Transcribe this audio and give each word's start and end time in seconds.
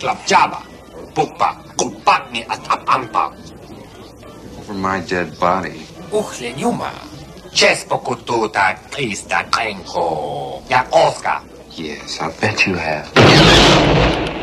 klapjava, 0.00 0.62
pupa, 1.14 1.56
kumpagni 1.76 2.44
at 2.48 2.64
apampa. 2.68 3.32
Over 4.58 4.74
my 4.74 5.00
dead 5.00 5.38
body. 5.38 5.86
Uchle 6.12 6.54
Numa. 6.56 6.90
Chespo 7.52 7.98
kututa 7.98 8.74
krista 8.90 9.44
krenko. 9.50 10.62
Ja 10.68 10.84
Oscar. 10.90 11.40
Yes, 11.76 12.20
I 12.20 12.30
bet 12.40 12.66
you 12.66 12.74
have. 12.74 14.39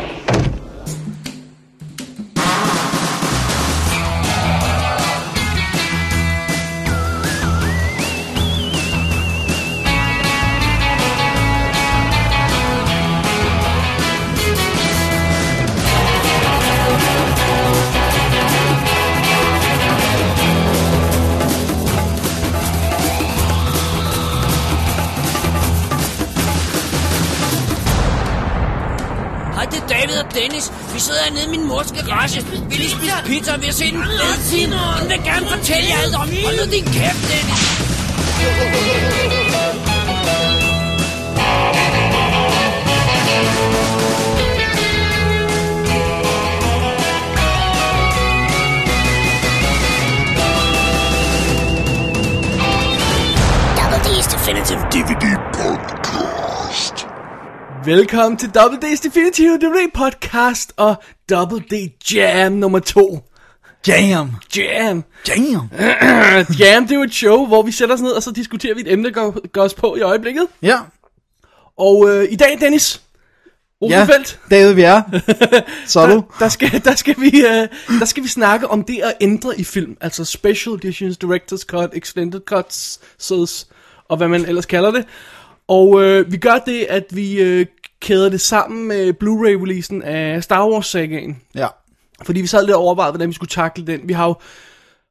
Hernede 31.38 31.56
i 31.56 31.58
min 31.58 31.68
mors 31.68 31.92
garage. 31.92 32.46
Vi 32.70 32.76
lige 32.76 32.90
spise 32.90 33.14
pizza, 33.26 33.54
og 33.54 33.62
vi 33.62 33.66
har 33.66 33.74
set 33.74 33.94
en 33.94 34.04
fed 34.04 34.38
film. 34.52 34.72
Hun 34.72 35.10
vil 35.10 35.20
gerne 35.24 35.48
fortælle 35.48 35.90
jer 35.90 35.98
alt 36.04 36.16
om. 36.16 36.30
Hold 36.46 36.66
nu 36.66 36.72
din 36.72 36.86
kæft, 36.86 37.22
Dennis. 37.30 37.64
Double 53.78 54.00
D's 54.08 54.28
Definitive 54.34 54.82
DVD 54.96 55.26
Podcast. 55.54 57.08
Velkommen 57.86 58.38
til 58.38 58.50
Double 58.50 58.80
D's 58.84 59.04
Definitive 59.04 59.58
DVD 59.58 59.92
podcast 59.94 60.74
og 60.78 60.96
Double 61.30 61.60
D 61.60 61.92
Jam 62.14 62.52
nummer 62.52 62.80
2. 62.80 63.20
Jam. 63.88 64.32
Jam. 64.58 65.04
Jam. 65.28 65.70
Jam, 66.60 66.84
det 66.84 66.92
er 66.92 66.96
jo 66.96 67.04
et 67.04 67.14
show, 67.14 67.46
hvor 67.46 67.62
vi 67.62 67.72
sætter 67.72 67.96
os 67.96 68.02
ned, 68.02 68.12
og 68.12 68.24
så 68.24 68.32
diskuterer 68.32 68.76
vi 68.76 68.82
et 68.82 68.92
emne, 68.92 69.04
der 69.06 69.12
går, 69.12 69.48
går 69.48 69.62
os 69.62 69.74
på 69.74 69.96
i 69.96 70.02
øjeblikket. 70.02 70.48
Ja. 70.62 70.80
Og 71.78 72.10
øh, 72.10 72.32
i 72.32 72.36
dag, 72.36 72.58
Dennis, 72.62 73.02
Ja, 73.82 73.86
Rosenfeldt, 73.86 74.40
David, 74.52 74.74
vi 74.74 74.82
er. 74.82 75.02
Så 75.88 76.00
er 76.00 76.08
du. 76.08 76.14
der, 76.14 76.22
der, 76.40 76.50
skal, 76.50 76.84
der, 76.84 76.96
skal 76.96 77.16
vi, 77.18 77.28
øh, 77.28 78.00
der 78.00 78.06
skal 78.06 78.24
vi 78.24 78.28
snakke 78.28 78.68
om 78.68 78.84
det 78.84 79.00
at 79.04 79.14
ændre 79.22 79.60
i 79.60 79.64
film. 79.64 79.98
Altså 80.02 80.26
special 80.26 80.76
editions, 80.76 81.18
director's 81.24 81.66
cut, 81.66 81.90
extended 81.94 82.42
cuts, 82.46 83.00
sods, 83.20 83.68
og 84.10 84.18
hvad 84.18 84.28
man 84.28 84.46
ellers 84.46 84.66
kalder 84.66 84.92
det. 84.92 85.06
Og 85.68 86.04
øh, 86.04 86.32
vi 86.32 86.38
gør 86.38 86.58
det, 86.66 86.86
at 86.90 87.04
vi 87.10 87.42
øh, 87.42 87.66
kæder 88.02 88.30
det 88.30 88.42
sammen 88.42 88.88
med 88.88 89.14
Blu-ray-releasen 89.14 90.02
af 90.02 90.44
Star 90.44 90.68
Wars-sagaen. 90.68 91.42
Ja. 91.56 91.68
Fordi 92.24 92.42
vi 92.42 92.48
sad 92.48 92.66
lidt 92.66 92.76
og 92.76 92.82
overvejede, 92.82 93.12
hvordan 93.12 93.30
vi 93.30 93.34
skulle 93.34 93.50
takle 93.50 93.88
den. 93.88 94.02
Vi 94.04 94.14
har 94.14 94.28
jo, 94.28 94.36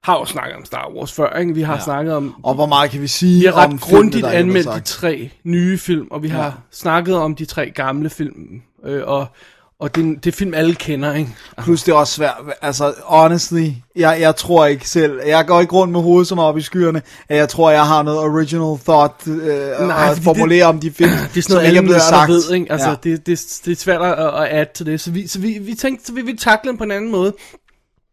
har 0.04 0.18
jo 0.18 0.24
snakket 0.24 0.56
om 0.56 0.64
Star 0.64 0.90
Wars 0.96 1.12
før, 1.12 1.38
ikke? 1.38 1.54
Vi 1.54 1.62
har 1.62 1.74
ja. 1.74 1.80
snakket 1.80 2.14
om... 2.14 2.34
Og 2.42 2.54
hvor 2.54 2.66
meget 2.66 2.90
kan 2.90 3.00
vi 3.00 3.06
sige 3.06 3.40
Vi 3.40 3.46
har 3.46 3.52
om 3.52 3.58
ret 3.58 3.80
filmene, 3.80 3.98
grundigt 3.98 4.26
er 4.26 4.30
anmeldt 4.30 4.68
de 4.74 4.80
tre 4.80 5.30
nye 5.44 5.78
film, 5.78 6.06
og 6.10 6.22
vi 6.22 6.28
har 6.28 6.44
Ja. 6.44 6.52
snakket 6.70 7.14
om 7.14 7.34
de 7.34 7.44
tre 7.44 7.70
gamle 7.70 8.10
film. 8.10 8.62
Øh, 8.84 9.02
og 9.06 9.26
og 9.80 9.94
det, 9.94 10.24
det 10.24 10.32
er 10.32 10.36
film, 10.36 10.54
alle 10.54 10.74
kender, 10.74 11.14
ikke? 11.14 11.30
Plus 11.62 11.82
det 11.82 11.92
er 11.92 11.96
også 11.96 12.12
svært. 12.12 12.34
Altså, 12.62 12.94
honestly, 13.04 13.70
jeg, 13.96 14.18
jeg 14.20 14.36
tror 14.36 14.66
ikke 14.66 14.88
selv. 14.88 15.20
Jeg 15.26 15.46
går 15.46 15.60
ikke 15.60 15.72
rundt 15.72 15.92
med 15.92 16.00
hovedet 16.00 16.28
som 16.28 16.38
op 16.38 16.58
i 16.58 16.62
skyerne. 16.62 17.02
at 17.28 17.36
Jeg 17.36 17.48
tror, 17.48 17.70
jeg 17.70 17.86
har 17.86 18.02
noget 18.02 18.20
original 18.20 18.78
thought 18.78 19.26
øh, 19.26 19.36
Nej, 19.86 20.04
at 20.04 20.08
fordi 20.08 20.24
formulere 20.24 20.64
om 20.64 20.80
de 20.80 20.90
film, 20.90 21.10
Det 21.10 21.36
er 21.36 21.42
sådan 21.42 21.54
noget, 21.54 21.68
ikke 21.68 21.78
alle 21.78 21.94
er 21.94 21.98
sagt. 21.98 22.28
ved, 22.28 22.52
ikke? 22.54 22.72
Altså, 22.72 22.88
ja. 22.88 22.96
ja. 23.04 23.10
det, 23.10 23.26
det, 23.26 23.60
det 23.64 23.72
er 23.72 23.76
svært 23.76 24.02
at, 24.02 24.42
at 24.42 24.60
adde 24.60 24.70
til 24.74 24.86
det. 24.86 25.00
Så 25.00 25.10
vi, 25.10 25.26
så 25.26 25.38
vi, 25.38 25.58
vi 25.60 25.74
tænkte, 25.74 26.06
så 26.06 26.12
vi 26.12 26.22
vil 26.22 26.38
takle 26.38 26.70
den 26.70 26.78
på 26.78 26.84
en 26.84 26.90
anden 26.90 27.10
måde. 27.10 27.34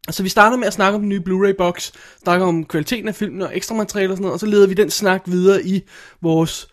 Så 0.10 0.24
vi 0.24 0.30
starter 0.30 0.58
med 0.58 0.68
at 0.68 0.74
snakke 0.74 0.96
om 0.96 1.02
den 1.02 1.10
nye 1.10 1.20
Blu-ray-box, 1.20 1.92
snakker 2.24 2.46
om 2.46 2.66
kvaliteten 2.66 3.08
af 3.08 3.16
filmen 3.16 3.42
og 3.42 3.52
ekstra 3.54 3.76
materiale 3.76 4.12
og 4.14 4.18
sådan 4.18 4.22
noget, 4.22 4.34
og 4.34 4.40
så 4.40 4.46
leder 4.46 4.68
vi 4.68 4.74
den 4.74 4.90
snak 4.90 5.22
videre 5.26 5.64
i 5.66 5.82
vores 6.22 6.68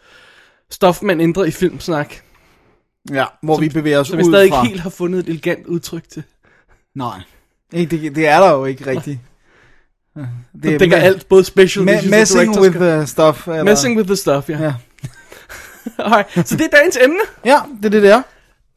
stof, 0.71 1.03
man 1.03 1.21
ændrer 1.21 1.45
i 1.45 1.51
filmsnak, 1.51 2.15
ja, 3.11 3.25
hvor 3.43 3.59
vi 3.59 3.69
bevæger 3.69 3.99
os 4.01 4.09
som 4.09 4.19
vi 4.19 4.23
ud 4.25 4.33
stadig 4.33 4.51
fra. 4.51 4.63
ikke 4.63 4.69
helt 4.69 4.81
har 4.81 4.91
fundet 4.91 5.19
et 5.19 5.29
elegant 5.29 5.67
udtryk 5.67 6.09
til. 6.09 6.23
Nej. 6.95 7.21
Ikke, 7.73 7.97
det, 7.97 8.17
det 8.17 8.29
er 8.29 8.41
der 8.41 8.53
jo 8.53 8.65
ikke 8.65 8.87
rigtigt. 8.87 9.19
Det 10.63 10.81
dækker 10.81 10.97
alt, 10.97 11.29
både 11.29 11.45
special 11.45 11.89
Me- 11.89 11.99
og 11.99 12.05
messing 12.11 12.57
director's 12.57 12.61
with 12.61 12.77
the 12.77 13.07
stuff. 13.07 13.49
Eller? 13.49 13.63
Messing 13.63 13.97
with 13.97 14.07
the 14.07 14.17
stuff, 14.17 14.51
ja. 14.51 14.59
Ja. 14.63 14.75
Alright, 15.99 16.49
så 16.49 16.57
det 16.57 16.65
er 16.65 16.77
dagens 16.77 16.99
emne. 17.05 17.21
Ja, 17.45 17.59
det 17.77 17.85
er 17.85 17.91
det, 17.91 18.03
det 18.03 18.11
er. 18.11 18.23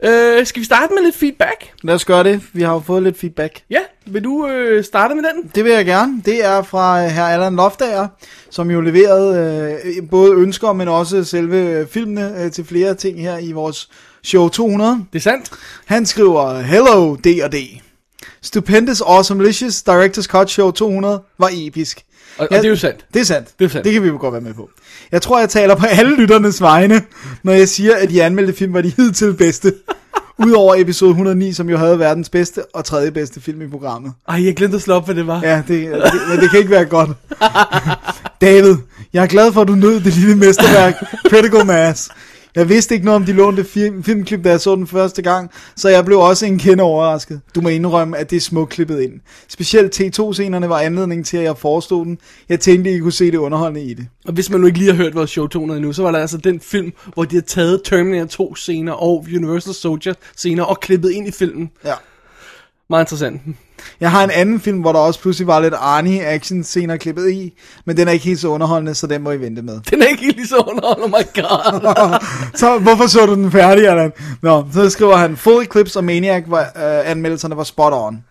Øh, 0.03 0.45
skal 0.45 0.59
vi 0.59 0.65
starte 0.65 0.93
med 0.93 1.03
lidt 1.03 1.15
feedback? 1.15 1.71
Lad 1.83 1.95
os 1.95 2.05
gøre 2.05 2.23
det. 2.23 2.41
Vi 2.53 2.61
har 2.61 2.73
jo 2.73 2.79
fået 2.79 3.03
lidt 3.03 3.19
feedback. 3.19 3.61
Ja, 3.69 3.79
vil 4.05 4.23
du 4.23 4.47
øh, 4.47 4.83
starte 4.83 5.15
med 5.15 5.23
den? 5.23 5.51
Det 5.55 5.63
vil 5.63 5.71
jeg 5.71 5.85
gerne. 5.85 6.21
Det 6.25 6.45
er 6.45 6.61
fra 6.61 7.03
øh, 7.03 7.09
herr 7.09 7.25
Allan 7.25 7.55
Loftager, 7.55 8.07
som 8.49 8.71
jo 8.71 8.81
leverede 8.81 9.79
øh, 9.85 10.09
både 10.09 10.33
ønsker, 10.33 10.73
men 10.73 10.87
også 10.87 11.23
selve 11.23 11.57
øh, 11.57 11.87
filmene 11.87 12.43
øh, 12.43 12.51
til 12.51 12.65
flere 12.65 12.95
ting 12.95 13.21
her 13.21 13.37
i 13.37 13.51
vores 13.51 13.89
show 14.23 14.49
200. 14.49 15.05
Det 15.13 15.19
er 15.19 15.23
sandt. 15.23 15.51
Han 15.85 16.05
skriver, 16.05 16.61
Hello 16.61 17.15
D&D. 17.15 17.55
Stupendous 18.41 19.01
Awesomelicious 19.01 19.83
Director's 19.89 20.27
Cut 20.27 20.49
Show 20.49 20.71
200 20.71 21.21
var 21.39 21.49
episk. 21.53 22.03
Og, 22.37 22.47
og 22.51 22.57
det 22.57 22.65
er 22.65 22.69
jo 22.69 22.75
sandt. 22.75 23.05
Det 23.13 23.19
er 23.19 23.25
sandt. 23.25 23.59
Det 23.59 23.65
er 23.65 23.69
sandt. 23.69 23.85
Det 23.85 23.93
kan 23.93 24.03
vi 24.03 24.07
jo 24.07 24.17
godt 24.19 24.33
være 24.33 24.41
med 24.41 24.53
på. 24.53 24.69
Jeg 25.11 25.21
tror, 25.21 25.39
jeg 25.39 25.49
taler 25.49 25.75
på 25.75 25.85
alle 25.85 26.15
lytternes 26.15 26.61
vegne, 26.61 27.01
når 27.43 27.53
jeg 27.53 27.69
siger, 27.69 27.95
at 27.95 28.09
de 28.09 28.23
anmeldte 28.23 28.53
film 28.53 28.73
var 28.73 28.81
de 28.81 28.93
hidtil 28.97 29.33
bedste. 29.33 29.73
Udover 30.39 30.75
episode 30.77 31.09
109, 31.09 31.53
som 31.53 31.69
jo 31.69 31.77
havde 31.77 31.99
verdens 31.99 32.29
bedste 32.29 32.65
og 32.75 32.85
tredje 32.85 33.11
bedste 33.11 33.41
film 33.41 33.61
i 33.61 33.67
programmet. 33.67 34.13
Ej, 34.27 34.45
jeg 34.45 34.55
glemte 34.55 34.75
at 34.75 34.81
slå 34.81 34.93
op, 34.93 35.05
hvad 35.05 35.15
det 35.15 35.27
var. 35.27 35.41
Ja, 35.43 35.57
det, 35.57 35.67
det, 35.67 36.11
men 36.29 36.39
det 36.39 36.49
kan 36.49 36.59
ikke 36.59 36.71
være 36.71 36.85
godt. 36.85 37.09
David, 38.41 38.75
jeg 39.13 39.23
er 39.23 39.27
glad 39.27 39.51
for, 39.53 39.61
at 39.61 39.67
du 39.67 39.75
nød 39.75 39.99
det 40.01 40.13
lille 40.15 40.35
mesterværk, 40.35 40.93
Critical 41.29 41.65
Mass. 41.65 42.09
Jeg 42.55 42.69
vidste 42.69 42.95
ikke 42.95 43.05
noget 43.05 43.15
om 43.15 43.25
de 43.25 43.33
lånte 43.33 43.63
film, 43.63 44.03
filmklip, 44.03 44.43
da 44.43 44.49
jeg 44.49 44.61
så 44.61 44.75
den 44.75 44.87
første 44.87 45.21
gang, 45.21 45.51
så 45.75 45.89
jeg 45.89 46.05
blev 46.05 46.19
også 46.19 46.45
en 46.45 46.59
kende 46.59 46.83
overrasket. 46.83 47.41
Du 47.55 47.61
må 47.61 47.69
indrømme, 47.69 48.17
at 48.17 48.29
det 48.29 48.35
er 48.35 48.41
smukt 48.41 48.71
klippet 48.71 49.01
ind. 49.01 49.13
Specielt 49.47 50.01
T2-scenerne 50.01 50.69
var 50.69 50.79
anledning 50.79 51.25
til, 51.25 51.37
at 51.37 51.43
jeg 51.43 51.57
forestod 51.57 52.05
den. 52.05 52.17
Jeg 52.49 52.59
tænkte, 52.59 52.91
I 52.91 52.99
kunne 52.99 53.11
se 53.11 53.31
det 53.31 53.37
underholdende 53.37 53.83
i 53.83 53.93
det. 53.93 54.07
Og 54.25 54.33
hvis 54.33 54.49
man 54.49 54.61
nu 54.61 54.67
ikke 54.67 54.79
lige 54.79 54.91
har 54.91 54.97
hørt 54.97 55.15
vores 55.15 55.29
show 55.29 55.47
200 55.47 55.77
endnu, 55.77 55.93
så 55.93 56.03
var 56.03 56.11
der 56.11 56.19
altså 56.19 56.37
den 56.37 56.59
film, 56.59 56.91
hvor 57.13 57.23
de 57.23 57.35
har 57.35 57.41
taget 57.41 57.81
Terminator 57.85 58.25
2 58.25 58.55
scener 58.55 58.93
og 58.93 59.25
Universal 59.35 59.73
Soldier 59.73 60.13
scener 60.37 60.63
og 60.63 60.79
klippet 60.79 61.11
ind 61.11 61.27
i 61.27 61.31
filmen. 61.31 61.69
Ja. 61.85 61.93
Meget 62.89 63.03
interessant. 63.03 63.41
Jeg 63.99 64.11
har 64.11 64.23
en 64.23 64.31
anden 64.31 64.59
film, 64.59 64.79
hvor 64.79 64.91
der 64.91 64.99
også 64.99 65.19
pludselig 65.21 65.47
var 65.47 65.59
lidt 65.59 65.73
Arnie 65.73 66.25
action 66.25 66.63
scener 66.63 66.97
klippet 66.97 67.31
i, 67.31 67.53
men 67.85 67.97
den 67.97 68.07
er 68.07 68.11
ikke 68.11 68.25
helt 68.25 68.39
så 68.39 68.47
underholdende, 68.47 68.95
så 68.95 69.07
den 69.07 69.21
må 69.21 69.31
I 69.31 69.39
vente 69.39 69.61
med. 69.61 69.79
Den 69.91 70.01
er 70.01 70.05
ikke 70.05 70.23
helt 70.23 70.35
lige 70.35 70.47
så 70.47 70.57
underholdende, 70.57 71.05
oh 71.05 71.09
my 71.09 71.41
god. 71.41 72.19
så 72.59 72.79
hvorfor 72.79 73.07
så 73.07 73.25
du 73.25 73.35
den 73.35 73.51
færdig, 73.51 73.87
Allan? 73.87 74.11
Nå, 74.41 74.65
så 74.73 74.89
skriver 74.89 75.15
han, 75.15 75.37
Full 75.37 75.63
Eclipse 75.63 75.99
og 75.99 76.03
Maniac 76.03 76.43
var, 76.47 76.61
øh, 76.61 77.09
anmeldelserne 77.11 77.57
var 77.57 77.63
spot 77.63 77.93
on. 77.95 78.23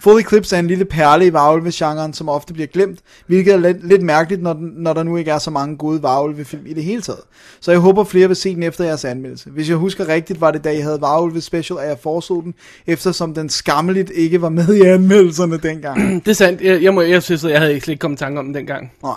Full 0.00 0.20
Eclipse 0.20 0.56
er 0.56 0.60
en 0.60 0.66
lille 0.66 0.84
perle 0.84 1.26
i 1.26 1.32
varulve-genren, 1.32 2.12
som 2.12 2.28
ofte 2.28 2.52
bliver 2.52 2.66
glemt, 2.66 2.98
hvilket 3.26 3.54
er 3.54 3.58
lidt, 3.58 3.88
lidt 3.88 4.02
mærkeligt, 4.02 4.42
når, 4.42 4.52
den, 4.52 4.72
når 4.76 4.92
der 4.92 5.02
nu 5.02 5.16
ikke 5.16 5.30
er 5.30 5.38
så 5.38 5.50
mange 5.50 5.76
gode 5.76 6.02
varulve-film 6.02 6.66
i 6.66 6.72
det 6.72 6.84
hele 6.84 7.02
taget. 7.02 7.20
Så 7.60 7.70
jeg 7.70 7.80
håber, 7.80 8.04
flere 8.04 8.26
vil 8.26 8.36
se 8.36 8.54
den 8.54 8.62
efter 8.62 8.84
jeres 8.84 9.04
anmeldelse. 9.04 9.50
Hvis 9.50 9.68
jeg 9.68 9.76
husker 9.76 10.08
rigtigt, 10.08 10.40
var 10.40 10.50
det 10.50 10.64
da 10.64 10.70
I 10.70 10.80
havde 10.80 11.00
varulve 11.00 11.40
special, 11.40 11.78
at 11.78 11.88
jeg 11.88 11.98
foreslog 12.02 12.42
den, 12.42 12.54
eftersom 12.86 13.34
den 13.34 13.48
skammeligt 13.48 14.10
ikke 14.10 14.42
var 14.42 14.48
med 14.48 14.74
i 14.74 14.80
anmeldelserne 14.80 15.58
dengang. 15.58 16.00
det 16.24 16.28
er 16.28 16.34
sandt. 16.34 16.60
Jeg, 16.60 16.82
jeg, 16.82 16.94
må, 16.94 17.00
jeg 17.00 17.22
synes, 17.22 17.44
at 17.44 17.50
jeg 17.50 17.60
havde 17.60 17.74
ikke 17.74 17.84
slet 17.84 17.92
ikke 17.92 18.00
kommet 18.00 18.18
tanke 18.18 18.38
om 18.38 18.44
den 18.44 18.54
dengang. 18.54 18.92
Nej. 19.02 19.14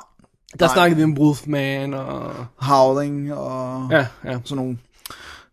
Der 0.59 0.65
Nej. 0.65 0.73
snakkede 0.73 0.97
vi 0.97 1.03
om 1.03 1.17
Wolfman 1.17 1.93
og... 1.93 2.31
Howling 2.55 3.33
og... 3.33 3.87
Ja, 3.91 4.05
ja. 4.25 4.37
sådan 4.43 4.57
nogle. 4.57 4.77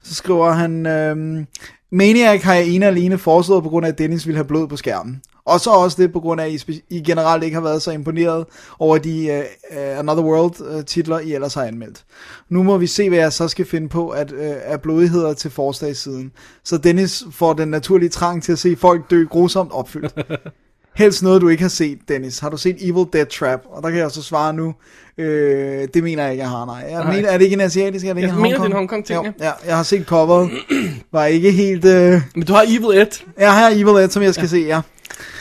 Så 0.03 0.15
skriver 0.15 0.53
han, 0.53 0.87
øhm, 0.87 1.47
Maniac 1.93 2.43
har 2.43 2.55
jeg 2.55 2.69
ene 2.69 2.87
og 2.87 2.93
alene 2.93 3.19
foreslået 3.19 3.63
på 3.63 3.69
grund 3.69 3.87
af, 3.87 3.91
at 3.91 3.99
Dennis 3.99 4.27
ville 4.27 4.37
have 4.37 4.45
blod 4.45 4.69
på 4.69 4.77
skærmen. 4.77 5.23
Og 5.45 5.61
så 5.61 5.71
også 5.71 6.03
det 6.03 6.13
på 6.13 6.21
grund 6.21 6.41
af, 6.41 6.47
at 6.47 6.53
I, 6.53 6.57
spe- 6.57 6.87
I 6.91 7.01
generelt 7.01 7.45
ikke 7.45 7.55
har 7.55 7.63
været 7.63 7.83
så 7.83 7.91
imponeret 7.91 8.47
over 8.79 8.99
de 8.99 9.45
uh, 9.71 9.99
Another 9.99 10.25
World 10.25 10.77
øh, 10.77 10.85
titler, 10.85 11.19
I 11.19 11.35
ellers 11.35 11.55
har 11.55 11.65
anmeldt. 11.65 12.05
Nu 12.49 12.63
må 12.63 12.79
vi 12.79 12.87
se, 12.87 13.09
hvad 13.09 13.19
jeg 13.19 13.33
så 13.33 13.49
skal 13.49 13.67
finde 13.67 13.89
på 13.89 14.09
at, 14.09 14.33
uh, 14.33 14.39
af 14.43 14.81
blodigheder 14.81 15.35
til 15.35 15.51
forslagssiden. 15.51 16.33
Så 16.65 16.79
Dennis 16.79 17.25
får 17.31 17.53
den 17.53 17.69
naturlige 17.69 18.09
trang 18.09 18.43
til 18.43 18.53
at 18.53 18.59
se 18.59 18.77
folk 18.77 19.11
dø 19.11 19.25
grusomt 19.25 19.73
opfyldt. 19.73 20.15
Helst 20.95 21.23
noget, 21.23 21.43
du 21.43 21.49
ikke 21.49 21.63
har 21.63 21.69
set, 21.69 21.99
Dennis. 22.09 22.39
Har 22.39 22.49
du 22.49 22.57
set 22.57 22.77
Evil 22.81 23.07
Dead 23.13 23.27
Trap? 23.27 23.61
Og 23.73 23.83
der 23.83 23.91
kan 23.91 23.99
jeg 23.99 24.11
så 24.11 24.23
svare 24.23 24.53
nu. 24.55 24.75
Øh, 25.19 25.89
det 25.95 26.03
mener 26.03 26.23
jeg 26.23 26.33
ikke, 26.33 26.43
jeg 26.43 26.51
har, 26.51 26.67
nej. 26.67 26.87
Jeg 26.91 27.05
Nej. 27.05 27.15
mener, 27.17 27.29
er 27.29 27.39
det 27.39 27.45
ikke 27.45 27.55
en 27.55 27.61
asiatisk? 27.61 28.07
Er 28.07 28.13
det 28.13 28.19
ikke 28.23 28.29
Jeg 28.29 28.37
en 28.37 28.43
mener, 28.43 28.59
Hongkong? 28.59 29.07
det 29.07 29.15
er 29.15 29.19
en 29.19 29.23
Hongkong-ting, 29.23 29.41
Jo, 29.41 29.47
ja. 29.47 29.53
Jeg 29.67 29.77
har 29.77 29.83
set 29.83 30.07
coveret. 30.07 30.51
Var 31.13 31.25
ikke 31.25 31.51
helt... 31.53 31.85
Øh... 31.85 32.21
Men 32.35 32.45
du 32.45 32.53
har 32.53 32.63
Evil 32.63 32.99
Ed, 33.01 33.07
Jeg 33.39 33.55
har 33.55 33.71
Evil 33.71 33.87
Dead, 33.87 34.09
som 34.11 34.23
jeg 34.23 34.35
skal 34.35 34.43
ja. 34.45 34.49
se, 34.49 34.57
ja. 34.59 34.81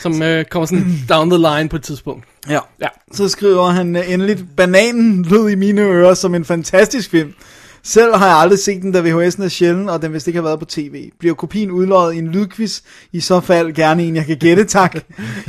som 0.00 0.22
øh, 0.22 0.44
kommer 0.44 0.66
sådan 0.66 0.86
down 1.08 1.30
the 1.30 1.38
line 1.38 1.68
på 1.68 1.76
et 1.76 1.82
tidspunkt. 1.82 2.24
Ja. 2.48 2.58
Ja. 2.80 2.88
Så 3.12 3.28
skriver 3.28 3.66
han 3.66 3.96
øh, 3.96 4.12
endeligt, 4.12 4.44
bananen 4.56 5.22
lød 5.30 5.48
i 5.48 5.54
mine 5.54 5.82
ører 5.82 6.14
som 6.14 6.34
en 6.34 6.44
fantastisk 6.44 7.10
film. 7.10 7.32
Selv 7.82 8.16
har 8.16 8.26
jeg 8.26 8.36
aldrig 8.36 8.58
set 8.58 8.82
den, 8.82 8.92
da 8.92 9.00
VHS'en 9.00 9.44
er 9.44 9.48
sjældent, 9.48 9.90
og 9.90 10.02
den 10.02 10.12
vist 10.12 10.26
ikke 10.26 10.36
har 10.36 10.44
været 10.44 10.58
på 10.58 10.64
tv. 10.64 11.10
Bliver 11.18 11.34
kopien 11.34 11.70
udløjet 11.70 12.14
i 12.14 12.18
en 12.18 12.28
lydquiz? 12.28 12.80
I 13.12 13.20
så 13.20 13.40
fald 13.40 13.72
gerne 13.72 14.02
en, 14.02 14.16
jeg 14.16 14.26
kan 14.26 14.36
gætte, 14.36 14.64
tak. 14.64 14.96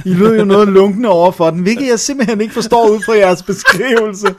I 0.06 0.14
lød 0.14 0.38
jo 0.38 0.46
noget 0.46 0.68
lunkende 0.68 1.10
over 1.10 1.32
for 1.32 1.50
den, 1.50 1.60
hvilket 1.60 1.88
jeg 1.88 2.00
simpelthen 2.00 2.42
ikke 2.42 2.54
forstår 2.54 2.90
ud 2.90 3.00
fra 3.00 3.14
jeres 3.14 3.44
beskrivelse. 3.44 4.36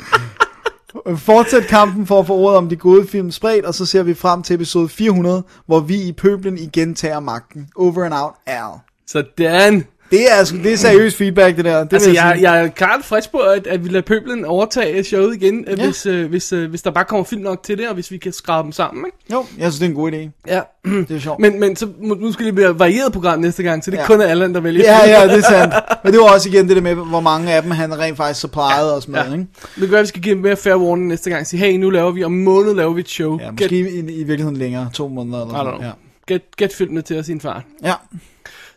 Fortsæt 1.16 1.66
kampen 1.66 2.06
for 2.06 2.20
at 2.20 2.26
få 2.26 2.34
ordet 2.34 2.58
om 2.58 2.68
de 2.68 2.76
gode 2.76 3.06
film 3.06 3.30
spredt, 3.30 3.64
og 3.64 3.74
så 3.74 3.86
ser 3.86 4.02
vi 4.02 4.14
frem 4.14 4.42
til 4.42 4.54
episode 4.54 4.88
400, 4.88 5.42
hvor 5.66 5.80
vi 5.80 6.02
i 6.02 6.12
pøblen 6.12 6.58
igen 6.58 6.94
tager 6.94 7.20
magten. 7.20 7.68
Over 7.76 8.04
and 8.04 8.14
out, 8.14 8.32
Al. 8.46 8.80
Sådan. 9.06 9.84
Det 10.12 10.32
er, 10.32 10.44
sgu- 10.44 10.62
det 10.62 10.72
er 10.72 10.76
seriøs 10.76 11.14
feedback, 11.16 11.56
det 11.56 11.64
der. 11.64 11.84
Det 11.84 11.92
Altså, 11.92 12.10
jeg, 12.10 12.32
sige. 12.36 12.52
jeg 12.52 12.64
er 12.64 12.68
klart 12.68 13.04
frisk 13.04 13.30
på, 13.32 13.38
at, 13.38 13.66
at 13.66 13.84
vi 13.84 13.88
lader 13.88 14.02
pøblen 14.02 14.44
overtage 14.44 15.04
showet 15.04 15.34
igen, 15.36 15.64
ja. 15.68 15.84
Hvis, 15.84 16.06
øh, 16.06 16.28
hvis, 16.30 16.52
øh, 16.52 16.70
hvis 16.70 16.82
der 16.82 16.90
bare 16.90 17.04
kommer 17.04 17.24
film 17.24 17.42
nok 17.42 17.62
til 17.62 17.78
det, 17.78 17.88
og 17.88 17.94
hvis 17.94 18.10
vi 18.10 18.16
kan 18.16 18.32
skrabe 18.32 18.64
dem 18.64 18.72
sammen, 18.72 19.04
ikke? 19.06 19.16
Jo, 19.32 19.44
jeg 19.58 19.72
synes, 19.72 19.78
det 19.78 19.86
er 19.86 19.88
en 19.90 19.94
god 19.94 20.12
idé. 20.12 20.30
Ja. 20.48 20.60
Det 21.08 21.16
er 21.16 21.20
sjovt. 21.20 21.40
Men, 21.40 21.60
men 21.60 21.76
så, 21.76 21.88
nu 22.00 22.32
skal 22.32 22.46
det 22.46 22.54
blive 22.54 22.70
et 22.70 22.78
varieret 22.78 23.12
program 23.12 23.38
næste 23.40 23.62
gang, 23.62 23.84
så 23.84 23.90
det 23.90 23.96
er 23.96 24.00
Ja. 24.00 24.06
kun 24.06 24.20
Allan, 24.20 24.54
der 24.54 24.60
vælger 24.60 24.82
Ja, 24.84 25.20
ja, 25.20 25.28
det 25.28 25.38
er 25.38 25.48
sandt. 25.48 25.74
Men 26.04 26.12
det 26.12 26.20
var 26.20 26.26
også 26.34 26.48
igen 26.48 26.68
det 26.68 26.76
der 26.76 26.82
med, 26.82 26.94
hvor 26.94 27.20
mange 27.20 27.52
af 27.52 27.62
dem 27.62 27.70
han 27.70 27.98
rent 27.98 28.16
faktisk 28.16 28.40
supplied 28.40 28.66
ja, 28.76 28.82
og 28.94 29.02
sådan 29.02 29.12
noget, 29.12 29.28
Ja. 29.28 29.32
ikke? 29.34 29.46
Det 29.80 29.90
gør, 29.90 29.96
at 29.98 30.02
vi 30.02 30.06
skal 30.06 30.22
give 30.22 30.34
mere 30.34 30.56
fair 30.56 30.74
warning 30.74 31.08
næste 31.08 31.30
gang. 31.30 31.46
Sige, 31.46 31.60
hey, 31.60 31.76
nu 31.78 31.90
laver 31.90 32.10
vi, 32.10 32.24
om 32.24 32.32
måned 32.32 32.74
laver 32.74 32.92
vi 32.92 33.00
et 33.00 33.08
show. 33.08 33.38
Ja, 33.40 33.44
get, 33.46 33.52
måske 33.60 33.78
i, 33.78 33.98
i 33.98 34.24
virkeligheden 34.24 34.56
længere, 34.56 34.90
to 34.94 35.08
måneder 35.08 35.42
eller 35.42 35.54
sådan 35.54 35.80
ja. 35.80 35.90
get, 36.34 36.42
get 36.56 36.72
filmene 36.74 37.02
til 37.02 37.18
os 37.18 37.28
i 37.28 37.32
en 37.32 37.40
fart. 37.40 37.62
ja. 37.84 37.92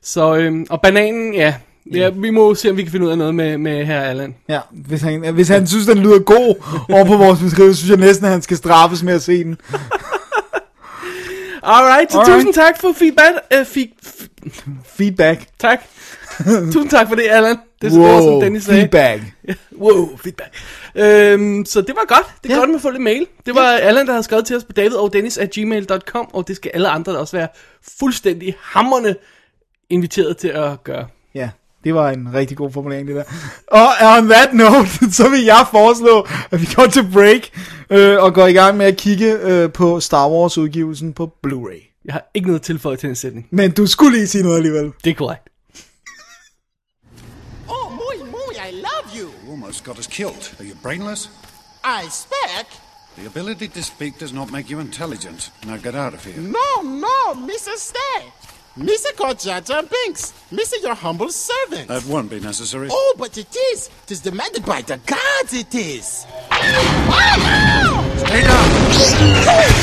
Så, 0.07 0.35
øhm, 0.35 0.65
og 0.69 0.81
bananen, 0.81 1.33
ja. 1.33 1.53
ja. 1.93 2.09
vi 2.09 2.29
må 2.29 2.55
se, 2.55 2.69
om 2.69 2.77
vi 2.77 2.83
kan 2.83 2.91
finde 2.91 3.05
ud 3.05 3.11
af 3.11 3.17
noget 3.17 3.35
med, 3.35 3.57
med 3.57 3.85
her 3.85 4.01
Allan. 4.01 4.35
Ja, 4.49 4.59
hvis 4.71 5.01
han, 5.01 5.33
hvis 5.33 5.47
han 5.47 5.67
synes, 5.67 5.85
den 5.85 5.97
lyder 5.97 6.19
god 6.19 6.55
over 6.95 7.05
på 7.05 7.17
vores 7.17 7.39
beskrivelse, 7.39 7.79
synes 7.81 7.89
jeg 7.99 8.07
næsten, 8.07 8.25
at 8.25 8.31
han 8.31 8.41
skal 8.41 8.57
straffes 8.57 9.03
med 9.03 9.13
at 9.13 9.21
se 9.21 9.43
den. 9.43 9.57
Alright, 11.63 12.11
så 12.11 12.19
Alright. 12.19 12.35
tusind 12.35 12.53
tak 12.53 12.81
for 12.81 12.93
feedback. 12.97 13.31
Uh, 13.59 13.65
fe, 13.65 13.89
f, 14.05 14.27
Feedback. 14.97 15.47
tak. 15.59 15.79
tusind 16.73 16.89
tak 16.89 17.07
for 17.07 17.15
det, 17.15 17.23
Allan. 17.29 17.57
Det 17.81 17.93
er 17.93 17.97
wow, 17.99 18.21
som 18.31 18.39
Dennis 18.41 18.63
sagde. 18.63 18.79
feedback. 18.79 19.21
Wow, 19.79 20.17
feedback. 20.17 20.49
Øhm, 20.95 21.65
så 21.65 21.81
det 21.81 21.95
var 21.95 22.05
godt. 22.07 22.25
Det 22.43 22.51
er 22.51 22.55
Ja. 22.55 22.59
godt 22.59 22.69
med 22.69 22.75
at 22.75 22.81
få 22.81 22.89
lidt 22.89 23.03
mail. 23.03 23.27
Det 23.45 23.55
var 23.55 23.61
Allan, 23.67 24.05
der 24.05 24.11
havde 24.11 24.23
skrevet 24.23 24.45
til 24.45 24.55
os 24.55 24.63
på 24.63 24.71
davidogdennis.gmail.com, 24.71 26.27
og 26.33 26.47
det 26.47 26.55
skal 26.55 26.71
alle 26.73 26.89
andre 26.89 27.17
også 27.17 27.37
være 27.37 27.47
fuldstændig 27.99 28.55
hammerne 28.61 29.15
inviteret 29.89 30.37
til 30.37 30.47
at 30.47 30.83
gøre. 30.83 31.07
Ja, 31.35 31.49
det 31.83 31.95
var 31.95 32.09
en 32.09 32.33
rigtig 32.33 32.57
god 32.57 32.71
formulering, 32.71 33.07
det 33.07 33.15
der. 33.15 33.23
Og 33.67 33.87
on 34.17 34.29
that 34.29 34.53
note, 34.53 34.89
så 35.17 35.29
vil 35.29 35.43
jeg 35.43 35.67
foreslå, 35.71 36.27
at 36.51 36.61
vi 36.61 36.67
går 36.75 36.85
til 36.85 37.11
break 37.13 37.41
øh, 37.89 38.23
og 38.23 38.33
går 38.33 38.47
i 38.47 38.53
gang 38.53 38.77
med 38.77 38.85
at 38.85 38.97
kigge 38.97 39.33
øh, 39.41 39.71
på 39.71 39.99
Star 39.99 40.29
Wars 40.29 40.57
udgivelsen 40.57 41.13
på 41.13 41.31
Blu-ray. 41.47 42.01
Jeg 42.05 42.13
har 42.13 42.23
ikke 42.33 42.47
noget 42.47 42.61
tilføjet 42.61 42.99
til 42.99 43.07
den 43.07 43.15
sætning. 43.15 43.47
Men 43.51 43.71
du 43.71 43.87
skulle 43.87 44.17
lige 44.17 44.27
sige 44.27 44.43
noget 44.43 44.57
alligevel. 44.57 44.91
Det 45.03 45.09
er 45.09 45.13
korrekt. 45.13 45.49
Oh, 47.67 47.91
muy, 47.91 48.29
muy, 48.31 48.53
I 48.69 48.71
love 48.71 49.07
you. 49.19 49.51
Almost 49.51 49.83
got 49.83 49.99
us 49.99 50.07
killed. 50.07 50.43
Are 50.59 50.65
you 50.65 50.75
brainless? 50.83 51.29
I 51.85 52.09
spec. 52.09 52.65
The 53.17 53.27
ability 53.27 53.67
to 53.67 53.81
speak 53.81 54.19
does 54.19 54.33
not 54.33 54.51
make 54.51 54.71
you 54.71 54.79
intelligent. 54.79 55.51
Now 55.65 55.77
get 55.77 55.95
out 55.95 56.13
of 56.13 56.25
here. 56.25 56.41
No, 56.41 56.81
no, 56.83 57.33
Mr. 57.47 57.75
Stay. 57.77 58.21
Mr. 58.77 59.13
Kojata 59.15 59.89
Binks. 59.89 60.33
Mr. 60.51 60.81
Your 60.81 60.95
humble 60.95 61.29
servant. 61.29 61.87
That 61.87 62.05
won't 62.05 62.29
be 62.29 62.41
necessary. 62.41 62.89
oh, 62.91 63.15
but 63.17 63.37
it 63.37 63.55
is. 63.55 63.89
It 64.03 64.11
is 64.11 64.19
demanded 64.19 64.65
by 64.65 64.81
the 64.81 64.97
gods, 64.97 65.53
it 65.53 65.73
is. 65.73 66.25
Stay 68.25 68.41
down! 68.41 69.75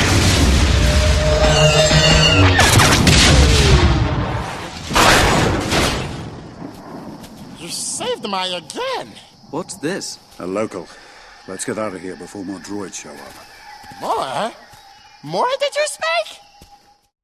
You 7.58 7.68
saved 7.68 8.28
my 8.28 8.46
again. 8.46 9.12
What's 9.50 9.74
this? 9.76 10.18
A 10.38 10.46
local. 10.46 10.88
Let's 11.48 11.64
get 11.64 11.78
out 11.78 11.94
of 11.94 12.00
here 12.00 12.16
before 12.16 12.44
more 12.44 12.58
droids 12.58 12.94
show 12.94 13.10
up. 13.10 13.34
More? 14.00 14.52
More 15.22 15.48
did 15.60 15.74
you 15.74 15.86
speak? 15.86 16.41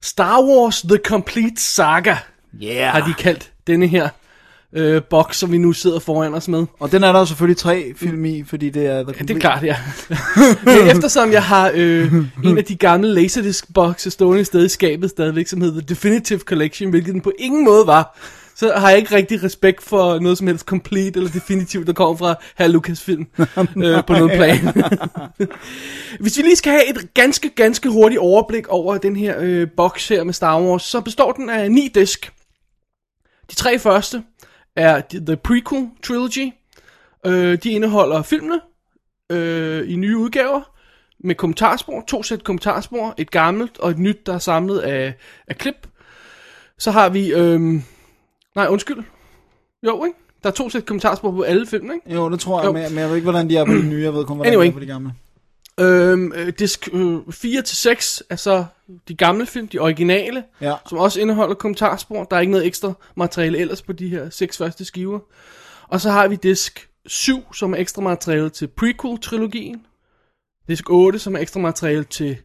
Star 0.03 0.45
Wars 0.45 0.83
The 0.83 0.99
Complete 1.05 1.61
Saga 1.61 2.17
Yeah. 2.63 2.93
har 2.93 3.09
de 3.09 3.15
kaldt 3.15 3.53
denne 3.67 3.87
her 3.87 4.09
øh, 4.73 5.03
boks, 5.03 5.37
som 5.37 5.53
vi 5.53 5.59
nu 5.59 5.73
sidder 5.73 5.99
foran 5.99 6.35
os 6.35 6.49
med. 6.49 6.67
Og 6.81 6.93
den 6.93 7.05
er 7.05 7.13
der 7.13 7.25
selvfølgelig 7.25 7.57
tre 7.57 7.93
film 7.97 8.25
i, 8.25 8.45
fordi 8.45 8.71
det 8.71 8.87
er... 8.87 9.03
The 9.03 9.15
Ja, 9.19 9.25
det 9.25 9.37
er 9.37 9.41
klart, 9.41 9.65
ja. 9.65 9.77
Men 10.65 10.97
eftersom 10.97 11.33
jeg 11.33 11.43
har 11.43 11.71
øh, 11.75 12.15
en 12.45 12.59
af 12.59 12.65
de 12.65 12.77
gamle 12.77 13.15
Laserdisc-bokse 13.15 14.11
stående 14.11 14.45
sted 14.45 14.65
i 14.65 14.69
skabet 14.69 15.11
stadigvæk, 15.11 15.47
som 15.47 15.61
hedder 15.61 15.81
The 15.81 15.87
Definitive 15.89 16.41
Collection, 16.41 16.91
hvilket 16.91 17.15
den 17.15 17.21
på 17.21 17.33
ingen 17.39 17.65
måde 17.65 17.87
var, 17.87 18.19
så 18.59 18.73
har 18.73 18.89
jeg 18.89 18.99
ikke 18.99 19.15
rigtig 19.15 19.43
respekt 19.43 19.83
for 19.83 20.19
noget 20.19 20.39
som 20.39 20.47
helst 20.47 20.67
complete 20.67 21.19
eller 21.19 21.31
definitivt, 21.31 21.87
der 21.87 21.93
kommer 21.93 22.17
fra 22.17 22.35
her 22.59 22.69
Lucasfilm 22.69 23.27
øh, 23.85 24.05
på 24.07 24.13
noget 24.13 24.31
plan. 24.31 24.59
Hvis 26.21 26.39
vi 26.39 26.43
lige 26.43 26.57
skal 26.57 26.73
have 26.73 26.91
et 26.91 27.15
ganske, 27.15 27.49
ganske 27.49 27.89
hurtigt 27.89 28.19
overblik 28.19 28.69
over 28.69 28.99
den 28.99 29.17
her 29.17 29.37
øh, 29.41 29.69
boks 29.77 30.09
her 30.09 30.25
med 30.25 30.33
Star 30.33 30.61
Wars, 30.61 30.83
så 30.83 31.01
består 31.01 31.33
den 31.33 31.51
af 31.51 31.71
ni 31.71 31.91
disk. 31.95 32.33
De 33.51 33.55
tre 33.55 33.79
første 33.79 34.23
er 34.77 35.01
The 35.27 35.37
Prequel 35.37 35.89
Trilogy. 36.03 36.53
Øh, 37.27 37.59
de 37.63 37.71
indeholder 37.71 38.23
filmene 38.23 38.61
øh, 39.33 39.91
i 39.91 39.97
nye 39.97 40.17
udgaver 40.17 40.61
med 41.25 41.35
kommentarspor, 41.35 42.05
to 42.09 42.23
sæt 42.23 42.45
kommentarspor, 42.45 43.15
et 43.19 43.31
gammelt 43.31 43.79
og 43.79 43.91
et 43.91 43.99
nyt, 43.99 44.27
der 44.27 44.35
er 44.35 44.39
samlet 44.39 44.79
af, 44.79 45.15
af 45.49 45.59
klip. 45.59 45.89
Så 46.79 46.91
har 46.91 47.09
vi, 47.09 47.33
øh, 47.33 47.81
nej 48.57 48.67
undskyld, 48.67 49.05
jo 49.87 50.05
ikke? 50.05 50.19
Der 50.43 50.49
er 50.49 50.55
to 50.55 50.71
sæt 50.71 50.87
kommentarspor 50.87 51.31
på 51.31 51.43
alle 51.43 51.67
film, 51.67 51.91
ikke? 51.93 52.15
Jo, 52.15 52.31
det 52.31 52.41
tror 52.41 52.61
jeg, 52.61 52.67
Jo. 52.67 52.73
men, 52.73 52.83
men 52.91 52.99
jeg 52.99 53.09
ved 53.09 53.17
ikke, 53.17 53.25
hvordan 53.31 53.51
de 53.51 53.57
er 53.57 53.65
på 53.65 53.73
de 53.73 53.83
nye. 53.89 54.03
Jeg 54.03 54.15
ved 54.15 54.25
kun, 54.25 54.37
hvordan 54.37 54.53
Anyway. 54.53 54.65
de 54.67 54.69
er 54.71 54.73
på 54.75 54.81
de 54.81 54.87
gamle. 54.87 55.13
Øhm, 55.81 56.33
øh, 56.37 56.53
disk 56.59 56.89
øh, 56.93 57.19
4 57.31 57.63
til 57.63 57.77
6 57.77 58.23
er 58.31 58.37
så 58.37 58.65
de 59.09 59.15
gamle 59.15 59.47
film, 59.47 59.69
de 59.69 59.79
originale, 59.79 60.45
Ja. 60.61 60.75
som 60.89 60.99
også 60.99 61.21
indeholder 61.21 61.55
kommentarspor. 61.55 62.25
Der 62.25 62.37
er 62.37 62.41
ikke 62.41 62.51
noget 62.51 62.67
ekstra 62.67 62.93
materiale 63.17 63.59
ellers 63.59 63.83
på 63.83 63.93
de 63.93 64.09
her 64.09 64.31
seks 64.31 64.59
første 64.59 64.85
skiver. 64.85 65.19
Og 65.89 66.01
så 66.01 66.11
har 66.11 66.29
vi 66.29 66.37
disk 66.37 66.89
7, 67.07 67.53
som 67.55 67.73
er 67.73 67.77
ekstra 67.79 68.03
materiale 68.03 68.51
til 68.51 68.67
prequel-trilogien. 68.67 69.87
Disk 70.69 70.91
8, 70.91 71.19
som 71.19 71.35
er 71.35 71.39
ekstra 71.39 71.61
materiale 71.61 72.05
til 72.05 72.37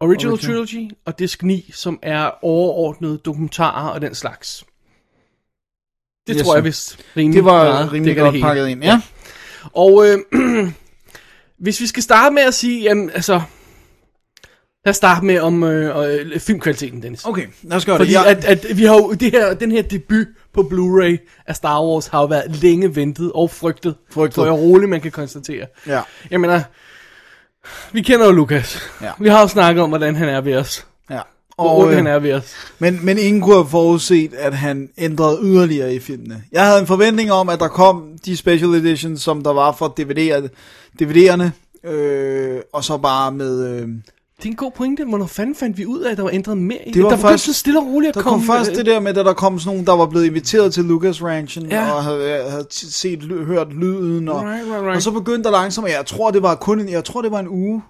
Original, 0.00 0.32
Original. 0.32 0.38
Trilogy. 0.66 0.90
Og 1.04 1.18
disk 1.18 1.42
9, 1.42 1.70
som 1.74 1.98
er 2.02 2.30
overordnede 2.44 3.18
dokumentarer 3.18 3.88
og 3.88 4.00
den 4.00 4.14
slags. 4.14 4.64
Det 6.26 6.36
Yes, 6.36 6.42
tror 6.42 6.54
jeg 6.54 6.64
vist 6.64 6.98
rimelig 7.16 7.36
Det 7.36 7.44
var 7.44 7.64
meget 7.64 7.92
rimelig 7.92 8.14
det 8.16 8.22
godt 8.22 8.32
hele. 8.34 8.44
pakket 8.44 8.68
ind, 8.68 8.84
ja. 8.84 9.00
Og 9.72 10.06
øh, 10.06 10.18
hvis 11.64 11.80
vi 11.80 11.86
skal 11.86 12.02
starte 12.02 12.34
med 12.34 12.42
at 12.42 12.54
sige, 12.54 12.82
jamen 12.82 13.10
altså, 13.10 13.32
lad 14.84 14.90
os 14.90 14.96
starte 14.96 15.24
med 15.26 15.40
om 15.40 15.62
øh, 15.64 15.98
øh, 16.32 16.40
filmkvaliteten, 16.40 17.02
Dennis. 17.02 17.24
Okay, 17.24 17.46
lad 17.62 17.76
os 17.76 17.84
gøre 17.86 17.96
Fordi 17.96 18.10
det. 18.10 18.16
at, 18.26 18.44
at 18.44 18.66
vi 18.78 18.84
har 18.84 18.94
jo, 18.94 19.12
det 19.12 19.30
her, 19.30 19.54
den 19.54 19.72
her 19.72 19.82
debut 19.82 20.26
på 20.54 20.60
Blu-ray 20.60 21.42
af 21.46 21.56
Star 21.56 21.82
Wars 21.84 22.06
har 22.06 22.20
jo 22.20 22.26
været 22.26 22.56
længe 22.56 22.96
ventet 22.96 23.32
og 23.34 23.50
frygtet. 23.50 23.94
Frygtet. 24.10 24.34
Tror 24.34 24.44
jeg 24.44 24.54
roligt, 24.54 24.90
man 24.90 25.00
kan 25.00 25.10
konstatere. 25.10 25.66
Ja. 25.86 26.00
Jeg 26.30 26.40
mener, 26.40 26.62
vi 27.92 28.02
kender 28.02 28.26
jo 28.26 28.32
Lukas. 28.32 28.78
Ja. 29.02 29.10
Vi 29.18 29.28
har 29.28 29.40
jo 29.40 29.48
snakket 29.48 29.82
om, 29.82 29.88
hvordan 29.88 30.16
han 30.16 30.28
er 30.28 30.40
ved 30.40 30.54
os. 30.56 30.86
ja. 31.10 31.20
Hvor 31.60 31.68
Og, 31.70 31.78
ond 31.78 31.90
øh, 31.90 31.96
han 31.96 32.06
er 32.06 32.18
ved 32.18 32.32
os. 32.32 32.52
Men, 32.78 32.98
men 33.02 33.18
ingen 33.18 33.42
kunne 33.42 33.54
have 33.54 33.66
forudset, 33.68 34.34
at 34.34 34.54
han 34.54 34.88
ændrede 34.98 35.38
yderligere 35.42 35.94
i 35.94 35.98
filmene. 35.98 36.42
Jeg 36.52 36.66
havde 36.66 36.80
en 36.80 36.86
forventning 36.86 37.32
om, 37.32 37.48
at 37.48 37.60
der 37.60 37.68
kom 37.68 38.02
de 38.24 38.36
special 38.36 38.70
editions, 38.74 39.22
som 39.22 39.42
der 39.42 39.52
var 39.52 39.72
for 39.72 39.94
DVD'erne, 40.00 40.48
DVD'erne 41.02 41.50
øh, 41.90 42.60
og 42.72 42.84
så 42.84 42.96
bare 42.96 43.32
med... 43.32 43.68
Øh, 43.68 43.80
Det 43.82 44.44
er 44.44 44.50
en 44.50 44.56
god 44.56 44.70
pointe. 44.70 45.04
Hvornår 45.04 45.26
fanden 45.26 45.54
fandt 45.54 45.78
vi 45.78 45.86
ud 45.86 46.00
af, 46.00 46.10
at 46.10 46.16
der 46.16 46.22
var 46.22 46.30
ændret 46.32 46.58
mere 46.58 46.78
i 46.88 46.92
det? 46.92 47.02
Var 47.02 47.08
der 47.08 47.16
begyndte 47.16 47.28
først- 47.32 47.44
så 47.44 47.52
stille 47.52 47.80
og 47.80 47.86
roligt 47.86 48.08
at 48.08 48.14
der 48.14 48.22
komme... 48.22 48.46
kom 48.46 48.56
først 48.56 48.70
øh, 48.70 48.76
det 48.76 48.86
der 48.86 49.00
med, 49.00 49.16
at 49.18 49.26
der 49.26 49.32
kom 49.32 49.58
sådan 49.58 49.74
nogen, 49.74 49.86
der 49.86 49.96
var 49.96 50.06
blevet 50.06 50.24
inviteret 50.26 50.74
til 50.74 50.84
Lucas 50.84 51.22
Ranchen, 51.22 51.66
Ja. 51.66 51.92
og 51.92 52.04
havde, 52.04 52.50
havde 52.50 52.66
t- 52.72 52.92
set, 52.92 53.22
hørt 53.22 53.72
lyden, 53.72 54.28
og, 54.28 54.42
Right, 54.42 54.64
right, 54.66 54.82
right. 54.82 54.96
og 54.96 55.02
så 55.02 55.10
begyndte 55.10 55.42
der 55.44 55.50
langsomt, 55.50 55.88
jeg 55.88 56.06
tror, 56.06 56.30
det 56.30 56.42
var 56.42 56.54
kun 56.54 56.80
en, 56.80 56.88
jeg 56.88 57.04
tror, 57.04 57.22
det 57.22 57.30
var 57.30 57.40
en 57.40 57.48
uge, 57.48 57.82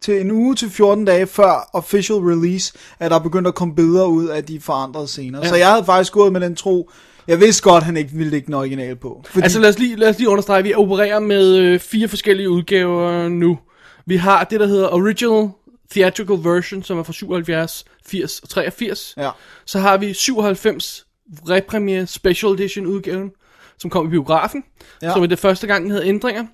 til 0.00 0.20
en 0.20 0.30
uge 0.30 0.54
til 0.54 0.70
14 0.70 1.04
dage 1.04 1.26
før 1.26 1.70
official 1.72 2.18
release, 2.18 2.72
at 2.98 3.10
der 3.10 3.18
begyndte 3.18 3.48
at 3.48 3.54
komme 3.54 3.74
billeder 3.74 4.04
ud 4.04 4.26
af 4.26 4.44
de 4.44 4.60
forandrede 4.60 5.08
scener. 5.08 5.38
Ja. 5.42 5.48
Så 5.48 5.54
jeg 5.54 5.70
havde 5.70 5.84
faktisk 5.84 6.12
gået 6.12 6.32
med 6.32 6.40
den 6.40 6.56
tro, 6.56 6.90
jeg 7.28 7.40
vidste 7.40 7.62
godt, 7.62 7.84
han 7.84 7.96
ikke 7.96 8.10
ville 8.12 8.30
lægge 8.30 8.46
den 8.46 8.54
original 8.54 8.96
på. 8.96 9.24
Fordi, 9.26 9.42
Altså 9.42 9.60
lad 9.60 9.68
os, 9.68 9.78
lige, 9.78 9.96
lad 9.96 10.08
os 10.08 10.18
lige 10.18 10.28
understrege, 10.28 10.62
vi 10.62 10.74
opererer 10.74 11.20
med 11.20 11.56
øh, 11.56 11.80
fire 11.80 12.08
forskellige 12.08 12.50
udgaver 12.50 13.28
nu. 13.28 13.58
Vi 14.06 14.16
har 14.16 14.44
det, 14.44 14.60
der 14.60 14.66
hedder 14.66 14.88
Original 14.88 15.50
Theatrical 15.90 16.36
Version, 16.44 16.82
som 16.82 16.98
er 16.98 17.02
fra 17.02 17.12
77, 17.12 17.84
80 18.06 18.40
og 18.40 18.48
83. 18.48 19.14
Ja. 19.16 19.30
Så 19.64 19.78
har 19.78 19.96
vi 19.96 20.14
97 20.14 21.06
Repremiere 21.48 22.06
Special 22.06 22.52
Edition 22.52 22.86
udgaven, 22.86 23.30
som 23.78 23.90
kom 23.90 24.06
i 24.06 24.10
biografen, 24.10 24.64
ja. 25.02 25.12
som 25.12 25.22
er 25.22 25.26
det 25.26 25.38
første 25.38 25.66
gang, 25.66 25.82
den 25.82 25.90
havde 25.90 26.06
ændringer. 26.06 26.46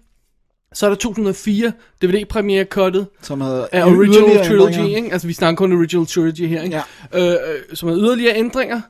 Så 0.75 0.87
er 0.87 0.91
der 0.91 0.97
2004 0.97 1.73
DVD 2.03 2.25
premiere 2.29 2.65
cuttet 2.65 3.07
som 3.23 3.41
havde 3.41 3.69
af 3.73 3.85
Original 3.85 4.47
Trilogy, 4.47 4.97
ikke? 4.97 5.13
Altså 5.13 5.27
vi 5.27 5.33
snakker 5.33 5.57
kun 5.57 5.73
Original 5.73 6.07
Trilogy 6.07 6.49
her, 6.49 6.63
ikke? 6.63 6.83
Ja. 7.13 7.33
Øh, 7.33 7.55
øh, 7.55 7.77
som 7.77 7.89
er 7.89 7.97
yderligere 7.97 8.37
ændringer. 8.37 8.81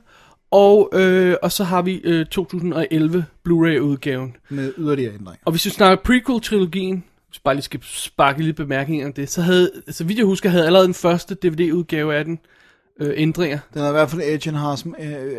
Og, 0.51 0.89
øh, 0.93 1.35
og 1.41 1.51
så 1.51 1.63
har 1.63 1.81
vi 1.81 2.01
øh, 2.03 2.25
2011 2.25 3.25
Blu-ray 3.49 3.79
udgaven. 3.79 4.35
Med 4.49 4.73
yderligere 4.77 5.13
ændringer. 5.13 5.41
Og 5.45 5.51
hvis 5.51 5.65
vi 5.65 5.69
snakker 5.69 6.03
prequel-trilogien, 6.03 7.03
hvis 7.29 7.39
bare 7.39 7.55
lige 7.55 7.63
skal 7.63 7.79
sparke 7.83 8.43
lidt 8.43 8.55
bemærkninger 8.55 9.05
om 9.05 9.13
det, 9.13 9.29
så 9.29 9.41
havde, 9.41 9.71
så 9.89 10.03
vidt 10.03 10.17
jeg 10.17 10.25
husker, 10.25 10.49
havde 10.49 10.65
allerede 10.65 10.85
den 10.85 10.93
første 10.93 11.35
DVD-udgave 11.35 12.15
af 12.15 12.25
den 12.25 12.39
øh, 12.99 13.13
ændringer. 13.15 13.59
Den 13.73 13.81
er 13.81 13.89
i 13.89 13.91
hvert 13.91 14.09
fald 14.09 14.21
Agent 14.21 14.57
har 14.57 14.75
som... 14.75 14.95
Øh, 14.99 15.11
øh, 15.11 15.15
øh, 15.15 15.29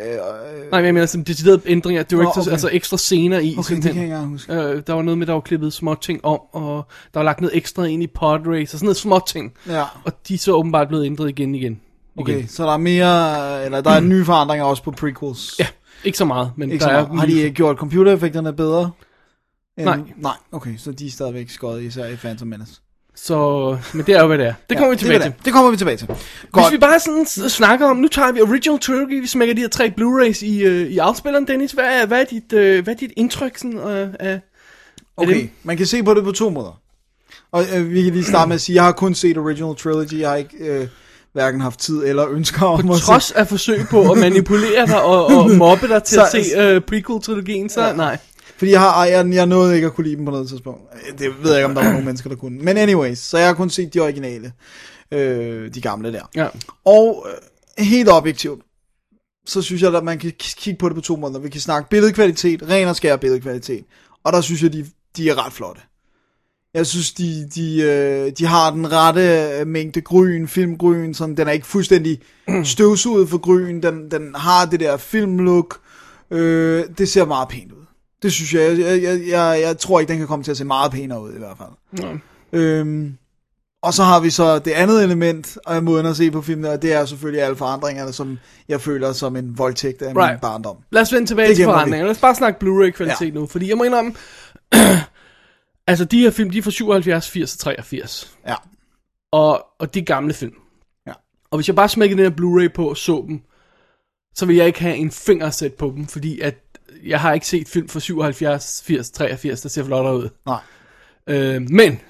Nej, 0.71 0.79
men 0.79 0.85
jeg 0.85 0.93
mener 0.93 1.05
som 1.05 1.23
deciderede 1.23 1.61
ændringer, 1.65 2.03
directors, 2.03 2.35
Nå, 2.35 2.41
okay. 2.41 2.51
altså 2.51 2.69
ekstra 2.73 2.97
scener 2.97 3.39
i. 3.39 3.55
okay, 3.57 3.75
det 3.75 3.83
kan 3.83 3.95
jeg 3.95 4.03
ikke 4.03 4.17
huske. 4.17 4.53
Øh, 4.53 4.81
der 4.87 4.93
var 4.93 5.01
noget 5.01 5.17
med, 5.17 5.27
der 5.27 5.33
var 5.33 5.39
klippet 5.39 5.73
små 5.73 5.95
ting 5.95 6.25
om, 6.25 6.39
og 6.51 6.85
der 7.13 7.19
var 7.19 7.23
lagt 7.23 7.41
noget 7.41 7.57
ekstra 7.57 7.83
ind 7.83 8.03
i 8.03 8.07
pod 8.07 8.47
race, 8.47 8.75
og 8.75 8.79
sådan 8.79 8.85
noget 8.85 8.97
små 8.97 9.19
ting. 9.27 9.53
Ja. 9.67 9.83
Og 10.03 10.13
de 10.27 10.33
er 10.33 10.37
så 10.37 10.51
åbenbart 10.51 10.87
blevet 10.87 11.05
ændret 11.05 11.29
igen 11.29 11.55
igen. 11.55 11.81
Okay, 12.17 12.37
igen. 12.37 12.47
så 12.47 12.63
der 12.63 12.73
er 12.73 12.77
mere... 12.77 13.65
Eller 13.65 13.81
der 13.81 13.89
er 13.91 13.99
nye 13.99 14.25
forandringer 14.25 14.65
også 14.65 14.83
på 14.83 14.91
prequels. 14.91 15.55
Ja, 15.59 15.67
ikke 16.03 16.17
så 16.17 16.25
meget, 16.25 16.51
men 16.55 16.71
Ikke 16.71 16.83
der 16.83 16.89
så 16.89 16.95
er 16.97 17.07
meget. 17.07 17.19
Har 17.19 17.43
de 17.43 17.51
gjort 17.51 17.77
computereffekterne 17.77 18.53
bedre? 18.53 18.91
End, 19.77 19.85
Nej. 19.85 19.99
Nej, 20.17 20.33
okay, 20.51 20.77
så 20.77 20.91
de 20.91 21.07
er 21.07 21.11
stadigvæk 21.11 21.49
skåret 21.49 21.83
især 21.83 22.05
i 22.05 22.15
Phantom 22.15 22.47
Menace. 22.47 22.81
Så, 23.15 23.77
men 23.93 24.05
det 24.05 24.15
er 24.15 24.21
jo, 24.21 24.27
hvad 24.27 24.37
det 24.37 24.45
er. 24.47 24.53
Det 24.69 24.77
kommer 24.77 24.91
vi 24.91 24.97
tilbage 24.97 25.19
det 25.19 25.23
til. 25.23 25.31
det. 25.37 25.45
Det 25.45 25.53
kommer 25.53 25.71
vi 25.71 25.77
tilbage 25.77 25.97
til. 25.97 26.07
Hvis 26.07 26.17
Godt. 26.51 26.73
vi 26.73 26.77
bare 26.77 26.99
sådan 26.99 27.25
snakker 27.49 27.87
om, 27.87 27.97
nu 27.97 28.07
tager 28.07 28.31
vi 28.31 28.41
Original 28.41 28.79
Trilogy, 28.79 29.21
vi 29.21 29.27
smækker 29.27 29.55
de 29.55 29.61
her 29.61 29.67
tre 29.69 29.93
Blu-rays 30.01 30.45
i, 30.45 30.63
øh, 30.63 30.87
i 30.87 30.97
afspilleren, 30.97 31.47
Dennis. 31.47 31.71
Hvad 31.71 31.85
er, 31.85 32.05
hvad 32.05 32.21
er, 32.21 32.25
dit, 32.25 32.53
øh, 32.53 32.83
hvad 32.83 32.93
er 32.93 32.97
dit 32.97 33.11
indtryk 33.17 33.57
sådan, 33.57 33.77
øh, 33.77 34.09
af... 34.19 34.39
Okay, 35.17 35.33
dem? 35.39 35.49
man 35.63 35.77
kan 35.77 35.85
se 35.85 36.03
på 36.03 36.13
det 36.13 36.23
på 36.23 36.31
to 36.31 36.49
måder. 36.49 36.79
Og 37.51 37.63
øh, 37.75 37.91
vi 37.91 38.03
kan 38.03 38.13
lige 38.13 38.23
starte 38.25 38.47
med 38.47 38.55
at 38.55 38.61
sige, 38.61 38.75
jeg 38.75 38.83
har 38.83 38.91
kun 38.91 39.15
set 39.15 39.37
Original 39.37 39.75
Trilogy, 39.75 40.19
jeg 40.19 40.29
har 40.29 40.35
ikke 40.35 40.57
øh, 40.59 40.87
hverken 41.33 41.61
haft 41.61 41.79
tid 41.79 42.03
eller 42.05 42.29
ønsker 42.29 42.65
om 42.65 42.87
På 42.87 42.93
at 42.93 42.99
trods 42.99 43.31
af 43.31 43.47
forsøg 43.47 43.79
på 43.89 44.11
at 44.11 44.17
manipulere 44.17 44.85
dig 44.87 45.01
og, 45.03 45.25
og 45.25 45.51
mobbe 45.65 45.87
dig 45.87 46.03
til 46.03 46.15
Så- 46.15 46.21
at 46.37 46.45
se 46.45 46.57
øh, 46.59 46.81
prequel-trilogien, 46.81 47.69
så 47.69 47.81
Ja. 47.81 47.87
ja. 47.87 47.93
nej. 47.95 48.17
Fordi 48.57 48.71
jeg, 48.71 48.79
har, 48.79 49.05
jeg, 49.05 49.33
jeg 49.33 49.45
nåede 49.45 49.75
ikke 49.75 49.87
at 49.87 49.93
kunne 49.93 50.03
lide 50.03 50.15
dem 50.15 50.25
på 50.25 50.31
noget 50.31 50.49
tidspunkt. 50.49 50.81
Det 51.19 51.43
ved 51.43 51.51
jeg 51.51 51.59
ikke, 51.59 51.65
om 51.65 51.75
der 51.75 51.83
var 51.83 51.89
nogen 51.89 52.05
mennesker, 52.05 52.29
der 52.29 52.37
kunne. 52.37 52.59
Men 52.59 52.77
anyways, 52.77 53.19
så 53.19 53.37
jeg 53.37 53.47
har 53.47 53.53
kun 53.53 53.69
set 53.69 53.93
de 53.93 53.99
originale. 53.99 54.53
Øh, 55.11 55.73
de 55.73 55.81
gamle 55.81 56.13
der. 56.13 56.29
Ja. 56.35 56.47
Og 56.85 57.27
øh, 57.29 57.85
helt 57.85 58.09
objektivt, 58.09 58.61
så 59.45 59.61
synes 59.61 59.81
jeg, 59.81 59.95
at 59.95 60.03
man 60.03 60.19
kan 60.19 60.31
kigge 60.39 60.77
på 60.77 60.89
det 60.89 60.95
på 60.95 61.01
to 61.01 61.15
måder. 61.15 61.39
Vi 61.39 61.49
kan 61.49 61.61
snakke 61.61 61.89
billedkvalitet, 61.89 62.69
ren 62.69 62.87
og 62.87 62.95
skær 62.95 63.15
billedkvalitet. 63.15 63.85
Og 64.23 64.33
der 64.33 64.41
synes 64.41 64.63
jeg, 64.63 64.73
de, 64.73 64.85
de 65.17 65.29
er 65.29 65.45
ret 65.45 65.53
flotte. 65.53 65.81
Jeg 66.73 66.85
synes, 66.85 67.13
de, 67.13 67.49
de, 67.55 67.81
øh, 67.81 68.31
de 68.37 68.45
har 68.45 68.71
den 68.71 68.91
rette 68.91 69.49
øh, 69.59 69.67
mængde 69.67 70.01
gryn, 70.01 70.47
filmgryn, 70.47 71.13
sådan, 71.13 71.37
den 71.37 71.47
er 71.47 71.51
ikke 71.51 71.67
fuldstændig 71.67 72.21
støvsuget 72.63 73.29
for 73.29 73.37
gryn, 73.37 73.81
den, 73.81 74.11
den 74.11 74.35
har 74.35 74.65
det 74.65 74.79
der 74.79 74.97
filmlook, 74.97 75.79
øh, 76.31 76.83
det 76.97 77.09
ser 77.09 77.25
meget 77.25 77.47
pænt 77.47 77.71
ud. 77.71 77.74
Det 78.25 78.33
synes 78.33 78.53
jeg, 78.53 78.79
jeg, 78.79 79.03
jeg, 79.03 79.21
jeg, 79.27 79.59
jeg 79.61 79.77
tror 79.77 79.99
ikke, 79.99 80.09
den 80.11 80.17
kan 80.17 80.27
komme 80.27 80.43
til 80.43 80.51
at 80.51 80.57
se 80.57 80.65
meget 80.65 80.91
pænere 80.91 81.21
ud 81.21 81.33
i 81.33 81.37
hvert 81.37 81.57
fald. 81.57 82.03
Nej. 82.05 82.17
Øhm, 82.53 83.17
og 83.83 83.93
så 83.93 84.03
har 84.03 84.19
vi 84.19 84.29
så 84.29 84.59
det 84.59 84.71
andet 84.71 85.03
element 85.03 85.57
af 85.67 85.83
måden 85.83 86.05
at 86.05 86.15
se 86.15 86.31
på 86.31 86.41
filmene, 86.41 86.69
og 86.69 86.81
det 86.81 86.93
er 86.93 87.05
selvfølgelig 87.05 87.43
alle 87.43 87.55
forandringerne, 87.55 88.13
som 88.13 88.37
jeg 88.69 88.81
føler 88.81 89.13
som 89.13 89.35
en 89.35 89.57
voldtægt 89.57 90.01
af 90.01 90.15
right. 90.15 90.31
min 90.33 90.39
barndom. 90.39 90.77
Lad 90.91 91.01
os 91.01 91.13
vende 91.13 91.27
tilbage 91.27 91.47
Det 91.47 91.55
til 91.55 91.63
gemmer 91.63 91.73
vi. 91.73 91.77
forandringer. 91.79 92.05
Lad 92.05 92.15
os 92.15 92.21
bare 92.21 92.35
snakke 92.35 92.59
Blu-ray-kvalitet 92.59 93.25
Ja. 93.27 93.33
nu, 93.33 93.47
fordi 93.47 93.69
jeg 93.69 93.77
må 93.77 93.83
indrømme, 93.83 94.13
altså 95.87 96.05
de 96.05 96.19
her 96.19 96.31
film, 96.31 96.49
de 96.49 96.57
er 96.57 96.61
fra 96.61 96.71
77, 96.71 97.29
80 97.29 97.53
og 97.53 97.59
83. 97.59 98.37
Ja. 98.47 98.55
Og, 99.31 99.65
og 99.79 99.93
de 99.93 100.01
gamle 100.01 100.33
film. 100.33 100.53
Ja. 101.07 101.13
Og 101.51 101.57
hvis 101.57 101.67
jeg 101.67 101.75
bare 101.75 101.89
smækkede 101.89 102.23
den 102.23 102.31
her 102.31 102.37
Blu-ray 102.41 102.73
på 102.73 102.89
og 102.89 102.97
så 102.97 103.25
dem, 103.27 103.39
så 104.35 104.45
vil 104.45 104.55
jeg 104.55 104.67
ikke 104.67 104.81
have 104.81 104.95
en 104.95 105.11
finger 105.11 105.47
at 105.47 105.53
sætte 105.53 105.77
på 105.77 105.93
dem, 105.95 106.07
fordi 106.07 106.39
at 106.39 106.55
jeg 107.03 107.19
har 107.19 107.33
ikke 107.33 107.47
set 107.47 107.67
film 107.67 107.89
fra 107.89 107.99
77, 107.99 108.83
80, 108.85 109.11
83, 109.11 109.61
der 109.61 109.69
ser 109.69 109.83
flottere 109.83 110.17
ud. 110.17 110.29
Nej. 110.45 110.59
Øh, 111.27 111.61
men, 111.69 112.01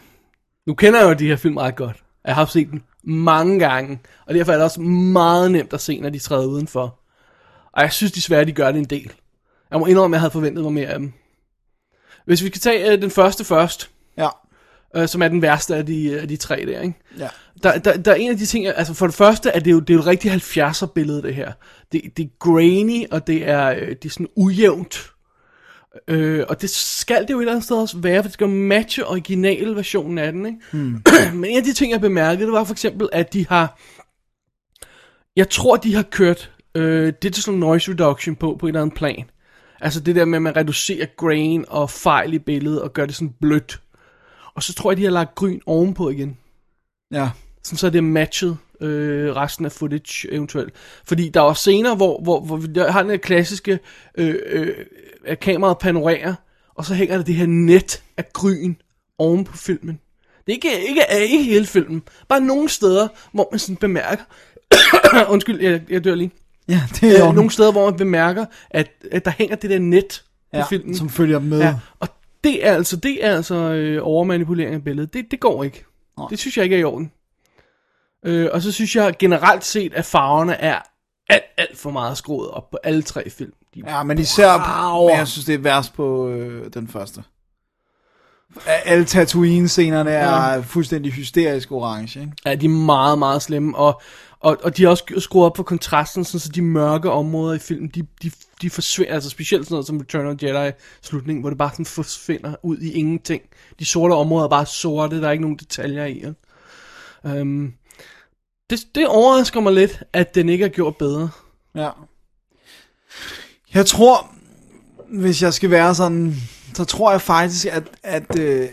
nu 0.67 0.73
kender 0.73 0.99
jeg 0.99 1.09
jo 1.09 1.13
de 1.13 1.27
her 1.27 1.35
film 1.35 1.57
ret 1.57 1.75
godt. 1.75 2.03
Jeg 2.25 2.35
har 2.35 2.45
set 2.45 2.71
dem 2.71 2.81
mange 3.03 3.59
gange, 3.59 3.99
og 4.25 4.33
derfor 4.33 4.51
er 4.51 4.55
det 4.55 4.63
også 4.63 4.81
meget 4.81 5.51
nemt 5.51 5.73
at 5.73 5.81
se, 5.81 5.99
når 5.99 6.09
de 6.09 6.19
træder 6.19 6.45
udenfor. 6.47 6.99
Og 7.73 7.81
jeg 7.81 7.93
synes 7.93 8.11
desværre, 8.11 8.45
de 8.45 8.51
gør 8.51 8.71
det 8.71 8.79
en 8.79 8.85
del. 8.85 9.13
Jeg 9.71 9.79
må 9.79 9.85
indrømme, 9.85 10.15
at 10.15 10.17
jeg 10.17 10.21
havde 10.21 10.31
forventet 10.31 10.63
mig 10.63 10.73
mere 10.73 10.87
af 10.87 10.99
dem. 10.99 11.13
Hvis 12.25 12.43
vi 12.43 12.47
skal 12.47 12.61
tage 12.61 12.91
øh, 12.91 13.01
den 13.01 13.11
første 13.11 13.43
først, 13.43 13.89
Ja. 14.17 14.29
Øh, 14.95 15.07
som 15.07 15.21
er 15.21 15.27
den 15.27 15.41
værste 15.41 15.75
af 15.75 15.85
de, 15.85 16.19
af 16.19 16.27
de 16.27 16.37
tre 16.37 16.55
der, 16.55 16.81
ikke? 16.81 16.95
Ja. 17.19 17.27
Der, 17.63 17.77
der, 17.77 17.97
der 17.97 18.11
er 18.11 18.15
en 18.15 18.31
af 18.31 18.37
de 18.37 18.45
ting, 18.45 18.67
altså 18.67 18.93
for 18.93 19.07
det 19.07 19.15
første 19.15 19.49
er 19.49 19.59
det 19.59 19.71
jo, 19.71 19.79
det 19.79 19.89
er 19.89 19.93
jo 19.93 19.99
et 19.99 20.05
rigtig 20.05 20.31
70'er 20.31 20.85
billede 20.85 21.21
det 21.21 21.35
her. 21.35 21.51
Det, 21.91 22.01
det 22.17 22.25
er 22.25 22.29
grainy, 22.39 23.05
og 23.11 23.27
det 23.27 23.49
er, 23.49 23.69
øh, 23.69 23.87
det 23.87 24.05
er 24.05 24.09
sådan 24.09 24.27
ujævnt. 24.35 25.11
Øh, 26.07 26.45
og 26.49 26.61
det 26.61 26.69
skal 26.69 27.21
det 27.21 27.29
jo 27.29 27.37
et 27.37 27.41
eller 27.41 27.51
andet 27.51 27.63
sted 27.63 27.77
også 27.77 27.97
være, 27.97 28.23
for 28.23 28.27
det 28.27 28.33
skal 28.33 28.49
matche 28.49 29.07
originalversionen 29.07 30.17
af 30.17 30.31
den, 30.31 30.45
ikke? 30.45 30.59
Hmm. 30.71 31.01
Men 31.39 31.45
en 31.45 31.57
af 31.57 31.63
de 31.63 31.73
ting, 31.73 31.91
jeg 31.91 32.01
bemærkede, 32.01 32.45
det 32.45 32.53
var 32.53 32.63
for 32.63 32.73
eksempel, 32.73 33.09
at 33.11 33.33
de 33.33 33.47
har, 33.47 33.79
jeg 35.35 35.49
tror, 35.49 35.75
de 35.75 35.95
har 35.95 36.03
kørt 36.03 36.51
øh, 36.75 37.13
digital 37.23 37.53
noise 37.53 37.91
reduction 37.91 38.35
på, 38.35 38.57
på 38.59 38.65
et 38.65 38.69
eller 38.69 38.81
andet 38.81 38.97
plan. 38.97 39.25
Altså 39.81 39.99
det 39.99 40.15
der 40.15 40.25
med, 40.25 40.37
at 40.37 40.41
man 40.41 40.55
reducerer 40.55 41.05
grain 41.17 41.65
og 41.67 41.89
fejl 41.89 42.33
i 42.33 42.39
billedet, 42.39 42.81
og 42.81 42.93
gør 42.93 43.05
det 43.05 43.15
sådan 43.15 43.33
blødt. 43.41 43.81
Og 44.55 44.63
så 44.63 44.73
tror 44.73 44.91
jeg, 44.91 44.97
de 44.97 45.03
har 45.03 45.11
lagt 45.11 45.35
gryn 45.35 45.59
ovenpå 45.65 46.09
igen. 46.09 46.37
Ja. 47.11 47.29
Sådan 47.63 47.77
så 47.77 47.87
er 47.87 47.91
det 47.91 48.03
matchet 48.03 48.57
øh, 48.81 49.35
resten 49.35 49.65
af 49.65 49.71
footage 49.71 50.33
eventuelt. 50.33 50.73
Fordi 51.05 51.29
der 51.29 51.41
var 51.41 51.53
scener, 51.53 51.95
hvor, 51.95 52.21
hvor, 52.21 52.39
hvor 52.39 52.57
vi 52.57 52.67
har 52.79 53.01
den 53.01 53.11
her 53.11 53.17
klassiske, 53.17 53.79
øh, 54.17 54.35
øh, 54.45 54.75
at 55.25 55.39
kameraet 55.39 55.77
panorerer, 55.77 56.35
og 56.75 56.85
så 56.85 56.93
hænger 56.93 57.17
der 57.17 57.23
det 57.23 57.35
her 57.35 57.45
net 57.45 58.03
af 58.17 58.33
gryn 58.33 58.75
oven 59.17 59.43
på 59.43 59.57
filmen. 59.57 59.99
Det 60.45 60.51
er 60.51 60.55
ikke, 60.55 60.87
ikke, 60.89 61.01
er 61.01 61.17
ikke 61.17 61.43
hele 61.43 61.65
filmen. 61.65 62.03
Bare 62.29 62.41
nogle 62.41 62.69
steder, 62.69 63.07
hvor 63.31 63.47
man 63.51 63.59
sådan 63.59 63.75
bemærker... 63.75 64.23
Undskyld, 65.33 65.61
jeg, 65.61 65.81
jeg 65.89 66.03
dør 66.03 66.15
lige. 66.15 66.31
Ja, 66.67 66.81
det 67.01 67.19
er 67.19 67.27
Øh, 67.27 67.35
nogle 67.35 67.51
steder, 67.51 67.71
hvor 67.71 67.89
man 67.89 67.97
bemærker, 67.97 68.45
at, 68.69 68.91
at 69.11 69.25
der 69.25 69.31
hænger 69.31 69.55
det 69.55 69.69
der 69.69 69.79
net 69.79 70.23
på 70.53 70.57
ja, 70.57 70.65
filmen. 70.65 70.95
som 70.95 71.09
følger 71.09 71.39
med. 71.39 71.59
Ja, 71.59 71.75
og 71.99 72.07
det 72.45 72.67
er 72.67 72.73
altså, 72.73 72.95
det 72.95 73.25
er 73.25 73.35
altså 73.35 73.55
øh, 73.55 73.99
overmanipulering 74.01 74.75
af 74.75 74.83
billedet. 74.83 75.13
Det, 75.13 75.25
det 75.31 75.39
går 75.39 75.63
ikke. 75.63 75.85
Nej. 76.17 76.27
Det 76.29 76.39
synes 76.39 76.57
jeg 76.57 76.63
ikke 76.63 76.75
er 76.75 76.79
i 76.79 76.83
orden. 76.83 77.11
Øh, 78.25 78.49
og 78.53 78.61
så 78.61 78.71
synes 78.71 78.95
jeg 78.95 79.15
generelt 79.19 79.63
set, 79.63 79.93
at 79.93 80.05
farverne 80.05 80.53
er 80.53 80.79
alt, 81.29 81.43
alt 81.57 81.77
for 81.77 81.91
meget 81.91 82.17
skruet 82.17 82.49
op 82.51 82.69
på 82.71 82.77
alle 82.83 83.01
tre 83.01 83.29
film. 83.29 83.53
De, 83.75 83.83
Ja, 83.87 84.03
men 84.03 84.19
især, 84.19 84.57
men 85.07 85.17
jeg 85.17 85.27
synes, 85.27 85.45
det 85.45 85.55
er 85.55 85.59
værst 85.59 85.93
på 85.93 86.29
øh, 86.29 86.73
den 86.73 86.87
første. 86.87 87.23
Alle 88.65 89.05
Tatooine-scenerne 89.05 90.11
er 90.11 90.61
fuldstændig 90.61 91.11
hysterisk 91.11 91.71
orange, 91.71 92.19
ikke? 92.19 92.31
Ja, 92.45 92.55
de 92.55 92.65
er 92.65 92.69
meget, 92.69 93.19
meget 93.19 93.41
slemme, 93.41 93.77
og, 93.77 94.01
og, 94.39 94.57
og 94.63 94.77
de 94.77 94.83
har 94.83 94.89
også 94.89 95.03
skruet 95.17 95.45
op 95.45 95.57
for 95.57 95.63
kontrasten, 95.63 96.23
sådan, 96.23 96.39
så 96.39 96.49
de 96.49 96.61
mørke 96.61 97.11
områder 97.11 97.55
i 97.55 97.59
filmen, 97.59 97.89
de, 97.95 98.07
de, 98.23 98.31
de 98.61 98.69
forsvinder, 98.69 99.13
altså 99.13 99.29
specielt 99.29 99.65
sådan 99.65 99.73
noget 99.73 99.87
som 99.87 99.97
Return 99.97 100.27
of 100.27 100.43
Jedi 100.43 100.71
slutningen, 101.01 101.41
hvor 101.41 101.49
det 101.49 101.57
bare 101.57 101.71
sådan 101.71 101.85
forsvinder 101.85 102.55
ud 102.63 102.77
i 102.77 102.91
ingenting. 102.91 103.41
De 103.79 103.85
sorte 103.85 104.13
områder 104.13 104.45
er 104.45 104.49
bare 104.49 104.65
sorte, 104.65 105.21
der 105.21 105.27
er 105.27 105.31
ikke 105.31 105.41
nogen 105.41 105.57
detaljer 105.57 106.05
i. 106.05 106.23
Um, 107.23 107.73
det, 108.69 108.79
det 108.95 109.07
overrasker 109.07 109.59
mig 109.59 109.73
lidt, 109.73 110.03
at 110.13 110.35
den 110.35 110.49
ikke 110.49 110.65
er 110.65 110.69
gjort 110.69 110.97
bedre. 110.97 111.29
Ja. 111.75 111.89
Jeg 113.73 113.85
tror, 113.85 114.31
hvis 115.09 115.41
jeg 115.41 115.53
skal 115.53 115.71
være 115.71 115.95
sådan, 115.95 116.35
så 116.73 116.85
tror 116.85 117.11
jeg 117.11 117.21
faktisk, 117.21 117.65
at, 117.65 117.83
at 118.03 118.39
øh, 118.39 118.69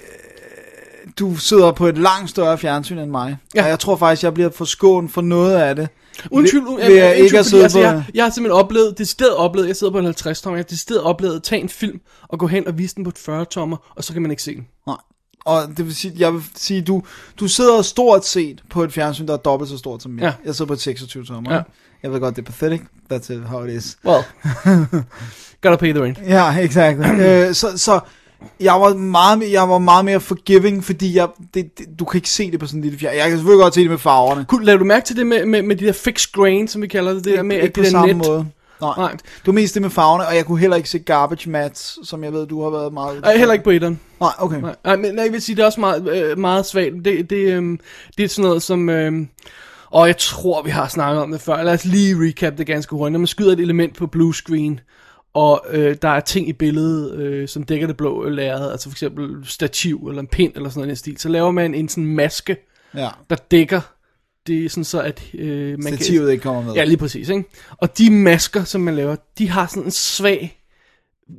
du 1.18 1.36
sidder 1.36 1.72
på 1.72 1.86
et 1.86 1.98
langt 1.98 2.30
større 2.30 2.58
fjernsyn 2.58 2.98
end 2.98 3.10
mig. 3.10 3.36
Ja. 3.54 3.62
Og 3.62 3.68
jeg 3.68 3.78
tror 3.78 3.96
faktisk, 3.96 4.22
jeg 4.22 4.34
bliver 4.34 4.50
forskånet 4.50 5.10
for 5.10 5.20
noget 5.20 5.56
af 5.56 5.76
det. 5.76 5.88
Uden 6.30 6.46
tvivl, 6.50 6.64
Ved- 6.66 6.78
jeg, 6.80 6.88
ved 6.90 6.96
jeg, 6.96 7.16
ikke 7.16 7.44
sidde 7.44 7.62
altså, 7.62 7.80
jeg, 7.80 8.04
jeg 8.14 8.24
har 8.24 8.30
simpelthen 8.30 8.58
oplevet, 8.60 8.98
det 8.98 9.08
stedet 9.08 9.34
oplevet, 9.36 9.68
jeg 9.68 9.76
sidder 9.76 9.92
på 9.92 9.98
en 9.98 10.04
50 10.04 10.40
tommer, 10.42 10.56
jeg 10.56 10.62
har 10.64 10.68
det 10.68 10.78
stedet 10.78 11.02
oplevet 11.02 11.36
at 11.36 11.42
tage 11.42 11.62
en 11.62 11.68
film 11.68 12.00
og 12.28 12.38
gå 12.38 12.46
hen 12.46 12.68
og 12.68 12.78
vise 12.78 12.94
den 12.94 13.04
på 13.04 13.10
et 13.10 13.18
40 13.18 13.44
tommer, 13.44 13.76
og 13.96 14.04
så 14.04 14.12
kan 14.12 14.22
man 14.22 14.30
ikke 14.30 14.42
se 14.42 14.54
den. 14.54 14.66
Nej. 14.86 14.96
Og 15.44 15.62
det 15.76 15.86
vil 15.86 15.94
sige, 15.96 16.14
jeg 16.18 16.32
vil 16.34 16.42
sige, 16.56 16.82
du, 16.82 17.02
du 17.40 17.48
sidder 17.48 17.82
stort 17.82 18.26
set 18.26 18.62
på 18.70 18.82
et 18.84 18.92
fjernsyn, 18.92 19.26
der 19.26 19.32
er 19.32 19.36
dobbelt 19.36 19.70
så 19.70 19.78
stort 19.78 20.02
som 20.02 20.12
mit. 20.12 20.22
Ja. 20.24 20.32
Jeg 20.44 20.54
sidder 20.54 20.66
på 20.66 20.72
et 20.72 20.80
26 20.80 21.24
tommer. 21.24 21.54
Ja. 21.54 21.60
Jeg 22.02 22.12
ved 22.12 22.20
godt, 22.20 22.36
det 22.36 22.42
er 22.48 22.52
pathetic. 22.52 22.80
That's 23.12 23.32
it, 23.32 23.40
how 23.46 23.64
it 23.64 23.70
is. 23.72 23.98
Well, 24.04 24.22
gotta 25.62 25.76
pay 25.76 25.92
the 25.92 26.02
rent. 26.04 26.18
Ja, 26.28 26.58
exactly. 26.58 27.04
øh, 27.26 27.54
så, 27.54 27.78
så 27.78 28.00
jeg 28.60 28.72
var 28.72 28.94
meget, 28.94 29.38
mere- 29.38 29.50
jeg 29.50 29.68
var 29.68 29.78
meget 29.78 30.04
mere 30.04 30.20
forgiving, 30.20 30.84
fordi 30.84 31.16
jeg, 31.16 31.28
det, 31.54 31.78
det, 31.78 31.86
du 31.98 32.04
kan 32.04 32.18
ikke 32.18 32.30
se 32.30 32.50
det 32.50 32.60
på 32.60 32.66
sådan 32.66 32.78
en 32.78 32.84
lille 32.84 32.98
fjern. 32.98 33.14
Jeg 33.16 33.28
kan 33.28 33.38
selvfølgelig 33.38 33.62
godt 33.62 33.74
se 33.74 33.80
det 33.80 33.90
med 33.90 33.98
farverne. 33.98 34.44
Kunne, 34.48 34.64
lavede 34.64 34.80
du 34.80 34.84
mærke 34.84 35.06
til 35.06 35.16
det 35.16 35.26
med, 35.26 35.46
med, 35.46 35.62
med 35.62 35.76
de 35.76 35.86
der 35.86 35.92
fixed 35.92 36.32
grain, 36.32 36.68
som 36.68 36.82
vi 36.82 36.86
kalder 36.86 37.12
det, 37.12 37.24
det 37.24 37.36
der 37.36 37.42
med, 37.42 37.56
ikke 37.56 37.66
at 37.66 37.72
på 37.72 37.78
det 37.80 37.84
der 37.84 37.90
samme 37.90 38.12
net, 38.14 38.26
måde. 38.28 38.46
Nej. 38.80 38.92
Nej. 38.96 39.10
Det 39.12 39.46
var 39.46 39.52
mest 39.52 39.74
det 39.74 39.82
med 39.82 39.90
farverne, 39.90 40.26
og 40.26 40.36
jeg 40.36 40.46
kunne 40.46 40.58
heller 40.58 40.76
ikke 40.76 40.88
se 40.88 40.98
garbage 40.98 41.50
mats, 41.50 42.08
som 42.08 42.24
jeg 42.24 42.32
ved, 42.32 42.46
du 42.46 42.62
har 42.62 42.70
været 42.70 42.92
meget... 42.92 43.22
Nej, 43.22 43.36
heller 43.36 43.52
ikke 43.52 43.64
på 43.64 43.70
etteren. 43.70 44.00
Nej, 44.20 44.30
okay. 44.38 44.60
Nej, 44.60 44.76
nej, 44.84 44.96
men 44.96 45.18
jeg 45.18 45.32
vil 45.32 45.42
sige, 45.42 45.56
det 45.56 45.62
er 45.62 45.66
også 45.66 45.80
meget, 45.80 46.08
øh, 46.08 46.38
meget 46.38 46.66
svagt. 46.66 46.92
Det, 47.04 47.30
det, 47.30 47.36
øhm, 47.36 47.78
det 48.16 48.24
er 48.24 48.28
sådan 48.28 48.42
noget 48.48 48.62
som... 48.62 48.88
øhm, 48.88 49.28
og 49.90 50.06
jeg 50.06 50.16
tror, 50.16 50.62
vi 50.62 50.70
har 50.70 50.88
snakket 50.88 51.22
om 51.22 51.30
det 51.32 51.40
før. 51.40 51.62
Lad 51.62 51.72
os 51.74 51.84
lige 51.84 52.16
recap 52.28 52.58
det 52.58 52.66
ganske 52.66 52.96
hurtigt. 52.96 53.12
Når 53.12 53.18
man 53.18 53.26
skyder 53.26 53.52
et 53.52 53.60
element 53.60 53.96
på 53.96 54.06
blue 54.06 54.34
screen, 54.34 54.80
og 55.34 55.66
øh, 55.70 55.96
der 56.02 56.08
er 56.08 56.20
ting 56.20 56.48
i 56.48 56.52
billedet, 56.52 57.14
øh, 57.18 57.48
som 57.48 57.62
dækker 57.62 57.86
det 57.86 57.96
blå 57.96 58.28
lærred, 58.28 58.70
altså 58.72 58.88
for 58.90 58.94
eksempel 58.94 59.46
stativ 59.46 60.06
eller 60.08 60.20
en 60.20 60.26
pind 60.26 60.52
eller 60.56 60.68
sådan 60.68 60.78
noget 60.78 60.86
i 60.86 60.90
den 60.90 60.96
stil, 60.96 61.18
så 61.18 61.28
laver 61.28 61.50
man 61.50 61.74
en 61.74 61.88
sådan 61.88 62.06
maske, 62.06 62.56
Ja. 62.94 63.08
der 63.30 63.36
dækker 63.36 63.80
det 64.46 64.64
er 64.64 64.68
sådan 64.68 64.84
så, 64.84 65.00
at 65.00 65.22
øh, 65.34 65.82
man 65.82 65.96
Stativet 65.96 66.26
kan... 66.26 66.32
ikke 66.32 66.42
kommer 66.42 66.62
med. 66.62 66.72
Ja, 66.74 66.84
lige 66.84 66.96
præcis, 66.96 67.28
ikke? 67.28 67.44
Og 67.70 67.98
de 67.98 68.10
masker, 68.10 68.64
som 68.64 68.80
man 68.80 68.94
laver, 68.94 69.16
de 69.38 69.48
har 69.48 69.66
sådan 69.66 69.82
en 69.82 69.90
svag... 69.90 70.58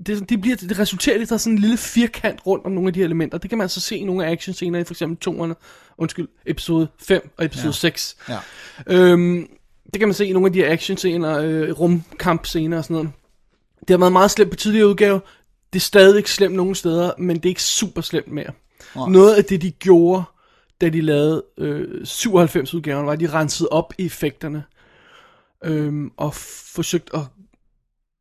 Det, 0.06 0.30
de 0.30 0.38
bliver, 0.38 0.56
det 0.56 0.80
resulterer 0.80 1.18
i, 1.18 1.22
at 1.22 1.30
der 1.30 1.34
er 1.34 1.38
sådan 1.38 1.54
en 1.54 1.60
lille 1.60 1.78
firkant 1.78 2.46
rundt 2.48 2.66
om 2.66 2.72
nogle 2.72 2.88
af 2.88 2.94
de 2.94 3.00
her 3.00 3.06
elementer. 3.06 3.38
Det 3.38 3.50
kan 3.50 3.58
man 3.58 3.66
altså 3.66 3.82
se 3.82 3.98
i 3.98 4.04
nogle 4.04 4.26
af 4.26 4.32
actionscener 4.32 4.80
i 4.80 4.84
for 4.84 4.94
eksempel 4.94 5.18
toerne, 5.18 5.56
undskyld, 5.98 6.28
episode 6.46 6.88
5 7.00 7.30
og 7.38 7.46
episode 7.46 7.68
Ja. 7.68 7.72
6. 7.72 8.16
Ja. 8.30 8.38
Øhm, 8.88 9.48
det 9.94 10.00
kan 10.00 10.08
man 10.08 10.14
se 10.14 10.26
i 10.26 10.34
nogle 10.34 10.46
af 10.48 10.54
de 10.54 10.60
her 10.60 10.72
actionscener, 10.72 11.38
øh, 11.38 11.72
rumkampscener 11.80 12.78
og 12.78 12.84
sådan 12.84 12.94
noget. 12.94 13.12
Det 13.88 13.90
har 13.94 13.98
været 13.98 14.12
meget 14.12 14.32
slemt 14.32 14.52
på 14.52 14.58
tidligere 14.58 14.88
udgave. 14.88 15.22
Det 15.74 15.80
er 15.80 15.84
stadig 15.84 16.28
slemt 16.28 16.56
nogle 16.56 16.76
steder, 16.76 17.12
men 17.18 17.36
det 17.36 17.46
er 17.46 17.50
ikke 17.50 17.64
super 17.64 18.02
slemt 18.02 18.32
mere. 18.32 18.52
Nej. 18.96 19.10
Noget 19.10 19.36
af 19.36 19.46
det, 19.46 19.62
de 19.62 19.72
gjorde, 19.72 20.24
da 20.82 20.90
de 20.90 21.02
lavede 21.02 21.44
øh, 21.58 22.02
97-udgaven, 22.04 23.06
var, 23.06 23.12
at 23.12 23.20
de 23.20 23.34
rensede 23.34 23.70
op 23.70 23.94
i 23.98 24.06
effekterne. 24.06 24.64
Øhm, 25.66 26.12
og 26.18 26.34
forsøgte 26.74 27.16
at, 27.16 27.22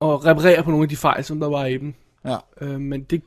at 0.01 0.25
reparere 0.27 0.63
på 0.63 0.71
nogle 0.71 0.83
af 0.85 0.89
de 0.89 0.97
fejl, 0.97 1.25
som 1.25 1.41
der 1.41 1.49
var 1.49 1.67
i 1.67 1.79
dem. 1.79 1.95
Ja. 2.25 2.37
Øh, 2.61 2.81
men 2.81 3.03
det, 3.03 3.23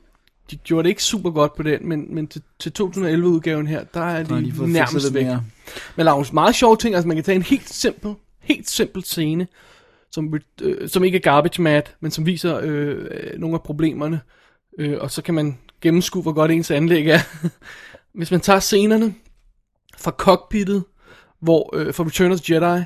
de 0.50 0.56
gjorde 0.56 0.82
det 0.82 0.88
ikke 0.88 1.02
super 1.04 1.30
godt 1.30 1.54
på 1.54 1.62
den, 1.62 1.88
men, 1.88 2.14
men 2.14 2.26
til, 2.26 2.42
til 2.58 2.72
2011-udgaven 2.80 3.66
her, 3.66 3.84
der 3.94 4.00
er 4.00 4.22
Der 4.22 4.40
de, 4.40 4.52
de 4.52 4.72
nærmest 4.72 5.14
væk. 5.14 5.26
mere. 5.26 5.44
Men 5.96 6.06
der 6.06 6.12
er 6.12 6.16
jo 6.16 6.24
meget 6.32 6.54
sjove 6.54 6.76
ting, 6.76 6.94
altså 6.94 7.08
man 7.08 7.16
kan 7.16 7.24
tage 7.24 7.36
en 7.36 7.42
helt 7.42 7.68
simpel, 7.68 8.14
helt 8.40 8.70
simpel 8.70 9.04
scene, 9.04 9.46
som, 10.16 10.34
øh, 10.62 10.88
som 10.88 11.04
ikke 11.04 11.16
er 11.16 11.22
garbage 11.22 11.62
mat, 11.62 11.94
men 12.00 12.10
som 12.10 12.26
viser 12.26 12.60
øh, 12.62 13.06
nogle 13.38 13.54
af 13.54 13.62
problemerne, 13.62 14.20
øh, 14.78 14.96
og 15.00 15.10
så 15.10 15.22
kan 15.22 15.34
man 15.34 15.58
gennemskue, 15.80 16.22
hvor 16.22 16.32
godt 16.32 16.50
ens 16.50 16.70
anlæg 16.70 17.06
er. 17.06 17.18
Hvis 18.18 18.30
man 18.30 18.40
tager 18.40 18.60
scenerne 18.60 19.14
fra 19.98 20.10
cockpittet, 20.10 20.84
hvor, 21.40 21.76
øh, 21.76 21.94
fra 21.94 22.04
Return 22.04 22.32
of 22.32 22.40
the 22.40 22.54
Jedi, 22.54 22.82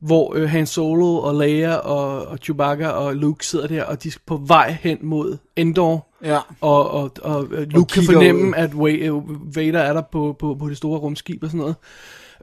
hvor 0.00 0.34
øh, 0.36 0.48
Han 0.50 0.66
Solo 0.66 1.16
og 1.16 1.34
Leia 1.34 1.74
og, 1.74 2.26
og 2.26 2.38
Chewbacca 2.38 2.88
og 2.88 3.16
Luke 3.16 3.46
sidder 3.46 3.66
der, 3.66 3.84
og 3.84 4.02
de 4.02 4.08
er 4.08 4.12
på 4.26 4.36
vej 4.46 4.76
hen 4.80 4.98
mod 5.02 5.38
Endor, 5.56 6.08
Ja. 6.24 6.38
og, 6.60 6.90
og, 6.90 7.10
og 7.22 7.44
øh, 7.50 7.66
Luke 7.70 7.92
kan 7.94 8.02
kigger 8.02 8.12
fornemme, 8.12 8.48
ud. 8.48 8.52
at 8.56 8.70
øh, 9.02 9.56
Vader 9.56 9.80
er 9.80 9.92
der 9.92 10.02
på, 10.12 10.36
på, 10.38 10.54
på 10.54 10.68
det 10.68 10.76
store 10.76 10.98
rumskib 10.98 11.42
og 11.42 11.48
sådan 11.50 11.60
noget. 11.60 11.74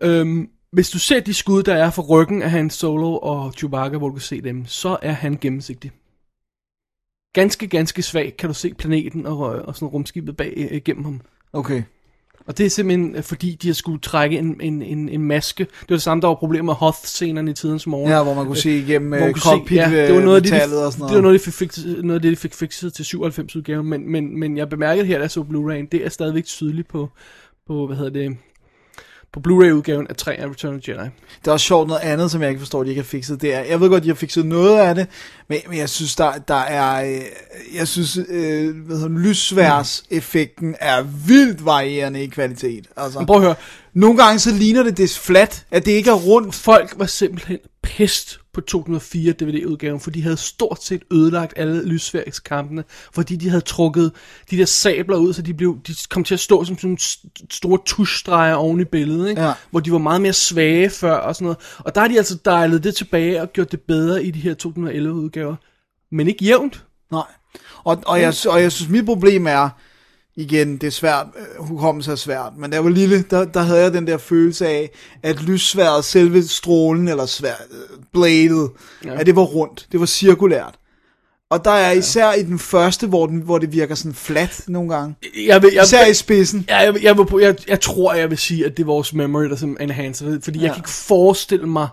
Øhm, 0.01 0.49
hvis 0.71 0.89
du 0.89 0.99
ser 0.99 1.19
de 1.19 1.33
skud, 1.33 1.63
der 1.63 1.73
er 1.75 1.89
fra 1.89 2.01
ryggen 2.01 2.41
af 2.41 2.51
Han 2.51 2.69
Solo 2.69 3.17
og 3.17 3.53
Chewbacca, 3.57 3.97
hvor 3.97 4.07
du 4.07 4.13
kan 4.13 4.21
se 4.21 4.41
dem, 4.41 4.65
så 4.65 4.97
er 5.01 5.11
han 5.11 5.37
gennemsigtig. 5.41 5.91
Ganske, 7.33 7.67
ganske 7.67 8.01
svag 8.01 8.35
kan 8.37 8.49
du 8.49 8.53
se 8.53 8.73
planeten 8.73 9.25
og, 9.25 9.39
og 9.39 9.75
sådan 9.75 9.87
rumskibet 9.87 10.37
bag 10.37 10.53
øh, 10.57 10.77
igennem 10.77 11.03
ham. 11.03 11.21
Okay. 11.53 11.83
Og 12.47 12.57
det 12.57 12.65
er 12.65 12.69
simpelthen 12.69 13.15
øh, 13.15 13.23
fordi, 13.23 13.57
de 13.61 13.67
har 13.67 13.73
skulle 13.73 13.99
trække 13.99 14.37
en, 14.37 14.61
en, 14.61 14.81
en, 14.81 15.09
en 15.09 15.21
maske. 15.21 15.63
Det 15.63 15.89
var 15.89 15.95
det 15.95 16.01
samme, 16.01 16.21
der 16.21 16.27
var 16.27 16.35
problemer 16.35 16.65
med 16.65 16.73
Hoth-scenerne 16.73 17.51
i 17.51 17.53
tidens 17.53 17.87
morgen. 17.87 18.11
Ja, 18.11 18.23
hvor 18.23 18.33
man 18.33 18.45
kunne 18.45 18.57
se 18.57 18.77
igennem 18.77 19.13
øh, 19.13 19.19
kunne 19.19 19.41
se- 19.41 19.49
cockpit 19.49 19.77
ja, 19.77 20.07
det 20.07 20.15
var 20.15 20.21
noget 20.21 20.35
af 20.35 20.43
det, 20.43 20.51
de, 20.51 20.85
og 20.85 20.91
sådan 20.91 20.99
noget. 20.99 21.09
det 21.09 21.15
var 21.15 21.21
noget, 21.21 21.39
de 21.39 21.43
fik 21.43 21.53
fikset, 21.53 22.05
noget 22.05 22.15
af 22.15 22.21
det, 22.21 22.31
de 22.31 22.35
fik 22.35 22.53
fikset 22.53 22.93
til 22.93 23.05
97 23.05 23.55
udgaven, 23.55 23.85
men, 23.87 24.11
men, 24.11 24.39
men 24.39 24.57
jeg 24.57 24.69
bemærkede 24.69 25.05
her, 25.05 25.15
da 25.17 25.21
jeg 25.21 25.31
så 25.31 25.41
Blu-ray, 25.41 25.87
det 25.91 26.05
er 26.05 26.09
stadigvæk 26.09 26.45
tydeligt 26.45 26.87
på, 26.87 27.09
på 27.67 27.87
hvad 27.87 27.97
hedder 27.97 28.11
det, 28.11 28.37
på 29.33 29.39
Blu-ray 29.39 29.71
udgaven 29.71 30.07
af 30.07 30.15
3 30.15 30.33
af 30.33 30.49
Return 30.49 30.75
of 30.75 30.81
the 30.81 30.91
Jedi. 30.93 31.09
Det 31.39 31.47
er 31.47 31.51
også 31.51 31.65
sjovt 31.65 31.87
noget 31.87 32.01
andet, 32.01 32.31
som 32.31 32.41
jeg 32.41 32.49
ikke 32.49 32.59
forstår, 32.59 32.83
de 32.83 32.89
ikke 32.89 33.01
har 33.01 33.05
fikset. 33.05 33.41
Det 33.41 33.53
er, 33.53 33.59
jeg 33.59 33.81
ved 33.81 33.89
godt, 33.89 34.03
de 34.03 34.07
har 34.07 34.15
fikset 34.15 34.45
noget 34.45 34.79
af 34.79 34.95
det, 34.95 35.07
men, 35.47 35.57
men 35.69 35.77
jeg 35.77 35.89
synes, 35.89 36.15
der, 36.15 36.31
der 36.47 36.55
er, 36.55 37.05
øh, 37.05 37.21
jeg 37.75 37.87
synes, 37.87 38.19
øh, 38.29 38.75
hvad 38.75 38.97
hedder 38.97 39.19
lysværs-effekten 39.19 40.75
er 40.79 41.01
vildt 41.01 41.65
varierende 41.65 42.23
i 42.23 42.27
kvalitet. 42.27 42.85
Altså, 42.97 43.19
Men 43.19 43.25
prøv 43.25 43.35
at 43.35 43.41
høre, 43.41 43.55
nogle 43.99 44.23
gange 44.23 44.39
så 44.39 44.51
ligner 44.51 44.83
det 44.83 44.97
det 44.97 45.09
flat, 45.09 45.65
at 45.71 45.85
det 45.85 45.91
ikke 45.91 46.09
er 46.09 46.15
rundt. 46.15 46.55
folk 46.55 46.93
var 46.97 47.05
simpelthen 47.05 47.57
pist 47.83 48.39
på 48.53 48.61
2004 48.61 49.31
DVD-udgaven, 49.33 49.99
for 49.99 50.11
de 50.11 50.21
havde 50.21 50.37
stort 50.37 50.83
set 50.83 51.01
ødelagt 51.11 51.53
alle 51.55 51.85
lysværkskampene, 51.85 52.83
fordi 53.13 53.35
de 53.35 53.49
havde 53.49 53.61
trukket 53.61 54.11
de 54.51 54.57
der 54.57 54.65
sabler 54.65 55.17
ud, 55.17 55.33
så 55.33 55.41
de, 55.41 55.53
blev, 55.53 55.77
de 55.87 55.95
kom 56.09 56.23
til 56.23 56.33
at 56.33 56.39
stå 56.39 56.63
som 56.63 56.77
sådan 56.77 56.97
st- 57.01 57.45
store 57.51 57.79
tuschstreger 57.85 58.55
oven 58.55 58.79
i 58.79 58.83
billedet, 58.83 59.29
ikke? 59.29 59.41
Ja. 59.41 59.53
hvor 59.71 59.79
de 59.79 59.91
var 59.91 59.97
meget 59.97 60.21
mere 60.21 60.33
svage 60.33 60.89
før 60.89 61.15
og 61.15 61.35
sådan 61.35 61.43
noget. 61.45 61.57
Og 61.79 61.95
der 61.95 62.01
har 62.01 62.07
de 62.07 62.17
altså 62.17 62.37
dejlet 62.45 62.83
det 62.83 62.95
tilbage 62.95 63.41
og 63.41 63.53
gjort 63.53 63.71
det 63.71 63.81
bedre 63.81 64.23
i 64.23 64.31
de 64.31 64.39
her 64.39 64.55
2011-udgaver. 64.65 65.55
Men 66.11 66.27
ikke 66.27 66.45
jævnt. 66.45 66.85
Nej. 67.11 67.23
Og, 67.83 68.03
og, 68.05 68.21
jeg, 68.21 68.33
og 68.47 68.61
jeg 68.61 68.71
synes, 68.71 68.89
mit 68.89 69.05
problem 69.05 69.47
er, 69.47 69.69
igen, 70.39 70.77
det 70.77 70.87
er 70.87 70.91
svært, 70.91 71.25
øh, 71.39 71.65
hukommelse 71.65 72.11
er 72.11 72.15
svært, 72.15 72.53
men 72.57 72.69
da 72.69 72.75
jeg 72.75 72.83
var 72.83 72.89
lille, 72.89 73.21
der, 73.29 73.45
der 73.45 73.59
havde 73.61 73.81
jeg 73.81 73.93
den 73.93 74.07
der 74.07 74.17
følelse 74.17 74.67
af, 74.67 74.89
at 75.23 75.41
lyssværet, 75.41 76.05
selve 76.05 76.43
strålen, 76.43 77.07
eller 77.07 77.25
svær, 77.25 77.53
øh, 77.71 77.99
bladet, 78.13 78.69
ja. 79.05 79.19
at 79.19 79.25
det 79.25 79.35
var 79.35 79.41
rundt, 79.43 79.87
det 79.91 79.99
var 79.99 80.05
cirkulært. 80.05 80.75
Og 81.51 81.65
der 81.65 81.71
er 81.71 81.91
især 81.91 82.33
i 82.33 82.43
den 82.43 82.59
første, 82.59 83.07
hvor, 83.07 83.25
den, 83.27 83.41
hvor 83.41 83.57
det 83.57 83.73
virker 83.73 83.95
sådan 83.95 84.13
flat 84.13 84.63
nogle 84.67 84.95
gange. 84.95 85.15
Jeg, 85.47 85.61
vil, 85.61 85.71
jeg, 85.73 85.83
Især 85.83 86.05
i 86.05 86.13
spidsen. 86.13 86.65
Ja, 86.69 86.77
jeg, 86.77 87.03
jeg, 87.03 87.17
vil, 87.17 87.25
på- 87.25 87.39
jeg, 87.39 87.55
jeg 87.67 87.81
tror, 87.81 88.13
jeg 88.13 88.29
vil 88.29 88.37
sige, 88.37 88.65
at 88.65 88.77
det 88.77 88.83
er 88.83 88.87
vores 88.87 89.13
memory, 89.13 89.43
der 89.43 89.55
simpelthen 89.55 89.89
enhancer. 89.89 90.39
Fordi 90.43 90.59
ja. 90.59 90.65
jeg 90.65 90.73
kan 90.73 90.79
ikke 90.79 90.89
forestille 90.89 91.67
mig, 91.67 91.87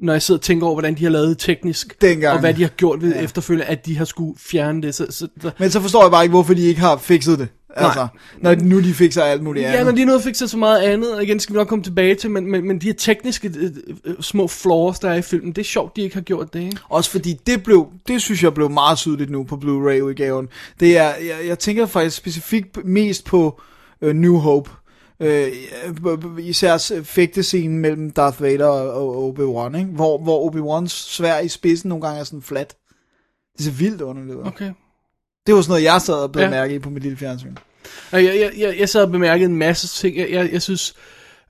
når 0.00 0.12
jeg 0.12 0.22
sidder 0.22 0.38
og 0.38 0.42
tænker 0.42 0.66
over, 0.66 0.74
hvordan 0.74 0.94
de 0.94 1.02
har 1.02 1.10
lavet 1.10 1.28
det 1.28 1.38
teknisk, 1.38 2.00
Dengang. 2.00 2.34
og 2.34 2.40
hvad 2.40 2.54
de 2.54 2.62
har 2.62 2.68
gjort 2.68 3.02
ved 3.02 3.14
ja. 3.14 3.22
efterfølgende, 3.22 3.64
at 3.70 3.86
de 3.86 3.98
har 3.98 4.04
skulle 4.04 4.34
fjerne 4.38 4.82
det. 4.82 4.94
Så, 4.94 5.06
så, 5.10 5.28
så, 5.42 5.50
Men 5.58 5.70
så 5.70 5.80
forstår 5.80 6.02
jeg 6.04 6.10
bare 6.10 6.24
ikke, 6.24 6.30
hvorfor 6.32 6.54
de 6.54 6.62
ikke 6.62 6.80
har 6.80 6.96
fikset 6.96 7.38
det. 7.38 7.48
Altså, 7.76 8.06
når 8.38 8.54
nu 8.54 8.80
de 8.80 8.94
fikser 8.94 9.22
alt 9.22 9.42
muligt 9.42 9.62
ja, 9.62 9.72
andet. 9.72 9.86
når 9.86 9.92
de 9.92 10.02
er 10.02 10.06
nødt 10.06 10.22
fikse 10.22 10.48
så 10.48 10.56
meget 10.56 10.82
andet, 10.82 11.14
og 11.14 11.22
igen 11.22 11.40
skal 11.40 11.54
vi 11.54 11.58
nok 11.58 11.68
komme 11.68 11.84
tilbage 11.84 12.14
til, 12.14 12.30
men, 12.30 12.50
men, 12.50 12.68
men 12.68 12.78
de 12.78 12.86
her 12.86 12.94
tekniske 12.94 13.52
øh, 13.58 13.70
øh, 14.04 14.14
små 14.20 14.46
flaws, 14.46 14.98
der 14.98 15.10
er 15.10 15.14
i 15.14 15.22
filmen, 15.22 15.52
det 15.52 15.58
er 15.58 15.64
sjovt, 15.64 15.96
de 15.96 16.02
ikke 16.02 16.14
har 16.14 16.22
gjort 16.22 16.54
det, 16.54 16.60
ikke? 16.60 16.78
Også 16.88 17.10
fordi 17.10 17.32
det 17.46 17.62
blev, 17.62 17.86
det 18.08 18.22
synes 18.22 18.42
jeg 18.42 18.54
blev 18.54 18.70
meget 18.70 18.98
tydeligt 18.98 19.30
nu 19.30 19.44
på 19.44 19.54
Blu-ray 19.56 20.00
udgaven. 20.00 20.48
Det 20.80 20.98
er, 20.98 21.14
jeg, 21.14 21.36
jeg 21.46 21.58
tænker 21.58 21.86
faktisk 21.86 22.16
specifikt 22.16 22.84
mest 22.84 23.24
på 23.24 23.60
uh, 24.02 24.12
New 24.12 24.36
Hope. 24.36 24.70
Uh, 25.20 25.28
især 26.38 27.02
fægtescenen 27.04 27.78
mellem 27.78 28.10
Darth 28.10 28.42
Vader 28.42 28.66
og, 28.66 29.16
og 29.16 29.28
Obi-Wan, 29.28 29.78
ikke? 29.78 29.90
Hvor, 29.90 30.18
hvor 30.18 30.50
Obi-Wans 30.50 30.88
svær 30.88 31.38
i 31.38 31.48
spidsen 31.48 31.88
nogle 31.88 32.02
gange 32.02 32.20
er 32.20 32.24
sådan 32.24 32.42
flat. 32.42 32.76
Det 33.56 33.64
ser 33.64 33.72
vildt 33.72 34.00
underligt 34.00 34.36
ud. 34.36 34.46
Okay. 34.46 34.70
Det 35.46 35.54
var 35.54 35.60
sådan 35.62 35.70
noget, 35.70 35.84
jeg 35.84 36.00
sad 36.02 36.14
og 36.14 36.32
blev 36.32 36.44
Ja. 36.44 36.50
mærke 36.50 36.74
i 36.74 36.78
på 36.78 36.90
mit 36.90 37.02
lille 37.02 37.18
fjernsyn. 37.18 37.56
Jeg, 38.12 38.24
jeg, 38.24 38.52
jeg, 38.58 38.78
jeg 38.78 38.88
sad 38.88 39.02
og 39.02 39.10
bemærkede 39.10 39.50
en 39.50 39.56
masse 39.56 39.88
ting. 39.88 40.16
Jeg, 40.16 40.30
jeg, 40.30 40.52
jeg 40.52 40.62
synes, 40.62 40.94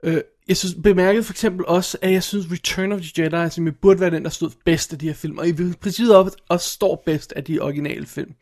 øh, 0.02 0.20
jeg 0.48 0.56
synes, 0.56 0.74
bemærkede 0.82 1.24
for 1.24 1.32
eksempel 1.32 1.66
også, 1.66 1.98
at 2.02 2.12
jeg 2.12 2.22
synes 2.22 2.46
Return 2.52 2.92
of 2.92 3.00
the 3.00 3.22
Jedi, 3.22 3.50
som 3.50 3.66
jo 3.66 3.72
burde 3.82 4.00
være 4.00 4.10
den, 4.10 4.24
der 4.24 4.30
stod 4.30 4.50
bedst 4.64 4.92
af 4.92 4.98
de 4.98 5.06
her 5.06 5.14
film, 5.14 5.38
og 5.38 5.48
i 5.48 5.52
princippet 5.80 6.14
op, 6.16 6.30
også 6.48 6.70
står 6.70 7.02
bedst 7.06 7.32
af 7.36 7.44
de 7.44 7.60
originale 7.60 8.06
film. 8.06 8.32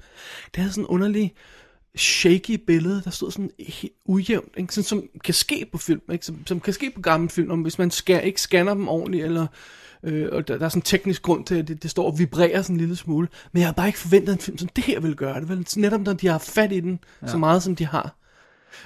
Det 0.44 0.56
havde 0.56 0.70
sådan 0.72 0.84
en 0.84 0.88
underlig 0.88 1.34
shaky 1.96 2.60
billede, 2.66 3.02
der 3.04 3.10
stod 3.10 3.30
sådan 3.30 3.50
helt 3.58 3.92
ujævnt, 4.04 4.52
ikke? 4.56 4.74
Sådan, 4.74 4.84
som 4.84 5.02
kan 5.24 5.34
ske 5.34 5.66
på 5.72 5.78
film, 5.78 6.00
ikke? 6.12 6.26
Som, 6.26 6.46
som 6.46 6.60
kan 6.60 6.72
ske 6.72 6.90
på 6.94 7.00
gamle 7.00 7.28
film, 7.30 7.50
om 7.50 7.60
hvis 7.62 7.78
man 7.78 7.90
skal, 7.90 8.26
ikke 8.26 8.40
scanner 8.40 8.74
dem 8.74 8.88
ordentligt, 8.88 9.24
eller 9.24 9.46
øh, 10.04 10.28
og 10.32 10.48
der, 10.48 10.58
der 10.58 10.64
er 10.64 10.68
sådan 10.68 10.78
en 10.78 10.82
teknisk 10.82 11.22
grund 11.22 11.44
til, 11.44 11.54
at 11.54 11.68
det, 11.68 11.82
det 11.82 11.90
står 11.90 12.06
og 12.06 12.18
vibrerer 12.18 12.62
sådan 12.62 12.76
en 12.76 12.80
lille 12.80 12.96
smule. 12.96 13.28
Men 13.52 13.60
jeg 13.60 13.68
har 13.68 13.72
bare 13.72 13.86
ikke 13.86 13.98
forventet 13.98 14.32
en 14.32 14.38
film 14.38 14.58
som 14.58 14.68
det 14.68 14.84
her 14.84 15.00
vil 15.00 15.16
gøre 15.16 15.40
det, 15.40 15.48
vel? 15.48 15.66
Netop 15.76 16.00
når 16.00 16.12
de 16.12 16.28
har 16.28 16.38
fat 16.38 16.72
i 16.72 16.80
den, 16.80 16.98
ja. 17.22 17.26
så 17.26 17.38
meget 17.38 17.62
som 17.62 17.76
de 17.76 17.86
har. 17.86 18.16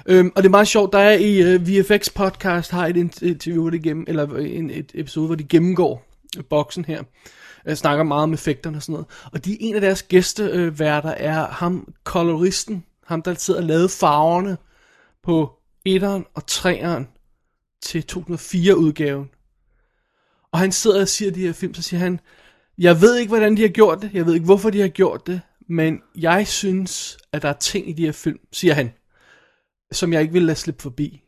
Øhm, 0.06 0.32
og 0.36 0.42
det 0.42 0.48
er 0.48 0.50
meget 0.50 0.68
sjovt, 0.68 0.92
der 0.92 0.98
er 0.98 1.12
i 1.12 1.54
uh, 1.54 1.68
VFX 1.68 2.08
podcast 2.14 2.70
har 2.70 2.86
et 2.86 2.96
int- 2.96 3.26
interview, 3.26 3.62
hvor 3.62 3.70
de 3.70 3.78
gennem, 3.78 4.04
eller 4.08 4.36
en, 4.36 4.70
et 4.70 4.92
episode, 4.94 5.26
hvor 5.26 5.34
de 5.34 5.44
gennemgår 5.44 6.06
øh, 6.38 6.44
boksen 6.44 6.84
her. 6.84 7.02
Jeg 7.64 7.78
snakker 7.78 8.04
meget 8.04 8.22
om 8.22 8.32
effekterne 8.32 8.76
og 8.76 8.82
sådan 8.82 8.92
noget. 8.92 9.06
Og 9.32 9.44
de 9.44 9.62
en 9.62 9.74
af 9.74 9.80
deres 9.80 10.02
gæsteværter 10.02 11.10
er 11.10 11.46
ham, 11.46 11.92
koloristen, 12.04 12.84
ham 13.06 13.22
der 13.22 13.34
sidder 13.34 13.60
og 13.60 13.66
lavede 13.66 13.88
farverne 13.88 14.56
på 15.22 15.52
1'eren 15.88 16.32
og 16.34 16.42
3'eren 16.50 17.04
til 17.82 18.04
2004-udgaven. 18.12 19.30
Og 20.52 20.58
han 20.58 20.72
sidder 20.72 21.00
og 21.00 21.08
siger 21.08 21.30
de 21.30 21.40
her 21.40 21.52
film, 21.52 21.74
så 21.74 21.82
siger 21.82 22.00
han, 22.00 22.20
jeg 22.78 23.00
ved 23.00 23.16
ikke, 23.16 23.28
hvordan 23.28 23.56
de 23.56 23.62
har 23.62 23.68
gjort 23.68 24.02
det, 24.02 24.10
jeg 24.14 24.26
ved 24.26 24.34
ikke, 24.34 24.44
hvorfor 24.44 24.70
de 24.70 24.80
har 24.80 24.88
gjort 24.88 25.26
det, 25.26 25.40
men 25.68 26.00
jeg 26.18 26.46
synes, 26.46 27.18
at 27.32 27.42
der 27.42 27.48
er 27.48 27.52
ting 27.52 27.88
i 27.88 27.92
de 27.92 28.04
her 28.04 28.12
film, 28.12 28.38
siger 28.52 28.74
han, 28.74 28.92
som 29.92 30.12
jeg 30.12 30.20
ikke 30.22 30.32
vil 30.32 30.42
lade 30.42 30.58
slippe 30.58 30.82
forbi. 30.82 31.22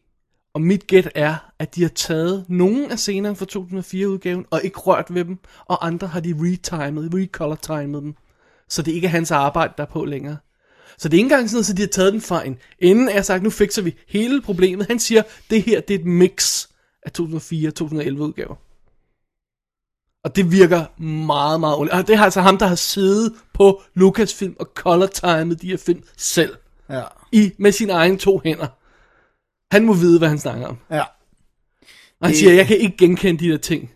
Og 0.55 0.61
mit 0.61 0.87
gæt 0.87 1.11
er, 1.15 1.53
at 1.59 1.75
de 1.75 1.83
har 1.83 1.89
taget 1.89 2.45
nogle 2.49 2.93
af 2.93 2.99
scenerne 2.99 3.37
fra 3.37 3.47
2004-udgaven, 3.57 4.47
og 4.51 4.61
ikke 4.65 4.79
rørt 4.79 5.15
ved 5.15 5.25
dem, 5.25 5.39
og 5.67 5.87
andre 5.87 6.07
har 6.07 6.21
de 6.21 6.35
retimet, 6.39 7.15
recolor-timet 7.15 8.03
dem. 8.03 8.15
Så 8.69 8.83
det 8.83 8.93
ikke 8.93 9.07
er 9.07 9.11
hans 9.11 9.31
arbejde, 9.31 9.73
der 9.77 9.83
er 9.83 9.89
på 9.89 10.05
længere. 10.05 10.37
Så 10.99 11.09
det 11.09 11.17
er 11.17 11.19
ikke 11.19 11.25
engang 11.25 11.51
sådan, 11.51 11.65
at 11.71 11.77
de 11.77 11.83
har 11.83 11.89
taget 11.89 12.13
den 12.13 12.21
fra 12.21 12.47
en 12.47 12.59
ende 12.79 13.13
af 13.13 13.25
sagt, 13.25 13.43
nu 13.43 13.51
fikser 13.51 13.83
vi 13.83 13.95
hele 14.09 14.43
problemet. 14.43 14.87
Han 14.87 14.99
siger, 14.99 15.23
det 15.51 15.63
her 15.63 15.81
det 15.81 15.95
er 15.95 15.99
et 15.99 16.07
mix 16.07 16.67
af 17.03 17.13
2004 17.13 17.71
2011 17.71 18.23
udgaver. 18.23 18.55
Og 20.29 20.37
det 20.37 20.53
virker 20.53 21.01
meget, 21.03 21.61
meget 21.61 21.77
ondt. 21.77 21.93
Og 21.93 22.07
det 22.09 22.15
er 22.17 22.23
altså 22.23 22.41
ham, 22.41 22.59
der 22.59 22.67
har 22.67 22.75
siddet 22.75 23.33
på 23.55 23.83
Lucasfilm 23.95 24.57
og 24.61 24.67
color 24.75 25.07
timet 25.07 25.63
de 25.63 25.67
her 25.67 25.77
film 25.77 26.03
selv. 26.17 26.57
Ja. 26.91 27.03
I, 27.33 27.53
med 27.59 27.73
sine 27.73 27.93
egne 27.93 28.17
to 28.19 28.41
hænder. 28.45 28.67
Han 29.75 29.85
må 29.85 29.93
vide, 29.93 30.19
hvad 30.19 30.29
han 30.29 30.39
snakker 30.39 30.67
om. 30.67 30.79
Ja. 30.91 31.01
Og 31.01 31.07
han 32.23 32.31
Det- 32.31 32.39
siger, 32.39 32.53
jeg 32.53 32.67
kan 32.67 32.77
ikke 32.79 32.97
genkende 32.97 33.45
de 33.45 33.51
der 33.51 33.59
ting. 33.59 33.91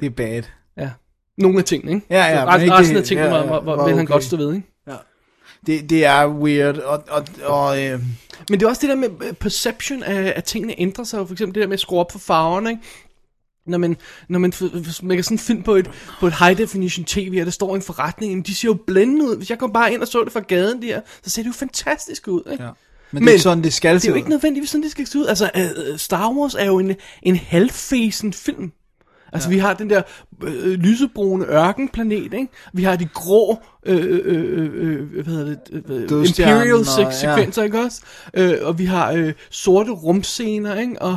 Det 0.00 0.06
er 0.06 0.10
bad. 0.10 0.42
Ja. 0.76 0.90
Nogle 1.38 1.58
af 1.58 1.64
tingene, 1.64 1.92
ikke? 1.92 2.06
Ja, 2.10 2.24
ja, 2.24 2.54
Resten, 2.54 2.72
resten 2.72 2.96
af 2.96 3.04
tingene 3.04 3.28
ja, 3.28 3.36
ja, 3.36 3.46
var, 3.46 3.60
var, 3.60 3.76
var 3.76 3.84
vil 3.84 3.94
han 3.94 4.04
okay. 4.04 4.12
godt 4.12 4.24
stå 4.24 4.36
ved, 4.36 4.54
ikke? 4.54 4.66
Det, 5.66 5.90
det 5.90 6.04
er 6.04 6.26
weird, 6.28 6.78
og, 6.78 7.04
og, 7.08 7.24
og 7.44 7.82
øh, 7.84 8.00
Men 8.50 8.60
det 8.60 8.62
er 8.62 8.68
også 8.68 8.80
det 8.80 8.88
der 8.88 8.94
med 8.96 9.32
perception 9.34 10.02
af, 10.02 10.32
at 10.36 10.44
tingene 10.44 10.74
ændrer 10.80 11.04
sig. 11.04 11.26
For 11.26 11.32
eksempel 11.34 11.54
det 11.54 11.60
der 11.60 11.66
med 11.66 11.74
at 11.74 11.80
skrue 11.80 12.00
op 12.00 12.12
for 12.12 12.18
farverne, 12.18 12.70
ikke? 12.70 12.82
Når 13.66 13.78
man, 13.78 13.96
når 14.28 14.38
man 14.38 14.52
smækker 14.92 15.24
sådan 15.24 15.34
en 15.34 15.38
film 15.38 15.62
på 15.62 15.74
et, 15.74 15.90
på 16.20 16.26
et 16.26 16.34
high 16.38 16.58
definition 16.58 17.04
tv, 17.04 17.36
og 17.40 17.44
der 17.46 17.52
står 17.52 17.76
en 17.76 17.82
forretning, 17.82 18.32
jamen, 18.32 18.42
de 18.42 18.54
ser 18.54 18.68
jo 18.68 18.74
blændende 18.86 19.24
ud. 19.24 19.36
Hvis 19.36 19.50
jeg 19.50 19.58
kom 19.58 19.72
bare 19.72 19.92
ind 19.92 20.02
og 20.02 20.08
så 20.08 20.24
det 20.24 20.32
fra 20.32 20.40
gaden 20.40 20.82
der, 20.82 21.00
så 21.22 21.30
ser 21.30 21.42
det 21.42 21.48
jo 21.48 21.52
fantastisk 21.52 22.28
ud, 22.28 22.42
ikke? 22.52 22.64
Ja. 22.64 22.70
men, 23.12 23.26
det 23.26 23.34
er 23.34 23.38
sådan, 23.38 23.64
det 23.64 23.72
skal 23.72 23.94
det 23.94 24.02
se 24.02 24.08
er 24.08 24.10
jo 24.10 24.14
ud. 24.14 24.18
ikke 24.18 24.30
nødvendigvis 24.30 24.70
sådan, 24.70 24.82
det 24.82 24.90
skal 24.90 25.06
se 25.06 25.18
ud. 25.18 25.26
Altså, 25.26 25.50
uh, 25.54 25.96
Star 25.98 26.30
Wars 26.32 26.54
er 26.54 26.64
jo 26.64 26.78
en, 26.78 26.96
en 27.22 27.36
halvfæsen 27.36 28.32
film. 28.32 28.72
Altså, 29.32 29.48
ja. 29.48 29.54
vi 29.54 29.58
har 29.58 29.74
den 29.74 29.90
der 29.90 30.02
øh, 30.42 30.72
lysebrune 30.72 31.44
ørkenplanet, 31.44 32.34
ikke? 32.34 32.48
Vi 32.72 32.82
har 32.82 32.96
de 32.96 33.08
grå, 33.14 33.58
øh, 33.86 34.20
øh, 34.24 34.70
øh, 34.74 35.12
hvad 35.12 35.24
hedder 35.24 35.44
det, 35.46 35.84
øh, 35.90 36.28
Imperial 36.28 36.84
se- 36.86 37.00
ja. 37.00 37.10
sekvenser, 37.10 37.62
ikke 37.62 37.80
også? 37.80 38.00
Øh, 38.34 38.54
og 38.62 38.78
vi 38.78 38.84
har 38.84 39.12
øh, 39.12 39.32
sorte 39.50 39.90
rumscener, 39.90 40.80
ikke? 40.80 41.02
Og 41.02 41.16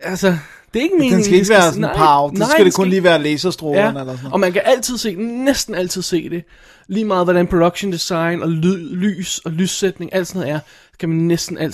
altså, 0.00 0.38
det 0.76 0.80
er 0.80 0.84
ikke 0.84 0.94
meningen... 0.94 1.16
Den 1.16 1.24
skal 1.24 1.36
ikke 1.36 1.48
være 1.48 1.62
sådan 1.62 1.80
nej, 1.80 1.96
pow. 1.96 2.30
Det 2.30 2.38
nej, 2.38 2.48
skal 2.48 2.64
det 2.64 2.74
kun 2.74 2.88
lige 2.88 3.02
være 3.02 3.22
laserstrålerne 3.22 3.82
Ja, 3.82 3.88
eller 3.88 4.04
sådan 4.04 4.16
noget. 4.22 4.32
og 4.32 4.40
man 4.40 4.52
kan 4.52 4.62
altid 4.64 4.98
se, 4.98 5.14
næsten 5.14 5.74
altid 5.74 6.02
se 6.02 6.30
det. 6.30 6.44
Lige 6.88 7.04
meget 7.04 7.26
hvordan 7.26 7.46
production 7.46 7.92
design 7.92 8.42
og 8.42 8.48
lyd, 8.50 8.90
lys 8.90 9.38
og 9.38 9.50
lyssætning, 9.52 10.14
alt 10.14 10.26
sådan 10.26 10.40
noget 10.40 10.54
er, 10.54 10.60
kan 10.98 11.08
man 11.08 11.18
næsten 11.18 11.58
altid 11.58 11.72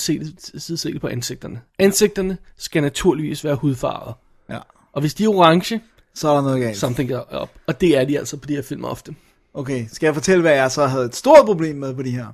se 0.59 0.69
det, 0.69 0.81
se 0.81 0.93
det 0.93 1.01
på 1.01 1.09
ansigterne. 1.09 1.61
Ansigterne 1.79 2.39
skal 2.59 2.83
naturligvis 2.83 3.45
være 3.45 3.55
hudfarvet. 3.55 4.15
Ja. 4.51 4.59
Og 4.93 5.01
hvis 5.01 5.15
de 5.15 5.25
er 5.25 5.29
orange, 5.29 5.81
Så 6.15 6.29
er 6.29 6.35
der 6.35 6.43
noget 6.43 6.61
galt. 6.63 6.77
something 6.77 7.15
up. 7.17 7.49
Og 7.67 7.81
det 7.81 7.99
er 7.99 8.05
de 8.05 8.19
altså 8.19 8.37
på 8.37 8.47
de 8.47 8.55
her 8.55 8.63
film 8.63 8.85
ofte. 8.85 9.15
Okay, 9.55 9.87
skal 9.93 10.07
jeg 10.07 10.15
fortælle, 10.15 10.41
hvad 10.43 10.53
jeg 10.53 10.71
så 10.71 10.87
havde 10.87 11.05
et 11.05 11.17
stort 11.17 11.47
problem 11.47 11.77
med 11.77 11.95
på 11.95 12.03
de 12.03 12.11
her? 12.11 12.27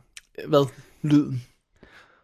Hvad? 0.49 0.67
Lyden. 1.03 1.43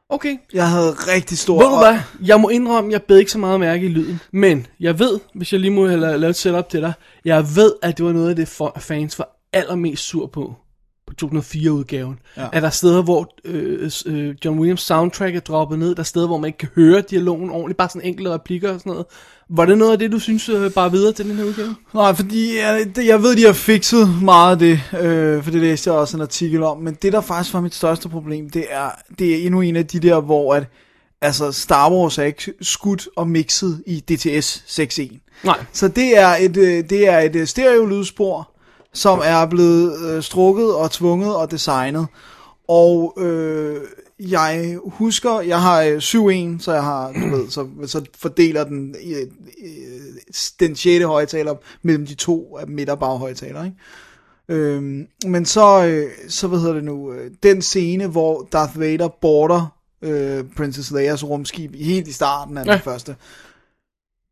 Okay. 0.08 0.36
Jeg 0.52 0.70
havde 0.70 0.90
rigtig 0.92 1.38
stor... 1.38 1.58
Ved 1.58 1.70
du 1.70 1.76
hvad? 1.78 1.98
Jeg 2.26 2.40
må 2.40 2.48
indrømme, 2.48 2.92
jeg 2.92 3.02
bed 3.02 3.18
ikke 3.18 3.30
så 3.30 3.38
meget 3.38 3.60
mærke 3.60 3.86
i 3.86 3.88
lyden. 3.88 4.20
Men 4.32 4.66
jeg 4.80 4.98
ved, 4.98 5.20
hvis 5.34 5.52
jeg 5.52 5.60
lige 5.60 5.70
må 5.70 5.88
have 5.88 6.00
la- 6.00 6.16
lavet 6.16 6.30
et 6.30 6.36
setup 6.36 6.68
til 6.68 6.80
dig, 6.80 6.92
jeg 7.24 7.44
ved, 7.56 7.72
at 7.82 7.96
det 7.98 8.04
var 8.06 8.12
noget 8.12 8.30
af 8.30 8.36
det, 8.36 8.48
for- 8.48 8.76
fans 8.80 9.18
var 9.18 9.28
allermest 9.52 10.02
sur 10.02 10.26
på. 10.26 10.54
På 11.20 11.26
2004-udgaven. 11.26 12.18
Ja. 12.36 12.46
Er 12.52 12.60
der 12.60 12.70
steder, 12.70 13.02
hvor 13.02 13.34
øh, 13.44 13.90
øh, 14.06 14.34
John 14.44 14.58
Williams 14.58 14.80
soundtrack 14.80 15.36
er 15.36 15.40
droppet 15.40 15.78
ned? 15.78 15.94
Der 15.94 16.00
er 16.00 16.04
steder, 16.04 16.26
hvor 16.26 16.38
man 16.38 16.48
ikke 16.48 16.58
kan 16.58 16.68
høre 16.74 17.00
dialogen 17.10 17.50
ordentligt. 17.50 17.76
Bare 17.78 17.88
sådan 17.88 18.08
enkelte 18.08 18.30
replikker 18.30 18.72
og 18.72 18.78
sådan 18.80 18.90
noget. 18.90 19.06
Var 19.50 19.66
det 19.66 19.78
noget 19.78 19.92
af 19.92 19.98
det, 19.98 20.12
du 20.12 20.18
synes 20.18 20.48
øh, 20.48 20.70
bare 20.72 20.90
videre 20.90 21.12
til 21.12 21.28
den 21.28 21.36
her 21.36 21.44
udgave? 21.44 21.74
Nej, 21.94 22.14
fordi 22.14 22.58
jeg, 22.58 22.86
det- 22.96 23.06
jeg 23.06 23.22
ved, 23.22 23.36
de 23.36 23.44
har 23.46 23.52
fikset 23.52 24.22
meget 24.22 24.52
af 24.52 24.58
det, 24.58 24.80
øh, 25.00 25.42
for 25.44 25.50
det 25.50 25.60
læste 25.60 25.90
jeg 25.90 25.98
også 25.98 26.16
en 26.16 26.20
artikel 26.22 26.62
om, 26.62 26.78
men 26.78 26.94
det 27.02 27.12
der 27.12 27.20
faktisk 27.20 27.54
var 27.54 27.60
mit 27.60 27.74
største 27.74 28.08
problem, 28.08 28.50
det 28.50 28.64
er, 28.70 28.90
det 29.18 29.32
er 29.34 29.46
endnu 29.46 29.60
en 29.60 29.76
af 29.76 29.86
de 29.86 29.98
der, 30.00 30.20
hvor 30.20 30.54
at, 30.54 30.64
altså 31.20 31.52
Star 31.52 31.90
Wars 31.92 32.18
er 32.18 32.22
ikke 32.22 32.52
skudt 32.60 33.08
og 33.16 33.28
mixet 33.28 33.82
i 33.86 34.00
DTS 34.00 34.64
6.1. 34.80 35.18
Nej. 35.44 35.58
Så 35.72 35.88
det 35.88 36.18
er 36.18 36.28
et, 36.40 36.56
øh, 36.56 36.84
det 36.90 37.08
er 37.08 37.18
et 37.18 37.36
øh, 37.36 37.46
stereolydspor, 37.46 38.50
som 38.94 39.20
er 39.24 39.46
blevet 39.46 40.00
øh, 40.00 40.22
strukket 40.22 40.74
og 40.74 40.90
tvunget 40.90 41.36
og 41.36 41.50
designet. 41.50 42.06
Og 42.68 43.14
øh, 43.18 43.80
jeg 44.18 44.78
husker, 44.84 45.40
jeg 45.40 45.62
har 45.62 45.82
øh, 45.82 45.96
7-1, 45.96 46.62
så 46.62 46.72
jeg 46.72 46.82
har, 46.82 47.12
du 47.12 47.36
ved, 47.36 47.50
så, 47.50 47.66
så 47.86 48.04
fordeler 48.18 48.64
den 48.64 48.94
øh, 49.06 49.20
øh, 49.64 50.38
den 50.60 50.76
6. 50.76 51.04
højtaler 51.04 51.54
mellem 51.82 52.06
de 52.06 52.14
to 52.14 52.56
af 52.56 52.68
midt- 52.68 52.90
og 52.90 52.98
baghøjtaler, 52.98 53.64
ikke? 53.64 53.76
Øhm, 54.48 55.06
men 55.26 55.46
så, 55.46 55.86
øh, 55.86 56.10
så, 56.28 56.48
hvad 56.48 56.58
hedder 56.58 56.74
det 56.74 56.84
nu, 56.84 57.12
øh, 57.12 57.30
den 57.42 57.62
scene, 57.62 58.06
hvor 58.06 58.48
Darth 58.52 58.80
Vader 58.80 59.08
border 59.08 59.76
øh, 60.02 60.44
Princess 60.56 60.90
Leias 60.90 61.24
rumskib 61.24 61.74
helt 61.74 62.08
i 62.08 62.12
starten 62.12 62.58
af. 62.58 62.66
Ja. 62.66 62.72
den 62.72 62.80
første, 62.80 63.16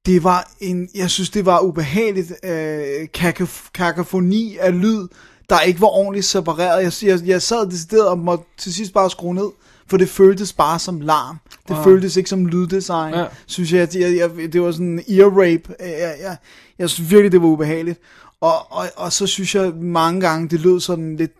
det 0.06 0.24
var 0.24 0.50
en, 0.60 0.88
jeg 0.94 1.10
synes 1.10 1.30
det 1.30 1.46
var 1.46 1.60
ubehageligt 1.60 2.32
øh, 2.44 3.08
kakaf- 3.18 3.70
kakafoni 3.74 4.56
af 4.60 4.80
lyd, 4.80 5.08
der 5.50 5.60
ikke 5.60 5.80
var 5.80 5.86
ordentligt 5.86 6.26
separeret. 6.26 7.02
Jeg, 7.02 7.08
jeg, 7.08 7.26
jeg 7.28 7.42
sad 7.42 7.66
decideret 7.70 8.08
og 8.08 8.18
måtte 8.18 8.44
til 8.58 8.74
sidst 8.74 8.92
bare 8.92 9.10
skrue 9.10 9.34
ned, 9.34 9.48
for 9.86 9.96
det 9.96 10.08
føltes 10.08 10.52
bare 10.52 10.78
som 10.78 11.00
larm. 11.00 11.36
Det 11.68 11.74
Ah. 11.74 11.84
føltes 11.84 12.16
ikke 12.16 12.30
som 12.30 12.46
lyddesign, 12.46 13.14
Ja. 13.14 13.24
synes 13.46 13.72
jeg, 13.72 13.88
jeg, 13.94 14.16
jeg. 14.16 14.52
Det 14.52 14.62
var 14.62 14.72
sådan 14.72 14.86
en 15.08 15.18
ear 15.18 15.28
rape. 15.30 15.74
Jeg, 15.80 15.88
jeg, 15.98 16.14
jeg, 16.22 16.36
jeg 16.78 16.90
synes 16.90 17.10
virkelig, 17.10 17.32
det 17.32 17.42
var 17.42 17.48
ubehageligt. 17.48 18.00
Og, 18.40 18.72
og, 18.72 18.86
og 18.96 19.12
så 19.12 19.26
synes 19.26 19.54
jeg 19.54 19.72
mange 19.76 20.20
gange, 20.20 20.48
det 20.48 20.60
lød 20.60 20.80
sådan 20.80 21.16
lidt 21.16 21.32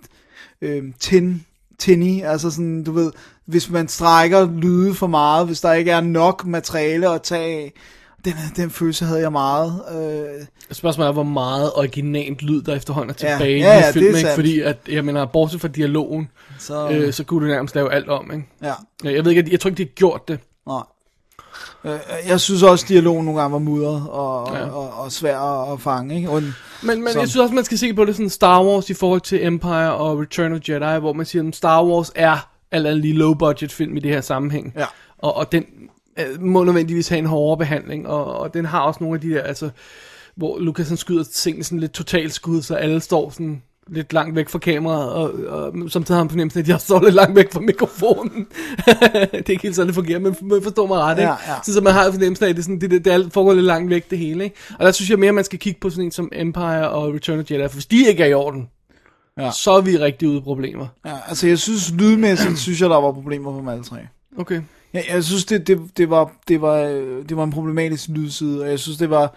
øh, 0.63 0.83
tin, 1.01 1.45
tinny, 1.79 2.23
altså 2.25 2.51
sådan, 2.51 2.85
du 2.85 2.93
ved, 2.93 3.13
hvis 3.47 3.71
man 3.71 3.89
strækker 3.89 4.51
lyde 4.57 4.95
for 4.95 5.07
meget, 5.07 5.47
hvis 5.47 5.61
der 5.61 5.73
ikke 5.73 5.91
er 5.91 6.01
nok 6.01 6.47
materiale 6.47 7.09
at 7.11 7.23
tage 7.23 7.45
af, 7.57 7.73
den, 8.25 8.35
den 8.57 8.71
følelse 8.71 9.05
havde 9.05 9.21
jeg 9.21 9.33
meget. 9.33 9.83
Øh, 9.95 10.47
Spørgsmålet 10.73 11.09
er, 11.09 11.13
hvor 11.13 11.23
meget 11.23 11.71
originalt 11.77 12.43
lyd, 12.43 12.63
der 12.63 12.75
efterhånden 12.77 13.11
er 13.11 13.15
tilbage 13.15 13.39
Ja, 13.41 13.47
i 13.57 13.59
ja, 13.61 13.75
ja, 13.79 13.91
film, 13.91 14.05
det 14.07 14.15
er 14.15 14.19
ikke? 14.19 14.31
Fordi, 14.35 14.61
at, 14.61 14.77
jeg 14.89 15.05
mener, 15.05 15.25
bortset 15.27 15.61
fra 15.61 15.69
dialogen, 15.69 16.29
så, 16.59 16.89
øh, 16.91 17.13
så 17.13 17.25
kunne 17.25 17.47
du 17.47 17.53
nærmest 17.53 17.75
lave 17.75 17.93
alt 17.93 18.09
om, 18.09 18.31
ikke? 18.33 18.45
ja, 18.63 18.73
Jeg 19.11 19.25
ved 19.25 19.33
ikke, 19.33 19.49
jeg 19.51 19.61
tror 19.61 19.69
ikke, 19.71 19.79
de 19.79 19.83
har 19.89 19.95
gjort 19.95 20.29
det. 20.29 20.39
nej. 20.67 20.83
Øh, 21.85 21.99
jeg 22.29 22.41
synes 22.41 22.63
også, 22.63 22.85
dialogen 22.89 23.25
nogle 23.25 23.41
gange 23.41 23.53
var 23.53 23.59
mudret 23.59 24.03
og, 24.09 24.55
ja. 24.57 24.65
Og, 24.71 24.75
og, 24.93 25.05
og 25.05 25.13
svær 25.13 25.39
at, 25.73 25.81
fange. 25.81 26.17
Ikke? 26.17 26.31
Og, 26.31 26.43
Men, 26.43 26.53
men 26.83 27.09
Som- 27.13 27.21
jeg 27.21 27.29
synes 27.29 27.37
også, 27.43 27.55
man 27.55 27.65
skal 27.65 27.79
se 27.79 27.95
på 27.95 28.05
det 28.05 28.17
sådan 28.17 28.31
Star 28.31 28.65
Wars 28.65 28.91
i 28.91 28.95
forhold 28.95 29.21
til 29.21 29.47
Empire 29.47 29.93
og 29.95 30.19
Return 30.19 30.53
of 30.53 30.61
Jedi, 30.69 31.01
hvor 31.01 31.13
man 31.13 31.27
siger, 31.27 31.49
at 31.49 31.57
Star 31.57 31.85
Wars 31.85 32.13
er 32.15 32.49
alt 32.71 32.87
andet 32.87 33.01
lige 33.01 33.15
low 33.15 33.35
budget 33.35 33.73
film 33.73 33.97
i 33.97 34.01
det 34.01 34.11
her 34.11 34.21
sammenhæng. 34.21 34.73
Ja. 34.77 34.85
Og, 35.19 35.37
og 35.37 35.53
den 35.53 35.63
øh, 35.63 35.89
må 36.41 36.65
nødvendigvis 36.65 37.09
have 37.09 37.19
en 37.19 37.27
hårdere 37.27 37.59
behandling, 37.59 38.09
og, 38.09 38.25
og 38.25 38.55
den 38.55 38.65
har 38.65 38.81
også 38.81 38.99
nogle 39.01 39.15
af 39.17 39.21
de 39.21 39.31
der, 39.31 39.43
altså, 39.43 39.71
hvor 40.37 40.59
Lucas 40.59 40.89
han 40.89 40.97
skyder 40.97 41.25
tingene 41.25 41.65
sådan 41.65 41.81
lidt 41.81 41.93
totalt 41.93 42.33
skud, 42.33 42.63
så 42.63 42.75
alle 42.75 43.01
står 43.01 43.31
sådan 43.31 43.63
lidt 43.89 44.13
langt 44.13 44.37
væk 44.37 44.49
fra 44.49 44.59
kameraet, 44.59 45.13
og, 45.13 45.33
og 45.49 45.91
samtidig 45.91 46.17
har 46.17 46.23
han 46.23 46.31
fornemmelsen, 46.31 46.61
at 46.63 46.71
også 46.75 46.85
står 46.85 47.01
lidt 47.03 47.15
langt 47.15 47.37
væk 47.37 47.53
fra 47.53 47.61
mikrofonen. 47.61 48.47
det 49.33 49.33
er 49.33 49.51
ikke 49.51 49.63
helt 49.63 49.77
sådan, 49.77 49.87
det 49.87 49.95
fungerer, 49.95 50.19
men 50.19 50.37
man 50.43 50.63
forstår 50.63 50.87
mig 50.87 50.99
ret, 50.99 51.19
ikke? 51.19 51.23
Ja, 51.31 51.37
ja. 51.49 51.55
Så, 51.65 51.73
så 51.73 51.81
man 51.81 51.93
har 51.93 52.11
fornemmelsen 52.11 52.45
af, 52.45 52.49
at 52.51 52.57
det, 52.57 52.63
er 52.63 52.65
sådan, 52.65 52.81
det, 52.81 52.91
det, 52.91 53.05
det 53.05 53.33
foregår 53.33 53.53
lidt 53.55 53.67
langt 53.67 53.91
væk, 53.91 54.11
det 54.11 54.19
hele, 54.19 54.45
ikke? 54.45 54.57
Og 54.79 54.85
der 54.87 54.93
synes 54.93 55.11
jeg 55.11 55.19
mere, 55.19 55.33
man 55.33 55.45
skal 55.45 55.59
kigge 55.59 55.81
på 55.81 55.91
sådan 55.91 56.05
en 56.05 56.11
som 56.11 56.29
Empire 56.33 56.91
og 56.91 57.15
Return 57.15 57.39
of 57.39 57.51
Jedi, 57.51 57.69
for 57.69 57.75
hvis 57.75 57.87
de 57.87 58.09
ikke 58.09 58.23
er 58.23 58.27
i 58.27 58.35
orden, 58.35 58.69
Ja. 59.39 59.51
så 59.51 59.71
er 59.73 59.81
vi 59.81 59.99
rigtig 59.99 60.29
ude 60.29 60.39
i 60.39 60.41
problemer. 60.41 60.87
ja, 61.07 61.13
altså 61.29 61.47
jeg 61.49 61.59
synes, 61.59 61.93
lydmæssigt 61.99 62.59
synes 62.59 62.81
jeg, 62.81 62.91
der 62.91 63.01
var 63.01 63.13
problemer 63.13 63.53
på 63.53 63.59
dem 63.59 63.69
alle 63.69 63.85
tre. 63.85 63.97
Okay. 64.39 64.61
Jeg, 64.93 65.05
jeg 65.13 65.25
synes, 65.25 65.45
det, 65.45 65.67
det, 65.67 65.81
det, 65.97 66.11
var, 66.11 66.33
det, 66.49 66.61
var, 66.61 66.77
øh, 66.77 67.29
det 67.29 67.37
var 67.37 67.45
en 67.45 67.51
problematisk 67.53 68.09
lydside, 68.09 68.63
og 68.63 68.71
jeg 68.71 68.79
synes, 68.79 68.99
det 68.99 69.11
var, 69.11 69.35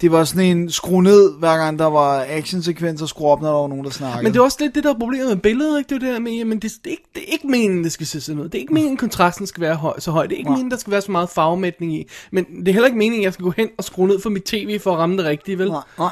det 0.00 0.12
var 0.12 0.24
sådan 0.24 0.56
en 0.56 0.70
skru 0.70 1.00
ned, 1.00 1.38
hver 1.38 1.56
gang 1.56 1.78
der 1.78 1.84
var 1.84 2.26
actionsekvenser, 2.28 3.06
skru 3.06 3.28
op, 3.28 3.40
når 3.42 3.48
der 3.52 3.60
var 3.60 3.68
nogen, 3.68 3.84
der 3.84 3.90
snakkede. 3.90 4.22
Men 4.22 4.32
det 4.32 4.38
er 4.38 4.42
også 4.42 4.58
lidt 4.60 4.74
det, 4.74 4.84
der 4.84 4.94
er 4.94 4.98
problemet 4.98 5.28
med 5.28 5.36
billedet, 5.36 5.78
ikke? 5.78 5.88
Det 5.88 5.94
er 5.94 5.98
det 5.98 6.14
der 6.14 6.20
med, 6.20 6.32
jamen, 6.32 6.58
det, 6.58 6.72
det, 6.84 6.86
er 6.86 6.90
ikke, 6.90 7.08
det 7.14 7.22
er 7.22 7.32
ikke 7.32 7.46
meningen, 7.46 7.84
det 7.84 7.92
skal 7.92 8.06
se 8.06 8.20
sådan 8.20 8.40
ud. 8.40 8.44
Det 8.44 8.54
er 8.54 8.60
ikke 8.60 8.74
meningen, 8.74 8.96
kontrasten 8.96 9.46
skal 9.46 9.60
være 9.60 9.74
høj, 9.74 10.00
så 10.00 10.10
høj. 10.10 10.26
Det 10.26 10.32
er 10.32 10.38
ikke 10.38 10.50
Nej. 10.50 10.54
meningen, 10.54 10.70
der 10.70 10.76
skal 10.76 10.90
være 10.90 11.00
så 11.00 11.12
meget 11.12 11.30
farvemætning 11.30 11.94
i. 11.94 12.08
Men 12.32 12.44
det 12.44 12.68
er 12.68 12.72
heller 12.72 12.86
ikke 12.86 12.98
meningen, 12.98 13.20
at 13.20 13.24
jeg 13.24 13.32
skal 13.32 13.44
gå 13.44 13.50
hen 13.56 13.68
og 13.78 13.84
skrue 13.84 14.08
ned 14.08 14.20
for 14.20 14.30
mit 14.30 14.42
tv 14.42 14.80
for 14.80 14.92
at 14.92 14.98
ramme 14.98 15.16
det 15.16 15.24
rigtige, 15.24 15.58
vel? 15.58 15.68
Nej, 15.68 15.82
nej. 15.98 16.10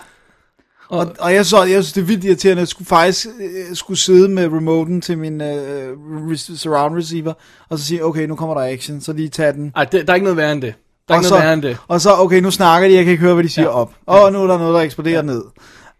Og, 0.89 1.13
og 1.19 1.35
jeg, 1.35 1.47
så, 1.47 1.63
jeg 1.63 1.83
synes, 1.85 1.93
det 1.93 2.01
er 2.01 2.05
vildt 2.05 2.25
irriterende, 2.25 2.61
at 2.61 2.63
jeg 2.63 2.69
skulle 2.69 2.87
faktisk 2.89 3.27
øh, 3.41 3.77
skulle 3.77 3.99
sidde 3.99 4.29
med 4.29 4.45
remoten 4.47 5.01
til 5.01 5.19
min 5.19 5.41
re- 5.41 6.57
surround 6.57 6.97
receiver, 6.99 7.33
og 7.69 7.79
så 7.79 7.85
sige, 7.85 8.05
okay, 8.05 8.27
nu 8.27 8.37
kommer 8.37 8.55
der 8.55 8.73
action, 8.73 9.01
så 9.01 9.13
lige 9.13 9.29
tage 9.29 9.53
den. 9.53 9.73
Ej, 9.77 9.85
det, 9.85 10.07
der 10.07 10.13
er 10.13 10.15
ikke 10.15 10.25
noget 10.25 10.37
værre 10.37 10.53
end 10.53 10.63
det. 10.63 10.75
Der 11.09 11.15
er 11.15 11.19
og, 11.19 11.23
ikke 11.23 11.29
så, 11.29 11.35
noget 11.35 11.45
værre 11.45 11.55
end 11.55 11.63
det. 11.63 11.77
og 11.89 12.01
så, 12.01 12.15
okay, 12.17 12.41
nu 12.41 12.51
snakker 12.51 12.89
de, 12.89 12.95
jeg 12.95 13.05
kan 13.05 13.11
ikke 13.11 13.21
høre, 13.25 13.35
hvad 13.35 13.45
de 13.45 13.49
siger 13.49 13.65
Ja. 13.65 13.71
ja. 13.71 13.77
op. 13.77 13.93
Og 14.07 14.33
nu 14.33 14.43
er 14.43 14.47
der 14.47 14.59
noget, 14.59 14.75
der 14.75 14.81
eksploderer 14.81 15.17
ja. 15.17 15.23
ned. 15.23 15.43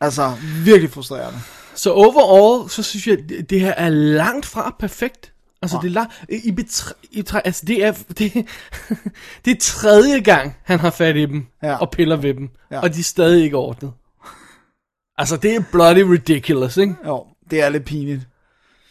Altså, 0.01 0.33
virkelig 0.65 0.91
frustrerende. 0.91 1.39
Så 1.75 1.93
overall, 1.93 2.71
så 2.71 2.83
synes 2.83 3.07
jeg, 3.07 3.19
det, 3.29 3.51
det 3.51 3.61
her 3.61 3.73
er 3.77 3.89
langt 3.91 4.47
fra 4.47 4.77
perfekt. 4.79 5.33
Altså, 5.63 5.79
det 5.83 5.89
er 5.89 5.93
langt, 5.93 6.13
i, 6.29 6.51
betra, 6.53 6.93
i 7.13 7.17
betra, 7.23 7.41
altså 7.45 7.63
det 7.67 7.85
er, 7.85 7.93
det, 8.19 8.33
det 9.45 9.51
er 9.51 9.57
tredje 9.61 10.21
gang, 10.21 10.57
han 10.65 10.81
har 10.81 10.91
fat 10.91 11.17
i 11.17 11.27
dem, 11.27 11.47
Ja. 11.63 11.77
og 11.77 11.91
piller 11.91 12.17
ved 12.17 12.35
dem, 12.35 12.49
Ja. 12.71 12.81
og 12.81 12.95
de 12.95 12.99
er 13.01 13.05
stadig 13.05 13.45
ikke 13.45 13.57
ordnet. 13.57 13.93
Altså, 15.19 15.37
det 15.37 15.55
er 15.55 15.61
bloody 15.73 15.99
ridiculous, 16.03 16.77
ikke? 16.77 16.95
Jo, 17.07 17.27
det 17.51 17.63
er 17.63 17.69
lidt 17.69 17.85
pinligt. 17.85 18.29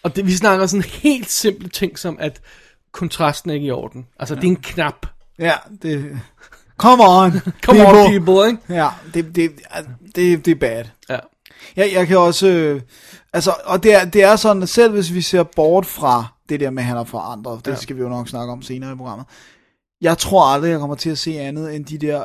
Og 0.03 0.15
det, 0.15 0.25
vi 0.25 0.35
snakker 0.35 0.65
sådan 0.67 0.83
helt 0.83 1.31
simple 1.31 1.69
ting 1.69 1.99
som, 1.99 2.17
at 2.19 2.41
kontrasten 2.91 3.49
er 3.49 3.53
ikke 3.53 3.67
i 3.67 3.71
orden. 3.71 4.05
Altså, 4.19 4.35
ja. 4.35 4.41
det 4.41 4.47
er 4.47 4.51
en 4.51 4.61
knap. 4.61 5.05
Ja, 5.39 5.53
det... 5.81 6.19
Come 6.77 7.03
on, 7.03 7.31
Come 7.65 7.87
on, 7.87 8.11
people, 8.11 8.47
ikke? 8.47 8.59
Ja, 8.69 8.89
det, 9.13 9.35
det, 9.35 9.51
det, 10.15 10.45
det 10.45 10.51
er 10.51 10.55
bad. 10.55 10.83
Ja. 11.09 11.19
Jeg, 11.75 11.91
jeg 11.93 12.07
kan 12.07 12.17
også... 12.17 12.47
Øh, 12.47 12.81
altså, 13.33 13.53
og 13.65 13.83
det 13.83 13.93
er, 13.93 14.05
det 14.05 14.23
er 14.23 14.35
sådan, 14.35 14.63
at 14.63 14.69
selv 14.69 14.93
hvis 14.93 15.13
vi 15.13 15.21
ser 15.21 15.43
bort 15.43 15.85
fra 15.85 16.25
det 16.49 16.59
der 16.59 16.69
med, 16.69 16.83
at 16.83 16.87
han 16.87 16.97
har 16.97 17.03
forandret, 17.03 17.59
det 17.65 17.71
Ja. 17.71 17.75
ja. 17.75 17.81
skal 17.81 17.95
vi 17.95 18.01
jo 18.01 18.09
nok 18.09 18.27
snakke 18.27 18.51
om 18.53 18.61
senere 18.61 18.91
i 18.91 18.95
programmet. 18.95 19.25
Jeg 20.01 20.17
tror 20.17 20.45
aldrig, 20.45 20.69
jeg 20.69 20.79
kommer 20.79 20.95
til 20.95 21.09
at 21.09 21.17
se 21.17 21.39
andet 21.39 21.75
end 21.75 21.85
de 21.85 21.97
der 21.97 22.23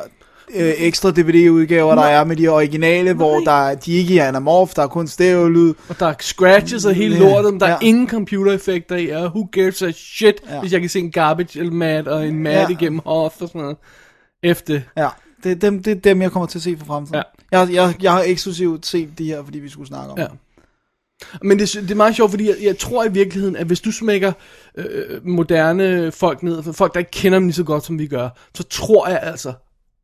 øh, 0.54 0.72
ekstra 0.78 1.10
DVD-udgaver, 1.10 1.94
der 1.94 2.02
er 2.02 2.24
med 2.24 2.36
de 2.36 2.48
originale, 2.48 3.12
hvor 3.14 3.38
der, 3.40 3.68
er- 3.68 3.74
de 3.74 3.92
ikke 3.92 4.18
er 4.18 4.28
anamorph, 4.28 4.72
der 4.76 4.82
er 4.82 4.86
kun 4.86 5.06
stereo-lyd. 5.08 5.74
Og 5.88 6.00
der 6.00 6.06
er 6.06 6.14
scratches 6.20 6.84
og 6.84 6.94
hele 6.94 7.18
lortet, 7.18 7.60
der 7.60 7.66
er 7.66 7.70
ja. 7.70 7.76
ingen 7.86 8.08
computereffekter 8.08 8.96
i, 8.96 9.08
og 9.08 9.24
who 9.24 9.44
gives 9.52 9.82
a 9.82 9.90
shit, 9.92 10.34
Ja. 10.50 10.60
hvis 10.60 10.72
jeg 10.72 10.80
kan 10.80 10.90
se 10.90 10.98
en 10.98 11.10
garbage 11.10 11.58
eller 11.58 11.72
mat 11.72 12.08
og 12.08 12.26
en 12.28 12.38
mat 12.42 12.52
Ja. 12.52 12.68
igennem 12.68 13.00
Hoth 13.04 13.36
og 13.42 13.48
sådan 13.48 13.60
noget. 13.60 13.76
Efter. 14.42 14.80
Ja, 14.96 15.08
det 15.44 15.50
er 15.52 15.56
dem, 15.56 15.82
det 15.82 15.90
er 15.90 16.00
dem 16.00 16.22
jeg 16.22 16.30
kommer 16.32 16.46
til 16.46 16.58
at 16.58 16.62
se 16.62 16.76
for 16.78 16.86
fremtiden. 16.86 17.22
Ja. 17.52 17.58
Jeg, 17.60 17.68
jeg, 17.72 17.94
jeg 18.02 18.12
har 18.12 18.22
eksklusivt 18.26 18.86
set 18.86 19.08
de 19.18 19.24
her, 19.24 19.44
fordi 19.44 19.58
vi 19.58 19.68
skulle 19.68 19.88
snakke 19.88 20.12
om 20.12 20.18
Ja. 20.18 20.26
Men 21.42 21.58
det, 21.58 21.72
det 21.74 21.90
er 21.90 21.94
meget 21.94 22.16
sjovt, 22.16 22.30
fordi 22.30 22.46
jeg, 22.48 22.56
jeg 22.62 22.78
tror 22.78 23.04
i 23.04 23.12
virkeligheden, 23.12 23.56
at 23.56 23.66
hvis 23.66 23.80
du 23.80 23.92
smækker 23.92 24.32
øh, 24.76 25.26
moderne 25.26 26.12
folk 26.12 26.42
ned, 26.42 26.72
folk 26.72 26.92
der 26.94 26.98
ikke 26.98 27.10
kender 27.10 27.38
dem 27.38 27.46
lige 27.48 27.54
så 27.54 27.64
godt, 27.64 27.84
som 27.84 27.98
vi 27.98 28.06
gør, 28.06 28.28
så 28.54 28.62
tror 28.62 29.08
jeg 29.08 29.20
altså, 29.22 29.52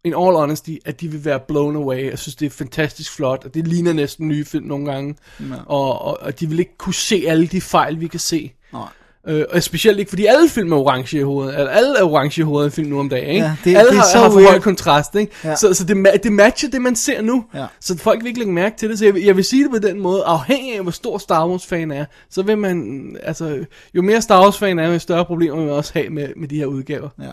in 0.04 0.12
all 0.12 0.36
honesty, 0.36 0.70
at 0.84 1.00
de 1.00 1.08
vil 1.08 1.24
være 1.24 1.40
blown 1.48 1.76
away. 1.76 2.10
Jeg 2.10 2.18
synes, 2.18 2.36
det 2.36 2.46
er 2.46 2.50
fantastisk 2.50 3.12
flot, 3.16 3.42
og 3.44 3.54
det 3.54 3.68
ligner 3.68 3.92
næsten 3.92 4.28
nye 4.28 4.44
film 4.44 4.64
nogle 4.66 4.92
gange. 4.92 5.14
Ja. 5.40 5.44
Og, 5.66 6.02
og, 6.02 6.18
og 6.22 6.40
de 6.40 6.48
vil 6.48 6.58
ikke 6.58 6.78
kunne 6.78 6.94
se 6.94 7.24
alle 7.28 7.46
de 7.46 7.60
fejl, 7.60 8.00
vi 8.00 8.06
kan 8.06 8.20
se. 8.20 8.52
Nej. 8.72 8.82
Øh, 9.28 9.44
og 9.50 9.62
specielt 9.62 9.98
ikke, 9.98 10.08
fordi 10.08 10.26
alle 10.26 10.48
film 10.48 10.72
er 10.72 10.76
orange 10.76 11.18
i 11.18 11.22
hovedet. 11.22 11.54
Eller 11.58 11.70
alle 11.70 11.98
er 11.98 12.02
orange 12.04 12.40
i 12.40 12.44
hovedet 12.44 12.70
i 12.70 12.74
film 12.74 12.88
nu 12.88 13.00
om 13.00 13.08
dagen, 13.08 13.28
ikke? 13.30 13.44
Ja, 13.46 13.56
det- 13.64 13.76
alle 13.76 13.90
det 13.90 13.96
er 13.96 14.00
har, 14.00 14.08
så 14.12 14.18
har 14.18 14.30
for 14.30 14.40
høj 14.40 14.58
kontrast, 14.60 15.14
ikke? 15.14 15.32
Ja. 15.44 15.56
Så, 15.56 15.74
så 15.74 15.84
det, 15.84 16.06
det 16.22 16.32
matcher 16.32 16.70
det, 16.70 16.82
man 16.82 16.96
ser 16.96 17.22
nu. 17.22 17.44
Ja. 17.54 17.66
Så 17.80 17.98
folk 17.98 18.20
vil 18.20 18.26
ikke 18.26 18.38
lægge 18.38 18.52
mærke 18.52 18.76
til 18.78 18.90
det. 18.90 18.98
Så 18.98 19.04
jeg, 19.04 19.14
vil- 19.14 19.22
jeg 19.22 19.36
vil 19.36 19.44
sige 19.44 19.62
det 19.62 19.70
på 19.70 19.78
den 19.78 20.00
måde, 20.00 20.22
afhængig 20.24 20.76
af, 20.76 20.82
hvor 20.82 20.90
stor 20.90 21.18
Star 21.18 21.48
Wars-fan 21.48 21.90
er, 21.90 22.04
så 22.30 22.42
vil 22.42 22.58
man, 22.58 23.02
altså, 23.22 23.64
jo 23.94 24.02
mere 24.02 24.22
Star 24.22 24.42
Wars-fan 24.42 24.78
er, 24.78 24.88
jo 24.92 24.98
større 24.98 25.24
problemer 25.24 25.56
man 25.56 25.70
også 25.70 25.90
have 25.94 26.08
med, 26.10 26.28
med 26.36 26.48
de 26.48 26.56
her 26.56 26.66
udgaver. 26.66 27.08
Ja. 27.22 27.30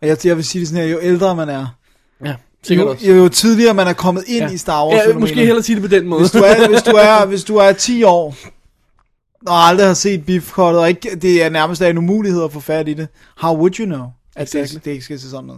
Og 0.00 0.06
jeg, 0.08 0.26
jeg 0.26 0.36
vil 0.36 0.44
sige 0.44 0.60
det 0.60 0.68
sådan 0.68 0.84
her, 0.84 0.90
jo 0.92 0.98
ældre 1.02 1.36
man 1.36 1.48
er, 1.48 1.66
Ja, 2.24 2.34
sikkert 2.62 2.86
jo, 2.86 2.90
også. 2.90 3.06
jo, 3.06 3.28
tidligere 3.28 3.74
man 3.74 3.86
er 3.86 3.92
kommet 3.92 4.24
ind 4.26 4.44
ja. 4.44 4.50
i 4.50 4.56
Star 4.56 4.86
Wars 4.86 5.06
Ja, 5.06 5.18
måske 5.18 5.34
hellere 5.34 5.62
sige 5.62 5.76
det 5.80 5.82
på 5.90 5.96
den 5.96 6.06
måde. 6.06 6.20
hvis 6.20 6.30
du 6.30 6.38
er, 6.38 6.68
hvis 6.68 6.82
du 6.82 6.90
er, 6.90 7.24
hvis 7.32 7.44
du 7.44 7.56
er 7.56 7.72
10 7.72 8.02
år, 8.02 8.34
og 9.46 9.56
aldrig 9.68 9.86
har 9.86 9.94
set 9.94 10.26
beefcuttet, 10.26 10.80
og 10.80 10.88
ikke, 10.88 11.16
det 11.16 11.42
er 11.42 11.48
nærmest 11.48 11.82
en 11.82 11.98
umulighed 11.98 12.44
at 12.44 12.52
få 12.52 12.60
fat 12.60 12.88
i 12.88 12.94
det, 12.94 13.08
how 13.36 13.56
would 13.56 13.80
you 13.80 13.86
know, 13.86 14.06
at 14.36 14.42
Exactly. 14.42 14.74
det, 14.74 14.84
det 14.84 14.90
ikke 14.90 15.04
skal 15.04 15.20
se 15.20 15.30
sådan 15.30 15.50
ud? 15.50 15.56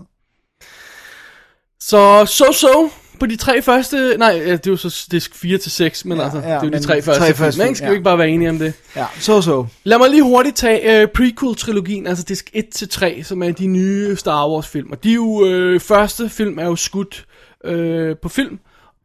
Så, 1.81 2.25
so-so 2.25 2.90
på 3.20 3.26
de 3.26 3.37
tre 3.37 3.62
første, 3.62 4.14
nej, 4.18 4.33
det 4.33 4.66
er 4.66 4.70
jo 4.70 4.76
så 4.76 5.06
disk 5.11 5.35
4 5.35 5.59
til 5.59 5.70
6, 5.70 6.04
men 6.04 6.18
Ja, 6.18 6.24
altså, 6.24 6.38
ja, 6.38 6.44
det 6.44 6.52
er 6.54 6.61
jo 6.64 6.70
de 6.70 6.80
tre 6.80 7.02
første, 7.02 7.20
tre 7.20 7.26
film, 7.26 7.37
første 7.37 7.59
ikke? 7.59 7.66
film, 7.66 7.74
Skal 7.74 7.85
ja. 7.85 7.90
vi 7.90 7.94
ikke 7.94 8.04
bare 8.04 8.18
være 8.18 8.28
enige 8.28 8.50
om 8.50 8.59
det? 8.59 8.72
Ja, 8.96 9.06
så 9.20 9.42
så. 9.42 9.66
Lad 9.85 9.98
mig 9.98 10.11
lige 10.11 10.22
hurtigt 10.22 10.56
tage 10.56 11.00
øh, 11.02 11.09
prequel-trilogien, 11.09 12.06
altså 12.06 12.24
disk 12.24 12.50
1-3, 12.56 13.22
som 13.22 13.42
er 13.42 13.52
de 13.52 13.66
nye 13.66 14.16
Star 14.16 14.48
Wars-film. 14.50 14.92
Og 14.92 15.04
de 15.04 15.11
er 15.11 15.14
jo, 15.14 15.46
øh, 15.46 15.80
første 15.80 16.28
film 16.28 16.59
er 16.59 16.64
jo 16.64 16.76
skudt 16.76 17.24
øh, 17.64 18.16
på 18.22 18.28
film, 18.28 18.59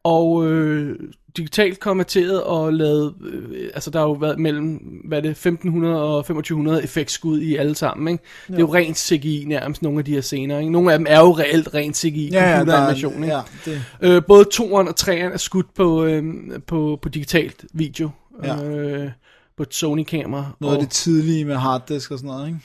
og 0.04 0.46
øh, 0.46 0.96
digitalt 1.38 1.80
konverteret 1.80 2.44
og 2.44 2.74
lavet, 2.74 3.14
øh, 3.26 3.70
altså 3.74 3.90
der 3.90 4.00
har 4.00 4.06
jo 4.06 4.12
været 4.14 4.40
mellem, 4.40 4.68
hvad 5.08 5.18
er 5.18 5.22
det, 5.22 5.30
1500 5.32 6.02
og 6.04 6.24
2500 6.26 6.84
effektskud 6.84 7.40
i 7.42 7.56
alle 7.56 7.76
sammen, 7.76 8.08
ikke? 8.14 8.24
Det 8.48 8.56
er 8.56 8.60
jo 8.60 8.74
rent 8.74 8.98
CGI 8.98 9.44
nærmest, 9.48 9.82
nogle 9.82 10.00
af 10.00 10.06
de 10.06 10.14
her 10.14 10.22
scener, 10.22 10.60
ikke? 10.60 10.72
Nogle 10.72 10.92
af 10.94 10.98
dem 11.00 11.08
er 11.10 11.20
jo 11.20 11.32
reelt 11.32 11.74
rent 11.74 11.98
CGI, 11.98 12.30
Ja, 12.32 12.44
ja, 12.44 12.50
er- 12.50 12.58
computeranimation, 12.58 13.14
ikke? 13.24 13.36
ja, 13.36 13.42
det- 13.66 13.82
Øh, 14.02 14.22
både 14.28 14.46
toeren 14.52 14.88
og 14.88 14.96
treeren 14.96 15.32
er 15.34 15.38
skudt 15.38 15.74
på, 15.74 16.04
øh, 16.06 16.24
på, 16.68 17.00
på 17.02 17.10
digitalt 17.10 17.66
video, 17.74 18.10
Ja. 18.44 18.64
øh, 18.66 19.10
på 19.58 19.64
et 19.64 19.74
Sony-kamera. 19.74 20.46
Noget 20.62 20.74
af 20.74 20.78
og- 20.78 20.84
det 20.84 20.92
tidlige 20.92 21.46
med 21.46 21.56
harddisk 21.56 22.12
og 22.12 22.18
sådan 22.20 22.28
noget, 22.28 22.48
ikke? 22.48 22.60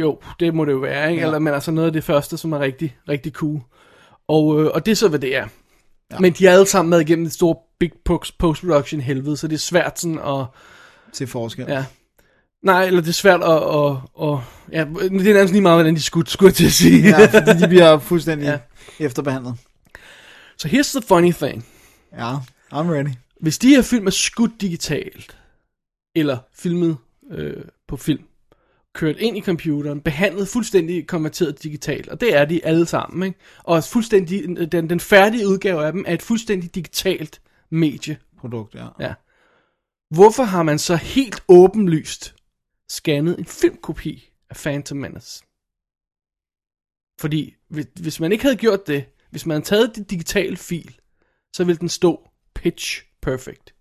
jo, 0.00 0.18
det 0.40 0.54
må 0.54 0.64
det 0.64 0.72
jo 0.72 0.78
være, 0.78 1.10
ikke? 1.10 1.20
Ja. 1.20 1.26
Eller, 1.26 1.38
men 1.38 1.54
altså 1.54 1.70
noget 1.70 1.86
af 1.86 1.92
det 1.92 2.04
første, 2.04 2.36
som 2.36 2.52
er 2.52 2.60
rigtig, 2.60 2.96
rigtig 3.08 3.32
cool. 3.32 3.60
Og, 4.28 4.60
øh, 4.62 4.70
og 4.74 4.86
det 4.86 4.92
er 4.92 4.96
så, 4.96 5.08
hvad 5.08 5.18
det 5.18 5.36
er. 5.36 5.46
Ja. 6.12 6.18
Men 6.18 6.32
de 6.32 6.46
er 6.46 6.52
alle 6.52 6.66
sammen 6.66 6.90
med 6.90 7.00
igennem 7.00 7.26
et 7.26 7.32
stort 7.32 7.56
big 7.80 7.90
post- 8.04 8.38
post-production 8.38 9.00
helvede, 9.00 9.36
så 9.36 9.48
det 9.48 9.54
er 9.54 9.58
svært 9.58 10.00
sådan 10.00 10.18
at... 10.18 10.46
Til 11.12 11.26
forskel. 11.26 11.64
Ja. 11.68 11.84
Nej, 12.62 12.84
eller 12.84 13.00
det 13.00 13.08
er 13.08 13.12
svært 13.12 13.42
at... 13.42 13.50
at, 13.52 13.96
at 14.22 14.38
ja, 14.72 14.84
det 15.18 15.28
er 15.28 15.34
nærmest 15.34 15.52
lige 15.52 15.62
meget, 15.62 15.76
hvordan 15.76 15.94
de 15.94 16.02
skulle, 16.02 16.30
skulle 16.30 16.52
til 16.52 16.66
at 16.66 16.72
sige. 16.72 17.08
ja 17.08 17.26
fordi 17.26 17.60
de 17.62 17.68
bliver 17.68 17.98
fuldstændig 18.10 18.46
Ja. 18.46 18.58
efterbehandlet. 19.04 19.54
Så 20.58 20.68
here's 20.68 20.98
the 21.00 21.02
funny 21.08 21.32
thing. 21.32 21.66
Ja, 22.12 22.34
I'm 22.72 22.90
ready. 22.90 23.08
Hvis 23.40 23.58
de 23.58 23.68
her 23.68 23.82
film 23.82 24.06
er 24.06 24.10
skudt 24.10 24.60
digitalt, 24.60 25.36
eller 26.16 26.38
filmet 26.54 26.96
øh, 27.30 27.64
på 27.88 27.96
film, 27.96 28.22
kørt 28.94 29.16
ind 29.16 29.36
i 29.36 29.40
computeren, 29.40 30.00
behandlet 30.00 30.48
fuldstændig 30.48 31.06
konverteret 31.06 31.62
digitalt, 31.62 32.08
og 32.08 32.20
det 32.20 32.36
er 32.36 32.44
de 32.44 32.64
alle 32.64 32.86
sammen, 32.86 33.26
ikke? 33.26 33.38
Og 33.62 33.84
fuldstændig, 33.84 34.72
den, 34.72 34.90
den 34.90 35.00
færdige 35.00 35.48
udgave 35.48 35.86
af 35.86 35.92
dem 35.92 36.04
er 36.08 36.14
et 36.14 36.22
fuldstændig 36.22 36.74
digitalt 36.74 37.42
medie. 37.70 38.18
Produkt, 38.38 38.74
ja. 38.74 38.88
Ja. 39.00 39.14
Hvorfor 40.10 40.42
har 40.42 40.62
man 40.62 40.78
så 40.78 40.96
helt 40.96 41.42
åbenlyst 41.48 42.34
scannet 42.88 43.38
en 43.38 43.44
filmkopi 43.44 44.32
af 44.50 44.56
Phantom 44.56 44.98
Menace? 44.98 45.44
Fordi 47.20 47.54
hvis, 47.68 47.86
hvis 48.00 48.20
man 48.20 48.32
ikke 48.32 48.44
havde 48.44 48.56
gjort 48.56 48.86
det, 48.86 49.04
hvis 49.30 49.46
man 49.46 49.54
havde 49.54 49.64
taget 49.64 49.96
det 49.96 50.10
digitale 50.10 50.56
fil, 50.56 51.00
så 51.52 51.64
ville 51.64 51.78
den 51.78 51.88
stå 51.88 52.30
pitch 52.54 53.04
perfect. 53.22 53.74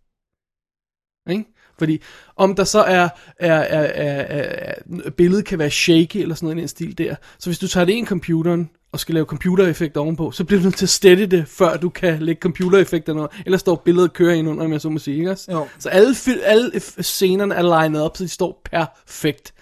Ikke? 1.30 1.53
Fordi 1.80 2.02
om 2.36 2.56
der 2.56 2.64
så 2.64 2.82
er, 2.82 3.10
er, 3.40 3.54
er, 3.54 3.84
er, 3.84 4.22
er, 4.22 4.74
er 5.06 5.10
billedet 5.10 5.46
kan 5.46 5.60
være 5.60 5.70
shaky 5.70 6.18
eller 6.18 6.36
sådan 6.36 6.46
noget 6.46 6.58
i 6.58 6.60
den 6.60 6.68
stil 6.68 6.98
der, 6.98 7.16
så 7.40 7.50
hvis 7.50 7.60
du 7.60 7.68
tager 7.68 7.86
det 7.86 7.94
ind 7.94 8.08
i 8.08 8.10
computeren 8.10 8.70
og 8.92 9.00
skal 9.00 9.14
lave 9.14 9.26
computereffekter 9.26 10.02
ovenpå, 10.02 10.32
så 10.32 10.44
bliver 10.44 10.60
du 10.60 10.64
nødt 10.64 10.76
til 10.76 10.86
at 10.86 10.90
stette 10.90 11.26
det, 11.26 11.48
før 11.48 11.78
du 11.78 11.90
kan 11.90 12.22
lægge 12.22 12.40
computereffekter 12.40 13.14
noget, 13.14 13.32
ellers 13.46 13.62
står 13.62 13.76
billedet 13.86 14.10
og 14.10 14.14
kører 14.14 14.34
ind 14.34 14.50
under, 14.50 14.68
jeg 14.68 14.82
så 14.82 14.90
må 14.90 15.00
sige, 15.00 15.18
ikke? 15.18 15.38
Jo. 15.52 15.68
Så 15.80 15.90
alle, 15.90 16.16
alle 16.44 16.80
scenerne 17.00 17.56
er 17.56 17.84
lined 17.84 18.02
op, 18.02 18.18
så 18.18 18.24
de 18.24 18.30
står 18.30 18.62
perfekt. 18.72 19.54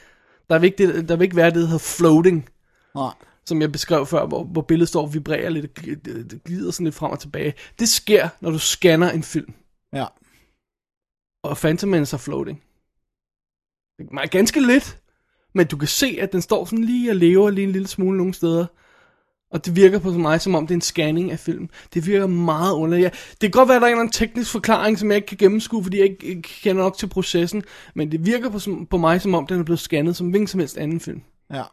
Der 0.50 0.60
vil 0.60 0.68
ikke, 0.68 0.88
det, 0.88 1.10
der 1.10 1.16
vil 1.16 1.24
ikke 1.24 1.36
være 1.36 1.50
det, 1.50 1.56
der 1.56 1.66
hedder 1.66 1.78
floating, 1.78 2.50
Nej. 2.96 3.12
som 3.46 3.62
jeg 3.62 3.72
beskrev 3.72 4.06
før, 4.06 4.26
hvor, 4.26 4.44
hvor 4.44 4.62
billedet 4.62 4.90
står 4.90 5.02
og 5.02 5.14
vibrerer 5.14 5.50
lidt, 5.50 5.66
og 5.66 5.84
glider 6.46 6.72
sådan 6.72 6.84
lidt 6.84 6.96
frem 6.96 7.12
og 7.12 7.20
tilbage. 7.20 7.54
Det 7.80 7.90
sker, 7.90 8.30
når 8.42 8.52
du 8.52 8.60
scanner 8.60 9.10
en 9.10 9.24
film, 9.24 9.54
Ja. 9.94 10.06
Og 11.44 11.58
Phantom 11.58 11.90
Menace 11.90 12.16
er 12.16 12.18
floating. 12.18 12.64
Ganske 14.32 14.68
lidt, 14.68 15.02
men 15.54 15.68
du 15.68 15.78
kan 15.78 15.88
se, 15.88 16.18
at 16.22 16.32
den 16.32 16.42
står 16.42 16.66
sådan 16.66 16.84
lige 16.84 17.12
og 17.12 17.16
lever 17.16 17.50
lige 17.50 17.66
en 17.66 17.72
lille 17.72 17.88
smule 17.88 18.18
nogle 18.18 18.34
steder. 18.34 18.66
Og 19.52 19.66
det 19.66 19.76
virker 19.76 20.00
på 20.00 20.12
mig, 20.12 20.42
som 20.42 20.56
om 20.56 20.68
det 20.68 20.74
er 20.74 20.78
en 20.78 20.82
scanning 20.82 21.32
af 21.32 21.40
film. 21.40 21.70
Det 21.94 22.06
virker 22.06 22.28
meget 22.28 22.74
underligt. 22.74 23.04
Ja, 23.04 23.10
det 23.10 23.40
kan 23.40 23.52
godt 23.52 23.70
være, 23.70 23.76
at 23.76 23.82
der 23.82 23.88
er 23.88 23.90
en 23.90 23.94
eller 23.94 24.02
anden 24.02 24.14
teknisk 24.14 24.52
forklaring, 24.52 25.00
som 25.00 25.12
jeg 25.12 25.16
ikke 25.16 25.28
kan 25.28 25.38
gennemskue, 25.38 25.84
fordi 25.84 25.98
jeg 25.98 26.06
ikke, 26.06 26.26
ikke 26.26 26.50
kender 26.62 26.84
nok 26.84 26.98
til 26.98 27.08
processen. 27.08 27.64
Men 27.96 28.12
det 28.12 28.26
virker 28.26 28.50
på, 28.50 28.60
på 28.90 28.98
mig, 28.98 29.22
som 29.22 29.34
om 29.36 29.48
den 29.48 29.60
er 29.60 29.64
blevet 29.64 29.80
scannet 29.80 30.16
som 30.16 30.30
hvilken 30.30 30.48
som 30.48 30.60
helst 30.60 30.78
anden 30.78 31.00
film. 31.00 31.22
Ja. 31.54 31.64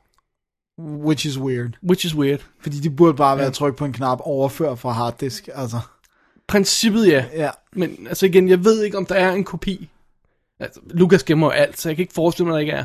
Which 0.79 1.27
is 1.27 1.39
weird. 1.39 1.71
Which 1.83 2.07
is 2.07 2.15
weird. 2.15 2.41
Fordi 2.61 2.77
de 2.77 2.91
burde 2.91 3.15
bare 3.15 3.37
være 3.37 3.47
ja. 3.47 3.53
tryk 3.53 3.77
på 3.77 3.85
en 3.85 3.93
knap 3.93 4.19
overfør 4.21 4.75
fra 4.75 4.91
harddisk, 4.91 5.49
altså. 5.55 5.79
Princippet 6.49 7.09
ja. 7.09 7.25
Ja. 7.33 7.51
Men 7.73 8.07
altså 8.09 8.27
igen, 8.27 8.49
jeg 8.49 8.65
ved 8.65 8.83
ikke, 8.83 8.99
om 8.99 9.07
der 9.07 9.15
er 9.15 9.33
en 9.33 9.45
kopi. 9.45 9.89
Altså, 10.61 10.81
Lukas 10.91 11.23
gemmer 11.25 11.47
jo 11.47 11.51
alt, 11.51 11.81
så 11.81 11.89
jeg 11.89 11.97
kan 11.97 12.03
ikke 12.03 12.15
forestille 12.15 12.49
mig, 12.49 12.53
at 12.53 12.57
der 12.57 12.61
ikke 12.61 12.73
er. 12.73 12.85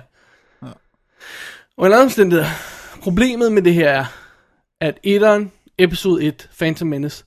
Ja. 0.67 0.71
Og 1.77 1.85
en 1.87 1.93
anden 1.93 2.05
omstændighed, 2.05 2.45
problemet 3.01 3.51
med 3.51 3.61
det 3.61 3.73
her 3.73 3.89
er, 3.89 4.05
at 4.81 4.97
etteren, 5.03 5.51
episode 5.77 6.23
1, 6.23 6.49
Phantom 6.57 6.87
Menace, 6.87 7.23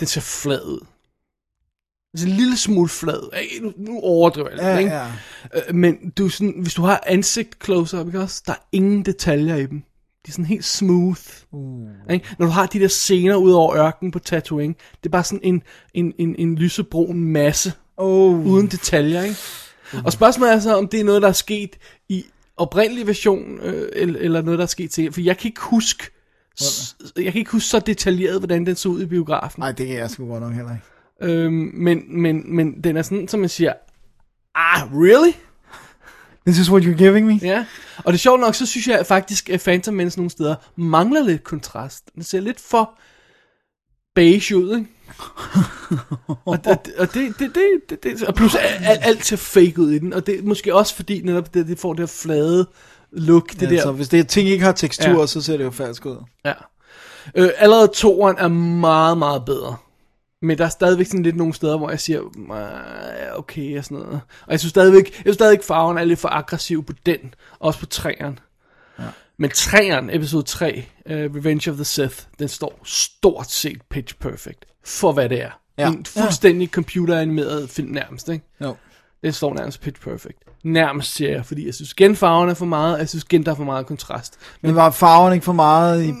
den 0.00 0.08
ser 0.08 0.20
flad 0.20 0.62
ud. 0.64 0.80
Altså 2.14 2.26
en 2.28 2.32
lille 2.32 2.56
smule 2.56 2.88
flad. 2.88 3.30
Nu, 3.62 3.72
nu 3.76 4.00
overdriver 4.00 4.48
jeg 4.48 4.56
lidt, 4.56 4.66
Ja, 4.66 4.78
ikke? 4.78 4.90
ja. 4.90 5.06
Øh, 5.68 5.74
Men 5.74 6.10
du 6.10 6.24
er 6.24 6.28
sådan, 6.30 6.54
hvis 6.62 6.74
du 6.74 6.82
har 6.82 7.02
ansigt 7.06 7.64
close-up, 7.64 8.06
ikke 8.06 8.20
også? 8.20 8.42
Der 8.46 8.52
er 8.52 8.66
ingen 8.72 9.04
detaljer 9.04 9.56
i 9.56 9.66
dem. 9.66 9.82
De 10.26 10.28
er 10.28 10.32
sådan 10.32 10.44
helt 10.44 10.64
smooth. 10.64 11.20
Uh. 11.52 11.88
Ikke? 12.10 12.26
Når 12.38 12.46
du 12.46 12.52
har 12.52 12.66
de 12.66 12.80
der 12.80 12.88
scener 12.88 13.36
ud 13.36 13.52
over 13.52 13.76
ørkenen 13.76 14.10
på 14.10 14.18
Tatooine, 14.18 14.74
det 15.02 15.06
er 15.06 15.10
bare 15.10 15.24
sådan 15.24 15.40
en, 15.42 15.62
en, 15.94 16.12
en, 16.18 16.34
en 16.38 16.54
lysebrun 16.54 17.20
masse, 17.24 17.72
Oh. 17.96 18.46
uden 18.46 18.66
detaljer, 18.66 19.22
ikke? 19.22 19.36
Og 20.04 20.12
spørgsmålet 20.12 20.54
er 20.54 20.60
så, 20.60 20.76
om 20.76 20.88
det 20.88 21.00
er 21.00 21.04
noget, 21.04 21.22
der 21.22 21.28
er 21.28 21.32
sket 21.32 21.76
i 22.08 22.24
oprindelig 22.56 23.06
version, 23.06 23.60
øh, 23.60 23.88
eller, 23.92 24.20
eller 24.20 24.42
noget, 24.42 24.58
der 24.58 24.62
er 24.64 24.68
sket 24.68 24.90
til. 24.90 25.12
For 25.12 25.20
jeg 25.20 25.38
kan 25.38 25.48
ikke 25.48 25.60
huske, 25.60 26.04
s- 26.62 26.96
jeg 27.16 27.32
kan 27.32 27.38
ikke 27.38 27.50
huske 27.50 27.68
så 27.68 27.78
detaljeret, 27.78 28.38
hvordan 28.40 28.66
den 28.66 28.76
så 28.76 28.88
ud 28.88 29.02
i 29.02 29.06
biografen. 29.06 29.60
Nej, 29.60 29.72
det 29.72 29.86
kan 29.86 29.96
jeg 29.96 30.10
sgu 30.10 30.26
godt 30.26 30.42
nok 30.42 30.52
heller 30.52 30.70
ikke. 30.72 31.34
Øhm, 31.42 31.70
men, 31.74 32.02
men, 32.22 32.56
men 32.56 32.80
den 32.84 32.96
er 32.96 33.02
sådan, 33.02 33.28
som 33.28 33.40
man 33.40 33.48
siger, 33.48 33.72
ah, 34.54 34.92
really? 34.92 35.32
This 36.46 36.58
is 36.58 36.70
what 36.70 36.82
you're 36.82 36.96
giving 36.98 37.26
me? 37.26 37.38
Ja, 37.42 37.64
og 37.98 38.12
det 38.12 38.18
er 38.18 38.20
sjovt 38.22 38.40
nok, 38.40 38.54
så 38.54 38.66
synes 38.66 38.86
jeg 38.88 39.06
faktisk, 39.06 39.50
at 39.50 39.60
Phantom 39.60 39.94
Menace 39.94 40.18
nogle 40.18 40.30
steder 40.30 40.54
mangler 40.76 41.22
lidt 41.24 41.44
kontrast. 41.44 42.04
Den 42.14 42.22
ser 42.22 42.40
lidt 42.40 42.60
for 42.60 42.98
beige 44.14 44.56
ud, 44.56 44.76
ikke? 44.76 44.90
og 46.46 46.64
det, 46.64 46.78
og 46.98 47.14
det, 47.14 47.38
det, 47.38 47.54
det, 47.88 48.02
det, 48.04 48.22
og 48.22 48.34
plus 48.34 48.54
alt, 48.54 48.98
alt 49.02 49.26
ser 49.26 49.36
fake 49.36 49.78
ud 49.80 49.90
i 49.90 49.98
den, 49.98 50.12
og 50.12 50.26
det 50.26 50.38
er 50.38 50.42
måske 50.42 50.74
også 50.74 50.94
fordi 50.94 51.22
netop 51.22 51.54
det, 51.54 51.66
det 51.68 51.78
får 51.78 51.92
det 51.92 52.00
her 52.00 52.06
flade 52.06 52.66
look, 53.12 53.50
det 53.50 53.60
Det 53.60 53.68
der. 53.70 53.74
ja, 53.76 53.82
så 53.82 53.92
hvis 53.92 54.08
det 54.08 54.28
ting 54.28 54.48
ikke 54.48 54.64
har 54.64 54.72
tekstur, 54.72 55.10
Ja. 55.12 55.20
ja. 55.20 55.26
så 55.26 55.40
ser 55.42 55.56
det 55.56 55.64
jo 55.64 55.70
falsk 55.70 56.06
ud. 56.06 56.16
Ja. 56.44 56.52
Øh, 57.34 57.50
allerede 57.56 57.88
toeren 57.94 58.36
er 58.38 58.48
meget, 58.48 59.18
meget 59.18 59.44
bedre. 59.44 59.76
Men 60.44 60.58
der 60.58 60.64
er 60.64 60.68
stadigvæk 60.68 61.06
sådan 61.06 61.22
lidt 61.22 61.36
nogle 61.36 61.54
steder, 61.54 61.76
hvor 61.78 61.90
jeg 61.90 62.00
siger, 62.00 62.20
"Ah, 62.52 63.38
okay 63.38 63.78
og 63.78 63.84
sådan 63.84 63.98
noget. 63.98 64.20
Og 64.46 64.50
jeg 64.52 64.60
synes 64.60 64.70
stadigvæk, 64.70 65.04
jeg 65.04 65.22
synes 65.22 65.34
stadigvæk 65.34 65.62
farven 65.62 65.98
er 65.98 66.04
lidt 66.04 66.18
for 66.18 66.28
aggressiv 66.28 66.84
på 66.84 66.92
den. 67.06 67.34
Også 67.58 67.80
på 67.80 67.86
træeren. 67.86 68.38
Ja. 68.98 69.04
Men 69.36 69.50
træeren, 69.50 70.10
episode 70.10 70.42
3, 70.42 70.84
uh, 71.06 71.12
Revenge 71.12 71.70
of 71.70 71.76
the 71.76 71.84
Sith, 71.84 72.22
den 72.38 72.48
står 72.48 72.80
stort 72.84 73.50
set 73.50 73.82
pitch 73.90 74.14
perfect. 74.20 74.64
For 74.84 75.12
hvad 75.12 75.28
det 75.28 75.42
er. 75.42 75.60
Ja. 75.78 75.88
En 75.88 76.04
fuldstændig 76.06 76.68
computeranimeret 76.68 77.70
film 77.70 77.88
nærmest, 77.90 78.28
ikke? 78.28 78.44
Jo. 78.60 78.76
Den 79.22 79.32
står 79.32 79.54
nærmest 79.54 79.80
pitch 79.80 80.00
perfect. 80.02 80.38
Nærmest 80.64 81.14
siger 81.14 81.30
jeg, 81.30 81.46
fordi 81.46 81.66
jeg 81.66 81.74
synes 81.74 81.94
gen 81.94 82.16
farven 82.16 82.48
er 82.50 82.54
for 82.54 82.66
meget, 82.66 82.94
og 82.94 83.00
jeg 83.00 83.08
synes 83.08 83.24
gen 83.24 83.42
der 83.44 83.50
er 83.50 83.54
for 83.56 83.64
meget 83.64 83.86
kontrast. 83.86 84.34
Men 84.62 84.74
var 84.76 84.90
farven 84.90 85.32
ikke 85.32 85.44
for 85.44 85.52
meget 85.52 86.04
i... 86.04 86.12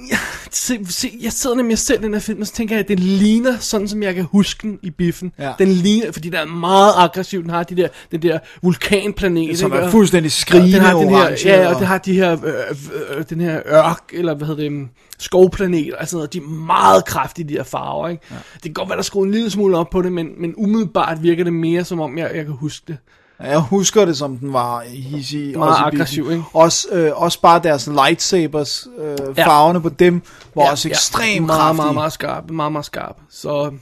se, 0.50 0.78
se, 0.88 1.18
jeg 1.22 1.32
sidder 1.32 1.56
nemlig 1.56 1.78
selv 1.78 2.00
i 2.00 2.04
den 2.04 2.12
her 2.14 2.20
film, 2.20 2.40
og 2.40 2.46
så 2.46 2.52
tænker 2.52 2.74
jeg, 2.76 2.80
at 2.82 2.88
den 2.88 2.98
ligner 2.98 3.58
sådan, 3.58 3.88
som 3.88 4.02
jeg 4.02 4.14
kan 4.14 4.24
huske 4.24 4.68
den 4.68 4.78
i 4.82 4.90
biffen. 4.90 5.32
Ja. 5.38 5.52
Den 5.58 5.68
ligner, 5.68 6.12
fordi 6.12 6.28
den 6.28 6.38
er 6.38 6.44
meget 6.44 6.92
aggressiv. 6.96 7.42
Den 7.42 7.50
har 7.50 7.62
de 7.62 7.76
der, 7.76 7.88
den 8.10 8.22
der 8.22 8.38
vulkanplanet. 8.62 9.58
Som 9.58 9.72
er 9.72 9.90
fuldstændig 9.90 10.32
skrigende 10.32 10.72
den 10.72 10.80
har 10.80 10.94
den 10.98 11.08
her, 11.08 11.36
Ja, 11.44 11.66
og 11.68 11.74
og- 11.74 11.78
den 11.80 11.86
har 11.86 11.98
de 11.98 12.12
her, 12.14 12.32
øh, 12.44 13.18
øh, 13.18 13.24
den 13.30 13.40
her 13.40 13.60
ørk, 13.66 14.02
eller 14.12 14.34
hvad 14.34 14.46
hedder 14.46 14.62
det, 14.62 14.68
um, 14.70 14.88
skovplaneter, 15.18 16.04
sådan 16.04 16.16
noget. 16.16 16.32
De 16.32 16.38
er 16.38 16.42
meget 16.66 17.04
kraftige, 17.04 17.48
de 17.48 17.54
her 17.54 17.62
farver, 17.62 18.08
ikke? 18.08 18.22
Ja. 18.30 18.36
Det 18.54 18.62
kan 18.62 18.72
godt 18.72 18.88
være, 18.88 18.96
der 18.96 19.02
skruer 19.02 19.24
en 19.24 19.30
lille 19.30 19.50
smule 19.50 19.78
op 19.78 19.90
på 19.90 20.02
det, 20.02 20.12
men, 20.12 20.28
men 20.38 20.54
umiddelbart 20.56 21.22
virker 21.22 21.44
det 21.44 21.52
mere, 21.52 21.84
som 21.84 22.00
om 22.00 22.18
jeg, 22.18 22.30
jeg 22.34 22.44
kan 22.44 22.54
huske 22.54 22.84
det. 22.88 22.96
Jeg 23.40 23.58
husker 23.58 24.04
det, 24.04 24.16
som 24.16 24.38
den 24.38 24.52
var 24.52 24.80
hissig. 24.80 25.58
Meget 25.58 25.70
også 25.70 25.82
aggressiv, 25.82 26.30
ikke? 26.30 26.44
Også, 26.52 26.88
øh, 26.92 27.22
også 27.22 27.40
bare 27.40 27.60
deres 27.62 27.86
lightsabers, 27.86 28.86
øh, 28.98 29.18
farverne 29.36 29.82
på 29.82 29.88
dem, 29.88 30.22
var 30.54 30.70
også 30.70 30.88
ekstremt 30.88 31.46
meget, 31.46 31.60
kraftige. 31.60 31.76
meget, 31.76 31.94
meget 31.94 32.12
skarp, 32.12 32.50
meget, 32.50 32.72
meget 32.72 32.86
skarp. 32.86 33.16
Så, 33.30 33.72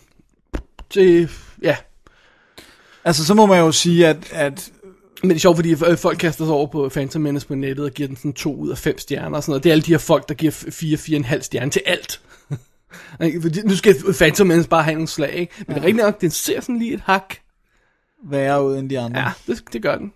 det, 0.94 1.30
ja, 1.62 1.76
Altså, 3.04 3.24
så 3.24 3.34
må 3.34 3.46
man 3.46 3.58
jo 3.58 3.72
sige, 3.72 4.06
at, 4.06 4.16
at 4.32 4.70
Men 5.22 5.30
det 5.30 5.36
er 5.36 5.40
sjovt, 5.40 5.56
fordi 5.56 5.70
øh, 5.72 5.98
folk 5.98 6.18
kaster 6.18 6.44
sig 6.44 6.54
over 6.54 6.66
på 6.66 6.88
Phantom 6.88 7.22
Menace 7.22 7.46
på 7.46 7.54
nettet 7.54 7.84
og 7.84 7.90
giver 7.90 8.06
den 8.06 8.16
sådan 8.16 8.32
2 8.32 8.56
ud 8.56 8.70
af 8.70 8.78
5 8.78 8.98
stjerner 8.98 9.36
og 9.36 9.42
sådan 9.42 9.50
noget. 9.50 9.64
Det 9.64 9.70
er 9.70 9.72
alle 9.72 9.82
de 9.82 9.90
her 9.90 9.98
folk, 9.98 10.28
der 10.28 10.34
giver 10.34 10.52
4-4,5 11.36 11.42
stjerner 11.42 11.70
til 11.70 11.82
alt. 11.86 12.20
Nu 13.64 13.76
skal 13.76 13.96
Phantom 14.18 14.46
Menace 14.46 14.68
bare 14.68 14.82
have 14.82 14.94
nogle 14.94 15.08
slag, 15.08 15.34
ikke? 15.34 15.52
Men 15.58 15.66
ja. 15.68 15.74
det 15.74 15.80
er 15.80 15.86
rigtigt 15.86 16.04
nok, 16.04 16.20
den 16.20 16.30
ser 16.30 16.60
sådan 16.60 16.78
lige 16.78 16.94
et 16.94 17.00
hak. 17.00 17.34
Værre 18.24 18.64
ud 18.64 18.76
end 18.78 18.90
de 18.90 18.98
andre. 19.00 19.20
Ja, 19.20 19.32
det, 19.46 19.62
det 19.72 19.82
gør 19.82 19.96
den. 19.98 20.12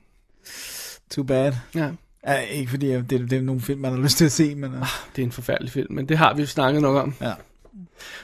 Too 1.11 1.25
bad. 1.25 1.53
Ja, 1.75 1.91
Ja, 2.27 2.35
ikke 2.41 2.71
fordi 2.71 2.87
øh, 2.93 3.11
det, 3.11 3.31
det 3.31 3.33
er 3.33 3.43
nogle 3.43 3.61
film, 3.61 3.81
man 3.81 3.93
har 3.93 3.99
lyst 3.99 4.17
til 4.19 4.25
at 4.25 4.33
se, 4.33 4.55
men... 4.55 4.75
Uh, 4.75 4.87
det 5.17 5.23
er 5.23 5.27
en 5.27 5.33
forfærdelig 5.33 5.73
film, 5.73 5.95
men 5.95 6.09
det 6.09 6.19
har 6.19 6.35
vi 6.35 6.41
jo 6.43 6.47
snakket 6.47 6.83
nok 6.83 6.97
om. 6.97 7.15
ja. 7.21 7.33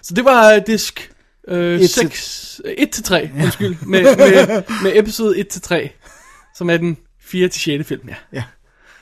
Så 0.02 0.14
det 0.14 0.24
var 0.24 0.56
uh, 0.56 0.62
disk 0.66 1.12
øh, 1.48 1.74
Et 1.80 1.90
til- 1.90 2.10
6, 2.10 2.60
1 2.78 2.90
til 2.90 3.04
3, 3.04 3.30
undskyld, 3.42 3.76
med, 3.86 4.02
med, 4.02 4.62
med 4.82 4.92
episode 4.94 5.38
1 5.38 5.48
til 5.48 5.62
3, 5.62 5.90
som 6.56 6.70
er 6.70 6.76
den 6.76 6.96
4 7.20 7.48
til 7.48 7.62
6. 7.62 7.88
film, 7.88 8.08
ja. 8.32 8.44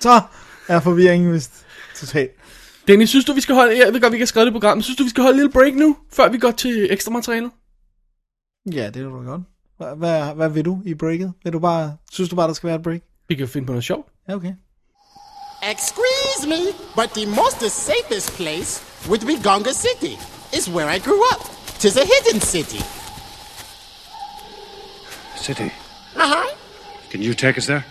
Så 0.01 0.21
er 0.69 0.81
forvirringen 0.81 1.33
vist 1.33 1.53
totalt. 1.97 2.31
Dennis, 2.89 3.09
synes 3.09 3.25
du, 3.25 3.33
vi 3.33 3.41
skal 3.41 3.55
holde, 3.55 3.79
jeg 3.79 3.93
ved 3.93 4.01
godt, 4.01 4.13
vi 4.13 4.17
ikke 4.17 4.23
har 4.23 4.27
skrevet 4.27 4.47
det 4.47 4.53
program, 4.55 4.77
men 4.77 4.83
synes 4.83 4.97
du, 4.97 5.05
vi 5.05 5.11
skal 5.11 5.23
holde 5.23 5.35
et 5.37 5.41
lille 5.43 5.53
break 5.53 5.75
nu, 5.75 5.97
før 6.13 6.29
vi 6.29 6.39
går 6.39 6.51
til 6.51 6.93
ekstra 6.93 7.11
materiale? 7.13 7.51
Ja, 8.73 8.87
det 8.87 8.97
er 8.97 9.09
du 9.09 9.25
godt. 9.25 9.43
Hvad, 9.81 9.97
hvad, 9.97 10.35
hvad 10.35 10.49
vil 10.49 10.65
du 10.65 10.83
i 10.85 10.95
breaket? 10.95 11.33
Vil 11.45 11.53
du 11.53 11.59
bare, 11.59 11.97
synes 12.13 12.31
du 12.31 12.37
bare, 12.37 12.49
der 12.49 12.55
skal 12.55 12.67
være 12.67 12.77
et 12.77 12.83
break? 12.83 13.01
Vi 13.29 13.35
kan 13.35 13.49
finde 13.49 13.67
på 13.67 13.73
noget 13.73 13.85
sjovt. 13.85 14.09
Ja, 14.29 14.35
okay. 14.35 14.53
Excuse 15.73 16.49
me, 16.49 16.61
but 16.97 17.11
the 17.11 17.27
most 17.27 17.61
safest 17.71 18.33
place 18.37 18.83
would 19.09 19.21
be 19.21 19.43
Gonga 19.49 19.73
City. 19.73 20.15
It's 20.53 20.71
where 20.71 20.97
I 20.97 20.99
grew 20.99 21.23
up. 21.33 21.41
Tis 21.79 21.97
a 21.97 22.05
hidden 22.05 22.41
city. 22.41 22.83
City. 25.37 25.71
Uh-huh. 26.17 26.47
Can 27.11 27.23
you 27.23 27.35
take 27.35 27.59
us 27.59 27.67
there? 27.67 27.85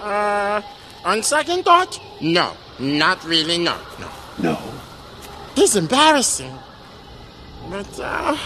Uh, 0.00 0.62
on 1.04 1.22
second 1.22 1.64
thought, 1.64 2.00
no. 2.20 2.52
Not 2.78 3.24
really, 3.24 3.58
no, 3.58 3.74
no. 3.98 4.08
No. 4.38 4.58
It's 5.56 5.74
embarrassing. 5.76 6.54
But, 7.70 8.00
uh, 8.00 8.36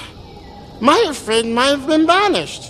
my 0.80 1.12
friend 1.12 1.54
might 1.54 1.70
have 1.76 1.86
been 1.86 2.06
banished. 2.06 2.69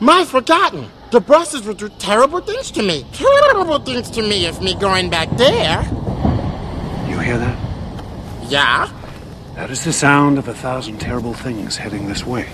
My 0.00 0.24
forgotten. 0.24 0.90
The 1.10 1.20
bosses 1.20 1.62
would 1.62 1.78
do 1.78 1.88
terrible 1.88 2.40
things 2.40 2.70
to 2.72 2.82
me. 2.82 3.04
Terrible 3.12 3.78
things 3.78 4.10
to 4.10 4.22
me 4.22 4.46
if 4.46 4.60
me 4.60 4.74
going 4.74 5.10
back 5.10 5.28
there. 5.36 5.82
You 7.08 7.18
hear 7.18 7.38
that? 7.38 7.58
Yeah? 8.48 8.92
That 9.54 9.70
is 9.70 9.84
the 9.84 9.92
sound 9.92 10.38
of 10.38 10.46
a 10.48 10.54
thousand 10.54 11.00
terrible 11.00 11.34
things 11.34 11.76
heading 11.76 12.06
this 12.06 12.24
way. 12.24 12.48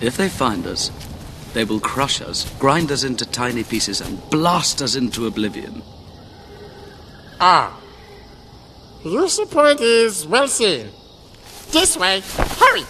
If 0.00 0.16
they 0.16 0.28
find 0.28 0.66
us, 0.66 0.90
they 1.54 1.64
will 1.64 1.80
crush 1.80 2.20
us, 2.20 2.48
grind 2.58 2.92
us 2.92 3.02
into 3.04 3.24
tiny 3.24 3.64
pieces, 3.64 4.00
and 4.00 4.18
blast 4.30 4.82
us 4.82 4.94
into 4.94 5.26
oblivion. 5.26 5.82
Ah. 7.40 7.80
Your 9.04 9.28
support 9.28 9.80
is 9.80 10.26
well 10.26 10.48
seen. 10.48 10.88
This 11.72 11.96
way. 11.96 12.22
Hurry! 12.60 12.84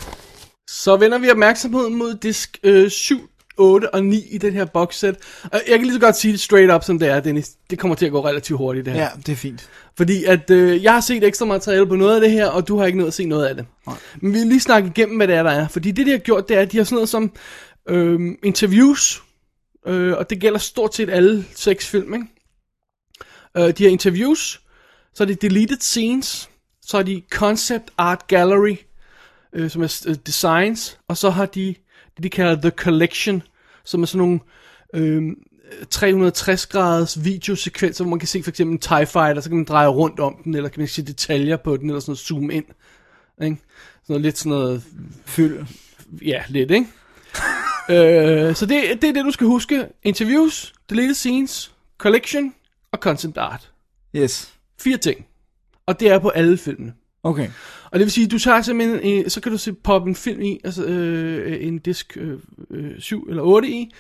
Så 0.67 0.97
vender 0.97 1.19
vi 1.19 1.31
opmærksomheden 1.31 1.95
mod 1.95 2.15
disk 2.15 2.59
øh, 2.63 2.91
7, 2.91 3.29
8 3.57 3.95
og 3.95 4.05
9 4.05 4.27
i 4.31 4.39
den 4.39 4.53
her 4.53 4.65
boxset. 4.65 5.17
Og 5.45 5.63
jeg 5.69 5.79
kan 5.79 5.83
lige 5.83 5.95
så 5.95 6.01
godt 6.01 6.17
sige 6.17 6.33
det 6.33 6.41
straight 6.41 6.73
up, 6.73 6.85
som 6.85 6.99
det 6.99 7.09
er, 7.09 7.21
Dennis. 7.21 7.51
Det 7.71 7.79
kommer 7.79 7.95
til 7.95 8.07
at 8.07 8.13
gå 8.13 8.27
relativt 8.27 8.59
hurtigt, 8.59 8.87
det 8.87 8.95
her. 8.95 9.03
Ja, 9.03 9.09
det 9.17 9.29
er 9.29 9.37
fint. 9.37 9.69
Fordi 9.97 10.25
at 10.25 10.51
øh, 10.51 10.83
jeg 10.83 10.93
har 10.93 11.01
set 11.01 11.25
ekstra 11.25 11.47
materiale 11.47 11.87
på 11.87 11.97
noget 11.97 12.15
af 12.15 12.21
det 12.21 12.31
her, 12.31 12.47
og 12.47 12.69
du 12.69 12.79
har 12.79 12.87
ikke 12.87 12.99
nået 12.99 13.09
at 13.09 13.15
se 13.15 13.25
noget 13.25 13.47
af 13.47 13.55
det. 13.55 13.67
Nej. 13.87 13.97
Men 14.21 14.33
vi 14.33 14.39
vil 14.39 14.47
lige 14.47 14.61
snakke 14.61 14.89
igennem, 14.89 15.17
hvad 15.17 15.29
det 15.29 15.37
er, 15.37 15.43
der 15.43 15.51
er. 15.51 15.69
Fordi 15.69 15.91
det, 15.91 16.07
de 16.07 16.11
har 16.11 16.19
gjort, 16.19 16.49
det 16.49 16.57
er, 16.57 16.61
at 16.61 16.73
de 16.73 16.77
har 16.77 16.85
sådan 16.85 16.97
noget 16.97 17.09
som 17.09 17.33
øh, 17.89 18.21
interviews, 18.43 19.23
øh, 19.87 20.13
og 20.17 20.31
det 20.31 20.41
gælder 20.41 20.59
stort 20.59 20.95
set 20.95 21.11
alle 21.11 21.45
seks 21.55 21.89
film, 21.89 22.15
ikke? 22.15 22.27
Øh, 23.57 23.79
de 23.79 23.85
har 23.85 23.91
interviews, 23.91 24.61
så 25.15 25.25
er 25.25 25.27
det 25.27 25.43
deleted 25.43 25.81
scenes, 25.81 26.51
så 26.83 26.99
er 26.99 27.03
de 27.03 27.23
concept 27.31 27.91
art 27.99 28.27
gallery, 28.27 28.77
øh, 29.53 29.71
som 29.71 29.83
er 29.83 30.03
øh, 30.09 30.15
designs, 30.27 30.99
og 31.09 31.17
så 31.17 31.31
har 31.31 31.47
de 31.47 31.75
det, 32.17 32.23
de 32.23 32.31
kalder 32.31 32.61
The 32.61 32.71
Collection, 32.71 33.43
som 33.85 34.03
er 34.03 34.07
sådan 34.07 34.19
nogle 34.19 34.41
øh, 34.95 35.33
360 35.91 36.67
graders 36.67 37.25
videosekvenser, 37.25 38.05
hvor 38.05 38.11
man 38.11 38.19
kan 38.19 38.29
se 38.29 38.43
for 38.43 38.51
eksempel 38.51 38.73
en 38.75 38.79
TIE 38.79 39.07
Fighter, 39.07 39.41
så 39.41 39.49
kan 39.49 39.57
man 39.57 39.65
dreje 39.65 39.89
rundt 39.89 40.21
om 40.21 40.37
den, 40.45 40.55
eller 40.55 40.69
kan 40.69 40.81
man 40.81 40.89
se 40.89 41.03
detaljer 41.03 41.57
på 41.57 41.77
den, 41.77 41.91
eller 41.91 42.01
sådan 42.01 42.11
noget 42.11 42.19
zoom 42.19 42.51
ind. 42.51 42.65
Ikke? 43.43 43.57
Sådan 44.03 44.05
noget, 44.09 44.23
lidt 44.23 44.39
sådan 44.39 44.51
noget, 44.51 44.83
Fyld. 45.25 45.67
ja, 46.23 46.43
lidt, 46.49 46.71
ikke? 46.71 46.87
øh, 48.49 48.55
så 48.55 48.67
det, 48.67 49.03
det 49.03 49.09
er 49.09 49.13
det, 49.13 49.25
du 49.25 49.31
skal 49.31 49.47
huske. 49.47 49.89
Interviews, 50.03 50.75
deleted 50.91 51.15
scenes, 51.15 51.75
collection 51.99 52.55
og 52.93 52.99
concept 52.99 53.39
art. 53.39 53.71
Yes. 54.17 54.55
Fire 54.81 54.97
ting. 54.97 55.27
Og 55.87 56.01
det 56.01 56.11
er 56.11 56.19
på 56.19 56.29
alle 56.29 56.59
filmene. 56.59 56.93
Okay. 57.23 57.51
Og 57.95 58.01
det 58.01 58.05
vil 58.07 58.13
sige, 58.13 58.27
du 58.27 58.39
tager 58.39 58.63
simpelthen, 58.63 59.01
en, 59.03 59.31
så 59.31 59.41
kan 59.41 59.53
du 59.53 59.59
se 59.59 59.73
poppe 59.73 60.09
en 60.09 60.15
film 60.15 60.43
i, 60.43 60.61
altså 60.65 60.85
øh, 60.85 61.67
en 61.67 61.79
disk 61.79 62.17
øh, 62.21 62.39
øh, 62.71 62.91
7 62.99 63.27
eller 63.29 63.43
8 63.43 63.69
i, 63.69 63.91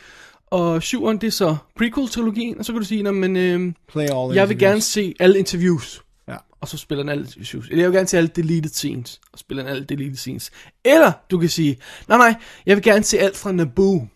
og 0.46 0.76
7'eren 0.76 1.18
det 1.18 1.24
er 1.24 1.30
så 1.30 1.56
prequel-trilogien, 1.76 2.58
og 2.58 2.64
så 2.64 2.72
kan 2.72 2.80
du 2.80 2.86
sige, 2.86 3.02
"Nå, 3.02 3.10
men, 3.10 3.36
øh, 3.36 3.72
Play 3.88 4.06
all 4.12 4.34
jeg 4.34 4.48
vil 4.48 4.58
gerne 4.58 4.80
se 4.80 5.14
alle 5.20 5.38
interviews. 5.38 6.02
Ja. 6.28 6.36
og 6.60 6.68
så 6.68 6.76
spiller 6.76 7.02
den 7.02 7.10
alle 7.10 7.26
interviews. 7.38 7.68
Eller 7.68 7.82
jeg 7.82 7.90
vil 7.90 7.96
gerne 7.96 8.08
se 8.08 8.16
alle 8.16 8.30
deleted 8.36 8.70
scenes, 8.70 9.20
og 9.32 9.38
spiller 9.38 9.62
den 9.62 9.70
alle 9.72 9.84
deleted 9.84 10.16
scenes. 10.16 10.50
Eller 10.84 11.12
du 11.30 11.38
kan 11.38 11.48
sige, 11.48 11.78
nej 12.08 12.18
nej, 12.18 12.34
jeg 12.66 12.76
vil 12.76 12.84
gerne 12.84 13.04
se 13.04 13.18
alt 13.18 13.36
fra 13.36 13.52
Naboo. 13.52 14.08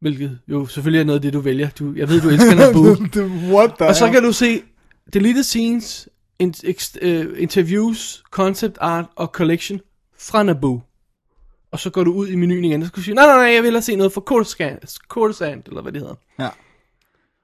Hvilket 0.00 0.38
jo 0.48 0.66
selvfølgelig 0.66 1.00
er 1.00 1.04
noget 1.04 1.18
af 1.18 1.22
det, 1.22 1.32
du 1.32 1.40
vælger. 1.40 1.68
Du, 1.78 1.92
jeg 1.96 2.08
ved, 2.08 2.20
du 2.20 2.28
elsker 2.28 2.54
Naboo. 2.66 2.96
What 3.54 3.70
the 3.78 3.86
Og 3.86 3.94
så 3.96 4.10
kan 4.10 4.22
du 4.22 4.32
se 4.32 4.60
deleted 5.14 5.42
scenes, 5.42 6.08
interviews, 6.40 8.22
concept 8.30 8.78
art 8.80 9.04
og 9.16 9.26
collection 9.26 9.80
fra 10.18 10.42
Naboo. 10.42 10.80
Og 11.72 11.78
så 11.80 11.90
går 11.90 12.04
du 12.04 12.12
ud 12.12 12.28
i 12.28 12.36
menuen 12.36 12.64
igen, 12.64 12.82
og 12.82 12.86
så 12.86 12.92
kan 12.92 13.00
du 13.00 13.04
sige, 13.04 13.14
nej, 13.14 13.26
nej, 13.26 13.36
nej, 13.36 13.44
jeg 13.46 13.56
vil 13.56 13.64
hellere 13.64 13.82
se 13.82 13.96
noget 13.96 14.12
fra 14.12 14.20
Coruscant, 15.08 15.68
eller 15.68 15.82
hvad 15.82 15.92
det 15.92 16.00
hedder. 16.00 16.14
Ja, 16.38 16.48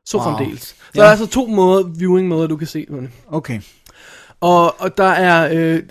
Så 0.07 0.17
Wow. 0.17 0.25
fremdeles. 0.25 0.63
Så 0.63 0.75
Ja. 0.95 1.01
der 1.01 1.07
er 1.07 1.11
altså 1.11 1.27
to 1.27 1.47
måder, 1.47 1.83
viewing 1.99 2.29
måder, 2.29 2.47
du 2.47 2.57
kan 2.57 2.67
se 2.67 2.87
på 2.91 3.01
okay. 3.29 3.61
Og, 4.41 4.81
og 4.81 4.97
der 4.97 5.05
er, 5.05 5.49
øh, 5.55 5.83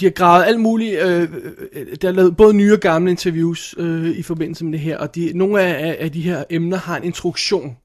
de 0.00 0.04
har 0.04 0.10
gravet 0.10 0.44
alt 0.44 0.60
muligt, 0.60 1.00
øh, 1.02 1.28
øh, 1.72 1.86
der 2.02 2.08
er 2.08 2.12
lavet 2.12 2.36
både 2.36 2.54
nye 2.54 2.72
og 2.72 2.80
gamle 2.80 3.10
interviews 3.10 3.74
øh, 3.78 4.06
i 4.18 4.22
forbindelse 4.22 4.64
med 4.64 4.72
det 4.72 4.80
her, 4.80 4.98
og 4.98 5.14
de, 5.14 5.32
nogle 5.34 5.62
af, 5.62 5.88
af, 5.88 5.96
af 6.00 6.12
de 6.12 6.20
her 6.20 6.44
emner 6.50 6.76
har 6.76 6.96
en 6.96 7.04
introduktion, 7.04 7.76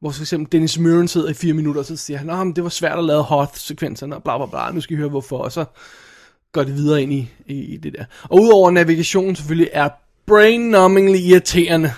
hvor 0.00 0.10
for 0.10 0.22
eksempel 0.22 0.52
Dennis 0.52 0.78
Muren 0.78 1.08
sidder 1.08 1.28
i 1.28 1.34
fire 1.34 1.52
minutter, 1.52 1.80
og 1.80 1.86
så 1.86 1.96
siger 1.96 2.18
han, 2.18 2.26
men 2.26 2.56
det 2.56 2.64
var 2.64 2.70
svært 2.70 2.98
at 2.98 3.04
lave 3.04 3.22
Hoth-sekvenserne, 3.22 4.16
og 4.16 4.22
bla 4.22 4.36
bla 4.36 4.46
bla, 4.46 4.72
nu 4.72 4.80
skal 4.80 4.94
I 4.94 4.98
høre 4.98 5.08
hvorfor, 5.08 5.38
og 5.38 5.52
så 5.52 5.64
går 6.52 6.62
det 6.62 6.74
videre 6.76 7.02
ind 7.02 7.12
i, 7.12 7.30
i, 7.46 7.54
i 7.54 7.76
det 7.76 7.92
der. 7.92 8.04
Og 8.22 8.40
udover 8.40 8.70
navigationen 8.70 9.36
selvfølgelig 9.36 9.68
er 9.72 9.88
brain-numbingly 10.26 11.18
irriterende. 11.18 11.92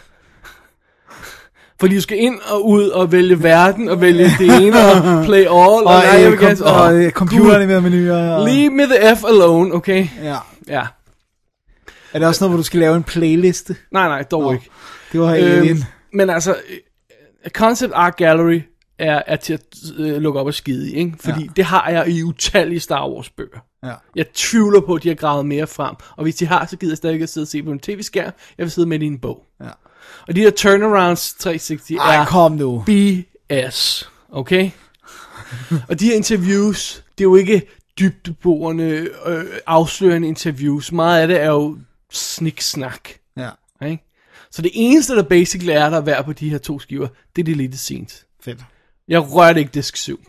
Fordi 1.80 1.94
du 1.94 2.00
skal 2.00 2.18
ind 2.18 2.38
og 2.50 2.68
ud 2.68 2.88
og 2.88 3.12
vælge 3.12 3.42
verden, 3.42 3.88
og 3.88 4.00
vælge 4.00 4.24
det 4.38 4.66
ene, 4.66 4.78
og 4.92 5.24
play 5.24 5.38
all, 5.38 5.48
og, 5.50 5.84
Og, 5.84 5.84
nej, 5.84 5.94
jeg 5.94 6.24
øh, 6.24 6.30
vil 6.30 6.38
kom, 6.38 6.48
gerne... 6.48 6.64
og 6.64 6.94
øh, 6.94 7.10
computeren 7.10 7.68
med 7.68 7.80
menuer. 7.80 8.30
Og, 8.30 8.48
Leave 8.48 8.70
me 8.70 8.82
the 8.82 9.16
F 9.16 9.24
alone, 9.24 9.74
okay? 9.74 10.06
ja. 10.22 10.36
Ja. 10.68 10.82
Er 12.12 12.18
det 12.18 12.28
også 12.28 12.44
noget, 12.44 12.50
hvor 12.50 12.56
du 12.56 12.62
skal 12.62 12.80
lave 12.80 12.96
en 12.96 13.02
playliste? 13.02 13.76
Nej, 13.90 14.08
nej, 14.08 14.22
dog 14.22 14.42
Nå. 14.42 14.52
ikke. 14.52 14.70
Det 15.12 15.20
var 15.20 15.32
Alien. 15.34 15.68
Øhm, 15.68 15.82
men 16.12 16.30
altså, 16.30 16.50
øh, 16.50 16.76
Concept 17.48 17.92
Art 17.96 18.16
Gallery 18.16 18.60
er, 18.98 19.22
er 19.26 19.36
til 19.36 19.52
at 19.52 19.60
øh, 19.96 20.16
lukke 20.22 20.40
op 20.40 20.46
og 20.46 20.54
skide 20.54 20.90
i, 20.90 20.94
ikke? 20.94 21.12
Fordi 21.20 21.40
Ja. 21.42 21.46
det 21.56 21.64
har 21.64 21.88
jeg 21.90 22.08
i 22.08 22.22
utallige 22.22 22.80
Star 22.80 23.08
Wars 23.08 23.30
bøger. 23.30 23.58
Ja. 23.84 23.92
Jeg 24.16 24.26
tvivler 24.34 24.80
på, 24.80 24.94
at 24.94 25.02
de 25.02 25.08
har 25.08 25.14
gravet 25.14 25.46
mere 25.46 25.66
frem. 25.66 25.94
Og 26.16 26.22
hvis 26.22 26.34
de 26.34 26.46
har, 26.46 26.66
så 26.66 26.76
gider 26.76 26.90
jeg 26.92 26.96
stadig 26.96 27.12
ikke 27.14 27.22
at 27.22 27.28
sidde 27.28 27.44
og 27.44 27.48
se 27.48 27.62
på 27.62 27.72
en 27.72 27.78
tv-skærm. 27.78 28.32
Jeg 28.58 28.64
vil 28.64 28.70
sidde 28.70 28.88
med 28.88 28.98
det 28.98 29.04
i 29.04 29.08
en 29.08 29.18
bog. 29.18 29.44
Ja. 29.60 29.68
Og 30.28 30.36
de 30.36 30.40
her 30.40 30.50
turnarounds 30.50 31.34
360 31.34 31.90
Ej, 31.90 32.16
er 32.16 32.24
kom 32.24 32.52
nu. 32.52 32.84
BS, 32.86 34.10
okay? 34.30 34.70
og 35.88 36.00
de 36.00 36.04
her 36.06 36.14
interviews, 36.14 37.02
det 37.18 37.24
er 37.24 37.28
jo 37.28 37.36
ikke 37.36 37.62
dybdeborende, 37.98 39.08
øh, 39.26 39.44
afslørende 39.66 40.28
interviews. 40.28 40.92
Meget 40.92 41.22
af 41.22 41.28
det 41.28 41.40
er 41.40 41.50
jo 41.50 41.78
sniksnak. 42.10 43.08
Ja, 43.36 43.48
Ikke? 43.86 44.11
Så 44.52 44.62
det 44.62 44.70
eneste, 44.74 45.16
der 45.16 45.22
basically 45.22 45.72
er 45.72 45.90
der 45.90 45.96
er 45.96 46.00
værd 46.00 46.24
på 46.24 46.32
de 46.32 46.50
her 46.50 46.58
to 46.58 46.78
skiver, 46.78 47.08
det 47.36 47.42
er 47.42 47.44
det 47.44 47.56
lille 47.56 47.76
scenes. 47.76 48.26
fedt. 48.40 48.58
Jeg 49.08 49.32
rørte 49.32 49.60
ikke 49.60 49.70
disk 49.74 49.96
7. 49.96 50.20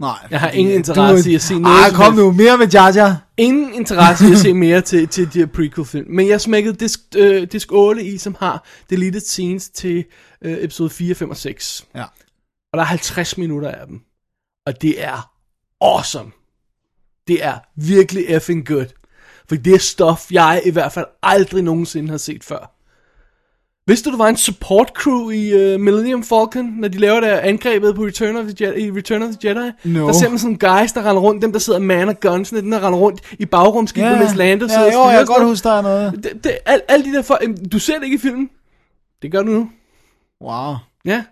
Nej. 0.00 0.18
Jeg 0.30 0.40
har 0.40 0.50
ingen 0.50 0.72
øh, 0.72 0.76
interesse 0.78 1.24
du- 1.24 1.30
i 1.30 1.34
at 1.34 1.42
se 1.42 1.58
noget 1.58 1.86
som 1.88 1.96
kom 1.96 2.14
nu. 2.14 2.32
Mere 2.32 2.58
med 2.58 2.68
Jar 2.68 2.92
Jar. 2.94 3.32
Ingen 3.36 3.74
interesse 3.74 4.28
i 4.28 4.32
at 4.32 4.38
se 4.38 4.54
mere 4.64 4.80
til, 4.80 5.08
til 5.08 5.32
de 5.32 5.38
her 5.38 5.46
prequel-film. 5.46 6.10
Men 6.10 6.28
jeg 6.28 6.40
smækkede 6.40 6.74
disk, 6.76 7.00
øh, 7.16 7.46
disk 7.52 7.72
8 7.72 8.04
i, 8.04 8.18
som 8.18 8.36
har 8.38 8.64
deleted 8.90 9.20
scenes 9.20 9.68
til 9.68 10.04
øh, 10.42 10.58
episode 10.64 10.90
4, 10.90 11.14
5 11.14 11.30
og 11.30 11.36
6. 11.36 11.86
Ja. 11.94 12.02
Og 12.72 12.76
der 12.76 12.80
er 12.80 12.84
50 12.84 13.38
minutter 13.38 13.68
af 13.70 13.86
dem. 13.86 14.00
Og 14.66 14.82
det 14.82 15.04
er 15.04 15.30
awesome. 15.80 16.30
Det 17.28 17.44
er 17.44 17.58
virkelig 17.76 18.24
effing 18.28 18.66
good. 18.66 18.86
For 19.48 19.56
det 19.56 19.74
er 19.74 19.78
stof, 19.78 20.32
jeg 20.32 20.62
i 20.66 20.70
hvert 20.70 20.92
fald 20.92 21.06
aldrig 21.22 21.62
nogensinde 21.62 22.10
har 22.10 22.18
set 22.18 22.44
før. 22.44 22.73
Vidste 23.86 24.10
du, 24.10 24.16
der 24.16 24.22
var 24.22 24.28
en 24.28 24.36
support 24.36 24.88
crew 24.94 25.30
i 25.30 25.74
uh, 25.74 25.80
Millennium 25.80 26.22
Falcon, 26.22 26.64
når 26.64 26.88
de 26.88 26.98
laver 26.98 27.20
der 27.20 27.40
angrebet 27.40 27.94
på 27.94 28.02
Return 28.02 28.36
of 28.36 28.44
the 28.44 28.66
Jedi, 28.66 28.86
i 28.86 28.90
Return 28.90 29.22
of 29.22 29.28
the 29.28 29.48
Jedi? 29.48 29.70
No. 29.84 30.00
Der 30.00 30.08
er 30.08 30.12
simpelthen 30.12 30.38
sådan 30.38 30.58
nogle 30.70 30.80
guys, 30.80 30.92
der 30.92 31.08
render 31.08 31.22
rundt, 31.22 31.42
dem 31.42 31.52
der 31.52 31.58
sidder 31.58 31.78
man 31.78 32.08
og 32.08 32.20
gunsene, 32.20 32.60
dem 32.60 32.70
der 32.70 32.86
render 32.86 32.98
rundt 32.98 33.20
i 33.38 33.44
bagrumskibet, 33.44 34.10
ja, 34.10 34.18
mens 34.18 34.34
Lando 34.34 34.68
sidder 34.68 34.84
ja, 34.84 34.92
jo, 34.92 35.08
jeg 35.08 35.18
kan 35.18 35.26
godt 35.26 35.44
huske, 35.44 35.68
der 35.68 35.74
er 35.74 35.82
noget. 35.82 36.24
det, 36.24 36.44
det, 36.44 36.58
al, 36.66 36.80
alle 36.88 37.04
de 37.04 37.16
der 37.16 37.22
folk, 37.22 37.42
du 37.72 37.78
ser 37.78 37.94
det 37.94 38.04
ikke 38.04 38.14
i 38.14 38.18
filmen. 38.18 38.50
Det 39.22 39.32
gør 39.32 39.42
du 39.42 39.50
nu. 39.50 39.70
Wow. 40.42 40.74
Ja. 41.04 41.24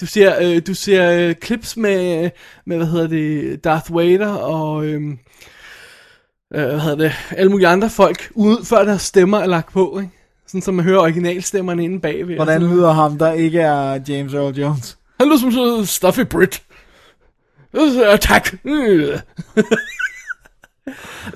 Du 0.00 0.06
ser, 0.06 0.36
øh, 0.42 0.62
du 0.66 0.74
ser 0.74 1.10
øh, 1.10 1.34
clips 1.44 1.76
med, 1.76 2.30
med, 2.66 2.76
hvad 2.76 2.86
hedder 2.86 3.06
det, 3.06 3.64
Darth 3.64 3.96
Vader 3.96 4.32
og, 4.32 4.84
øh, 4.84 5.02
øh, 6.54 6.64
hvad 6.64 6.80
hedder 6.80 6.96
det, 6.96 7.12
alle 7.30 7.50
mulige 7.50 7.68
andre 7.68 7.90
folk, 7.90 8.30
ude, 8.34 8.64
før 8.64 8.84
deres 8.84 9.02
stemmer 9.02 9.38
er 9.38 9.46
lagt 9.46 9.72
på, 9.72 9.98
ikke? 9.98 10.19
Sådan, 10.50 10.62
så 10.62 10.72
man 10.72 10.84
hører 10.84 11.00
originalstemmerne 11.00 11.84
inde 11.84 12.00
bagved. 12.00 12.34
Hvordan 12.34 12.62
lyder 12.62 12.92
ham, 12.92 13.18
der 13.18 13.32
ikke 13.32 13.60
er 13.60 14.00
James 14.08 14.34
Earl 14.34 14.54
Jones? 14.54 14.98
Han 15.20 15.28
lyder 15.28 15.38
som 15.38 15.52
sådan 15.52 15.86
stuffy 15.86 16.20
Brit. 16.20 16.62
Attack. 18.06 18.54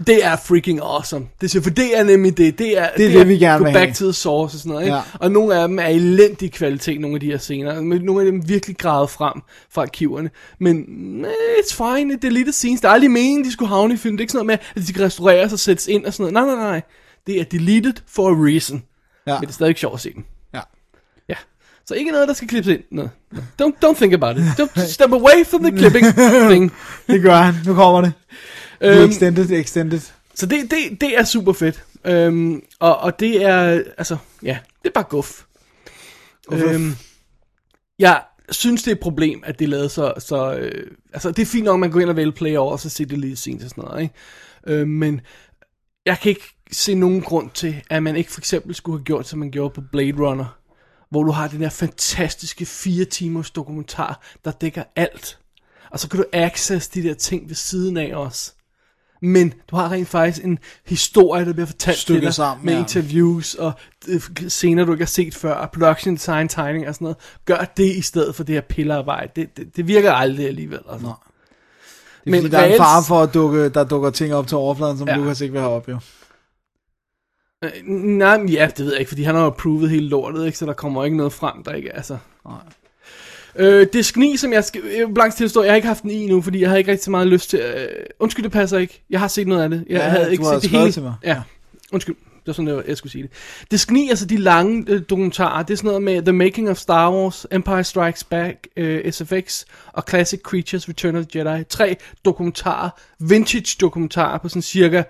det 0.07 0.25
er 0.25 0.37
freaking 0.37 0.81
awesome. 0.83 1.27
Det 1.41 1.51
siger, 1.51 1.63
for 1.63 1.71
det 1.71 1.99
er 1.99 2.05
nemlig 2.05 2.37
det. 2.39 2.59
Det 2.59 2.79
er 2.79 2.89
Det 2.97 3.07
er 3.07 3.19
det, 3.19 3.29
vi 3.29 3.39
gerne 3.39 3.59
go 3.59 3.65
vil 3.65 3.73
back 3.73 3.87
have. 3.87 3.95
to 3.95 4.05
the 4.05 4.13
source 4.13 4.57
og 4.57 4.59
sådan 4.59 4.71
noget. 4.73 4.85
Ikke? 4.85 4.97
Ja. 4.97 5.03
Og 5.21 5.31
nogle 5.31 5.55
af 5.55 5.69
dem 5.69 5.79
er 5.79 5.87
elendig 5.87 6.53
kvalitet, 6.53 7.01
nogle 7.01 7.15
af 7.17 7.21
de 7.21 7.27
her 7.27 7.39
scener. 7.39 7.81
Men 7.81 8.03
Nogle 8.03 8.27
af 8.27 8.33
dem 8.33 8.49
virkelig 8.49 8.77
gravet 8.79 9.11
frem 9.11 9.43
fra 9.71 9.83
arkiverne. 9.83 10.31
Men 10.61 10.79
eh, 11.25 11.31
it's 11.59 11.77
fine. 11.77 12.15
Det 12.17 12.25
er 12.25 12.31
lidt 12.31 12.55
scenes. 12.55 12.81
Der 12.81 12.89
er 12.89 12.93
aldrig 12.93 13.11
meningen, 13.11 13.45
de 13.45 13.53
skulle 13.53 13.69
havne 13.69 13.95
i 13.95 13.97
filmen. 13.97 14.19
Det 14.19 14.21
er 14.21 14.25
ikke 14.25 14.33
sådan 14.33 14.47
noget 14.47 14.61
med, 14.77 14.83
at 14.83 14.89
de 14.89 14.93
kan 14.93 15.05
restaureres 15.05 15.53
og 15.53 15.59
sættes 15.59 15.87
ind 15.87 16.05
og 16.07 16.13
sådan 16.15 16.33
noget. 16.33 16.49
Nej, 16.49 16.57
nej, 16.57 16.71
nej. 16.71 16.83
Det 17.27 17.41
er 17.41 17.45
deleted 17.45 17.95
for 18.09 18.29
a 18.29 18.33
reason. 18.53 18.83
Ja. 19.27 19.35
Men 19.35 19.41
det 19.41 19.49
er 19.49 19.53
stadig 19.53 19.77
sjovt 19.77 19.95
at 19.95 20.01
se 20.01 20.15
dem. 20.15 20.25
Ja. 20.55 20.61
Ja. 21.29 21.35
Så 21.87 21.95
ikke 21.95 22.11
noget, 22.11 22.29
der 22.29 22.35
skal 22.35 22.49
klippes 22.49 22.75
ind. 22.75 22.83
No. 22.91 23.09
Don't, 23.63 23.75
don't 23.85 23.97
think 23.97 24.13
about 24.13 24.37
it. 24.37 24.43
Don't 24.43 24.87
step 24.99 25.13
away 25.13 25.45
from 25.47 25.63
the 25.63 25.79
clipping 25.79 26.07
thing. 26.51 26.73
Det 27.07 27.23
gør 27.23 27.37
han. 27.37 27.55
Nu 27.67 27.75
kommer 27.75 28.01
det. 28.01 28.13
Øhm, 28.81 29.11
extended, 29.11 29.51
extended. 29.51 30.01
så 30.35 30.47
det, 30.47 30.71
det, 30.71 31.01
det 31.01 31.19
er 31.19 31.25
super 31.25 31.53
fedt. 31.53 31.85
Øhm, 32.05 32.63
og, 32.81 32.99
og 32.99 33.21
det 33.21 33.45
er, 33.45 33.83
altså, 33.99 34.17
ja, 34.43 34.59
det 34.83 34.89
er 34.89 34.93
bare 34.93 35.05
guf. 35.05 35.43
Øhm, 36.53 36.97
jeg 37.99 38.23
synes, 38.51 38.83
det 38.83 38.91
er 38.91 38.95
et 38.95 39.01
problem, 39.01 39.43
at 39.47 39.59
det 39.59 39.65
er 39.65 39.69
lavet 39.69 39.91
så, 39.91 40.13
så 40.19 40.55
øh, 40.55 40.91
altså, 41.13 41.31
det 41.31 41.43
er 41.43 41.47
fint 41.47 41.65
nok, 41.65 41.75
at 41.75 41.81
man 41.81 41.91
går 41.91 42.01
ind 42.01 42.11
og 42.11 42.17
vælger 42.17 42.33
play 42.33 42.57
over, 42.57 42.73
og 42.73 42.81
så 42.81 42.89
ser 42.89 43.07
det 43.07 43.19
lige 43.19 43.37
scenes 43.37 43.65
og 43.65 43.71
sådan 43.71 43.85
noget, 43.85 44.03
ikke? 44.03 44.15
Øh, 44.67 44.89
men 44.89 45.21
jeg 46.07 46.19
kan 46.23 46.31
ikke 46.31 46.55
se 46.75 46.95
nogen 46.95 47.21
grund 47.21 47.51
til, 47.55 47.83
at 47.91 48.03
man 48.03 48.17
ikke 48.17 48.33
for 48.33 48.41
eksempel 48.41 48.75
skulle 48.75 48.99
have 48.99 49.05
gjort, 49.05 49.29
som 49.29 49.39
man 49.39 49.51
gjorde 49.51 49.75
på 49.75 49.81
Blade 49.93 50.13
Runner, 50.19 50.57
hvor 51.11 51.23
du 51.23 51.31
har 51.31 51.49
den 51.49 51.59
her 51.59 51.71
fantastiske 51.71 52.67
fire 52.67 53.05
timers 53.05 53.51
dokumentar, 53.51 54.21
der 54.45 54.51
dækker 54.51 54.83
alt. 54.97 55.39
Og 55.91 56.01
så 56.01 56.09
kan 56.09 56.19
du 56.21 56.25
access 56.33 56.89
de 56.89 57.03
der 57.03 57.15
ting 57.15 57.49
ved 57.49 57.55
siden 57.55 57.97
af 57.97 58.15
os. 58.15 58.55
Men 59.23 59.55
du 59.71 59.77
har 59.77 59.93
rent 59.93 60.09
faktisk 60.09 60.45
en 60.45 60.59
historie, 60.87 61.45
der 61.45 61.53
bliver 61.53 61.67
fortalt 61.67 61.99
Stykket 61.99 62.21
til 62.21 62.27
dig, 62.27 62.35
sammen, 62.35 62.67
med 62.67 62.73
ja. 62.75 62.79
interviews 62.79 63.55
og 63.55 63.73
øh, 64.09 64.21
scener, 64.49 64.85
du 64.85 64.93
ikke 64.93 65.05
har 65.05 65.09
set 65.09 65.35
før, 65.35 65.67
production 65.73 66.15
design, 66.15 66.49
tegning 66.49 66.89
og 66.89 66.95
sådan 66.95 67.05
noget. 67.05 67.17
Gør 67.45 67.73
det 67.77 67.97
i 67.97 68.03
stedet 68.03 68.35
for 68.35 68.45
det 68.45 68.55
her 68.55 68.61
pillerarbejde. 68.61 69.31
Det, 69.37 69.57
det, 69.57 69.77
det 69.77 69.89
virker 69.89 70.13
aldrig 70.13 70.47
alligevel. 70.47 70.81
Altså. 70.93 71.07
Nå. 71.07 71.13
Det 72.25 72.31
er 72.31 72.31
Men 72.31 72.41
fordi, 72.41 72.53
der 72.53 72.59
er 72.59 72.65
en 72.65 72.71
reelt- 72.71 72.77
far 72.79 73.03
for, 73.03 73.23
at 73.23 73.35
dukke, 73.35 73.69
der 73.69 73.85
dukker 73.85 74.11
ting 74.11 74.35
op 74.35 74.47
til 74.47 74.57
overfladen, 74.57 74.99
som 74.99 75.09
ja. 75.09 75.17
Lukas 75.17 75.41
ikke 75.41 75.53
vil 75.53 75.61
have 75.61 75.73
op, 75.73 75.89
jo. 75.89 75.99
Øh, 77.65 77.71
nej, 77.95 78.39
men 78.39 78.49
ja, 78.49 78.69
det 78.77 78.85
ved 78.85 78.93
jeg 78.93 79.01
ikke, 79.01 79.09
fordi 79.09 79.23
han 79.23 79.35
har 79.35 79.43
jo 79.43 79.47
approvet 79.49 79.91
hele 79.91 80.09
lortet, 80.09 80.47
ikke? 80.47 80.59
så 80.59 80.67
der 80.67 80.73
kommer 80.73 81.05
ikke 81.05 81.17
noget 81.17 81.33
frem, 81.33 81.63
der 81.65 81.73
ikke 81.73 81.89
er 81.89 82.03
så. 82.03 82.17
Nej. 82.47 82.59
Øh, 83.57 83.87
disk 83.93 84.17
9, 84.17 84.37
som 84.37 84.53
jeg 84.53 84.65
skal 84.65 84.83
vil 84.83 85.15
blankt 85.15 85.37
tilstå, 85.37 85.63
jeg 85.63 85.71
har 85.73 85.77
ikke 85.77 85.89
haft 85.89 86.03
den 86.03 86.11
i 86.11 86.27
nu, 86.27 86.43
fordi 86.43 86.61
jeg 86.61 86.71
har 86.71 86.77
ikke 86.77 86.91
rigtig 86.91 87.05
så 87.05 87.11
meget 87.11 87.27
lyst 87.27 87.51
til, 87.51 87.59
øh, 87.61 87.87
undskyld, 88.21 88.43
det 88.45 88.53
passer 88.53 88.79
ikke, 88.79 89.03
jeg 89.11 89.21
har 89.21 89.29
set 89.29 89.47
noget 89.47 89.63
af 89.63 89.71
det, 89.71 89.85
jeg 89.89 89.97
Ja, 89.97 90.03
havde 90.09 90.33
ikke 90.33 90.45
set 90.45 90.63
det 90.63 90.71
hele, 90.71 90.93
til 90.93 91.03
mig. 91.03 91.15
ja, 91.25 91.43
undskyld, 91.93 92.15
det 92.17 92.47
var 92.47 92.53
sådan, 92.53 92.69
jeg, 92.69 92.83
jeg 92.89 92.97
skulle 92.97 93.13
sige 93.13 93.23
det. 93.23 93.31
Disk 93.71 93.91
9, 93.91 94.09
altså 94.11 94.27
de 94.27 94.37
lange 94.37 94.85
øh, 94.89 95.03
dokumentarer, 95.11 95.63
det 95.63 95.73
er 95.73 95.77
sådan 95.77 95.89
noget 95.89 96.03
med 96.03 96.23
The 96.23 96.33
Making 96.33 96.71
of 96.71 96.77
Star 96.77 97.13
Wars, 97.13 97.47
Empire 97.53 97.85
Strikes 97.85 98.25
Back, 98.25 98.69
øh, 98.77 99.13
SFX 99.13 99.65
og 99.93 100.05
Classic 100.09 100.41
Creatures, 100.41 100.89
Return 100.89 101.17
of 101.17 101.25
the 101.27 101.39
Jedi. 101.51 101.65
Tre 101.65 101.97
dokumentarer, 102.25 102.91
vintage 103.19 103.77
dokumentarer 103.81 104.39
på 104.39 104.49
sådan 104.49 104.63
cirka 104.63 105.03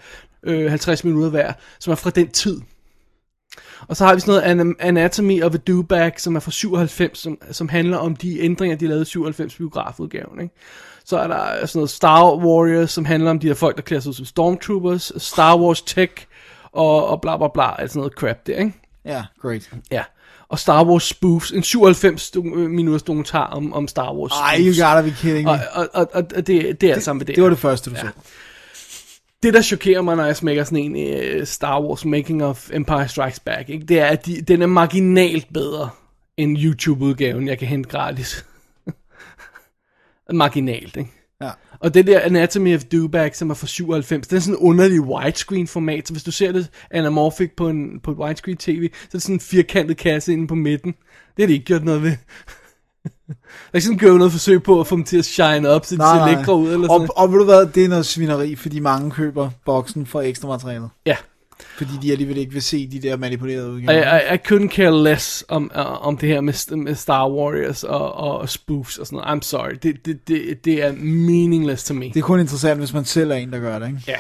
øh, 0.47 0.71
50 0.71 1.05
minutter 1.05 1.31
hver, 1.31 1.53
som 1.79 1.91
er 1.91 1.95
fra 1.95 2.11
den 2.11 2.29
tid. 2.31 2.61
Og 3.89 3.97
så 3.97 4.05
har 4.07 4.15
vi 4.15 4.21
sådan 4.21 4.43
noget 4.47 4.61
An- 4.61 4.77
Anatomy 4.81 5.43
of 5.43 5.55
a 5.55 5.59
Dewback, 5.67 6.19
som 6.19 6.37
er 6.37 6.41
fra 6.41 6.51
97, 6.51 7.19
som, 7.19 7.39
som 7.51 7.69
handler 7.69 7.97
om 7.97 8.17
de 8.17 8.41
ændringer, 8.41 8.77
de 8.77 8.87
lavede 8.87 9.03
i 9.03 9.05
97 9.05 9.55
biografudgaven. 9.55 10.41
Ikke? 10.41 10.55
Så 11.05 11.19
er 11.19 11.27
der 11.27 11.67
sådan 11.67 11.79
noget 11.79 11.91
Star 11.91 12.35
Warriors, 12.37 12.91
som 12.91 13.05
handler 13.05 13.31
om 13.31 13.39
de 13.39 13.49
der 13.49 13.55
folk, 13.55 13.77
der 13.77 13.83
klæder 13.83 14.01
sig 14.03 14.09
ud 14.11 14.15
som 14.15 14.25
Stormtroopers, 14.25 15.13
Star 15.17 15.57
Wars 15.59 15.83
Tech, 15.83 16.13
og, 16.73 17.09
og 17.09 17.21
bla 17.21 17.37
bla 17.37 17.49
bla, 17.55 17.81
altså 17.81 17.99
noget 17.99 18.13
crap 18.13 18.47
der, 18.47 18.57
ikke? 18.57 18.73
Ja, 19.05 19.25
great. 19.43 19.71
Ja. 19.91 20.03
og 20.49 20.59
Star 20.59 20.85
Wars 20.85 21.03
spoofs. 21.05 21.51
En 21.51 21.63
97 21.63 22.31
do- 22.37 22.43
minutters 22.57 23.03
dokumentar 23.03 23.47
om, 23.47 23.73
om 23.73 23.89
Star 23.89 24.15
Wars 24.15 24.33
Ej, 24.33 24.57
you 24.61 24.87
gotta 24.87 25.03
be 25.03 25.11
kidding 25.21 25.49
Og, 25.49 25.57
me. 25.57 25.71
og, 25.95 26.09
og, 26.13 26.25
og 26.35 26.47
det, 26.47 26.81
det 26.81 26.83
er 26.91 26.95
alt 26.95 27.03
sammen 27.05 27.21
ved 27.21 27.27
det. 27.27 27.35
Det 27.37 27.43
var 27.45 27.49
det 27.51 27.59
første, 27.59 27.91
du 27.91 27.97
så. 27.97 28.09
Det, 29.45 29.55
der 29.55 29.63
chokerer 29.63 30.03
mig, 30.03 30.17
når 30.17 30.25
jeg 30.25 30.37
smækker 30.37 30.65
sådan 30.65 30.97
en 30.97 31.41
uh, 31.41 31.47
Star 31.47 31.83
Wars 31.83 32.05
Making 32.05 32.45
of 32.45 32.71
Empire 32.73 33.09
Strikes 33.09 33.41
Back, 33.41 33.69
ikke? 33.69 33.87
det 33.87 34.01
er, 34.01 34.07
at 34.07 34.27
de, 34.27 34.41
den 34.41 34.63
er 34.63 34.67
marginalt 34.67 35.53
bedre 35.53 35.91
end 36.37 36.59
YouTube-udgaven, 36.59 37.49
jeg 37.49 37.59
kan 37.59 37.69
hente 37.69 37.89
gratis. 37.89 38.47
marginalt, 40.33 40.97
ikke? 40.97 41.11
Ja. 41.41 41.51
Og 41.81 41.95
det 41.95 42.07
der 42.07 42.21
Anatomy 42.21 42.75
of 42.75 42.85
Dewback, 42.85 43.35
som 43.35 43.51
er 43.51 43.55
fra 43.55 43.67
97, 43.67 44.27
det 44.27 44.37
er 44.37 44.41
sådan 44.41 44.55
en 44.55 44.69
underlig 44.69 45.01
widescreen 45.01 45.67
format, 45.67 46.09
så 46.09 46.15
hvis 46.15 46.25
du 46.25 46.31
ser 46.31 46.53
det 46.53 46.71
anamorphic 46.91 47.51
på, 47.57 47.69
en, 47.69 48.01
på 48.01 48.11
et 48.11 48.19
widescreen 48.19 48.57
tv, 48.57 48.91
så 48.93 49.07
er 49.09 49.13
det 49.13 49.23
sådan 49.23 49.37
en 49.37 49.41
firkantet 49.41 49.97
kasse 49.97 50.33
inde 50.33 50.47
på 50.47 50.55
midten. 50.55 50.95
Det 51.37 51.43
har 51.43 51.47
de 51.47 51.53
ikke 51.53 51.65
gjort 51.65 51.85
noget 51.85 52.03
ved. 52.03 52.17
Der 53.29 53.35
er 53.73 53.77
ikke 53.77 53.85
sådan 53.85 53.99
gjort 53.99 54.19
noget 54.19 54.33
forsøg 54.33 54.63
på 54.63 54.81
at 54.81 54.87
få 54.87 54.97
dem 54.97 55.05
til 55.05 55.19
at 55.19 55.25
shine 55.25 55.69
op, 55.69 55.87
så 55.87 55.97
de 55.97 56.01
ser 56.01 56.37
lækre 56.37 56.55
ud, 56.55 56.73
eller 56.73 56.89
sådan 56.89 57.09
og, 57.11 57.19
og 57.19 57.33
ved 57.33 57.39
du 57.39 57.45
hvad, 57.45 57.67
det 57.67 57.85
er 57.85 57.89
noget 57.89 58.07
svineri, 58.07 58.57
fordi 58.57 58.81
mange 58.81 59.11
køber 59.11 59.51
boksen 59.65 60.07
for 60.07 60.21
ekstra 60.21 60.49
materialet. 60.49 60.91
Ja. 61.07 61.17
Fordi 61.77 61.91
de 62.03 62.13
alligevel 62.13 62.37
ikke 62.37 62.53
vil 62.53 62.63
se 62.63 62.89
de 62.91 63.03
der 63.03 63.17
manipulerede 63.17 63.71
udgaver. 63.71 64.19
I, 64.19 64.33
I, 64.33 64.35
I 64.35 64.39
couldn't 64.49 64.69
care 64.69 65.05
less 65.05 65.45
om, 65.49 65.71
uh, 65.75 66.07
om 66.07 66.17
det 66.19 66.29
her 66.29 66.41
med, 66.41 66.77
med 66.77 66.95
Star 66.95 67.29
Warriors 67.29 67.85
og, 67.85 68.13
og 68.13 68.49
spoofs 68.49 68.99
og 68.99 69.07
sådan 69.07 69.17
noget. 69.17 69.39
I'm 69.39 69.43
sorry. 69.43 69.75
Det, 69.83 70.07
det, 70.07 70.29
det, 70.29 70.65
det 70.65 70.83
er 70.83 70.93
meaningless 70.93 71.85
to 71.85 71.95
me. 71.95 72.05
Det 72.05 72.17
er 72.17 72.21
kun 72.21 72.41
interessant, 72.41 72.79
hvis 72.79 72.93
man 72.93 73.05
selv 73.05 73.31
er 73.31 73.35
en, 73.35 73.53
der 73.53 73.59
gør 73.59 73.79
det, 73.79 73.87
ikke? 73.89 74.19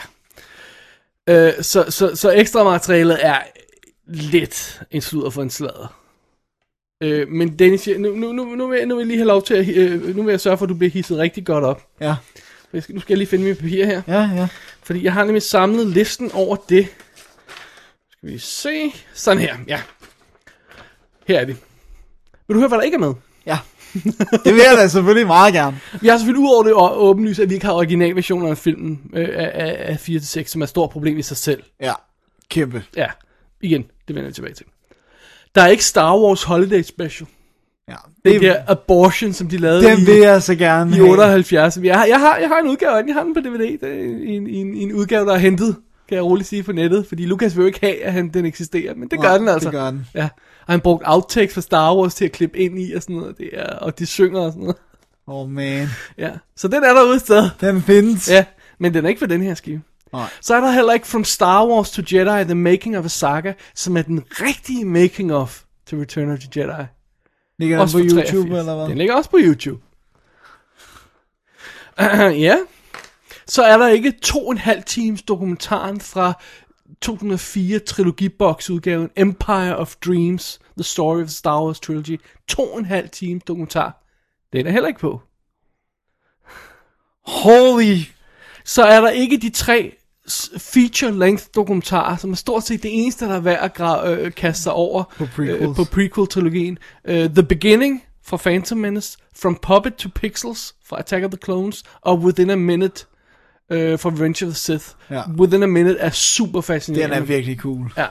Ja. 1.26 1.48
Uh, 1.48 1.62
så, 1.62 1.84
så, 1.88 2.16
så 2.16 2.32
ekstra 2.32 2.64
materialet 2.64 3.18
er 3.20 3.38
lidt 4.06 4.82
en 4.90 5.00
sludder 5.00 5.30
for 5.30 5.42
en 5.42 5.50
sladder. 5.50 5.94
Uh, 7.04 7.28
men 7.28 7.58
Dennis, 7.58 7.88
nu, 7.98 8.14
nu, 8.14 8.32
nu, 8.32 8.44
nu, 8.44 8.66
vil 8.68 8.78
jeg, 8.78 8.86
nu 8.86 8.94
vil 8.94 9.02
jeg 9.02 9.06
lige 9.06 9.18
have 9.18 9.28
lov 9.28 9.42
til 9.42 9.54
at, 9.54 9.92
uh, 9.92 10.16
nu 10.16 10.22
vil 10.22 10.32
jeg 10.32 10.40
sørge 10.40 10.58
for, 10.58 10.64
at 10.64 10.68
du 10.68 10.74
bliver 10.74 10.90
hisset 10.90 11.18
rigtig 11.18 11.46
godt 11.46 11.64
op. 11.64 11.82
Ja. 12.00 12.14
Jeg 12.72 12.82
skal, 12.82 12.94
nu 12.94 13.00
skal 13.00 13.12
jeg 13.12 13.18
lige 13.18 13.28
finde 13.28 13.44
mine 13.44 13.56
papir 13.56 13.86
her. 13.86 14.02
Ja, 14.08 14.30
ja. 14.34 14.48
Fordi 14.82 15.04
jeg 15.04 15.12
har 15.12 15.24
nemlig 15.24 15.42
samlet 15.42 15.86
listen 15.86 16.32
over 16.32 16.56
det. 16.68 16.88
Skal 18.10 18.28
vi 18.28 18.38
se. 18.38 18.92
Sådan 19.14 19.40
her, 19.40 19.56
ja. 19.68 19.80
Her 21.28 21.40
er 21.40 21.44
det. 21.44 21.56
Vil 22.48 22.54
du 22.54 22.58
høre, 22.58 22.68
hvad 22.68 22.78
der 22.78 22.84
ikke 22.84 22.94
er 22.94 22.98
med? 22.98 23.14
Ja. 23.46 23.58
Det 24.44 24.54
vil 24.54 24.62
jeg 24.70 24.76
da 24.76 24.88
selvfølgelig 24.88 25.26
meget 25.26 25.54
gerne. 25.54 25.80
Vi 26.00 26.08
har 26.08 26.18
selvfølgelig 26.18 26.44
ud 26.44 26.54
over 26.54 26.62
det 26.62 26.72
åbenlyst, 26.96 27.40
at 27.40 27.50
vi 27.50 27.54
ikke 27.54 27.66
har 27.66 27.72
originalversioner 27.72 28.50
af 28.50 28.58
filmen 28.58 29.10
øh, 29.14 29.28
af, 29.32 29.50
af, 29.54 29.76
af 29.78 30.08
4-6, 30.08 30.44
som 30.44 30.60
er 30.60 30.64
et 30.64 30.68
stort 30.68 30.90
problem 30.90 31.18
i 31.18 31.22
sig 31.22 31.36
selv. 31.36 31.62
Ja. 31.80 31.92
Kæmpe. 32.48 32.84
Ja, 32.96 33.06
igen, 33.60 33.82
det 33.82 34.14
vender 34.16 34.28
jeg 34.28 34.34
tilbage 34.34 34.54
til. 34.54 34.66
Der 35.54 35.62
er 35.62 35.66
ikke 35.66 35.84
Star 35.84 36.18
Wars 36.18 36.42
Holiday 36.42 36.82
Special. 36.82 37.28
Ja. 37.88 37.94
Det 38.24 38.40
der 38.40 38.62
Abortion, 38.68 39.32
som 39.32 39.48
de 39.48 39.56
lavede 39.56 39.84
Den 39.84 39.98
i, 39.98 40.04
vil 40.04 40.16
jeg 40.16 40.42
så 40.42 40.54
gerne 40.54 40.90
i 40.90 40.94
have. 40.94 41.10
78. 41.10 41.76
Jeg 41.82 41.98
har, 41.98 42.06
jeg, 42.06 42.20
har, 42.20 42.36
jeg 42.36 42.48
har 42.48 42.58
en 42.58 42.68
udgave 42.68 42.92
jeg 42.94 43.14
har 43.14 43.22
den 43.22 43.34
på 43.34 43.40
DVD. 43.40 43.78
Det 43.80 43.82
er 43.82 44.04
en, 44.34 44.46
en, 44.46 44.74
en 44.74 44.92
udgave, 44.92 45.26
der 45.26 45.32
er 45.34 45.38
hentet, 45.38 45.76
kan 46.08 46.16
jeg 46.16 46.24
roligt 46.24 46.48
sige, 46.48 46.62
på 46.62 46.72
nettet. 46.72 47.06
Fordi 47.06 47.26
Lucas 47.26 47.56
vil 47.56 47.62
jo 47.62 47.66
ikke 47.66 47.80
have, 47.82 48.02
at 48.02 48.12
han, 48.12 48.28
den 48.28 48.44
eksisterer, 48.44 48.94
men 48.94 49.08
det 49.08 49.20
gør 49.20 49.28
Nej, 49.28 49.38
den 49.38 49.48
altså. 49.48 49.68
det 49.70 49.78
gør 49.78 49.90
den. 49.90 50.06
Ja. 50.14 50.28
Og 50.66 50.72
han 50.72 50.80
brugt 50.80 51.02
outtakes 51.06 51.54
fra 51.54 51.60
Star 51.60 51.96
Wars 51.96 52.14
til 52.14 52.24
at 52.24 52.32
klippe 52.32 52.58
ind 52.58 52.78
i 52.80 52.92
og 52.92 53.02
sådan 53.02 53.16
noget. 53.16 53.38
Det 53.38 53.50
er, 53.52 53.66
og 53.76 53.98
de 53.98 54.06
synger 54.06 54.40
og 54.40 54.52
sådan 54.52 54.62
noget. 54.62 54.76
Oh 55.26 55.50
man. 55.50 55.88
Ja. 56.18 56.30
Så 56.56 56.68
den 56.68 56.84
er 56.84 56.94
derude 56.94 57.14
et 57.14 57.20
sted. 57.20 57.50
Den 57.60 57.82
findes. 57.82 58.30
Ja, 58.30 58.44
men 58.78 58.94
den 58.94 59.04
er 59.04 59.08
ikke 59.08 59.18
for 59.18 59.26
den 59.26 59.42
her 59.42 59.54
skive. 59.54 59.82
Nej. 60.14 60.28
Så 60.40 60.54
er 60.54 60.60
der 60.60 60.70
heller 60.70 60.92
ikke 60.92 61.06
From 61.06 61.24
Star 61.24 61.66
Wars 61.66 61.90
to 61.90 62.02
Jedi, 62.12 62.44
The 62.44 62.54
Making 62.54 62.98
of 62.98 63.04
a 63.04 63.08
Saga, 63.08 63.52
som 63.74 63.96
er 63.96 64.02
den 64.02 64.24
rigtige 64.30 64.84
making 64.84 65.34
of 65.34 65.62
til 65.86 65.98
Return 65.98 66.32
of 66.32 66.38
the 66.38 66.60
Jedi. 66.60 66.84
Ligger 67.58 67.76
den 67.76 67.82
Også 67.82 67.98
på 67.98 68.02
YouTube, 68.02 68.22
83. 68.22 68.58
eller 68.58 68.74
hvad? 68.74 68.88
Den 68.88 68.98
ligger 68.98 69.14
også 69.14 69.30
på 69.30 69.38
YouTube. 69.40 69.82
ja. 72.48 72.56
Så 73.46 73.62
er 73.62 73.78
der 73.78 73.88
ikke 73.88 74.12
to 74.22 74.46
og 74.46 74.52
en 74.52 74.58
halv 74.58 74.82
times 74.82 75.22
dokumentaren 75.22 76.00
fra 76.00 76.42
2004 77.00 77.78
trilogibox 77.78 78.70
udgaven 78.70 79.10
Empire 79.16 79.76
of 79.76 79.94
Dreams, 80.04 80.60
The 80.76 80.84
Story 80.84 81.22
of 81.22 81.28
Star 81.28 81.64
Wars 81.64 81.80
Trilogy. 81.80 82.20
To 82.48 82.62
og 82.72 82.78
en 82.78 82.84
halv 82.84 83.08
times 83.08 83.42
dokumentar. 83.44 84.04
Den 84.52 84.66
er 84.66 84.70
heller 84.70 84.88
ikke 84.88 85.00
på. 85.00 85.22
Holy. 87.26 87.98
Så 88.64 88.84
er 88.84 89.00
der 89.00 89.10
ikke 89.10 89.36
de 89.36 89.50
tre 89.50 89.96
feature-length 90.58 91.44
dokumentarer, 91.56 92.16
som 92.16 92.30
er 92.32 92.36
stort 92.36 92.62
set 92.62 92.82
det 92.82 92.90
eneste, 93.04 93.24
der 93.24 93.34
er 93.34 93.40
værd 93.40 93.58
at 93.64 93.80
gra- 93.80 94.08
øh, 94.08 94.32
kaste 94.32 94.62
sig 94.62 94.72
over 94.72 95.04
På 95.18 95.26
prequels. 95.36 95.60
øh, 95.62 95.74
på 95.76 95.84
prequel-trilogien. 95.84 96.78
Uh, 97.08 97.14
The 97.14 97.42
Beginning 97.42 98.02
fra 98.26 98.36
Phantom 98.36 98.78
Menace, 98.78 99.18
From 99.36 99.58
Puppet 99.62 99.94
to 99.94 100.08
Pixels 100.14 100.74
fra 100.86 100.98
Attack 100.98 101.24
of 101.24 101.30
the 101.30 101.38
Clones, 101.44 101.82
og 102.00 102.18
Within 102.18 102.50
a 102.50 102.54
Minute 102.56 103.04
uh, 103.70 103.76
fra 103.76 104.10
Revenge 104.10 104.46
of 104.46 104.50
the 104.52 104.54
Sith. 104.58 104.84
Ja. 105.10 105.22
Within 105.38 105.62
a 105.62 105.66
Minute 105.66 105.98
er 105.98 106.10
super 106.10 106.60
fascinerende. 106.60 107.14
Den 107.14 107.22
er 107.22 107.26
virkelig 107.26 107.58
cool. 107.58 107.92
Ja. 107.96 108.06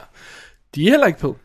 De 0.74 0.86
er 0.86 0.90
heller 0.90 1.06
ikke 1.06 1.18
på. 1.18 1.36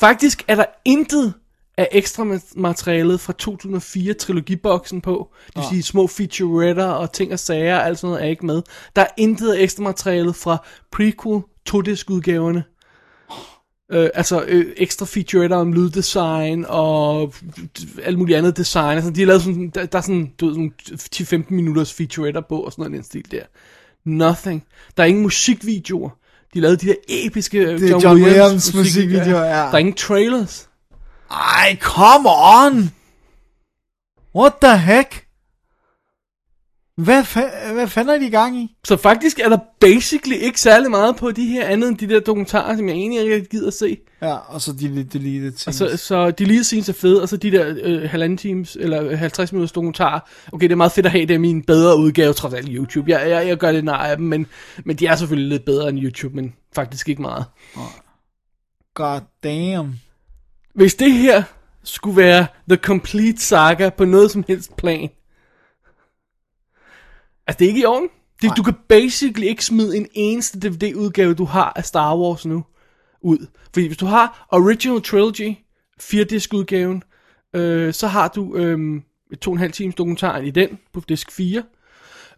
Faktisk 0.00 0.44
er 0.48 0.54
der 0.54 0.64
intet 0.84 1.34
af 1.80 1.88
ekstra 1.92 2.24
ma- 2.24 2.52
materialet 2.54 3.20
fra 3.20 3.32
2004 3.32 4.14
trilogiboksen 4.14 5.00
på. 5.00 5.28
Det 5.46 5.56
vil 5.56 5.64
sige 5.70 5.82
små 5.82 6.06
featuretter 6.06 6.86
og 6.86 7.12
ting 7.12 7.32
og 7.32 7.38
sager 7.38 7.76
og 7.76 7.86
alt 7.86 7.98
sådan 7.98 8.12
noget 8.12 8.24
er 8.24 8.30
ikke 8.30 8.46
med. 8.46 8.62
Der 8.96 9.02
er 9.02 9.06
intet 9.16 9.52
af 9.52 9.62
ekstra 9.62 9.82
materialet 9.82 10.36
fra 10.36 10.66
prequel 10.92 11.42
to 11.66 11.80
disc 11.80 12.10
udgaverne. 12.10 12.64
Øh, 13.92 14.10
altså 14.14 14.44
øh, 14.48 14.66
ekstra 14.76 15.06
featuretter 15.06 15.56
om 15.56 15.72
lyddesign 15.72 16.64
og 16.68 17.34
alt 18.02 18.18
muligt 18.18 18.38
andet 18.38 18.56
design. 18.56 18.96
Altså, 18.96 19.10
de 19.10 19.20
har 19.20 19.26
lavet 19.26 19.42
sådan, 19.42 19.70
der, 19.74 19.86
der 19.86 19.98
er 19.98 20.02
sådan, 20.02 20.32
du 20.40 20.46
ved, 20.46 20.70
sådan 20.86 21.42
10-15 21.48 21.54
minutters 21.54 21.92
featuretter 21.92 22.40
på 22.48 22.60
og 22.60 22.72
sådan 22.72 22.82
noget 22.82 22.96
den 22.96 23.04
stil 23.04 23.30
der. 23.30 23.42
Nothing. 24.04 24.64
Der 24.96 25.02
er 25.02 25.06
ingen 25.06 25.22
musikvideoer. 25.22 26.10
De 26.54 26.60
lavede 26.60 26.76
de 26.76 26.86
der 26.86 26.94
episke 27.08 27.58
øh, 27.58 27.80
Det 27.80 27.90
er 27.90 28.00
John 28.02 28.22
Williams 28.22 28.74
musikvideoer, 28.74 29.44
ja. 29.44 29.56
Der 29.56 29.72
er 29.72 29.78
ingen 29.78 29.94
trailers. 29.94 30.69
Ej, 31.30 31.76
come 31.80 32.28
on! 32.28 32.90
What 34.34 34.52
the 34.62 34.78
heck? 34.78 35.26
Hvad, 36.96 37.22
fa- 37.22 37.72
hvad 37.72 37.88
fanden 37.88 38.14
er 38.14 38.18
de 38.18 38.26
i 38.26 38.30
gang 38.30 38.56
i? 38.58 38.76
Så 38.84 38.96
faktisk 38.96 39.38
er 39.38 39.48
der 39.48 39.58
basically 39.80 40.36
ikke 40.36 40.60
særlig 40.60 40.90
meget 40.90 41.16
på 41.16 41.30
de 41.30 41.46
her 41.46 41.66
andet 41.66 41.88
end 41.88 41.98
de 41.98 42.08
der 42.08 42.20
dokumentarer, 42.20 42.76
som 42.76 42.88
jeg 42.88 42.96
egentlig 42.96 43.20
ikke 43.34 43.48
gider 43.48 43.66
at 43.66 43.74
se. 43.74 43.98
Ja, 44.22 44.34
og 44.34 44.60
så 44.60 44.72
de 44.72 44.88
lidt 44.94 45.12
deleted 45.12 45.52
ting. 45.52 45.74
Så, 45.74 45.96
så 45.96 46.30
de 46.30 46.44
lige 46.44 46.64
scenes 46.64 46.88
er 46.88 46.92
fede, 46.92 47.22
og 47.22 47.28
så 47.28 47.36
de 47.36 47.50
der 47.50 47.74
øh, 47.82 48.10
halvanden 48.10 48.36
times, 48.38 48.76
eller 48.80 49.16
50 49.16 49.52
minutters 49.52 49.72
dokumentarer. 49.72 50.20
Okay, 50.52 50.64
det 50.64 50.72
er 50.72 50.76
meget 50.76 50.92
fedt 50.92 51.06
at 51.06 51.12
have, 51.12 51.26
det 51.26 51.34
er 51.34 51.38
min 51.38 51.62
bedre 51.62 51.98
udgave, 51.98 52.32
trods 52.32 52.54
alt 52.54 52.68
YouTube. 52.70 53.10
Jeg, 53.10 53.30
jeg, 53.30 53.46
jeg 53.48 53.56
gør 53.56 53.72
det 53.72 53.84
nej 53.84 54.10
af 54.10 54.16
dem, 54.16 54.26
men, 54.26 54.46
men 54.84 54.96
de 54.96 55.06
er 55.06 55.16
selvfølgelig 55.16 55.48
lidt 55.48 55.64
bedre 55.64 55.88
end 55.88 55.98
YouTube, 56.02 56.36
men 56.36 56.54
faktisk 56.74 57.08
ikke 57.08 57.22
meget. 57.22 57.44
God 58.94 59.20
damn. 59.42 60.00
Hvis 60.74 60.94
det 60.94 61.12
her 61.12 61.42
skulle 61.84 62.16
være 62.16 62.46
the 62.68 62.76
complete 62.76 63.40
saga 63.40 63.90
på 63.90 64.04
noget 64.04 64.30
som 64.30 64.44
helst 64.48 64.76
plan. 64.76 65.10
Altså, 67.46 67.58
det 67.58 67.64
er 67.64 67.68
ikke 67.68 67.80
i 67.80 67.84
orden. 67.84 68.08
Det, 68.42 68.56
du 68.56 68.62
kan 68.62 68.74
basically 68.88 69.46
ikke 69.46 69.64
smide 69.64 69.96
en 69.96 70.06
eneste 70.14 70.60
DVD-udgave, 70.60 71.34
du 71.34 71.44
har 71.44 71.72
af 71.76 71.84
Star 71.84 72.16
Wars 72.16 72.46
nu, 72.46 72.64
ud. 73.20 73.46
Fordi 73.74 73.86
hvis 73.86 73.98
du 73.98 74.06
har 74.06 74.46
Original 74.52 75.02
Trilogy, 75.02 75.56
4-disk-udgaven, 76.02 77.02
øh, 77.54 77.94
så 77.94 78.06
har 78.06 78.28
du 78.28 78.56
øh, 78.56 79.02
to 79.40 79.50
og 79.50 79.54
en 79.54 79.58
halv 79.58 79.72
times 79.72 79.94
dokumentaren 79.94 80.44
i 80.44 80.50
den, 80.50 80.78
på 80.92 81.02
disk 81.08 81.32
4. 81.32 81.62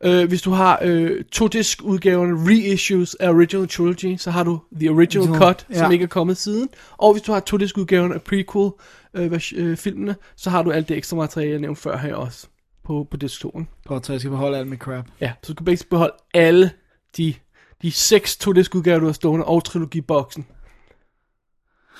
Øh, 0.05 0.29
hvis 0.29 0.43
du 0.43 0.51
har 0.51 0.79
øh, 0.83 1.25
to 1.25 1.49
disk 1.49 1.83
udgaven 1.83 2.49
reissues 2.49 3.15
af 3.15 3.29
Original 3.29 3.69
Trilogy, 3.69 4.17
så 4.17 4.31
har 4.31 4.45
du 4.45 4.61
The 4.81 4.91
Original 4.91 5.29
Original, 5.29 5.41
Cut, 5.41 5.67
ja. 5.71 5.79
som 5.79 5.93
ikke 5.93 6.03
er 6.03 6.09
kommet 6.09 6.37
siden. 6.37 6.69
Og 6.97 7.13
hvis 7.13 7.23
du 7.23 7.33
har 7.33 7.41
to 7.41 7.57
disk 7.57 7.79
udgaven 7.79 8.13
af 8.13 8.23
prequel 8.23 8.71
øh, 9.15 9.41
øh, 9.55 9.77
filmene, 9.77 10.17
så 10.37 10.51
har 10.51 10.63
du 10.63 10.71
alt 10.71 10.89
det 10.89 10.97
ekstra 10.97 11.17
materiale, 11.17 11.53
jeg 11.53 11.61
nævnte 11.61 11.81
før 11.81 11.97
her 11.97 12.15
også 12.15 12.47
på, 12.85 13.07
på 13.11 13.17
disk 13.17 13.41
2. 13.41 13.63
Godt, 13.87 14.07
så 14.07 14.13
jeg 14.13 14.21
skal 14.21 14.31
beholde 14.31 14.59
alt 14.59 14.69
med 14.69 14.79
crap. 14.79 15.07
Ja, 15.21 15.33
så 15.43 15.53
du 15.53 15.57
kan 15.57 15.65
basically 15.65 15.91
beholde 15.91 16.15
alle 16.35 16.71
de, 17.17 17.35
de 17.83 17.93
seks 17.93 18.37
to 18.37 18.53
disk 18.53 18.75
udgaver, 18.75 18.99
du 18.99 19.07
har 19.07 19.13
stående, 19.13 19.47
og 19.47 19.65
trilogiboksen. 19.65 20.47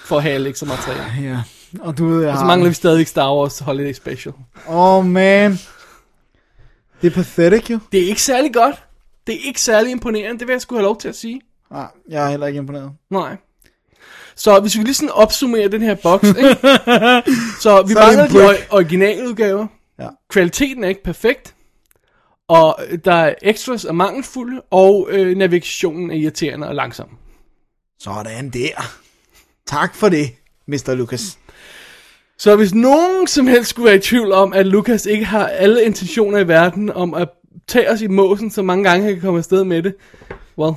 For 0.05 0.17
at 0.17 0.23
have 0.23 0.35
alle 0.35 0.49
ekstra 0.49 0.67
materiale. 0.67 1.29
Ja, 1.29 1.43
og 1.81 1.99
du 1.99 2.07
ved, 2.07 2.23
jeg 2.23 2.33
Og 2.33 2.39
så 2.39 2.45
mangler 2.45 2.69
vi 2.69 2.75
stadig 2.75 3.07
Star 3.07 3.37
Wars 3.37 3.59
Holiday 3.59 3.93
Special. 3.93 4.35
Oh 4.69 5.07
man. 5.07 5.59
Det 7.03 7.11
er 7.11 7.15
pathetic 7.15 7.71
jo. 7.71 7.79
Det 7.93 8.03
er 8.03 8.07
ikke 8.07 8.23
særlig 8.23 8.55
godt. 8.55 8.83
Det 9.27 9.35
er 9.35 9.39
ikke 9.47 9.61
særlig 9.61 9.91
imponerende, 9.91 10.39
det 10.39 10.47
vil 10.49 10.53
jeg 10.55 10.61
skulle 10.61 10.79
have 10.79 10.85
lov 10.87 11.01
til 11.01 11.09
at 11.09 11.17
sige. 11.17 11.41
Nej, 11.71 11.87
jeg 12.09 12.25
er 12.27 12.31
heller 12.31 12.47
ikke 12.47 12.59
imponeret. 12.59 12.93
Nej. 13.11 13.37
Så 14.37 14.61
hvis 14.61 14.79
vi 14.79 14.83
lige 14.83 14.95
sådan 14.95 15.11
opsummerer 15.11 15.69
den 15.69 15.83
her 15.83 15.95
boks, 15.95 16.29
ikke? 16.29 16.39
så 17.63 17.83
vi 17.87 17.93
Så 17.93 17.99
er 17.99 18.07
det 18.11 18.17
mangler 18.19 18.27
de 18.27 18.33
brick. 18.33 18.61
ori- 18.61 18.67
originaludgaver. 18.71 19.67
Ja. 19.99 20.09
Kvaliteten 20.31 20.85
er 20.85 20.89
ikke 20.89 21.03
perfekt. 21.03 21.55
Og 22.49 22.79
der 23.05 23.15
er 23.15 23.35
extras 23.43 23.85
er 23.85 23.93
mangelfulde, 23.93 24.63
og 24.71 25.09
øh, 25.11 25.37
navigationen 25.37 26.11
er 26.11 26.15
irriterende 26.15 26.69
og 26.69 26.75
langsom. 26.75 27.09
Sådan 28.01 28.51
der. 28.51 28.83
Tak 29.67 29.95
for 29.95 30.09
det, 30.09 30.31
Mr. 30.67 30.95
Lucas. 30.95 31.39
Så 32.43 32.57
hvis 32.57 32.75
nogen 32.75 33.27
som 33.27 33.47
helst 33.47 33.71
skulle 33.71 33.87
være 33.87 33.97
i 33.97 34.01
tvivl 34.01 34.33
om, 34.33 34.53
at 34.53 34.67
Lucas 34.67 35.07
ikke 35.07 35.25
har 35.25 35.47
alle 35.47 35.85
intentioner 35.85 36.39
i 36.39 36.49
verden 36.49 36.91
om 36.91 37.15
at 37.15 37.29
tage 37.69 37.91
os 37.91 38.01
i 38.01 38.07
måsen 38.07 38.51
så 38.51 38.63
mange 38.63 38.85
gange, 38.85 39.05
han 39.05 39.15
kan 39.15 39.23
komme 39.23 39.39
afsted 39.39 39.65
med 39.65 39.83
det, 39.83 39.95
well, 40.59 40.75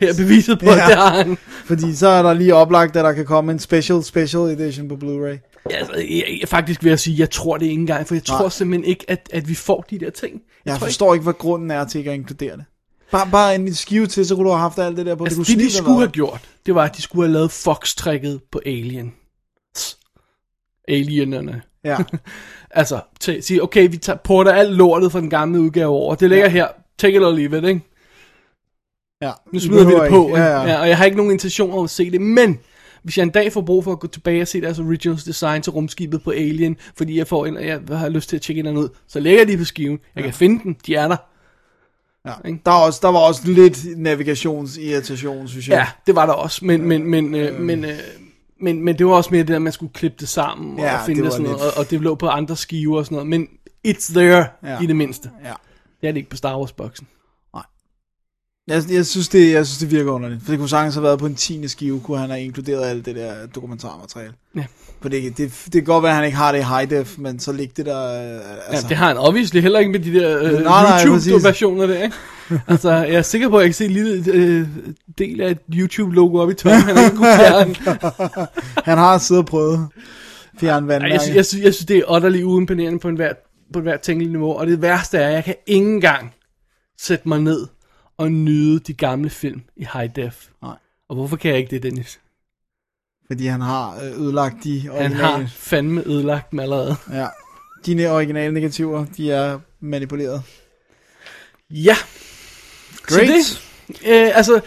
her 0.00 0.08
er 0.08 0.16
beviset 0.16 0.58
på, 0.58 0.66
ja. 0.66 0.72
At 0.72 0.88
det 0.88 0.96
har 0.96 1.16
han. 1.16 1.38
Fordi 1.64 1.94
så 1.94 2.08
er 2.08 2.22
der 2.22 2.34
lige 2.34 2.54
oplagt, 2.54 2.96
at 2.96 3.04
der 3.04 3.12
kan 3.12 3.26
komme 3.26 3.52
en 3.52 3.58
special, 3.58 4.02
special 4.02 4.42
edition 4.42 4.88
på 4.88 4.94
Blu-ray. 4.94 5.62
Ja, 5.70 5.76
altså, 5.76 5.94
jeg, 5.96 6.38
jeg, 6.40 6.48
faktisk 6.48 6.84
vil 6.84 6.88
jeg 6.90 6.98
sige, 6.98 7.18
jeg 7.18 7.30
tror 7.30 7.56
det 7.56 7.66
ikke 7.66 7.80
engang, 7.80 8.08
for 8.08 8.14
jeg 8.14 8.24
tror 8.24 8.40
Nej. 8.40 8.48
simpelthen 8.48 8.84
ikke, 8.84 9.04
at, 9.08 9.28
at 9.32 9.48
vi 9.48 9.54
får 9.54 9.84
de 9.90 9.98
der 9.98 10.10
ting. 10.10 10.40
Jeg 10.64 10.78
tror 10.78 10.86
forstår 10.86 11.14
ikke, 11.14 11.22
hvad 11.22 11.34
grunden 11.34 11.70
er 11.70 11.84
til 11.84 11.98
ikke 11.98 12.10
at 12.10 12.16
inkludere 12.16 12.56
det. 12.56 12.64
Bare, 13.10 13.28
bare 13.32 13.54
en 13.54 13.74
skive 13.74 14.06
til, 14.06 14.26
så 14.26 14.34
kunne 14.34 14.44
du 14.44 14.50
have 14.50 14.60
haft 14.60 14.78
alt 14.78 14.96
det 14.96 15.06
der 15.06 15.14
på. 15.14 15.24
Altså, 15.24 15.36
kunne 15.36 15.44
det 15.44 15.58
de 15.58 15.72
skulle 15.72 15.98
have 15.98 16.10
gjort, 16.10 16.40
det 16.66 16.74
var, 16.74 16.84
at 16.84 16.96
de 16.96 17.02
skulle 17.02 17.26
have 17.26 17.32
lavet 17.32 17.50
Fox-trækket 17.50 18.40
på 18.52 18.60
Alien. 18.66 19.12
Alienerne. 20.88 21.62
Ja. 21.84 21.96
Altså, 22.70 23.00
til, 23.20 23.42
sige, 23.42 23.62
okay, 23.62 23.90
vi 23.90 23.96
tager, 23.96 24.16
porter 24.16 24.52
alt 24.52 24.74
lortet 24.74 25.12
fra 25.12 25.20
den 25.20 25.30
gamle 25.30 25.60
udgave 25.60 25.88
over. 25.88 26.14
Det 26.14 26.28
ligger 26.28 26.44
ja. 26.44 26.50
her. 26.50 26.66
Take 26.98 27.16
it 27.16 27.22
or 27.22 27.30
leave 27.30 27.58
it, 27.58 27.64
ikke? 27.64 27.80
ja. 29.22 29.30
Nu 29.52 29.58
smider 29.60 29.86
vi 29.86 29.92
det 29.92 30.10
på? 30.10 30.36
Ja, 30.36 30.44
ja. 30.44 30.62
Ja, 30.62 30.80
og 30.80 30.88
jeg 30.88 30.96
har 30.96 31.04
ikke 31.04 31.16
nogen 31.16 31.32
intention 31.32 31.78
om 31.78 31.84
at 31.84 31.90
se 31.90 32.10
det, 32.10 32.20
men 32.20 32.58
hvis 33.02 33.18
jeg 33.18 33.22
en 33.22 33.30
dag 33.30 33.52
får 33.52 33.60
brug 33.60 33.84
for 33.84 33.92
at 33.92 34.00
gå 34.00 34.06
tilbage 34.06 34.42
og 34.42 34.48
se 34.48 34.60
deres 34.60 34.78
originals 34.78 35.24
design 35.24 35.62
til 35.62 35.72
rumskibet 35.72 36.22
på 36.22 36.30
Alien, 36.30 36.76
fordi 36.96 37.18
jeg 37.18 37.26
får 37.26 37.46
en, 37.46 37.56
jeg 37.56 37.80
har 37.90 38.08
lyst 38.08 38.28
til 38.28 38.36
at 38.36 38.42
tjekke 38.42 38.62
den 38.62 38.76
ud, 38.76 38.88
så 39.08 39.20
lægger 39.20 39.40
jeg 39.40 39.48
de 39.48 39.56
på 39.56 39.64
skiven. 39.64 39.98
Jeg 40.16 40.24
kan 40.24 40.32
finde 40.32 40.62
den, 40.62 40.76
de 40.86 40.94
er 40.94 41.08
der. 41.08 41.16
ja. 42.26 42.32
Der, 42.66 42.72
er 42.72 42.84
også, 42.86 42.98
der 43.02 43.08
var 43.08 43.18
også 43.18 43.42
lidt 43.44 43.98
navigationsirritation, 43.98 45.48
synes 45.48 45.68
jeg. 45.68 45.76
Ja, 45.76 45.86
det 46.06 46.14
var 46.14 46.26
der 46.26 46.32
også, 46.32 46.64
men, 46.64 46.82
men, 46.82 47.04
men, 47.04 47.34
øh, 47.34 47.60
men, 47.60 47.84
øh, 47.84 47.98
men, 48.60 48.84
men 48.84 48.98
det 48.98 49.06
var 49.06 49.12
også 49.12 49.30
mere 49.32 49.42
det, 49.42 49.54
at 49.54 49.62
man 49.62 49.72
skulle 49.72 49.92
klippe 49.92 50.16
det 50.20 50.28
sammen 50.28 50.78
Ja, 50.78 50.98
og 51.00 51.06
finde 51.06 51.22
det 51.24 51.32
sådan 51.32 51.44
noget, 51.44 51.58
lidt- 51.64 51.74
og, 51.74 51.78
og 51.84 51.90
det 51.90 52.00
lå 52.00 52.14
på 52.14 52.28
andre 52.28 52.56
skiver 52.56 52.98
og 52.98 53.04
sådan 53.04 53.14
noget, 53.16 53.28
men 53.28 53.48
it's 53.88 54.12
there 54.14 54.46
ja. 54.64 54.80
i 54.82 54.86
det 54.86 54.96
mindste. 54.96 55.30
Ja. 55.44 55.52
Det 56.00 56.08
er 56.08 56.12
det 56.12 56.16
ikke 56.16 56.30
på 56.30 56.36
Star 56.36 56.58
Wars-boksen. 56.58 57.06
Jeg, 58.68 58.82
jeg, 58.90 59.06
synes 59.06 59.28
det, 59.28 59.52
jeg 59.52 59.66
synes, 59.66 59.78
det 59.78 59.90
virker 59.90 60.10
underligt. 60.10 60.42
For 60.42 60.52
det 60.52 60.58
kunne 60.58 60.68
sagtens 60.68 60.94
have 60.94 61.02
været 61.02 61.18
på 61.18 61.26
en 61.26 61.34
tiende 61.34 61.68
skive, 61.68 62.00
kunne 62.00 62.18
han 62.18 62.30
have 62.30 62.42
inkluderet 62.42 62.84
alt 62.84 63.06
det 63.06 63.16
der 63.16 63.46
dokumentarmateriale. 63.54 64.32
Ja. 64.56 64.64
For 65.00 65.08
det, 65.08 65.38
det, 65.38 65.52
det 65.64 65.72
kan 65.72 65.84
godt 65.84 66.02
være, 66.02 66.12
at 66.12 66.16
han 66.16 66.24
ikke 66.24 66.36
har 66.36 66.52
det 66.52 66.58
i 66.58 66.62
high 66.62 66.90
def, 66.90 67.18
men 67.18 67.40
så 67.40 67.52
ligger 67.52 67.74
det 67.76 67.86
der... 67.86 68.10
Altså. 68.68 68.86
Ja, 68.86 68.88
det 68.88 68.96
har 68.96 69.06
han 69.06 69.16
obviously 69.16 69.60
heller 69.60 69.78
ikke 69.78 69.92
med 69.92 70.00
de 70.00 70.14
der 70.14 70.38
øh, 70.38 71.06
YouTube-versioner 71.06 71.86
der, 71.86 72.02
ikke? 72.02 72.16
altså, 72.68 72.90
jeg 72.90 73.14
er 73.14 73.22
sikker 73.22 73.48
på, 73.48 73.56
at 73.56 73.62
jeg 73.62 73.68
kan 73.68 73.74
se 73.74 73.84
en 73.84 73.90
lille 73.90 74.32
øh, 74.32 74.66
del 75.18 75.40
af 75.40 75.50
et 75.50 75.58
YouTube-logo 75.74 76.38
op 76.38 76.50
i 76.50 76.54
toppen. 76.54 76.80
Han 76.80 77.04
ikke 77.04 77.16
kunne 77.16 77.36
fjerne. 77.36 77.74
Han 78.90 78.98
har 78.98 79.18
siddet 79.18 79.42
og 79.42 79.46
prøvet 79.46 79.88
fjerne 80.60 80.86
Ej, 80.86 80.86
vandmærke. 80.86 81.12
jeg, 81.12 81.20
synes, 81.20 81.36
jeg, 81.36 81.46
synes, 81.46 81.64
jeg 81.64 81.74
synes, 81.74 81.86
det 81.86 81.96
er 81.96 82.16
utterly 82.16 82.42
uimponerende 82.42 82.98
på 82.98 83.08
en 83.08 83.16
hver, 83.16 83.32
på 83.72 83.78
et 83.78 83.82
hvert 83.82 84.00
tænkeligt 84.00 84.32
niveau. 84.32 84.52
Og 84.52 84.66
det 84.66 84.82
værste 84.82 85.18
er, 85.18 85.28
at 85.28 85.34
jeg 85.34 85.44
kan 85.44 85.54
ikke 85.66 85.86
engang 85.86 86.34
sætte 87.00 87.28
mig 87.28 87.40
ned 87.40 87.66
og 88.18 88.32
nyde 88.32 88.78
de 88.78 88.94
gamle 88.94 89.30
film 89.30 89.62
i 89.76 89.86
high 89.92 90.16
def. 90.16 90.48
Nej. 90.62 90.76
Og 91.08 91.16
hvorfor 91.16 91.36
kan 91.36 91.50
jeg 91.50 91.58
ikke 91.58 91.70
det, 91.70 91.82
Dennis? 91.82 92.20
Fordi 93.26 93.46
han 93.46 93.60
har 93.60 93.96
øh, 93.96 94.20
ødelagt 94.20 94.64
de 94.64 94.80
Han 94.80 94.90
originale... 94.90 95.24
har 95.24 95.46
fandme 95.46 96.02
ødelagt 96.06 96.50
dem 96.50 96.58
allerede. 96.58 96.96
Ja. 97.12 97.26
De 97.86 98.10
originale 98.10 98.54
negativer, 98.54 99.04
de 99.16 99.32
er 99.32 99.58
manipuleret. 99.80 100.42
Ja. 101.70 101.96
Great. 103.02 103.44
Så 103.44 103.60
det, 103.88 103.98
øh, 104.06 104.30
altså, 104.34 104.60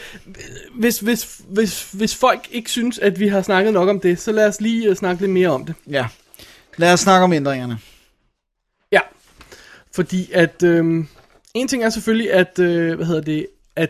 hvis, 0.75 0.99
hvis, 0.99 1.41
hvis, 1.47 1.91
hvis 1.91 2.15
folk 2.15 2.47
ikke 2.51 2.71
synes, 2.71 2.99
at 2.99 3.19
vi 3.19 3.27
har 3.27 3.41
snakket 3.41 3.73
nok 3.73 3.89
om 3.89 3.99
det, 3.99 4.19
så 4.19 4.31
lad 4.31 4.47
os 4.47 4.61
lige 4.61 4.89
uh, 4.89 4.95
snakke 4.95 5.21
lidt 5.21 5.31
mere 5.31 5.49
om 5.49 5.65
det. 5.65 5.75
Ja. 5.89 6.07
Lad 6.77 6.93
os 6.93 6.99
snakke 6.99 7.23
om 7.23 7.33
ændringerne. 7.33 7.79
Ja. 8.91 8.99
Fordi 9.95 10.31
at, 10.31 10.63
øh, 10.63 11.05
en 11.53 11.67
ting 11.67 11.83
er 11.83 11.89
selvfølgelig, 11.89 12.33
at, 12.33 12.59
øh, 12.59 12.95
hvad 12.95 13.05
hedder 13.05 13.21
det, 13.21 13.47
at, 13.75 13.89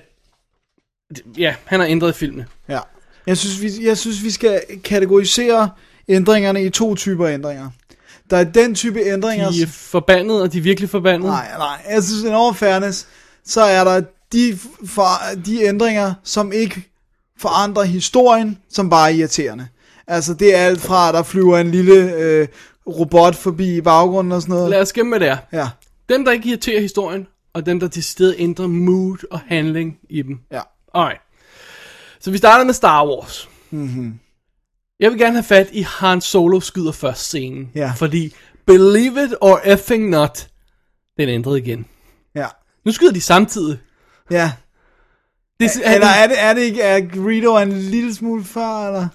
ja, 1.38 1.56
han 1.66 1.80
har 1.80 1.88
ændret 1.88 2.16
filmene. 2.16 2.46
Ja. 2.70 2.80
Jeg 3.28 3.38
synes, 3.38 3.62
vi, 3.62 3.86
jeg 3.86 3.98
synes, 3.98 4.24
vi 4.24 4.32
skal 4.32 4.62
kategorisere 4.84 5.70
ændringerne 6.08 6.64
i 6.66 6.70
to 6.70 6.96
typer 6.96 7.28
ændringer. 7.28 7.70
Der 8.30 8.38
er 8.38 8.44
den 8.44 8.76
type 8.76 9.00
ændringer... 9.00 9.52
De 9.52 9.62
er 9.62 9.68
forbandet, 9.68 10.42
og 10.42 10.54
de 10.54 10.58
er 10.58 10.62
virkelig 10.62 10.90
forbandet. 10.90 11.30
Nej, 11.30 11.58
nej. 11.58 11.86
Jeg 11.90 12.04
synes, 12.04 12.26
all 12.26 12.56
fairness, 12.56 13.08
så 13.46 13.62
er 13.62 13.84
der 13.84 14.02
de, 14.32 14.58
for, 14.86 15.08
de 15.46 15.64
ændringer, 15.64 16.14
som 16.24 16.52
ikke 16.52 16.90
forandrer 17.40 17.84
historien, 17.84 18.58
som 18.70 18.90
bare 18.90 19.12
er 19.12 19.16
irriterende. 19.16 19.68
Altså, 20.08 20.34
det 20.34 20.56
er 20.56 20.60
alt 20.60 20.82
fra, 20.82 21.08
at 21.08 21.14
der 21.14 21.24
flyver 21.24 21.58
en 21.58 21.72
lille 21.72 22.16
øh, 22.16 22.48
robot 22.88 23.36
forbi 23.36 23.78
i 23.78 23.82
baggrunden 23.82 24.32
og 24.32 24.42
sådan 24.42 24.56
noget. 24.56 24.70
Lad 24.70 24.82
os 24.82 24.94
gemme, 24.94 25.10
hvad 25.10 25.20
det 25.20 25.28
er. 25.28 25.38
Ja, 25.54 25.70
Dem, 26.10 26.26
der 26.26 26.32
ikke 26.32 26.50
irriterer 26.50 26.82
historien, 26.82 27.28
og 27.54 27.66
dem, 27.66 27.80
der 27.80 27.88
til 27.88 28.04
stedet 28.04 28.36
ændrer 28.38 28.68
mood 28.68 29.18
og 29.32 29.40
handling 29.40 29.98
i 30.10 30.22
dem. 30.22 30.40
ja. 30.52 30.62
Alright. 30.94 31.22
Så 32.20 32.32
vi 32.32 32.38
starter 32.38 32.66
med 32.66 32.74
Star 32.74 33.08
Wars. 33.08 33.50
Mm-hmm. 33.72 34.20
Jeg 35.00 35.12
vil 35.12 35.20
gerne 35.20 35.36
have 35.36 35.44
fat 35.44 35.70
i 35.72 35.82
Han 35.82 36.22
Solo 36.22 36.60
skyder 36.60 36.92
først 36.92 37.22
scenen. 37.22 37.72
Ja. 37.76 37.94
Fordi, 37.98 38.34
believe 38.68 39.24
it 39.26 39.36
or 39.42 39.62
effing 39.66 40.10
not, 40.10 40.48
den 41.18 41.30
ændrede 41.30 41.60
igen. 41.60 41.86
Ja. 42.36 42.48
Nu 42.86 42.92
skyder 42.92 43.14
de 43.14 43.22
samtidig. 43.22 43.80
Ja. 44.32 44.52
Det, 45.60 45.70
Eller 45.86 46.08
er 46.08 46.28
det, 46.28 46.42
er 46.42 46.54
det 46.54 46.62
ikke, 46.62 46.82
er 46.82 47.00
Greedo 47.00 47.58
en 47.58 47.72
lille 47.72 48.14
smule 48.14 48.44
før, 48.44 48.88
eller? 48.88 49.08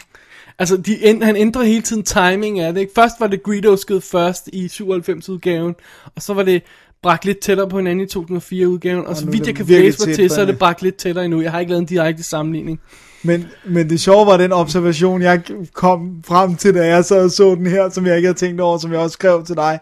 Altså, 0.59 0.77
de, 0.77 1.19
han 1.23 1.37
ændrer 1.37 1.63
hele 1.63 1.83
tiden 1.83 2.03
timing 2.03 2.61
af 2.61 2.75
det. 2.75 2.81
Ikke? 2.81 2.93
Først 2.95 3.15
var 3.21 3.27
det 3.27 3.43
Greedo 3.43 3.77
skød 3.77 4.01
først 4.01 4.49
i 4.53 4.67
97-udgaven, 4.67 5.75
og 6.17 6.23
så 6.23 6.35
var 6.35 6.43
det 6.43 6.63
bragt 7.03 7.25
lidt 7.25 7.39
tættere 7.39 7.69
på 7.69 7.77
hinanden 7.77 8.07
i 8.07 8.35
2004-udgaven, 8.35 9.05
og, 9.05 9.07
og 9.07 9.17
så 9.17 9.27
vidt 9.27 9.47
jeg 9.47 9.55
kan 9.55 9.67
læse 9.67 10.07
mig 10.07 10.17
til, 10.17 10.31
så 10.31 10.41
er 10.41 10.45
det 10.45 10.59
bragt 10.59 10.83
lidt 10.83 10.97
tættere 10.97 11.25
endnu. 11.25 11.41
Jeg 11.41 11.51
har 11.51 11.61
ikke 11.61 11.71
lavet 11.71 11.81
en 11.81 11.87
direkte 11.87 12.23
sammenligning. 12.23 12.81
Men, 13.23 13.47
men 13.69 13.91
det 13.91 14.01
sjove 14.01 14.27
var 14.27 14.37
den 14.37 14.53
observation, 14.53 15.23
jeg 15.23 15.43
kom 15.73 16.23
frem 16.27 16.55
til, 16.57 16.75
da 16.75 16.87
jeg 16.87 17.05
så 17.05 17.23
og 17.23 17.31
så 17.31 17.55
den 17.55 17.67
her, 17.67 17.91
som 17.91 18.07
jeg 18.07 18.17
ikke 18.17 18.27
havde 18.27 18.39
tænkt 18.39 18.61
over, 18.61 18.79
som 18.79 18.93
jeg 18.93 19.01
også 19.01 19.15
skrev 19.15 19.45
til 19.45 19.57
dig, 19.57 19.79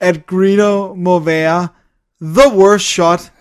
at 0.00 0.26
Greedo 0.26 0.94
må 0.94 1.18
være 1.18 1.68
the 2.22 2.58
worst 2.58 2.84
shot 2.84 3.32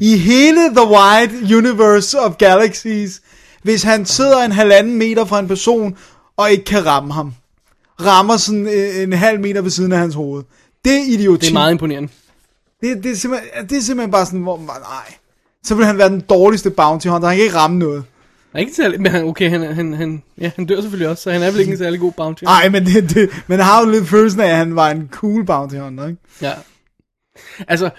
i 0.00 0.16
hele 0.16 0.60
the 0.60 0.86
wide 0.86 1.56
universe 1.56 2.20
of 2.20 2.36
galaxies, 2.36 3.20
hvis 3.62 3.82
han 3.82 4.06
sidder 4.06 4.38
en 4.38 4.52
halvanden 4.52 4.98
meter 4.98 5.24
fra 5.24 5.38
en 5.38 5.48
person, 5.48 5.96
og 6.36 6.50
ikke 6.50 6.64
kan 6.64 6.86
ramme 6.86 7.12
ham. 7.12 7.34
Rammer 8.00 8.36
sådan 8.36 8.66
en, 8.66 9.02
en 9.02 9.12
halv 9.12 9.40
meter 9.40 9.60
ved 9.60 9.70
siden 9.70 9.92
af 9.92 9.98
hans 9.98 10.14
hoved. 10.14 10.42
Det 10.84 10.92
er 10.92 11.12
idioti. 11.12 11.40
Det 11.40 11.50
er 11.50 11.52
meget 11.52 11.72
imponerende. 11.72 12.08
Det, 12.82 13.04
det, 13.04 13.12
er 13.12 13.16
simpelthen, 13.16 13.68
det 13.68 13.78
er 13.78 13.82
simpelthen 13.82 14.10
bare 14.10 14.26
sådan, 14.26 14.42
hvor 14.42 14.56
man, 14.56 14.66
nej. 14.66 15.14
Så 15.64 15.74
vil 15.74 15.86
han 15.86 15.98
være 15.98 16.08
den 16.08 16.20
dårligste 16.20 16.70
bounty 16.70 17.06
hunter. 17.08 17.28
Han 17.28 17.36
kan 17.36 17.44
ikke 17.44 17.56
ramme 17.56 17.78
noget. 17.78 18.04
Han 18.52 18.58
er 18.58 18.60
ikke 18.60 18.74
særlig, 18.74 19.00
men 19.00 19.12
han, 19.12 19.24
okay, 19.24 19.50
han, 19.50 19.74
han, 19.74 19.92
han, 19.92 20.22
ja, 20.38 20.50
han 20.56 20.66
dør 20.66 20.80
selvfølgelig 20.80 21.08
også, 21.08 21.22
så 21.22 21.30
han 21.30 21.42
er 21.42 21.50
vel 21.50 21.60
ikke 21.60 21.72
en 21.72 21.78
særlig 21.78 22.00
god 22.00 22.12
bounty. 22.12 22.44
Nej, 22.44 22.68
men, 22.68 22.86
det, 22.86 23.14
det, 23.14 23.30
men 23.46 23.60
har 23.60 23.84
jo 23.84 23.90
lidt 23.90 24.08
følelsen 24.08 24.40
af, 24.40 24.48
at 24.48 24.56
han 24.56 24.76
var 24.76 24.90
en 24.90 25.08
cool 25.12 25.46
bounty 25.46 25.76
hunter, 25.76 26.06
ikke? 26.06 26.20
Ja. 26.42 26.52
Altså, 27.68 27.90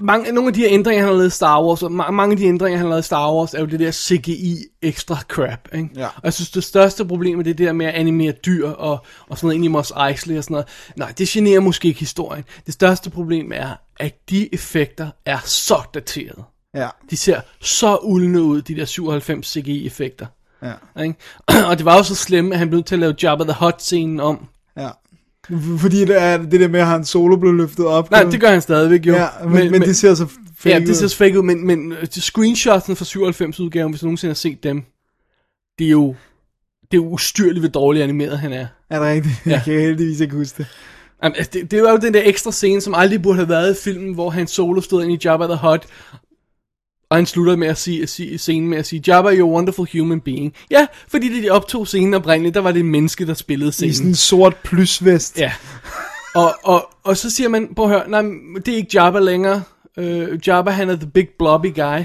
mange, 0.00 0.32
nogle 0.32 0.48
af 0.48 0.54
de 0.54 0.60
her 0.60 0.68
ændringer, 0.70 1.02
han 1.02 1.08
har 1.12 1.16
lavet 1.18 1.32
i 1.32 1.34
Star 1.36 1.62
Wars, 1.64 1.82
og 1.82 1.90
ma- 1.90 2.10
mange 2.10 2.32
af 2.32 2.36
de 2.36 2.44
ændringer, 2.44 2.78
han 2.78 2.86
har 2.86 2.90
lavet 2.90 3.02
i 3.02 3.06
Star 3.06 3.32
Wars, 3.34 3.54
er 3.54 3.60
jo 3.60 3.66
det 3.66 3.80
der 3.80 3.90
CGI 3.92 4.56
ekstra 4.82 5.16
crap, 5.28 5.68
ikke? 5.74 5.88
Ja. 5.96 6.06
Og 6.06 6.20
jeg 6.24 6.32
synes, 6.32 6.50
det 6.50 6.64
største 6.64 7.04
problem 7.04 7.38
er 7.38 7.42
det 7.42 7.58
der 7.58 7.72
med 7.72 7.86
at 7.86 7.94
animere 7.94 8.32
dyr 8.32 8.68
og, 8.68 8.98
og 9.28 9.38
sådan 9.38 9.46
noget 9.46 9.54
ind 9.54 9.64
i 9.64 9.68
Mos 9.68 9.92
Eisley 10.08 10.38
og 10.38 10.44
sådan 10.44 10.52
noget. 10.54 10.66
Nej, 10.96 11.12
det 11.18 11.28
generer 11.28 11.60
måske 11.60 11.88
ikke 11.88 12.00
historien. 12.00 12.44
Det 12.66 12.74
største 12.74 13.10
problem 13.10 13.52
er, 13.54 13.70
at 14.00 14.30
de 14.30 14.54
effekter 14.54 15.10
er 15.26 15.38
så 15.44 15.80
daterede. 15.94 16.42
Ja, 16.74 16.88
De 17.10 17.16
ser 17.16 17.40
så 17.60 17.96
uldne 17.96 18.42
ud, 18.42 18.62
de 18.62 18.76
der 18.76 18.84
97 18.84 19.46
CGI-effekter. 19.52 20.26
ja, 20.62 21.02
Ikke? 21.02 21.14
og 21.70 21.78
det 21.78 21.84
var 21.84 21.96
jo 21.96 22.02
så 22.02 22.14
slemt, 22.14 22.52
at 22.52 22.58
han 22.58 22.68
blev 22.70 22.82
til 22.82 22.94
at 22.94 22.98
lave 22.98 23.14
Jabba 23.22 23.44
the 23.44 23.52
Hutt-scenen 23.52 24.20
om. 24.20 24.48
Fordi 25.78 26.00
det 26.04 26.22
er 26.22 26.36
det 26.36 26.60
der 26.60 26.68
med, 26.68 26.80
at 26.80 26.86
han 26.86 27.04
solo 27.04 27.36
blev 27.36 27.54
løftet 27.54 27.86
op. 27.86 28.10
Nej, 28.10 28.22
det 28.22 28.40
gør 28.40 28.48
han 28.50 28.60
stadigvæk 28.62 29.06
jo. 29.06 29.12
Ja, 29.14 29.26
men, 29.44 29.52
men, 29.52 29.70
men 29.70 29.82
det 29.82 29.96
ser 29.96 30.14
så 30.14 30.26
fake 30.58 30.74
Ja, 30.74 30.80
det 30.80 30.96
ser 30.96 31.04
ud. 31.04 31.08
så 31.08 31.16
fake 31.16 31.38
ud, 31.38 31.42
men, 31.42 31.66
men 31.66 31.92
øh, 31.92 32.06
screenshotsene 32.08 32.96
fra 32.96 33.04
97-udgaven, 33.04 33.90
hvis 33.90 34.00
du 34.00 34.06
nogensinde 34.06 34.30
har 34.30 34.34
set 34.34 34.62
dem, 34.62 34.82
det 35.78 35.86
er 35.86 35.90
jo, 35.90 36.14
det 36.82 36.98
er 36.98 37.02
jo 37.02 37.08
ustyrligt, 37.08 37.58
hvor 37.58 37.68
dårligt 37.68 38.02
animeret 38.02 38.38
han 38.38 38.52
er. 38.52 38.66
Er 38.90 38.98
det 38.98 39.08
rigtigt? 39.08 39.34
Ja. 39.46 39.50
Jeg 39.54 39.62
kan 39.64 39.74
heldigvis 39.74 40.20
ikke 40.20 40.34
huske 40.34 40.58
det. 40.58 40.66
Jamen, 41.22 41.36
altså, 41.36 41.50
det, 41.52 41.70
det 41.70 41.78
er 41.78 41.90
jo 41.90 41.96
den 41.96 42.14
der 42.14 42.22
ekstra 42.24 42.52
scene, 42.52 42.80
som 42.80 42.94
aldrig 42.94 43.22
burde 43.22 43.36
have 43.36 43.48
været 43.48 43.70
i 43.72 43.80
filmen, 43.84 44.14
hvor 44.14 44.30
han 44.30 44.46
solo 44.46 44.80
stod 44.80 45.04
ind 45.04 45.12
i 45.12 45.18
Jabba 45.24 45.46
the 45.46 45.56
Hutt, 45.56 45.82
og 47.12 47.18
han 47.18 47.26
slutter 47.26 47.56
med 47.56 47.68
at 47.68 47.78
sige, 47.78 48.06
sige 48.06 48.38
scenen 48.38 48.68
med 48.68 48.78
at 48.78 48.86
sige, 48.86 49.02
Jabba, 49.06 49.30
you're 49.30 49.40
a 49.40 49.44
wonderful 49.44 49.88
human 49.92 50.20
being. 50.20 50.54
Ja, 50.70 50.86
fordi 51.08 51.34
det 51.34 51.42
de 51.42 51.50
optog 51.50 51.86
scenen 51.86 52.14
oprindeligt, 52.14 52.54
der 52.54 52.60
var 52.60 52.72
det 52.72 52.80
en 52.80 52.90
menneske, 52.90 53.26
der 53.26 53.34
spillede 53.34 53.68
I 53.68 53.72
scenen. 53.72 53.94
sådan 53.94 54.08
en 54.08 54.14
sort 54.14 54.56
plysvest. 54.56 55.38
Ja. 55.38 55.52
Og, 56.34 56.54
og, 56.62 56.88
og 57.04 57.16
så 57.16 57.30
siger 57.30 57.48
man, 57.48 57.74
at 57.78 57.88
høre, 57.88 58.08
nej, 58.08 58.22
det 58.56 58.68
er 58.68 58.76
ikke 58.76 58.90
Jabba 58.94 59.18
længere. 59.18 59.62
Øh, 59.98 60.48
Jabba, 60.48 60.70
han 60.70 60.90
er 60.90 60.96
the 60.96 61.10
big 61.14 61.28
blobby 61.38 61.74
guy. 61.74 62.04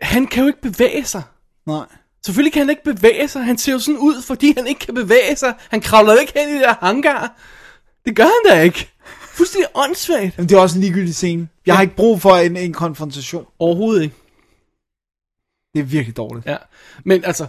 Han 0.00 0.26
kan 0.26 0.42
jo 0.42 0.46
ikke 0.46 0.62
bevæge 0.62 1.04
sig. 1.04 1.22
Nej. 1.66 1.86
Selvfølgelig 2.24 2.52
kan 2.52 2.62
han 2.62 2.70
ikke 2.70 2.84
bevæge 2.84 3.28
sig. 3.28 3.44
Han 3.44 3.58
ser 3.58 3.72
jo 3.72 3.78
sådan 3.78 3.98
ud, 3.98 4.22
fordi 4.22 4.54
han 4.56 4.66
ikke 4.66 4.80
kan 4.80 4.94
bevæge 4.94 5.36
sig. 5.36 5.54
Han 5.70 5.80
kravler 5.80 6.14
ikke 6.14 6.32
hen 6.36 6.48
i 6.48 6.52
det 6.52 6.60
der 6.60 6.74
hangar. 6.80 7.40
Det 8.04 8.16
gør 8.16 8.24
han 8.24 8.52
da 8.52 8.62
ikke. 8.62 8.90
Fuldstændig 9.38 9.68
åndssvagt. 9.74 10.36
Jamen, 10.38 10.48
det 10.48 10.56
er 10.56 10.60
også 10.60 10.78
en 10.78 10.80
ligegyldig 10.80 11.14
scene. 11.14 11.48
Jeg 11.66 11.74
har 11.74 11.82
ikke 11.82 11.96
brug 11.96 12.20
for 12.20 12.36
en, 12.36 12.56
en 12.56 12.72
konfrontation. 12.72 13.46
Overhovedet 13.58 14.02
ikke. 14.02 14.14
Det 15.74 15.80
er 15.80 15.84
virkelig 15.84 16.16
dårligt. 16.16 16.46
Ja. 16.46 16.56
Men 17.04 17.24
altså, 17.24 17.46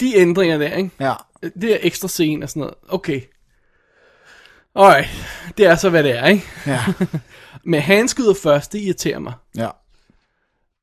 de 0.00 0.16
ændringer 0.16 0.58
der, 0.58 0.76
ikke? 0.76 0.90
Ja. 1.00 1.14
Det 1.42 1.72
er 1.72 1.78
ekstra 1.80 2.08
scene 2.08 2.44
og 2.44 2.48
sådan 2.48 2.60
noget. 2.60 2.74
Okay. 2.88 3.20
Alright. 4.74 5.08
Det 5.58 5.66
er 5.66 5.76
så, 5.76 5.90
hvad 5.90 6.02
det 6.02 6.18
er, 6.18 6.26
ikke? 6.26 6.44
Ja. 6.66 6.84
Men 7.70 7.80
han 7.80 8.08
skyder 8.08 8.34
først, 8.34 8.72
det 8.72 8.80
irriterer 8.80 9.18
mig. 9.18 9.32
ja. 9.56 9.68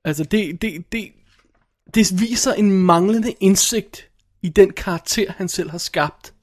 Altså, 0.05 0.23
det, 0.23 0.61
det, 0.61 0.91
det, 0.91 1.11
det 1.95 2.21
viser 2.21 2.53
en 2.53 2.71
manglende 2.71 3.31
indsigt 3.39 4.09
i 4.41 4.49
den 4.49 4.73
karakter, 4.73 5.33
han 5.37 5.47
selv 5.49 5.69
har 5.69 5.77
skabt. 5.77 6.33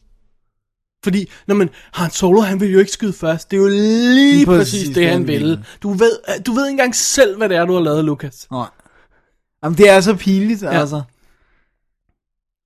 Fordi, 1.05 1.31
når 1.47 1.55
man 1.55 1.71
Han 1.93 2.11
Solo, 2.11 2.41
han 2.41 2.61
vil 2.61 2.73
jo 2.73 2.79
ikke 2.79 2.93
skyde 2.93 3.13
først. 3.13 3.51
Det 3.51 3.57
er 3.57 3.61
jo 3.61 3.69
lige, 3.69 4.47
præcis, 4.47 4.73
præcis 4.73 4.95
det, 4.95 5.05
han 5.05 5.13
han 5.13 5.27
vil. 5.27 5.41
vil. 5.41 5.65
Du 5.83 5.93
ved, 5.93 6.43
du 6.47 6.53
ved 6.53 6.67
ikke 6.67 6.71
engang 6.71 6.95
selv, 6.95 7.37
hvad 7.37 7.49
det 7.49 7.57
er, 7.57 7.65
du 7.65 7.73
har 7.73 7.81
lavet, 7.81 8.05
Lukas. 8.05 8.47
Nej. 8.51 8.67
Jamen, 9.65 9.79
det 9.79 9.91
er 9.91 10.01
så 10.01 10.15
pinligt, 10.15 10.63
ja. 10.63 10.81
altså. 10.81 11.03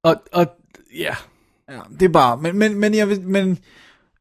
Og, 0.05 0.17
og 0.33 0.47
ja, 0.99 1.15
Ja, 1.71 1.81
det 2.01 2.03
er 2.03 2.13
bare, 2.13 2.37
men, 2.37 2.59
men, 2.59 2.79
men, 2.79 2.95
jeg 2.95 3.09
men 3.23 3.59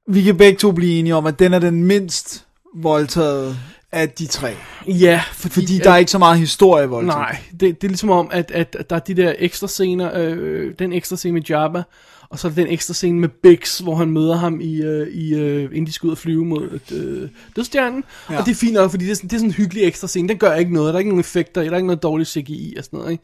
vi 0.08 0.22
kan 0.22 0.38
begge 0.38 0.58
to 0.60 0.72
blive 0.72 1.00
enige 1.00 1.16
om, 1.16 1.26
at 1.26 1.40
den 1.40 1.54
er 1.54 1.60
den 1.60 1.84
mindst 1.84 2.46
voldtaget 2.76 3.58
af 3.92 4.10
de 4.10 4.28
tre. 4.28 4.56
ja 4.88 5.24
fordi, 5.34 5.54
Fordi 5.54 5.78
der 5.78 5.92
er 5.92 5.98
ikke 5.98 6.12
så 6.12 6.18
meget 6.18 6.40
historie 6.40 6.88
voldtægt. 6.88 7.18
Nej, 7.18 7.38
det, 7.52 7.82
det 7.82 7.84
er 7.84 7.88
ligesom 7.88 8.10
om, 8.10 8.30
at, 8.32 8.52
at, 8.52 8.76
at 8.80 8.90
der 8.90 8.96
er 8.96 9.00
de 9.00 9.14
der 9.14 9.34
ekstra 9.38 9.68
scener, 9.68 10.12
øh, 10.16 10.74
den 10.80 10.94
ekstra 10.94 11.16
scene 11.16 11.34
med 11.34 11.42
Jabba, 11.50 11.84
og 12.30 12.40
så 12.40 12.48
er 12.48 12.52
der 12.52 12.64
den 12.64 12.74
ekstra 12.74 12.94
scene 12.94 13.20
med 13.20 13.30
Bix, 13.30 13.80
hvor 13.80 13.96
han 13.96 14.10
møder 14.10 14.36
ham 14.36 14.62
i, 14.62 14.82
øh, 14.82 15.08
i 15.08 15.36
øh, 15.36 15.64
inden 15.64 15.86
de 15.86 15.92
skal 15.92 16.08
ud 16.08 16.12
og 16.12 16.18
flyve 16.18 16.46
mod 16.46 16.80
øh, 16.92 17.30
dødstjernen. 17.56 18.04
Ja. 18.30 18.40
Og 18.40 18.46
det 18.46 18.52
er 18.52 18.56
fint 18.56 18.74
nok, 18.74 18.92
fordi 18.92 19.06
det 19.06 19.12
er, 19.12 19.16
sådan, 19.16 19.30
det 19.30 19.36
er 19.36 19.40
sådan 19.40 19.50
en 19.50 19.54
hyggelig 19.54 19.84
ekstra 19.84 20.08
scene. 20.08 20.30
Den 20.30 20.38
gør 20.38 20.54
ikke 20.54 20.74
noget, 20.74 20.88
der 20.88 20.94
er 20.94 21.00
ikke 21.00 21.10
nogen 21.10 21.20
effekter, 21.20 21.64
der 21.64 21.72
er 21.72 21.76
ikke 21.76 21.88
noget 21.88 22.04
dårligt 22.04 22.30
CGI 22.30 22.76
og 22.78 22.84
sådan 22.84 23.00
noget. 23.00 23.12
Ikke? 23.12 23.24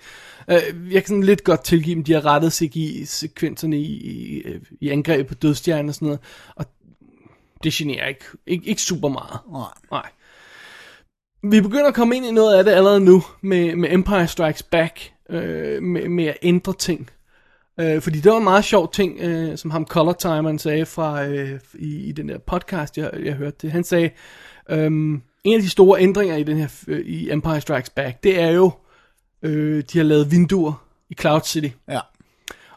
Øh, 0.50 0.94
jeg 0.94 1.04
kan 1.04 1.08
sådan 1.08 1.24
lidt 1.24 1.44
godt 1.44 1.64
tilgive 1.64 1.96
dem, 1.96 2.04
de 2.04 2.14
har 2.14 2.26
rettet 2.26 2.54
CGI-sekvenserne 2.54 3.78
i, 3.78 3.92
i, 3.92 4.44
i 4.82 4.90
angreb 4.90 5.28
på 5.28 5.34
dødstjernen 5.34 5.90
og 5.90 5.96
sådan 5.96 6.06
noget. 6.06 6.20
Og 6.56 6.66
det 7.64 7.74
generer 7.74 8.08
ikke, 8.08 8.26
ikke, 8.48 8.66
ikke 8.66 8.82
super 8.82 9.10
meget. 9.10 9.40
Nej. 9.52 9.62
Nej. 9.92 10.10
Vi 11.44 11.62
begynder 11.62 11.88
at 11.88 11.94
komme 11.94 12.16
ind 12.16 12.26
i 12.26 12.32
noget 12.32 12.58
af 12.58 12.64
det 12.64 12.72
allerede 12.72 13.00
nu, 13.00 13.24
med, 13.42 13.76
med 13.76 13.92
Empire 13.92 14.28
Strikes 14.28 14.64
Back, 14.64 15.12
øh, 15.30 15.84
med, 15.84 16.10
med 16.10 16.26
at 16.26 16.38
ændre 16.42 16.74
ting. 16.74 17.10
Øh, 17.80 18.02
fordi 18.02 18.20
det 18.20 18.32
var 18.32 18.38
en 18.38 18.44
meget 18.44 18.66
sjov 18.66 18.92
ting, 18.92 19.20
øh, 19.20 19.58
som 19.58 19.72
ham 19.72 19.86
Color 19.86 20.14
Timeren 20.14 20.60
sagde 20.60 20.86
fra, 20.86 21.26
øh, 21.26 21.60
i, 21.80 21.98
i 21.98 22.12
den 22.12 22.30
der 22.30 22.38
podcast, 22.38 22.98
jeg, 22.98 23.12
jeg 23.24 23.34
hørte 23.34 23.58
det. 23.62 23.72
Han 23.72 23.84
sagde, 23.84 24.10
øh, 24.70 24.86
en 25.44 25.56
af 25.56 25.62
de 25.62 25.70
store 25.70 26.02
ændringer 26.02 26.36
i, 26.36 26.44
den 26.44 26.58
her, 26.58 26.68
øh, 26.88 27.06
i 27.06 27.32
Empire 27.32 27.62
Strikes 27.62 27.90
Back, 27.90 28.24
det 28.24 28.40
er 28.42 28.50
jo, 28.50 28.72
øh, 29.44 29.84
de 29.94 29.98
har 29.98 30.04
lavet 30.06 30.32
vinduer 30.32 30.86
i 31.10 31.14
Cloud 31.20 31.42
City. 31.46 31.68
Ja. 31.90 32.00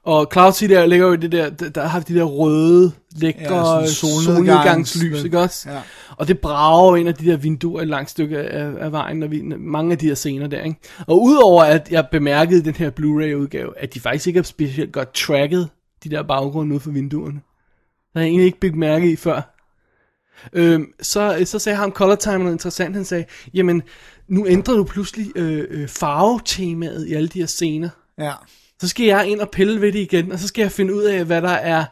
Og 0.03 0.28
Cloud 0.32 0.53
City 0.53 0.72
er- 0.74 0.86
ligger 0.86 1.07
jo 1.07 1.12
i 1.12 1.16
det 1.16 1.32
der, 1.32 1.51
der, 1.51 1.68
der 1.68 1.84
har 1.86 2.01
de 2.01 2.14
der 2.14 2.24
røde, 2.24 2.92
lækre 3.15 3.79
Ja, 3.81 3.87
solnedgangslys, 3.87 5.12
solnedgangs- 5.12 5.25
ikke 5.25 5.39
også? 5.39 5.71
Ja. 5.71 5.81
Og 6.17 6.29
det 6.29 6.39
brager 6.39 6.97
ind 6.97 7.09
af 7.09 7.15
de 7.15 7.27
der 7.27 7.37
vinduer 7.37 7.83
et 7.83 7.89
langt 7.89 8.11
stykke 8.11 8.39
af, 8.39 8.71
af 8.81 8.93
vejen, 8.93 9.17
når 9.17 9.27
vi, 9.27 9.43
mange 9.59 9.93
af 9.93 9.99
de 9.99 10.07
her 10.07 10.15
scener 10.15 10.47
der, 10.47 10.62
ikke? 10.62 10.81
Og 11.07 11.23
udover 11.23 11.65
at 11.65 11.89
jeg 11.91 12.07
bemærkede 12.12 12.65
den 12.65 12.75
her 12.75 12.91
Blu-ray 12.91 13.35
udgave, 13.35 13.79
at 13.79 13.95
de 13.95 14.01
faktisk 14.01 14.27
ikke 14.27 14.39
har 14.39 14.45
specielt 14.45 14.93
godt 14.93 15.15
tracket 15.15 15.69
de 16.05 16.09
der 16.09 16.23
baggrunde 16.23 16.75
ud 16.75 16.81
for 16.81 16.91
vinduerne. 16.91 17.35
Det 17.35 17.41
har 18.15 18.21
jeg 18.21 18.29
egentlig 18.29 18.47
ikke 18.47 18.61
bemærket 18.61 19.09
i 19.09 19.17
før. 19.17 19.51
Øhm, 20.53 20.87
så, 21.03 21.43
så 21.45 21.59
sagde 21.59 21.77
ham 21.77 21.91
Color 21.93 22.15
Time 22.15 22.39
noget 22.39 22.53
interessant. 22.53 22.95
Han 22.97 23.05
sagde, 23.05 23.25
jamen, 23.55 23.83
nu 24.29 24.47
ændrer 24.47 24.75
du 24.75 24.85
pludselig 24.85 25.27
øh, 25.37 25.65
øh, 25.71 25.89
farvetemaet 25.89 27.07
i 27.09 27.15
alle 27.15 27.29
de 27.29 27.39
her 27.39 27.47
scener. 27.47 27.89
Ja. 28.19 28.33
Så 28.81 28.89
skal 28.89 29.07
jeg 29.07 29.27
ind 29.29 29.41
og 29.41 29.51
pille 29.51 29.81
ved 29.81 29.93
det 29.93 29.99
igen, 29.99 30.33
og 30.33 30.39
så 30.39 30.49
skal 30.49 30.62
jeg 30.62 30.73
finde 30.73 30.95
ud 30.95 31.03
af, 31.03 31.25
hvad 31.25 31.43
der 31.43 31.49
er 31.51 31.85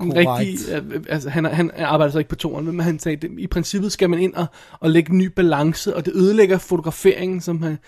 den 0.00 0.10
Korrekt. 0.10 0.30
rigtige... 0.30 0.76
øh, 0.76 1.02
Altså, 1.08 1.28
han, 1.30 1.44
han 1.44 1.70
arbejder 1.78 2.12
så 2.12 2.18
ikke 2.18 2.28
på 2.30 2.36
toren, 2.36 2.64
men 2.64 2.80
han 2.80 2.98
sagde, 2.98 3.18
at 3.26 3.30
i 3.38 3.46
princippet 3.46 3.92
skal 3.92 4.10
man 4.10 4.18
ind 4.18 4.34
og, 4.34 4.46
og 4.80 4.90
lægge 4.90 5.12
en 5.12 5.18
ny 5.18 5.26
balance, 5.26 5.96
og 5.96 6.06
det 6.06 6.12
ødelægger 6.14 6.58
fotograferingen, 6.58 7.40
som 7.40 7.62
han... 7.62 7.78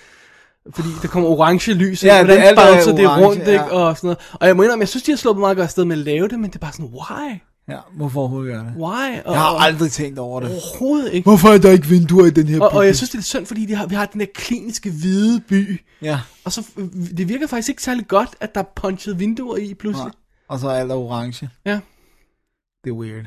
Fordi 0.74 0.88
der 1.02 1.08
kommer 1.08 1.28
orange 1.28 1.74
lys, 1.74 2.04
Ja, 2.04 2.18
ikke? 2.18 2.32
det- 2.32 2.40
hvordan 2.40 2.58
er 2.58 2.72
bouncer 2.72 2.96
det 2.96 3.08
rundt, 3.26 3.38
ikke? 3.40 3.52
ja. 3.52 3.62
Og 3.62 3.96
sådan 3.96 4.06
noget. 4.08 4.18
Og 4.32 4.46
jeg 4.46 4.56
må 4.56 4.62
indrømme, 4.62 4.82
jeg 4.82 4.88
synes, 4.88 5.02
de 5.02 5.12
har 5.12 5.16
sluppet 5.16 5.40
meget 5.40 5.56
godt 5.56 5.64
afsted 5.64 5.84
med 5.84 5.96
at 5.98 6.04
lave 6.04 6.28
det, 6.28 6.40
men 6.40 6.50
det 6.50 6.54
er 6.56 6.60
bare 6.60 6.72
sådan, 6.72 6.86
why? 6.92 7.34
ja. 7.68 7.76
Hvorfor 7.96 8.20
overhovedet 8.20 8.52
gør 8.54 8.62
det? 8.62 8.72
Why? 8.76 9.20
Og, 9.24 9.32
Jeg 9.32 9.40
har 9.40 9.50
og- 9.54 9.62
aldrig 9.62 9.90
tænkt 9.90 10.18
over 10.18 10.40
det. 10.40 10.50
Overhovedet 10.50 11.12
ikke. 11.12 11.24
Hvorfor 11.24 11.48
er 11.48 11.58
der 11.58 11.70
ikke 11.70 11.86
vinduer 11.86 12.26
i 12.26 12.30
den 12.30 12.46
her 12.48 12.60
Og, 12.60 12.68
og 12.68 12.74
jeg 12.74 12.80
bygning? 12.80 12.96
synes, 12.96 13.10
det 13.10 13.18
er 13.18 13.22
synd, 13.22 13.46
fordi 13.46 13.66
de 13.66 13.74
har, 13.74 13.86
vi 13.86 13.94
har 13.94 14.06
den 14.06 14.20
der 14.20 14.26
kliniske 14.34 14.90
hvide 14.90 15.40
by, 15.40 15.80
Ja. 16.02 16.20
og 16.44 16.52
så, 16.52 16.66
øh, 16.76 16.84
det 17.16 17.28
virker 17.28 17.46
faktisk 17.46 17.68
ikke 17.68 17.82
særlig 17.82 18.08
godt, 18.08 18.28
at 18.40 18.54
der 18.54 18.60
er 18.60 18.64
punchet 18.76 19.18
vinduer 19.18 19.56
i 19.56 19.74
pludselig. 19.74 20.04
Nej. 20.04 20.12
Og 20.48 20.58
så 20.58 20.68
er 20.68 20.72
alt 20.74 20.92
orange. 20.92 21.48
Ja. 21.66 21.78
Det 22.84 22.90
er 22.90 22.94
weird. 22.94 23.26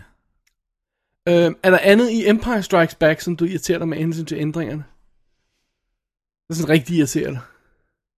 Øh, 1.27 1.55
er 1.63 1.69
der 1.69 1.79
andet 1.81 2.09
i 2.09 2.27
Empire 2.29 2.63
Strikes 2.63 2.95
Back, 2.95 3.21
som 3.21 3.35
du 3.35 3.45
irriterer 3.45 3.77
dig 3.79 3.87
med 3.87 3.97
hensyn 3.97 4.25
til 4.25 4.37
ændringerne? 4.37 4.83
Det 6.47 6.49
er 6.49 6.53
sådan 6.53 6.69
rigtig 6.69 6.97
irriterer 6.97 7.31
dig. 7.31 7.39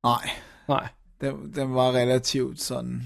Nej. 0.04 0.30
Nej. 0.68 0.88
Den, 1.22 1.56
den 1.56 1.76
var 1.76 1.92
relativt 1.92 2.62
sådan 2.62 3.02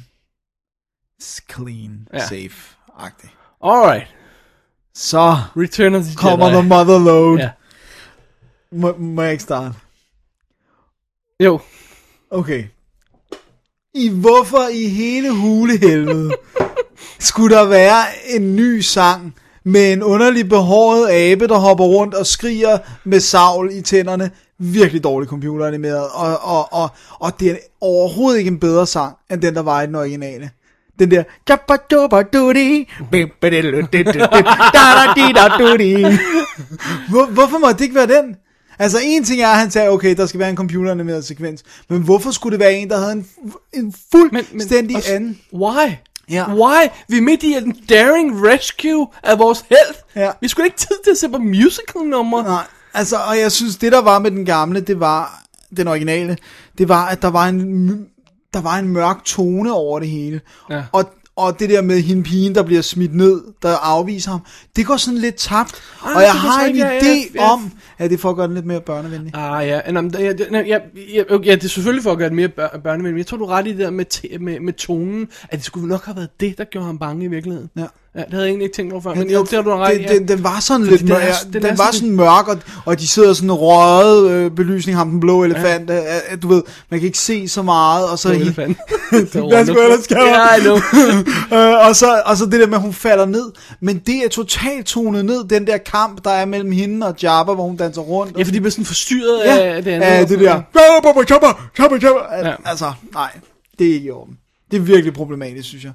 clean, 1.52 2.08
ja. 2.14 2.20
safe-agtig. 2.20 3.30
Alright. 3.64 4.16
Så 4.94 5.36
Return 5.58 5.96
of 5.96 6.04
the 6.04 6.16
kommer 6.16 6.46
Jedi. 6.46 6.60
the 6.60 6.70
mother 6.70 7.00
load. 7.00 7.38
Ja. 7.38 7.52
Må, 8.72 8.98
må 8.98 9.22
jeg 9.22 9.32
ikke 9.32 9.44
starte? 9.44 9.76
Jo. 11.40 11.60
Okay. 12.30 12.68
I 13.94 14.10
hvorfor 14.10 14.68
i 14.74 14.88
hele 14.90 15.32
hulehelvede 15.32 16.32
skulle 17.24 17.56
der 17.56 17.66
være 17.66 18.04
en 18.28 18.56
ny 18.56 18.80
sang 18.80 19.36
med 19.64 19.94
en 19.94 20.04
underlig 20.04 20.50
behåret 20.50 21.10
abe, 21.12 21.48
der 21.48 21.58
hopper 21.58 21.86
rundt 21.86 22.14
og 22.14 22.26
skriger 22.26 22.78
med 23.04 23.20
savl 23.20 23.70
i 23.74 23.82
tænderne. 23.82 24.32
Virkelig 24.60 25.04
dårlig 25.04 25.30
computeranimeret. 25.30 26.08
Og, 26.14 26.38
og, 26.42 26.74
og, 26.74 26.90
og 27.20 27.40
det 27.40 27.52
er 27.52 27.56
overhovedet 27.82 28.40
ikke 28.40 28.48
en 28.48 28.60
bedre 28.60 28.88
sang, 28.88 29.16
end 29.32 29.42
den, 29.42 29.56
der 29.56 29.62
var 29.62 29.82
i 29.82 29.88
den 29.88 29.96
originale. 29.96 30.50
Den 31.00 31.12
der... 31.12 31.24
Hvor, 37.10 37.26
hvorfor 37.26 37.58
må 37.58 37.68
det 37.68 37.82
ikke 37.82 37.96
være 37.96 38.08
den? 38.08 38.36
Altså 38.80 38.98
en 39.04 39.24
ting 39.24 39.42
er, 39.42 39.48
at 39.48 39.58
han 39.58 39.72
sagde, 39.72 39.90
okay, 39.90 40.16
der 40.16 40.26
skal 40.26 40.40
være 40.40 40.50
en 40.50 40.58
computeranimeret 40.58 41.26
sekvens. 41.26 41.64
Men 41.90 42.02
hvorfor 42.02 42.32
skulle 42.32 42.52
det 42.52 42.60
være 42.60 42.74
en, 42.74 42.90
der 42.90 42.98
havde 43.00 43.12
en, 43.12 43.26
en 43.74 43.94
fuldstændig 44.12 44.96
også- 44.98 45.14
anden... 45.14 45.40
Why? 45.54 45.92
Ja. 46.30 46.54
Why? 46.54 46.88
Vi 47.08 47.18
er 47.18 47.22
midt 47.22 47.44
i 47.44 47.54
en 47.54 47.72
daring 47.90 48.48
rescue 48.48 49.08
af 49.24 49.40
vores 49.40 49.66
held. 49.70 49.96
Ja. 50.16 50.32
Vi 50.42 50.48
skulle 50.48 50.66
ikke 50.66 50.78
tid 50.78 51.04
til 51.04 51.12
at 51.12 51.18
se 51.18 51.30
på 51.30 51.38
musical 51.38 52.02
nummer. 52.02 52.44
Nej, 52.44 52.64
altså, 52.94 53.18
og 53.30 53.40
jeg 53.40 53.52
synes, 53.52 53.78
det 53.78 53.92
der 53.92 54.02
var 54.02 54.20
med 54.20 54.32
den 54.32 54.46
gamle, 54.46 54.80
det 54.82 55.00
var, 55.00 55.44
den 55.78 55.88
originale, 55.88 56.38
det 56.78 56.90
var, 56.90 57.06
at 57.06 57.22
der 57.22 57.28
var 57.28 57.48
en, 57.48 57.88
der 58.54 58.62
var 58.62 58.76
en 58.78 58.88
mørk 58.88 59.24
tone 59.26 59.74
over 59.74 60.00
det 60.00 60.10
hele. 60.10 60.42
Ja. 60.70 60.84
Og, 60.92 61.06
og 61.36 61.60
det 61.60 61.70
der 61.70 61.82
med 61.82 62.02
hende 62.02 62.24
pigen, 62.24 62.56
der 62.56 62.64
bliver 62.64 62.82
smidt 62.82 63.16
ned, 63.16 63.42
der 63.62 63.76
afviser 63.76 64.32
ham, 64.32 64.42
det 64.76 64.86
går 64.86 64.98
sådan 64.98 65.20
lidt 65.20 65.36
tabt. 65.36 65.82
Ah, 66.04 66.16
og 66.16 66.22
jeg 66.22 66.32
har 66.32 66.66
en 66.66 66.76
idé 66.76 66.80
ja, 66.80 67.22
ja. 67.36 67.52
om, 67.54 67.72
at 67.98 68.10
det 68.10 68.16
er 68.18 68.22
for 68.22 68.30
at 68.30 68.36
gøre 68.36 68.48
den 68.48 68.54
lidt 68.56 68.66
mere 68.66 68.82
børnevenlig. 68.82 69.36
Ah 69.36 69.68
ja, 69.68 69.92
Nå, 69.92 70.02
ja, 70.20 70.34
ja, 70.52 70.80
ja, 71.14 71.24
okay, 71.30 71.46
ja, 71.46 71.56
det 71.56 71.64
er 71.64 71.68
selvfølgelig 71.70 72.04
for 72.04 72.12
at 72.12 72.18
gøre 72.18 72.30
det 72.30 72.36
mere 72.36 72.48
bør- 72.48 72.78
børnevenligt, 72.84 73.14
men 73.14 73.18
jeg 73.18 73.28
tror 73.28 73.38
du 73.38 73.46
ret 73.46 73.68
i 73.68 73.72
det 73.72 73.80
der 73.80 73.90
med, 73.90 74.40
med, 74.40 74.60
med 74.60 74.74
tonen, 74.74 75.28
at 75.50 75.58
det 75.58 75.66
skulle 75.66 75.88
nok 75.88 76.06
have 76.06 76.16
været 76.16 76.30
det, 76.40 76.58
der 76.58 76.64
gjorde 76.64 76.86
ham 76.86 77.00
bange 77.00 77.26
i 77.26 77.28
virkeligheden. 77.28 77.70
Ja. 77.78 77.86
Ja, 78.16 78.20
det 78.22 78.28
havde 78.32 78.44
jeg 78.44 78.50
egentlig 78.50 78.66
ikke 78.66 78.76
tænkt 78.76 78.94
over 78.94 79.02
før, 79.02 79.14
men 79.14 79.30
jo, 79.32 79.42
det 79.42 79.52
har 79.52 79.62
du 79.62 79.70
ret 79.72 80.00
det, 80.00 80.02
ja. 80.02 80.14
den, 80.14 80.28
den 80.28 80.44
var 80.44 80.60
sådan 80.60 80.86
lidt 80.86 81.10
mørk, 81.10 81.22
den, 81.54 81.62
den 81.64 81.78
var 81.78 81.92
sådan- 81.92 82.12
mørk, 82.16 82.48
og, 82.48 82.58
og 82.86 83.00
de 83.00 83.08
sidder 83.08 83.34
sådan 83.34 83.52
røget 83.52 84.32
øh, 84.32 84.52
belysning, 84.52 84.98
ham 84.98 85.10
den 85.10 85.20
blå 85.20 85.44
elefant, 85.44 85.90
ja. 85.90 86.16
øh, 86.32 86.42
du 86.42 86.48
ved, 86.48 86.64
man 86.90 87.00
kan 87.00 87.08
ikke 87.08 87.18
se 87.18 87.48
så 87.48 87.62
meget, 87.62 88.10
og 88.10 88.20
så... 88.20 88.30
Blå 88.30 88.38
elefant. 88.40 88.78
Hvad 89.12 89.66
skulle 89.66 89.84
ellers 89.84 90.08
gøre? 90.08 90.24
Ja, 90.28 90.56
I 90.56 90.60
know. 90.60 90.78
og, 91.88 91.96
så, 91.96 92.22
og 92.26 92.38
så 92.38 92.46
det 92.46 92.60
der 92.60 92.68
med, 92.68 92.76
at 92.76 92.82
hun 92.82 92.94
falder 92.94 93.26
ned. 93.26 93.52
Men 93.80 93.98
det 93.98 94.16
er 94.26 94.30
totalt 94.30 94.86
tonet 94.86 95.26
ned, 95.26 95.44
den 95.44 95.68
der 95.68 95.78
kamp, 95.78 96.24
der 96.24 96.32
er 96.32 96.46
mellem 96.46 96.72
hende 96.72 97.08
og 97.08 97.16
Jabba, 97.24 97.54
hvor 97.54 97.64
hun 97.68 97.78
danser 97.78 98.02
rundt. 98.02 98.38
Ja, 98.38 98.44
fordi 98.44 98.52
de 98.56 98.62
bliver 98.62 98.72
sådan 98.72 98.86
forstyrret 98.86 99.40
ja, 99.46 99.58
af 99.58 99.84
det 99.84 99.92
andet. 99.92 100.24
og 100.24 100.30
det 100.30 100.40
der. 100.40 100.46
Jabba, 100.46 100.80
Jabba, 101.30 101.48
Jabba, 101.80 101.96
Jabba. 101.96 102.50
Ja. 102.50 102.56
Altså, 102.66 102.92
nej, 103.14 103.32
det 103.80 103.90
er 103.90 103.94
ikke 103.94 104.08
i 104.08 104.12
orden. 104.12 104.38
Det 104.72 104.78
er 104.78 104.82
virkelig 104.82 105.14
problematisk, 105.14 105.68
synes 105.68 105.84
jeg. 105.84 105.92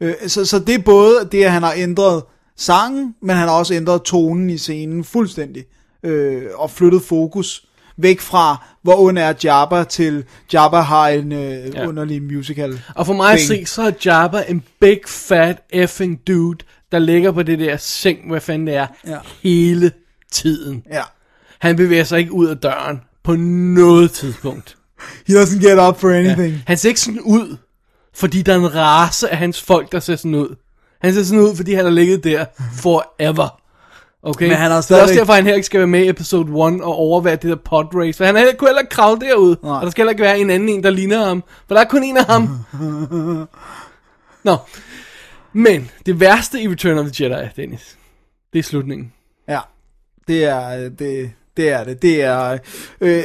Øh, 0.00 0.14
så, 0.26 0.44
så 0.44 0.58
det 0.58 0.74
er 0.74 0.78
både 0.78 1.28
det, 1.32 1.44
at 1.44 1.52
han 1.52 1.62
har 1.62 1.74
ændret 1.76 2.22
sangen, 2.56 3.14
men 3.22 3.36
han 3.36 3.48
har 3.48 3.54
også 3.54 3.74
ændret 3.74 4.02
tonen 4.02 4.50
i 4.50 4.58
scenen 4.58 5.04
fuldstændig. 5.04 5.64
Øh, 6.04 6.42
og 6.54 6.70
flyttet 6.70 7.02
fokus 7.02 7.64
væk 7.96 8.20
fra, 8.20 8.66
hvor 8.82 8.96
ond 8.96 9.18
er 9.18 9.32
Jabba, 9.44 9.84
til 9.84 10.24
Jabba 10.52 10.76
har 10.80 11.08
en 11.08 11.32
øh, 11.32 11.40
Ja. 11.40 11.56
ja. 11.74 11.86
underlig 11.88 12.22
musical. 12.22 12.80
Og 12.94 13.06
for 13.06 13.12
mig 13.12 13.32
at 13.32 13.40
se, 13.40 13.66
så 13.66 13.82
er 13.82 13.90
Jabba 14.04 14.44
en 14.48 14.62
big 14.80 15.00
fat 15.06 15.62
effing 15.70 16.20
dude, 16.26 16.58
der 16.92 16.98
ligger 16.98 17.32
på 17.32 17.42
det 17.42 17.58
der 17.58 17.76
seng, 17.76 18.18
hvad 18.30 18.40
fanden 18.40 18.66
det 18.66 18.74
er, 18.76 18.86
Ja. 19.06 19.16
hele 19.42 19.92
tiden. 20.32 20.82
Ja. 20.92 21.02
Han 21.58 21.76
bevæger 21.76 22.04
sig 22.04 22.18
ikke 22.18 22.32
ud 22.32 22.46
af 22.46 22.56
døren 22.58 23.00
på 23.24 23.36
noget 23.36 24.10
tidspunkt. 24.10 24.76
He 25.26 25.42
doesn't 25.42 25.68
get 25.68 25.78
up 25.88 26.00
for 26.00 26.10
anything. 26.10 26.62
Han 26.66 26.76
ser 26.78 26.88
ikke 26.88 27.00
sådan 27.00 27.20
ud, 27.20 27.56
fordi 28.20 28.42
der 28.42 28.52
er 28.52 28.56
en 28.58 28.74
race 28.74 29.28
af 29.30 29.36
hans 29.38 29.62
folk, 29.62 29.92
der 29.92 30.00
ser 30.00 30.16
sådan 30.16 30.34
ud. 30.34 30.56
Han 31.00 31.14
ser 31.14 31.22
sådan 31.22 31.44
ud, 31.44 31.56
fordi 31.56 31.74
han 31.74 31.84
har 31.84 31.92
ligget 31.92 32.24
der 32.24 32.44
forever. 32.82 33.60
Okay? 34.22 34.48
Men 34.48 34.56
han 34.56 34.70
har 34.70 34.80
Så 34.80 34.94
det 34.94 34.98
er 34.98 35.02
også 35.02 35.14
derfor, 35.14 35.32
han 35.32 35.46
her 35.46 35.54
ikke 35.54 35.66
skal 35.66 35.78
være 35.80 35.86
med 35.86 36.04
i 36.04 36.08
episode 36.08 36.42
1 36.42 36.52
og 36.82 36.94
overvære 36.96 37.36
det 37.36 37.42
der 37.50 37.56
pod 37.56 37.84
race. 37.94 38.16
For 38.16 38.24
han 38.24 38.36
heller- 38.36 38.54
kunne 38.54 38.68
heller 38.68 38.80
ikke 38.80 38.90
kravle 38.90 39.20
derud. 39.20 39.56
Nej. 39.62 39.72
Og 39.78 39.82
der 39.82 39.90
skal 39.90 40.02
heller 40.02 40.10
ikke 40.10 40.22
være 40.22 40.38
en 40.38 40.50
anden 40.50 40.68
en, 40.68 40.82
der 40.82 40.90
ligner 40.90 41.24
ham. 41.26 41.44
For 41.68 41.74
der 41.74 41.80
er 41.82 41.88
kun 41.88 42.02
en 42.02 42.16
af 42.16 42.24
ham. 42.24 42.48
Nå. 44.44 44.56
Men 45.52 45.90
det 46.06 46.20
værste 46.20 46.62
i 46.62 46.68
Return 46.68 46.98
of 46.98 47.06
the 47.12 47.24
Jedi, 47.24 47.48
Dennis, 47.56 47.96
det 48.52 48.58
er 48.58 48.62
slutningen. 48.62 49.12
Ja, 49.48 49.60
det 50.28 50.44
er 50.44 50.88
det, 50.88 51.30
det 51.56 51.68
er 51.70 51.84
det. 51.84 52.02
Det 52.02 52.22
er 52.22 52.58
øh, 53.00 53.22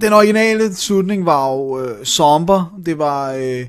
den 0.00 0.12
originale 0.12 0.74
slutning 0.74 1.26
var 1.26 1.52
jo 1.52 1.80
øh, 1.80 2.04
somber. 2.04 2.78
Det 2.86 2.98
var 2.98 3.32
øh, 3.32 3.66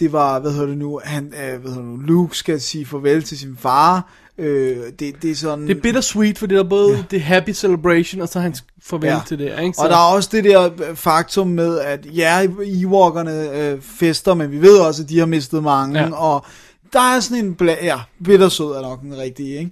det 0.00 0.12
var 0.12 0.38
hvad 0.38 0.52
hedder 0.52 0.66
det 0.66 0.78
nu? 0.78 1.00
Han 1.04 1.24
øh, 1.24 1.60
hvad 1.60 1.70
hedder 1.70 1.74
det 1.74 1.84
nu? 1.84 1.96
Luke 1.96 2.36
skal 2.36 2.60
sige 2.60 2.86
farvel 2.86 3.22
til 3.22 3.38
sin 3.38 3.56
far. 3.56 4.12
Øh, 4.38 4.76
det, 4.98 5.22
det 5.22 5.30
er 5.30 5.34
sådan 5.34 5.68
Det 5.68 5.76
er 5.76 5.80
bittersweet, 5.80 6.38
for 6.38 6.46
det 6.46 6.58
er 6.58 6.62
både 6.62 6.96
ja. 6.96 7.04
det 7.10 7.22
happy 7.22 7.52
celebration, 7.52 8.20
og 8.20 8.28
så 8.28 8.40
hans 8.40 8.64
farvel 8.82 9.08
ja. 9.08 9.20
til 9.26 9.38
det. 9.38 9.44
Ikke? 9.62 9.72
Så, 9.76 9.82
Og 9.82 9.88
der 9.88 9.96
er 9.96 10.14
også 10.14 10.28
det 10.32 10.44
der 10.44 10.64
øh, 10.64 10.96
faktum 10.96 11.46
med, 11.46 11.78
at 11.78 12.06
ja, 12.16 12.46
Ewokerne 12.64 13.50
øh, 13.50 13.80
fester, 13.82 14.34
men 14.34 14.50
vi 14.50 14.62
ved 14.62 14.78
også, 14.78 15.02
at 15.02 15.08
de 15.08 15.18
har 15.18 15.26
mistet 15.26 15.62
mange, 15.62 16.00
ja. 16.00 16.14
og 16.14 16.44
der 16.92 17.00
er 17.00 17.20
sådan 17.20 17.44
en, 17.44 17.56
bla- 17.62 17.84
ja, 17.84 17.98
bittersød 18.24 18.66
er 18.66 18.82
nok 18.82 19.00
den 19.02 19.18
rigtige, 19.18 19.58
ikke? 19.58 19.70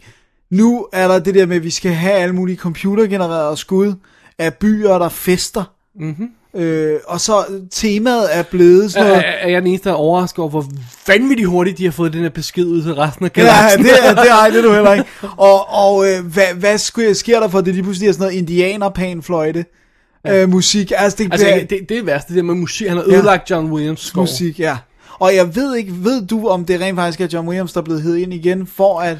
Nu 0.50 0.86
er 0.92 1.08
der 1.08 1.18
det 1.18 1.34
der 1.34 1.46
med, 1.46 1.56
at 1.56 1.64
vi 1.64 1.70
skal 1.70 1.92
have 1.92 2.14
alle 2.14 2.34
mulige 2.34 2.56
computergenererede 2.56 3.56
skud 3.56 3.94
af 4.38 4.54
byer, 4.54 4.98
der 4.98 5.08
fester. 5.08 5.64
Mhm. 6.00 6.28
Øh, 6.56 6.98
og 7.06 7.20
så 7.20 7.44
temaet 7.70 8.28
er 8.36 8.42
blevet 8.42 8.92
sådan 8.92 9.06
noget... 9.08 9.22
er, 9.26 9.30
er 9.30 9.48
jeg 9.48 9.62
den 9.62 9.68
eneste, 9.68 9.88
der 9.88 9.94
er 9.94 9.98
overrasket 9.98 10.38
over, 10.38 10.48
hvor 10.50 10.64
vanvittigt 11.06 11.48
hurtigt 11.48 11.78
de 11.78 11.84
har 11.84 11.92
fået 11.92 12.12
den 12.12 12.22
her 12.22 12.28
besked 12.28 12.64
ud 12.64 12.82
til 12.82 12.94
resten 12.94 13.24
af 13.24 13.30
Ja, 13.36 13.40
galaksen. 13.42 13.82
det 13.84 13.90
er, 13.90 14.14
det 14.14 14.30
er, 14.30 14.48
det 14.50 14.58
er 14.58 14.62
du 14.62 14.72
heller 14.72 14.92
ikke. 14.92 15.04
Og, 15.36 15.68
og 15.88 16.08
øh, 16.08 16.26
hvad, 16.26 16.54
hvad 16.54 16.78
sker, 17.14 17.40
der 17.40 17.48
for, 17.48 17.60
det 17.60 17.74
lige 17.74 17.82
pludselig 17.82 18.08
er 18.08 18.12
sådan 18.12 18.24
noget 18.24 18.38
indianerpanfløjte? 18.38 19.64
Ja. 20.24 20.42
Øh, 20.42 20.48
musik, 20.48 20.92
altså 20.96 21.18
det, 21.18 21.32
Altså, 21.32 21.46
det, 21.70 21.80
det 21.88 21.98
er 21.98 22.02
værste, 22.04 22.28
det 22.28 22.36
der 22.36 22.42
med 22.42 22.54
musik. 22.54 22.88
Han 22.88 22.96
har 22.96 23.04
Ja. 23.08 23.14
ødelagt 23.16 23.50
John 23.50 23.72
Williams 23.72 24.00
score. 24.00 24.22
musik, 24.22 24.60
ja. 24.60 24.76
Og 25.18 25.34
jeg 25.34 25.56
ved 25.56 25.76
ikke, 25.76 25.92
ved 26.04 26.26
du 26.26 26.48
om 26.48 26.64
det 26.64 26.80
rent 26.80 26.96
faktisk 26.96 27.20
er 27.20 27.26
John 27.32 27.48
Williams, 27.48 27.72
der 27.72 27.80
er 27.80 27.84
blevet 27.84 28.02
hed 28.02 28.16
ind 28.16 28.34
igen, 28.34 28.66
for 28.76 29.00
at 29.00 29.18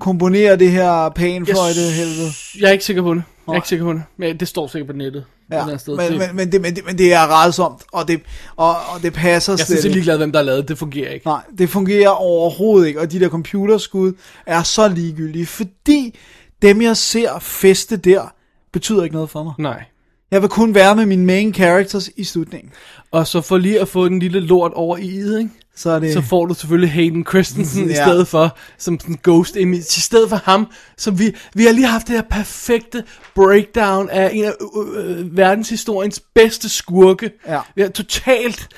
komponere 0.00 0.56
det 0.56 0.70
her 0.70 1.08
panfløjte 1.08 1.80
helvede? 1.80 2.28
Jeg 2.60 2.68
er 2.68 2.72
ikke 2.72 2.84
sikker 2.84 3.02
på 3.02 3.14
det. 3.14 3.22
Jeg 3.48 3.54
er 3.54 3.58
ikke 3.58 3.68
sikker 3.68 3.84
på 3.84 3.92
det. 3.92 4.02
Men 4.16 4.40
det 4.40 4.48
står 4.48 4.66
sikkert 4.66 4.86
på 4.86 4.96
nettet. 4.96 5.24
Ja, 5.52 5.66
men, 5.66 5.78
det, 5.78 6.18
men, 6.18 6.36
men, 6.36 6.52
det, 6.52 6.60
men, 6.60 6.76
det, 6.76 6.84
men 6.86 6.98
det 6.98 7.12
er 7.12 7.20
rædsomt, 7.20 7.82
og 7.92 8.08
det, 8.08 8.20
og, 8.56 8.70
og 8.70 9.02
det 9.02 9.12
passer 9.12 9.52
jeg 9.52 9.58
slet 9.58 9.84
jeg 9.84 9.90
er 9.90 9.92
ligeglad, 9.92 10.16
hvem 10.16 10.32
der 10.32 10.38
har 10.38 10.44
lavet 10.44 10.58
det. 10.58 10.68
Det 10.68 10.78
fungerer 10.78 11.10
ikke. 11.10 11.26
Nej, 11.26 11.40
det 11.58 11.70
fungerer 11.70 12.08
overhovedet 12.08 12.88
ikke, 12.88 13.00
og 13.00 13.12
de 13.12 13.20
der 13.20 13.28
computerskud 13.28 14.12
er 14.46 14.62
så 14.62 14.88
ligegyldige, 14.88 15.46
fordi 15.46 16.18
dem 16.62 16.82
jeg 16.82 16.96
ser 16.96 17.38
feste 17.38 17.96
der, 17.96 18.34
betyder 18.72 19.02
ikke 19.02 19.14
noget 19.14 19.30
for 19.30 19.42
mig. 19.42 19.52
Nej. 19.58 19.84
Jeg 20.30 20.42
vil 20.42 20.50
kun 20.50 20.74
være 20.74 20.96
med 20.96 21.06
mine 21.06 21.26
main 21.26 21.54
characters 21.54 22.10
i 22.16 22.24
slutningen. 22.24 22.72
Og 23.10 23.26
så 23.26 23.40
for 23.40 23.58
lige 23.58 23.80
at 23.80 23.88
få 23.88 24.08
den 24.08 24.18
lille 24.18 24.40
lort 24.40 24.72
over 24.74 24.96
i 24.96 25.06
id, 25.06 25.38
ikke? 25.38 25.50
Så 25.78 25.90
er 25.90 25.98
det... 25.98 26.12
så 26.12 26.20
får 26.22 26.46
du 26.46 26.54
selvfølgelig 26.54 26.90
Hayden 26.92 27.26
Christensen 27.28 27.84
ja. 27.84 27.90
i 27.90 27.96
Ja. 27.96 28.04
stedet 28.06 28.28
for, 28.28 28.56
som 28.78 29.00
sådan 29.00 29.18
ghost 29.22 29.56
image, 29.56 29.78
i 29.80 30.00
stedet 30.00 30.28
for 30.28 30.36
ham, 30.44 30.66
som 30.96 31.18
vi, 31.18 31.34
vi 31.54 31.64
har 31.64 31.72
lige 31.72 31.86
haft 31.86 32.06
det 32.06 32.14
her 32.14 32.22
perfekte 32.30 33.04
breakdown 33.34 34.08
af 34.10 34.30
en 34.32 34.44
af 34.44 34.52
øh, 34.96 35.18
øh, 35.18 35.36
verdenshistoriens 35.36 36.20
bedste 36.34 36.68
skurke. 36.68 37.30
Ja. 37.46 37.60
Vi 37.76 37.82
har 37.82 37.88
totalt, 37.88 38.68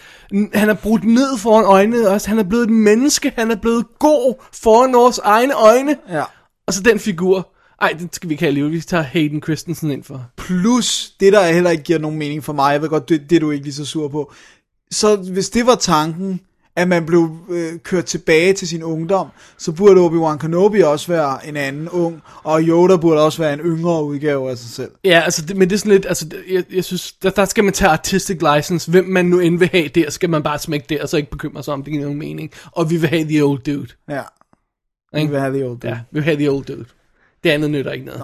han 0.55 0.69
er 0.69 0.75
brudt 0.75 1.05
ned 1.05 1.39
foran 1.39 1.65
øjnene 1.65 2.09
også, 2.09 2.29
han 2.29 2.39
er 2.39 2.43
blevet 2.43 2.65
et 2.65 2.71
menneske, 2.71 3.33
han 3.37 3.51
er 3.51 3.57
blevet 3.57 3.87
god 3.99 4.35
foran 4.63 4.93
vores 4.93 5.19
egne 5.19 5.55
øjne. 5.55 5.97
Ja. 6.09 6.23
Og 6.67 6.75
så 6.75 6.83
den 6.83 6.99
figur, 6.99 7.49
ej, 7.81 7.93
den 7.99 8.09
skal 8.13 8.29
vi 8.29 8.35
ikke 8.35 8.43
have 8.43 8.49
alligevel, 8.49 8.73
vi 8.73 8.81
tager 8.81 9.03
Hayden 9.03 9.43
Christensen 9.43 9.91
ind 9.91 10.05
for. 10.05 10.27
Plus, 10.37 11.11
det 11.21 11.33
der 11.33 11.53
heller 11.53 11.71
ikke 11.71 11.83
giver 11.85 11.99
nogen 11.99 12.19
mening 12.19 12.45
for 12.45 12.53
mig, 12.53 12.73
jeg 12.73 12.83
ved 12.83 12.89
godt, 12.89 13.09
det, 13.09 13.31
det 13.31 13.37
er 13.37 13.41
du 13.41 13.51
ikke 13.51 13.65
lige 13.65 13.75
så 13.75 13.85
sur 13.85 14.09
på. 14.09 14.33
Så 14.91 15.17
hvis 15.17 15.51
det 15.51 15.67
var 15.67 15.75
tanken, 15.75 16.41
at 16.77 16.89
man 16.89 17.07
blev 17.07 17.37
øh, 17.49 17.79
kørt 17.79 18.05
tilbage 18.05 18.53
til 18.53 18.69
sin 18.69 18.83
ungdom, 18.83 19.29
så 19.59 19.73
burde 19.73 20.07
Obi-Wan 20.07 20.39
Kenobi 20.39 20.81
også 20.81 21.13
være 21.13 21.49
en 21.49 21.57
anden 21.57 21.89
ung, 21.89 22.23
og 22.43 22.61
Yoda 22.63 22.97
burde 22.97 23.23
også 23.23 23.43
være 23.43 23.53
en 23.53 23.61
yngre 23.61 24.05
udgave 24.05 24.51
af 24.51 24.59
sig 24.59 24.71
selv. 24.71 24.91
Ja, 25.05 25.21
altså, 25.25 25.47
det, 25.47 25.57
men 25.57 25.71
det 25.71 25.75
er 25.77 25.79
sådan 25.79 25.93
lidt, 25.93 26.07
altså, 26.07 26.27
jeg, 26.51 26.65
jeg 26.73 26.85
synes, 26.85 27.13
der, 27.13 27.31
der 27.31 27.45
skal 27.45 27.65
man 27.65 27.73
tage 27.73 27.91
artistic 27.91 28.39
license, 28.55 28.91
hvem 28.91 29.05
man 29.05 29.27
nu 29.27 29.39
end 29.39 29.59
vil 29.59 29.69
have 29.73 29.89
der, 29.89 30.11
skal 30.11 30.31
man 30.31 30.43
bare 30.43 30.59
smække 30.59 30.87
der, 30.89 31.03
og 31.03 31.09
så 31.09 31.17
ikke 31.17 31.31
bekymre 31.31 31.63
sig 31.63 31.75
om, 31.75 31.85
det 31.85 31.93
giver 31.93 32.05
nogen 32.05 32.19
mening. 32.19 32.51
Og 32.73 32.91
vi 32.91 32.97
vil 32.97 33.09
have 33.09 33.25
the 33.25 33.43
old 33.43 33.63
dude. 33.63 33.89
Ja. 34.09 34.23
Vi 35.15 35.27
vil 35.27 35.41
have 35.41 35.55
the 35.55 35.65
old 35.67 35.79
dude. 35.79 35.93
Ja, 35.93 35.99
vi 36.11 36.19
vil 36.19 36.25
have 36.25 36.37
the 36.37 36.51
old 36.51 36.65
dude. 36.65 36.85
Det 37.45 37.51
andet 37.51 37.71
nytter 37.71 37.93
ikke 37.93 38.07
noget. 38.07 38.23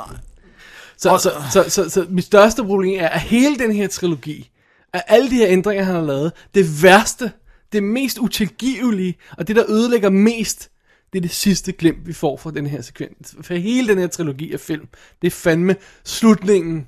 Så, 0.99 1.18
så, 1.18 1.30
så, 1.53 1.62
så, 1.62 1.70
så, 1.70 1.90
så 1.90 2.07
mit 2.09 2.24
største 2.24 2.64
problem 2.64 2.94
er, 2.99 3.09
at 3.09 3.20
hele 3.20 3.59
den 3.59 3.72
her 3.72 3.88
trilogi, 3.88 4.51
af 4.92 5.03
alle 5.07 5.30
de 5.30 5.34
her 5.34 5.47
ændringer, 5.49 5.84
han 5.84 5.94
har 5.94 6.03
lavet, 6.03 6.32
det 6.55 6.82
værste, 6.82 7.30
det 7.77 7.83
mest 7.85 8.18
utilgivelige, 8.18 9.14
og 9.39 9.49
det, 9.49 9.57
der 9.57 9.64
ødelægger 9.70 10.11
mest, 10.11 10.70
det 11.12 11.18
er 11.18 11.22
det 11.22 11.31
sidste 11.31 11.72
glimt, 11.72 12.07
vi 12.07 12.12
får 12.12 12.37
fra 12.37 12.51
den 12.51 12.66
her 12.66 12.81
sekvens. 12.81 13.37
For 13.43 13.55
hele 13.55 13.89
den 13.89 13.99
her 13.99 14.07
trilogi 14.07 14.53
af 14.53 14.61
film, 14.61 14.89
det 15.22 15.27
er 15.27 15.31
fandme 15.31 15.77
slutningen, 16.05 16.87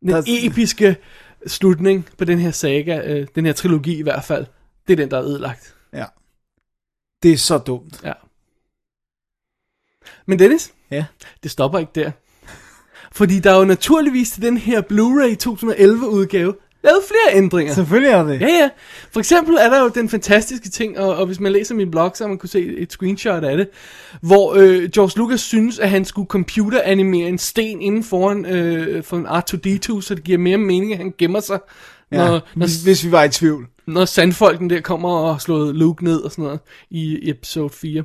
den 0.00 0.08
Der- 0.08 0.22
episke 0.26 0.96
slutning 1.46 2.08
på 2.18 2.24
den 2.24 2.38
her 2.38 2.50
saga, 2.50 3.00
øh, 3.12 3.26
den 3.34 3.46
her 3.46 3.52
trilogi 3.52 3.96
i 3.98 4.02
hvert 4.02 4.24
fald, 4.24 4.46
det 4.86 4.92
er 4.92 4.96
den, 4.96 5.10
der 5.10 5.18
er 5.18 5.24
ødelagt. 5.24 5.74
Ja. 5.92 6.04
Det 7.22 7.32
er 7.32 7.36
så 7.38 7.58
dumt. 7.58 8.00
Ja. 8.04 8.12
Men 10.26 10.38
Dennis, 10.38 10.72
Ja. 10.90 11.04
det 11.42 11.50
stopper 11.50 11.78
ikke 11.78 11.92
der. 11.94 12.10
Fordi 13.12 13.38
der 13.40 13.52
er 13.52 13.58
jo 13.58 13.64
naturligvis 13.64 14.30
til 14.30 14.42
den 14.42 14.56
her 14.56 14.82
Blu-ray 14.82 15.34
2011 15.36 16.08
udgave 16.08 16.54
lavet 16.84 17.02
flere 17.08 17.36
ændringer. 17.42 17.74
Selvfølgelig 17.74 18.12
er 18.12 18.22
det. 18.22 18.40
Ja, 18.40 18.46
ja. 18.46 18.68
For 19.12 19.20
eksempel 19.20 19.54
er 19.60 19.70
der 19.70 19.82
jo 19.82 19.88
den 19.88 20.08
fantastiske 20.08 20.68
ting, 20.70 20.98
og, 20.98 21.16
og 21.16 21.26
hvis 21.26 21.40
man 21.40 21.52
læser 21.52 21.74
min 21.74 21.90
blog, 21.90 22.12
så 22.14 22.24
har 22.24 22.28
man 22.28 22.38
kunne 22.38 22.48
se 22.48 22.76
et 22.76 22.92
screenshot 22.92 23.44
af 23.44 23.56
det, 23.56 23.68
hvor 24.20 24.54
øh, 24.54 24.88
George 24.90 25.18
Lucas 25.18 25.40
synes, 25.40 25.78
at 25.78 25.90
han 25.90 26.04
skulle 26.04 26.26
computeranimere 26.26 27.28
en 27.28 27.38
sten 27.38 27.80
inden 27.80 28.04
foran 28.04 28.46
øh, 28.46 29.04
for 29.04 29.16
en 29.16 29.26
R2-D2, 29.26 30.00
så 30.00 30.14
det 30.14 30.24
giver 30.24 30.38
mere 30.38 30.58
mening, 30.58 30.92
at 30.92 30.98
han 30.98 31.14
gemmer 31.18 31.40
sig, 31.40 31.58
Ja, 32.12 32.16
når, 32.16 32.30
når, 32.30 32.40
hvis, 32.54 32.82
hvis 32.82 33.04
vi 33.04 33.12
var 33.12 33.24
i 33.24 33.28
tvivl. 33.28 33.66
når 33.86 34.04
sandfolken 34.04 34.70
der 34.70 34.80
kommer 34.80 35.08
og 35.08 35.32
har 35.34 35.38
slået 35.38 35.74
Luke 35.74 36.04
ned 36.04 36.20
og 36.20 36.30
sådan 36.30 36.44
noget 36.44 36.60
i, 36.90 37.18
i 37.18 37.30
episode 37.30 37.70
4. 37.70 38.02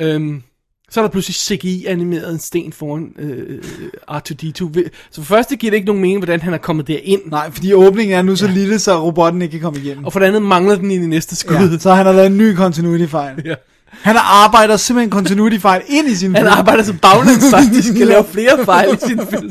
Øhm, 0.00 0.42
så 0.90 1.00
er 1.00 1.04
der 1.04 1.10
pludselig 1.10 1.34
CGI-animeret 1.34 2.32
en 2.32 2.38
sten 2.38 2.72
foran 2.72 3.12
øh, 3.18 3.62
R2-D2. 4.10 4.88
Så 5.10 5.22
for 5.22 5.22
første 5.22 5.56
giver 5.56 5.70
det 5.70 5.76
ikke 5.76 5.86
nogen 5.86 6.02
mening, 6.02 6.18
hvordan 6.20 6.40
han 6.40 6.52
er 6.52 6.58
kommet 6.58 6.88
derind. 6.88 7.20
Nej, 7.26 7.50
fordi 7.50 7.72
åbningen 7.72 8.16
er 8.16 8.22
nu 8.22 8.36
så 8.36 8.46
lille, 8.46 8.78
så 8.78 9.02
robotten 9.02 9.42
ikke 9.42 9.52
kan 9.52 9.60
komme 9.60 9.80
igennem. 9.80 10.04
Og 10.04 10.12
for 10.12 10.20
det 10.20 10.26
andet 10.26 10.42
mangler 10.42 10.76
den 10.76 10.90
i 10.90 10.98
det 10.98 11.08
næste 11.08 11.36
skud. 11.36 11.56
Ja, 11.56 11.78
så 11.78 11.92
han 11.94 12.06
har 12.06 12.12
lavet 12.12 12.26
en 12.26 12.38
ny 12.38 12.56
continuity 12.56 13.10
fejl. 13.10 13.42
Ja. 13.44 13.54
Han 14.02 14.16
arbejder 14.20 14.76
simpelthen 14.76 15.12
continuity 15.12 15.58
fejl 15.58 15.82
ind 15.88 16.08
i 16.08 16.14
sin 16.14 16.34
Han 16.34 16.44
film. 16.44 16.58
arbejder 16.58 16.84
som 16.84 16.98
baglæns 16.98 17.44
faktisk, 17.56 17.94
kan 17.94 18.06
lave 18.06 18.24
flere 18.24 18.64
fejl 18.64 18.94
i 18.94 19.06
sin 19.06 19.20
film. 19.30 19.50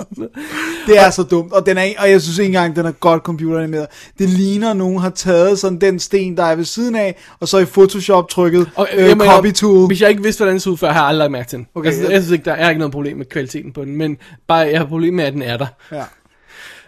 Det 0.87 0.99
er 0.99 1.09
så 1.09 1.23
dumt, 1.23 1.53
og, 1.53 1.65
den 1.65 1.77
er, 1.77 1.83
og 1.97 2.09
jeg 2.09 2.21
synes 2.21 2.37
ikke 2.37 2.47
engang, 2.47 2.75
den 2.75 2.85
er 2.85 2.91
godt 2.91 3.23
computeranimeret. 3.23 3.87
Det 4.19 4.29
ligner, 4.29 4.71
at 4.71 4.77
nogen 4.77 4.99
har 4.99 5.09
taget 5.09 5.59
sådan 5.59 5.81
den 5.81 5.99
sten, 5.99 6.37
der 6.37 6.43
er 6.43 6.55
ved 6.55 6.65
siden 6.65 6.95
af, 6.95 7.15
og 7.39 7.47
så 7.47 7.57
i 7.57 7.65
Photoshop 7.65 8.29
trykket 8.29 8.69
Og, 8.75 8.87
øh, 8.93 9.07
jeg 9.07 9.17
copy 9.19 9.51
tool. 9.51 9.87
Hvis 9.87 10.01
jeg 10.01 10.09
ikke 10.09 10.23
vidste, 10.23 10.39
hvordan 10.39 10.53
den 10.53 10.59
så 10.59 10.69
ud 10.69 10.77
før, 10.77 10.91
har 10.91 10.99
jeg 10.99 11.07
aldrig 11.07 11.19
lagt 11.19 11.31
mærke 11.31 11.49
til 11.49 11.57
den. 11.57 11.67
Okay, 11.75 11.87
altså, 11.87 12.03
ja. 12.03 12.09
jeg 12.09 12.21
synes 12.21 12.31
ikke, 12.31 12.45
der 12.45 12.53
er 12.53 12.69
ikke 12.69 12.79
noget 12.79 12.91
problem 12.91 13.17
med 13.17 13.25
kvaliteten 13.25 13.71
på 13.73 13.85
den, 13.85 13.95
men 13.95 14.17
bare 14.47 14.59
jeg 14.59 14.79
har 14.79 14.85
problem 14.85 15.13
med, 15.13 15.23
at 15.23 15.33
den 15.33 15.41
er 15.41 15.57
der. 15.57 15.67
Ja. 15.91 16.03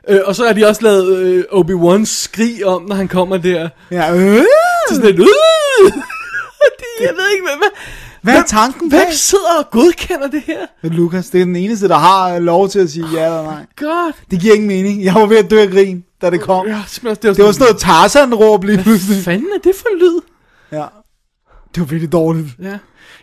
Øh, 0.09 0.19
og 0.25 0.35
så 0.35 0.45
har 0.45 0.53
de 0.53 0.67
også 0.67 0.81
lavet 0.81 1.17
øh, 1.17 1.43
Obi-Wan 1.51 2.05
skrig 2.05 2.65
om, 2.65 2.81
når 2.87 2.95
han 2.95 3.07
kommer 3.07 3.37
der. 3.37 3.69
Ja, 3.91 4.15
øh, 4.15 4.43
Så 4.89 4.95
sådan 4.95 5.09
et, 5.09 5.19
øh! 5.19 5.91
Det, 6.79 7.05
jeg 7.05 7.13
ved 7.15 7.31
ikke, 7.31 7.43
hvad, 7.43 7.57
hvad, 7.57 7.69
hvad 8.21 8.35
er 8.35 8.43
tanken 8.43 8.89
bag? 8.89 8.99
hvem 8.99 9.11
sidder 9.11 9.53
og 9.59 9.69
godkender 9.71 10.27
det 10.27 10.41
her? 10.41 10.65
Lukas, 10.83 11.29
det 11.29 11.41
er 11.41 11.45
den 11.45 11.55
eneste, 11.55 11.87
der 11.87 11.97
har 11.97 12.39
lov 12.39 12.69
til 12.69 12.79
at 12.79 12.89
sige 12.89 13.05
ja 13.13 13.25
eller 13.25 13.43
nej. 13.43 13.65
God. 13.75 14.13
Det 14.31 14.39
giver 14.39 14.53
ingen 14.53 14.67
mening. 14.67 15.03
Jeg 15.03 15.13
var 15.13 15.25
ved 15.25 15.37
at 15.37 15.49
dø 15.49 15.61
af 15.61 15.69
grin, 15.69 16.03
da 16.21 16.29
det 16.29 16.41
kom. 16.41 16.67
Ja, 16.67 16.81
det 16.87 17.03
var, 17.03 17.13
Det 17.13 17.43
var 17.43 17.51
sådan 17.51 17.65
noget 17.65 17.77
Tarzan-råb 17.77 18.63
lige 18.63 18.83
pludselig. 18.83 19.15
Hvad 19.15 19.23
fanden 19.23 19.49
er 19.55 19.59
det 19.63 19.75
for 19.75 19.87
en 19.93 19.99
lyd? 19.99 20.19
Ja. 20.71 20.85
Det 21.75 21.79
var 21.81 21.85
virkelig 21.85 22.11
dårligt. 22.11 22.47
Ja. 22.61 22.77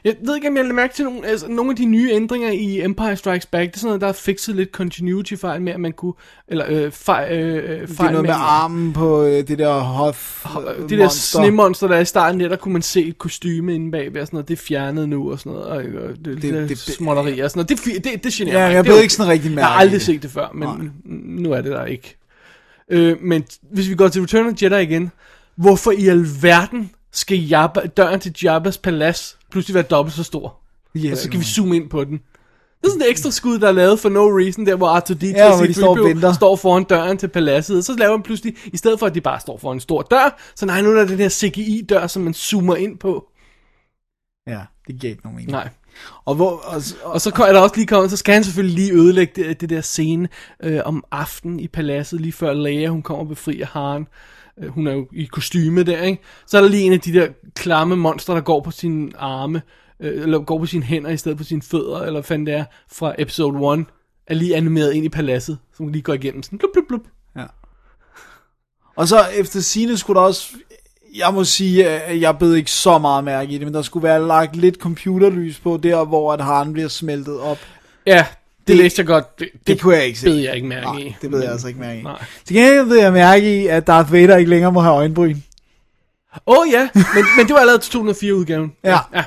Jeg 0.05 0.15
ved 0.25 0.37
ikke, 0.37 0.49
om 0.49 0.57
jeg 0.57 0.65
har 0.67 0.73
mærke 0.73 0.95
til 0.95 1.05
nogle, 1.05 1.27
altså, 1.27 1.49
nogle 1.49 1.71
af 1.71 1.77
de 1.77 1.85
nye 1.85 2.11
ændringer 2.13 2.51
i 2.51 2.81
Empire 2.85 3.17
Strikes 3.17 3.47
Back. 3.47 3.71
Det 3.71 3.77
er 3.77 3.79
sådan 3.81 3.89
noget, 3.89 4.01
der 4.01 4.07
har 4.07 4.13
fikset 4.13 4.57
lidt 4.57 4.71
continuity-fejl 4.71 5.63
med, 5.63 5.73
at 5.73 5.81
man 5.81 5.93
kunne... 5.93 6.13
Eller 6.49 6.65
øh, 6.69 6.91
fejl, 6.93 7.39
øh, 7.39 7.81
Det 7.81 7.91
er 7.91 7.95
fejl 7.95 8.13
noget 8.13 8.27
med 8.27 8.35
armen 8.37 8.93
på 8.93 9.23
øh, 9.25 9.49
det 9.49 9.59
der 9.59 9.79
Hoth 9.81 10.19
Det 10.89 10.99
der 10.99 11.09
snemonster, 11.09 11.89
der 11.89 11.97
er 11.97 12.01
i 12.01 12.05
starten, 12.05 12.41
der, 12.41 12.49
der 12.49 12.57
kunne 12.57 12.73
man 12.73 12.83
se 12.83 13.05
et 13.05 13.19
kostyme 13.19 13.75
inde 13.75 13.91
bagved 13.91 14.21
og 14.21 14.27
sådan 14.27 14.37
noget. 14.37 14.49
Det 14.49 14.55
er 14.59 14.63
fjernet 14.63 15.09
nu 15.09 15.33
og 15.33 15.39
sådan 15.39 15.53
noget. 15.53 15.67
Og, 15.67 15.77
og 15.77 16.09
det, 16.25 16.25
det, 16.25 16.43
det, 16.43 16.69
det- 16.69 16.79
småtteri 16.79 17.39
og 17.39 17.51
sådan 17.51 17.67
noget. 17.71 17.85
Det, 17.95 18.05
det, 18.05 18.25
det 18.25 18.33
generer 18.33 18.59
Ja, 18.61 18.67
mig 18.67 18.75
jeg 18.75 18.85
Det 18.85 18.93
ved 18.93 19.03
ikke 19.03 19.15
sådan 19.15 19.33
rigtig 19.33 19.49
Jeg 19.49 19.55
mærke 19.55 19.67
har 19.67 19.75
aldrig 19.81 20.03
set 20.03 20.23
det 20.23 20.31
før, 20.31 20.51
men 20.55 20.93
nu 21.45 21.53
er 21.53 21.61
det 21.61 21.73
der 21.73 21.85
ikke. 21.85 22.17
Øh, 22.91 23.17
men 23.23 23.45
hvis 23.73 23.89
vi 23.89 23.95
går 23.95 24.09
til 24.09 24.21
Return 24.23 24.47
of 24.47 24.55
the 24.55 24.67
Jedi 24.71 24.83
igen. 24.83 25.11
Hvorfor 25.57 25.91
i 25.91 26.09
alverden 26.09 26.91
skal 27.15 27.39
Jabba, 27.39 27.81
døren 27.81 28.21
til 28.21 28.35
Jabbas 28.43 28.79
palads 28.79 29.39
pludselig 29.51 29.75
være 29.75 29.83
dobbelt 29.83 30.17
så 30.17 30.23
stor? 30.23 30.57
Ja, 30.95 31.13
og 31.13 31.17
så 31.19 31.31
kan 31.31 31.41
vi 31.41 31.45
zoome 31.45 31.77
ind 31.77 31.91
på 31.91 32.05
den. 32.05 32.13
Det 32.13 32.89
er 32.89 32.93
sådan 32.93 33.03
et 33.03 33.11
ekstra 33.11 33.31
skud, 33.31 33.59
der 33.59 33.69
er 33.69 33.73
lavet 33.73 34.01
for 34.01 34.09
no 34.09 34.39
reason, 34.39 34.67
der 34.67 34.77
hvor 34.77 34.99
R2-D2 34.99 35.27
Ja, 35.27 35.51
og 35.51 35.57
hvor 35.57 35.67
de 35.67 35.73
C-3PO 35.73 36.21
står 36.21 36.29
og 36.29 36.35
står 36.35 36.57
foran 36.57 36.85
døren 36.85 37.19
til 37.19 37.29
paladset. 37.29 37.85
Så 37.85 37.97
laver 37.97 38.17
man 38.17 38.23
pludselig, 38.23 38.57
i 38.73 38.77
stedet 38.77 38.99
for 38.99 39.07
at 39.07 39.15
de 39.15 39.21
bare 39.21 39.41
står 39.41 39.59
foran 39.59 39.77
en 39.77 39.81
stor 39.81 40.03
dør, 40.03 40.39
så 40.57 40.67
nej, 40.67 40.83
nu 40.83 40.91
er 40.91 40.95
der 40.95 41.07
den 41.07 41.19
her 41.19 41.29
CGI-dør, 41.29 42.07
som 42.07 42.23
man 42.23 42.35
zoomer 42.35 42.77
ind 42.77 42.99
på. 42.99 43.29
Ja, 44.47 44.61
det 44.87 45.01
giver 45.01 45.11
ikke 45.11 45.23
nogen 45.25 45.37
mening. 45.37 45.51
Nej. 45.51 45.69
Og, 46.25 46.35
hvor, 46.35 46.51
og, 46.51 46.83
og, 47.03 47.13
Og 47.13 47.21
så 47.21 47.45
er 47.49 47.53
der 47.53 47.61
også 47.61 47.77
lige 47.77 47.87
kommet, 47.87 48.11
så 48.11 48.17
skal 48.17 48.35
han 48.35 48.45
selvfølgelig 48.45 48.77
lige 48.77 48.93
ødelægge 48.93 49.33
det, 49.37 49.61
det 49.61 49.71
der 49.71 49.81
scene 49.81 50.29
øh, 50.63 50.81
om 50.85 51.05
aftenen 51.11 51.61
i 51.61 51.69
paladset, 51.69 52.21
lige 52.21 52.33
før 52.33 52.53
Leia, 52.53 52.89
hun 52.89 53.03
kommer 53.03 53.23
og 53.23 53.29
befrier 53.29 53.67
Haren. 53.67 54.07
Øh, 54.59 54.69
hun 54.69 54.87
er 54.87 54.93
jo 54.93 55.09
i 55.13 55.25
kostyme 55.25 55.83
der, 55.83 56.03
ikke? 56.03 56.23
Så 56.47 56.57
er 56.57 56.61
der 56.63 56.69
lige 56.69 56.83
en 56.83 56.93
af 56.93 57.01
de 57.01 57.13
der 57.13 57.29
klamme 57.55 57.97
monstre, 57.97 58.35
der 58.35 58.41
går 58.41 58.61
på 58.61 58.71
sine 58.71 59.13
arme, 59.17 59.63
øh, 60.01 60.23
eller 60.23 60.39
går 60.39 60.59
på 60.59 60.67
sine 60.67 60.85
hænder 60.85 61.11
i 61.11 61.17
stedet 61.17 61.39
for 61.39 61.45
sine 61.45 61.63
fødder, 61.63 62.01
eller 62.01 62.23
fanden 62.23 62.47
det 62.47 62.55
er, 62.55 62.65
fra 62.93 63.15
episode 63.19 63.81
1, 63.81 63.87
er 64.27 64.35
lige 64.35 64.57
animeret 64.57 64.93
ind 64.93 65.05
i 65.05 65.09
paladset, 65.09 65.59
som 65.77 65.89
lige 65.89 66.03
går 66.03 66.13
igennem 66.13 66.43
sådan, 66.43 66.59
blup, 66.59 66.71
blup, 66.73 66.85
blup. 66.89 67.01
og 68.97 69.09
så 69.09 69.17
efter 69.35 69.61
sine 69.61 69.97
skulle 69.97 70.21
der 70.21 70.27
også... 70.27 70.57
Jeg 71.17 71.35
må 71.35 71.45
sige, 71.45 71.89
at 71.89 72.21
jeg 72.21 72.39
bed 72.39 72.55
ikke 72.55 72.71
så 72.71 72.99
meget 72.99 73.25
mærke 73.25 73.53
i 73.53 73.59
det, 73.59 73.67
men 73.67 73.75
der 73.75 73.83
skulle 73.83 74.05
være 74.05 74.27
lagt 74.27 74.57
lidt 74.57 74.77
computerlys 74.77 75.61
på 75.61 75.77
der, 75.77 76.05
hvor 76.05 76.33
at 76.33 76.41
haren 76.41 76.73
bliver 76.73 76.89
smeltet 76.89 77.41
op. 77.41 77.59
Ja, 78.07 78.27
det, 78.67 78.69
det 78.69 78.77
Det- 78.77 78.83
læste 78.85 79.01
jeg 79.01 79.07
godt. 79.07 79.39
Det, 79.39 79.49
Det 79.67 79.81
kunne 79.81 79.97
jeg 79.97 80.07
ikke 80.07 80.19
se. 80.19 80.27
bed 80.27 80.37
jeg 80.37 80.55
ikke 80.55 80.67
mærke 80.69 80.87
Nej, 80.87 80.97
i. 80.99 81.17
det 81.23 81.33
ved 81.33 81.43
jeg 81.43 81.53
altså 81.53 81.69
ikke 81.69 81.81
mærke 81.81 82.01
i. 82.01 82.03
Nej. 82.03 82.25
Til 82.45 82.57
gengæld 82.57 82.85
ved 82.87 82.99
jeg 83.01 83.13
mærke 83.13 83.63
i, 83.63 83.67
at 83.67 83.87
Darth 83.87 84.13
Vader 84.13 84.37
ikke 84.37 84.51
længere 84.51 84.73
må 84.73 84.81
have 84.81 84.95
øjenbryn. 84.95 85.37
Åh 86.47 86.59
oh, 86.59 86.67
ja, 86.73 86.89
men, 86.95 87.25
men 87.37 87.47
det 87.47 87.55
var 87.55 87.61
allerede 87.61 87.83
til 87.83 87.99
2004-udgaven. 87.99 88.73
Ja. 88.85 88.99
ja. 89.15 89.25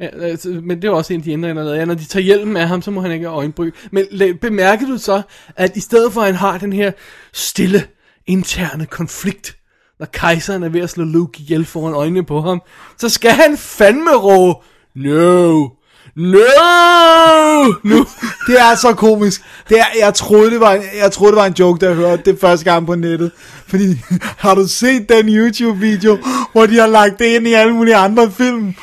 Ja, 0.00 0.06
altså, 0.22 0.48
men 0.62 0.82
det 0.82 0.90
var 0.90 0.96
også 0.96 1.12
en 1.12 1.20
af 1.20 1.24
de 1.24 1.32
ændringer, 1.32 1.62
der 1.64 1.72
er. 1.72 1.76
Ja, 1.76 1.84
når 1.84 1.94
de 1.94 2.04
tager 2.04 2.24
hjelmen 2.24 2.56
af 2.56 2.68
ham, 2.68 2.82
så 2.82 2.90
må 2.90 3.00
han 3.00 3.12
ikke 3.12 3.26
have 3.26 3.36
øjenbryn. 3.36 3.70
Men 3.90 4.06
bemærker 4.40 4.86
du 4.86 4.98
så, 4.98 5.22
at 5.56 5.76
i 5.76 5.80
stedet 5.80 6.12
for 6.12 6.20
at 6.20 6.26
han 6.26 6.34
har 6.34 6.58
den 6.58 6.72
her 6.72 6.92
stille, 7.32 7.82
interne 8.26 8.86
konflikt, 8.86 9.56
når 9.98 10.06
kejseren 10.12 10.62
er 10.62 10.68
ved 10.68 10.80
at 10.80 10.90
slå 10.90 11.04
Luke 11.04 11.40
ihjel 11.40 11.64
foran 11.64 11.94
øjnene 11.94 12.24
på 12.24 12.40
ham, 12.40 12.62
så 12.98 13.08
skal 13.08 13.30
han 13.30 13.56
fandme 13.56 14.16
råbe, 14.16 14.58
no, 14.94 15.68
no, 16.16 17.64
nu. 17.84 18.06
Det 18.48 18.60
er 18.60 18.74
så 18.74 18.94
komisk. 18.96 19.42
Det 19.68 19.78
er, 19.80 19.84
jeg, 20.00 20.14
troede, 20.14 20.50
det 20.50 20.60
var 20.60 20.72
en, 20.72 20.82
jeg 20.98 21.12
troede, 21.12 21.32
det 21.32 21.40
var 21.40 21.46
en 21.46 21.54
joke, 21.58 21.78
da 21.80 21.86
jeg 21.86 21.94
hørte 21.96 22.22
det 22.24 22.40
første 22.40 22.64
gang 22.64 22.86
på 22.86 22.94
nettet. 22.94 23.30
Fordi, 23.68 23.98
har 24.44 24.54
du 24.54 24.68
set 24.68 25.08
den 25.08 25.28
YouTube-video, 25.28 26.18
hvor 26.52 26.66
de 26.66 26.78
har 26.78 26.86
lagt 26.86 27.18
det 27.18 27.24
ind 27.24 27.46
i 27.48 27.52
alle 27.52 27.72
mulige 27.74 27.96
andre 27.96 28.30
film? 28.30 28.74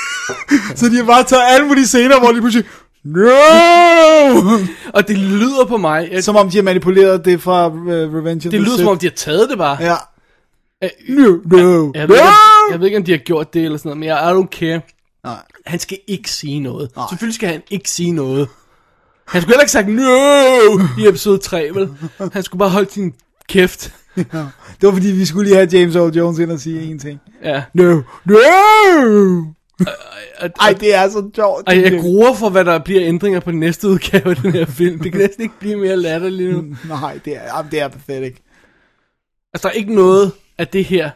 så 0.76 0.88
de 0.88 0.96
har 0.96 1.04
bare 1.04 1.22
taget 1.22 1.42
alle 1.48 1.66
mulige 1.66 1.86
scener, 1.86 2.18
hvor 2.18 2.28
de 2.32 2.40
pludselig... 2.40 2.66
No! 3.04 3.20
Og 4.92 5.08
det 5.08 5.18
lyder 5.18 5.64
på 5.68 5.76
mig, 5.76 6.12
at, 6.12 6.24
Som 6.24 6.36
om 6.36 6.50
de 6.50 6.56
har 6.56 6.62
manipuleret 6.62 7.24
det 7.24 7.42
fra 7.42 7.68
uh, 7.68 7.74
Revenge 7.86 8.36
of 8.36 8.42
det 8.42 8.50
the 8.50 8.58
lyder 8.58 8.70
som 8.70 8.78
Sith. 8.78 8.88
om, 8.88 8.98
de 8.98 9.06
har 9.06 9.14
taget 9.16 9.50
det 9.50 9.58
bare. 9.58 9.76
Ja. 9.80 9.94
Øh, 10.84 10.90
No, 11.08 11.36
no, 11.44 11.90
Jeg 11.94 12.08
ved, 12.08 12.16
ikke, 12.16 12.28
om, 12.28 12.72
jeg 12.72 12.80
ved 12.80 12.86
ikke, 12.86 12.98
om 12.98 13.04
de 13.04 13.10
har 13.10 13.18
gjort 13.18 13.54
det 13.54 13.64
eller 13.64 13.78
sådan 13.78 13.88
noget, 13.88 13.98
men 13.98 14.08
jeg 14.08 14.16
I 14.16 14.32
don't 14.34 14.58
care. 14.58 14.80
Nej. 15.24 15.42
Han 15.66 15.78
skal 15.78 15.98
ikke 16.06 16.30
sige 16.30 16.60
noget. 16.60 16.90
Nej. 16.96 17.06
Selvfølgelig 17.10 17.34
skal 17.34 17.48
han 17.48 17.62
ikke 17.70 17.90
sige 17.90 18.12
noget. 18.12 18.48
Han 19.28 19.42
skulle 19.42 19.52
heller 19.54 19.62
ikke 19.62 19.72
sagt 19.72 19.88
no 19.88 21.02
i 21.04 21.08
episode 21.08 21.38
3, 21.38 21.70
vel? 21.74 21.88
Han 22.32 22.42
skulle 22.42 22.58
bare 22.58 22.70
holde 22.70 22.90
sin 22.90 23.14
kæft. 23.48 23.94
Det 24.16 24.26
var 24.82 24.92
fordi, 24.92 25.06
vi 25.08 25.24
skulle 25.24 25.48
lige 25.48 25.56
have 25.56 25.68
James 25.72 25.96
Earl 25.96 26.14
Jones 26.16 26.38
ind 26.38 26.52
og 26.52 26.60
sige 26.60 26.82
en 26.82 26.98
ting. 26.98 27.20
Ja. 27.44 27.62
No, 27.74 28.02
no! 28.24 28.36
Ej, 30.60 30.72
det 30.80 30.94
er 30.94 31.08
så 31.08 31.30
sjovt. 31.36 31.68
og 31.68 31.76
jeg 31.76 32.00
gruer 32.00 32.34
for, 32.34 32.48
hvad 32.50 32.64
der 32.64 32.78
bliver 32.78 33.02
ændringer 33.04 33.40
på 33.40 33.50
den 33.50 33.60
næste 33.60 33.88
udgave 33.88 34.30
af 34.30 34.36
den 34.36 34.52
her 34.52 34.66
film. 34.66 34.98
Det 35.00 35.12
kan 35.12 35.20
næsten 35.20 35.42
ikke 35.42 35.54
blive 35.60 35.76
mere 35.76 35.96
latterligt 35.96 36.52
nu. 36.52 36.60
Nej, 36.88 37.20
det 37.24 37.36
er, 37.36 37.42
jamen, 37.56 37.70
det 37.70 37.80
er 37.80 37.88
pathetic. 37.88 38.36
Altså, 39.54 39.68
der 39.68 39.74
er 39.74 39.78
ikke 39.78 39.94
noget 39.94 40.32
af 40.58 40.68
det 40.68 40.84
her, 40.84 41.10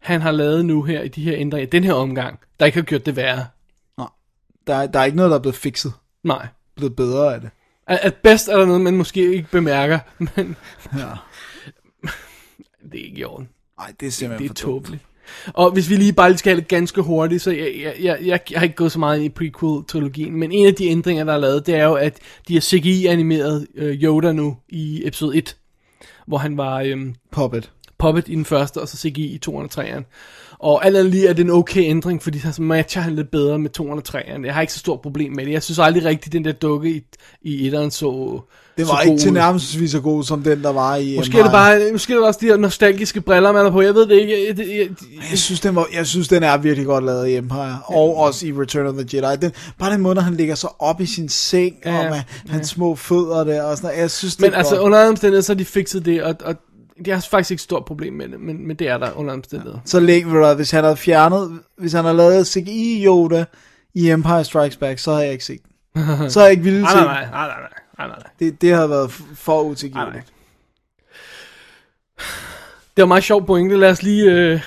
han 0.00 0.20
har 0.20 0.30
lavet 0.30 0.64
nu 0.64 0.82
her 0.82 1.02
i 1.02 1.08
de 1.08 1.22
her 1.22 1.34
ændringer, 1.36 1.66
i 1.66 1.70
den 1.70 1.84
her 1.84 1.92
omgang, 1.92 2.38
der 2.60 2.66
ikke 2.66 2.78
har 2.78 2.82
gjort 2.84 3.06
det 3.06 3.16
værre. 3.16 3.46
Der, 4.66 4.74
er- 4.74 4.86
der 4.86 4.98
er 5.00 5.04
ikke 5.04 5.16
noget, 5.16 5.30
der 5.30 5.36
er 5.36 5.40
blevet 5.42 5.54
fikset. 5.56 5.92
Nej. 6.24 6.46
Blevet 6.76 6.96
bedre 6.96 7.34
af 7.34 7.40
det. 7.40 7.50
At, 7.86 7.98
at 8.02 8.14
bedst 8.14 8.48
er 8.48 8.56
der 8.56 8.66
noget, 8.66 8.80
man 8.80 8.96
måske 8.96 9.34
ikke 9.34 9.48
bemærker, 9.52 9.98
men 10.36 10.56
Ja. 10.98 11.08
det 12.92 13.00
er 13.00 13.04
ikke 13.04 13.18
i 13.18 13.24
orden. 13.24 13.48
Nej, 13.78 13.92
det 14.00 14.06
er 14.06 14.10
simpelthen 14.10 14.48
Det 14.48 14.58
er 14.58 14.62
for 14.62 14.70
dumt. 14.70 14.84
tåbeligt. 14.84 15.02
Og 15.46 15.70
hvis 15.72 15.90
vi 15.90 15.96
lige 15.96 16.12
bare 16.12 16.28
lige 16.30 16.38
skal 16.38 16.50
have 16.52 16.60
det 16.60 16.68
ganske 16.68 17.02
hurtigt, 17.02 17.42
så 17.42 17.50
jeg, 17.50 17.74
jeg, 17.82 17.94
jeg, 18.00 18.18
jeg, 18.22 18.40
jeg 18.50 18.58
har 18.60 18.64
ikke 18.64 18.76
gået 18.76 18.92
så 18.92 18.98
meget 18.98 19.16
ind 19.20 19.24
i 19.26 19.28
prequel-trilogien, 19.28 20.32
men 20.36 20.52
en 20.52 20.66
af 20.66 20.74
de 20.74 20.86
ændringer, 20.86 21.24
der 21.24 21.32
er 21.32 21.38
lavet, 21.38 21.66
det 21.66 21.74
er 21.74 21.84
jo, 21.84 21.94
at 21.94 22.18
de 22.48 22.54
har 22.54 22.60
CGI-animeret 22.60 23.66
øh, 23.74 24.02
Yoda 24.02 24.32
nu 24.32 24.56
i 24.68 25.02
episode 25.06 25.36
1, 25.36 25.56
hvor 26.26 26.38
han 26.38 26.56
var 26.56 26.80
øhm, 26.80 27.14
Puppet. 27.30 27.72
Puppet 27.98 28.28
i 28.28 28.34
den 28.34 28.44
første, 28.44 28.78
og 28.80 28.88
så 28.88 28.96
CGI 28.96 29.26
i 29.26 29.40
2'eren 29.46 29.52
og 29.54 29.68
3'eren. 29.78 30.02
Og 30.60 30.86
alt 30.86 30.96
andet 30.96 31.10
lige 31.10 31.28
er 31.28 31.32
det 31.32 31.44
en 31.44 31.50
okay 31.50 31.82
ændring, 31.82 32.22
fordi 32.22 32.38
så 32.38 32.62
matcher 32.62 33.02
han 33.02 33.14
lidt 33.14 33.30
bedre 33.30 33.58
med 33.58 33.70
2'eren 33.80 33.96
og 33.96 34.02
3'eren. 34.08 34.46
Jeg 34.46 34.54
har 34.54 34.60
ikke 34.60 34.72
så 34.72 34.78
stort 34.78 35.00
problem 35.00 35.32
med 35.32 35.46
det. 35.46 35.52
Jeg 35.52 35.62
synes 35.62 35.78
aldrig 35.78 36.04
rigtigt, 36.04 36.32
den 36.32 36.44
der 36.44 36.52
dukke 36.52 36.90
i, 36.90 37.02
i 37.42 37.70
1'eren 37.70 37.90
så 37.90 38.40
Det 38.76 38.86
så 38.86 38.92
var 38.92 39.02
god 39.04 39.12
ikke 39.12 39.20
til 39.22 39.32
nærmest 39.32 39.90
så 39.90 40.00
god 40.00 40.24
som 40.24 40.42
den, 40.42 40.62
der 40.62 40.72
var 40.72 40.96
i 40.96 41.16
Måske 41.16 41.38
er 41.38 41.42
det 41.42 41.52
bare, 41.52 41.92
måske 41.92 42.12
er 42.12 42.16
det 42.16 42.26
også 42.26 42.40
de 42.42 42.46
her 42.46 42.56
nostalgiske 42.56 43.20
briller, 43.20 43.52
man 43.52 43.64
har 43.64 43.70
på. 43.70 43.80
Jeg 43.80 43.94
ved 43.94 44.06
det 44.06 44.20
ikke. 44.20 44.32
Jeg, 44.48 44.58
jeg, 44.58 44.68
jeg, 44.68 44.88
Jeg 45.30 45.38
synes, 45.38 45.60
den 45.60 45.76
var, 45.76 45.86
jeg 45.94 46.06
synes, 46.06 46.28
den 46.28 46.42
er 46.42 46.56
virkelig 46.56 46.86
godt 46.86 47.04
lavet 47.04 47.28
i 47.28 47.36
Empire. 47.36 47.78
Og 47.84 48.16
også 48.16 48.46
i 48.46 48.52
Return 48.52 48.86
of 48.86 48.94
the 48.94 49.06
Jedi. 49.14 49.36
Den, 49.40 49.52
bare 49.78 49.92
den 49.92 50.00
måde, 50.00 50.14
når 50.14 50.22
han 50.22 50.34
ligger 50.34 50.54
så 50.54 50.68
op 50.78 51.00
i 51.00 51.06
sin 51.06 51.28
seng, 51.28 51.74
Ja, 51.84 51.92
ja, 51.92 52.04
og 52.04 52.10
med 52.10 52.20
hans 52.48 52.68
små 52.68 52.94
fødder 52.94 53.44
der, 53.44 53.62
og 53.62 53.76
sådan 53.76 53.86
noget. 53.88 54.00
Jeg 54.00 54.10
synes, 54.10 54.36
det 54.36 54.42
Men 54.42 54.52
er 54.52 54.56
altså, 54.56 54.74
godt. 54.74 54.84
under 54.84 54.98
alle 54.98 55.08
omstændigheder, 55.10 55.42
så 55.42 55.52
har 55.52 55.58
de 55.58 55.64
fikset 55.64 56.04
det, 56.04 56.22
og, 56.22 56.34
og 56.44 56.54
jeg 57.06 57.16
har 57.16 57.26
faktisk 57.30 57.50
ikke 57.50 57.62
stort 57.62 57.84
problem 57.84 58.12
med 58.12 58.28
det, 58.28 58.40
men, 58.40 58.66
men 58.66 58.76
det 58.76 58.88
er 58.88 58.98
der 58.98 59.12
under 59.12 59.32
omstændigheder. 59.34 59.78
Så 59.84 60.00
hvad, 60.00 60.56
hvis 60.56 60.70
han 60.70 60.84
havde 60.84 60.96
fjernet, 60.96 61.60
hvis 61.76 61.92
han 61.92 62.04
havde 62.04 62.16
lavet 62.16 62.46
CGI 62.46 63.04
Yoda 63.06 63.44
i 63.94 64.10
Empire 64.10 64.44
Strikes 64.44 64.76
Back, 64.76 64.98
så 64.98 65.10
havde 65.10 65.24
jeg 65.24 65.32
ikke 65.32 65.44
set 65.44 65.60
den. 65.62 65.70
Så 66.30 66.40
er 66.40 66.44
jeg 66.44 66.50
ikke 66.50 66.62
villig 66.62 66.82
Nej, 66.82 66.92
til. 66.92 67.00
nej, 67.00 67.24
nej, 67.30 67.30
nej, 67.30 67.46
nej, 67.46 67.58
nej, 67.98 68.06
nej, 68.06 68.16
nej. 68.18 68.30
Det, 68.38 68.60
det 68.62 68.74
havde 68.74 68.90
været 68.90 69.10
for 69.34 69.62
nej. 69.62 69.70
utilgiveligt. 69.70 70.24
Det 72.96 73.02
var 73.02 73.06
meget 73.06 73.24
sjov 73.24 73.46
pointe. 73.46 73.76
Lad 73.76 73.90
os 73.90 74.02
lige, 74.02 74.32
øh, 74.32 74.60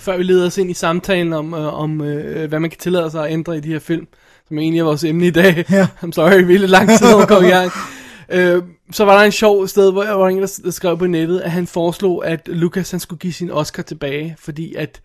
før 0.00 0.16
vi 0.16 0.22
leder 0.22 0.46
os 0.46 0.58
ind 0.58 0.70
i 0.70 0.74
samtalen 0.74 1.32
om, 1.32 1.54
øh, 1.54 1.80
om 1.80 2.00
øh, 2.00 2.48
hvad 2.48 2.60
man 2.60 2.70
kan 2.70 2.78
tillade 2.78 3.10
sig 3.10 3.24
at 3.26 3.32
ændre 3.32 3.56
i 3.56 3.60
de 3.60 3.72
her 3.72 3.78
film, 3.78 4.06
som 4.48 4.58
egentlig 4.58 4.80
er 4.80 4.84
vores 4.84 5.04
emne 5.04 5.26
i 5.26 5.30
dag. 5.30 5.64
Ja. 5.70 5.86
I'm 6.02 6.12
sorry, 6.12 6.42
vi 6.44 6.54
er 6.54 6.58
lidt 6.58 6.70
lang 6.70 6.88
tid 6.88 7.06
at 7.22 7.28
komme 7.28 7.48
i 7.48 7.50
gang. 7.50 7.72
Øh, 8.28 8.62
så 8.92 9.04
var 9.04 9.18
der 9.18 9.24
en 9.24 9.32
sjov 9.32 9.66
sted, 9.68 9.92
hvor 9.92 10.04
jeg 10.04 10.18
var 10.18 10.28
en, 10.28 10.40
der 10.40 10.70
skrev 10.70 10.98
på 10.98 11.06
nettet, 11.06 11.40
at 11.40 11.50
han 11.50 11.66
foreslog, 11.66 12.26
at 12.26 12.48
Lucas 12.48 12.90
han 12.90 13.00
skulle 13.00 13.20
give 13.20 13.32
sin 13.32 13.50
Oscar 13.50 13.82
tilbage, 13.82 14.36
fordi 14.38 14.74
at 14.74 15.00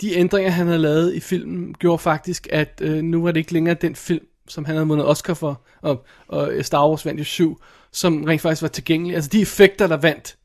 de 0.00 0.14
ændringer, 0.16 0.50
han 0.50 0.66
havde 0.66 0.78
lavet 0.78 1.14
i 1.14 1.20
filmen, 1.20 1.74
gjorde 1.74 1.98
faktisk, 1.98 2.48
at 2.50 2.80
øh, 2.80 3.02
nu 3.02 3.22
var 3.22 3.32
det 3.32 3.40
ikke 3.40 3.52
længere 3.52 3.74
den 3.74 3.96
film, 3.96 4.24
som 4.48 4.64
han 4.64 4.74
havde 4.74 4.88
vundet 4.88 5.06
Oscar 5.06 5.34
for, 5.34 5.60
og, 5.80 6.04
og 6.28 6.52
Star 6.62 6.88
Wars 6.88 7.06
vandt 7.06 7.20
jo 7.20 7.24
syv, 7.24 7.62
som 7.92 8.24
rent 8.24 8.40
faktisk 8.40 8.62
var 8.62 8.68
tilgængelig. 8.68 9.14
Altså 9.14 9.30
de 9.30 9.40
effekter, 9.40 9.86
der 9.86 9.96
vandt, 9.96 10.36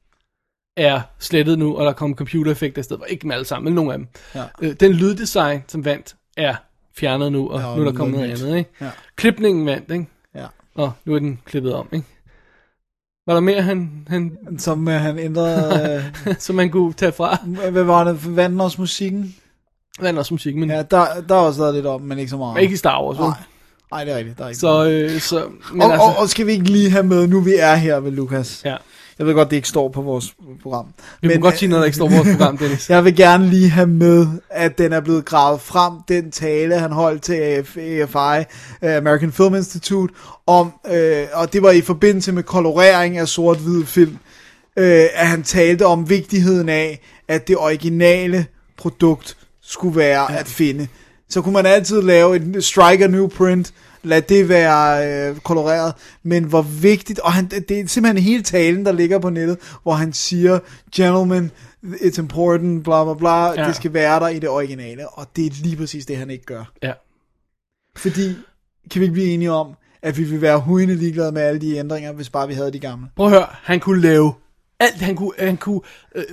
er 0.77 1.01
slettet 1.19 1.59
nu, 1.59 1.77
og 1.77 1.85
der 1.85 1.93
kommer 1.93 2.15
computereffekter 2.15 2.79
i 2.79 2.83
stedet 2.83 2.99
for. 2.99 3.05
Ikke 3.05 3.21
dem 3.21 3.31
alle 3.31 3.45
sammen, 3.45 3.63
men 3.65 3.75
nogle 3.75 3.93
af 3.93 3.97
dem. 3.97 4.07
Ja. 4.35 4.43
Øh, 4.61 4.73
den 4.73 4.91
lyddesign, 4.91 5.63
som 5.67 5.85
vandt, 5.85 6.15
er 6.37 6.55
fjernet 6.95 7.31
nu, 7.31 7.49
og 7.49 7.59
Ja, 7.59 7.67
og 7.67 7.77
nu 7.77 7.81
er 7.81 7.91
der 7.91 7.97
kommet 7.97 8.19
noget 8.19 8.31
andet. 8.31 8.57
Ikke? 8.57 8.69
Ja. 8.81 8.89
Klipningen 9.15 9.65
vandt, 9.65 9.91
ikke? 9.91 10.05
Ja. 10.35 10.45
og 10.75 10.91
nu 11.05 11.15
er 11.15 11.19
den 11.19 11.41
klippet 11.45 11.73
om. 11.73 11.89
Ikke? 11.93 12.05
Var 13.27 13.33
der 13.33 13.39
mere, 13.39 13.61
han, 13.61 13.91
han, 14.07 14.37
Som 14.57 14.87
uh, 14.87 14.93
han 14.93 15.19
ændrede... 15.19 16.03
som 16.39 16.55
man 16.55 16.69
kunne 16.69 16.93
tage 16.93 17.11
fra? 17.11 17.37
Uh, 17.47 17.69
hvad 17.69 17.83
var 17.83 18.03
det? 18.03 18.61
Også 18.61 18.81
musikken? 18.81 19.35
Vandt 19.99 20.19
også 20.19 20.33
musik, 20.33 20.55
men 20.55 20.69
Ja, 20.69 20.77
der, 20.77 21.05
der 21.29 21.35
er 21.35 21.39
også 21.39 21.61
lavet 21.61 21.75
lidt 21.75 21.85
om, 21.85 22.01
men 22.01 22.19
ikke 22.19 22.29
så 22.29 22.37
meget. 22.37 22.61
ikke 22.61 22.73
i 22.73 22.77
Star 22.77 23.03
Wars. 23.03 23.17
Nej. 23.17 23.29
Nej, 23.91 24.03
det 24.03 24.13
er 24.13 24.17
rigtigt. 24.17 24.37
Der 24.37 24.43
er 24.43 24.47
ikke 24.49 24.59
Så, 24.59 24.89
øh, 24.89 25.19
så 25.19 25.43
men 25.71 25.81
og, 25.81 25.91
altså, 25.91 26.07
og, 26.07 26.17
og 26.17 26.29
skal 26.29 26.47
vi 26.47 26.51
ikke 26.51 26.71
lige 26.71 26.89
have 26.89 27.03
med, 27.03 27.27
nu 27.27 27.39
vi 27.41 27.53
er 27.59 27.75
her 27.75 27.99
ved 27.99 28.11
Lukas. 28.11 28.61
ja. 28.65 28.75
Jeg 29.19 29.27
ved 29.27 29.33
godt, 29.33 29.49
det 29.49 29.55
ikke 29.55 29.67
står 29.67 29.89
på 29.89 30.01
vores 30.01 30.35
program. 30.63 30.85
Vi 31.21 31.27
må 31.27 31.41
godt 31.41 31.57
sige 31.57 31.69
noget, 31.69 31.81
der 31.81 31.85
ikke 31.85 31.95
står 31.95 32.09
på 32.09 32.15
vores 32.15 32.29
program, 32.37 32.57
Dennis. 32.57 32.89
Jeg 32.89 33.05
vil 33.05 33.15
gerne 33.15 33.49
lige 33.49 33.69
have 33.69 33.87
med, 33.87 34.27
at 34.49 34.77
den 34.77 34.93
er 34.93 34.99
blevet 34.99 35.25
gravet 35.25 35.61
frem, 35.61 35.93
den 36.07 36.31
tale, 36.31 36.79
han 36.79 36.91
holdt 36.91 37.21
til 37.21 37.33
AF, 37.33 37.77
AFI, 37.77 38.45
øh, 38.81 38.95
American 38.95 39.31
Film 39.31 39.55
Institute, 39.55 40.13
om, 40.47 40.71
øh, 40.91 41.25
og 41.33 41.53
det 41.53 41.61
var 41.61 41.71
i 41.71 41.81
forbindelse 41.81 42.31
med 42.31 42.43
kolorering 42.43 43.17
af 43.17 43.27
sort-hvid 43.27 43.85
film, 43.85 44.17
øh, 44.77 45.05
at 45.13 45.27
han 45.27 45.43
talte 45.43 45.85
om 45.85 46.09
vigtigheden 46.09 46.69
af, 46.69 47.01
at 47.27 47.47
det 47.47 47.57
originale 47.57 48.45
produkt 48.77 49.37
skulle 49.61 49.95
være 49.97 50.31
ja. 50.31 50.39
at 50.39 50.47
finde. 50.47 50.87
Så 51.29 51.41
kunne 51.41 51.53
man 51.53 51.65
altid 51.65 52.01
lave 52.01 52.35
en 52.35 52.61
strike 52.61 53.03
a 53.03 53.07
new 53.07 53.27
print, 53.27 53.73
lad 54.03 54.21
det 54.21 54.49
være 54.49 55.07
øh, 55.29 55.37
koloreret, 55.37 55.93
men 56.23 56.43
hvor 56.43 56.61
vigtigt, 56.61 57.19
og 57.19 57.33
han, 57.33 57.45
det 57.45 57.71
er 57.71 57.87
simpelthen 57.87 58.23
hele 58.23 58.43
talen, 58.43 58.85
der 58.85 58.91
ligger 58.91 59.19
på 59.19 59.29
nettet, 59.29 59.57
hvor 59.83 59.93
han 59.93 60.13
siger, 60.13 60.59
gentlemen, 60.95 61.51
it's 61.83 62.19
important, 62.19 62.83
bla 62.83 63.03
bla 63.03 63.13
bla, 63.13 63.61
ja. 63.61 63.67
Det 63.67 63.75
skal 63.75 63.93
være 63.93 64.19
der 64.19 64.27
i 64.27 64.39
det 64.39 64.49
originale, 64.49 65.09
og 65.09 65.27
det 65.35 65.45
er 65.45 65.49
lige 65.63 65.75
præcis 65.75 66.05
det, 66.05 66.17
han 66.17 66.29
ikke 66.29 66.45
gør. 66.45 66.71
Ja. 66.83 66.93
Fordi, 67.95 68.35
kan 68.91 68.99
vi 68.99 69.05
ikke 69.05 69.13
blive 69.13 69.29
enige 69.29 69.51
om, 69.51 69.73
at 70.01 70.17
vi 70.17 70.23
vil 70.23 70.41
være 70.41 70.59
hujende 70.59 70.95
ligeglade 70.95 71.31
med 71.31 71.41
alle 71.41 71.61
de 71.61 71.77
ændringer, 71.77 72.11
hvis 72.11 72.29
bare 72.29 72.47
vi 72.47 72.53
havde 72.53 72.73
de 72.73 72.79
gamle? 72.79 73.07
Prøv 73.15 73.25
at 73.25 73.31
høre, 73.31 73.45
han 73.51 73.79
kunne 73.79 74.01
lave 74.01 74.33
alt, 74.79 75.01
han 75.01 75.15
kunne, 75.15 75.31
han 75.39 75.57
kunne 75.57 75.81
øh, 76.15 76.23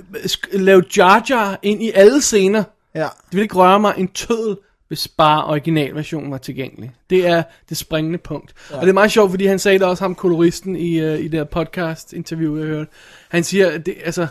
lave 0.53 0.83
Jar 0.97 1.25
Jar 1.29 1.59
ind 1.61 1.83
i 1.83 1.91
alle 1.91 2.21
scener. 2.21 2.63
Ja. 2.95 3.01
Det 3.01 3.31
ville 3.31 3.43
ikke 3.43 3.55
røre 3.55 3.79
mig 3.79 3.93
en 3.97 4.07
tødel, 4.07 4.57
hvis 4.87 5.07
bare 5.07 5.45
originalversionen 5.45 6.31
var 6.31 6.37
tilgængelig. 6.37 6.91
Det 7.09 7.27
er 7.27 7.43
det 7.69 7.77
springende 7.77 8.17
punkt. 8.17 8.53
Ja. 8.71 8.75
Og 8.75 8.81
det 8.81 8.89
er 8.89 8.93
meget 8.93 9.11
sjovt, 9.11 9.29
fordi 9.29 9.45
han 9.45 9.59
sagde 9.59 9.79
det 9.79 9.87
også, 9.87 10.03
ham 10.03 10.15
koloristen 10.15 10.75
i, 10.75 11.03
uh, 11.03 11.19
i 11.19 11.23
det 11.23 11.33
her 11.33 11.43
podcast 11.43 12.13
interview, 12.13 12.57
jeg 12.57 12.65
hørte. 12.65 12.91
Han 13.29 13.43
siger, 13.43 13.71
at 13.71 13.85
det, 13.85 13.95
altså, 14.03 14.27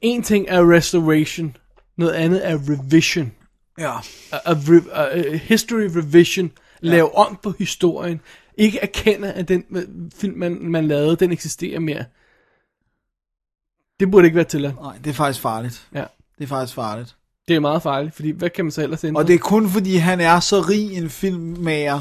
en 0.00 0.22
ting 0.22 0.46
er 0.48 0.72
restoration, 0.72 1.56
noget 1.96 2.12
andet 2.12 2.48
er 2.48 2.58
revision. 2.68 3.32
Ja. 3.78 3.92
A, 4.32 4.38
a, 4.44 4.54
a, 4.92 5.18
a 5.18 5.36
history 5.36 5.88
revision. 5.96 6.52
Ja. 6.82 7.02
om 7.02 7.38
på 7.42 7.54
historien. 7.58 8.20
Ikke 8.56 8.78
erkende, 8.78 9.32
at 9.32 9.48
den 9.48 9.64
øh, 9.70 9.82
film, 10.14 10.38
man, 10.38 10.58
man 10.62 10.88
lavede, 10.88 11.16
den 11.16 11.32
eksisterer 11.32 11.80
mere. 11.80 12.04
Det 14.00 14.10
burde 14.10 14.26
ikke 14.26 14.36
være 14.36 14.44
tilladt. 14.44 14.74
Nej, 14.74 14.96
det 15.04 15.10
er 15.10 15.14
faktisk 15.14 15.40
farligt. 15.40 15.88
Ja. 15.94 16.04
Det 16.38 16.44
er 16.44 16.48
faktisk 16.48 16.74
farligt. 16.74 17.16
Det 17.48 17.56
er 17.56 17.60
meget 17.60 17.82
farligt, 17.82 18.14
fordi 18.14 18.30
hvad 18.30 18.50
kan 18.50 18.64
man 18.64 18.72
så 18.72 18.82
ellers 18.82 19.04
ændre? 19.04 19.20
Og 19.20 19.26
det 19.26 19.34
er 19.34 19.38
kun 19.38 19.68
fordi, 19.70 19.96
han 19.96 20.20
er 20.20 20.40
så 20.40 20.60
rig 20.60 20.92
en 20.96 21.10
filmmager, 21.10 22.00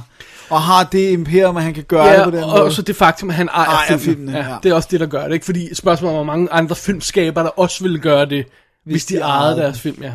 og 0.50 0.62
har 0.62 0.84
det 0.84 1.12
imperium, 1.12 1.58
at 1.58 1.64
han 1.64 1.74
kan 1.74 1.84
gøre 1.84 2.06
ja, 2.06 2.18
det 2.18 2.24
på 2.24 2.32
den 2.32 2.44
og, 2.44 2.50
måde. 2.50 2.64
og 2.64 2.72
så 2.72 2.82
det 2.82 2.96
faktum, 2.96 3.30
at 3.30 3.36
han 3.36 3.50
ejer, 3.50 3.70
Ejer 3.70 3.98
filmen. 3.98 4.00
filmene, 4.00 4.38
ja, 4.38 4.50
ja. 4.50 4.58
Det 4.64 4.72
er 4.72 4.76
også 4.76 4.88
det, 4.92 5.00
der 5.00 5.06
gør 5.06 5.28
det, 5.28 5.34
ikke? 5.34 5.46
Fordi 5.46 5.76
spørgsmålet 5.76 6.14
er, 6.14 6.18
hvor 6.18 6.24
mange 6.24 6.52
andre 6.52 6.76
filmskaber, 6.76 7.44
der 7.44 7.50
også 7.50 7.84
ville 7.84 8.00
gøre 8.00 8.26
det, 8.26 8.46
hvis, 8.84 8.94
hvis 8.94 9.06
de, 9.06 9.16
de 9.16 9.20
ejede 9.20 9.56
deres 9.58 9.80
film, 9.82 10.04
ja. 10.04 10.14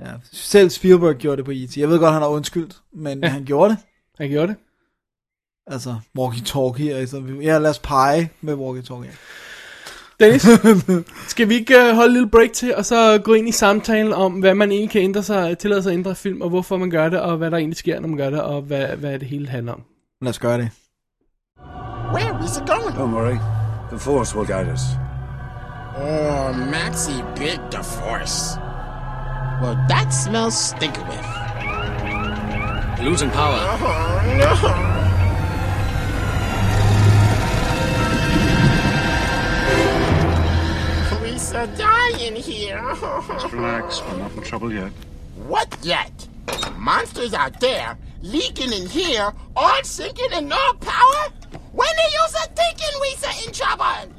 Ja. 0.00 0.12
Selv 0.32 0.70
Spielberg 0.70 1.16
gjorde 1.16 1.36
det 1.36 1.44
på 1.44 1.50
E.T. 1.54 1.76
Jeg 1.76 1.88
ved 1.88 1.98
godt, 1.98 2.12
han 2.12 2.22
har 2.22 2.28
undskyldt, 2.28 2.76
men 2.94 3.20
ja. 3.22 3.28
han 3.28 3.44
gjorde 3.44 3.70
det. 3.70 3.78
Han 4.18 4.28
gjorde 4.28 4.48
det. 4.48 4.56
Altså, 5.66 5.96
walkie-talkie. 6.18 6.90
Altså, 6.90 7.22
ja, 7.42 7.58
lad 7.58 7.70
os 7.70 7.78
pege 7.78 8.30
med 8.40 8.54
walkie-talkie. 8.54 9.16
Dennis, 10.20 10.46
skal 11.32 11.48
vi 11.48 11.54
ikke 11.54 11.74
uh, 11.76 11.94
holde 11.94 12.06
et 12.06 12.12
lille 12.12 12.28
break 12.28 12.52
til, 12.52 12.76
og 12.76 12.84
så 12.84 13.20
gå 13.24 13.34
ind 13.34 13.48
i 13.48 13.52
samtalen 13.52 14.12
om, 14.12 14.32
hvad 14.32 14.54
man 14.54 14.72
egentlig 14.72 14.90
kan 14.90 15.02
ændre 15.02 15.22
sig, 15.22 15.58
tillade 15.58 15.82
sig 15.82 15.90
at 15.90 15.98
ændre 15.98 16.14
film, 16.14 16.40
og 16.40 16.48
hvorfor 16.48 16.76
man 16.76 16.90
gør 16.90 17.08
det, 17.08 17.20
og 17.20 17.36
hvad 17.36 17.50
der 17.50 17.56
egentlig 17.56 17.78
sker, 17.78 18.00
når 18.00 18.08
man 18.08 18.16
gør 18.16 18.30
det, 18.30 18.42
og 18.42 18.62
hvad, 18.62 18.86
hvad 18.86 19.18
det 19.18 19.28
hele 19.28 19.48
handler 19.48 19.72
om. 19.72 19.82
Lad 20.22 20.30
os 20.30 20.38
gøre 20.38 20.58
det. 20.58 20.70
Where 22.14 22.44
is 22.44 22.56
it 22.56 22.66
going? 22.66 22.94
Don't 22.96 23.14
worry. 23.14 23.38
The 23.90 23.98
Force 23.98 24.36
will 24.36 24.46
guide 24.46 24.72
us. 24.72 24.80
Oh, 25.96 26.54
Maxie 26.54 27.22
bit 27.36 27.60
the 27.70 27.82
force. 27.82 28.58
Well, 29.60 29.76
that 29.88 30.12
smells 30.12 30.54
stinker 30.54 31.02
with. 31.02 31.26
Losing 33.04 33.30
power. 33.30 33.58
Oh, 33.58 34.84
no. 34.84 34.89
Are 41.52 41.66
dying 41.66 42.36
here. 42.36 42.80
Relax, 42.80 44.00
we're 44.02 44.18
not 44.18 44.32
in 44.32 44.42
trouble 44.42 44.72
yet. 44.72 44.92
what 45.48 45.76
yet? 45.82 46.12
Monsters 46.78 47.34
out 47.34 47.58
there, 47.58 47.98
leaking 48.22 48.72
in 48.72 48.88
here, 48.88 49.32
all 49.56 49.82
sinking 49.82 50.32
and 50.32 50.48
no 50.48 50.72
power? 50.74 51.28
When 51.72 51.88
are 51.88 52.10
you 52.12 52.26
thinking 52.54 53.00
we 53.00 53.16
in 53.46 53.52
trouble? 53.52 54.14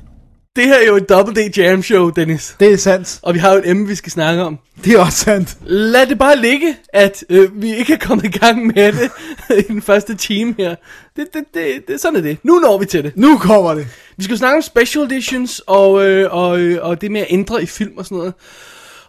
Det 0.56 0.66
her 0.66 0.76
er 0.76 0.86
jo 0.88 0.96
et 0.96 1.10
Double 1.10 1.36
D 1.36 1.58
Jam 1.58 1.84
Show, 1.84 2.10
Dennis. 2.10 2.56
Det 2.60 2.74
er 2.74 2.78
sandt. 2.78 3.20
Og 3.24 3.34
vi 3.34 3.40
har 3.40 3.52
jo 3.52 3.58
et 3.58 3.70
emne, 3.70 3.88
vi 3.88 3.96
skal 3.96 4.12
snakke 4.12 4.44
om. 4.44 4.60
Det 4.84 4.94
er 4.94 5.00
også 5.00 5.18
sandt. 5.18 5.58
Lad 5.62 6.08
det 6.08 6.20
bare 6.20 6.36
ligge, 6.36 6.78
at 6.94 7.24
øh, 7.30 7.62
vi 7.62 7.76
ikke 7.76 7.94
er 7.94 7.98
kommet 7.98 8.26
i 8.26 8.38
gang 8.38 8.66
med 8.66 8.94
det 8.94 9.12
i 9.60 9.62
den 9.62 9.82
første 9.82 10.16
time 10.16 10.56
her. 10.58 10.76
Det, 11.16 11.28
det, 11.34 11.44
det, 11.54 11.88
det, 11.88 12.02
sådan 12.02 12.16
er 12.16 12.22
det. 12.22 12.38
Nu 12.44 12.60
når 12.60 12.78
vi 12.78 12.86
til 12.86 13.04
det. 13.04 13.18
Nu 13.18 13.38
kommer 13.38 13.74
det. 13.74 13.88
Vi 14.18 14.24
skal 14.24 14.38
snakke 14.38 14.56
om 14.56 14.62
special 14.62 15.04
editions 15.04 15.62
og, 15.68 16.06
øh, 16.06 16.34
og, 16.34 16.60
øh, 16.60 16.86
og 16.86 17.02
det 17.02 17.12
med 17.12 17.22
at 17.22 17.28
ændre 17.30 17.64
i 17.64 17.66
film 17.66 17.98
og 17.98 18.06
sådan 18.06 18.18
noget. 18.18 18.34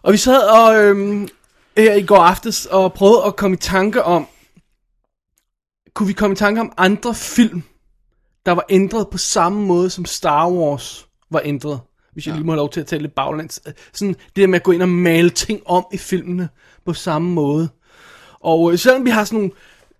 Og 0.03 0.13
vi 0.13 0.19
sad 0.19 0.41
og 0.41 0.85
øh, 0.85 1.29
her 1.77 1.95
i 1.95 2.03
går 2.03 2.17
aftes 2.17 2.67
og 2.67 2.93
prøvede 2.93 3.23
at 3.27 3.37
komme 3.37 3.55
i 3.55 3.61
tanke 3.61 4.03
om, 4.03 4.27
kunne 5.95 6.07
vi 6.07 6.13
komme 6.13 6.35
i 6.35 6.37
tanke 6.37 6.61
om 6.61 6.73
andre 6.77 7.15
film, 7.15 7.63
der 8.47 8.53
var 8.53 8.65
ændret 8.69 9.09
på 9.09 9.19
samme 9.19 9.67
måde 9.67 9.91
som 9.91 10.05
Star 10.05 10.51
Wars 10.51 11.07
var 11.33 11.41
ændret. 11.45 11.81
Hvis 12.13 12.27
jeg 12.27 12.35
lige 12.35 12.45
må 12.47 12.53
have 12.53 12.57
lov 12.57 12.71
til 12.71 12.81
at 12.81 12.87
tale 12.87 13.03
lidt 13.03 13.15
baglæns. 13.15 13.61
Sådan 13.93 14.15
det 14.15 14.37
der 14.37 14.47
med 14.47 14.57
at 14.59 14.63
gå 14.63 14.73
ind 14.73 14.83
og 14.83 14.89
male 14.89 15.31
ting 15.31 15.61
om 15.67 15.87
i 15.93 15.99
filmene 15.99 16.49
på 16.87 16.93
samme 16.93 17.31
måde. 17.31 17.69
Og 18.41 18.73
øh, 18.73 18.79
selvom 18.79 19.05
vi 19.05 19.11
har 19.11 19.25
sådan 19.25 19.39
nogle 19.39 19.51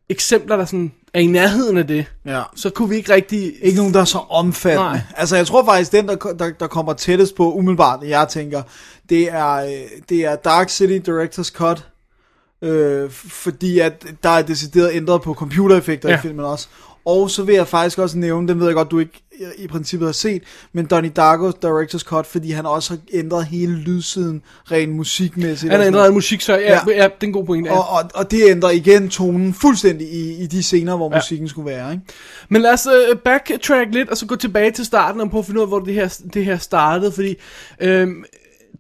eksempler, 0.09 0.57
der 0.57 0.65
sådan 0.65 0.93
er 1.15 1.21
i 1.21 1.27
nærheden 1.27 1.79
af 1.79 1.87
det, 1.87 2.07
Ja. 2.27 2.43
så 2.57 2.71
kunne 2.71 2.89
vi 2.89 2.97
ikke 2.97 3.13
rigtig... 3.15 3.53
Ikke 3.63 3.77
nogen, 3.77 3.95
der 3.95 4.01
er 4.01 4.05
så 4.05 4.19
omfattende. 4.19 4.91
Nej. 4.91 5.01
Altså, 5.17 5.37
jeg 5.37 5.47
tror 5.47 5.65
faktisk, 5.65 5.93
den, 5.93 6.09
der, 6.09 6.17
der, 6.17 6.51
der 6.61 6.67
kommer 6.67 6.93
tættest 6.93 7.35
på 7.35 7.53
umiddelbart, 7.53 8.03
jeg 8.03 8.29
tænker, 8.29 8.63
det 9.09 9.33
er, 9.33 9.53
øh, 9.55 9.71
det 10.09 10.25
er 10.25 10.37
Dark 10.37 10.71
City 10.71 11.11
Director's 11.11 11.53
Cut. 11.53 11.89
Øh, 12.63 13.11
fordi 13.11 13.79
at 13.79 14.07
der 14.23 14.29
er 14.29 14.43
decideret 14.43 14.91
ændret 14.95 15.23
på 15.23 15.35
computereffekter 15.35 16.09
ja. 16.09 16.15
Ja. 16.15 16.19
i 16.19 16.23
filmen 16.23 16.45
også. 16.45 16.69
Og 17.05 17.31
så 17.31 17.43
vil 17.43 17.55
jeg 17.55 17.69
faktisk 17.69 17.99
også 17.99 18.19
nævne, 18.19 18.49
den 18.49 18.61
ved 18.61 18.67
jeg 18.67 18.75
godt, 18.75 18.91
du 18.91 18.99
ikke 18.99 19.23
i 19.59 19.67
princippet 19.67 20.09
har 20.09 20.13
set, 20.13 20.43
men 20.73 20.87
Donnie 20.87 21.11
Darko 21.11 21.49
Director's 21.51 21.99
Cut, 22.05 22.27
fordi 22.27 22.51
han 22.51 22.67
også 22.67 22.91
har 22.91 22.99
ændret 23.13 23.45
hele 23.47 23.75
lydsiden 23.77 24.43
rent 24.71 24.93
musikmæssigt. 24.93 25.71
Han 25.73 25.81
har 25.81 25.87
ændret 25.87 26.13
musik, 26.15 26.41
så 26.41 26.53
ja, 26.53 26.61
Ja. 26.61 26.79
ja. 26.89 26.97
ja, 26.97 27.05
det 27.05 27.23
er 27.23 27.27
en 27.27 27.33
god 27.33 27.45
pointe. 27.47 27.71
Ja. 27.71 27.79
og, 27.79 27.89
og, 27.89 28.11
og 28.15 28.31
det 28.31 28.43
ændrer 28.51 28.71
igen 28.71 29.09
tonen 29.09 29.55
fuldstændig 29.55 30.09
i, 30.13 30.43
i 30.43 30.47
de 30.47 30.63
scener, 30.63 30.97
hvor 30.97 31.11
Ja. 31.13 31.17
musikken 31.19 31.49
skulle 31.49 31.67
være. 31.71 31.93
Ikke? 31.93 32.05
Men 32.49 32.63
lad 32.63 32.73
os 32.73 32.87
uh, 32.87 33.19
backtrack 33.19 33.89
lidt, 33.95 34.09
og 34.09 34.17
så 34.17 34.27
gå 34.27 34.37
tilbage 34.37 34.71
til 34.71 34.85
starten, 34.85 35.21
og 35.21 35.31
prøve 35.31 35.39
at 35.41 35.47
finde 35.47 35.61
ud 35.61 35.63
af, 35.63 35.69
hvor 35.69 35.79
det 35.81 35.95
her, 35.95 36.19
det 36.35 36.45
her 36.45 36.59
startede, 36.59 37.13
fordi 37.13 37.35
øhm, 37.81 38.25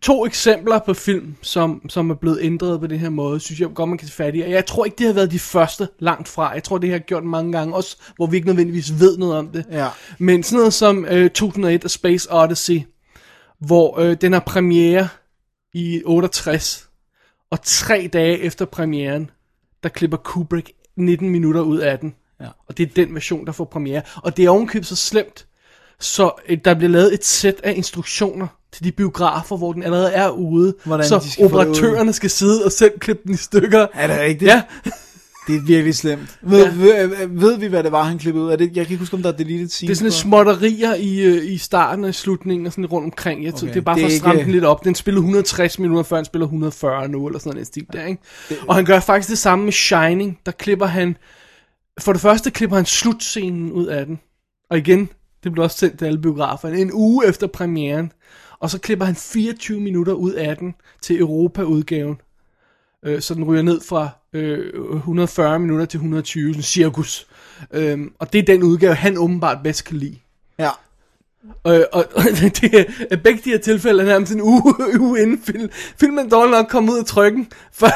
to 0.03 0.27
eksempler 0.27 0.79
på 0.79 0.95
film, 0.95 1.37
som, 1.43 1.83
som 1.89 2.11
er 2.11 2.15
blevet 2.15 2.39
ændret 2.43 2.81
på 2.81 2.87
den 2.87 2.99
her 2.99 3.11
måde, 3.11 3.41
synes 3.41 3.61
jeg 3.61 3.69
godt, 3.75 3.89
man 3.89 3.99
kan 3.99 4.09
tage 4.09 4.15
fat 4.15 4.35
i. 4.37 4.41
Og 4.41 4.51
jeg 4.51 4.67
tror 4.67 4.85
ikke, 4.85 4.97
det 4.99 5.07
har 5.07 5.15
været 5.15 5.31
de 5.31 5.39
første 5.39 5.89
langt 5.99 6.29
fra. 6.29 6.51
Jeg 6.51 6.65
tror, 6.65 6.79
det 6.79 6.91
har 6.91 6.99
gjort 6.99 7.25
mange 7.25 7.53
gange, 7.53 7.75
også 7.75 7.97
hvor 8.17 8.27
vi 8.27 8.37
ikke 8.37 8.49
nødvendigvis 8.49 9.01
ved 9.01 9.19
noget 9.19 9.37
om 9.37 9.49
det. 9.49 9.65
Ja. 9.71 9.89
Men 10.19 10.43
sådan 10.43 10.59
noget 10.59 10.75
som 10.75 11.05
øh, 11.05 11.31
2001 11.31 11.85
A 11.85 11.89
Space 11.89 12.29
Odyssey, 12.33 12.83
hvor 13.59 13.99
øh, 14.01 14.17
den 14.21 14.33
har 14.33 14.41
premiere 14.41 15.09
i 15.75 16.03
68, 16.05 16.89
og 17.51 17.63
tre 17.63 18.11
dage 18.13 18.39
efter 18.39 18.65
premieren, 18.65 19.31
der 19.83 19.89
klipper 19.89 20.17
Kubrick 20.17 20.73
19 20.97 21.31
minutter 21.31 21.61
ud 21.61 21.79
af 21.79 21.99
den. 21.99 22.15
Ja. 22.41 22.49
Og 22.69 22.79
det 22.79 22.89
er 22.89 22.95
den 22.95 23.15
version, 23.15 23.47
der 23.47 23.53
får 23.53 23.65
premiere. 23.65 24.03
Og 24.17 24.37
det 24.37 24.45
er 24.45 24.51
ovenkøbet 24.51 24.87
så 24.87 24.97
slemt, 24.97 25.47
så 26.01 26.31
øh, 26.49 26.59
der 26.65 26.75
bliver 26.75 26.91
lavet 26.91 27.15
et 27.15 27.25
sæt 27.25 27.61
af 27.63 27.73
instruktioner 27.77 28.47
til 28.73 28.85
de 28.85 28.93
biografer, 28.93 29.57
hvor 29.57 29.73
den 29.73 29.83
allerede 29.83 30.13
er 30.13 30.29
ude, 30.29 30.75
Hvordan 30.85 31.07
så 31.07 31.21
skal 31.21 31.45
det 31.45 31.53
operatørerne 31.53 32.13
skal 32.13 32.31
sidde 32.31 32.65
og 32.65 32.73
selv 32.73 32.99
klippe 32.99 33.23
den 33.27 33.35
i 33.35 33.37
stykker. 33.37 33.87
Er 33.95 34.07
det 34.07 34.19
rigtigt? 34.21 34.49
Ja, 34.51 34.63
Det 35.47 35.57
er 35.57 35.61
virkelig 35.61 35.95
slemt. 35.95 36.39
Ved, 36.43 36.65
Ja. 36.65 36.71
ved, 37.03 37.27
ved 37.29 37.59
vi, 37.59 37.67
hvad 37.67 37.83
det 37.83 37.93
var, 37.93 38.03
han 38.03 38.19
klippede 38.19 38.45
ud? 38.45 38.51
Er 38.53 38.57
det, 38.57 38.65
jeg 38.77 38.87
kan 38.87 38.93
ikke 38.93 38.97
huske, 38.97 39.15
om 39.17 39.23
der 39.23 39.33
er 39.33 39.37
deleted 39.37 39.69
scenes 39.69 39.89
det 39.89 39.91
er 39.91 39.95
sådan 39.95 40.05
lidt 40.05 40.15
småtterier 40.15 40.95
i, 40.95 41.21
øh, 41.21 41.53
i 41.53 41.59
starten 41.59 42.05
og 42.05 42.15
slutningen 42.15 42.67
og 42.67 42.73
sådan 42.73 42.87
rundt 42.87 43.05
omkring. 43.05 43.45
Jeg 43.45 43.55
tror, 43.55 43.59
Okay, 43.67 43.75
det 43.75 43.81
er 43.81 43.85
bare 43.85 43.95
det 43.95 44.03
for 44.03 44.09
er 44.09 44.13
at 44.13 44.19
stramme 44.19 44.35
ikke- 44.41 44.45
den 44.47 44.53
lidt 44.53 44.65
op. 44.65 44.85
Den 44.85 44.95
spillede 44.95 45.21
160 45.21 45.79
minutter, 45.79 46.03
før 46.03 46.17
han 46.17 46.25
spiller 46.25 46.47
140 46.47 47.09
nu, 47.09 47.27
eller 47.27 47.39
sådan 47.39 47.59
en 47.59 47.65
stil 47.65 47.87
der, 47.93 48.07
ikke? 48.07 48.23
Og 48.69 48.75
han 48.75 48.85
gør 48.85 49.01
faktisk 49.01 49.29
det 49.31 49.39
samme 49.39 49.65
med 49.65 49.73
Shining. 49.73 50.39
Der 50.47 50.53
klipper 50.53 50.87
han... 50.87 51.17
For 52.01 52.13
det 52.13 52.23
første 52.23 52.51
klipper 52.51 52.77
han 52.77 52.87
slutscenen 52.87 53.73
ud 53.73 53.87
af 53.87 54.07
den. 54.07 54.19
Og 54.71 54.79
igen, 54.79 55.09
det 55.45 55.53
blev 55.53 55.65
også 55.65 55.79
sendt 55.79 55.99
til 55.99 56.05
alle 56.05 56.19
biograferne. 56.19 56.79
En 56.79 56.91
uge 56.93 57.27
efter 57.27 57.47
premieren. 57.47 58.13
Og 58.63 58.71
så 58.71 58.79
klipper 58.79 59.05
han 59.05 59.15
24 59.17 59.81
minutter 59.81 60.13
ud 60.13 60.33
af 60.33 60.57
den 60.57 60.75
til 61.01 61.19
Europa-udgaven. 61.21 62.17
Øh, 63.05 63.21
så 63.23 63.35
den 63.35 63.45
ryger 63.45 63.63
ned 63.63 63.81
fra 63.89 64.09
øh, 64.33 64.95
140 64.97 65.59
minutter 65.59 65.85
til 65.87 65.97
120, 65.99 66.53
sådan 66.53 66.63
cirkus. 66.63 67.27
Øhm, 67.73 68.13
og 68.19 68.33
det 68.33 68.39
er 68.39 68.43
den 68.43 68.63
udgave, 68.63 68.95
han 68.95 69.19
åbenbart 69.19 69.59
bedst 69.65 69.85
kan 69.85 69.97
lide. 69.97 70.17
Ja. 70.59 70.69
Øh, 71.67 71.81
og, 71.93 72.05
og 72.15 72.23
det 72.61 72.87
er 73.11 73.17
begge 73.17 73.41
de 73.45 73.51
her 73.51 73.59
tilfælde 73.59 74.03
er 74.03 74.07
nærmest 74.07 74.33
en 74.33 74.41
uge, 74.43 74.75
uge 75.01 75.23
inden 75.23 75.43
film. 75.47 75.69
Filmen 76.01 76.29
dårlig 76.31 76.51
nok 76.51 76.67
kommet 76.69 76.93
ud 76.93 76.99
af 76.99 77.05
trykken. 77.05 77.49
For, 77.73 77.87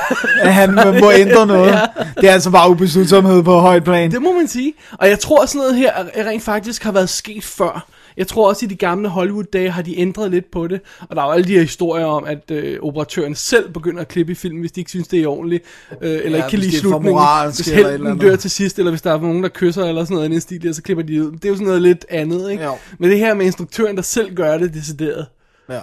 At 0.42 0.54
han 0.54 0.74
må 1.00 1.12
ændre 1.12 1.46
noget. 1.56 1.68
Ja. 1.72 1.80
Det 2.20 2.28
er 2.28 2.32
altså 2.32 2.50
bare 2.50 2.70
ubeslutsomhed 2.70 3.42
på 3.42 3.58
højt 3.58 3.84
plan. 3.84 4.10
det 4.10 4.22
må 4.22 4.32
man 4.32 4.48
sige. 4.48 4.74
Og 4.92 5.08
jeg 5.08 5.18
tror 5.18 5.46
sådan 5.46 5.58
noget 5.58 5.76
her 5.76 5.92
er- 5.92 6.24
rent 6.26 6.42
faktisk 6.42 6.82
har 6.84 6.92
været 6.92 7.08
sket 7.08 7.44
før. 7.44 7.88
Jeg 8.16 8.26
tror 8.26 8.48
også 8.48 8.64
i 8.64 8.68
de 8.68 8.76
gamle 8.76 9.08
Hollywood-dage 9.08 9.70
har 9.70 9.82
de 9.82 9.98
ændret 9.98 10.30
lidt 10.30 10.50
på 10.50 10.66
det. 10.66 10.80
Og 11.00 11.16
der 11.16 11.22
er 11.22 11.26
jo 11.26 11.32
alle 11.32 11.48
de 11.48 11.52
her 11.52 11.60
historier 11.60 12.04
om, 12.04 12.24
at 12.24 12.50
øh, 12.50 12.78
operatøren 12.82 13.34
selv 13.34 13.70
begynder 13.72 14.00
at 14.00 14.08
klippe 14.08 14.32
i 14.32 14.34
filmen, 14.34 14.60
hvis 14.60 14.72
de 14.72 14.80
ikke 14.80 14.90
synes, 14.90 15.08
det 15.08 15.22
er 15.22 15.26
ordentligt. 15.26 15.64
Øh, 16.02 16.20
eller 16.24 16.38
ikke 16.38 16.48
kan 16.50 16.58
lide 16.58 16.78
slutningen. 16.78 17.22
Hvis 17.46 17.68
helten 17.68 18.18
dør 18.18 18.36
til 18.36 18.50
sidst, 18.50 18.78
eller 18.78 18.90
hvis 18.92 19.02
der 19.02 19.12
er 19.12 19.20
nogen, 19.20 19.42
der 19.42 19.48
kysser 19.48 19.84
eller 19.84 20.04
sådan 20.04 20.14
noget 20.14 20.28
i 20.28 20.32
den 20.32 20.40
stil, 20.40 20.62
der, 20.62 20.72
så 20.72 20.82
klipper 20.82 21.04
de 21.04 21.26
ud. 21.26 21.32
Det 21.32 21.44
er 21.44 21.48
jo 21.48 21.54
sådan 21.54 21.66
noget 21.66 21.82
lidt 21.82 22.06
andet, 22.08 22.50
ikke? 22.50 22.64
Jo. 22.64 22.76
Men 22.98 23.10
det 23.10 23.18
her 23.18 23.34
med 23.34 23.46
instruktøren, 23.46 23.96
der 23.96 24.02
selv 24.02 24.34
gør 24.34 24.58
det 24.58 24.74
decideret. 24.74 25.26
Ja. 25.68 25.80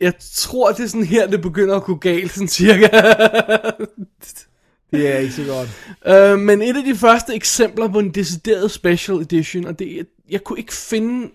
Jeg 0.00 0.12
tror, 0.34 0.72
det 0.72 0.84
er 0.84 0.88
sådan 0.88 1.06
her, 1.06 1.26
det 1.26 1.42
begynder 1.42 1.76
at 1.76 1.82
gå 1.82 1.94
galt, 1.94 2.32
sådan 2.32 2.48
cirka. 2.48 2.88
Det 4.96 5.14
er 5.14 5.18
ikke 5.18 5.34
så 5.34 5.44
godt. 5.44 5.68
Øh, 6.32 6.38
men 6.38 6.62
et 6.62 6.76
af 6.76 6.84
de 6.84 6.94
første 6.94 7.34
eksempler 7.34 7.88
på 7.88 7.98
en 7.98 8.10
decideret 8.10 8.70
special 8.70 9.16
edition, 9.20 9.66
og 9.66 9.78
det, 9.78 9.96
jeg, 9.96 10.04
jeg 10.30 10.44
kunne 10.44 10.58
ikke 10.58 10.74
finde 10.74 11.30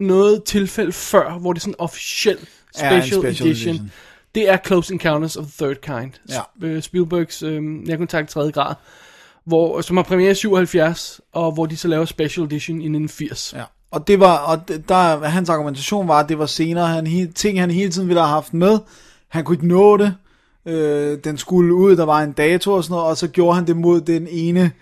noget 0.00 0.44
tilfælde 0.44 0.92
før, 0.92 1.38
hvor 1.38 1.52
det 1.52 1.60
er 1.60 1.62
sådan 1.62 1.74
officiel 1.78 2.38
Er 2.78 2.90
en 2.96 3.02
special, 3.02 3.20
special 3.22 3.48
edition. 3.50 3.70
edition. 3.74 3.92
Det 4.34 4.48
er 4.48 4.58
Close 4.66 4.92
Encounters 4.92 5.36
of 5.36 5.44
the 5.44 5.66
Third 5.66 5.76
Kind. 5.76 6.12
Ja. 6.28 6.66
Øh, 6.66 6.82
Spielbergs 6.82 7.42
øh, 7.42 7.62
nærkontakt 7.62 8.28
3. 8.30 8.52
grad, 8.52 8.74
hvor, 9.44 9.80
som 9.80 9.96
har 9.96 10.04
premiere 10.04 10.30
i 10.30 10.34
77, 10.34 11.20
og 11.32 11.52
hvor 11.52 11.66
de 11.66 11.76
så 11.76 11.88
laver 11.88 12.04
special 12.04 12.46
edition 12.46 12.76
i 12.76 12.84
1980. 12.84 13.54
Ja. 13.56 13.62
Og 13.90 14.08
det 14.08 14.20
var, 14.20 14.36
og 14.36 14.68
der, 14.88 15.24
hans 15.24 15.48
argumentation 15.48 16.08
var, 16.08 16.20
at 16.20 16.28
det 16.28 16.38
var 16.38 16.46
senere, 16.46 16.86
han, 16.86 17.32
ting 17.32 17.60
han 17.60 17.70
hele 17.70 17.90
tiden 17.90 18.08
ville 18.08 18.20
have 18.20 18.30
haft 18.30 18.54
med. 18.54 18.78
Han 19.28 19.44
kunne 19.44 19.54
ikke 19.54 19.68
nå 19.68 19.96
det. 19.96 20.14
Øh, 20.66 21.18
den 21.24 21.36
skulle 21.38 21.74
ud, 21.74 21.96
der 21.96 22.04
var 22.04 22.20
en 22.22 22.32
dato 22.32 22.72
og 22.72 22.84
sådan 22.84 22.94
noget, 22.94 23.06
og 23.06 23.16
så 23.16 23.28
gjorde 23.28 23.54
han 23.54 23.66
det 23.66 23.76
mod 23.76 24.00
den 24.00 24.26
ene 24.30 24.72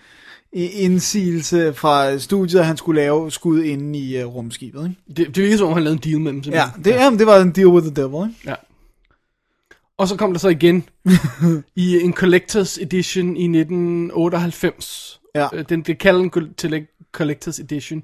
indsigelse 0.53 1.73
fra 1.73 2.17
studiet, 2.17 2.59
at 2.59 2.65
han 2.65 2.77
skulle 2.77 3.01
lave 3.01 3.31
skud 3.31 3.63
inde 3.63 3.99
i 3.99 4.23
uh, 4.23 4.35
rumskibet. 4.35 4.83
Ikke? 4.83 5.01
Det, 5.07 5.35
det 5.35 5.43
virker 5.43 5.57
som 5.57 5.67
om, 5.67 5.73
han 5.73 5.83
lavede 5.83 5.99
en 6.05 6.11
deal 6.11 6.21
med 6.21 6.31
dem. 6.31 6.39
Ja, 6.39 6.41
simpelthen. 6.41 6.83
det, 6.83 6.91
jamen, 6.91 7.19
det 7.19 7.27
var 7.27 7.37
en 7.37 7.51
deal 7.51 7.67
with 7.67 7.87
the 7.87 8.03
devil. 8.03 8.29
Ikke? 8.29 8.39
Ja. 8.45 8.55
Og 9.97 10.07
så 10.07 10.15
kom 10.15 10.31
der 10.31 10.39
så 10.39 10.49
igen 10.49 10.83
i 11.75 11.99
en 12.01 12.13
Collectors 12.13 12.77
Edition 12.77 13.37
i 13.37 13.43
1998. 13.43 15.19
Ja. 15.35 15.47
Øh, 15.53 15.65
Den 15.69 15.83
blev 15.83 15.95
kaldt 15.95 16.35
en 16.63 16.87
Collectors 17.11 17.59
Edition, 17.59 18.03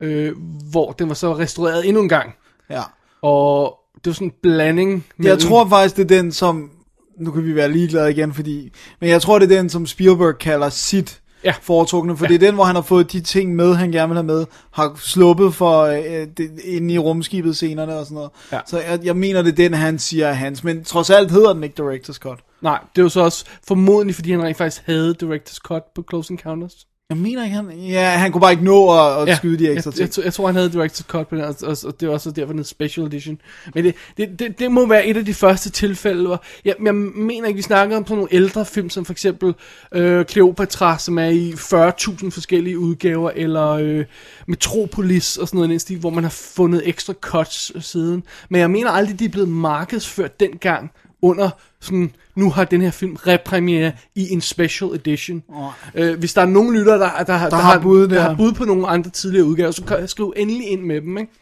øh, 0.00 0.32
hvor 0.70 0.92
den 0.92 1.08
var 1.08 1.14
så 1.14 1.38
restaureret 1.38 1.88
endnu 1.88 2.02
en 2.02 2.08
gang. 2.08 2.34
Ja. 2.70 2.82
Og 3.22 3.78
det 3.94 4.06
var 4.06 4.12
sådan 4.12 4.28
en 4.28 4.34
blanding. 4.42 5.06
Jeg 5.22 5.38
tror 5.38 5.68
faktisk, 5.68 5.96
det 5.96 6.02
er 6.02 6.22
den, 6.22 6.32
som... 6.32 6.70
Nu 7.20 7.30
kan 7.30 7.44
vi 7.44 7.54
være 7.54 7.72
ligeglade 7.72 8.10
igen, 8.10 8.34
fordi... 8.34 8.72
Men 9.00 9.10
jeg 9.10 9.22
tror, 9.22 9.38
det 9.38 9.52
er 9.52 9.56
den, 9.56 9.68
som 9.70 9.86
Spielberg 9.86 10.38
kalder 10.38 10.68
sit 10.68 11.20
Ja. 11.44 11.54
foretrukne. 11.62 12.16
For 12.16 12.24
ja. 12.24 12.28
det 12.28 12.34
er 12.34 12.46
den, 12.46 12.54
hvor 12.54 12.64
han 12.64 12.74
har 12.74 12.82
fået 12.82 13.12
de 13.12 13.20
ting 13.20 13.56
med, 13.56 13.74
han 13.74 13.92
gerne 13.92 14.08
vil 14.08 14.16
have 14.16 14.26
med. 14.26 14.46
Har 14.70 14.96
sluppet 14.98 15.54
for 15.54 15.82
øh, 15.82 16.26
det, 16.36 16.50
inde 16.64 16.94
i 16.94 16.98
rumskibet 16.98 17.56
scenerne 17.56 17.96
og 17.96 18.04
sådan 18.04 18.14
noget. 18.14 18.30
Ja. 18.52 18.60
Så 18.66 18.80
jeg, 18.80 19.00
jeg 19.04 19.16
mener, 19.16 19.42
det 19.42 19.50
er 19.52 19.56
den, 19.56 19.74
han 19.74 19.98
siger 19.98 20.26
er 20.26 20.32
hans. 20.32 20.64
Men 20.64 20.84
trods 20.84 21.10
alt 21.10 21.30
hedder 21.30 21.52
den 21.52 21.64
ikke 21.64 21.82
Director's 21.82 22.18
Cut. 22.18 22.38
Nej, 22.62 22.78
det 22.96 23.02
var 23.02 23.08
så 23.08 23.20
også 23.20 23.44
formodentlig, 23.68 24.14
fordi 24.14 24.30
han 24.30 24.42
rent 24.42 24.56
faktisk 24.56 24.82
havde 24.86 25.14
Director's 25.22 25.58
Cut 25.58 25.82
på 25.94 26.04
Close 26.10 26.32
Encounters. 26.32 26.86
Jeg 27.10 27.18
mener 27.18 27.44
ikke, 27.44 27.56
han... 27.56 27.70
Ja, 27.70 28.10
han 28.10 28.32
kunne 28.32 28.40
bare 28.40 28.52
ikke 28.52 28.64
nå 28.64 28.98
at, 28.98 29.28
at 29.28 29.36
skyde 29.36 29.58
de 29.58 29.70
ekstra 29.72 29.90
jeg, 29.94 30.00
jeg, 30.00 30.10
ting. 30.10 30.24
jeg, 30.24 30.32
tror, 30.32 30.46
han 30.46 30.54
havde 30.54 30.84
Director's 30.84 31.02
Cut 31.02 31.28
på 31.28 31.36
den, 31.36 31.44
og, 31.44 31.54
og, 31.62 31.76
og 31.84 32.00
det 32.00 32.08
var 32.08 32.14
også 32.14 32.30
derfor, 32.30 32.52
den 32.52 32.64
Special 32.64 33.06
Edition. 33.06 33.40
Men 33.74 33.84
det, 33.84 33.94
det, 34.16 34.38
det, 34.38 34.58
det 34.58 34.72
må 34.72 34.86
være 34.86 35.06
et 35.06 35.16
af 35.16 35.24
de 35.24 35.34
første 35.34 35.70
tilfælde, 35.70 36.26
hvor... 36.26 36.44
Jeg, 36.64 36.74
jeg 36.84 36.94
mener 36.94 37.46
ikke, 37.46 37.56
vi 37.56 37.62
snakker 37.62 37.96
om 37.96 38.04
sådan 38.04 38.16
nogle 38.16 38.34
ældre 38.34 38.64
film, 38.64 38.90
som 38.90 39.04
for 39.04 39.12
eksempel 39.12 39.54
øh, 39.92 40.24
Cleopatra, 40.24 40.98
som 40.98 41.18
er 41.18 41.28
i 41.28 41.50
40.000 41.52 42.30
forskellige 42.30 42.78
udgaver, 42.78 43.30
eller 43.34 43.68
øh, 43.68 44.04
Metropolis 44.46 45.36
og 45.36 45.48
sådan 45.48 45.58
noget 45.58 45.70
den 45.70 45.78
stil, 45.78 45.98
hvor 45.98 46.10
man 46.10 46.24
har 46.24 46.30
fundet 46.30 46.88
ekstra 46.88 47.12
cuts 47.12 47.86
siden. 47.86 48.22
Men 48.48 48.60
jeg 48.60 48.70
mener 48.70 48.90
aldrig, 48.90 49.18
de 49.18 49.24
er 49.24 49.28
blevet 49.28 49.48
markedsført 49.48 50.40
dengang 50.40 50.90
under 51.22 51.50
sådan, 51.80 52.12
nu 52.34 52.50
har 52.50 52.64
den 52.64 52.80
her 52.82 52.90
film 52.90 53.14
repremiere 53.14 53.92
i 54.14 54.32
en 54.32 54.40
special 54.40 54.90
edition. 54.94 55.42
Oh. 55.48 55.70
Øh, 55.94 56.18
hvis 56.18 56.34
der 56.34 56.42
er 56.42 56.46
nogen 56.46 56.74
lytter, 56.78 56.96
der, 56.98 57.10
der, 57.18 57.24
der, 57.24 57.48
der, 57.48 57.56
har 57.56 57.78
bud 57.78 58.08
der 58.08 58.14
der. 58.14 58.20
har 58.20 58.34
bud 58.34 58.52
på 58.52 58.64
nogle 58.64 58.86
andre 58.88 59.10
tidligere 59.10 59.44
udgaver, 59.46 59.70
så 59.70 59.84
kan 59.84 60.00
jeg 60.00 60.08
skrive 60.08 60.32
endelig 60.38 60.68
ind 60.68 60.82
med 60.82 61.00
dem, 61.00 61.18
ikke? 61.18 61.32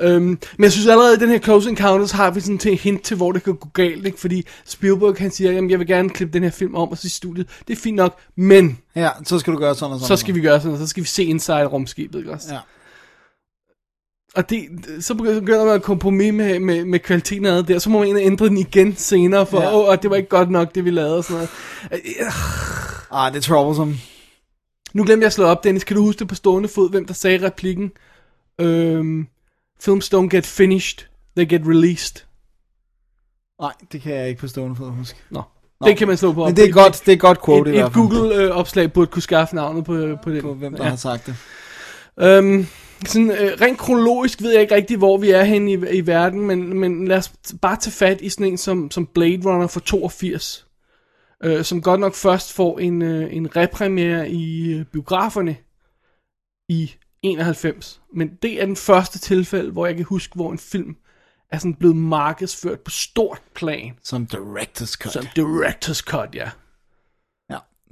Øhm, 0.00 0.24
men 0.26 0.38
jeg 0.64 0.72
synes 0.72 0.86
allerede, 0.86 1.14
at 1.14 1.20
den 1.20 1.28
her 1.28 1.38
Close 1.38 1.70
Encounters 1.70 2.10
har 2.10 2.30
vi 2.30 2.40
sådan 2.40 2.58
til 2.58 2.76
hint 2.76 3.02
til, 3.02 3.16
hvor 3.16 3.32
det 3.32 3.42
kan 3.42 3.54
gå 3.54 3.68
galt, 3.74 4.06
ikke? 4.06 4.20
Fordi 4.20 4.46
Spielberg 4.64 5.16
han 5.18 5.30
siger, 5.30 5.52
jamen 5.52 5.70
jeg 5.70 5.78
vil 5.78 5.86
gerne 5.86 6.10
klippe 6.10 6.32
den 6.34 6.42
her 6.42 6.50
film 6.50 6.74
om 6.74 6.88
og 6.88 6.98
så 6.98 7.06
i 7.06 7.10
studiet. 7.10 7.46
Det 7.68 7.76
er 7.76 7.80
fint 7.80 7.96
nok, 7.96 8.18
men 8.36 8.78
Ja, 8.96 9.08
så 9.24 9.38
skal 9.38 9.52
du 9.52 9.58
gøre 9.58 9.74
sådan 9.74 9.92
og 9.92 10.00
sådan. 10.00 10.16
så 10.16 10.20
skal 10.20 10.34
vi 10.34 10.40
gøre 10.40 10.60
sådan, 10.60 10.78
så 10.78 10.86
skal 10.86 11.02
vi 11.02 11.08
se 11.08 11.24
inside 11.24 11.64
rumskibet, 11.66 12.18
ikke 12.18 12.32
også? 12.32 12.48
Ja. 12.54 12.58
Og 14.36 14.50
det, 14.50 14.64
så 15.00 15.14
begynder 15.14 15.64
man 15.64 15.74
at 15.74 15.82
kompromis 15.82 16.32
med, 16.34 16.58
med, 16.60 16.84
med 16.84 16.98
kvaliteten 16.98 17.46
af 17.46 17.56
det 17.56 17.68
der, 17.68 17.78
så 17.78 17.90
må 17.90 17.98
man 17.98 18.08
ind 18.08 18.16
og 18.16 18.22
ændre 18.22 18.46
den 18.46 18.58
igen 18.58 18.96
senere, 18.96 19.46
for 19.46 19.60
Ja. 19.62 19.76
åh, 19.76 19.96
det 20.02 20.10
var 20.10 20.16
ikke 20.16 20.28
godt 20.28 20.50
nok, 20.50 20.74
det 20.74 20.84
vi 20.84 20.90
lavede 20.90 21.16
og 21.16 21.24
sådan 21.24 21.36
noget. 21.36 21.50
Øh, 21.92 22.26
Ah, 23.14 23.32
det 23.32 23.38
er 23.38 23.42
troublesome. 23.42 23.94
Nu 24.92 25.04
glemte 25.04 25.22
jeg 25.22 25.26
at 25.26 25.32
slå 25.32 25.44
op, 25.44 25.64
Dennis. 25.64 25.84
Kan 25.84 25.96
du 25.96 26.02
huske 26.02 26.18
det 26.18 26.28
på 26.28 26.34
stående 26.34 26.68
fod, 26.68 26.90
hvem 26.90 27.06
der 27.06 27.14
sagde 27.14 27.46
replikken? 27.46 27.90
Øhm, 28.60 29.26
films 29.80 30.14
don't 30.14 30.28
get 30.28 30.46
finished, 30.46 30.98
they 31.36 31.48
get 31.48 31.60
released. 31.66 32.24
Nej, 33.60 33.72
det 33.92 34.02
kan 34.02 34.14
jeg 34.14 34.28
ikke 34.28 34.40
på 34.40 34.48
stående 34.48 34.76
fod 34.76 34.90
huske. 34.90 35.18
Nå, 35.30 35.42
Nå. 35.80 35.86
det 35.86 35.96
kan 35.96 36.08
man 36.08 36.16
slå 36.16 36.32
på. 36.32 36.44
Men 36.44 36.56
det 36.56 36.64
er 36.68 36.72
godt, 36.72 37.02
det 37.06 37.12
er 37.12 37.16
godt 37.16 37.44
quote 37.44 37.70
i 37.70 37.72
Et, 37.74 37.78
hvert 37.78 37.90
et 37.90 37.94
fald. 37.94 38.08
Google-opslag 38.08 38.92
burde 38.92 39.06
kunne 39.10 39.22
skaffe 39.22 39.54
navnet 39.54 39.84
på, 39.84 39.92
på 40.22 40.30
den. 40.30 40.42
På 40.42 40.54
hvem 40.54 40.74
der 40.74 40.84
ja. 40.84 40.90
har 40.90 40.96
sagt 40.96 41.26
det. 41.26 41.36
Øhm, 42.20 42.66
sådan, 43.06 43.30
øh, 43.30 43.60
rent 43.60 43.78
kronologisk 43.78 44.42
ved 44.42 44.52
jeg 44.52 44.60
ikke 44.60 44.74
rigtig, 44.74 44.96
hvor 44.96 45.18
vi 45.18 45.30
er 45.30 45.42
henne 45.42 45.72
i, 45.72 45.98
i 45.98 46.06
verden, 46.06 46.40
men, 46.40 46.78
men 46.78 47.08
lad 47.08 47.16
os 47.16 47.32
bare 47.62 47.76
tage 47.76 47.92
fat 47.92 48.20
i 48.20 48.28
sådan 48.28 48.46
en 48.46 48.58
som, 48.58 48.90
som 48.90 49.06
Blade 49.06 49.42
Runner 49.44 49.66
fra 49.66 49.80
82, 49.80 50.66
øh, 51.44 51.64
som 51.64 51.82
godt 51.82 52.00
nok 52.00 52.14
først 52.14 52.52
får 52.52 52.78
en, 52.78 53.02
øh, 53.02 53.36
en 53.36 53.56
repremiere 53.56 54.30
i 54.30 54.72
øh, 54.72 54.84
biograferne 54.84 55.56
i 56.68 56.94
91. 57.22 58.00
Men 58.14 58.38
det 58.42 58.62
er 58.62 58.66
den 58.66 58.76
første 58.76 59.18
tilfælde, 59.18 59.70
hvor 59.70 59.86
jeg 59.86 59.96
kan 59.96 60.04
huske, 60.04 60.34
hvor 60.34 60.52
en 60.52 60.58
film 60.58 60.96
er 61.50 61.58
sådan 61.58 61.74
blevet 61.74 61.96
markedsført 61.96 62.80
på 62.80 62.90
stort 62.90 63.42
plan. 63.54 63.92
Som 64.02 64.28
director's 64.34 64.94
cut. 64.96 65.12
Som 65.12 65.26
director's 65.38 66.02
cut, 66.02 66.34
ja. 66.34 66.50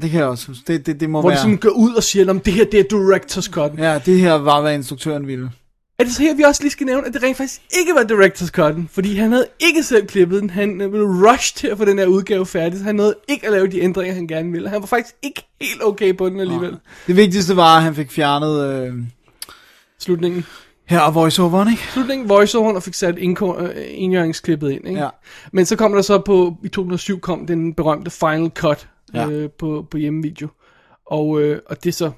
Ja, 0.01 0.03
det 0.03 0.11
kan 0.11 0.21
jeg 0.21 0.29
også 0.29 0.47
huske. 0.47 0.63
Det, 0.73 0.87
det, 0.87 1.01
det 1.01 1.11
må 1.11 1.21
Hvor 1.21 1.31
de 1.31 1.33
være... 1.33 1.41
sådan 1.43 1.57
går 1.57 1.71
ud 1.71 1.95
og 1.95 2.03
siger, 2.03 2.31
at 2.35 2.45
det 2.45 2.53
her 2.53 2.65
det 2.65 2.81
er 2.81 2.85
director's 2.85 3.51
cut. 3.51 3.73
Ja, 3.79 4.01
det 4.07 4.21
her 4.21 4.33
var, 4.33 4.61
hvad 4.61 4.75
instruktøren 4.75 5.27
ville. 5.27 5.51
Er 5.99 6.05
det 6.05 6.13
så 6.15 6.23
her, 6.23 6.35
vi 6.35 6.43
også 6.43 6.63
lige 6.63 6.71
skal 6.73 6.87
nævne, 6.87 7.07
at 7.07 7.15
det 7.15 7.23
rent 7.23 7.37
faktisk 7.37 7.61
ikke 7.79 7.93
var 7.95 8.03
director's 8.03 8.49
cutten, 8.51 8.89
fordi 8.93 9.15
han 9.15 9.33
havde 9.33 9.47
ikke 9.61 9.83
selv 9.83 10.07
klippet 10.07 10.41
den. 10.43 10.51
Han 10.51 10.77
blev 10.77 11.03
rushed 11.05 11.57
til 11.57 11.67
at 11.67 11.79
få 11.79 11.85
den 11.85 11.99
her 11.99 12.07
udgave 12.07 12.47
færdig, 12.47 12.79
så 12.79 12.85
han 12.85 12.95
nåede 12.95 13.15
ikke 13.29 13.47
at 13.47 13.53
lave 13.53 13.67
de 13.67 13.81
ændringer, 13.81 14.15
han 14.15 14.27
gerne 14.27 14.53
ville. 14.53 14.69
Han 14.69 14.81
var 14.81 14.87
faktisk 14.87 15.15
ikke 15.23 15.49
helt 15.61 15.83
okay 15.85 16.17
på 16.17 16.29
den 16.29 16.41
alligevel. 16.41 16.77
Det 17.07 17.17
vigtigste 17.17 17.57
var, 17.57 17.77
at 17.77 17.83
han 17.83 17.95
fik 17.95 18.11
fjernet... 18.11 18.85
Øh, 18.87 18.95
Slutningen. 19.99 20.45
her 20.87 21.01
og 21.01 21.15
voiceoveren, 21.15 21.71
ikke? 21.71 21.83
Slutningen 21.93 22.29
voiceoveren 22.29 22.77
og 22.77 22.83
fik 22.83 22.95
sat 22.95 23.15
indko- 23.15 23.63
øh, 23.63 24.01
ind. 24.75 24.87
Ikke? 24.89 25.01
Ja. 25.01 25.09
Men 25.53 25.67
så 25.67 25.77
kom 25.77 25.93
der 25.93 26.03
så 26.03 26.19
på, 26.19 26.57
i 26.65 26.69
2007 26.69 27.21
kom 27.21 27.47
den 27.47 27.75
berømte 27.75 28.11
Final 28.11 28.51
Cut 28.55 28.89
Ja. 29.15 29.27
øh, 29.29 29.51
på, 29.59 29.87
på 29.91 29.97
hjemmevideo. 29.97 30.49
Og, 31.07 31.41
øh, 31.41 31.61
og 31.67 31.85
det 31.85 31.89
er 31.89 31.93
så 31.93 32.11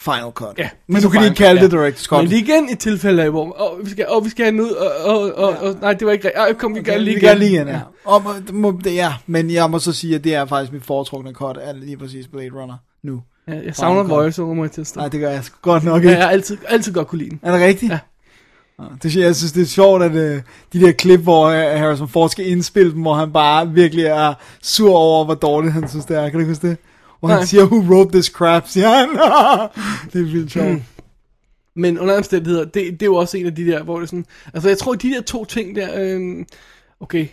Final 0.00 0.30
cut. 0.34 0.58
Ja, 0.58 0.68
Men 0.88 1.02
du 1.02 1.08
er 1.08 1.12
kan 1.12 1.24
ikke 1.24 1.34
kalde 1.36 1.60
Cut, 1.60 1.70
det 1.70 1.76
ja. 1.76 1.88
director's 1.90 2.06
cut. 2.06 2.18
Men 2.22 2.30
det 2.30 2.38
er 2.38 2.42
igen 2.42 2.68
et 2.68 2.78
tilfælde 2.78 3.22
af, 3.22 3.30
hvor 3.30 3.72
åh, 3.72 3.84
vi, 3.84 3.90
skal, 3.90 4.06
åh, 4.10 4.24
vi 4.24 4.30
skal 4.30 4.44
have 4.44 4.52
den 4.52 4.60
ud, 4.60 4.70
og, 4.70 4.90
og, 5.16 5.32
og, 5.34 5.56
og 5.68 5.76
nej, 5.80 5.92
det 5.94 6.06
var 6.06 6.12
ikke 6.12 6.24
rigtigt. 6.28 6.40
Ej, 6.40 6.52
kom, 6.52 6.74
vi 6.74 6.80
okay, 6.80 6.90
gerne 6.92 7.04
lige 7.04 7.14
vi 7.14 7.20
igen. 7.20 7.28
kan 7.28 7.38
lige 7.38 7.50
igen, 7.52 7.68
ja. 7.68 7.80
Og, 8.04 8.22
må- 8.52 8.80
det 8.84 8.94
ja. 8.94 9.12
Men 9.26 9.50
jeg 9.50 9.70
må 9.70 9.78
så 9.78 9.92
sige, 9.92 10.14
at 10.14 10.24
det 10.24 10.34
er 10.34 10.44
faktisk 10.46 10.72
mit 10.72 10.84
foretrukne 10.84 11.32
cut 11.32 11.56
af 11.56 11.80
lige 11.80 11.96
præcis 11.96 12.28
Blade 12.28 12.50
Runner 12.50 12.76
nu. 13.02 13.22
Ja, 13.48 13.52
jeg 13.64 13.74
savner 13.76 14.02
Final 14.02 14.16
cut. 14.16 14.22
voiceover, 14.24 14.54
må 14.54 14.64
jeg 14.64 14.70
tilstå. 14.72 15.00
Nej, 15.00 15.08
det 15.08 15.20
gør 15.20 15.30
jeg 15.30 15.44
sgu 15.44 15.56
godt 15.62 15.84
nok 15.84 15.92
Ja, 16.02 16.08
ikke. 16.08 16.10
jeg 16.18 16.24
har 16.26 16.30
altid, 16.32 16.58
altid 16.68 16.92
godt 16.92 17.08
kunne 17.08 17.18
lide 17.18 17.30
den. 17.30 17.40
Er 17.42 17.52
det 17.52 17.60
rigtigt? 17.60 17.92
Ja. 17.92 17.98
Det, 19.02 19.16
jeg 19.16 19.36
synes, 19.36 19.52
det 19.52 19.62
er 19.62 19.66
sjovt, 19.66 20.02
at 20.02 20.10
uh, 20.10 20.42
de 20.72 20.80
der 20.80 20.92
klip, 20.92 21.20
hvor 21.20 21.46
uh, 21.46 21.52
Harrison 21.52 22.08
Ford 22.08 22.30
skal 22.30 22.46
indspille 22.46 22.92
dem, 22.92 23.02
hvor 23.02 23.14
han 23.14 23.32
bare 23.32 23.72
virkelig 23.72 24.04
er 24.04 24.34
sur 24.62 24.96
over, 24.96 25.24
hvor 25.24 25.34
dårligt 25.34 25.72
han 25.72 25.88
synes, 25.88 26.04
det 26.04 26.16
er. 26.16 26.28
Kan 26.28 26.40
du 26.40 26.46
huske 26.46 26.68
det? 26.68 26.76
Hvor 27.20 27.28
Nej. 27.28 27.38
han 27.38 27.46
siger, 27.46 27.64
who 27.64 27.78
wrote 27.78 28.12
this 28.12 28.26
crap, 28.26 28.68
siger 28.72 28.88
han. 28.88 29.08
det 30.12 30.20
er 30.20 30.32
vildt 30.32 30.52
sjovt. 30.52 30.82
Men 31.74 31.98
under 31.98 32.16
omstændigheder, 32.16 32.64
det, 32.64 32.74
det 32.74 33.02
er 33.02 33.06
jo 33.06 33.14
også 33.14 33.38
en 33.38 33.46
af 33.46 33.54
de 33.54 33.66
der, 33.66 33.82
hvor 33.82 34.00
det 34.00 34.08
sådan... 34.08 34.24
Altså, 34.54 34.68
jeg 34.68 34.78
tror, 34.78 34.94
de 34.94 35.10
der 35.10 35.22
to 35.22 35.44
ting 35.44 35.76
der... 35.76 35.88
øhm, 36.00 36.46
okay, 37.00 37.26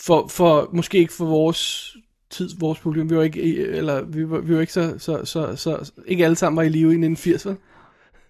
for, 0.00 0.26
for 0.28 0.70
måske 0.72 0.98
ikke 0.98 1.12
for 1.12 1.24
vores 1.24 1.94
tid, 2.30 2.50
vores 2.58 2.78
problem, 2.78 3.10
vi 3.10 3.16
var 3.16 3.22
ikke, 3.22 3.66
eller 3.66 4.02
vi 4.02 4.30
var, 4.30 4.38
vi 4.38 4.54
var 4.54 4.60
ikke 4.60 4.72
så, 4.72 4.94
så, 4.98 5.24
så, 5.24 5.56
så, 5.56 5.92
ikke 6.06 6.24
alle 6.24 6.36
sammen 6.36 6.56
var 6.56 6.62
i 6.62 6.68
live 6.68 6.92
i 6.92 7.06
1980, 7.06 7.46
vel? 7.46 7.56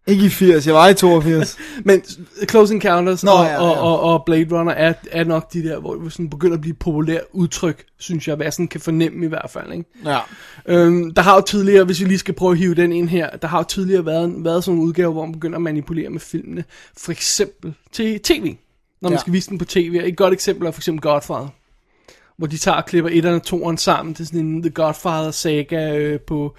Ikke 0.06 0.24
i 0.24 0.28
80, 0.28 0.66
jeg 0.66 0.74
var 0.74 0.88
i 0.88 0.94
82. 0.94 1.56
Men 1.84 2.02
Close 2.50 2.74
Encounters 2.74 3.24
Nå, 3.24 3.30
og, 3.30 3.44
ja, 3.44 3.50
ja. 3.52 3.58
Og, 3.60 3.78
og, 3.78 4.00
og 4.00 4.22
Blade 4.26 4.58
Runner 4.58 4.72
er, 4.72 4.92
er 5.10 5.24
nok 5.24 5.52
de 5.52 5.62
der, 5.64 5.78
hvor 5.80 5.94
det 5.94 6.12
sådan 6.12 6.30
begynder 6.30 6.54
at 6.54 6.60
blive 6.60 6.72
et 6.72 6.78
populært 6.78 7.22
udtryk, 7.32 7.84
synes 7.98 8.28
jeg, 8.28 8.36
hvad 8.36 8.46
jeg 8.46 8.52
sådan 8.52 8.68
kan 8.68 8.80
fornemme 8.80 9.24
i 9.24 9.28
hvert 9.28 9.50
fald. 9.50 9.72
Ikke? 9.72 9.84
ja. 10.04 10.18
Øhm, 10.66 11.14
der 11.14 11.22
har 11.22 11.34
jo 11.34 11.40
tidligere, 11.40 11.84
hvis 11.84 12.00
vi 12.00 12.04
lige 12.04 12.18
skal 12.18 12.34
prøve 12.34 12.52
at 12.52 12.58
hive 12.58 12.74
den 12.74 12.92
ind 12.92 13.08
her, 13.08 13.30
der 13.30 13.48
har 13.48 13.58
jo 13.58 13.64
tidligere 13.64 14.06
været, 14.06 14.34
været 14.36 14.64
sådan 14.64 14.78
en 14.78 14.84
udgave, 14.84 15.12
hvor 15.12 15.24
man 15.26 15.32
begynder 15.32 15.56
at 15.58 15.62
manipulere 15.62 16.10
med 16.10 16.20
filmene. 16.20 16.64
For 16.96 17.12
eksempel 17.12 17.74
til 17.92 18.20
tv, 18.20 18.54
når 19.00 19.08
man 19.10 19.16
Ja. 19.16 19.20
skal 19.20 19.32
vise 19.32 19.50
den 19.50 19.58
på 19.58 19.64
tv. 19.64 20.00
Et 20.04 20.16
godt 20.16 20.32
eksempel 20.32 20.66
er 20.66 20.70
for 20.70 20.80
eksempel 20.80 21.02
Godfather. 21.02 21.48
Hvor 22.36 22.46
de 22.46 22.56
tager 22.58 22.76
og 22.76 22.84
klipper 22.86 23.10
etterne 23.12 23.36
og 23.36 23.42
toeren 23.42 23.78
sammen 23.78 24.14
til 24.14 24.26
sådan 24.26 24.40
en 24.40 24.62
The 24.62 24.70
Godfather 24.70 25.30
saga 25.30 25.96
øh, 25.96 26.20
på, 26.20 26.54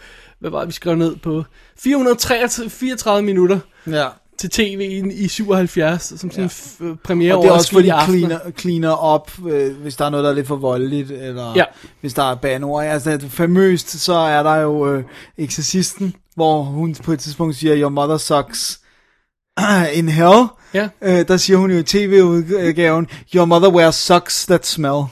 hvad 0.46 0.52
var 0.52 0.60
det, 0.60 0.68
vi 0.68 0.74
skrev 0.74 0.96
ned 0.96 1.16
på, 1.16 1.44
434 1.80 3.24
minutter 3.24 3.60
ja. 3.88 4.08
til 4.40 4.50
tv 4.50 4.80
i, 4.82 5.14
i 5.14 5.28
77, 5.28 6.04
som 6.04 6.32
sådan 6.32 6.44
en 6.44 6.50
ja. 6.80 6.96
premiere 7.04 7.36
Og 7.36 7.44
det 7.44 7.50
er 7.50 7.54
også, 7.54 7.82
de 7.82 7.94
adskillige 7.94 8.28
cleaner, 8.28 8.52
cleaner 8.60 8.90
op, 8.90 9.32
øh, 9.48 9.76
hvis 9.82 9.96
der 9.96 10.06
er 10.06 10.10
noget, 10.10 10.24
der 10.24 10.30
er 10.30 10.34
lidt 10.34 10.48
for 10.48 10.56
voldeligt, 10.56 11.12
eller 11.12 11.54
Ja. 11.56 11.64
hvis 12.02 12.14
der 12.14 12.32
er 12.32 12.36
banord. 12.36 12.84
Altså, 12.86 13.20
famøst, 13.30 13.90
så 14.00 14.14
er 14.14 14.44
der 14.44 14.56
jo 14.56 14.94
øh, 14.94 15.04
Exorcisten, 15.38 16.14
hvor 16.36 16.64
hun 16.64 16.96
på 16.96 17.12
et 17.12 17.20
tidspunkt 17.20 17.56
siger, 17.56 17.82
Your 17.82 17.90
mother 17.90 18.18
sucks 18.18 18.80
in 20.00 20.10
hell. 20.10 20.46
Ja. 20.74 20.90
Øh, 21.02 21.28
der 21.28 21.38
siger 21.38 21.58
hun 21.58 21.72
jo 21.72 21.78
i 21.78 21.84
tv-udgaven, 21.84 23.08
Your 23.36 23.46
mother 23.46 23.70
wears 23.70 23.96
socks 23.96 24.46
that 24.46 24.68
smell. 24.68 25.04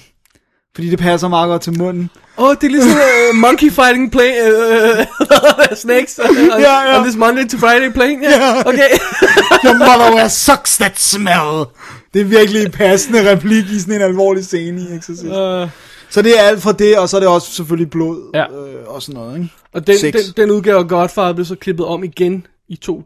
Fordi 0.76 0.89
det 0.89 0.99
passer 0.99 1.27
meget 1.27 1.47
godt 1.47 1.61
til 1.61 1.77
munden. 1.77 2.10
Åh, 2.38 2.49
oh, 2.49 2.55
det 2.61 2.64
er 2.68 2.72
ligesom 2.72 2.91
uh, 2.91 3.35
Monkey 3.35 3.72
Fighting 3.72 4.11
Play, 4.11 4.30
uh, 4.30 5.05
Snakes 5.84 6.19
uh, 6.23 6.30
on, 6.30 6.61
ja. 6.61 6.97
on 6.99 7.03
this 7.03 7.15
Monday 7.18 7.45
to 7.47 7.57
Friday 7.57 7.91
plane. 7.91 8.19
Ja, 8.23 8.30
Ja. 8.31 8.60
okay. 8.60 8.89
Your 9.65 9.73
mother 9.77 10.15
wears 10.15 10.31
socks 10.34 10.77
that 10.77 10.99
smell. 10.99 11.65
Det 12.14 12.22
er 12.22 12.26
virkelig 12.26 12.64
en 12.65 12.72
passende 12.72 13.31
replik 13.31 13.65
i 13.69 13.80
sådan 13.80 13.95
en 13.95 14.01
alvorlig 14.01 14.45
scene 14.45 14.81
i 14.81 14.97
Exorcist. 14.97 15.26
uh, 15.26 15.69
Så 16.10 16.22
det 16.22 16.39
er 16.39 16.43
alt 16.43 16.61
fra 16.61 16.72
det, 16.72 16.97
og 16.97 17.10
så 17.10 17.18
er 17.18 17.19
det 17.19 17.30
også 17.30 17.51
selvfølgelig 17.51 17.89
blod 17.89 18.30
Ja. 18.34 18.43
øh, 18.43 18.76
og 18.88 19.01
sådan 19.01 19.22
noget, 19.22 19.38
ikke? 19.38 19.49
og 19.73 19.88
den, 19.88 19.97
Sex. 19.97 20.14
den, 20.14 20.22
den 20.38 20.51
udgave 20.51 20.80
af 20.80 20.88
Godfather 20.88 21.34
blev 21.34 21.45
så 21.45 21.55
klippet 21.55 21.85
om 21.85 22.03
igen 22.03 22.47
i 22.69 22.76
to, 22.76 23.03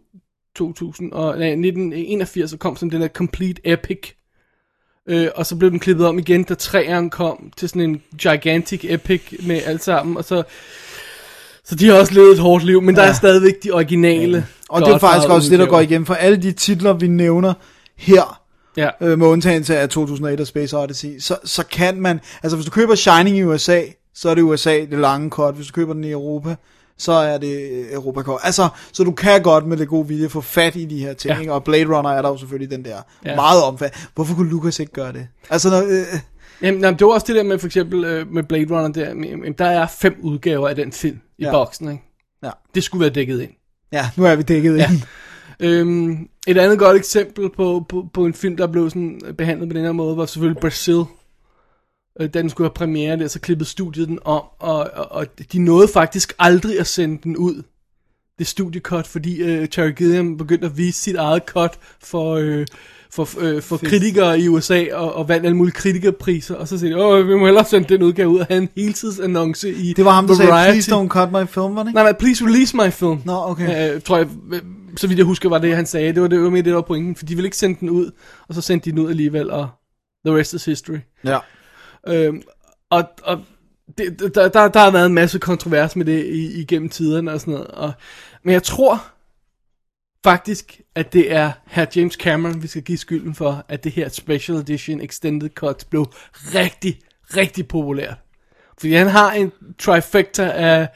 2000, 0.56 1.12
og, 1.14 1.38
nej, 1.38 1.48
1981, 1.48 2.50
så 2.52 2.58
kom 2.58 2.76
sådan 2.76 2.90
den 2.92 3.02
der 3.02 3.08
Complete 3.08 3.62
Epic. 3.66 4.00
Øh, 5.08 5.28
og 5.36 5.46
så 5.46 5.56
blev 5.56 5.72
den 5.72 5.80
klippet 5.80 6.08
om 6.08 6.20
igen, 6.20 6.44
da 6.44 6.54
træeren 6.54 7.10
kom 7.10 7.52
til 7.58 7.70
sådan 7.70 7.82
en 7.82 8.02
gigantic 8.18 8.86
epic 8.90 9.22
med 9.44 9.62
alt 9.66 9.84
sammen, 9.84 10.18
og 10.18 10.24
så... 10.24 10.44
Så 11.66 11.76
de 11.76 11.88
har 11.88 11.94
også 11.94 12.14
levet 12.14 12.32
et 12.32 12.40
hårdt 12.40 12.64
liv, 12.64 12.82
men 12.82 12.96
der 12.96 13.04
Ja. 13.04 13.10
er 13.10 13.14
stadigvæk 13.14 13.64
de 13.64 13.72
originale 13.72 14.46
Og 14.70 14.82
det 14.82 14.88
er 14.94 14.98
faktisk 14.98 15.30
også 15.30 15.50
det, 15.50 15.60
der 15.60 15.66
går 15.66 15.80
igen 15.80 16.06
for 16.06 16.14
alle 16.14 16.38
de 16.38 16.52
titler, 16.52 16.94
vi 16.94 17.08
nævner 17.08 17.54
her, 17.98 18.42
Ja. 18.78 18.90
øh, 19.02 19.20
med 19.20 19.28
undtagelse 19.28 19.78
af 19.78 19.90
2001 19.90 20.40
og 20.40 20.48
Space 20.48 20.78
Odyssey, 20.78 21.20
så, 21.20 21.38
så 21.44 21.64
kan 21.72 22.02
man, 22.02 22.20
altså 22.44 22.56
hvis 22.58 22.66
du 22.66 22.72
køber 22.72 22.96
Shining 22.96 23.38
i 23.38 23.44
USA, 23.44 23.82
så 24.16 24.30
er 24.30 24.36
det 24.36 24.42
USA 24.42 24.80
det 24.80 25.00
lange 25.00 25.30
kort, 25.30 25.56
hvis 25.56 25.68
du 25.68 25.74
køber 25.74 25.94
den 25.94 26.04
i 26.04 26.12
Europa, 26.12 26.56
så 26.98 27.12
er 27.12 27.38
det 27.38 27.86
Europa 27.94 28.22
kort. 28.22 28.40
Altså, 28.44 28.68
så 28.94 29.04
du 29.04 29.12
kan 29.12 29.42
godt 29.44 29.66
med 29.68 29.78
det 29.78 29.88
gode 29.88 30.08
vilje 30.08 30.30
få 30.30 30.42
fat 30.42 30.76
i 30.76 30.86
de 30.86 31.00
her 31.00 31.14
ting, 31.14 31.34
Ja. 31.34 31.40
ikke? 31.40 31.54
og 31.54 31.64
Blade 31.64 31.86
Runner 31.98 32.10
er 32.10 32.22
der 32.22 32.30
jo 32.30 32.38
selvfølgelig 32.38 32.72
den 32.78 32.86
der 32.86 32.98
Ja. 33.26 33.36
meget 33.36 33.64
omfattende. 33.64 34.06
Hvorfor 34.16 34.36
kunne 34.36 34.50
Lucas 34.50 34.80
ikke 34.80 34.92
gøre 34.94 35.14
det? 35.14 35.28
Altså, 35.50 35.70
når, 35.70 35.78
øh, 35.82 36.20
Jamen, 36.62 36.82
jamen, 36.82 37.00
det 37.00 37.08
var 37.08 37.14
også 37.14 37.28
det 37.28 37.36
der 37.36 37.44
med 37.44 37.60
for 37.60 37.66
eksempel 37.68 38.04
øh, 38.06 38.28
med 38.34 38.44
Blade 38.44 38.66
Runner 38.76 38.88
der, 38.88 39.14
men 39.14 39.54
der 39.54 39.66
er 39.66 39.88
fem 39.88 40.16
udgaver 40.24 40.70
af 40.70 40.76
den 40.76 40.92
film 40.92 41.20
i 41.38 41.44
ja. 41.44 41.52
boksen, 41.52 41.92
ikke? 41.92 42.04
Ja. 42.44 42.50
Det 42.76 42.84
skulle 42.84 43.02
være 43.02 43.10
dækket 43.10 43.42
ind. 43.42 43.52
ja, 43.92 44.10
nu 44.18 44.26
er 44.26 44.36
vi 44.36 44.42
dækket 44.42 44.78
Ja. 44.78 44.90
ind. 44.92 45.02
Øhm, 45.60 46.28
et 46.48 46.58
andet 46.58 46.80
godt 46.80 46.98
eksempel 46.98 47.50
på, 47.56 47.86
på, 47.90 48.06
på 48.14 48.26
en 48.26 48.34
film, 48.34 48.58
der 48.58 48.68
blev 48.68 48.90
sådan 48.90 49.22
behandlet 49.38 49.70
på 49.70 49.74
den 49.74 49.84
her 49.86 49.92
måde, 49.92 50.18
var 50.18 50.26
selvfølgelig 50.26 50.62
Brazil. 50.62 51.04
Øh, 52.20 52.30
Da 52.34 52.40
den 52.42 52.50
skulle 52.50 52.66
have 52.66 52.74
premiere 52.74 53.18
der, 53.18 53.28
så 53.28 53.40
klippede 53.40 53.70
studiet 53.70 54.08
den 54.08 54.20
om, 54.26 54.42
og, 54.60 54.90
og, 54.94 55.12
og 55.12 55.26
de 55.52 55.60
nåede 55.60 55.88
faktisk 55.88 56.34
aldrig 56.40 56.80
at 56.80 56.88
sende 56.88 57.20
den 57.24 57.38
ud. 57.38 57.64
Det 58.40 58.48
studiecut, 58.48 59.08
fordi 59.08 59.38
øh, 59.42 59.68
Terry 59.68 59.92
Gilliam 59.92 60.38
begyndte 60.38 60.66
at 60.66 60.78
vise 60.78 61.02
sit 61.02 61.16
eget 61.16 61.44
cut 61.48 61.80
for, 62.04 62.34
øh, 62.36 62.66
for, 63.12 63.30
øh, 63.40 63.62
for 63.62 63.78
kritikere 63.78 64.40
i 64.40 64.48
USA, 64.48 64.86
og, 64.94 65.14
og 65.14 65.30
vandt 65.30 65.46
alle 65.46 65.58
mulige 65.58 65.74
kritikerpriser, 65.74 66.56
og 66.56 66.68
så 66.68 66.78
sagde 66.78 66.94
de, 66.94 67.04
åh, 67.06 67.28
vi 67.28 67.36
må 67.36 67.46
hellere 67.46 67.66
sende 67.66 67.90
den 67.90 68.04
udgave 68.04 68.30
ud, 68.30 68.40
og 68.40 68.46
have 68.46 68.62
en 68.62 68.70
heltidsannonce 68.76 69.74
i 69.74 69.94
Det 69.94 70.06
var 70.06 70.12
ham, 70.12 70.28
der 70.28 70.36
sagde, 70.36 70.52
Variety. 70.52 70.72
please 70.90 70.92
don't 70.92 71.08
cut 71.08 71.32
my 71.32 71.48
film, 71.48 71.76
var 71.76 71.84
det 71.84 71.90
ikke? 71.90 71.96
Nej, 71.96 72.04
nej, 72.04 72.14
please 72.20 72.46
release 72.46 72.78
my 72.78 72.92
film. 72.92 73.22
Nå, 73.26 73.34
okay. 73.46 73.96
Øh, 73.96 74.02
tror 74.02 74.18
jeg, 74.18 74.28
øh, 74.54 74.62
så 74.98 75.08
vidt 75.08 75.18
jeg 75.18 75.26
husker, 75.26 75.50
var 75.50 75.58
det, 75.58 75.76
han 75.76 75.86
sagde. 75.86 76.14
Det 76.14 76.22
var 76.22 76.28
det, 76.28 76.42
var 76.42 76.50
mere 76.50 76.58
det, 76.62 76.66
der 76.66 76.74
var 76.74 76.82
pointen. 76.82 77.16
For 77.16 77.26
de 77.26 77.36
ville 77.36 77.48
ikke 77.48 77.58
sende 77.58 77.80
den 77.80 77.90
ud, 77.90 78.12
og 78.48 78.56
så 78.56 78.62
sendte 78.62 78.86
de 78.86 78.92
den 78.92 79.00
ud 79.00 79.10
alligevel, 79.10 79.52
og 79.52 79.68
the 80.26 80.38
rest 80.38 80.54
is 80.54 80.66
history. 80.66 80.98
Ja. 81.26 81.38
Øhm, 82.08 82.42
og 82.90 83.04
og 83.24 83.44
det, 83.98 84.36
der, 84.36 84.50
der, 84.50 84.68
der 84.68 84.80
har 84.80 84.92
været 84.92 85.06
en 85.06 85.14
masse 85.14 85.40
kontrovers 85.40 85.96
med 85.96 86.06
det 86.06 86.26
i, 86.26 86.62
igennem 86.62 86.90
tiderne 86.90 87.32
og 87.32 87.40
sådan 87.40 87.54
noget. 87.54 87.68
Og, 87.68 87.94
men 88.44 88.54
jeg 88.54 88.64
tror 88.64 89.04
faktisk, 90.24 90.82
at 90.96 91.14
det 91.14 91.32
er 91.32 91.52
her 91.66 91.86
James 91.96 92.14
Cameron, 92.14 92.62
vi 92.62 92.68
skal 92.68 92.82
give 92.82 92.98
skylden 92.98 93.36
for, 93.36 93.66
at 93.70 93.84
det 93.84 93.92
her 93.92 94.10
Special 94.10 94.58
Edition 94.58 95.02
Extended 95.02 95.50
Cut 95.50 95.86
blev 95.90 96.06
rigtig, 96.36 97.00
rigtig 97.36 97.68
populært. 97.68 98.18
Fordi 98.78 98.94
han 98.94 99.08
har 99.08 99.32
en 99.32 99.52
trifecta 99.80 100.50
af, 100.50 100.88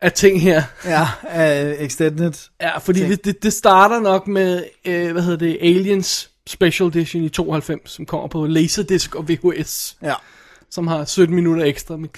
af 0.00 0.12
ting 0.12 0.42
her. 0.42 0.62
Ja, 0.84 1.02
uh, 1.24 1.84
extended. 1.84 2.32
Ja, 2.60 2.78
fordi 2.78 2.98
ting. 2.98 3.10
det, 3.10 3.24
det, 3.24 3.42
det 3.42 3.52
starter 3.52 4.00
nok 4.00 4.28
med, 4.28 4.64
øh, 4.84 5.12
hvad 5.12 5.22
hedder 5.22 5.38
det, 5.38 5.58
Aliens 5.60 6.31
Special 6.46 6.88
Edition 6.88 7.22
i 7.24 7.28
92, 7.28 7.90
som 7.90 8.06
kommer 8.06 8.28
på 8.28 8.46
Laserdisc 8.46 9.14
og 9.14 9.28
VHS, 9.28 9.96
Ja. 10.02 10.14
som 10.70 10.86
har 10.86 11.04
17 11.04 11.34
minutter 11.34 11.64
ekstra 11.64 11.96
med 11.96 12.08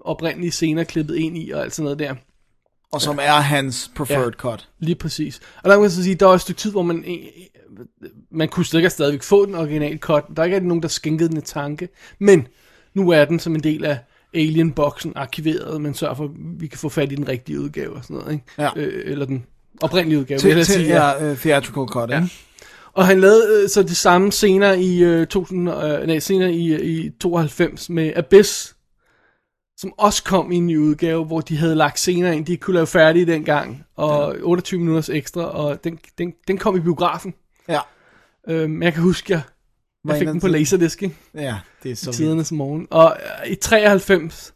oprindelige 0.00 0.50
scener 0.50 0.84
klippet 0.84 1.16
ind 1.16 1.38
i 1.38 1.50
og 1.50 1.62
alt 1.62 1.74
sådan 1.74 1.84
noget 1.84 1.98
der. 1.98 2.14
Og 2.92 3.00
som 3.02 3.18
er 3.22 3.32
hans 3.32 3.90
preferred 3.96 4.24
Ja. 4.24 4.30
cut. 4.36 4.68
Lige 4.78 4.94
præcis. 4.94 5.40
Og 5.56 5.64
der 5.64 5.70
kan 5.76 5.80
man 5.80 5.90
så 5.90 6.02
sige, 6.02 6.14
der 6.14 6.26
var 6.26 6.34
et 6.34 6.40
stykke 6.40 6.58
tid, 6.60 6.70
hvor 6.70 6.82
man, 6.82 7.04
øh, 7.08 7.86
man 8.30 8.48
kunne 8.48 8.66
sikkert 8.66 8.92
stadigvæk 8.92 9.22
få 9.22 9.46
den 9.46 9.54
originale 9.54 9.98
cut. 9.98 10.24
Der 10.36 10.42
er 10.42 10.46
ikke 10.46 10.68
nogen, 10.68 10.82
der 10.82 10.88
skænkede 10.88 11.28
den 11.28 11.36
en 11.36 11.42
tanke. 11.42 11.88
Men 12.18 12.46
nu 12.94 13.10
er 13.10 13.24
den 13.24 13.38
som 13.38 13.54
en 13.54 13.62
del 13.62 13.84
af 13.84 13.98
Alien-boksen 14.34 15.12
arkiveret, 15.16 15.80
men 15.80 15.94
sørger 15.94 16.14
for, 16.14 16.24
at 16.24 16.30
vi 16.34 16.66
kan 16.66 16.78
få 16.78 16.88
fat 16.88 17.12
i 17.12 17.14
den 17.14 17.28
rigtige 17.28 17.60
udgave 17.60 17.92
og 17.92 18.02
sådan 18.04 18.16
noget. 18.16 18.32
Ikke? 18.32 18.44
Ja. 18.58 18.68
Øh, 18.76 19.02
eller 19.12 19.26
den 19.26 19.46
oprindelige 19.80 20.18
udgave, 20.20 20.38
Til, 20.40 20.54
til 20.54 20.64
sige. 20.66 20.86
ja, 21.04 21.30
uh, 21.32 21.38
theatrical 21.38 21.86
cut, 21.86 22.10
ja. 22.10 22.22
ikke? 22.22 22.34
Og 22.94 23.06
han 23.06 23.20
lavede 23.20 23.62
øh, 23.62 23.68
så 23.68 23.82
det 23.82 23.96
samme 23.96 24.32
senere 24.32 24.80
i, 24.80 25.02
øh, 25.02 25.26
2000, 25.26 25.70
øh, 25.70 26.06
nej, 26.06 26.18
senere 26.18 26.52
i, 26.52 26.74
øh, 26.74 26.80
i 26.80 27.10
92 27.20 27.90
med 27.90 28.12
Abyss, 28.16 28.76
som 29.76 29.92
også 29.98 30.24
kom 30.24 30.52
i 30.52 30.56
en 30.56 30.66
ny 30.66 30.76
udgave, 30.76 31.24
hvor 31.24 31.40
de 31.40 31.56
havde 31.56 31.74
lagt 31.74 31.98
scener 31.98 32.32
ind, 32.32 32.46
de 32.46 32.56
kunne 32.56 32.74
lave 32.74 32.86
færdige 32.86 33.26
dengang, 33.26 33.84
og 33.96 34.34
ja. 34.34 34.40
28 34.42 34.80
minutters 34.80 35.08
ekstra, 35.08 35.42
og 35.42 35.84
den, 35.84 35.98
den, 36.18 36.32
den 36.48 36.58
kom 36.58 36.76
i 36.76 36.80
biografen. 36.80 37.34
Ja. 37.68 37.80
Øh, 38.48 38.70
men 38.70 38.82
jeg 38.82 38.92
kan 38.92 39.02
huske, 39.02 39.32
jeg, 39.32 39.42
jeg 40.08 40.18
fik 40.18 40.28
en 40.28 40.32
den 40.32 40.40
på. 40.40 40.48
Laserdisc, 40.48 41.02
ikke? 41.02 41.16
Ja, 41.34 41.58
det 41.82 41.90
er 41.90 41.96
så 41.96 42.10
i 42.10 42.12
tidernes 42.12 42.52
morgen. 42.52 42.86
Og 42.90 43.16
øh, 43.44 43.52
i 43.52 43.54
93, 43.54 44.54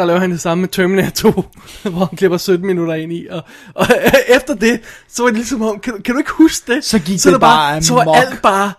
der 0.00 0.06
laver 0.06 0.20
han 0.20 0.30
det 0.30 0.40
samme 0.40 0.60
med 0.60 0.68
Terminator 0.68 1.30
2, 1.32 1.44
hvor 1.90 2.04
han 2.04 2.16
klipper 2.16 2.38
17 2.38 2.66
minutter 2.66 2.94
ind 2.94 3.12
i. 3.12 3.26
Og, 3.30 3.42
og 3.74 3.86
efter 4.28 4.54
det, 4.54 4.80
så 5.12 5.22
var 5.22 5.28
det 5.28 5.36
ligesom 5.36 5.62
om, 5.62 5.78
kan, 5.80 5.92
du- 5.92 6.02
kan 6.02 6.14
du 6.14 6.18
ikke 6.18 6.30
huske 6.32 6.74
det? 6.74 6.84
Så 6.84 6.98
gik 6.98 7.20
så 7.20 7.28
det 7.28 7.32
der 7.32 7.38
bare 7.40 7.82
Så 7.82 7.94
var 7.94 8.14
alt 8.14 8.42
bare, 8.42 8.72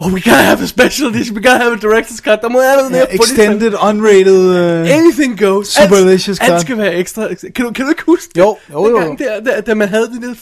oh, 0.00 0.12
we 0.12 0.20
gotta 0.20 0.36
have 0.42 0.62
a 0.62 0.66
special 0.66 1.08
edition, 1.14 1.36
we 1.36 1.42
gotta 1.42 1.58
have 1.64 1.72
a 1.72 1.76
director's 1.76 2.16
cut, 2.22 2.38
der 2.42 2.48
må 2.48 2.60
allerede 2.60 2.94
Ja, 2.94 2.98
ned 3.00 3.06
på 3.18 3.22
extended, 3.22 3.74
unrated... 3.82 4.50
Uh, 4.82 4.90
Anything 4.96 5.40
goes. 5.40 5.68
Superlicious 5.68 6.38
alt, 6.40 6.50
alt 6.50 6.52
cut. 6.52 6.60
skal 6.60 6.78
være 6.78 6.94
ekstra. 6.94 7.28
Kan 7.54 7.64
du, 7.64 7.70
kan 7.72 7.84
du 7.84 7.88
ikke 7.90 8.02
huske 8.06 8.28
det? 8.34 8.40
Jo, 8.40 8.56
jo, 8.72 8.88
jo. 8.88 8.96
Dengang 8.96 9.18
der, 9.18 9.40
der, 9.40 9.60
da 9.60 9.74
man 9.74 9.88
havde 9.88 10.06
den 10.06 10.22
der 10.22 10.34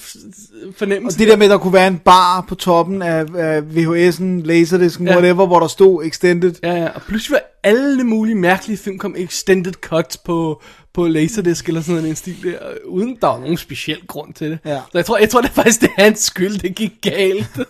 fornemmelse. 0.79 1.17
og 1.17 1.19
det 1.19 1.29
der 1.29 1.37
med, 1.37 1.47
at 1.47 1.51
der 1.51 1.59
kunne 1.59 1.73
være 1.73 1.87
en 1.89 1.99
bar 2.05 2.45
på 2.49 2.55
toppen 2.55 3.03
af, 3.03 3.25
af 3.37 3.61
VHS'en, 3.61 4.25
Laserdisken, 4.45 5.07
ja. 5.07 5.13
whatever, 5.13 5.47
hvor 5.47 5.61
der 5.61 5.67
stod 5.67 6.05
extended. 6.05 6.55
Ja, 6.63 6.73
ja, 6.75 6.89
og 6.95 7.03
pludselig 7.09 7.33
var 7.33 7.41
alle 7.67 8.05
mulige 8.05 8.35
mærkelige 8.35 8.77
film 8.77 8.99
kom 8.99 9.15
extended 9.19 9.73
cuts 9.73 10.17
på, 10.17 10.63
på 10.93 11.07
Laserdisc 11.07 11.65
eller 11.69 11.81
sådan 11.81 12.05
den 12.05 12.17
stil 12.17 12.43
der, 12.43 12.59
uden 12.85 13.17
der 13.21 13.27
var 13.27 13.39
nogen 13.39 13.57
speciel 13.57 14.07
grund 14.07 14.35
til 14.35 14.51
det. 14.51 14.59
Ja. 14.65 14.81
Så 14.93 14.99
jeg 14.99 15.05
tror, 15.05 15.19
jeg 15.19 15.31
tror 15.31 15.41
det 15.41 15.49
er 15.49 15.55
faktisk, 15.55 15.81
det 15.81 15.91
er 15.99 16.03
hans 16.03 16.21
skyld, 16.21 16.59
det 16.59 16.75
gik 16.75 16.93
galt. 17.03 17.59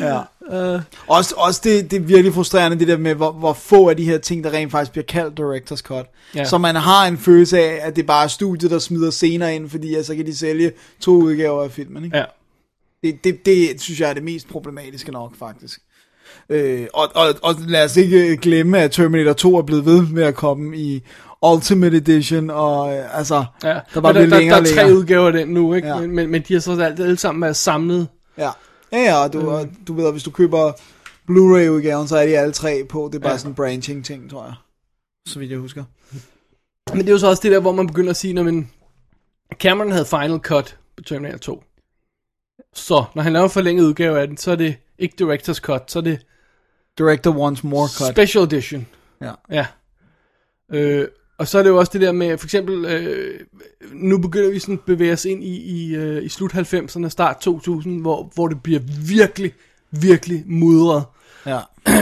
Ja. 0.00 0.20
Uh. 0.40 0.82
Også, 1.06 1.34
også 1.36 1.60
det, 1.64 1.90
det 1.90 1.96
er 1.96 2.00
virkelig 2.00 2.34
frustrerende, 2.34 2.78
det 2.78 2.88
der 2.88 2.96
med, 2.96 3.14
hvor, 3.14 3.32
hvor 3.32 3.52
få 3.52 3.88
af 3.88 3.96
de 3.96 4.04
her 4.04 4.18
ting, 4.18 4.44
der 4.44 4.50
rent 4.50 4.70
faktisk 4.70 4.92
bliver 4.92 5.04
kaldt 5.04 5.40
director's 5.40 5.82
cut. 5.82 6.06
Ja. 6.34 6.44
Så 6.44 6.58
man 6.58 6.74
har 6.74 7.06
en 7.06 7.18
følelse 7.18 7.58
af, 7.58 7.78
at 7.82 7.96
det 7.96 8.06
bare 8.06 8.24
er 8.24 8.28
studiet, 8.28 8.70
der 8.70 8.78
smider 8.78 9.10
scener 9.10 9.48
ind, 9.48 9.70
fordi 9.70 10.02
så 10.02 10.16
kan 10.16 10.26
de 10.26 10.36
sælge 10.36 10.72
to 11.00 11.12
udgaver 11.12 11.62
af 11.62 11.70
filmen. 11.70 12.04
Ikke? 12.04 12.16
ja. 12.16 12.24
Det, 13.02 13.24
det, 13.24 13.46
det 13.46 13.80
synes 13.80 14.00
jeg 14.00 14.10
er 14.10 14.14
det 14.14 14.22
mest 14.22 14.48
problematiske 14.48 15.12
nok, 15.12 15.36
faktisk. 15.36 15.80
Øh, 16.48 16.86
og, 16.94 17.08
og, 17.14 17.34
og 17.42 17.54
lad 17.66 17.84
os 17.84 17.96
ikke 17.96 18.36
glemme, 18.36 18.78
at 18.78 18.90
Terminator 18.90 19.32
2 19.32 19.56
er 19.56 19.62
blevet 19.62 19.84
ved 19.86 20.06
med 20.06 20.22
at 20.22 20.34
komme 20.34 20.76
i 20.76 21.02
Ultimate 21.46 21.96
Edition, 21.96 22.50
og 22.50 22.96
øh, 22.96 23.18
altså, 23.18 23.44
Ja, 23.64 23.80
der 23.94 24.00
var 24.00 24.12
der, 24.12 24.26
længere 24.26 24.64
der, 24.64 24.70
er 24.70 24.74
tre 24.74 24.94
udgaver 24.94 25.26
af 25.26 25.32
den 25.32 25.48
nu, 25.48 25.74
ikke? 25.74 25.88
Ja. 25.88 26.00
Men, 26.00 26.10
men, 26.14 26.30
men 26.30 26.42
de 26.48 26.52
har 26.54 26.60
så 26.60 26.72
alt, 26.72 27.00
alle 27.00 27.16
sammen 27.18 27.42
været 27.42 27.56
samlet. 27.56 28.08
Ja, 28.38 28.50
ja, 28.92 28.98
ja 28.98 29.16
og 29.24 29.32
du, 29.32 29.50
og 29.50 29.68
du 29.86 29.94
ved, 29.94 30.06
at 30.06 30.12
hvis 30.12 30.22
du 30.22 30.30
køber 30.30 30.72
Blu-ray-udgaven, 31.26 32.08
så 32.08 32.16
er 32.16 32.26
de 32.26 32.38
alle 32.38 32.52
tre 32.52 32.84
på. 32.88 33.08
Det 33.12 33.18
er 33.18 33.22
bare 33.22 33.32
Ja. 33.32 33.38
sådan 33.38 33.50
en 33.50 33.54
branching-ting, 33.54 34.30
tror 34.30 34.44
jeg. 34.44 34.54
Så 35.26 35.38
vidt 35.38 35.50
jeg 35.50 35.58
husker. 35.58 35.84
Men 36.92 37.00
det 37.00 37.08
er 37.08 37.12
jo 37.12 37.18
så 37.18 37.28
også 37.28 37.42
det 37.42 37.52
der, 37.52 37.60
hvor 37.60 37.72
man 37.72 37.86
begynder 37.86 38.10
at 38.10 38.16
sige, 38.16 38.34
når 38.34 38.42
man... 38.42 38.70
Cameron 39.54 39.90
havde 39.92 40.04
Final 40.04 40.38
Cut 40.38 40.76
på 40.96 41.02
Terminator 41.02 41.38
2. 41.38 41.62
Så, 42.74 43.04
når 43.14 43.22
han 43.22 43.32
laver 43.32 43.44
en 43.44 43.50
forlænget 43.50 43.84
udgave 43.84 44.20
af 44.20 44.28
den, 44.28 44.36
så 44.36 44.50
er 44.50 44.56
det 44.56 44.76
ikke 44.98 45.14
Director's 45.24 45.60
Cut, 45.60 45.90
så 45.90 45.98
er 45.98 46.02
det 46.02 46.18
Director 46.98 47.30
wants 47.30 47.64
more 47.64 47.88
cut. 47.88 48.08
Special 48.10 48.44
Edition. 48.44 48.86
Ja. 49.20 49.32
Ja. 49.50 49.66
Øh, 50.72 51.08
og 51.38 51.48
så 51.48 51.58
er 51.58 51.62
det 51.62 51.70
jo 51.70 51.78
også 51.78 51.92
det 51.92 52.00
der 52.00 52.12
med, 52.12 52.38
for 52.38 52.46
eksempel, 52.46 52.84
øh, 52.84 53.40
nu 53.92 54.18
begynder 54.18 54.50
vi 54.50 54.58
sådan 54.58 54.74
at 54.74 54.80
bevæge 54.80 55.12
os 55.12 55.24
ind 55.24 55.44
i, 55.44 55.56
i, 55.56 55.94
øh, 55.94 56.24
i 56.24 56.28
slut 56.28 56.54
90'erne, 56.54 57.08
start 57.08 57.40
2000, 57.40 58.00
hvor, 58.00 58.32
hvor 58.34 58.48
det 58.48 58.62
bliver 58.62 58.80
virkelig, 59.08 59.52
virkelig 59.90 60.42
mudret. 60.46 61.04
Ja. 61.46 61.60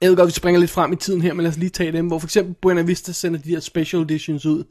Jeg 0.00 0.10
ved 0.10 0.16
godt, 0.16 0.26
vi 0.26 0.32
springer 0.32 0.60
lidt 0.60 0.70
frem 0.70 0.92
i 0.92 0.96
tiden 0.96 1.22
her, 1.22 1.34
men 1.34 1.42
lad 1.42 1.50
os 1.50 1.56
lige 1.56 1.70
tage 1.70 1.92
dem, 1.92 2.06
hvor 2.06 2.18
for 2.18 2.26
eksempel 2.26 2.54
Buena 2.62 2.82
Vista 2.82 3.12
sender 3.12 3.40
de 3.40 3.50
her 3.50 3.60
special 3.60 4.02
editions 4.02 4.46
ud, 4.46 4.64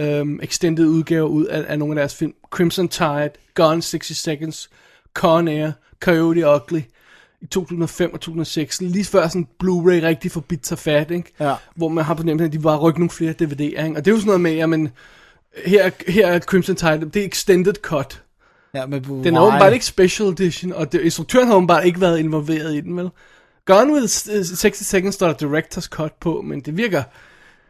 øhm, 0.00 0.40
extended 0.42 0.86
udgaver 0.86 1.28
ud 1.28 1.44
af, 1.44 1.64
af 1.68 1.78
nogle 1.78 1.92
af 1.92 1.96
deres 1.96 2.14
film. 2.14 2.34
Crimson 2.50 2.88
Tide, 2.88 3.30
Gone 3.54 3.82
60 3.82 4.16
Seconds, 4.16 4.70
Con 5.14 5.48
Air, 5.48 5.72
Coyote 6.00 6.48
Ugly 6.48 6.80
i 7.44 7.46
2005 7.46 8.12
og 8.14 8.20
2006, 8.20 8.80
lige 8.80 9.04
før 9.04 9.28
sådan 9.28 9.46
Blu-ray 9.64 10.02
rigtig 10.02 10.30
får 10.30 10.40
bidt 10.40 10.66
sig 10.66 10.78
fat, 10.78 11.10
ikke? 11.10 11.32
Ja. 11.40 11.54
hvor 11.74 11.88
man 11.88 12.04
har 12.04 12.14
på 12.14 12.22
nemt, 12.22 12.40
at 12.40 12.52
de 12.52 12.58
bare 12.58 12.78
rykker 12.78 12.98
nogle 12.98 13.10
flere 13.10 13.34
DVD'er, 13.42 13.62
ikke? 13.62 13.96
og 13.96 14.04
det 14.04 14.06
er 14.06 14.10
jo 14.10 14.16
sådan 14.16 14.26
noget 14.26 14.40
med, 14.40 14.52
jamen, 14.52 14.88
her, 15.66 15.90
her 16.08 16.26
er 16.26 16.38
Crimson 16.38 16.76
Tide, 16.76 17.10
det 17.14 17.16
er 17.22 17.26
extended 17.26 17.74
cut, 17.82 18.20
Ja, 18.74 18.86
med 18.86 19.00
den 19.00 19.36
er 19.36 19.40
åbenbart 19.40 19.72
ikke 19.72 19.86
special 19.86 20.28
edition, 20.28 20.72
og 20.72 20.92
det, 20.92 21.00
instruktøren 21.00 21.46
har 21.48 21.54
åbenbart 21.54 21.84
ikke 21.84 22.00
været 22.00 22.18
involveret 22.18 22.74
i 22.74 22.80
den, 22.80 22.96
vel? 22.96 23.10
Gone 23.64 23.92
with 23.92 24.02
uh, 24.02 24.56
60 24.56 24.76
Seconds 24.76 25.14
står 25.14 25.32
der 25.32 25.34
director's 25.34 25.88
cut 25.88 26.12
på, 26.20 26.42
men 26.44 26.60
det 26.60 26.76
virker, 26.76 27.02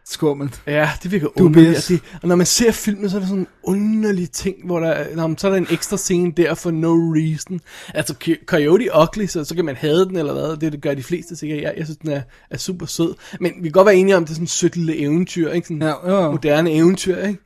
skummelt. 0.07 0.63
ja, 0.67 0.91
det 1.03 1.13
virker 1.13 1.27
Du 1.39 1.45
underligt. 1.45 1.77
Og, 1.79 1.83
det, 1.89 2.01
og 2.23 2.29
når 2.29 2.37
man 2.37 2.47
ser 2.47 2.73
filmen, 2.73 3.11
så 3.11 3.17
er 3.17 3.21
der 3.21 3.27
sådan 3.27 3.41
en 3.41 3.47
underlig 3.63 4.31
ting, 4.31 4.57
hvor 4.67 4.81
der, 4.81 4.89
er- 4.89 5.17
nå, 5.17 5.27
men 5.27 5.39
så 5.39 5.47
er 5.47 5.51
der 5.51 5.59
en 5.59 5.67
ekstra 5.71 5.97
scene 5.97 6.33
der 6.37 6.55
for 6.55 6.71
no 6.71 6.93
reason. 7.15 7.61
Altså, 7.95 8.15
Coy- 8.25 8.45
Coyote 8.47 8.89
Ugly, 9.03 9.27
så, 9.27 9.45
så 9.45 9.55
kan 9.55 9.65
man 9.65 9.77
have 9.77 10.05
den 10.05 10.17
eller 10.17 10.33
hvad, 10.33 10.57
det, 10.57 10.73
det 10.73 10.81
gør 10.83 10.95
de 10.95 11.03
fleste 11.03 11.37
sikkert. 11.37 11.63
Jeg, 11.63 11.75
jeg 11.77 11.87
synes, 11.87 11.99
den 11.99 12.11
er, 12.11 12.23
er 12.51 12.59
super 12.59 12.87
sød. 12.87 13.15
Men 13.41 13.53
vi 13.57 13.63
kan 13.63 13.73
godt 13.73 13.87
være 13.87 13.97
enige 13.97 14.17
om, 14.17 14.25
det 14.25 14.31
er 14.31 14.35
sådan 14.35 14.45
et 14.45 14.51
sødt 14.51 14.77
lille 14.77 14.97
eventyr, 14.99 15.51
ikke? 15.53 15.67
Sådan, 15.69 15.83
Ja, 15.83 16.23
jo. 16.25 16.31
moderne 16.31 16.73
eventyr, 16.73 17.17
ikke? 17.25 17.39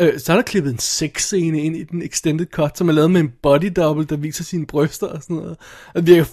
Øh, 0.00 0.20
så 0.20 0.32
er 0.32 0.36
der 0.36 0.42
klippet 0.42 0.72
en 0.72 0.78
sexscene 0.78 1.60
ind 1.62 1.76
i 1.76 1.82
den 1.82 2.02
extended 2.02 2.46
cut, 2.46 2.78
som 2.78 2.88
er 2.88 2.92
lavet 2.92 3.10
med 3.10 3.20
en 3.20 3.32
body 3.42 3.72
double, 3.76 4.04
der 4.04 4.16
viser 4.16 4.44
sine 4.44 4.66
bryster 4.66 5.06
og 5.06 5.22
sådan 5.22 5.36
noget. 5.36 5.56
Og 5.94 6.06
det 6.06 6.14
virker 6.14 6.24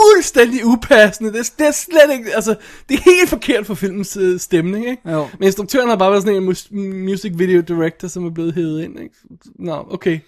fuldstændig 0.00 0.66
upassende. 0.66 1.32
Det 1.32 1.38
er, 1.38 1.50
det 1.58 1.66
er 1.66 1.70
slet 1.72 2.12
ikke, 2.18 2.34
altså, 2.34 2.54
det 2.88 2.96
er 2.98 3.02
helt 3.04 3.28
forkert 3.28 3.66
for 3.66 3.74
filmens 3.74 4.16
øh, 4.16 4.40
stemning, 4.40 4.88
ikke? 4.88 5.10
Jo. 5.10 5.28
Men 5.38 5.46
instruktøren 5.46 5.88
har 5.88 5.96
bare 5.96 6.10
været 6.10 6.22
sådan 6.22 6.36
en 6.36 6.44
mus- 6.44 6.68
music 7.10 7.32
video 7.34 7.60
director, 7.60 8.08
som 8.08 8.26
er 8.26 8.30
blevet 8.30 8.54
hævet 8.54 8.82
ind, 8.82 9.00
ikke? 9.00 9.14
Nå, 9.58 9.86
okay. 9.90 10.20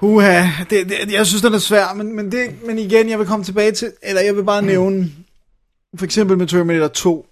Uha, 0.00 0.46
det, 0.70 0.88
det, 0.88 1.12
jeg 1.12 1.26
synes, 1.26 1.42
den 1.42 1.54
er 1.54 1.58
svær, 1.58 1.94
men, 1.94 2.16
men, 2.16 2.32
det, 2.32 2.66
men 2.66 2.78
igen, 2.78 3.08
jeg 3.08 3.18
vil 3.18 3.26
komme 3.26 3.44
tilbage 3.44 3.72
til, 3.72 3.92
eller 4.02 4.22
jeg 4.22 4.36
vil 4.36 4.44
bare 4.44 4.62
nævne, 4.62 5.12
for 5.98 6.04
eksempel 6.04 6.38
med 6.38 6.46
Terminator 6.46 6.88
2, 6.88 7.26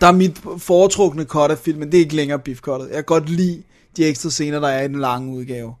der 0.00 0.06
er 0.06 0.12
mit 0.12 0.40
foretrukne 0.58 1.24
cut 1.24 1.50
af 1.50 1.58
filmen, 1.58 1.92
det 1.92 1.98
er 1.98 2.02
ikke 2.02 2.16
længere 2.16 2.38
beef-cuttet. 2.38 2.86
Jeg 2.86 2.94
kan 2.94 3.04
godt 3.04 3.28
lide 3.28 3.62
de 3.96 4.04
ekstra 4.04 4.30
scener, 4.30 4.60
der 4.60 4.68
er 4.68 4.82
i 4.84 4.88
den 4.88 5.00
lange 5.00 5.32
udgave. 5.36 5.74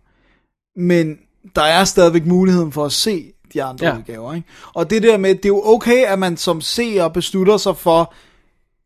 Men 0.76 1.18
der 1.56 1.62
er 1.62 1.84
stadigvæk 1.84 2.26
muligheden 2.26 2.72
for 2.72 2.84
at 2.84 2.92
se 2.92 3.32
de 3.52 3.62
andre 3.62 3.86
ja. 3.86 3.98
Udgaver. 3.98 4.34
Ikke? 4.34 4.48
Og 4.74 4.90
det 4.90 5.02
der 5.02 5.16
med, 5.16 5.34
det 5.34 5.44
er 5.44 5.48
jo 5.48 5.62
okay, 5.64 6.04
at 6.04 6.18
man 6.18 6.36
som 6.36 6.60
seer 6.60 7.08
beslutter 7.08 7.56
sig 7.56 7.76
for, 7.76 8.14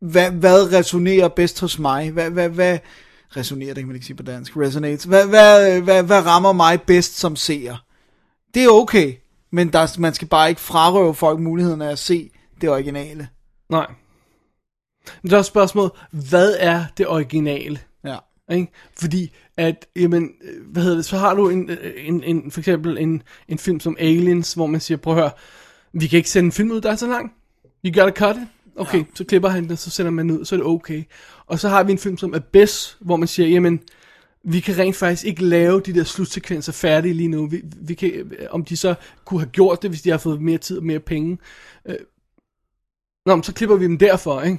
hvad, 0.00 0.30
hvad 0.30 0.72
resonerer 0.72 1.28
bedst 1.28 1.60
hos 1.60 1.78
mig? 1.78 2.10
Hvad, 2.10 2.30
hvad, 2.30 2.48
hvad 2.48 2.78
resonerer, 3.36 3.74
det 3.74 3.76
kan 3.76 3.86
man 3.86 3.96
ikke 3.96 4.06
sige 4.06 4.16
på 4.16 4.22
dansk, 4.22 4.56
resonates. 4.56 5.04
Hvad, 5.04 5.26
hvad, 5.26 5.80
hvad, 5.80 6.02
hvad 6.02 6.26
rammer 6.26 6.52
mig 6.52 6.82
bedst 6.82 7.18
som 7.18 7.36
seer? 7.36 7.84
Det 8.54 8.64
er 8.64 8.68
okay, 8.68 9.14
men 9.52 9.72
der, 9.72 10.00
man 10.00 10.14
skal 10.14 10.28
bare 10.28 10.48
ikke 10.48 10.60
frarøve 10.60 11.14
folk 11.14 11.40
muligheden 11.40 11.82
af 11.82 11.90
at 11.90 11.98
se 11.98 12.30
det 12.60 12.70
originale. 12.70 13.28
Nej. 13.68 13.86
Men 15.22 15.30
der 15.30 15.38
er 15.38 15.42
spørgsmålet, 15.42 15.92
hvad 16.10 16.56
er 16.58 16.84
det 16.98 17.06
originale? 17.06 17.80
Ikke? 18.50 18.72
Fordi 18.98 19.32
at, 19.56 19.86
jamen, 19.96 20.30
hvad 20.66 20.82
hedder 20.82 20.96
det, 20.96 21.04
så 21.04 21.16
har 21.16 21.34
du 21.34 21.48
en, 21.48 21.70
en, 21.96 22.22
en, 22.24 22.50
for 22.50 22.60
eksempel 22.60 22.98
en, 22.98 23.22
en 23.48 23.58
film 23.58 23.80
som 23.80 23.96
Aliens, 24.00 24.54
hvor 24.54 24.66
man 24.66 24.80
siger, 24.80 24.98
prøv 24.98 25.14
at 25.14 25.20
høre, 25.20 25.30
vi 25.92 26.06
kan 26.06 26.16
ikke 26.16 26.30
sende 26.30 26.46
en 26.46 26.52
film 26.52 26.70
ud, 26.70 26.80
der 26.80 26.90
er 26.90 26.96
så 26.96 27.06
lang. 27.06 27.32
You 27.84 28.02
gotta 28.02 28.24
cut 28.24 28.36
it. 28.36 28.48
Okay, 28.76 28.98
ja. 28.98 29.04
så 29.14 29.24
klipper 29.24 29.48
han 29.48 29.68
det, 29.68 29.78
så 29.78 29.90
sender 29.90 30.10
man 30.10 30.30
ud, 30.30 30.44
så 30.44 30.54
er 30.54 30.56
det 30.56 30.66
okay. 30.66 31.02
Og 31.46 31.58
så 31.58 31.68
har 31.68 31.82
vi 31.82 31.92
en 31.92 31.98
film 31.98 32.18
som 32.18 32.34
Abyss, 32.34 32.96
hvor 33.00 33.16
man 33.16 33.28
siger, 33.28 33.48
jamen, 33.48 33.80
vi 34.44 34.60
kan 34.60 34.78
rent 34.78 34.96
faktisk 34.96 35.24
ikke 35.24 35.44
lave 35.44 35.80
de 35.80 35.94
der 35.94 36.04
slutsekvenser 36.04 36.72
færdige 36.72 37.14
lige 37.14 37.28
nu. 37.28 37.46
Vi, 37.46 37.62
vi 37.76 37.94
kan, 37.94 38.32
om 38.50 38.64
de 38.64 38.76
så 38.76 38.94
kunne 39.24 39.40
have 39.40 39.50
gjort 39.50 39.82
det, 39.82 39.90
hvis 39.90 40.02
de 40.02 40.10
har 40.10 40.18
fået 40.18 40.42
mere 40.42 40.58
tid 40.58 40.78
og 40.78 40.84
mere 40.84 41.00
penge. 41.00 41.38
Øh, 41.86 41.96
Nå, 43.26 43.34
men 43.34 43.42
så 43.42 43.54
klipper 43.54 43.76
vi 43.76 43.84
dem 43.84 43.98
derfor, 43.98 44.42
ikke? 44.42 44.58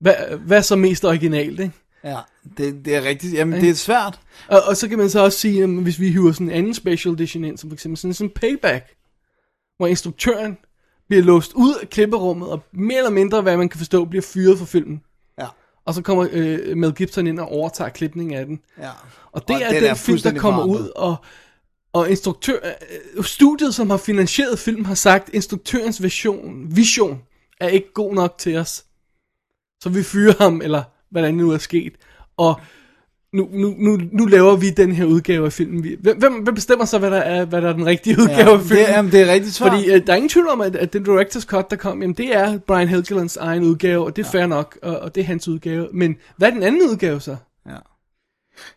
Hvad, 0.00 0.14
hvad 0.38 0.58
er 0.58 0.62
så 0.62 0.76
mest 0.76 1.04
originalt, 1.04 1.60
ikke? 1.60 1.72
Ja, 2.04 2.18
det, 2.58 2.84
det 2.84 2.96
er 2.96 3.02
rigtigt. 3.02 3.34
Jamen, 3.34 3.60
det 3.60 3.70
er 3.70 3.74
svært. 3.74 4.20
Og, 4.48 4.62
og 4.62 4.76
så 4.76 4.88
kan 4.88 4.98
man 4.98 5.10
så 5.10 5.20
også 5.20 5.38
sige, 5.38 5.62
at 5.62 5.68
hvis 5.68 6.00
vi 6.00 6.10
hiver 6.10 6.32
sådan 6.32 6.46
en 6.46 6.54
anden 6.54 6.74
special 6.74 7.14
edition 7.14 7.44
ind, 7.44 7.58
som 7.58 7.70
for 7.70 7.74
eksempel 7.74 8.14
sådan 8.14 8.26
en 8.26 8.30
payback, 8.30 8.94
hvor 9.76 9.86
instruktøren 9.86 10.58
bliver 11.08 11.22
låst 11.22 11.52
ud 11.52 11.74
af 11.82 11.90
klipperummet, 11.90 12.48
og 12.48 12.62
mere 12.72 12.98
eller 12.98 13.10
mindre, 13.10 13.42
hvad 13.42 13.56
man 13.56 13.68
kan 13.68 13.78
forstå, 13.78 14.04
bliver 14.04 14.22
fyret 14.22 14.58
fra 14.58 14.66
filmen. 14.66 15.02
Ja. 15.38 15.46
Og 15.84 15.94
så 15.94 16.02
kommer 16.02 16.28
øh, 16.32 16.76
Mel 16.76 16.94
Gibson 16.94 17.26
ind 17.26 17.40
og 17.40 17.48
overtager 17.48 17.90
klipningen 17.90 18.38
af 18.38 18.46
den. 18.46 18.60
Ja. 18.78 18.90
Og 19.32 19.48
det 19.48 19.56
Og 19.56 19.62
er 19.62 19.70
den 19.70 19.82
den 19.82 19.96
film, 19.96 20.18
der 20.18 20.38
kommer 20.38 20.64
ud, 20.64 20.90
og, 20.96 21.16
og 21.92 22.10
instruktør, 22.10 22.58
øh, 23.16 23.24
studiet, 23.24 23.74
som 23.74 23.90
har 23.90 23.96
finansieret 23.96 24.58
filmen, 24.58 24.86
har 24.86 24.94
sagt, 24.94 25.30
instruktørens 25.32 26.02
vision, 26.02 26.76
vision 26.76 27.22
er 27.60 27.68
ikke 27.68 27.92
god 27.92 28.14
nok 28.14 28.38
til 28.38 28.56
os. 28.56 28.84
Så 29.82 29.88
vi 29.88 30.02
fyrer 30.02 30.34
ham, 30.38 30.60
eller 30.62 30.82
hvordan 31.10 31.38
det 31.38 31.44
nu 31.44 31.50
er 31.50 31.58
sket. 31.58 31.92
Og 32.36 32.60
nu, 33.32 33.48
nu, 33.52 33.74
nu, 33.78 33.98
nu 34.12 34.26
laver 34.26 34.56
vi 34.56 34.70
den 34.70 34.92
her 34.92 35.04
udgave 35.04 35.46
af 35.46 35.52
filmen. 35.52 35.96
Hvem, 36.00 36.18
hvem, 36.18 36.54
bestemmer 36.54 36.84
så, 36.84 36.98
hvad 36.98 37.10
der 37.10 37.16
er, 37.16 37.44
hvad 37.44 37.62
der 37.62 37.68
er 37.68 37.72
den 37.72 37.86
rigtige 37.86 38.16
udgave 38.22 38.50
Ja, 38.50 38.54
af 38.54 38.60
filmen? 38.60 38.86
det, 38.86 38.92
jamen, 38.92 39.12
det 39.12 39.20
er 39.20 39.32
rigtig 39.32 39.52
svært. 39.52 39.72
Fordi 39.72 39.90
øh, 39.90 40.06
der 40.06 40.12
er 40.12 40.16
ingen 40.16 40.28
tvivl 40.28 40.48
om, 40.48 40.60
at, 40.60 40.76
at 40.76 40.92
den 40.92 41.06
director's 41.06 41.44
cut, 41.44 41.70
der 41.70 41.76
kom, 41.76 42.02
jamen, 42.02 42.16
det 42.16 42.36
er 42.36 42.58
Brian 42.58 42.88
Helgelands 42.88 43.36
egen 43.36 43.62
udgave, 43.62 44.04
og 44.04 44.16
det 44.16 44.26
er 44.26 44.30
ja. 44.34 44.38
fair 44.38 44.46
nok, 44.46 44.78
og, 44.82 44.98
og 44.98 45.14
det 45.14 45.20
er 45.20 45.24
hans 45.24 45.48
udgave. 45.48 45.88
Men 45.92 46.16
hvad 46.36 46.48
er 46.48 46.52
den 46.52 46.62
anden 46.62 46.82
udgave 46.90 47.20
så? 47.20 47.36
Ja. 47.66 47.76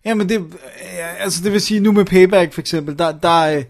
Jamen 0.05 0.29
det, 0.29 0.45
altså 1.19 1.43
det 1.43 1.51
vil 1.51 1.61
sige, 1.61 1.79
nu 1.79 1.91
med 1.91 2.05
Payback 2.05 2.53
for 2.53 2.61
eksempel, 2.61 2.99
der, 2.99 3.11
der 3.11 3.41
øh, 3.41 3.63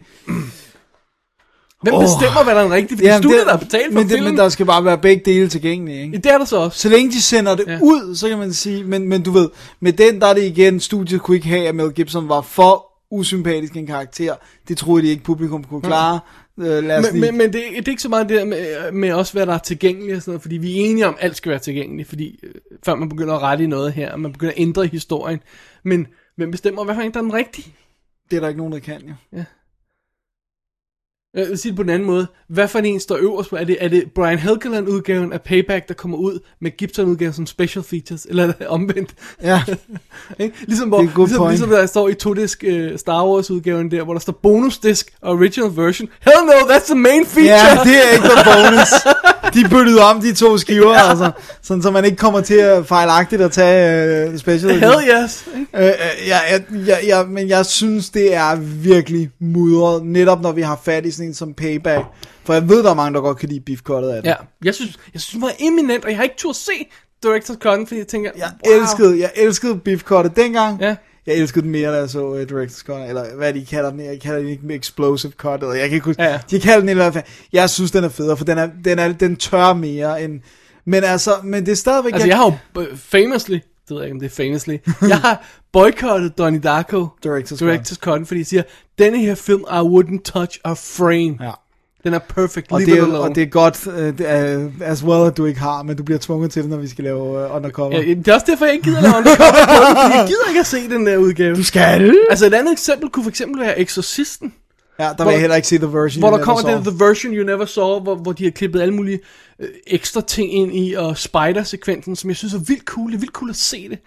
Hvem 1.82 1.94
oh. 1.94 2.04
bestemmer, 2.04 2.44
hvad 2.44 2.56
der 2.56 2.60
er 2.60 2.64
den 2.64 2.74
rigtige? 2.74 2.98
Fordi 2.98 3.08
jamen, 3.08 3.24
studiet, 3.24 3.46
der 3.46 3.52
har 3.52 3.58
betalt 3.58 3.86
for 3.86 4.00
men, 4.00 4.04
det, 4.04 4.12
filmen, 4.12 4.34
men 4.34 4.38
der 4.38 4.50
skal 4.50 4.66
bare 4.66 4.86
være 4.86 4.98
begge 4.98 5.22
dele 5.26 5.50
tilgængelige, 5.50 6.02
ikke? 6.02 6.18
det 6.18 6.26
er 6.26 6.38
der 6.38 6.46
så 6.46 6.58
også. 6.58 6.80
Så 6.80 6.90
længe 6.90 7.12
de 7.12 7.22
sender 7.22 7.56
det 7.56 7.68
ja. 7.68 7.72
Ja. 7.72 7.80
ud, 7.82 8.16
så 8.16 8.30
kan 8.30 8.38
man 8.38 8.54
sige, 8.54 8.84
men, 8.84 9.10
men 9.10 9.24
du 9.24 9.32
ved, 9.32 9.50
med 9.80 9.94
den 9.94 10.22
der 10.22 10.28
er 10.28 10.34
det 10.34 10.44
igen, 10.44 10.80
studiet 10.80 11.22
kunne 11.22 11.38
ikke 11.38 11.48
have, 11.48 11.68
at 11.68 11.76
Mel 11.76 11.92
Gibson 11.92 12.30
var 12.30 12.42
for 12.42 12.86
usympatisk 13.12 13.78
en 13.78 13.88
karakter. 13.88 14.36
Det 14.68 14.78
troede 14.78 15.04
de 15.04 15.08
ikke, 15.08 15.24
publikum 15.24 15.64
kunne 15.64 15.82
klare. 15.82 16.20
Øh, 16.60 16.84
lad 16.84 17.00
os 17.00 17.12
Men, 17.12 17.22
men, 17.22 17.38
men 17.38 17.54
det, 17.54 17.64
det 17.78 17.88
er 17.88 17.90
ikke 17.90 18.02
så 18.02 18.10
meget 18.10 18.30
det 18.30 18.38
der 18.38 18.46
med, 18.46 18.92
med 18.92 19.14
også, 19.14 19.34
hvad 19.34 19.46
der 19.46 19.54
er 19.54 19.58
tilgængeligt 19.58 20.16
og 20.16 20.22
sådan 20.22 20.32
noget, 20.32 20.42
fordi 20.42 20.58
vi 20.58 20.80
er 20.80 20.86
enige 20.86 21.08
om, 21.08 21.16
at 21.20 21.26
alt 21.26 21.38
skal 21.38 21.50
være 21.50 21.60
tilgængeligt, 21.60 22.10
fordi 22.10 22.40
øh, 22.44 22.54
før 22.86 22.96
man 22.96 23.10
begynder 23.10 23.34
at 23.36 23.42
rette 23.42 23.64
i 23.64 23.68
noget 23.68 23.94
her, 23.94 24.12
og 24.12 24.20
man 24.20 24.32
begynder 24.32 24.54
at 24.54 24.60
ændre 24.62 24.88
historien. 24.88 25.40
Men 25.84 26.08
hvem 26.36 26.52
bestemmer, 26.52 26.84
hvad 26.84 26.96
for 26.96 27.02
en, 27.02 27.12
der 27.12 27.20
er 27.20 27.24
den 27.24 27.34
rigtige? 27.34 27.74
Det 28.32 28.38
er 28.38 28.42
der 28.42 28.48
ikke 28.48 28.58
nogen, 28.58 28.74
der 28.74 28.80
kan, 28.80 29.02
jo. 29.34 29.44
Jeg 31.34 31.48
vil 31.50 31.58
sige 31.58 31.70
det 31.72 31.76
på 31.78 31.84
den 31.84 31.90
anden 31.90 32.08
måde. 32.08 32.28
Hvad 32.48 32.68
for 32.68 32.80
en 32.80 33.00
står 33.00 33.18
øverst 33.18 33.50
på? 33.50 33.56
Er 33.56 33.64
det, 33.64 33.78
er 33.80 33.88
det 33.88 34.04
Brian 34.16 34.40
Helgeland-udgaven 34.40 35.34
af 35.34 35.42
Payback, 35.42 35.88
der 35.88 35.94
kommer 35.94 36.18
ud 36.18 36.40
med 36.62 36.72
Gibson-udgaven 36.78 37.34
som 37.34 37.46
special 37.46 37.84
features? 37.84 38.26
Eller 38.30 38.48
er 38.48 38.52
det 38.52 38.68
omvendt? 38.68 39.10
Ja? 39.44 39.62
Ligesom, 40.68 40.90
hvor, 40.90 40.98
Det 41.02 41.08
er 41.08 41.18
ligesom, 41.18 41.38
point. 41.38 41.52
ligesom 41.52 41.70
der 41.70 41.86
står 41.86 42.10
i 42.10 42.14
to-disk 42.14 42.64
uh, 42.68 42.98
Star 42.98 43.26
Wars-udgaven 43.26 43.92
der, 43.92 44.04
hvor 44.04 44.14
der 44.14 44.20
står 44.20 44.34
bonus-disk 44.44 45.12
og 45.22 45.32
original 45.32 45.72
version. 45.76 46.10
Hell 46.22 46.46
no, 46.46 46.74
that's 46.74 46.86
the 46.86 46.96
main 46.96 47.26
feature! 47.26 47.54
ja 47.54 47.84
det 47.84 47.96
er 48.08 48.12
ikke 48.14 48.28
noget 48.28 48.46
bonus. 48.46 48.90
De 49.54 49.70
byttede 49.70 50.02
om 50.02 50.22
de 50.22 50.34
to 50.34 50.58
skiver, 50.58 50.92
ja. 50.92 51.10
altså, 51.10 51.32
sådan 51.62 51.84
så 51.84 51.92
man 51.92 52.06
ikke 52.06 52.18
kommer 52.18 52.42
til 52.42 52.58
at 52.58 52.88
fejlagtigt 52.88 53.42
at 53.42 53.52
tage 53.52 54.30
uh, 54.30 54.38
special. 54.38 54.72
Hell 54.72 55.24
yes! 55.24 55.48
Øh, 55.56 55.82
øh, 55.82 55.92
ja, 56.28 56.40
ja, 56.52 56.60
ja, 56.88 56.98
ja, 57.06 57.24
men 57.24 57.50
jeg 57.50 57.66
synes, 57.66 58.10
det 58.10 58.36
er 58.36 58.56
virkelig 58.56 59.30
mudret, 59.40 60.06
netop 60.06 60.42
når 60.42 60.52
vi 60.52 60.62
har 60.62 60.80
fat 60.84 61.06
i 61.06 61.12
sådan 61.12 61.28
en 61.28 61.34
som 61.34 61.54
Payback. 61.54 62.06
For 62.44 62.54
jeg 62.54 62.70
ved, 62.70 62.84
der 62.84 62.90
er 62.90 62.94
mange, 62.94 63.14
der 63.14 63.22
godt 63.22 63.38
kan 63.38 63.50
lide 63.50 63.62
beefcuttet 63.66 64.10
af 64.10 64.22
det. 64.22 64.30
Ja, 64.30 64.36
jeg 64.64 64.76
synes, 64.76 65.00
jeg 65.14 65.22
synes, 65.22 65.34
det 65.34 65.42
var 65.42 65.52
eminent, 65.60 66.04
og 66.04 66.10
jeg 66.10 66.18
har 66.18 66.24
ikke 66.24 66.38
tur 66.38 66.54
se 66.54 66.72
Director's 67.26 67.58
Cut, 67.58 67.88
fordi 67.88 67.98
jeg 67.98 68.08
tænker, 68.08 68.32
Jeg 68.38 68.52
wow. 68.68 68.82
elskede, 68.82 69.20
jeg 69.20 69.32
elskede 69.36 69.78
Beef 69.78 70.02
Cuttet 70.02 70.36
dengang. 70.36 70.82
Ja. 70.82 70.96
Jeg 71.28 71.36
elskede 71.36 71.64
den 71.64 71.72
mere, 71.72 71.92
da 71.92 71.98
jeg 71.98 72.10
så 72.10 72.26
uh, 72.28 72.42
Director's 72.42 72.84
Cut, 72.84 73.10
eller 73.10 73.36
hvad 73.36 73.54
de 73.54 73.66
kalder 73.66 73.90
den, 73.92 74.00
jeg 74.00 74.22
kalder 74.22 74.40
den 74.40 74.50
ikke 74.50 74.76
Explosive 74.76 75.32
Cut, 75.38 75.60
eller 75.62 75.74
jeg 75.74 75.90
kan 75.90 75.96
ikke 75.96 76.06
huske, 76.06 76.24
Ja, 76.24 76.40
de 76.52 76.60
kalder 76.60 76.80
den 76.80 76.90
et 76.90 76.92
eller 76.92 77.06
andet, 77.06 77.24
jeg 77.54 77.70
synes 77.70 77.92
den 77.92 78.04
er 78.04 78.10
federe, 78.10 78.38
for 78.38 78.46
den 78.46 78.58
er, 78.58 78.70
den 78.86 79.00
er, 79.00 79.12
den 79.12 79.36
tør 79.36 79.74
mere 79.74 80.24
end, 80.24 80.42
men 80.86 81.04
altså, 81.04 81.32
men 81.44 81.66
det 81.66 81.72
er 81.72 81.76
stadigvæk, 81.76 82.14
Altså, 82.14 82.28
jeg 82.28 82.38
har 82.38 82.58
jo 82.76 82.82
øh, 82.82 82.98
famously, 82.98 83.54
det 83.54 83.62
ved 83.90 83.98
jeg 83.98 84.06
ikke, 84.06 84.14
om 84.14 84.20
det 84.20 84.26
er 84.26 84.44
famously, 84.44 84.78
jeg 85.10 85.18
har 85.18 85.46
boykottet 85.74 86.38
Donnie 86.38 86.60
Darko, 86.62 87.08
Director's. 87.26 87.64
Director's 87.64 87.96
Cut, 87.96 88.28
fordi 88.28 88.40
jeg 88.40 88.48
siger, 88.48 88.64
denne 89.00 89.18
her 89.18 89.36
film, 89.36 89.62
I 89.62 89.80
wouldn't 89.80 90.22
touch 90.26 90.60
a 90.64 90.74
frame. 90.74 91.38
Ja. 91.42 91.52
Den 92.04 92.14
er 92.14 92.20
perfect, 92.20 92.72
Og 92.72 92.82
leave 92.82 93.06
det, 93.06 93.14
er, 93.14 93.18
og 93.18 93.36
det 93.36 93.44
er 93.44 93.48
godt, 93.48 93.88
uh, 93.88 94.88
as 94.88 95.04
well, 95.04 95.28
at 95.28 95.38
du 95.38 95.46
ikke 95.46 95.60
har, 95.60 95.84
men 95.84 95.96
du 95.98 96.04
bliver 96.04 96.20
tvunget 96.20 96.52
til 96.52 96.62
det, 96.62 96.70
når 96.70 96.78
vi 96.78 96.88
skal 96.88 97.04
lave 97.04 97.22
uh, 97.50 97.56
undercover. 97.56 97.92
Ja, 98.02 98.02
det 98.14 98.28
er 98.28 98.34
også 98.34 98.46
derfor, 98.50 98.66
jeg 98.66 98.74
ikke 98.74 98.84
gider 98.84 99.02
lave 99.02 99.16
undercover 99.20 99.52
på 99.52 99.86
den, 99.88 99.96
fordi 100.04 100.18
jeg 100.18 100.26
gider 100.28 100.48
ikke 100.50 100.60
at 100.60 100.66
se 100.68 100.90
den 100.90 101.06
der 101.08 101.18
udgave. 101.18 101.56
Du 101.56 101.64
skal! 101.64 102.16
Altså 102.30 102.46
et 102.46 102.54
andet 102.54 102.72
eksempel 102.72 103.10
kunne 103.10 103.24
for 103.24 103.30
eksempel 103.30 103.62
være 103.62 103.80
Exorcisten, 103.80 104.54
Ja, 105.00 105.04
der 105.04 105.14
Hvor- 105.16 105.24
vil 105.26 105.32
jeg 105.32 105.40
heller 105.40 105.56
ikke 105.56 105.68
se 105.68 105.78
The 105.78 105.88
Version. 105.88 106.22
hvor 106.22 106.30
der 106.38 106.44
kommer 106.44 106.72
den 106.72 106.84
The 106.84 107.06
Version 107.06 107.34
You 107.34 107.46
Never 107.46 107.66
Saw, 107.66 108.00
hvor, 108.00 108.16
hvor 108.16 108.32
de 108.32 108.44
har 108.44 108.52
klippet 108.52 108.82
alle 108.82 108.94
mulige 108.94 109.20
øh, 109.60 109.68
ekstra 109.88 110.22
ting 110.22 110.54
ind 110.54 110.76
i, 110.76 110.94
og 110.94 111.18
spider-sekvensen, 111.18 112.16
som 112.16 112.30
jeg 112.30 112.38
synes 112.38 112.54
er 112.54 112.60
vildt 112.68 112.84
cool. 112.86 113.10
Det 113.10 113.16
er 113.16 113.20
vildt 113.20 113.34
cool 113.34 113.50
at 113.50 113.56
se 113.56 113.90
det, 113.90 114.00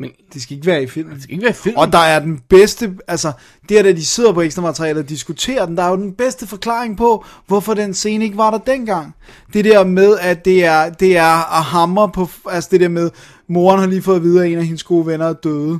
men 0.00 0.10
det 0.10 0.34
Det 0.34 0.42
skal 0.42 0.56
ikke 0.56 0.66
være 0.66 0.82
i 0.82 0.86
filmen. 0.86 1.20
skal 1.20 1.32
ikke 1.32 1.44
være 1.44 1.54
film. 1.54 1.76
Og 1.76 1.92
der 1.92 1.98
er 1.98 2.18
den 2.20 2.40
bedste, 2.48 2.94
altså 3.08 3.32
det 3.68 3.78
er 3.78 3.82
da 3.82 3.92
de 3.92 4.04
sidder 4.04 4.32
på 4.32 4.40
ekstra 4.40 4.62
materiale 4.62 4.98
og 5.00 5.08
diskuterer 5.08 5.66
den, 5.66 5.76
der 5.76 5.82
er 5.82 5.90
jo 5.90 5.96
den 5.96 6.12
bedste 6.12 6.46
forklaring 6.46 6.96
på, 6.96 7.24
hvorfor 7.46 7.74
den 7.74 7.94
scene 7.94 8.24
ikke 8.24 8.36
var 8.36 8.50
der 8.50 8.58
dengang. 8.58 9.14
Det 9.52 9.64
der 9.64 9.84
med, 9.84 10.18
at 10.20 10.44
det 10.44 10.64
er, 10.64 10.88
det 10.90 11.16
er 11.16 11.58
at 11.58 11.62
hamre 11.64 12.08
på, 12.08 12.28
altså 12.50 12.68
det 12.72 12.80
der 12.80 12.88
med, 12.88 13.10
moren 13.48 13.80
har 13.80 13.86
lige 13.86 14.02
fået 14.02 14.16
at 14.16 14.22
vide, 14.22 14.44
at 14.44 14.50
en 14.52 14.58
af 14.58 14.64
hendes 14.64 14.82
gode 14.82 15.06
venner 15.06 15.26
er 15.28 15.32
døde. 15.32 15.78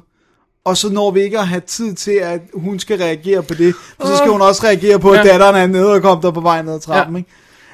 Og 0.64 0.76
så 0.76 0.88
når 0.92 1.10
vi 1.10 1.20
ikke 1.20 1.38
at 1.38 1.48
have 1.48 1.60
tid 1.66 1.94
til, 1.94 2.10
at 2.22 2.40
hun 2.54 2.78
skal 2.78 2.98
reagere 2.98 3.42
på 3.42 3.54
det, 3.54 3.74
for 4.00 4.06
så 4.06 4.16
skal 4.16 4.30
hun 4.30 4.40
også 4.42 4.64
reagere 4.64 4.98
på, 5.00 5.10
at 5.10 5.18
Ja. 5.26 5.32
datteren 5.32 5.56
er 5.56 5.66
nede 5.66 5.92
og 5.94 6.02
kommer 6.02 6.20
der 6.22 6.30
på 6.30 6.40
vej 6.40 6.62
ned 6.62 6.72
ad 6.74 6.80
trappen, 6.80 7.14
Ja. 7.16 7.18
ikke? 7.18 7.30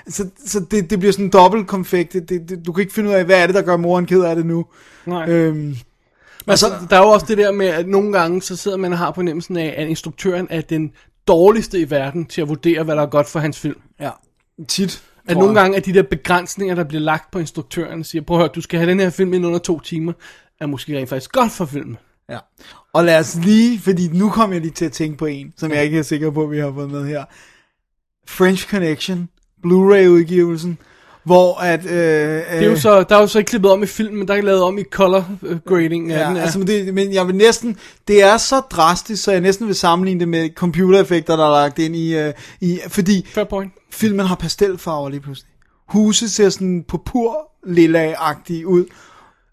Så, 0.08 0.28
så 0.46 0.60
det, 0.70 0.90
det 0.90 0.98
bliver 0.98 1.12
sådan 1.12 1.24
en 1.24 1.30
dobbelt 1.32 1.66
konfekt. 1.66 2.12
Det, 2.12 2.28
det, 2.28 2.60
du 2.66 2.72
kan 2.72 2.80
ikke 2.82 2.94
finde 2.94 3.10
ud 3.10 3.14
af, 3.14 3.24
hvad 3.24 3.36
er 3.42 3.46
det, 3.46 3.54
der 3.54 3.62
gør 3.62 3.76
moren 3.76 4.06
ked 4.06 4.20
af 4.22 4.36
det 4.36 4.46
nu. 4.46 4.64
Nej. 5.06 5.28
Øhm, 5.28 5.76
Altså, 6.46 6.66
der 6.90 6.96
er 6.96 7.00
jo 7.00 7.08
også 7.08 7.26
det 7.26 7.38
der 7.38 7.52
med, 7.52 7.66
at 7.66 7.88
nogle 7.88 8.12
gange, 8.12 8.42
så 8.42 8.56
sidder 8.56 8.76
man 8.76 8.92
og 8.92 8.98
har 8.98 9.10
på 9.10 9.22
nemmelsen 9.22 9.56
af, 9.56 9.74
at 9.76 9.88
instruktøren 9.88 10.46
er 10.50 10.60
den 10.60 10.92
dårligste 11.28 11.80
i 11.80 11.90
verden 11.90 12.26
til 12.26 12.40
at 12.40 12.48
vurdere, 12.48 12.82
hvad 12.82 12.96
der 12.96 13.02
er 13.02 13.06
godt 13.06 13.28
for 13.28 13.40
hans 13.40 13.58
film. 13.58 13.80
ja, 14.00 14.10
tit. 14.68 15.02
At 15.28 15.36
nogle 15.36 15.60
gange, 15.60 15.76
at 15.76 15.86
de 15.86 15.92
der 15.92 16.02
begrænsninger, 16.02 16.74
der 16.74 16.84
bliver 16.84 17.00
lagt 17.00 17.30
på 17.30 17.38
instruktøren, 17.38 18.04
siger, 18.04 18.22
prøv 18.22 18.36
at 18.36 18.40
høre, 18.40 18.50
du 18.54 18.60
skal 18.60 18.78
have 18.78 18.90
den 18.90 19.00
her 19.00 19.10
film 19.10 19.34
ind 19.34 19.46
under 19.46 19.58
to 19.58 19.80
timer, 19.80 20.12
er 20.60 20.66
måske 20.66 20.98
rent 20.98 21.08
faktisk 21.08 21.32
godt 21.32 21.52
for 21.52 21.64
filmen. 21.64 21.96
Ja. 22.28 22.38
Og 22.92 23.04
lad 23.04 23.18
os 23.18 23.34
lige, 23.34 23.78
fordi 23.78 24.08
nu 24.08 24.30
kom 24.30 24.52
jeg 24.52 24.60
lige 24.60 24.70
til 24.70 24.84
at 24.84 24.92
tænke 24.92 25.18
på 25.18 25.26
en, 25.26 25.52
som 25.56 25.72
jeg 25.72 25.84
ikke 25.84 25.98
er 25.98 26.02
sikker 26.02 26.30
på, 26.30 26.44
at 26.44 26.50
vi 26.50 26.58
har 26.58 26.72
fået 26.72 26.90
med 26.90 27.06
her. 27.06 27.24
French 28.28 28.70
Connection, 28.70 29.28
Blu-ray-udgivelsen, 29.62 30.78
hvor 31.26 31.60
at... 31.60 31.84
Øh, 31.84 31.90
Det 31.90 32.44
er 32.50 32.64
jo 32.64 32.76
så, 32.76 33.02
der 33.02 33.16
er 33.16 33.20
jo 33.20 33.26
så 33.26 33.38
ikke 33.38 33.48
klippet 33.48 33.70
om 33.70 33.82
i 33.82 33.86
filmen, 33.86 34.16
men 34.18 34.28
der 34.28 34.34
er 34.34 34.40
lavet 34.42 34.62
om 34.62 34.78
i 34.78 34.82
color 34.84 35.24
øh, 35.42 35.58
grading 35.66 36.08
Ja, 36.10 36.28
den. 36.28 36.36
altså, 36.36 36.58
men, 36.58 36.68
det, 36.68 36.94
men 36.94 37.12
jeg 37.14 37.26
vil 37.26 37.34
næsten, 37.34 37.76
det 38.08 38.22
er 38.22 38.36
så 38.36 38.60
drastisk, 38.60 39.22
så 39.24 39.32
jeg 39.32 39.40
næsten 39.40 39.66
vil 39.66 39.74
sammenligne 39.74 40.20
det 40.20 40.28
med 40.28 40.48
computereffekter, 40.54 41.36
der 41.36 41.44
er 41.46 41.50
lagt 41.50 41.78
ind 41.78 41.96
i, 41.96 42.16
øh, 42.18 42.32
i 42.60 42.78
fordi 42.88 43.26
Fair 43.28 43.44
point. 43.44 43.72
filmen 43.92 44.26
har 44.26 44.34
pastelfarver 44.34 45.08
lige 45.08 45.20
pludselig. 45.20 45.50
Huset 45.88 46.30
ser 46.30 46.48
sådan 46.48 46.84
purpur 46.88 47.36
lilla 47.66 48.14
ud, 48.66 48.84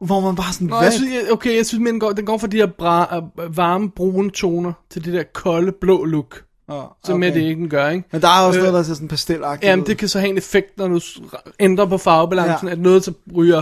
hvor 0.06 0.20
man 0.20 0.36
bare 0.36 0.54
sådan, 0.54 0.68
Nå, 0.68 0.76
hvad? 0.76 0.84
jeg 0.84 0.94
synes, 0.94 1.14
jeg- 1.14 1.32
okay, 1.32 1.56
jeg 1.58 1.66
synes, 1.66 1.80
men 1.82 1.88
den 1.94 2.00
går, 2.00 2.12
den 2.12 2.26
går 2.26 2.38
fra 2.38 2.48
de 2.48 2.58
her 2.58 2.68
bra, 2.78 3.22
øh, 3.44 3.58
varme, 3.58 3.90
brune 3.92 4.30
toner 4.32 4.74
til 4.90 5.06
det 5.06 5.14
der 5.14 5.24
kolde, 5.34 5.72
blå 5.82 6.06
look. 6.06 6.42
Så 7.06 7.18
med 7.18 7.32
det 7.32 7.42
ikke 7.42 7.62
den 7.62 7.70
gør, 7.70 7.90
ikke? 7.90 8.08
Men 8.12 8.22
der 8.22 8.28
er 8.28 8.42
også 8.42 8.60
Øh, 8.60 8.64
noget, 8.66 8.74
der 8.78 8.84
ser 8.84 8.94
sådan 8.94 9.08
pastelagtigt 9.08 9.70
Jamen, 9.70 9.86
det 9.86 9.98
kan 9.98 10.08
så 10.08 10.20
have 10.20 10.30
en 10.30 10.38
effekt, 10.38 10.78
når 10.78 10.88
du 10.88 11.00
ændrer 11.60 11.86
på 11.86 11.98
farvebalancen, 11.98 12.68
Ja. 12.68 12.72
at 12.74 12.80
noget 12.80 13.04
så 13.04 13.14
ryger, 13.36 13.62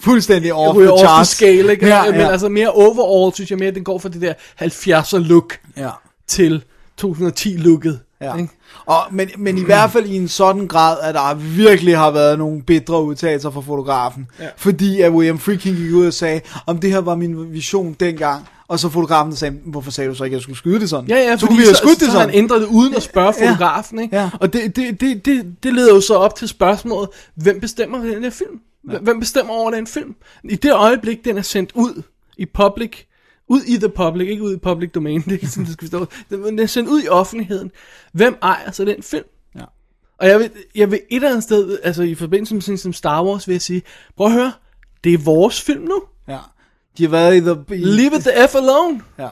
fuldstændig 0.00 0.52
off 0.54 0.76
ryger 0.76 0.86
the 0.86 0.92
over 0.92 0.98
the 1.00 1.06
charts. 1.06 1.30
scale, 1.30 1.72
ikke? 1.72 1.86
Ja, 1.86 2.04
Men 2.10 2.20
ja. 2.20 2.30
altså 2.30 2.48
mere 2.48 2.70
overall, 2.70 3.34
synes 3.34 3.50
jeg 3.50 3.58
mere, 3.58 3.68
at 3.68 3.74
den 3.74 3.84
går 3.84 3.98
fra 3.98 4.08
det 4.08 4.20
der 4.20 4.34
70'er 4.62 5.18
look 5.18 5.58
ja. 5.76 5.90
til 6.26 6.64
2010-looket. 7.04 8.00
Ja. 8.22 8.36
Ikke? 8.36 8.52
Og, 8.86 8.96
men, 9.10 9.28
men 9.38 9.58
i 9.58 9.64
hvert 9.64 9.90
fald 9.90 10.06
i 10.06 10.16
en 10.16 10.28
sådan 10.28 10.68
grad, 10.68 10.96
at 11.02 11.14
der 11.14 11.34
virkelig 11.34 11.96
har 11.98 12.10
været 12.10 12.38
nogle 12.38 12.62
bedre 12.62 13.02
udtalelser 13.02 13.50
fra 13.50 13.60
fotografen. 13.60 14.26
Ja. 14.40 14.46
Fordi 14.56 15.00
at 15.00 15.12
William 15.12 15.38
Friedkin 15.38 15.74
gik 15.74 15.92
ud 15.94 16.06
og 16.06 16.12
sagde, 16.12 16.40
om 16.66 16.78
det 16.78 16.90
her 16.90 16.98
var 16.98 17.14
min 17.14 17.52
vision 17.52 17.96
dengang. 18.00 18.48
Og 18.68 18.78
så 18.78 18.88
fotografen 18.88 19.36
sagde, 19.36 19.56
hvorfor 19.66 19.90
sagde 19.90 20.10
du 20.10 20.14
så 20.14 20.24
ikke, 20.24 20.34
at 20.34 20.38
jeg 20.38 20.42
skulle 20.42 20.58
skyde 20.58 20.80
det 20.80 20.90
sådan? 20.90 21.08
Ja, 21.10 21.16
ja, 21.16 21.36
så 21.36 21.46
kunne 21.46 21.58
vi 21.58 21.64
have 21.64 21.74
skudt 21.74 22.00
det 22.00 22.06
sådan. 22.12 22.20
han 22.30 22.38
ændret 22.38 22.60
det 22.60 22.68
uden 22.68 22.94
at 22.94 23.02
spørge 23.02 23.34
Ja. 23.40 23.50
fotografen, 23.50 23.98
ikke? 23.98 24.16
Ja. 24.16 24.30
Og 24.40 24.52
det, 24.52 24.76
det, 24.76 25.00
det, 25.00 25.24
det, 25.26 25.54
det 25.62 25.72
leder 25.74 25.94
jo 25.94 26.00
så 26.00 26.14
op 26.14 26.34
til 26.36 26.48
spørgsmålet, 26.48 27.08
hvem 27.34 27.60
bestemmer 27.60 27.98
den 27.98 28.22
her 28.22 28.30
film? 28.30 28.60
Hvem 29.02 29.20
bestemmer 29.20 29.52
over 29.54 29.70
den 29.70 29.86
film? 29.86 30.14
I 30.44 30.56
det 30.56 30.72
øjeblik, 30.72 31.24
den 31.24 31.38
er 31.38 31.42
sendt 31.42 31.70
ud 31.74 32.02
i 32.38 32.46
public, 32.54 32.90
ud 33.52 33.62
i 33.62 33.76
the 33.76 33.88
public, 33.88 34.28
ikke 34.28 34.42
ud 34.42 34.54
i 34.54 34.58
public 34.58 34.90
domain, 34.90 35.20
det 35.22 35.28
er 35.28 35.32
ikke 35.32 35.46
sådan, 35.46 35.64
det 35.64 35.72
skal 35.72 35.88
forstå. 35.88 36.06
Den 36.30 36.58
er 36.58 36.66
sendt 36.66 36.88
ud 36.88 37.02
i 37.02 37.08
offentligheden. 37.08 37.70
Hvem 38.12 38.38
ejer 38.42 38.70
så 38.70 38.84
den 38.84 39.02
film? 39.02 39.24
Ja. 39.54 39.64
Og 40.18 40.28
jeg 40.28 40.38
vil, 40.38 40.50
jeg 40.74 40.90
vil 40.90 41.00
et 41.10 41.16
eller 41.16 41.28
andet 41.28 41.42
sted, 41.42 41.78
altså 41.82 42.02
i 42.02 42.14
forbindelse 42.14 42.54
med 42.54 42.62
sådan 42.62 42.78
som 42.78 42.92
Star 42.92 43.24
Wars, 43.24 43.48
vil 43.48 43.54
jeg 43.54 43.62
sige, 43.62 43.82
prøv 44.16 44.26
at 44.26 44.32
høre, 44.32 44.52
det 45.04 45.14
er 45.14 45.18
vores 45.18 45.60
film 45.60 45.82
nu. 45.82 46.02
Ja. 46.28 46.38
De 46.98 47.02
har 47.02 47.10
været 47.10 47.36
i 47.36 47.40
the... 47.40 47.56
I, 47.68 47.84
Leave 47.84 48.16
it 48.16 48.20
the 48.20 48.48
F 48.48 48.54
alone. 48.54 49.00
Ja. 49.18 49.28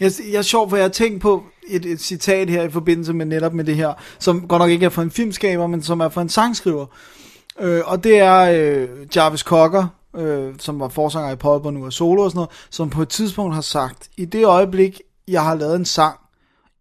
Jeg, 0.00 0.12
jeg 0.32 0.38
er 0.38 0.42
sjov, 0.42 0.70
for 0.70 0.76
jeg 0.76 0.84
har 0.84 0.90
tænkt 0.90 1.20
på 1.20 1.44
et, 1.68 1.86
et 1.86 2.00
citat 2.00 2.50
her 2.50 2.62
i 2.62 2.70
forbindelse 2.70 3.12
med 3.12 3.26
netop 3.26 3.54
med 3.54 3.64
det 3.64 3.76
her, 3.76 3.92
som 4.18 4.48
godt 4.48 4.60
nok 4.60 4.70
ikke 4.70 4.86
er 4.86 4.90
fra 4.90 5.02
en 5.02 5.10
filmskaber, 5.10 5.66
men 5.66 5.82
som 5.82 6.00
er 6.00 6.08
fra 6.08 6.22
en 6.22 6.28
sangskriver. 6.28 6.86
Øh, 7.60 7.80
og 7.84 8.04
det 8.04 8.18
er 8.18 8.40
øh, 8.40 8.88
Jarvis 9.16 9.40
Cocker, 9.40 9.86
øh, 10.16 10.54
som 10.58 10.80
var 10.80 10.88
forsanger 10.88 11.32
i 11.32 11.36
pop 11.36 11.66
og 11.66 11.74
nu 11.74 11.84
er 11.84 11.90
solo 11.90 12.22
og 12.22 12.30
sådan 12.30 12.36
noget, 12.38 12.50
som 12.70 12.90
på 12.90 13.02
et 13.02 13.08
tidspunkt 13.08 13.54
har 13.54 13.60
sagt, 13.62 14.08
i 14.16 14.24
det 14.24 14.44
øjeblik, 14.44 15.00
jeg 15.28 15.42
har 15.44 15.54
lavet 15.54 15.76
en 15.76 15.84
sang, 15.84 16.16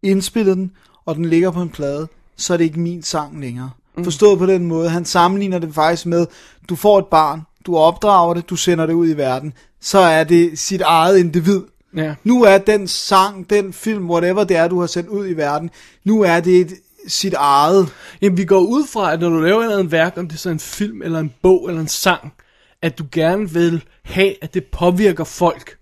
indspillet 0.03 0.57
den, 0.57 0.71
og 1.05 1.15
den 1.15 1.25
ligger 1.25 1.51
på 1.51 1.61
en 1.61 1.69
plade, 1.69 2.07
så 2.37 2.53
er 2.53 2.57
det 2.57 2.63
ikke 2.63 2.79
min 2.79 3.03
sang 3.03 3.41
længere. 3.41 3.71
Mm. 3.97 4.03
Forstået 4.03 4.39
på 4.39 4.45
den 4.45 4.65
måde, 4.67 4.89
han 4.89 5.05
sammenligner 5.05 5.59
det 5.59 5.73
faktisk 5.75 6.05
med, 6.05 6.25
du 6.69 6.75
får 6.75 6.99
et 6.99 7.05
barn, 7.07 7.41
du 7.65 7.77
opdrager 7.77 8.33
det, 8.33 8.49
du 8.49 8.55
sender 8.55 8.85
det 8.85 8.93
ud 8.93 9.09
i 9.09 9.17
verden, 9.17 9.53
så 9.81 9.99
er 9.99 10.23
det 10.23 10.59
sit 10.59 10.81
eget 10.81 11.17
individ, 11.17 11.61
Ja. 11.95 12.15
nu 12.23 12.43
er 12.43 12.57
den 12.57 12.87
sang, 12.87 13.49
den 13.49 13.73
film, 13.73 14.09
whatever 14.09 14.43
det 14.43 14.57
er, 14.57 14.67
du 14.67 14.79
har 14.79 14.87
sendt 14.87 15.09
ud 15.09 15.27
i 15.27 15.33
verden, 15.33 15.69
nu 16.03 16.21
er 16.21 16.39
det 16.39 16.61
et, 16.61 16.73
sit 17.07 17.33
eget. 17.33 17.89
Jamen, 18.21 18.37
vi 18.37 18.45
går 18.45 18.59
ud 18.59 18.87
fra, 18.87 19.13
at 19.13 19.19
når 19.19 19.29
du 19.29 19.39
laver 19.39 19.59
et 19.59 19.63
eller 19.63 19.77
andet 19.77 19.91
værk, 19.91 20.17
om 20.17 20.27
det 20.27 20.35
er 20.35 20.39
så 20.39 20.49
en 20.49 20.59
film, 20.59 21.01
eller 21.01 21.19
en 21.19 21.33
bog, 21.41 21.67
eller 21.69 21.81
en 21.81 21.87
sang, 21.87 22.33
at 22.81 22.97
du 22.97 23.03
gerne 23.11 23.49
vil 23.49 23.83
have, 24.03 24.43
at 24.43 24.53
det 24.53 24.63
påvirker 24.65 25.23
folk 25.23 25.77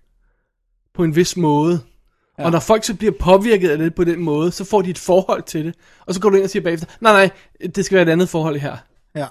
på 0.95 1.03
en 1.03 1.15
vis 1.15 1.38
måde. 1.38 1.80
Ja. 2.39 2.45
Og 2.45 2.51
når 2.51 2.59
folk 2.59 2.84
så 2.84 2.93
bliver 2.93 3.13
påvirket 3.19 3.69
af 3.69 3.77
det 3.77 3.95
på 3.95 4.03
den 4.03 4.19
måde, 4.19 4.51
så 4.51 4.65
får 4.65 4.81
de 4.81 4.89
et 4.89 4.97
forhold 4.97 5.43
til 5.43 5.65
det. 5.65 5.76
Og 6.05 6.13
så 6.13 6.19
går 6.21 6.30
du 6.30 6.35
ind 6.35 6.43
og 6.43 6.49
siger 6.49 6.63
bagefter, 6.63 6.88
nej, 7.01 7.11
nej, 7.13 7.30
det 7.76 7.85
skal 7.85 7.95
være 7.95 8.05
et 8.07 8.09
andet 8.11 8.30
forhold 8.30 8.59
her. 8.59 8.77
Ja. 9.15 9.26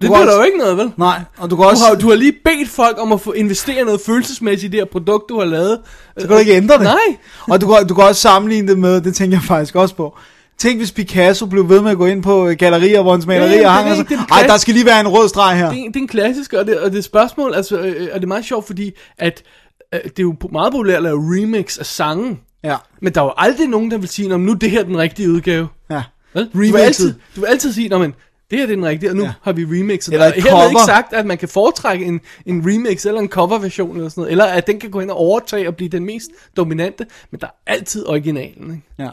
Det 0.00 0.10
gør 0.10 0.16
også- 0.16 0.30
der 0.30 0.36
jo 0.36 0.42
ikke 0.42 0.58
noget, 0.58 0.76
vel? 0.76 0.92
Nej, 0.96 1.20
og 1.38 1.50
du 1.50 1.56
kan 1.56 1.62
Du 1.64 1.68
også... 1.70 1.84
har, 1.84 1.94
du 1.94 2.08
har 2.08 2.16
lige 2.16 2.32
bedt 2.44 2.68
folk 2.68 2.96
om 3.00 3.12
at 3.12 3.20
få 3.20 3.32
investere 3.32 3.84
noget 3.84 4.00
følelsesmæssigt 4.00 4.74
i 4.74 4.76
det 4.76 4.80
her 4.80 4.84
produkt, 4.92 5.28
du 5.28 5.38
har 5.38 5.46
lavet. 5.46 5.80
så 6.18 6.26
kan 6.26 6.30
du 6.30 6.36
ikke 6.36 6.52
ændre 6.56 6.74
det. 6.74 6.82
Nej. 6.82 7.16
Og 7.50 7.60
du 7.60 7.66
kan, 7.66 7.86
du 7.86 7.94
kan 7.94 8.04
også 8.04 8.20
sammenligne 8.20 8.68
det 8.68 8.78
med, 8.78 9.00
det 9.00 9.14
tænker 9.14 9.36
jeg 9.36 9.42
faktisk 9.44 9.74
også 9.76 9.94
på. 9.94 10.16
Tænk, 10.58 10.78
hvis 10.78 10.92
Picasso 10.92 11.46
blev 11.46 11.68
ved 11.68 11.80
med 11.82 11.90
at 11.90 11.96
gå 11.96 12.06
ind 12.06 12.22
på 12.22 12.48
øh, 12.48 12.56
gallerier, 12.56 13.02
hvor 13.02 13.12
hans 13.12 13.26
malerier 13.26 13.60
Ja, 13.60 13.68
hang, 13.68 13.86
er 13.88 13.90
og 13.90 13.96
så, 13.96 14.04
er 14.14 14.34
ej, 14.34 14.46
der 14.46 14.56
skal 14.56 14.74
lige 14.74 14.86
være 14.86 15.00
en 15.00 15.08
rød 15.08 15.28
streg 15.28 15.58
her. 15.58 15.70
Det, 15.70 15.78
er- 15.80 15.84
det 15.86 15.96
er 15.96 16.00
en 16.00 16.08
klassisk, 16.08 16.52
og 16.52 16.66
det, 16.66 16.78
og 16.80 16.90
det 16.92 16.98
er 16.98 17.02
spørgsmål, 17.02 17.54
altså, 17.54 17.78
øh, 17.80 18.08
og 18.12 18.20
det 18.20 18.22
er 18.24 18.26
meget 18.28 18.44
sjovt, 18.44 18.66
fordi 18.66 18.92
at, 19.18 19.42
øh, 19.94 20.00
det 20.04 20.18
er 20.18 20.22
jo 20.22 20.34
meget 20.52 20.72
populært 20.72 20.96
at 20.96 21.02
lave 21.02 21.18
remix 21.36 21.78
af 21.78 21.86
sangen. 21.86 22.38
Ja, 22.64 22.76
Men 23.02 23.14
der 23.14 23.20
er 23.20 23.24
jo 23.24 23.32
aldrig 23.36 23.68
nogen, 23.68 23.90
der 23.90 23.98
vil 23.98 24.08
sige, 24.08 24.38
nu 24.38 24.52
er 24.52 24.56
det 24.56 24.70
her 24.70 24.82
den 24.82 24.98
rigtige 24.98 25.30
udgave. 25.30 25.68
ja. 25.90 26.02
Vel? 26.34 26.50
Du, 26.54 26.58
vil 26.58 26.76
altid, 26.76 27.14
du 27.36 27.40
vil 27.40 27.46
altid 27.46 27.72
sige, 27.72 27.94
at 27.94 28.00
det 28.00 28.00
her 28.00 28.12
det 28.50 28.62
er 28.62 28.66
den 28.66 28.84
rigtige, 28.86 29.10
og 29.10 29.16
nu 29.16 29.22
Ja. 29.22 29.32
har 29.42 29.52
vi 29.52 29.64
remixet. 29.64 30.12
Eller 30.12 30.32
Her 30.36 30.54
er 30.56 30.68
ikke 30.68 30.80
sagt, 30.86 31.12
at 31.12 31.26
man 31.26 31.38
kan 31.38 31.48
foretrække 31.48 32.04
en, 32.04 32.20
en 32.46 32.62
remix 32.66 33.06
eller 33.06 33.20
en 33.20 33.28
coverversion 33.28 33.96
eller 33.96 34.08
sådan 34.08 34.20
noget, 34.20 34.30
eller 34.32 34.44
at 34.44 34.66
den 34.66 34.80
kan 34.80 34.90
gå 34.90 35.00
ind 35.00 35.10
og 35.10 35.16
overtage 35.16 35.68
og 35.68 35.76
blive 35.76 35.88
den 35.88 36.04
mest 36.04 36.30
dominante, 36.56 37.06
men 37.30 37.40
der 37.40 37.46
er 37.46 37.72
altid 37.72 38.06
originalen. 38.06 38.70
Ikke? 38.70 38.86
Ja. 38.98 39.08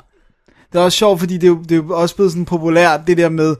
Det 0.75 0.81
er 0.81 0.85
også 0.85 0.97
sjovt, 0.97 1.19
fordi 1.19 1.33
det 1.33 1.43
er, 1.43 1.47
jo, 1.47 1.59
det 1.63 1.71
er 1.71 1.75
jo 1.75 1.97
også 1.97 2.15
blevet 2.15 2.31
sådan 2.31 2.45
populært, 2.45 3.01
det 3.07 3.17
der 3.17 3.29
med, 3.29 3.55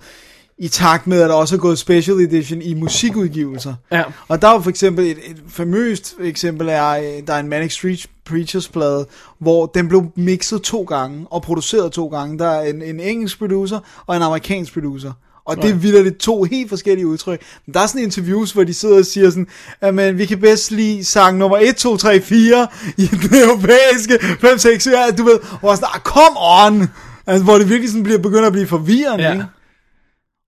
i 0.58 0.68
takt 0.68 1.08
med, 1.08 1.22
at 1.22 1.30
der 1.30 1.36
også 1.36 1.56
er 1.56 1.60
gået 1.60 1.80
special 1.80 2.18
edition 2.18 2.62
i 2.62 2.74
musikudgivelser. 2.74 3.74
Ja. 3.92 4.04
Og 4.28 4.42
der 4.42 4.48
er 4.48 4.54
jo 4.54 4.60
for 4.60 4.70
eksempel 4.70 5.06
et, 5.06 5.18
et 5.18 5.44
famøst 5.48 6.16
eksempel 6.20 6.70
er, 6.70 6.90
øh, 6.90 7.28
der 7.28 7.34
er 7.34 7.40
en 7.40 7.50
Manic 7.50 7.74
Street 7.74 8.08
Preachers 8.26 8.68
plade, 8.68 9.06
hvor 9.40 9.66
den 9.66 9.88
blev 9.88 10.12
mixet 10.16 10.62
to 10.62 10.84
gange 10.84 11.26
og 11.30 11.42
produceret 11.42 11.92
to 11.92 12.08
gange. 12.08 12.40
Der 12.40 12.48
er 12.48 12.70
en, 12.70 12.82
en 12.82 13.00
engelsk 13.00 13.40
producer 13.40 13.80
og 14.08 14.16
en 14.16 14.22
amerikansk 14.22 14.74
producer. 14.74 15.12
Og 15.46 15.62
det 15.62 15.70
er 15.70 15.74
vildt 15.74 16.18
to 16.18 16.44
helt 16.44 16.70
forskellige 16.70 17.08
udtryk. 17.08 17.42
Men 17.66 17.74
der 17.74 17.80
er 17.80 17.88
sådan 17.88 18.02
interviews, 18.02 18.52
hvor 18.52 18.64
de 18.64 18.74
sidder 18.74 18.98
og 18.98 19.06
siger 19.06 19.30
sådan, 19.30 19.48
at 19.82 19.94
men, 19.94 20.18
vi 20.18 20.26
kan 20.26 20.40
bedst 20.40 20.72
lide 20.72 21.04
sang 21.06 21.38
nummer 21.38 21.58
1, 21.58 21.76
2, 21.76 21.98
3, 21.98 22.22
4 22.22 22.68
i 22.98 23.06
den 23.06 23.30
europæiske 23.44 24.20
5, 24.42 24.58
6, 24.58 24.84
7, 24.84 24.92
du 25.18 25.24
ved, 25.24 25.40
hvor 25.60 25.76
sådan, 25.76 25.90
ah, 25.94 26.02
come 26.02 26.38
on! 26.40 26.90
Altså, 27.28 27.44
hvor 27.44 27.58
det 27.58 27.70
virkelig 27.70 27.90
sådan 27.90 28.04
bliver, 28.04 28.20
begynder 28.20 28.46
at 28.48 28.52
blive 28.54 28.68
forvirrende, 28.68 29.24
Ja. 29.26 29.32
ikke? 29.34 29.46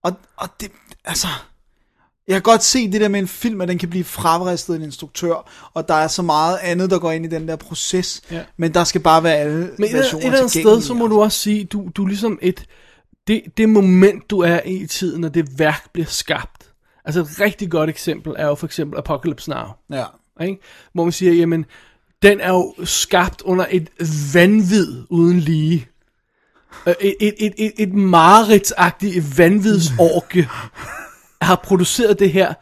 Og, 0.04 0.12
og 0.36 0.48
det, 0.60 0.68
altså, 1.04 1.26
jeg 2.28 2.34
kan 2.34 2.42
godt 2.42 2.64
se 2.64 2.92
det 2.92 3.00
der 3.00 3.08
med 3.08 3.20
en 3.20 3.28
film, 3.28 3.60
at 3.60 3.68
den 3.68 3.78
kan 3.78 3.90
blive 3.90 4.04
fravristet 4.04 4.74
af 4.74 4.78
en 4.78 4.84
instruktør, 4.84 5.50
og 5.74 5.88
der 5.88 5.94
er 5.94 6.08
så 6.08 6.22
meget 6.22 6.58
andet, 6.62 6.90
der 6.90 6.98
går 6.98 7.12
ind 7.12 7.24
i 7.24 7.28
den 7.28 7.48
der 7.48 7.56
proces, 7.56 8.20
Ja. 8.30 8.40
men 8.56 8.74
der 8.74 8.84
skal 8.84 9.00
bare 9.00 9.22
være 9.22 9.36
alle 9.36 9.56
Men 9.78 9.84
et, 9.84 9.90
et 9.90 9.96
versioner 9.96 10.26
eller 10.26 10.38
andet 10.38 10.50
sted, 10.50 10.82
så 10.82 10.94
må 10.94 11.04
altså. 11.04 11.14
du 11.16 11.22
også 11.22 11.38
sige, 11.38 11.64
du, 11.64 11.88
du 11.96 12.04
er 12.04 12.08
ligesom 12.08 12.38
et, 12.42 12.64
det, 13.28 13.42
det 13.56 13.68
moment, 13.68 14.30
du 14.30 14.40
er 14.40 14.60
i 14.64 14.74
i 14.74 14.86
tiden, 14.86 15.20
når 15.20 15.28
det 15.28 15.58
værk 15.58 15.92
bliver 15.92 16.06
skabt. 16.06 16.72
Altså 17.04 17.20
et 17.20 17.40
rigtig 17.40 17.70
godt 17.70 17.90
eksempel 17.90 18.34
er 18.38 18.46
jo 18.46 18.54
for 18.54 18.66
eksempel 18.66 18.98
Apocalypse 18.98 19.50
Now. 19.50 19.64
Ja. 19.90 20.04
Ikke? 20.40 20.58
Hvor 20.92 21.04
man 21.04 21.12
siger, 21.12 21.32
jamen, 21.32 21.64
den 22.22 22.40
er 22.40 22.48
jo 22.48 22.74
skabt 22.84 23.42
under 23.42 23.66
et 23.70 23.88
vanvid 24.34 25.02
uden 25.10 25.40
lige. 25.40 25.88
Øh, 26.86 26.94
Et, 27.00 27.14
et, 27.20 27.34
et, 27.38 27.52
et, 27.58 27.72
et 27.78 27.94
mareridtsagtigt 27.94 29.38
vanvidsorke 29.38 30.48
har 31.42 31.56
produceret 31.64 32.18
det 32.18 32.32
her 32.32 32.54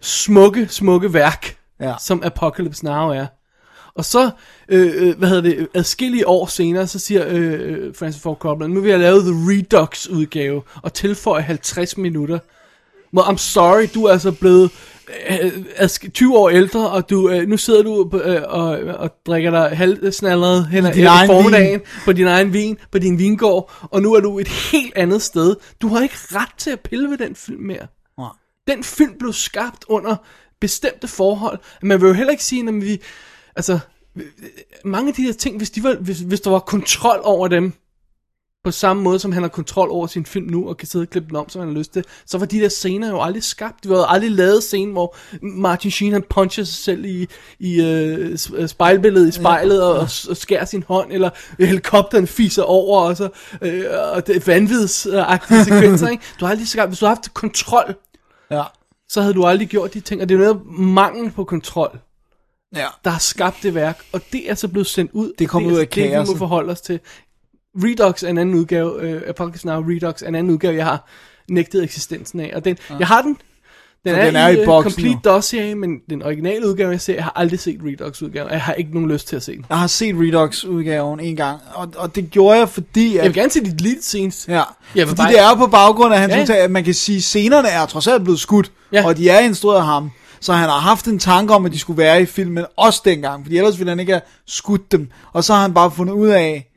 smukke, 0.00 0.68
smukke 0.68 1.12
værk, 1.14 1.56
Ja. 1.80 1.94
som 2.00 2.22
Apocalypse 2.24 2.84
Now 2.84 3.08
er. 3.08 3.26
Og 3.94 4.04
så, 4.04 4.30
øh, 4.68 4.92
øh, 5.08 5.18
hvad 5.18 5.28
hedder 5.28 5.42
det, 5.42 5.68
adskillige 5.74 6.28
år 6.28 6.46
senere, 6.46 6.86
så 6.86 6.98
siger 6.98 7.24
øh, 7.28 7.94
Francis 7.94 8.22
Ford 8.22 8.38
Coppola, 8.38 8.68
nu 8.68 8.80
vil 8.80 8.90
jeg 8.90 8.98
lave 8.98 9.20
The 9.20 9.32
Redux 9.32 10.06
udgave, 10.08 10.62
og 10.82 10.94
tilføje 10.94 11.42
50 11.42 11.96
minutter. 11.96 12.38
Well, 13.14 13.28
I'm 13.28 13.36
sorry, 13.36 13.88
du 13.94 14.04
er 14.04 14.12
altså 14.12 14.32
blevet 14.32 14.70
øh, 15.30 15.52
adsk- 15.76 16.10
20 16.10 16.38
år 16.38 16.48
ældre, 16.50 16.90
og 16.90 17.10
du 17.10 17.30
øh, 17.30 17.48
nu 17.48 17.56
sidder 17.56 17.82
du 17.82 18.20
øh, 18.24 18.42
og, 18.48 18.68
og 18.78 19.10
drikker 19.26 19.50
dig 19.50 19.76
halvsnallet 19.76 20.66
hen 20.66 20.86
ad 20.86 20.96
i 20.96 21.26
formiddagen 21.26 21.80
på 22.04 22.12
din 22.12 22.26
egen 22.26 22.52
vin, 22.52 22.78
på 22.92 22.98
din 22.98 23.18
vingård, 23.18 23.72
og 23.82 24.02
nu 24.02 24.14
er 24.14 24.20
du 24.20 24.38
et 24.38 24.48
helt 24.48 24.92
andet 24.96 25.22
sted. 25.22 25.56
Du 25.80 25.88
har 25.88 26.02
ikke 26.02 26.14
ret 26.30 26.54
til 26.58 26.70
at 26.70 26.80
pille 26.80 27.10
ved 27.10 27.18
den 27.18 27.34
film 27.34 27.62
mere. 27.62 27.86
Nej. 28.18 28.28
Den 28.66 28.84
film 28.84 29.12
blev 29.18 29.32
skabt 29.32 29.84
under 29.88 30.16
bestemte 30.60 31.08
forhold. 31.08 31.58
Man 31.82 32.00
vil 32.00 32.06
jo 32.06 32.12
heller 32.12 32.30
ikke 32.30 32.44
sige, 32.44 32.68
at 32.68 32.74
vi... 32.74 33.00
Altså, 33.56 33.78
mange 34.84 35.08
af 35.08 35.14
de 35.14 35.22
her 35.22 35.32
ting, 35.32 35.56
hvis, 35.56 35.70
de 35.70 35.82
var, 35.82 35.94
hvis, 35.94 36.18
hvis 36.20 36.40
der 36.40 36.50
var 36.50 36.58
kontrol 36.58 37.20
over 37.24 37.48
dem, 37.48 37.72
på 38.64 38.70
samme 38.70 39.02
måde 39.02 39.18
som 39.18 39.32
han 39.32 39.42
har 39.42 39.48
kontrol 39.48 39.90
over 39.90 40.06
sin 40.06 40.26
film 40.26 40.46
nu, 40.50 40.68
og 40.68 40.76
kan 40.76 40.88
sidde 40.88 41.02
og 41.02 41.08
klippe 41.10 41.28
den 41.28 41.36
om, 41.36 41.48
som 41.48 41.60
han 41.60 41.68
har 41.68 41.78
lyst 41.78 41.92
til, 41.92 42.04
så 42.26 42.38
var 42.38 42.46
de 42.46 42.60
der 42.60 42.68
scener 42.68 43.08
jo 43.08 43.20
aldrig 43.22 43.42
skabt. 43.42 43.82
Det 43.82 43.90
var 43.90 44.04
aldrig 44.04 44.30
lavet 44.30 44.62
scene, 44.62 44.92
hvor 44.92 45.16
Martin 45.42 45.90
Sheen 45.90 46.12
han 46.12 46.22
puncher 46.30 46.64
sig 46.64 46.74
selv 46.74 47.04
i, 47.04 47.26
i 47.58 47.80
øh, 47.82 48.38
øh, 48.54 48.68
spejlbilledet 48.68 49.28
i 49.28 49.32
spejlet, 49.32 49.82
og, 49.82 49.98
og 50.28 50.36
skærer 50.36 50.64
sin 50.64 50.84
hånd, 50.88 51.12
eller 51.12 51.30
helikopteren 51.58 52.26
fiser 52.26 52.62
over, 52.62 53.00
og 53.00 53.16
så 53.16 53.28
øh, 53.62 53.84
og 54.12 54.26
det 54.26 54.36
er 54.36 54.40
vanvidsagtige 54.46 55.64
sekvenser, 55.68 56.08
ikke? 56.08 56.22
Du 56.40 56.44
har 56.44 56.50
aldrig 56.52 56.68
skabt, 56.68 56.90
hvis 56.90 56.98
du 56.98 57.06
har 57.06 57.14
haft 57.14 57.34
kontrol, 57.34 57.94
Ja. 58.50 58.62
så 59.08 59.20
havde 59.20 59.34
du 59.34 59.44
aldrig 59.44 59.68
gjort 59.68 59.94
de 59.94 60.00
ting, 60.00 60.22
og 60.22 60.28
det 60.28 60.34
er 60.34 60.38
jo 60.38 60.44
noget 60.44 60.78
mangel 60.78 61.30
på 61.30 61.44
kontrol, 61.44 61.98
Ja. 62.76 62.86
der 63.04 63.10
har 63.10 63.18
skabt 63.18 63.56
det 63.62 63.74
værk, 63.74 63.98
og 64.12 64.20
det 64.32 64.50
er 64.50 64.54
så 64.54 64.68
blevet 64.68 64.86
sendt 64.86 65.10
ud. 65.14 65.32
Det 65.38 65.44
er 65.44 65.48
kommet 65.48 65.68
og 65.70 65.74
ud 65.74 65.78
af 65.78 65.82
altså 65.82 65.94
det, 66.00 66.04
vi 66.04 66.08
kaoset. 66.10 66.34
må 66.34 66.38
forholde 66.38 66.70
os 66.72 66.80
til. 66.80 67.00
Redux 67.76 68.22
er 68.22 68.28
en 68.28 68.38
anden 68.38 68.54
udgave, 68.54 69.02
øh, 69.02 69.22
Apocalypse 69.28 69.66
Now 69.66 69.82
Redux 69.82 70.22
er 70.22 70.28
en 70.28 70.34
anden 70.34 70.52
udgave, 70.52 70.76
jeg 70.76 70.84
har 70.84 71.08
nægtet 71.48 71.82
eksistensen 71.84 72.40
af, 72.40 72.52
og 72.54 72.64
den, 72.64 72.78
ja. 72.90 72.94
jeg 72.98 73.06
har 73.06 73.22
den, 73.22 73.36
den 74.04 74.14
Så 74.14 74.20
er, 74.20 74.24
den 74.26 74.36
er 74.36 74.48
i 74.48 74.60
øh, 74.60 74.64
boksen 74.64 74.90
Complete 74.92 75.14
nu. 75.14 75.20
Dossier, 75.24 75.74
men 75.74 75.98
den 76.10 76.22
originale 76.22 76.68
udgave, 76.68 76.90
jeg 76.90 77.00
ser, 77.00 77.14
jeg 77.14 77.24
har 77.24 77.32
aldrig 77.36 77.60
set 77.60 77.80
Redux-udgaven, 77.84 78.46
og 78.48 78.52
jeg 78.54 78.62
har 78.62 78.72
ikke 78.74 78.94
nogen 78.94 79.10
lyst 79.12 79.28
til 79.28 79.36
at 79.36 79.42
se 79.42 79.56
den. 79.56 79.66
Jeg 79.68 79.78
har 79.78 79.86
set 79.86 80.14
Redux-udgaven 80.18 81.20
en 81.20 81.36
gang, 81.36 81.60
og, 81.74 81.88
og 81.96 82.14
det 82.14 82.30
gjorde 82.30 82.58
jeg, 82.58 82.68
fordi... 82.68 83.08
At, 83.16 83.16
Jeg 83.16 83.24
vil 83.24 83.34
gerne 83.34 83.50
se 83.50 83.60
de 83.64 83.70
deleted 83.70 84.02
scenes. 84.02 84.44
Ja, 84.48 84.62
Jeg 84.94 85.08
fordi 85.08 85.16
bare- 85.16 85.30
det 85.32 85.40
er 85.40 85.54
på 85.56 85.66
baggrund 85.66 86.14
af 86.14 86.20
hans 86.20 86.34
Ja. 86.34 86.42
udtale, 86.42 86.58
at 86.60 86.70
man 86.70 86.84
kan 86.84 86.94
sige, 86.94 87.16
at 87.16 87.22
scenerne 87.22 87.68
er 87.68 87.86
trods 87.86 88.06
alt 88.06 88.22
blevet 88.24 88.40
skudt, 88.40 88.72
ja. 88.92 89.06
og 89.06 89.16
de 89.16 89.28
er 89.28 89.38
instrueret 89.40 89.78
af 89.78 89.84
ham. 89.84 90.10
Så 90.42 90.52
han 90.52 90.68
har 90.68 90.78
haft 90.78 91.06
en 91.06 91.18
tanke 91.18 91.54
om, 91.54 91.66
at 91.66 91.72
de 91.72 91.78
skulle 91.78 91.98
være 91.98 92.22
i 92.22 92.26
filmen 92.26 92.64
også 92.76 93.02
dengang, 93.04 93.44
fordi 93.44 93.56
ellers 93.58 93.78
ville 93.78 93.90
han 93.90 94.00
ikke 94.00 94.12
have 94.12 94.22
skudt 94.46 94.92
dem. 94.92 95.08
Og 95.32 95.44
så 95.44 95.52
har 95.54 95.62
han 95.62 95.74
bare 95.74 95.90
fundet 95.90 96.12
ud 96.14 96.28
af, 96.28 96.68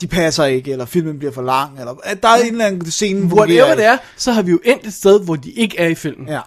de 0.00 0.06
passer 0.06 0.44
ikke, 0.44 0.72
eller 0.72 0.84
filmen 0.84 1.18
bliver 1.18 1.32
for 1.32 1.42
lang, 1.42 1.78
eller 1.78 1.94
at 2.04 2.22
der 2.22 2.28
er 2.28 2.36
en 2.36 2.46
eller 2.52 2.64
anden 2.66 2.90
scene, 2.90 3.30
fungerer 3.30 3.74
det 3.74 3.84
er, 3.84 3.96
så 4.16 4.32
har 4.32 4.42
vi 4.42 4.50
jo 4.50 4.60
endt 4.64 4.86
et 4.86 4.94
sted, 4.94 5.20
hvor 5.24 5.36
de 5.36 5.50
ikke 5.50 5.78
er 5.78 5.86
i 5.88 5.94
filmen. 5.94 6.28
Ja. 6.28 6.40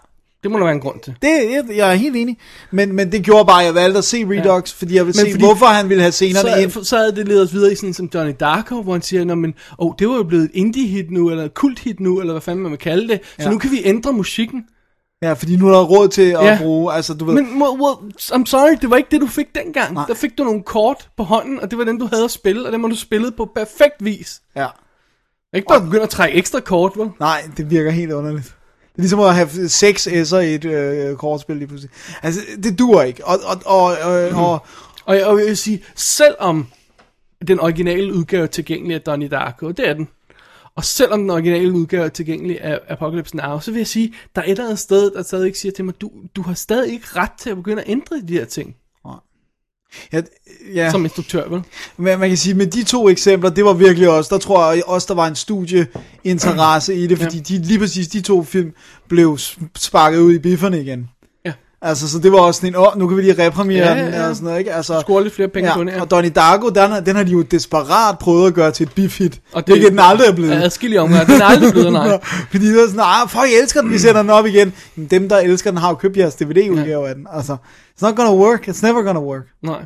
Det 0.43 0.51
må 0.51 0.57
der 0.57 0.63
være 0.65 0.73
en 0.73 0.81
grund 0.81 0.99
til. 1.03 1.15
Det, 1.21 1.29
jeg, 1.51 1.63
jeg 1.75 1.89
er 1.91 1.93
helt 1.93 2.15
enig, 2.15 2.37
men, 2.71 2.93
men 2.93 3.11
det 3.11 3.23
gjorde 3.23 3.45
bare, 3.45 3.59
at 3.61 3.65
jeg 3.65 3.75
valgte 3.75 3.97
at 3.97 4.03
se 4.03 4.17
Redux, 4.25 4.45
ja. 4.71 4.75
fordi 4.77 4.95
jeg 4.95 5.05
ville 5.05 5.19
Men 5.19 5.25
se, 5.25 5.31
fordi- 5.31 5.43
hvorfor 5.45 5.65
han 5.65 5.89
ville 5.89 6.01
have 6.01 6.11
scenerne 6.11 6.61
ind. 6.63 6.71
så, 6.71 6.83
så 6.83 6.97
havde 6.97 7.15
det 7.15 7.27
ledet 7.27 7.43
os 7.43 7.53
videre 7.53 7.71
i 7.71 7.75
sådan 7.75 7.93
som 7.93 8.09
Johnny 8.13 8.33
Darko, 8.39 8.81
hvor 8.81 8.91
han 8.93 9.01
siger, 9.01 9.35
men, 9.35 9.53
oh, 9.77 9.93
det 9.99 10.09
var 10.09 10.15
jo 10.15 10.23
blevet 10.23 10.43
et 10.43 10.51
indie-hit 10.53 11.11
nu, 11.11 11.29
eller 11.29 11.45
et 11.45 11.53
kult-hit 11.53 11.99
nu, 11.99 12.19
eller 12.19 12.33
hvad 12.33 12.41
fanden 12.41 12.63
man 12.63 12.71
vil 12.71 12.79
kalde 12.79 13.07
det, 13.07 13.19
så 13.39 13.43
Ja. 13.43 13.49
nu 13.49 13.57
kan 13.57 13.71
vi 13.71 13.81
ændre 13.85 14.13
musikken. 14.13 14.63
Ja, 15.23 15.33
fordi 15.33 15.55
nu 15.55 15.67
er 15.67 15.71
der 15.71 15.83
råd 15.83 16.07
til 16.07 16.21
at 16.21 16.45
Ja. 16.45 16.57
bruge, 16.61 16.93
altså 16.93 17.13
du 17.13 17.25
ved, 17.25 17.33
Men 17.33 17.61
well, 17.61 18.13
I'm 18.17 18.45
sorry, 18.45 18.77
det 18.81 18.89
var 18.89 18.97
ikke 18.97 19.07
det, 19.11 19.21
du 19.21 19.27
fik 19.27 19.55
dengang. 19.55 19.93
Nej. 19.93 20.05
Der 20.07 20.13
fik 20.13 20.37
du 20.37 20.43
nogle 20.43 20.63
kort 20.63 21.09
på 21.17 21.23
hånden, 21.23 21.59
og 21.59 21.71
det 21.71 21.79
var 21.79 21.85
den, 21.85 21.97
du 21.99 22.05
havde 22.11 22.23
at 22.23 22.31
spille, 22.31 22.65
og 22.65 22.71
den 22.71 22.81
må 22.81 22.87
du 22.87 22.95
spille 22.95 23.31
på 23.31 23.49
perfekt 23.55 23.95
vis. 23.99 24.41
ja. 24.55 24.67
Ikke 25.55 25.67
bare 25.67 25.81
begynde 25.81 26.03
at 26.03 26.09
trække 26.09 26.37
ekstra 26.37 26.59
kort, 26.59 26.91
vel? 26.95 27.09
Nej, 27.19 27.41
det 27.57 27.69
virker 27.71 27.91
helt 27.91 28.11
underligt. 28.11 28.45
Det 28.45 28.97
er 28.97 29.01
ligesom 29.01 29.19
at 29.19 29.35
have 29.35 29.69
seks 29.69 30.07
S'er 30.07 30.35
i 30.37 30.55
et 30.55 30.65
øh, 30.65 31.15
kortspil 31.15 31.55
lige 31.55 31.67
pludselig. 31.67 31.91
Altså, 32.23 32.41
det 32.63 32.79
dur 32.79 33.01
ikke. 33.01 33.25
Og, 33.25 33.37
og, 33.45 33.61
og, 33.65 33.83
og, 34.03 34.29
og 34.29 34.59
Og 35.05 35.15
jeg, 35.15 35.25
og 35.25 35.39
jeg 35.39 35.47
vil 35.47 35.57
sige, 35.57 35.83
selvom 35.95 36.67
den 37.47 37.59
originale 37.59 38.13
udgave 38.13 38.43
er 38.43 38.47
tilgængelig 38.47 38.95
af 38.95 39.01
Donnie 39.01 39.27
Darko, 39.27 39.71
det 39.71 39.89
er 39.89 39.93
den, 39.93 40.07
og 40.75 40.85
selvom 40.85 41.19
den 41.19 41.29
originale 41.29 41.71
udgave 41.71 42.05
er 42.05 42.09
tilgængelig 42.09 42.61
af 42.61 42.79
Apocalypse 42.87 43.37
Now, 43.37 43.59
så 43.59 43.71
vil 43.71 43.77
jeg 43.77 43.87
sige, 43.87 44.13
der 44.35 44.41
er 44.41 44.45
et 44.45 44.51
eller 44.51 44.63
andet 44.63 44.79
sted, 44.79 45.11
der 45.11 45.23
stadig 45.23 45.45
ikke 45.45 45.59
siger 45.59 45.71
til 45.71 45.85
mig, 45.85 46.01
du, 46.01 46.11
du 46.35 46.41
har 46.41 46.53
stadig 46.53 46.93
ikke 46.93 47.07
ret 47.15 47.31
til 47.39 47.49
at 47.49 47.55
begynde 47.55 47.81
at 47.81 47.89
ændre 47.89 48.21
de 48.27 48.33
her 48.33 48.45
ting, 48.45 48.75
ja, 50.13 50.21
ja, 50.73 50.91
som 50.91 51.03
instruktør, 51.03 51.49
vel? 51.49 51.61
men 51.97 52.19
man 52.19 52.29
kan 52.29 52.37
sige, 52.37 52.53
med 52.53 52.67
de 52.67 52.83
to 52.83 53.09
eksempler, 53.09 53.49
det 53.49 53.65
var 53.65 53.73
virkelig 53.73 54.09
også, 54.09 54.35
der 54.35 54.39
tror 54.39 54.71
jeg 54.71 54.83
også, 54.85 55.05
der 55.07 55.13
var 55.13 55.27
en 55.27 55.35
studieinteresse 55.35 56.95
i 56.95 57.07
det, 57.07 57.17
fordi 57.17 57.39
de, 57.39 57.57
lige 57.57 57.79
præcis 57.79 58.07
de 58.07 58.21
to 58.21 58.43
film 58.43 58.73
blev 59.07 59.37
sparket 59.77 60.19
ud 60.19 60.33
i 60.33 60.39
bifferne 60.39 60.81
igen. 60.81 61.09
Ja. 61.83 61.87
Altså, 61.87 62.09
så 62.09 62.19
det 62.19 62.31
var 62.31 62.39
også 62.39 62.57
sådan 62.57 62.69
en, 62.73 62.79
åh, 62.79 62.99
nu 62.99 63.07
kan 63.07 63.17
vi 63.17 63.21
lige 63.21 63.45
repremiere 63.45 63.85
Ja, 63.87 63.93
ja, 63.93 63.99
ja, 63.99 64.05
den, 64.05 64.13
ja. 64.13 64.29
og 64.29 64.35
sådan 64.35 64.45
noget, 64.45 64.59
ikke? 64.59 64.73
Altså, 64.73 64.99
Score 65.01 65.23
lidt 65.23 65.33
flere 65.35 65.47
penge 65.47 65.69
ja, 65.69 65.75
på 65.75 65.79
den 65.81 65.89
her. 65.89 66.01
og 66.01 66.11
Donnie 66.11 66.29
Darko, 66.29 66.69
den, 66.69 66.77
har- 66.91 66.99
den 66.99 67.15
har 67.15 67.23
de 67.23 67.31
jo 67.31 67.41
desperat 67.41 68.19
prøvet 68.19 68.47
at 68.47 68.53
gøre 68.53 68.71
til 68.71 68.83
et 68.85 68.91
biffhit, 68.93 69.41
Og 69.53 69.67
det- 69.67 69.73
hvilket 69.73 69.91
den 69.91 69.99
aldrig 69.99 70.27
er 70.27 70.33
blevet. 70.35 70.51
Ja, 70.51 70.61
adskillige 70.61 71.01
omgange. 71.01 71.33
Den 71.33 71.41
er 71.41 71.45
aldrig 71.45 71.71
blevet, 71.73 71.93
nej. 71.93 72.19
Fordi 72.51 72.67
det 72.67 72.83
er 72.83 72.87
sådan, 72.87 72.99
ah, 73.03 73.29
folk 73.29 73.49
elsker 73.61 73.81
den, 73.81 73.91
vi 73.91 73.97
sætter 73.97 74.21
den 74.21 74.29
op 74.29 74.45
igen. 74.45 74.73
Men 74.95 75.05
dem, 75.07 75.29
der 75.29 75.37
elsker 75.37 75.71
den, 75.71 75.77
har 75.79 75.89
jo 75.89 75.95
købt 75.95 76.17
jeres 76.17 76.35
DVD-udgave 76.35 77.09
af 77.09 77.15
den. 77.15 77.27
Altså, 77.33 77.53
it's 77.97 78.05
not 78.07 78.15
gonna 78.15 78.33
work, 78.35 78.67
it's 78.67 78.85
never 78.87 79.01
gonna 79.01 79.21
work. 79.21 79.43
Nej. 79.63 79.85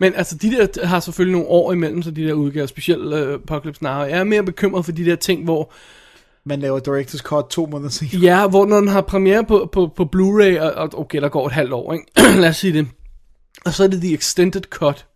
Men 0.00 0.12
altså, 0.16 0.34
de 0.42 0.50
der 0.50 0.86
har 0.86 1.00
selvfølgelig 1.00 1.32
nogle 1.32 1.48
år 1.48 1.72
imellem 1.72 2.02
sig, 2.02 2.16
de 2.16 2.24
der 2.26 2.32
udgaver, 2.32 2.66
specielt 2.66 3.02
uh, 3.14 3.34
Apocalypse 3.34 3.84
Now. 3.84 3.92
Jeg 3.92 4.10
er 4.10 4.24
mere 4.24 4.42
bekymret 4.42 4.84
for 4.84 4.92
de 4.92 5.04
der 5.04 5.16
ting, 5.16 5.44
hvor, 5.44 5.72
Man 6.46 6.60
laver 6.60 6.80
Director's 6.80 7.18
Cut 7.22 7.44
to 7.50 7.66
måneder 7.66 7.90
senere. 7.90 8.16
ja, 8.22 8.46
hvor 8.48 8.66
når 8.66 8.76
den 8.76 8.88
har 8.88 9.00
premiere 9.00 9.44
på, 9.44 9.68
på, 9.72 9.90
på 9.96 10.02
Blu-ray, 10.16 10.60
og, 10.60 10.72
og 10.72 11.00
okay, 11.00 11.20
der 11.20 11.28
går 11.28 11.46
et 11.46 11.52
halvt 11.52 11.72
år, 11.72 11.92
ikke? 11.92 12.06
Lad 12.40 12.48
os 12.48 12.56
sige 12.56 12.72
det. 12.72 12.86
Og 13.64 13.72
så 13.72 13.84
er 13.84 13.88
det 13.88 14.00
The 14.00 14.14
Extended 14.14 14.62
Cut. 14.62 15.06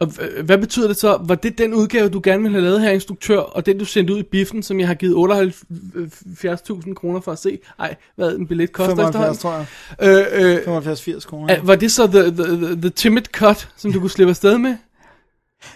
Og 0.00 0.06
h- 0.06 0.44
hvad 0.44 0.58
betyder 0.58 0.86
det 0.88 0.96
så? 0.96 1.18
Var 1.24 1.34
det 1.34 1.58
den 1.58 1.74
udgave, 1.74 2.08
du 2.08 2.20
gerne 2.24 2.42
ville 2.42 2.54
have 2.58 2.64
lavet 2.64 2.80
her, 2.80 2.90
instruktør, 2.90 3.38
og 3.38 3.66
den 3.66 3.78
du 3.78 3.84
sendte 3.84 4.12
ud 4.14 4.18
i 4.18 4.22
biffen, 4.22 4.62
som 4.62 4.80
jeg 4.80 4.86
har 4.88 4.94
givet 4.94 5.14
78.000 5.14 6.94
kroner 6.94 7.20
for 7.20 7.32
at 7.32 7.38
se? 7.38 7.58
Ej, 7.78 7.94
hvad 8.16 8.36
en 8.36 8.46
billet 8.46 8.72
koster 8.72 8.96
75, 8.96 9.36
efterhånden? 9.36 9.66
tror 9.98 10.06
jeg. 10.06 10.26
Øh, 10.36 10.66
øh, 10.66 11.16
75-80 11.16 11.26
kroner. 11.26 11.54
er- 11.54 11.62
var 11.62 11.74
det 11.74 11.92
så 11.92 12.06
the, 12.06 12.22
the, 12.22 12.66
the, 12.66 12.80
the 12.80 12.90
timid 12.90 13.22
cut, 13.22 13.68
som 13.76 13.92
du 13.92 14.00
kunne 14.00 14.10
slippe 14.10 14.30
afsted 14.30 14.58
med? 14.58 14.76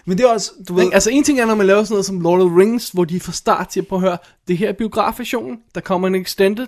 Men 0.05 0.17
det 0.17 0.23
er 0.23 0.29
også, 0.29 0.51
du 0.67 0.73
ved? 0.73 0.89
Altså 0.93 1.09
en 1.09 1.23
ting 1.23 1.39
er, 1.39 1.45
når 1.45 1.55
man 1.55 1.67
laver 1.67 1.83
sådan 1.83 1.93
noget 1.93 2.05
som 2.05 2.21
Lord 2.21 2.41
of 2.41 2.49
the 2.49 2.59
Rings, 2.59 2.89
hvor 2.89 3.05
de 3.05 3.19
fra 3.19 3.31
start 3.31 3.73
siger, 3.73 3.83
på 3.83 3.95
at 3.95 4.01
høre, 4.01 4.17
det 4.47 4.57
her 4.57 4.69
er 4.69 4.73
biografversionen, 4.73 5.57
der 5.75 5.81
kommer 5.81 6.07
en 6.07 6.15
extended. 6.15 6.67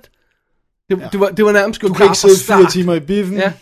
Det, 0.89 0.99
ja. 0.99 1.07
det, 1.11 1.19
var, 1.19 1.30
det 1.30 1.45
var 1.45 1.52
nærmest 1.52 1.81
du 1.81 1.88
gjort 1.88 1.98
kan 1.98 2.06
ikke 2.06 2.18
sidde 2.18 2.39
fire 2.39 2.69
timer 2.69 2.94
i 2.94 2.99
biffen. 2.99 3.38
Ja. 3.38 3.53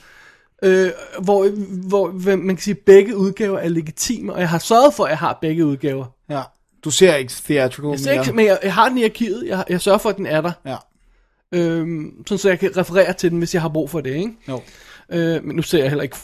Øh, 0.64 0.91
hvor, 1.22 1.49
hvor 1.88 2.11
man 2.36 2.56
kan 2.56 2.57
sige, 2.57 2.72
at 2.73 2.80
begge 2.86 3.18
udgaver 3.18 3.60
er 3.60 3.69
legitime, 3.69 4.34
og 4.34 4.40
jeg 4.40 4.49
har 4.49 4.60
sørget 4.60 4.94
for, 4.94 5.03
at 5.03 5.10
jeg 5.10 5.18
har 5.18 5.38
begge 5.41 5.65
udgaver. 5.65 6.06
ja. 6.30 6.41
Du 6.84 6.91
ser 6.91 7.15
ikke 7.15 7.34
theatrical 7.45 7.90
Jeg, 7.90 7.99
ser 7.99 8.11
ikke, 8.11 8.34
men 8.34 8.45
jeg, 8.45 8.60
jeg 8.64 8.73
har 8.73 8.90
den 8.90 8.98
i 8.98 9.03
arkivet, 9.03 9.48
jeg, 9.48 9.64
jeg 9.69 9.82
sørger 9.82 9.98
for, 9.98 10.10
at 10.10 10.18
den 10.18 10.26
er 10.26 10.41
der. 10.41 10.52
Ja. 10.65 10.76
Øhm, 11.52 12.23
sådan 12.27 12.38
så 12.38 12.49
jeg 12.49 12.60
kan 12.60 12.77
referere 12.77 13.14
til 13.14 13.32
den, 13.32 13.38
hvis 13.38 13.53
jeg 13.53 13.61
har 13.61 13.69
brug 13.69 13.90
for 13.90 14.02
det, 14.02 14.15
ikke? 14.15 14.32
Jo. 14.49 14.61
Øh, 15.10 15.44
men 15.44 15.56
nu 15.56 15.61
ser 15.61 15.80
jeg 15.80 15.90
heller 15.90 16.03
ikke 16.03 16.18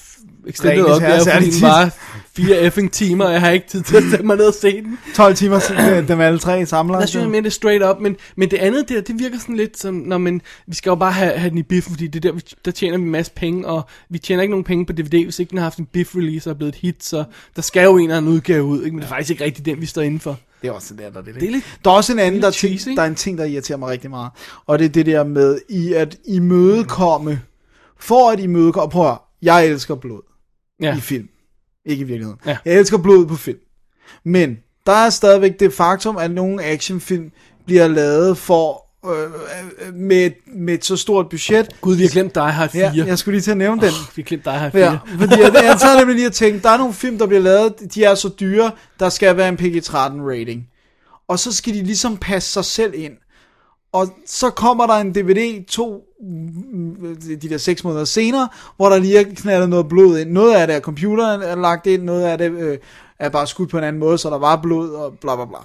extended 0.47 0.83
op, 0.85 1.01
jeg, 1.01 1.21
fordi 1.33 1.51
den 1.51 1.61
var 1.61 1.93
fire 2.35 2.57
effing 2.57 2.91
timer, 2.91 3.25
og 3.25 3.31
jeg 3.31 3.41
har 3.41 3.49
ikke 3.49 3.67
tid 3.67 3.81
til 3.81 3.97
at 3.97 4.03
sætte 4.09 4.25
mig 4.25 4.37
ned 4.37 4.45
og 4.45 4.53
se 4.53 4.81
den. 4.81 4.99
12 5.15 5.35
timer 5.35 5.59
siden 5.59 6.07
dem 6.07 6.19
alle 6.21 6.39
tre 6.39 6.65
samlet. 6.65 6.99
Der 6.99 7.05
synes 7.05 7.23
jeg 7.23 7.31
mere, 7.31 7.41
det 7.41 7.53
straight 7.53 7.83
up, 7.83 7.99
men, 7.99 8.15
men 8.35 8.51
det 8.51 8.57
andet 8.57 8.89
der, 8.89 9.01
det 9.01 9.19
virker 9.19 9.39
sådan 9.39 9.55
lidt 9.55 9.79
som, 9.79 9.93
når 9.93 10.17
man, 10.17 10.41
vi 10.67 10.75
skal 10.75 10.89
jo 10.89 10.95
bare 10.95 11.11
have, 11.11 11.31
have 11.31 11.49
den 11.49 11.57
i 11.57 11.63
biffen, 11.63 11.93
fordi 11.93 12.07
det 12.07 12.25
er 12.25 12.31
der, 12.31 12.35
vi, 12.35 12.41
der 12.65 12.71
tjener 12.71 12.97
vi 12.97 13.03
en 13.03 13.11
masse 13.11 13.31
penge, 13.35 13.67
og 13.67 13.81
vi 14.09 14.19
tjener 14.19 14.41
ikke 14.41 14.51
nogen 14.51 14.63
penge 14.63 14.85
på 14.85 14.93
DVD, 14.93 15.23
hvis 15.23 15.39
ikke 15.39 15.49
den 15.49 15.57
har 15.57 15.65
haft 15.65 15.77
en 15.77 15.87
biff-release 15.97 16.49
og 16.49 16.53
er 16.53 16.57
blevet 16.57 16.75
et 16.75 16.81
hit, 16.81 17.03
så 17.03 17.23
der 17.55 17.61
skal 17.61 17.83
jo 17.83 17.97
en 17.97 18.03
eller 18.03 18.17
anden 18.17 18.31
udgave 18.31 18.63
ud, 18.63 18.83
ikke? 18.83 18.95
men 18.95 19.01
det 19.01 19.05
er 19.05 19.09
faktisk 19.09 19.31
ikke 19.31 19.43
rigtig 19.43 19.65
den, 19.65 19.81
vi 19.81 19.85
står 19.85 20.01
indenfor. 20.01 20.37
Det 20.61 20.67
er 20.67 20.71
også 20.71 20.93
det 20.93 21.03
der, 21.03 21.09
der 21.09 21.19
er 21.19 21.23
det. 21.23 21.35
Det 21.35 21.43
er 21.43 21.51
lidt, 21.51 21.79
Der 21.85 21.91
er 21.91 21.95
også 21.95 22.13
en 22.13 22.19
anden, 22.19 22.41
der, 22.41 22.47
er 22.47 22.51
cheesy. 22.51 22.89
der 22.89 23.01
er 23.01 23.05
en 23.05 23.15
ting, 23.15 23.37
der 23.37 23.45
irriterer 23.45 23.77
mig 23.77 23.89
rigtig 23.89 24.09
meget. 24.09 24.31
Og 24.65 24.79
det 24.79 24.85
er 24.85 24.89
det 24.89 25.05
der 25.05 25.23
med, 25.23 25.59
i 25.69 25.93
at 25.93 26.17
imødekomme, 26.25 27.41
for 27.99 28.31
at 28.31 28.39
imødekomme, 28.39 28.91
prøv 28.91 29.11
at 29.11 29.17
jeg 29.41 29.67
elsker 29.67 29.95
blod 29.95 30.30
ja. 30.81 30.97
i 30.97 30.99
film. 30.99 31.27
Ikke 31.85 32.01
i 32.01 32.03
virkeligheden. 32.03 32.39
Ja. 32.45 32.57
Jeg 32.65 32.73
elsker 32.73 32.97
blod 32.97 33.25
på 33.25 33.35
film. 33.35 33.59
Men 34.25 34.57
der 34.85 34.91
er 34.91 35.09
stadigvæk 35.09 35.59
det 35.59 35.73
faktum, 35.73 36.17
at 36.17 36.31
nogle 36.31 36.63
actionfilm 36.63 37.31
bliver 37.65 37.87
lavet 37.87 38.37
for 38.37 38.85
øh, 39.05 39.23
øh, 39.23 39.93
med, 39.93 40.31
med 40.47 40.73
et 40.73 40.85
så 40.85 40.97
stort 40.97 41.29
budget. 41.29 41.81
Gud, 41.81 41.95
vi 41.95 42.01
har 42.01 42.09
glemt 42.09 42.35
Die 42.35 42.43
Hard 42.51 42.69
4. 42.69 42.91
Ja, 42.95 43.05
jeg 43.05 43.17
skulle 43.17 43.35
lige 43.35 43.43
til 43.43 43.51
at 43.51 43.57
nævne 43.57 43.81
den. 43.81 43.91
Vi 44.15 44.21
har 44.21 44.23
glemt 44.23 44.45
Die 44.45 44.53
Hard 44.53 44.71
4. 44.71 44.81
Ja, 44.81 44.97
fordi 45.19 45.41
jeg, 45.41 45.53
jeg 45.53 45.77
tager 45.81 45.99
nemlig 45.99 46.15
lige 46.15 46.25
at 46.25 46.33
tænke, 46.33 46.59
der 46.59 46.69
er 46.69 46.77
nogle 46.77 46.93
film, 46.93 47.17
der 47.17 47.27
bliver 47.27 47.41
lavet, 47.41 47.73
de 47.95 48.03
er 48.03 48.15
så 48.15 48.29
dyre, 48.39 48.71
der 48.99 49.09
skal 49.09 49.37
være 49.37 49.49
en 49.49 49.55
PG-13 49.55 49.93
rating. 49.95 50.67
Og 51.27 51.39
så 51.39 51.53
skal 51.53 51.73
de 51.73 51.83
ligesom 51.83 52.17
passe 52.17 52.51
sig 52.51 52.65
selv 52.65 52.93
ind. 52.95 53.13
Og 53.93 54.07
så 54.25 54.49
kommer 54.49 54.87
der 54.87 54.93
en 54.93 55.15
DVD 55.15 55.65
to, 55.65 56.03
de 57.41 57.49
der 57.49 57.57
seks 57.57 57.83
måneder 57.83 58.05
senere, 58.05 58.49
hvor 58.77 58.89
der 58.89 58.99
lige 58.99 59.19
er 59.19 59.23
knaldet 59.35 59.69
noget 59.69 59.89
blod 59.89 60.19
ind. 60.19 60.31
Noget 60.31 60.55
af 60.55 60.67
det 60.67 60.75
er 60.75 60.79
computeren 60.79 61.41
er 61.41 61.55
lagt 61.55 61.87
ind, 61.87 62.03
noget 62.03 62.23
af 62.23 62.37
det 62.37 62.51
øh, 62.51 62.77
er 63.19 63.29
bare 63.29 63.47
skudt 63.47 63.69
på 63.69 63.77
en 63.77 63.83
anden 63.83 63.99
måde, 63.99 64.17
så 64.17 64.29
der 64.29 64.37
var 64.37 64.55
blod 64.55 64.89
og 64.89 65.13
bla 65.21 65.35
bla 65.35 65.45
bla. 65.45 65.57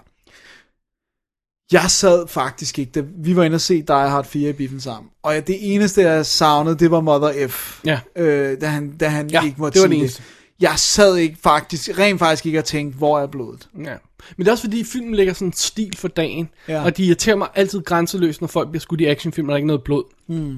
Jeg 1.73 1.90
sad 1.90 2.28
faktisk 2.28 2.78
ikke, 2.78 2.93
da 2.93 3.03
vi 3.16 3.36
var 3.36 3.44
inde 3.44 3.55
og 3.55 3.61
se 3.61 3.82
Die 3.82 4.09
Hard 4.09 4.24
4 4.24 4.51
i 4.51 4.53
biffen 4.53 4.81
sammen. 4.81 5.11
Og 5.23 5.35
ja, 5.35 5.40
det 5.40 5.74
eneste, 5.74 6.03
jeg 6.03 6.27
savnede, 6.27 6.78
det 6.78 6.90
var 6.90 7.01
Mother 7.01 7.48
F. 7.48 7.81
Ja. 7.85 8.01
Øh, 8.16 8.61
da 8.61 8.66
han, 8.66 8.97
da 8.97 9.09
han 9.09 9.31
Ja, 9.31 9.44
ikke 9.44 9.57
måtte 9.59 9.74
det 9.74 9.82
var 9.82 9.89
det 9.89 9.98
eneste. 9.98 10.23
Jeg 10.61 10.73
sad 10.77 11.16
ikke 11.16 11.37
faktisk, 11.43 11.99
rent 11.99 12.19
faktisk 12.19 12.47
ikke 12.47 12.59
og 12.59 12.65
tænkte, 12.65 12.99
hvor 12.99 13.20
er 13.20 13.27
blodet? 13.27 13.69
Ja. 13.78 13.95
Men 14.37 14.39
det 14.39 14.49
er 14.49 14.53
også 14.53 14.65
fordi, 14.65 14.85
filmen 14.85 15.15
lægger 15.15 15.33
sådan 15.33 15.49
en 15.49 15.53
stil 15.53 15.97
for 15.97 16.09
dagen. 16.09 16.49
Ja. 16.69 16.85
Og 16.85 16.97
de 16.97 17.05
irriterer 17.05 17.37
mig 17.37 17.49
altid 17.55 17.81
grænseløst, 17.83 18.41
når 18.41 18.49
folk 18.49 18.69
bliver 18.70 18.81
skudt 18.81 19.01
i 19.01 19.05
actionfilm, 19.05 19.49
og 19.49 19.51
der 19.51 19.55
er 19.55 19.57
ikke 19.57 19.66
noget 19.66 19.83
blod. 19.83 20.05
Mm. 20.28 20.57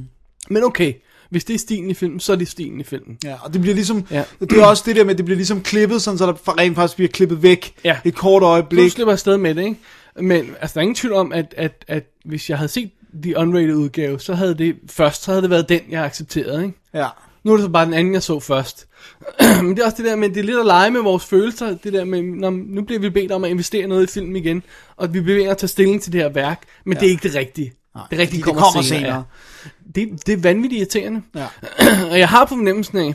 Men 0.51 0.65
okay, 0.65 0.93
hvis 1.31 1.45
det 1.45 1.55
er 1.55 1.59
stilen 1.59 1.91
i 1.91 1.95
filmen, 1.95 2.20
så 2.20 2.33
er 2.33 2.37
det 2.37 2.49
stilen 2.49 2.81
i 2.81 2.85
filmen. 2.85 3.19
Ja, 3.25 3.35
og 3.43 3.53
det 3.53 3.61
bliver 3.61 3.75
ligesom, 3.75 4.07
Ja. 4.11 4.25
det 4.41 4.53
er 4.53 4.65
også 4.65 4.83
det 4.87 4.97
der 4.97 5.05
med, 5.05 5.11
at 5.12 5.19
det 5.19 5.25
bliver 5.25 5.37
ligesom 5.37 5.62
klippet, 5.62 6.03
sådan, 6.03 6.19
så 6.19 6.27
der 6.27 6.59
rent 6.59 6.75
faktisk 6.77 6.97
bliver 6.97 7.09
klippet 7.09 7.43
væk 7.43 7.75
Ja. 7.85 7.97
et 8.05 8.15
kort 8.15 8.41
Du 8.43 8.47
øjeblik. 8.47 8.93
slipper 8.93 9.12
afsted 9.12 9.37
med 9.37 9.55
det, 9.55 9.65
ikke? 9.65 9.77
Men 10.20 10.51
altså, 10.61 10.75
der 10.75 10.81
er 10.81 10.83
ingen 10.83 10.95
tvivl 10.95 11.15
om, 11.15 11.33
at, 11.33 11.55
at, 11.57 11.85
at 11.89 12.05
hvis 12.25 12.51
jeg 12.51 12.59
havde 12.59 12.69
set 12.69 12.91
de 13.25 13.37
unrated 13.37 13.75
udgave, 13.75 14.20
så 14.20 14.35
havde 14.35 14.55
det 14.59 14.77
først, 14.91 15.23
så 15.23 15.31
havde 15.31 15.43
det 15.43 15.51
været 15.51 15.69
den, 15.69 15.81
jeg 15.91 16.05
accepterede, 16.05 16.65
ikke? 16.65 16.79
Ja. 16.95 17.07
Nu 17.45 17.53
er 17.53 17.57
det 17.57 17.65
så 17.65 17.70
bare 17.70 17.85
den 17.87 17.95
anden, 17.95 18.15
jeg 18.15 18.23
så 18.23 18.41
først. 18.41 18.87
Men 19.62 19.70
det 19.76 19.78
er 19.78 19.85
også 19.85 19.97
det 19.97 20.05
der 20.05 20.16
med, 20.16 20.28
det 20.28 20.36
er 20.36 20.43
lidt 20.44 20.59
at 20.59 20.66
lege 20.66 20.90
med 20.90 21.01
vores 21.01 21.24
følelser, 21.24 21.76
det 21.76 21.93
der 21.93 22.05
med, 22.05 22.22
når, 22.22 22.51
nu 22.51 22.82
bliver 22.82 23.01
vi 23.01 23.10
bedt 23.10 23.32
om 23.32 23.44
at 23.44 23.51
investere 23.51 23.86
noget 23.86 24.10
i 24.10 24.12
film 24.12 24.36
igen, 24.36 24.62
og 24.97 25.14
vi 25.14 25.26
ved 25.26 25.44
at 25.44 25.59
tage 25.59 25.68
stilling 25.68 26.02
til 26.02 26.12
det 26.12 26.20
her 26.22 26.28
værk, 26.28 26.62
men 26.85 26.94
ja. 26.94 27.01
det 27.01 27.06
er 27.06 27.10
ikke 27.10 27.28
det 27.28 27.35
rigtige. 27.36 27.72
Nej, 27.94 28.05
det 28.10 28.18
rigtige 28.18 28.36
det 28.36 28.44
kommer, 28.44 28.62
kommer 28.62 28.82
senere. 28.82 29.01
senere. 29.01 29.24
Ja. 29.64 29.70
Det, 29.94 30.26
det 30.26 30.32
er 30.32 30.36
vanvittigt 30.36 30.78
irriterende. 30.80 31.22
Ja. 31.35 31.47
og 32.10 32.18
jeg 32.18 32.28
har 32.28 32.44
på 32.44 32.48
fornemmelsen 32.48 32.98
af, 32.98 33.14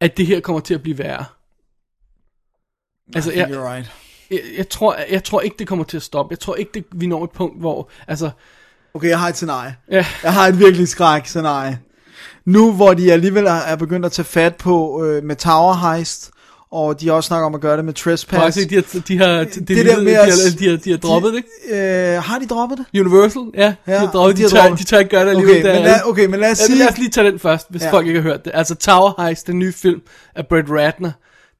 at 0.00 0.16
det 0.16 0.26
her 0.26 0.40
kommer 0.40 0.60
til 0.60 0.74
at 0.74 0.82
blive 0.82 0.98
værre. 0.98 1.24
Altså, 3.14 3.32
jeg, 3.32 3.46
You're 3.48 3.72
right. 3.72 3.92
jeg, 4.30 4.40
jeg, 4.56 4.68
tror, 4.68 4.96
jeg 5.10 5.24
tror 5.24 5.40
ikke, 5.40 5.56
det 5.58 5.66
kommer 5.68 5.84
til 5.84 5.96
at 5.96 6.02
stoppe. 6.02 6.32
Jeg 6.32 6.38
tror 6.38 6.54
ikke, 6.54 6.70
det, 6.74 6.84
vi 6.92 7.06
når 7.06 7.24
et 7.24 7.30
punkt, 7.30 7.60
hvor... 7.60 7.90
Altså, 8.08 8.30
Okay, 8.94 9.08
jeg 9.08 9.18
har 9.20 9.28
et 9.28 9.36
scenarie. 9.36 9.76
ja, 9.90 10.06
Jeg 10.22 10.32
har 10.32 10.46
et 10.46 10.58
virkelig 10.58 10.88
skræk 10.88 11.26
scenarie. 11.26 11.80
Nu 12.52 12.72
hvor 12.72 12.94
de 12.94 13.12
alligevel 13.12 13.44
er 13.46 13.52
er 13.52 13.76
begyndt 13.76 14.06
at 14.06 14.12
tage 14.12 14.26
fat 14.26 14.56
på 14.56 15.04
øh, 15.04 15.24
med 15.24 15.36
Tower 15.36 15.74
Heist, 15.74 16.30
og 16.70 17.00
de 17.00 17.06
har 17.08 17.14
også 17.14 17.26
snakket 17.28 17.46
om 17.46 17.54
at 17.54 17.60
gøre 17.60 17.76
det 17.76 17.84
med 17.84 17.94
Trespass. 17.94 18.42
faktisk, 18.42 18.70
de 18.70 18.74
har, 18.74 19.00
de 19.08 19.18
har, 19.18 19.44
de, 19.44 19.44
de, 19.60 19.74
der 19.74 19.96
de, 19.96 20.04
med 20.04 20.12
de, 20.12 20.16
har, 20.16 20.26
de, 20.58 20.68
har, 20.70 20.76
de 20.76 20.90
har 20.90 20.98
droppet 20.98 21.32
det. 21.34 21.44
Øh, 21.74 22.22
har 22.22 22.38
de 22.38 22.46
droppet 22.46 22.78
det? 22.92 23.00
Universal, 23.00 23.42
ja, 23.54 23.74
ja 23.86 23.92
de 23.94 23.98
har 23.98 24.10
droppet, 24.12 24.36
de, 24.36 24.42
har 24.42 24.48
de, 24.48 24.54
tør, 24.54 24.60
droppet- 24.62 24.78
de 24.78 24.84
tør 24.84 24.98
ikke 24.98 25.10
gøre 25.10 25.24
det 25.24 25.30
alligevel. 25.30 25.56
Okay, 25.58 25.68
der 25.68 25.74
men 25.74 25.82
lad, 25.84 25.94
okay, 26.06 26.26
men 26.26 26.40
lad 26.40 26.50
os 26.50 26.60
Ja, 26.60 26.64
sige... 26.66 26.78
lad 26.78 26.88
os 26.88 26.98
lige 26.98 27.10
tage 27.10 27.30
den 27.30 27.38
først, 27.38 27.66
hvis. 27.70 27.82
Ja. 27.82 27.92
folk 27.92 28.06
ikke 28.06 28.20
har 28.22 28.28
hørt 28.30 28.44
det. 28.44 28.50
Altså 28.54 28.74
Tower 28.74 29.22
Heist, 29.26 29.46
den 29.46 29.58
nye 29.58 29.72
film 29.72 30.00
af 30.36 30.46
Brett 30.46 30.66
Ratner. 30.70 31.10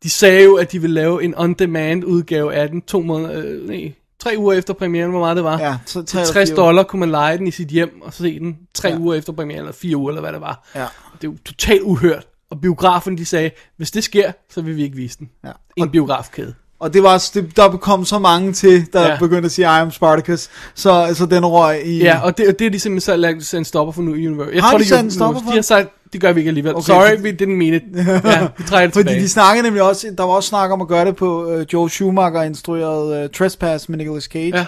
De 0.02 0.10
sagde 0.10 0.44
jo, 0.44 0.54
at 0.54 0.72
de 0.72 0.80
ville 0.80 0.94
lave 0.94 1.24
en 1.24 1.34
on-demand 1.36 2.04
udgave 2.04 2.54
af 2.54 2.68
den 2.68 2.80
to 2.82 3.00
måneder, 3.02 3.42
øh, 3.44 3.68
nej, 3.68 3.92
tre 4.20 4.34
uger 4.38 4.52
efter 4.52 4.74
premieren, 4.74 5.10
hvor 5.10 5.20
meget 5.20 5.36
det 5.36 5.44
var. 5.44 5.58
Ja, 5.58 5.76
så 5.86 6.02
Til 6.02 6.24
60 6.24 6.50
dollar 6.50 6.82
kunne 6.82 7.00
man 7.00 7.10
lege 7.10 7.38
den 7.38 7.46
i 7.46 7.50
sit 7.50 7.68
hjem 7.68 8.02
og 8.02 8.12
se 8.14 8.38
den 8.38 8.58
tre 8.74 8.88
ja. 8.88 8.98
uger 8.98 9.14
efter 9.14 9.32
premieren, 9.32 9.60
eller 9.60 9.72
fire 9.72 9.96
uger, 9.96 10.10
eller 10.10 10.20
hvad 10.20 10.32
det 10.32 10.40
var. 10.40 10.68
Ja. 10.74 10.80
Det 10.80 11.28
er 11.28 11.32
jo 11.32 11.36
totalt 11.44 11.82
uhørt. 11.82 12.26
Og 12.50 12.60
biografen, 12.60 13.18
de 13.18 13.24
sagde, 13.24 13.50
hvis 13.76 13.90
det 13.90 14.04
sker, 14.04 14.32
så 14.50 14.62
vil 14.62 14.76
vi 14.76 14.82
ikke 14.82 14.96
vise 14.96 15.18
den. 15.18 15.30
Ja. 15.44 15.50
En 15.76 15.90
biografkæde. 15.90 16.54
Og 16.80 16.94
det 16.94 17.02
var, 17.02 17.30
det, 17.34 17.56
der 17.56 17.76
kom 17.76 18.04
så 18.04 18.18
mange 18.18 18.52
til, 18.52 18.92
der 18.92 19.06
Ja. 19.06 19.18
begyndte 19.18 19.46
at 19.46 19.52
sige, 19.52 19.64
I 19.64 19.80
am 19.80 19.90
Spartacus. 19.90 20.48
Så, 20.74 21.10
så 21.14 21.26
den 21.26 21.46
røg 21.46 21.86
i... 21.86 21.98
Ja, 21.98 22.20
og 22.24 22.38
det, 22.38 22.48
og 22.48 22.58
det 22.58 22.66
er 22.66 22.70
de 22.70 22.80
simpelthen 22.80 23.00
så 23.00 23.16
lagt 23.16 23.54
en 23.54 23.64
stopper 23.64 23.92
for 23.92 24.02
nu 24.02 24.14
i 24.14 24.26
Universe. 24.26 24.50
Jeg 24.54 24.62
Har 24.62 24.70
tror, 24.70 24.78
de 24.78 24.84
de, 24.84 25.14
for 25.18 25.50
De 25.50 25.54
har 25.54 25.62
sagt, 25.62 25.88
det 26.12 26.20
gør 26.20 26.32
vi 26.32 26.40
ikke 26.40 26.48
alligevel. 26.48 26.74
Okay, 26.74 26.82
Sorry, 26.86 27.16
for- 27.16 27.22
we 27.24 27.30
didn't 27.42 27.56
mean 27.56 27.74
it. 27.74 27.82
Ja, 28.24 28.48
vi 28.58 28.64
trækker 28.64 28.86
det 28.86 28.92
Fordi 28.94 29.14
de 29.20 29.28
snakkede 29.28 29.62
nemlig 29.62 29.82
også, 29.82 30.14
der 30.18 30.24
var 30.24 30.32
også 30.32 30.48
snak 30.48 30.70
om 30.70 30.80
at 30.80 30.88
gøre 30.88 31.04
det 31.04 31.16
på 31.16 31.54
uh, 31.54 31.62
Joe 31.72 31.90
Schumacher 31.90 32.42
instrueret 32.42 33.24
uh, 33.24 33.30
Trespass 33.30 33.88
med 33.88 33.98
Nicolas 33.98 34.24
Cage. 34.24 34.56
Ja. 34.58 34.66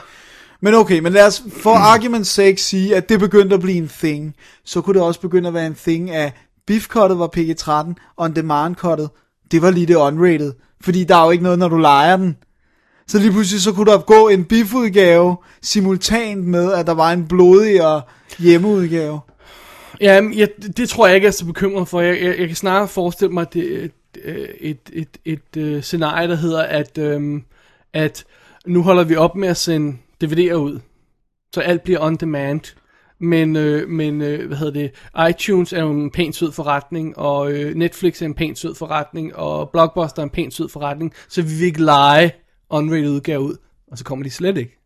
Men 0.61 0.75
okay, 0.75 0.99
men 0.99 1.13
lad 1.13 1.27
os 1.27 1.43
for 1.63 1.75
argument's 1.75 2.23
sake 2.25 2.63
sige, 2.63 2.97
at 2.97 3.09
det 3.09 3.21
begyndte 3.21 3.55
at 3.55 3.61
blive 3.61 3.77
en 3.79 3.89
thing. 3.89 4.35
Så 4.65 4.81
kunne 4.81 4.95
det 4.95 5.03
også 5.03 5.21
begynde 5.21 5.49
at 5.49 5.55
være 5.55 5.67
en 5.67 5.75
thing 5.75 6.11
af, 6.11 6.33
beef-cuttet 6.71 7.19
var 7.19 7.29
PG-13, 7.37 8.13
og 8.17 8.27
en 8.27 8.37
demand-cuttet, 8.37 9.09
det 9.53 9.63
var 9.63 9.71
lige 9.71 9.87
det 9.87 9.95
unrated. 9.95 10.53
Fordi 10.85 11.05
der 11.05 11.17
er 11.17 11.25
jo 11.25 11.31
ikke 11.31 11.45
noget, 11.45 11.59
når 11.59 11.69
du 11.69 11.77
leger 11.77 12.17
den. 12.17 12.37
Så 13.09 13.19
lige 13.19 13.31
pludselig 13.33 13.63
så 13.63 13.73
kunne 13.73 13.93
der 13.93 13.99
gå 13.99 14.29
en 14.29 14.45
biff-udgave 14.45 15.37
simultant 15.63 16.47
med, 16.47 16.73
at 16.73 16.87
der 16.87 16.95
var 16.95 17.13
en 17.13 17.29
blodigere 17.29 18.03
hjemmeudgave. 18.39 19.21
Ja, 20.01 20.21
jeg, 20.35 20.49
det 20.77 20.89
tror 20.89 21.07
jeg 21.07 21.15
ikke, 21.15 21.25
jeg 21.25 21.29
er 21.29 21.33
så 21.33 21.47
bekymret 21.47 21.89
for. 21.89 22.01
Jeg, 22.01 22.23
jeg, 22.23 22.39
jeg 22.39 22.47
kan 22.47 22.57
snarere 22.57 22.89
forestille 22.89 23.33
mig 23.33 23.53
det, 23.53 23.65
øh, 23.65 24.49
et, 24.61 24.79
et, 24.93 25.09
et, 25.25 25.41
et, 25.55 25.63
et 25.63 25.85
scenarie, 25.85 26.29
der 26.29 26.35
hedder, 26.35 26.63
at, 26.63 26.99
øhm, 26.99 27.45
at 27.93 28.25
nu 28.67 28.83
holder 28.83 29.05
vi 29.05 29.17
op 29.17 29.37
med 29.37 29.49
at 29.49 29.57
sende 29.57 29.99
DVD'er 30.25 30.55
ud. 30.55 30.81
Så 31.55 31.61
alt 31.61 31.83
bliver 31.83 32.01
on 32.01 32.17
demand. 32.17 32.75
Men, 33.19 33.57
øh, 33.57 33.89
men 33.89 34.23
øh, 34.23 34.47
hvad 34.47 34.57
hedder 34.57 34.73
det, 34.73 34.93
iTunes 35.31 35.73
er 35.73 35.81
jo 35.81 35.91
en 35.91 36.11
pænt 36.11 36.37
sød 36.37 36.53
forretning, 36.53 37.19
og 37.19 37.53
øh, 37.53 37.75
Netflix 37.75 38.23
er 38.23 38.27
en 38.27 38.35
pænt 38.35 38.59
sød 38.59 38.75
forretning, 38.75 39.37
og 39.37 39.71
Blockbuster 39.71 40.23
er 40.23 40.25
en 40.25 40.31
pænt 40.31 40.55
sød 40.55 40.69
forretning, 40.69 41.13
så 41.29 41.43
vi 41.43 41.49
vil 41.49 41.67
ikke 41.67 41.85
lege 41.85 42.33
unrated 42.71 43.11
udgave 43.11 43.41
ud, 43.41 43.57
og 43.91 43.99
så 43.99 44.05
kommer 44.05 44.25
de 44.25 44.31
slet 44.31 44.57
ikke. 44.57 44.79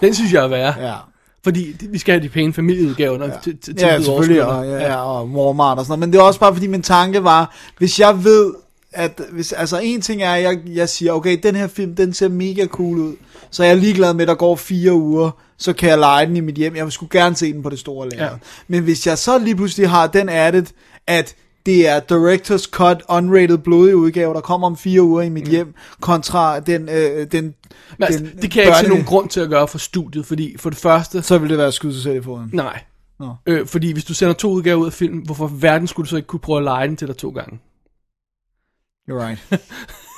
Den 0.00 0.14
synes 0.14 0.32
jeg 0.32 0.44
er 0.44 0.48
værre. 0.48 0.88
Ja. 0.88 0.96
Fordi 1.44 1.76
vi 1.90 1.98
skal 1.98 2.12
have 2.12 2.22
de 2.22 2.28
pæne 2.28 2.52
familieudgaver, 2.52 3.18
når 3.18 3.26
ja. 3.26 3.32
til, 3.42 3.58
til, 3.58 3.76
Ja, 3.78 4.02
selvfølgelig, 4.02 4.44
og, 4.44 4.66
ja, 4.66 4.76
ja, 4.76 4.96
og 4.96 5.28
Walmart 5.28 5.78
og 5.78 5.84
sådan 5.84 5.90
noget. 5.90 6.00
Men 6.00 6.12
det 6.12 6.18
er 6.18 6.22
også 6.22 6.40
bare 6.40 6.54
fordi 6.54 6.66
min 6.66 6.82
tanke 6.82 7.24
var, 7.24 7.56
hvis 7.78 8.00
jeg 8.00 8.24
ved, 8.24 8.54
at 8.92 9.20
hvis, 9.32 9.52
altså 9.52 9.80
en 9.82 10.00
ting 10.00 10.22
er, 10.22 10.34
at 10.34 10.42
jeg, 10.42 10.58
jeg 10.66 10.88
siger, 10.88 11.12
okay, 11.12 11.38
den 11.42 11.56
her 11.56 11.66
film, 11.66 11.96
den 11.96 12.12
ser 12.12 12.28
mega 12.28 12.66
cool 12.66 12.98
ud, 12.98 13.16
så 13.50 13.62
jeg 13.62 13.72
er 13.72 13.76
ligeglad 13.76 14.14
med, 14.14 14.22
at 14.22 14.28
der 14.28 14.34
går 14.34 14.56
fire 14.56 14.92
uger, 14.92 15.30
så 15.56 15.72
kan 15.72 15.88
jeg 15.88 15.98
lege 15.98 16.26
den 16.26 16.36
i 16.36 16.40
mit 16.40 16.54
hjem. 16.54 16.76
Jeg 16.76 16.92
skulle 16.92 17.20
gerne 17.20 17.36
se 17.36 17.52
den 17.52 17.62
på 17.62 17.70
det 17.70 17.78
store 17.78 18.08
lærred. 18.08 18.30
Ja. 18.32 18.38
Men 18.68 18.82
hvis 18.82 19.06
jeg 19.06 19.18
så 19.18 19.38
lige 19.38 19.56
pludselig 19.56 19.90
har 19.90 20.06
den 20.06 20.28
added, 20.28 20.66
at 21.06 21.34
det 21.66 21.88
er 21.88 22.00
Director's 22.00 22.70
Cut 22.70 23.02
unrated 23.08 23.58
blodige 23.58 23.96
udgave, 23.96 24.34
der 24.34 24.40
kommer 24.40 24.66
om 24.66 24.76
fire 24.76 25.02
uger 25.02 25.22
i 25.22 25.28
mit 25.28 25.44
mm. 25.44 25.50
hjem, 25.50 25.74
kontra 26.00 26.60
den, 26.60 26.88
øh, 26.88 27.26
den, 27.32 27.44
Men 27.44 27.54
altså, 28.00 28.20
den 28.20 28.42
det 28.42 28.50
kan 28.50 28.62
jeg 28.62 28.68
ikke 28.68 28.78
se 28.78 28.88
nogen 28.88 29.04
grund 29.04 29.28
til 29.28 29.40
at 29.40 29.48
gøre 29.48 29.68
for 29.68 29.78
studiet, 29.78 30.26
fordi 30.26 30.56
for 30.58 30.70
det 30.70 30.78
første, 30.78 31.22
Så 31.22 31.38
vil 31.38 31.50
det 31.50 31.58
være 31.58 31.66
at 31.66 31.74
skyde 31.74 31.94
sig 31.94 32.02
selv 32.02 32.16
i 32.16 32.22
foden. 32.22 32.50
nej. 32.52 32.82
Nå. 33.20 33.34
Øh, 33.46 33.66
fordi 33.66 33.92
hvis 33.92 34.04
du 34.04 34.14
sender 34.14 34.34
to 34.34 34.50
udgaver 34.50 34.76
ud 34.80 34.86
af 34.86 34.92
filmen, 34.92 35.22
hvorfor 35.24 35.46
verden 35.46 35.86
skulle 35.86 36.04
du 36.04 36.10
så 36.10 36.16
ikke 36.16 36.26
kunne 36.26 36.40
prøve 36.40 36.58
at 36.58 36.64
lege 36.64 36.88
den 36.88 36.96
til 36.96 37.08
dig 37.08 37.16
to 37.16 37.30
gange? 37.30 37.58
You're 39.10 39.22
right. 39.26 39.38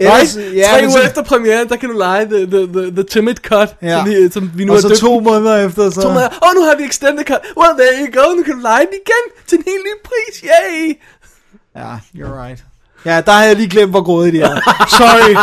Ellers, 0.00 0.36
Ellers, 0.36 0.54
ja, 0.56 0.68
Tre 0.72 0.80
uger 0.82 0.90
så- 0.90 1.02
efter 1.06 1.22
premieren, 1.22 1.68
der 1.68 1.76
kan 1.76 1.88
du 1.90 1.98
lege 1.98 2.24
the, 2.24 2.46
the, 2.46 2.66
the, 2.66 2.90
the 2.90 3.02
timid 3.02 3.34
cut, 3.34 3.68
Ja. 3.82 3.98
som, 3.98 4.08
vi, 4.10 4.30
som 4.30 4.50
vi 4.54 4.64
nu 4.64 4.72
og 4.72 4.76
har 4.76 4.82
så 4.82 4.88
døbt. 4.88 5.00
to 5.00 5.20
måneder 5.20 5.66
efter, 5.66 5.90
så... 5.90 6.00
to 6.02 6.08
måneder. 6.08 6.28
Oh, 6.42 6.54
nu 6.54 6.62
har 6.62 6.76
vi 6.76 6.84
extended 6.84 7.24
cut. 7.24 7.38
Well, 7.56 7.72
there 7.78 7.94
you 8.00 8.22
go. 8.22 8.34
Nu 8.36 8.42
kan 8.42 8.54
du 8.54 8.60
lege 8.60 8.80
den 8.86 8.94
igen 9.06 9.24
til 9.46 9.58
en 9.58 9.64
helt 9.66 9.84
ny 9.84 9.94
pris. 10.04 10.40
Yay! 10.44 10.98
Ja, 11.76 11.94
you're 12.16 12.42
right. 12.46 12.64
Ja, 13.04 13.20
der 13.26 13.32
har 13.32 13.44
jeg 13.44 13.56
lige 13.56 13.68
glemt, 13.70 13.90
hvor 13.90 14.02
grådige 14.02 14.32
de 14.32 14.40
er. 14.42 14.54
Sorry. 14.98 15.34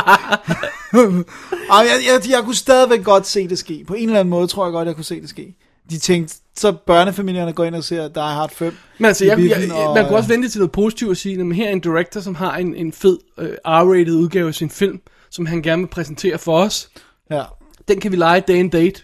Ej, 1.72 1.78
jeg, 1.78 2.00
jeg, 2.08 2.30
jeg 2.30 2.44
kunne 2.44 2.56
stadigvæk 2.56 3.04
godt 3.04 3.28
se 3.28 3.48
det 3.48 3.60
ske. 3.60 3.84
På 3.88 3.94
en 3.94 4.04
eller 4.10 4.20
anden 4.20 4.30
måde 4.30 4.48
tror 4.48 4.66
jeg 4.66 4.72
godt, 4.72 4.88
jeg 4.88 4.96
kunne 4.96 5.06
se 5.06 5.22
det 5.22 5.30
ske. 5.30 5.56
De 5.90 6.00
tænkte, 6.00 6.36
så 6.56 6.72
børnefamilierne 6.72 7.54
går 7.54 7.64
ind 7.64 7.76
og 7.76 7.84
ser 7.84 8.08
Die 8.08 8.24
Hard 8.24 8.52
5. 8.52 8.78
Men 8.98 9.06
altså, 9.06 9.26
jeg, 9.26 9.40
jeg, 9.40 9.58
biffen, 9.58 9.72
og, 9.72 9.96
man 9.96 10.06
kunne 10.06 10.18
også 10.18 10.28
øh, 10.28 10.36
vente 10.36 10.50
til 10.50 10.60
noget 10.60 10.72
positivt 10.72 11.10
og 11.10 11.18
sige, 11.18 11.40
at 11.40 11.56
her 11.56 11.68
er 11.68 11.72
en 11.72 11.80
director, 11.80 12.22
som 12.22 12.36
har 12.36 12.58
en, 12.58 12.76
en 12.76 12.94
fed 12.94 13.18
uh, 13.38 13.46
R-rated 13.66 14.12
udgave 14.12 14.48
af 14.48 14.56
sin 14.56 14.70
film, 14.70 15.00
som 15.30 15.46
han 15.46 15.62
gerne 15.62 15.82
vil 15.82 15.88
præsentere 15.88 16.38
for 16.38 16.58
os. 16.58 16.90
Ja, 17.32 17.44
Den 17.88 18.00
kan 18.00 18.12
vi 18.12 18.18
lege 18.18 18.44
day 18.48 18.60
and 18.60 18.72
date. 18.72 19.02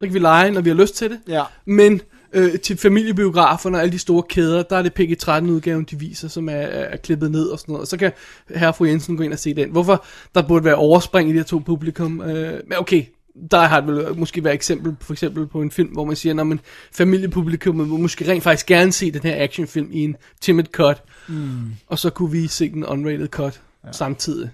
Den 0.00 0.08
kan 0.08 0.14
vi 0.14 0.18
lege, 0.18 0.50
når 0.50 0.60
vi 0.60 0.70
har 0.70 0.76
lyst 0.76 0.96
til 0.96 1.10
det. 1.10 1.20
ja. 1.28 1.42
Men 1.66 2.00
øh, 2.32 2.58
til 2.58 2.76
familiebiograferne 2.76 3.76
og 3.76 3.82
alle 3.82 3.92
de 3.92 3.98
store 3.98 4.22
kæder, 4.22 4.62
der 4.62 4.76
er 4.76 4.82
det 4.82 4.92
PG-13-udgaven, 5.00 5.84
de 5.90 5.98
viser, 5.98 6.28
som 6.28 6.48
er, 6.48 6.52
er 6.52 6.96
klippet 6.96 7.30
ned 7.30 7.46
og 7.46 7.58
sådan 7.58 7.72
noget. 7.72 7.82
Og 7.82 7.88
så 7.88 7.96
kan 7.96 8.12
herre 8.54 8.74
fru 8.74 8.84
Jensen 8.84 9.16
gå 9.16 9.22
ind 9.22 9.32
og 9.32 9.38
se 9.38 9.54
den. 9.54 9.70
Hvorfor 9.70 10.04
der 10.34 10.42
burde 10.48 10.64
være 10.64 10.74
overspring 10.74 11.28
i 11.28 11.32
de 11.32 11.38
her 11.38 11.44
to 11.44 11.58
publikum? 11.58 12.20
Øh, 12.20 12.60
men 12.66 12.78
okay, 12.78 13.04
der 13.50 13.58
har 13.58 13.80
vel 13.80 14.18
måske 14.18 14.44
være 14.44 14.54
eksempel, 14.54 14.96
for 15.00 15.12
eksempel 15.12 15.46
på 15.46 15.62
en 15.62 15.70
film, 15.70 15.88
hvor 15.88 16.04
man 16.04 16.16
siger, 16.16 16.52
at 16.52 16.58
familiepublikummet 16.92 17.90
vil 17.90 17.98
måske 17.98 18.30
rent 18.30 18.42
faktisk 18.42 18.66
gerne 18.66 18.92
se 18.92 19.10
den 19.10 19.22
her 19.22 19.44
actionfilm 19.44 19.88
i 19.92 20.04
en 20.04 20.16
timid 20.40 20.64
cut, 20.64 21.02
mm. 21.28 21.72
og 21.86 21.98
så 21.98 22.10
kunne 22.10 22.30
vi 22.32 22.46
se 22.46 22.70
den 22.70 22.86
unrated 22.86 23.28
cut 23.28 23.60
ja. 23.84 23.92
samtidig. 23.92 24.50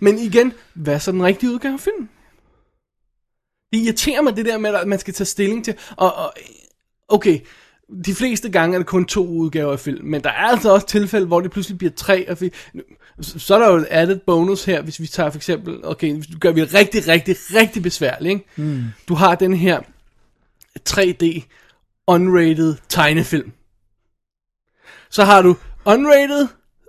Men 0.00 0.18
igen, 0.18 0.52
hvad 0.74 0.94
er 0.94 0.98
så 0.98 1.12
den 1.12 1.24
rigtige 1.24 1.52
udgave 1.52 1.74
af 1.74 1.80
filmen? 1.80 2.08
Det 3.72 3.78
irriterer 3.78 4.22
mig 4.22 4.36
det 4.36 4.44
der 4.44 4.58
med, 4.58 4.74
at 4.74 4.88
man 4.88 4.98
skal 4.98 5.14
tage 5.14 5.26
stilling 5.26 5.64
til, 5.64 5.74
og, 5.96 6.14
og 6.14 6.34
okay, 7.08 7.40
de 8.06 8.14
fleste 8.14 8.50
gange 8.50 8.74
er 8.74 8.78
det 8.78 8.86
kun 8.86 9.04
to 9.04 9.26
udgaver 9.26 9.72
af 9.72 9.80
film, 9.80 10.06
men 10.06 10.22
der 10.22 10.30
er 10.30 10.44
altså 10.44 10.72
også 10.74 10.86
tilfælde, 10.86 11.26
hvor 11.26 11.40
det 11.40 11.50
pludselig 11.50 11.78
bliver 11.78 11.92
tre, 11.96 12.30
og 12.30 12.40
vi, 12.40 12.52
så 13.20 13.54
er 13.54 13.58
der 13.58 13.70
jo 13.70 13.76
et 13.76 13.86
added 13.90 14.18
bonus 14.26 14.64
her, 14.64 14.82
hvis 14.82 15.00
vi 15.00 15.06
tager 15.06 15.30
for 15.30 15.38
eksempel, 15.38 15.80
okay, 15.84 16.14
hvis 16.14 16.26
du 16.26 16.38
gør 16.38 16.52
vi 16.52 16.62
rigtig, 16.62 17.08
rigtig, 17.08 17.36
rigtig 17.54 17.82
besværligt, 17.82 18.32
ikke? 18.32 18.44
Mm. 18.56 18.84
Du 19.08 19.14
har 19.14 19.34
den 19.34 19.54
her 19.54 19.80
3D 20.88 21.42
unrated 22.06 22.76
tegnefilm. 22.88 23.52
Så 25.10 25.24
har 25.24 25.42
du 25.42 25.56
unrated 25.84 26.48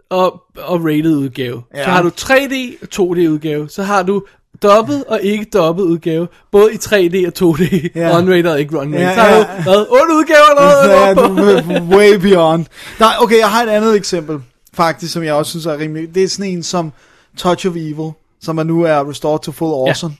og, 0.10 0.44
og 0.58 0.86
rated 0.86 1.16
udgave. 1.16 1.64
Ja. 1.76 1.84
Så 1.84 1.90
har 1.90 2.02
du 2.02 2.10
3D 2.10 2.56
og 2.82 2.88
2D 2.94 3.20
udgave. 3.30 3.70
Så 3.70 3.84
har 3.84 4.04
du 4.04 4.26
dobbelt 4.64 5.04
og 5.04 5.22
ikke 5.22 5.46
dobbelt 5.54 5.88
udgave. 5.88 6.28
Både 6.52 6.74
i 6.74 6.78
3D 6.78 7.28
og 7.28 7.34
2D. 7.40 7.88
Ja. 7.96 8.18
Unrated 8.18 8.52
og 8.52 8.60
ikke 8.60 8.78
unrated. 8.78 9.00
Ja, 9.00 9.10
Ja, 9.10 9.16
så 9.16 9.22
har 9.22 9.38
du 9.38 9.62
hvad, 9.64 9.86
8 9.90 10.16
udgaver 10.16 10.50
eller 10.50 11.30
noget. 11.30 11.60
er 11.60 11.82
way 11.98 12.14
beyond. 12.14 12.66
Nej, 13.00 13.14
okay, 13.22 13.40
jeg 13.40 13.50
har 13.50 13.64
et 13.64 13.70
andet 13.70 13.96
eksempel, 13.96 14.40
faktisk, 14.74 15.14
som 15.14 15.24
jeg 15.24 15.34
også 15.34 15.50
synes 15.50 15.66
er 15.66 15.78
rimelig... 15.78 16.16
Det 16.16 16.24
er 16.24 16.28
sådan 16.28 16.52
en 16.52 16.64
som 16.64 16.92
Touch 17.38 17.68
of 17.68 17.76
Evil, 17.76 18.12
som 18.42 18.58
er 18.58 18.64
nu 18.64 18.84
er 18.84 19.10
restored 19.10 19.40
to 19.40 19.52
full 19.52 19.72
awesome, 19.90 20.14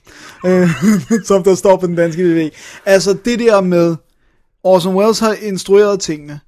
ja. 0.44 0.50
øh, 0.50 0.68
som 1.28 1.42
der 1.42 1.54
står 1.54 1.76
på 1.76 1.86
den 1.86 1.96
danske 1.96 2.22
DVD. 2.22 2.50
Altså, 2.86 3.16
det 3.24 3.38
der 3.38 3.60
med, 3.60 3.96
Orson 4.64 4.94
Welles 4.96 5.18
har 5.18 5.36
instrueret 5.42 6.00
tingene. 6.00 6.40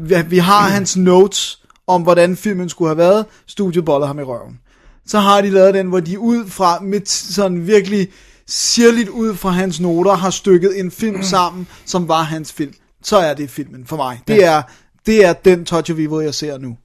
Vi, 0.00 0.14
vi 0.28 0.38
har 0.38 0.60
hans 0.68 0.96
notes 0.96 1.58
om, 1.86 2.02
hvordan 2.02 2.36
filmen 2.36 2.68
skulle 2.68 2.88
have 2.88 2.98
været. 2.98 3.24
Studiet 3.46 3.84
boller 3.84 4.06
ham 4.06 4.18
i 4.18 4.22
røven. 4.22 4.58
Så 5.08 5.18
har 5.18 5.40
de 5.40 5.50
lavet 5.50 5.74
den, 5.74 5.86
hvor 5.86 6.00
de 6.00 6.18
ud 6.18 6.46
fra, 6.46 6.80
med 6.80 7.00
sådan 7.06 7.66
virkelig 7.66 8.08
sirligt 8.46 9.08
ud 9.08 9.34
fra 9.34 9.50
hans 9.50 9.80
noter, 9.80 10.12
har 10.14 10.30
stykket 10.30 10.80
en 10.80 10.90
film 10.90 11.22
sammen, 11.22 11.66
som 11.86 12.08
var 12.08 12.22
hans 12.22 12.52
film. 12.52 12.72
Så 13.02 13.16
er 13.16 13.34
det 13.34 13.50
filmen 13.50 13.86
for 13.86 13.96
mig. 13.96 14.20
Det 14.28 14.44
er, 14.44 14.62
det 15.06 15.24
er 15.24 15.32
den 15.32 15.64
Touch 15.64 15.92
of 15.92 15.98
Evil, 15.98 16.24
jeg 16.24 16.34
ser 16.34 16.58
nu. 16.58 16.76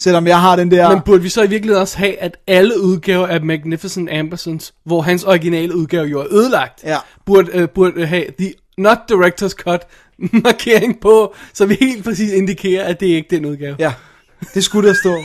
Selvom 0.00 0.26
jeg 0.26 0.40
har 0.40 0.56
den 0.56 0.70
der... 0.70 0.90
Men 0.90 1.00
burde 1.04 1.22
vi 1.22 1.28
så 1.28 1.42
i 1.42 1.46
virkeligheden 1.48 1.82
også 1.82 1.98
have, 1.98 2.16
at 2.18 2.36
alle 2.46 2.80
udgaver 2.80 3.26
af 3.26 3.42
Magnificent 3.42 4.10
Ambersons, 4.12 4.74
hvor 4.84 5.02
hans 5.02 5.24
originale 5.24 5.76
udgave 5.76 6.06
jo 6.06 6.20
er 6.20 6.26
ødelagt, 6.30 6.84
Ja. 6.84 6.96
burde, 7.26 7.62
uh, 7.62 7.68
burde 7.68 8.06
have 8.06 8.24
the 8.38 8.52
not 8.78 8.98
director's 9.12 9.48
cut 9.48 9.80
markering 10.44 11.00
på, 11.00 11.34
så 11.52 11.66
vi 11.66 11.76
helt 11.80 12.04
præcis 12.04 12.32
indikerer, 12.32 12.84
at 12.84 13.00
det 13.00 13.12
er 13.12 13.16
ikke 13.16 13.36
den 13.36 13.44
udgave. 13.46 13.76
Ja, 13.78 13.92
det 14.54 14.64
skulle 14.64 14.88
der 14.88 14.94
stå. 14.94 15.16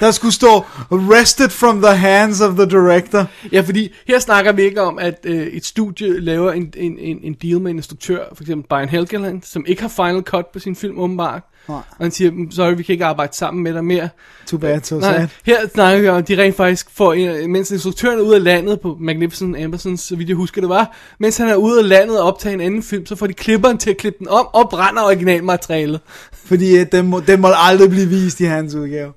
Der 0.00 0.10
skulle 0.10 0.34
stå, 0.34 0.64
rested 0.90 1.48
from 1.48 1.82
the 1.82 1.94
hands 1.96 2.40
of 2.40 2.54
the 2.54 2.66
director. 2.70 3.24
Ja, 3.52 3.60
fordi 3.60 3.94
her 4.06 4.18
snakker 4.18 4.52
vi 4.52 4.62
ikke 4.62 4.82
om, 4.82 4.98
at 4.98 5.18
øh, 5.24 5.46
et 5.46 5.64
studie 5.64 6.20
laver 6.20 6.52
en, 6.52 6.72
en, 6.76 6.98
en, 6.98 7.18
en 7.22 7.34
deal 7.42 7.60
med 7.60 7.70
en 7.70 7.76
instruktør, 7.76 8.24
for 8.34 8.42
eksempel 8.44 8.68
Brian 8.68 8.88
Helgeland, 8.88 9.42
som 9.42 9.64
ikke 9.66 9.82
har 9.82 9.88
final 9.88 10.22
cut 10.22 10.46
på 10.52 10.58
sin 10.58 10.76
film 10.76 10.98
åbenbart. 10.98 11.42
Nej. 11.68 11.76
Og 11.76 12.04
han 12.04 12.10
siger, 12.10 12.30
"Mm, 12.30 12.50
sorry, 12.50 12.74
vi 12.76 12.82
kan 12.82 12.92
ikke 12.92 13.04
arbejde 13.04 13.36
sammen 13.36 13.62
med 13.64 13.74
dig 13.74 13.84
mere. 13.84 14.08
Too 14.46 14.58
bad, 14.58 14.80
so 14.82 14.98
Nej, 14.98 15.18
sad. 15.18 15.28
her 15.44 15.68
snakker 15.74 16.00
vi 16.00 16.08
om, 16.08 16.16
at 16.16 16.28
de 16.28 16.42
rent 16.42 16.56
faktisk 16.56 16.90
får, 16.96 17.12
en, 17.12 17.52
mens 17.52 17.70
instruktøren 17.70 18.18
er 18.18 18.22
ude 18.22 18.36
af 18.36 18.44
landet 18.44 18.80
på 18.80 18.96
Magnificent 19.00 19.56
Ambersons, 19.56 20.00
så 20.00 20.16
vidt 20.16 20.28
jeg 20.28 20.36
husker 20.36 20.60
det 20.60 20.68
var, 20.68 20.96
mens 21.20 21.36
han 21.36 21.48
er 21.48 21.54
ude 21.54 21.78
af 21.78 21.88
landet 21.88 22.20
og 22.20 22.26
optager 22.26 22.54
en 22.54 22.60
anden 22.60 22.82
film, 22.82 23.06
så 23.06 23.16
får 23.16 23.26
de 23.26 23.32
klipperen 23.32 23.78
til 23.78 23.90
at 23.90 23.96
klippe 23.96 24.18
den 24.18 24.28
om 24.28 24.46
og 24.52 24.70
brænder 24.70 25.02
originalmaterialet. 25.02 26.00
Fordi 26.32 26.78
øh, 26.78 26.86
den, 26.92 27.06
må, 27.06 27.20
den 27.20 27.40
må 27.40 27.48
aldrig 27.54 27.90
blive 27.90 28.06
vist 28.08 28.40
i 28.40 28.44
hans 28.44 28.74
udgave. 28.74 29.12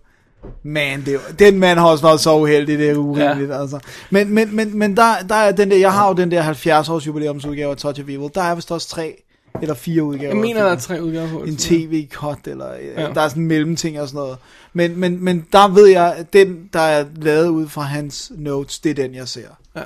Man, 0.64 1.06
det, 1.06 1.20
den 1.40 1.60
mand 1.60 1.80
har 1.80 1.88
også 1.88 2.03
været 2.03 2.20
så 2.20 2.36
uheldig, 2.36 2.78
det 2.80 2.90
er 2.90 2.95
urimeligt, 2.95 3.49
ja. 3.49 3.61
altså. 3.61 3.80
Men, 4.10 4.30
men, 4.34 4.56
men, 4.56 4.78
men 4.78 4.98
der, 4.98 5.14
der 5.30 5.36
er 5.36 5.52
den 5.52 5.72
der, 5.72 5.78
jeg 5.78 5.94
har 5.94 6.07
jo 6.07 6.14
den 6.14 6.32
der 6.32 6.41
70 6.41 6.90
års 6.90 7.07
jubilæumsudgave 7.07 7.72
af 7.72 7.78
Touch 7.78 8.02
of 8.02 8.10
Evil, 8.10 8.30
der 8.36 8.41
er 8.41 8.56
vist 8.56 8.72
også 8.72 8.90
tre 8.90 9.24
eller 9.61 9.76
fire 9.76 10.03
udgaver. 10.03 10.34
Jeg 10.34 10.41
mener, 10.41 10.64
der 10.64 10.72
er 10.72 10.80
tre 10.80 11.03
udgaver 11.03 11.30
på. 11.30 11.44
en 11.44 11.57
tv-cut, 11.57 12.48
eller 12.48 12.74
ja. 12.74 13.02
Ja. 13.02 13.14
der 13.14 13.22
er 13.22 13.28
sådan 13.28 13.44
en 13.44 13.48
mellemting 13.48 14.02
og 14.02 14.07
sådan 14.07 14.18
noget. 14.18 14.38
Men, 14.74 14.99
men, 14.99 15.24
men 15.24 15.48
der 15.52 15.68
ved 15.68 15.88
jeg, 15.88 16.15
at 16.18 16.34
den, 16.34 16.70
der 16.74 16.80
er 16.80 17.06
lavet 17.15 17.48
ud 17.48 17.68
fra 17.68 17.82
hans 17.82 18.32
notes, 18.36 18.80
det 18.80 18.90
er 18.90 18.94
den, 18.94 19.15
jeg 19.15 19.28
ser. 19.28 19.48
Ja. 19.76 19.82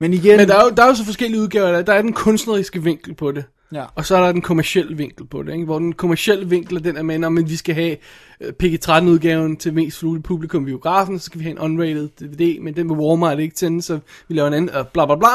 Men 0.00 0.12
igen, 0.12 0.36
Men 0.36 0.48
der 0.48 0.56
er, 0.56 0.64
jo, 0.64 0.70
der 0.70 0.82
er 0.82 0.86
jo 0.86 0.94
så 0.94 1.04
forskellige 1.04 1.40
udgaver. 1.42 1.72
Der, 1.72 1.82
der 1.82 1.92
er 1.92 2.02
den 2.02 2.12
kunstneriske 2.12 2.82
vinkel 2.82 3.14
på 3.14 3.32
det. 3.32 3.44
Ja. 3.72 3.84
Og 3.94 4.06
så 4.06 4.16
er 4.16 4.24
der 4.24 4.32
den 4.32 4.40
kommercielle 4.40 4.96
vinkel 4.96 5.26
på 5.26 5.42
det, 5.42 5.52
ikke? 5.52 5.64
hvor 5.64 5.78
den 5.78 5.92
kommercielle 5.92 6.48
vinkel 6.48 6.76
er 6.76 6.80
den 6.80 6.96
er 6.96 7.02
med, 7.02 7.24
om 7.24 7.48
vi 7.48 7.56
skal 7.56 7.74
have 7.74 7.96
øh, 8.40 8.52
PG-13-udgaven 8.62 9.56
til 9.56 9.74
mest 9.74 9.98
flutte 9.98 10.22
publikum 10.22 10.62
i 10.62 10.66
biografen, 10.66 11.18
så 11.18 11.24
skal 11.24 11.38
vi 11.38 11.44
have 11.44 11.52
en 11.52 11.58
unrated 11.58 12.08
DVD, 12.08 12.60
men 12.60 12.76
den 12.76 12.88
vil 12.88 12.96
Walmart 12.98 13.38
ikke 13.38 13.54
tænde, 13.54 13.82
så 13.82 13.98
vi 14.28 14.34
laver 14.34 14.48
en 14.48 14.54
anden, 14.54 14.76
øh, 14.76 14.84
bla 14.92 15.06
bla 15.06 15.16
bla. 15.16 15.28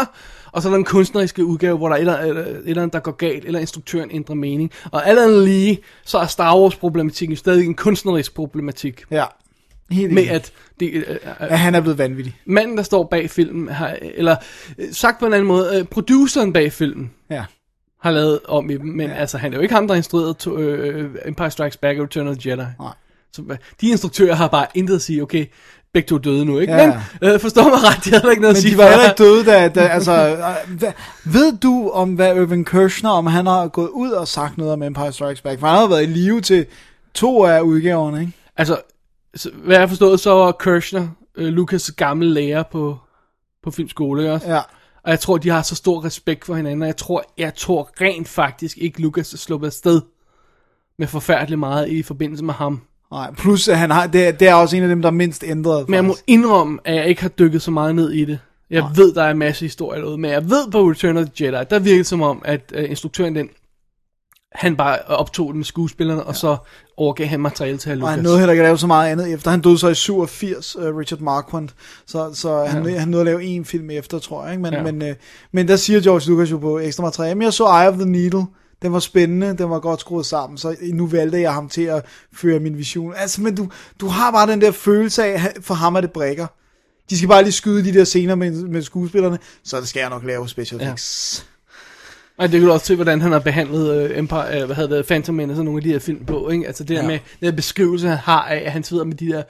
Og 0.51 0.61
så 0.61 0.68
er 0.68 0.72
der 0.72 0.77
den 0.77 0.85
kunstneriske 0.85 1.45
udgave, 1.45 1.77
hvor 1.77 1.89
der 1.89 1.95
er 1.95 1.97
et 1.97 2.01
eller, 2.01 2.18
eller, 2.18 2.41
et 2.41 2.61
eller 2.65 2.81
andet, 2.81 2.93
der 2.93 2.99
går 2.99 3.11
galt, 3.11 3.45
eller 3.45 3.60
instruktøren 3.60 4.10
ændrer 4.14 4.35
mening. 4.35 4.72
Og 4.91 5.07
alt 5.07 5.19
andet 5.19 5.43
lige, 5.43 5.80
så 6.06 6.18
er 6.18 6.26
Star 6.26 6.57
Wars-problematikken 6.57 7.38
stadig 7.38 7.65
en 7.65 7.76
kunstnerisk 7.76 8.35
problematik. 8.35 9.03
ja. 9.11 9.26
Helt 9.91 10.14
Med 10.14 10.27
at 10.27 10.51
det, 10.80 10.93
øh, 10.93 11.03
øh, 11.10 11.18
at 11.39 11.60
han 11.60 11.76
er 11.76 11.81
blevet 11.81 11.97
vanvittig. 11.97 12.35
manden, 12.45 12.77
der 12.77 12.84
står 12.84 13.03
bag 13.11 13.30
filmen, 13.30 13.68
har, 13.68 13.97
eller 14.01 14.35
øh, 14.77 14.85
sagt 14.91 15.19
på 15.19 15.26
en 15.26 15.34
anden 15.34 15.47
måde, 15.47 15.80
øh, 15.80 15.85
produceren 15.85 16.53
bag 16.53 16.72
filmen, 16.73 17.11
Ja. 17.30 17.45
Har 18.02 18.12
lavet 18.12 18.40
om 18.48 18.70
i 18.70 18.78
dem, 18.78 18.86
men 18.86 19.10
ja. 19.10 19.16
altså, 19.16 19.38
han 19.38 19.54
er 19.54 19.58
jo 19.58 19.62
ikke 19.62 19.74
ham, 19.74 19.88
der 19.88 19.94
har 19.94 19.98
instrueret 19.98 20.38
to, 20.38 20.58
øh, 20.58 21.16
Empire 21.26 21.52
Strikes 21.52 21.78
Back 21.78 22.00
og 22.00 22.04
Return 22.04 22.28
of 22.28 22.38
the 22.38 22.50
Jedi. 22.50 22.64
Nej. 22.80 22.94
Så 23.34 23.58
de 23.82 23.88
instruktører 23.90 24.36
har 24.36 24.48
bare 24.48 24.66
intet 24.74 24.96
at 24.96 25.02
sige, 25.02 25.22
okay, 25.22 25.46
begge 25.94 26.08
to 26.08 26.18
døde 26.18 26.46
nu, 26.46 26.60
ikke? 26.60 26.74
Ja. 26.74 27.02
Men 27.22 27.30
øh, 27.30 27.40
forstår 27.40 27.64
mig 27.64 27.74
ret, 27.74 28.06
de 28.06 28.10
havde 28.10 28.32
ikke 28.32 28.42
noget 28.42 28.54
Men 28.54 28.58
at 28.58 28.62
sige. 28.62 28.72
de 28.72 28.78
var 28.78 28.90
heller 28.90 29.10
ikke 29.10 29.24
døde, 29.24 29.46
da, 29.46 29.68
da 29.68 29.88
altså, 29.88 30.12
øh, 30.12 30.78
hvad, 30.78 30.92
ved 31.26 31.58
du 31.58 31.90
om, 31.90 32.14
hvad 32.14 32.36
Irvin 32.36 32.66
Kershner, 32.66 33.10
om 33.10 33.26
han 33.26 33.46
har 33.46 33.68
gået 33.68 33.90
ud 33.90 34.12
og 34.12 34.28
sagt 34.28 34.58
noget 34.58 34.74
om 34.74 34.84
Empire 34.84 35.14
Strikes 35.14 35.42
Back? 35.42 35.60
For 35.60 35.68
han 35.68 35.78
har 35.78 35.88
været 35.88 36.04
i 36.04 36.06
live 36.06 36.42
til 36.42 36.66
to 37.14 37.46
af 37.46 37.62
udgaverne, 37.62 38.22
ikke? 38.22 38.34
Altså, 38.58 38.82
så, 39.36 39.50
hvad 39.54 39.78
jeg 39.78 39.90
forstået, 39.90 40.20
så 40.20 40.32
var 40.32 40.52
Kirshner, 40.52 41.08
øh, 41.36 41.54
Lucas' 41.58 41.94
gamle 41.96 42.34
lærer 42.34 42.64
på, 42.64 42.98
på 43.64 43.72
filmskole, 43.72 44.22
ikke 44.22 44.34
også? 44.34 44.54
Ja. 44.54 44.62
Og 45.04 45.12
jeg 45.12 45.20
tror, 45.20 45.38
de 45.38 45.50
har 45.50 45.62
så 45.62 45.76
stor 45.76 46.06
respekt 46.06 46.46
for 46.46 46.56
hinanden, 46.56 46.82
og 46.82 46.88
jeg 46.88 46.98
tror, 46.98 47.24
jeg 47.38 47.56
tror 47.56 47.90
rent 48.02 48.28
faktisk 48.28 48.78
ikke, 48.78 49.02
Lucas 49.02 49.34
er 49.34 49.38
sluppet 49.38 49.68
afsted 49.68 50.02
med 51.00 51.08
forfærdeligt 51.08 51.60
meget 51.60 51.90
i 51.90 52.04
forbindelse 52.04 52.44
med 52.44 52.54
ham. 52.54 52.82
Nej, 53.12 53.34
plus 53.34 53.68
at 53.68 53.78
han 53.78 53.92
har, 53.92 54.08
det, 54.08 54.28
er- 54.28 54.32
det 54.32 54.48
er 54.48 54.54
også 54.54 54.78
en 54.78 54.84
af 54.84 54.90
dem, 54.90 55.02
der 55.02 55.10
er 55.10 55.14
mindst 55.14 55.44
ændret. 55.48 55.90
Men 55.90 55.96
jeg 55.96 56.06
må 56.06 56.14
faktisk. 56.14 56.24
indrømme, 56.28 56.80
at 56.86 56.96
jeg 56.96 57.06
ikke 57.08 57.22
har 57.22 57.30
dykket 57.30 57.62
så 57.62 57.72
meget 57.72 57.96
ned 57.96 58.12
i 58.12 58.26
det. 58.26 58.40
Jeg 58.70 58.82
Nej. 58.82 58.90
ved, 58.96 59.14
der 59.14 59.24
er 59.24 59.32
en 59.32 59.38
masse 59.38 59.66
historier 59.66 60.02
derude, 60.02 60.18
men 60.18 60.32
jeg 60.32 60.50
ved 60.50 60.72
på 60.72 60.90
Return 60.90 61.18
of 61.18 61.26
the 61.36 61.46
Jedi, 61.46 61.66
der 61.70 61.80
virkede 61.80 61.98
det 61.98 62.08
som 62.08 62.22
om, 62.22 62.42
at 62.46 62.74
uh, 62.78 62.84
instruktøren 62.90 63.36
den, 63.36 63.50
han 64.52 64.76
bare 64.76 64.98
optog 65.08 65.56
med 65.56 65.66
skuespillerne, 65.66 66.22
ja. 66.22 66.28
og 66.28 66.36
så 66.36 66.58
overgav 66.98 67.28
han 67.28 67.40
materiale 67.40 67.78
til 67.78 67.92
Og 67.92 67.98
Lucas. 67.98 68.14
han 68.16 68.24
nåede 68.24 68.38
heller 68.40 68.52
ikke 68.54 68.62
at 68.64 68.68
lave 68.68 68.78
så 68.78 68.88
meget 68.88 69.12
andet 69.12 69.34
efter. 69.34 69.52
Han 69.52 69.62
døde 69.62 69.78
så 69.78 69.88
i 69.88 69.96
87, 69.96 70.76
uh, 70.76 70.98
Richard 70.98 71.20
Marquand. 71.20 71.70
Så, 72.08 72.32
så 72.34 72.66
han, 72.66 72.86
Ja. 72.86 73.00
han 73.00 73.08
nåede 73.08 73.22
at 73.22 73.26
lave 73.26 73.44
en 73.44 73.66
film 73.66 73.90
efter, 73.90 74.20
tror 74.20 74.44
jeg. 74.44 74.52
Ikke? 74.52 74.62
Men, 74.62 74.74
Ja. 74.74 74.84
men, 74.84 75.02
uh, 75.02 75.08
men 75.54 75.68
der 75.68 75.76
siger 75.76 76.02
George 76.02 76.30
Lucas 76.30 76.52
jo 76.52 76.58
på 76.58 76.80
ekstra 76.80 77.04
materiale, 77.04 77.36
men 77.36 77.42
jeg 77.46 77.54
så 77.54 77.64
Eye 77.66 77.88
of 77.90 77.94
the 77.96 78.06
Needle. 78.06 78.46
Den 78.82 78.94
var 78.94 79.00
spændende, 79.00 79.58
den 79.58 79.70
var 79.70 79.80
godt 79.80 80.00
skruet 80.00 80.26
sammen, 80.26 80.58
så 80.58 80.76
nu 80.94 81.08
valgte 81.08 81.42
jeg 81.42 81.54
ham 81.54 81.70
til 81.70 81.82
at 81.82 82.06
føre 82.34 82.60
min 82.60 82.78
vision. 82.78 83.14
Altså, 83.18 83.42
men 83.42 83.56
du, 83.56 83.70
du 84.02 84.08
har 84.08 84.32
bare 84.32 84.52
den 84.52 84.62
der 84.62 84.72
følelse 84.72 85.24
af, 85.24 85.54
for 85.62 85.74
ham 85.74 85.96
er 85.96 86.02
det 86.02 86.12
brækker. 86.12 86.48
De 87.10 87.18
skal 87.18 87.30
bare 87.30 87.44
lige 87.44 87.52
skyde 87.52 87.84
de 87.84 87.94
der 87.94 88.04
scener 88.04 88.36
med, 88.36 88.52
med 88.52 88.82
skuespillerne, 88.82 89.40
så 89.64 89.80
det 89.80 89.88
skal 89.88 90.00
jeg 90.00 90.10
nok 90.10 90.24
lave 90.24 90.50
special 90.50 90.82
Ja. 90.82 90.94
Og 92.40 92.52
det 92.52 92.60
kan 92.60 92.68
du 92.68 92.74
også 92.74 92.86
se, 92.86 92.95
hvordan 92.95 93.22
han 93.22 93.32
har 93.32 93.40
behandlet 93.40 94.11
uh, 94.11 94.18
Empire, 94.18 94.60
uh, 94.60 94.66
hvad 94.66 94.76
hedder 94.76 94.95
det, 94.98 95.06
Phantom 95.06 95.36
Menace 95.36 95.61
og 95.61 95.66
nogle 95.66 95.80
af 95.80 95.84
de 95.84 95.91
her 95.91 95.99
film 95.99 96.26
på, 96.26 96.49
ikke? 96.49 96.68
Altså 96.68 96.84
det 96.84 96.98
der 96.98 97.02
Ja. 97.02 97.07
med, 97.07 97.20
den 97.40 97.45
der 97.45 97.52
beskrivelse, 97.52 98.07
han 98.07 98.18
har 98.18 98.41
af, 98.44 98.61
at 98.66 98.72
han 98.72 98.84
sidder 98.84 99.03
med 99.03 99.16
de 99.16 99.28
der 99.28 99.44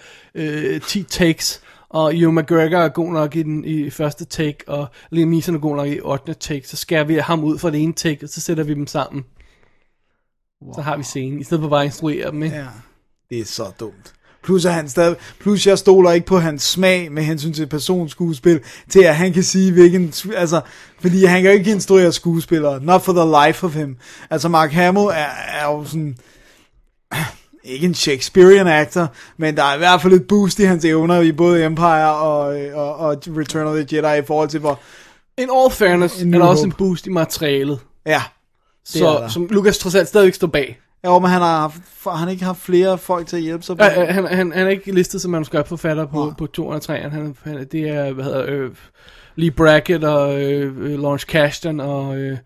uh, 0.75 0.81
10 0.81 1.03
takes, 1.03 1.61
og 1.89 2.13
Hugh 2.19 2.33
McGregor 2.35 2.77
er 2.77 2.89
god 2.89 3.11
nok 3.13 3.35
i, 3.35 3.43
den, 3.43 3.65
i 3.65 3.89
første 3.89 4.25
take, 4.25 4.57
og 4.67 4.87
Liam 5.09 5.27
Neeson 5.29 5.55
er 5.55 5.59
god 5.59 5.75
nok 5.75 5.87
i 5.87 5.99
8. 6.01 6.33
take, 6.33 6.67
så 6.67 6.77
skærer 6.77 7.03
vi 7.03 7.15
ham 7.15 7.43
ud 7.43 7.57
fra 7.59 7.71
det 7.71 7.83
ene 7.83 7.93
take, 7.93 8.25
og 8.25 8.29
så 8.29 8.41
sætter 8.41 8.63
vi 8.63 8.73
dem 8.73 8.87
sammen. 8.87 9.25
Wow. 10.61 10.73
Så 10.73 10.81
har 10.81 10.97
vi 10.97 11.03
scenen, 11.03 11.39
i 11.39 11.43
stedet 11.43 11.61
for 11.61 11.69
bare 11.69 11.81
at 11.81 11.85
instruere 11.85 12.31
dem, 12.31 12.43
ikke? 12.43 12.55
Ja, 12.55 12.65
det 13.29 13.39
er 13.39 13.45
så 13.45 13.63
dumt. 13.79 14.13
Plus, 14.43 14.65
at 14.65 14.73
han 14.73 14.89
stadig, 14.89 15.15
plus 15.39 15.67
jeg 15.67 15.77
stoler 15.77 16.11
ikke 16.11 16.27
på 16.27 16.39
hans 16.39 16.63
smag 16.63 17.11
med 17.11 17.23
hensyn 17.23 17.53
til 17.53 17.67
personskuespil, 17.67 18.59
til 18.89 19.03
at 19.03 19.15
han 19.15 19.33
kan 19.33 19.43
sige, 19.43 19.71
hvilken, 19.71 20.13
altså, 20.35 20.61
fordi 21.01 21.25
han 21.25 21.41
kan 21.41 21.51
jo 21.51 21.57
ikke 21.57 21.71
instruere 21.71 22.11
skuespillere, 22.11 22.83
not 22.83 23.01
for 23.01 23.13
the 23.13 23.47
life 23.47 23.65
of 23.65 23.73
him. 23.73 23.97
Altså, 24.29 24.49
Mark 24.49 24.71
Hamill 24.71 25.05
er, 25.05 25.27
er 25.59 25.65
jo 25.65 25.85
sådan, 25.85 26.17
ikke 27.63 27.85
en 27.85 27.95
Shakespearean 27.95 28.67
actor, 28.67 29.07
men 29.37 29.57
der 29.57 29.63
er 29.63 29.75
i 29.75 29.77
hvert 29.77 30.01
fald 30.01 30.13
et 30.13 30.27
boost 30.27 30.59
i 30.59 30.63
hans 30.63 30.85
evner 30.85 31.21
i 31.21 31.31
både 31.31 31.65
Empire 31.65 32.15
og, 32.15 32.39
og, 32.73 32.95
og 32.95 33.17
Return 33.27 33.67
of 33.67 33.75
the 33.75 33.97
Jedi 33.97 34.19
i 34.19 34.25
forhold 34.25 34.49
til, 34.49 34.59
hvor, 34.59 34.79
In 35.37 35.49
all 35.53 35.71
fairness, 35.71 36.21
En 36.21 36.33
er 36.33 36.39
der 36.39 36.45
også 36.45 36.65
en 36.65 36.71
boost 36.71 37.07
i 37.07 37.09
materialet, 37.09 37.79
ja, 38.05 38.11
er 38.15 38.21
så, 38.85 39.27
som 39.29 39.47
Lucas 39.51 39.77
trods 39.77 39.95
alt 39.95 40.07
stadigvæk 40.07 40.33
står 40.33 40.47
bag. 40.47 40.79
Jo, 41.05 41.19
men 41.19 41.29
han 41.29 41.41
har, 41.41 41.59
haft, 41.59 41.75
har 42.03 42.15
han 42.15 42.29
ikke 42.29 42.43
haft 42.43 42.59
flere 42.61 42.97
folk 42.97 43.27
til 43.27 43.35
at 43.37 43.41
hjælpe 43.43 43.63
sig 43.63 43.77
på? 43.77 43.83
Uh, 43.83 43.91
han, 43.91 44.25
han, 44.27 44.51
han 44.51 44.65
er 44.65 44.69
ikke 44.69 44.91
listet 44.91 45.21
som 45.21 45.31
manuskriptforfatter 45.31 46.05
på, 46.05 46.25
Nej. 46.25 46.33
på 46.37 46.47
203. 46.47 46.99
Han, 47.09 47.35
han, 47.43 47.67
det 47.71 47.89
er, 47.89 48.13
hvad 48.13 48.23
hedder 48.23 48.45
øh, 48.47 48.71
Lee 49.35 49.51
Brackett 49.51 50.03
og 50.03 50.41
øh, 50.41 50.99
Lawrence 51.01 51.27
Kasdan 51.27 51.79
og... 51.79 52.17
Øh, 52.17 52.37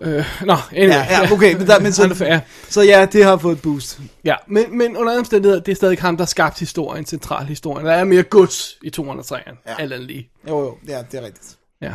øh, 0.00 0.24
nå, 0.46 0.54
anyway. 0.72 0.88
Ja, 0.94 1.06
ja, 1.10 1.32
okay, 1.32 1.54
men 1.56 1.66
der- 1.66 1.80
men 1.80 1.92
så- 2.16 2.24
ja, 2.24 2.40
Så 2.68 2.82
ja, 2.82 3.06
det 3.12 3.24
har 3.24 3.36
fået 3.36 3.56
et 3.56 3.62
boost. 3.62 4.00
ja. 4.24 4.34
Men, 4.46 4.78
men 4.78 4.96
under 4.96 5.12
andre 5.12 5.18
omstændigheder, 5.18 5.60
det 5.62 5.72
er 5.72 5.76
stadig 5.76 5.98
ham, 6.00 6.16
der 6.16 6.24
har 6.24 6.26
skabt 6.26 6.58
historien, 6.58 7.04
central 7.06 7.44
historien. 7.46 7.86
Der 7.86 7.92
er 7.92 8.04
mere 8.04 8.22
gods 8.22 8.74
i 8.82 8.90
203. 8.90 9.36
Ja. 9.46 9.74
Alt 9.78 9.92
andet 9.92 10.06
lige. 10.06 10.30
Jo, 10.48 10.60
jo, 10.60 10.76
ja, 10.88 11.02
det 11.12 11.20
er 11.20 11.24
rigtigt. 11.24 11.56
Ja. 11.82 11.94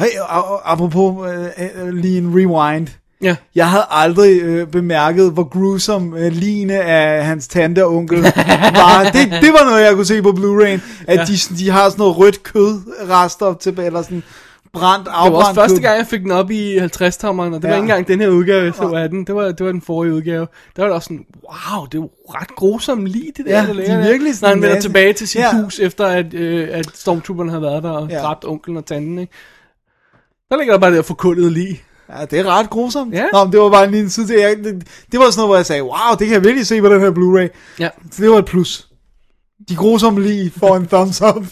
Hey, 0.00 0.06
apropos 0.64 1.30
øh, 1.30 1.46
øh, 1.86 1.88
lige 1.94 2.18
en 2.18 2.28
rewind. 2.34 2.88
Ja. 3.22 3.36
Jeg 3.54 3.70
havde 3.70 3.84
aldrig 3.90 4.40
øh, 4.42 4.66
bemærket, 4.68 5.32
hvor 5.32 5.44
grusom 5.48 6.14
øh, 6.16 6.32
line 6.32 6.74
af 6.74 7.24
hans 7.24 7.48
tante 7.48 7.84
og 7.84 7.94
onkel 7.94 8.22
var. 8.82 9.10
Det, 9.12 9.42
det 9.42 9.52
var 9.52 9.64
noget, 9.70 9.82
jeg 9.84 9.94
kunne 9.94 10.04
se 10.06 10.22
på 10.22 10.28
Blu-ray. 10.30 10.80
At 11.08 11.18
Ja. 11.18 11.24
de, 11.24 11.54
de 11.58 11.70
har 11.70 11.88
sådan 11.88 11.98
noget 12.00 12.16
rødt 12.18 12.42
kødrester 12.42 13.54
tilbage, 13.54 13.86
eller 13.86 14.02
sådan 14.02 14.22
brændt, 14.72 15.04
Det 15.06 15.12
var 15.14 15.20
også 15.20 15.36
afbrændt 15.36 15.54
første 15.60 15.80
gang, 15.80 15.98
jeg 15.98 16.06
fik 16.06 16.20
den 16.20 16.30
op 16.30 16.50
i 16.50 16.78
50-tommeren, 16.78 17.54
og 17.54 17.62
det 17.62 17.64
ja. 17.64 17.68
var 17.68 17.74
ikke 17.74 17.76
engang 17.76 18.08
den 18.08 18.20
her 18.20 18.28
udgave, 18.28 18.64
jeg 18.64 18.74
så 18.74 18.82
af 18.88 19.08
den. 19.08 19.24
Det 19.24 19.34
var, 19.34 19.44
det 19.52 19.66
var 19.66 19.72
den 19.72 19.82
forrige 19.82 20.14
udgave. 20.14 20.46
Der 20.76 20.82
var 20.82 20.86
det 20.86 20.94
også 20.94 21.04
sådan, 21.06 21.24
wow, 21.50 21.84
det 21.86 21.94
er 21.98 22.02
jo 22.02 22.10
ret 22.34 22.54
grusomt 22.56 23.06
lige 23.08 23.32
det 23.36 23.46
der, 23.46 23.52
Ja, 23.52 23.60
der 23.60 23.66
de 23.66 23.74
ligger 23.74 23.92
er 23.92 23.96
der. 24.00 24.08
virkelig 24.08 24.28
Når 24.30 24.34
sådan 24.34 24.48
han 24.48 24.62
vender 24.62 24.74
masse- 24.74 24.88
tilbage 24.88 25.12
til 25.12 25.28
sit 25.28 25.40
Ja. 25.40 25.62
hus, 25.62 25.78
efter 25.78 26.06
at, 26.06 26.34
øh, 26.34 26.68
at 26.72 26.86
stormtrooperne 26.94 27.50
havde 27.50 27.62
været 27.62 27.82
der 27.82 27.90
og 27.90 28.08
ja. 28.10 28.18
Dræbt 28.18 28.44
onklen 28.44 28.76
og 28.76 28.86
tanten, 28.86 29.18
ikke? 29.18 29.32
Der 30.50 30.56
ligger 30.58 30.74
der 30.74 30.80
bare 30.80 30.90
det 30.90 30.96
der 30.96 31.02
forkullet 31.02 31.52
lige. 31.52 31.82
Ja, 32.18 32.24
det 32.24 32.38
er 32.38 32.44
ret 32.46 32.70
grusomt. 32.70 33.14
Ja. 33.14 33.24
Nå, 33.32 33.44
men 33.44 33.52
det 33.52 33.60
var 33.60 33.70
bare 33.70 33.84
en 33.84 33.90
lille 33.90 34.10
side 34.10 34.26
til. 34.26 34.36
Jeg, 34.36 34.56
det, 34.56 34.88
det 35.12 35.20
var 35.20 35.30
sådan 35.30 35.38
noget, 35.38 35.48
hvor 35.48 35.56
jeg 35.56 35.66
sagde, 35.66 35.82
wow, 35.82 36.10
det 36.18 36.26
kan 36.26 36.34
jeg 36.34 36.44
virkelig 36.44 36.66
se 36.66 36.80
på 36.80 36.88
den 36.88 37.00
her 37.00 37.10
Blu-ray. 37.10 37.76
Ja, 37.78 37.88
Så 38.10 38.22
det 38.22 38.30
var 38.30 38.38
et 38.38 38.44
plus. 38.44 38.88
De 39.68 39.76
grusomme 39.76 40.22
lige 40.22 40.52
får 40.56 40.76
en 40.76 40.86
thumbs 40.86 41.22
up. 41.22 41.44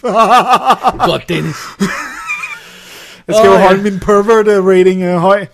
godt 1.11 1.29
Dennis. 1.29 1.57
Jeg 3.29 3.35
skal 3.35 3.49
Åh, 3.49 3.55
jo 3.55 3.59
ja. 3.59 3.67
holde 3.67 3.83
min 3.83 4.01
pervert 4.01 4.49
øh, 4.49 4.67
rating 4.67 5.03
øh, 5.03 5.17
høj. 5.17 5.47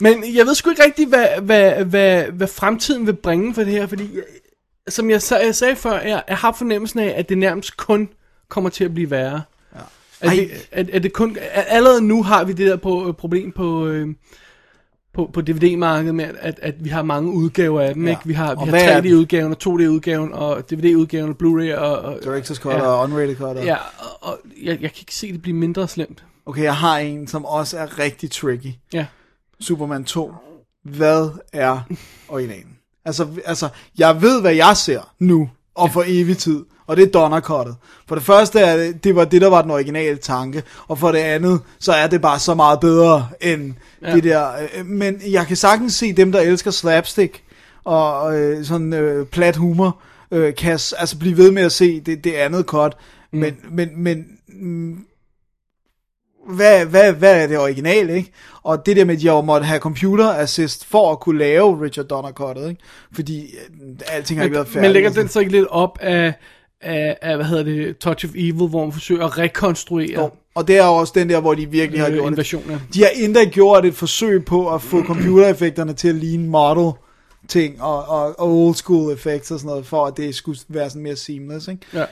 Men 0.00 0.24
jeg 0.34 0.46
ved 0.46 0.54
sgu 0.54 0.70
ikke 0.70 0.84
rigtigt, 0.84 1.08
hvad, 1.08 1.26
hvad, 1.42 1.84
hvad, 1.84 2.24
hvad 2.24 2.46
fremtiden 2.46 3.06
vil 3.06 3.12
bringe 3.16 3.54
for 3.54 3.62
det 3.64 3.72
her, 3.72 3.86
fordi 3.86 4.10
jeg, 4.14 4.22
som 4.88 5.10
jeg, 5.10 5.20
jeg 5.30 5.54
sagde 5.54 5.76
før, 5.76 6.00
jeg, 6.00 6.22
jeg 6.28 6.36
har 6.36 6.52
fornemmelsen 6.52 7.00
af, 7.00 7.14
at 7.16 7.28
det 7.28 7.38
nærmest 7.38 7.76
kun 7.76 8.08
kommer 8.48 8.70
til 8.70 8.84
at 8.84 8.94
blive 8.94 9.10
værre. 9.10 9.42
Ja. 10.22 10.30
At, 10.30 10.36
det, 10.36 10.68
at, 10.72 10.90
at 10.90 11.02
det 11.02 11.12
kun, 11.12 11.36
at 11.52 11.64
allerede 11.68 12.02
nu 12.02 12.22
har 12.22 12.44
vi 12.44 12.52
det 12.52 12.66
der 12.66 12.76
på, 12.76 13.14
problem 13.18 13.52
på, 13.52 13.86
øh, 13.86 14.08
på, 15.14 15.30
på 15.32 15.40
DVD-markedet 15.40 16.14
med, 16.14 16.24
at, 16.40 16.58
at 16.62 16.84
vi 16.84 16.88
har 16.88 17.02
mange 17.02 17.32
udgaver 17.32 17.80
af 17.80 17.94
dem. 17.94 18.04
Ja. 18.04 18.10
Ikke? 18.10 18.22
Vi 18.24 18.32
har, 18.32 18.54
Og 18.54 18.66
vi 18.66 18.72
har 18.72 19.00
den? 19.00 19.12
3D-udgaven 19.12 19.52
og 19.52 19.58
2D-udgaven 19.66 20.32
og 20.32 20.70
DVD-udgaven 20.70 21.30
og 21.30 21.36
Blu-ray 21.42 21.78
og, 21.78 21.98
og 21.98 22.16
Director's 22.16 22.54
cut 22.60 22.72
Ja. 22.72 22.80
og 22.82 23.02
unrated 23.04 23.36
cut. 23.36 23.56
Og... 23.56 23.64
ja, 23.64 23.76
og, 23.98 24.28
og 24.28 24.38
jeg, 24.62 24.70
jeg 24.70 24.92
kan 24.92 25.00
ikke 25.00 25.14
se 25.14 25.32
det 25.32 25.42
blive 25.42 25.56
mindre 25.56 25.88
slemt. 25.88 26.24
Okay, 26.46 26.62
jeg 26.62 26.76
har 26.76 26.98
en, 26.98 27.26
som 27.26 27.44
også 27.44 27.78
er 27.78 27.98
rigtig 27.98 28.30
tricky. 28.30 28.72
Ja. 28.92 29.06
Superman 29.60 30.04
2. 30.04 30.32
Hvad 30.84 31.28
er 31.52 31.80
originalen? 32.28 32.78
Altså, 33.04 33.26
altså, 33.44 33.68
jeg 33.98 34.22
ved, 34.22 34.40
hvad 34.40 34.54
jeg 34.54 34.76
ser 34.76 35.14
nu, 35.18 35.50
og 35.74 35.90
for 35.90 36.04
evig 36.06 36.38
tid. 36.38 36.64
Og 36.92 36.96
det 36.96 37.06
er 37.06 37.10
Donnercuttet. 37.10 37.76
For 38.08 38.14
det 38.14 38.24
første 38.24 38.60
er 38.60 38.76
det, 38.76 39.04
det 39.04 39.16
var 39.16 39.24
det, 39.24 39.40
der 39.40 39.48
var 39.48 39.62
den 39.62 39.70
originale 39.70 40.16
tanke. 40.16 40.62
Og 40.88 40.98
for 40.98 41.12
det 41.12 41.18
andet, 41.18 41.60
så 41.80 41.92
er 41.92 42.06
det 42.06 42.20
bare 42.22 42.38
så 42.38 42.54
meget 42.54 42.80
bedre 42.80 43.28
end 43.40 43.74
Ja. 44.02 44.14
det 44.14 44.24
der. 44.24 44.48
øh, 44.78 44.86
Men 44.86 45.20
jeg 45.30 45.46
kan 45.46 45.56
sagtens 45.56 45.94
se 45.94 46.12
dem, 46.12 46.32
der 46.32 46.40
elsker 46.40 46.70
slapstick 46.70 47.42
og 47.84 48.38
øh, 48.40 48.64
sådan 48.64 48.92
øh, 48.92 49.26
plat 49.26 49.56
humor, 49.56 49.98
øh, 50.30 50.54
kan 50.54 50.72
altså 50.72 51.16
blive 51.18 51.36
ved 51.36 51.50
med 51.50 51.62
at 51.62 51.72
se 51.72 52.00
det, 52.00 52.24
det 52.24 52.32
andet 52.32 52.64
cut. 52.66 52.96
Mm. 53.32 53.38
Men, 53.38 53.56
men, 53.70 53.88
men 54.02 54.24
mm, 54.48 54.98
hvad, 56.48 56.86
hvad, 56.86 57.12
hvad 57.12 57.42
er 57.42 57.46
det 57.46 57.58
originale, 57.58 58.16
ikke? 58.16 58.32
Og 58.62 58.86
det 58.86 58.96
der 58.96 59.04
med, 59.04 59.14
at 59.16 59.24
jeg 59.24 59.44
måtte 59.44 59.66
have 59.66 59.80
computer 59.80 60.28
assist 60.34 60.84
for 60.84 61.12
at 61.12 61.20
kunne 61.20 61.38
lave 61.38 61.82
Richard 61.82 62.06
Donner 62.06 62.32
cuttet, 62.32 62.68
ikke? 62.68 62.80
Fordi 63.14 63.40
øh, 63.42 63.96
alting 64.08 64.38
har 64.40 64.44
ikke 64.44 64.54
været 64.54 64.66
færdigt. 64.68 64.82
Men 64.82 64.90
lægger 64.90 65.10
den 65.10 65.28
så 65.28 65.40
ikke 65.40 65.52
lidt 65.52 65.66
op 65.70 65.98
af, 66.00 66.34
af, 66.82 67.18
af, 67.22 67.36
hvad 67.36 67.46
hedder 67.46 67.62
det, 67.62 67.98
Touch 67.98 68.24
of 68.24 68.30
Evil, 68.34 68.68
hvor 68.68 68.84
man 68.84 68.92
forsøger 68.92 69.26
at 69.26 69.38
rekonstruere 69.38 70.12
Jo, 70.14 70.30
Og 70.54 70.68
det 70.68 70.78
er 70.78 70.86
jo 70.86 70.92
også 70.94 71.12
den 71.16 71.28
der, 71.28 71.40
hvor 71.40 71.54
de 71.54 71.70
virkelig 71.70 72.00
har 72.00 72.08
øh, 72.08 72.14
gjort 72.14 72.24
det. 72.24 72.30
invasioner. 72.32 72.78
De 72.94 73.00
har 73.02 73.10
endda 73.16 73.44
gjort 73.44 73.84
et 73.86 73.94
forsøg 73.94 74.44
på 74.44 74.74
at 74.74 74.82
få 74.82 75.04
computereffekterne 75.04 75.92
til 75.92 76.08
at 76.08 76.14
ligne 76.14 76.48
model 76.48 76.92
ting 77.48 77.82
og, 77.82 78.04
og, 78.08 78.40
og 78.40 78.50
old 78.50 78.74
school 78.74 79.12
effects 79.12 79.50
og 79.50 79.58
sådan 79.58 79.68
noget, 79.70 79.86
for 79.86 80.06
at 80.06 80.16
det 80.16 80.34
skulle 80.34 80.58
være 80.68 80.90
sådan 80.90 81.02
mere 81.02 81.16
seamless, 81.16 81.68
ikke? 81.68 81.86
Ja. 81.94 82.04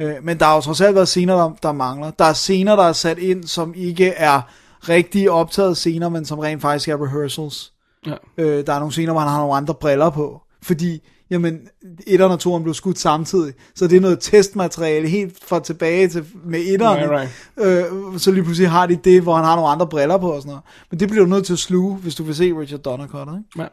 Øh, 0.00 0.14
men 0.22 0.38
der 0.38 0.44
har 0.46 0.54
jo 0.54 0.60
trods 0.60 0.80
alt 0.80 0.94
været 0.94 1.08
scener, 1.08 1.34
der, 1.36 1.50
der 1.62 1.72
mangler. 1.72 2.10
Der 2.10 2.24
er 2.24 2.32
scener, 2.32 2.76
der 2.76 2.82
er 2.82 2.92
sat 2.92 3.18
ind, 3.18 3.44
som 3.44 3.74
ikke 3.76 4.08
er 4.08 4.40
rigtige 4.88 5.32
optaget 5.32 5.76
scener, 5.76 6.08
men 6.08 6.24
som 6.24 6.38
rent 6.38 6.62
faktisk 6.62 6.88
er 6.88 7.04
rehearsals. 7.04 7.72
Ja. 8.06 8.14
Øh, 8.38 8.66
der 8.66 8.72
er 8.72 8.78
nogle 8.78 8.92
scener, 8.92 9.12
hvor 9.12 9.20
han 9.20 9.30
har 9.30 9.38
nogle 9.38 9.54
andre 9.54 9.74
briller 9.74 10.10
på. 10.10 10.40
Fordi, 10.62 11.00
jamen, 11.30 11.68
etteren 12.06 12.32
og 12.32 12.40
toeren 12.40 12.62
blev 12.62 12.74
skudt 12.74 12.98
samtidig. 12.98 13.54
Så 13.74 13.86
det 13.86 13.96
er 13.96 14.00
noget 14.00 14.20
testmateriale 14.20 15.08
helt 15.08 15.38
fra 15.44 15.60
tilbage 15.60 16.08
til 16.08 16.24
med 16.44 16.60
etteren. 16.66 17.10
Right, 17.10 17.30
Øh, 17.58 18.18
så 18.18 18.30
lige 18.30 18.44
pludselig 18.44 18.70
har 18.70 18.86
de 18.86 18.96
det, 18.96 19.22
hvor 19.22 19.34
han 19.36 19.44
har 19.44 19.56
nogle 19.56 19.70
andre 19.70 19.86
briller 19.86 20.18
på 20.18 20.32
og 20.32 20.42
sådan 20.42 20.48
noget. 20.48 20.62
Men 20.90 21.00
det 21.00 21.08
bliver 21.08 21.24
du 21.24 21.30
nødt 21.30 21.46
til 21.46 21.52
at 21.52 21.58
sluge, 21.58 21.96
hvis 21.96 22.14
du 22.14 22.24
vil 22.24 22.34
se 22.34 22.52
Richard 22.60 22.80
Donner 22.80 23.06
cutter, 23.06 23.38
ikke? 23.38 23.62
Ja. 23.62 23.66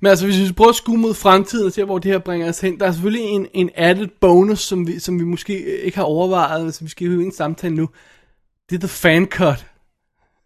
Men 0.00 0.10
altså, 0.10 0.24
hvis 0.26 0.48
vi 0.48 0.52
prøver 0.52 0.70
at 0.70 0.76
skue 0.76 0.98
mod 0.98 1.14
fremtiden 1.14 1.66
og 1.66 1.72
se, 1.72 1.84
hvor 1.84 1.98
det 1.98 2.12
her 2.12 2.18
bringer 2.18 2.48
os 2.48 2.60
hen, 2.60 2.80
der 2.80 2.86
er 2.86 2.92
selvfølgelig 2.92 3.28
en, 3.28 3.46
en 3.54 3.70
added 3.74 4.08
bonus, 4.20 4.60
som 4.60 4.86
vi, 4.86 4.98
som 4.98 5.20
vi 5.20 5.24
måske 5.24 5.82
ikke 5.84 5.96
har 5.96 6.04
overvejet, 6.04 6.74
som 6.74 6.84
vi 6.84 6.90
skal 6.90 7.08
have 7.08 7.22
en 7.22 7.32
samtale 7.32 7.74
nu. 7.74 7.88
Det 8.70 8.76
er 8.76 8.80
the 8.80 8.88
fan 8.88 9.26
cut. 9.26 9.66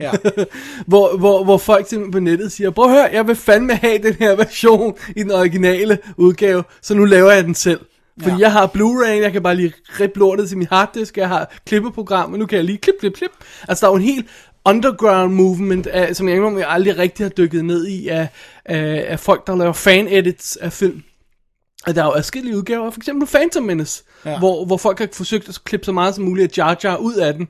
Ja. 0.02 0.12
Hvor, 0.86 1.16
hvor, 1.16 1.44
hvor 1.44 1.58
folk 1.58 1.88
simpelthen 1.88 2.12
på 2.12 2.20
nettet 2.20 2.52
siger, 2.52 2.70
prøv 2.70 2.84
at 2.84 2.90
høre, 2.90 3.08
jeg 3.12 3.26
vil 3.26 3.36
fandme 3.36 3.74
have 3.74 3.98
den 3.98 4.14
her 4.14 4.36
version 4.36 4.94
i 5.16 5.22
den 5.22 5.30
originale 5.30 5.98
udgave, 6.16 6.64
så 6.82 6.94
nu 6.94 7.04
laver 7.04 7.30
jeg 7.30 7.44
den 7.44 7.54
selv. 7.54 7.80
Fordi 8.22 8.34
ja. 8.34 8.40
Jeg 8.40 8.52
har 8.52 8.66
Blu-ray, 8.66 9.22
jeg 9.22 9.32
kan 9.32 9.42
bare 9.42 9.56
lige 9.56 9.72
rippe 10.00 10.18
lortet 10.18 10.48
til 10.48 10.58
min 10.58 10.66
harddisk, 10.70 11.16
jeg 11.16 11.28
har 11.28 11.54
klippeprogram, 11.66 12.32
og 12.32 12.38
nu 12.38 12.46
kan 12.46 12.56
jeg 12.56 12.64
lige 12.64 12.78
klip, 12.78 12.94
klip, 13.00 13.14
klip. 13.14 13.30
Altså 13.68 13.86
der 13.86 13.90
er 13.90 13.94
jo 13.94 13.96
en 13.96 14.02
helt 14.02 14.26
underground 14.64 15.32
movement, 15.32 15.86
af, 15.86 16.16
som 16.16 16.28
jeg, 16.28 16.36
ikke, 16.36 16.58
jeg 16.58 16.68
aldrig 16.68 16.98
rigtig 16.98 17.24
har 17.24 17.30
dykket 17.30 17.64
ned 17.64 17.86
i, 17.86 18.08
af, 18.08 18.28
af, 18.64 19.04
af 19.08 19.20
folk, 19.20 19.46
der 19.46 19.56
laver 19.56 19.72
fan-edits 19.72 20.56
af 20.56 20.72
film. 20.72 21.02
Og 21.86 21.94
der 21.94 22.02
er 22.02 22.06
jo 22.06 22.12
forskellige 22.16 22.56
udgaver, 22.56 22.90
for 22.90 23.00
eksempel 23.00 23.28
Phantom 23.28 23.62
Menace. 23.62 24.04
Ja. 24.24 24.38
hvor, 24.38 24.64
hvor 24.64 24.76
folk 24.76 24.98
har 24.98 25.08
forsøgt 25.12 25.48
at 25.48 25.64
klippe 25.64 25.84
så 25.84 25.92
meget 25.92 26.14
som 26.14 26.24
muligt 26.24 26.44
af 26.52 26.58
Jar 26.58 26.78
Jar 26.84 26.96
ud 26.96 27.14
af 27.14 27.34
den. 27.34 27.48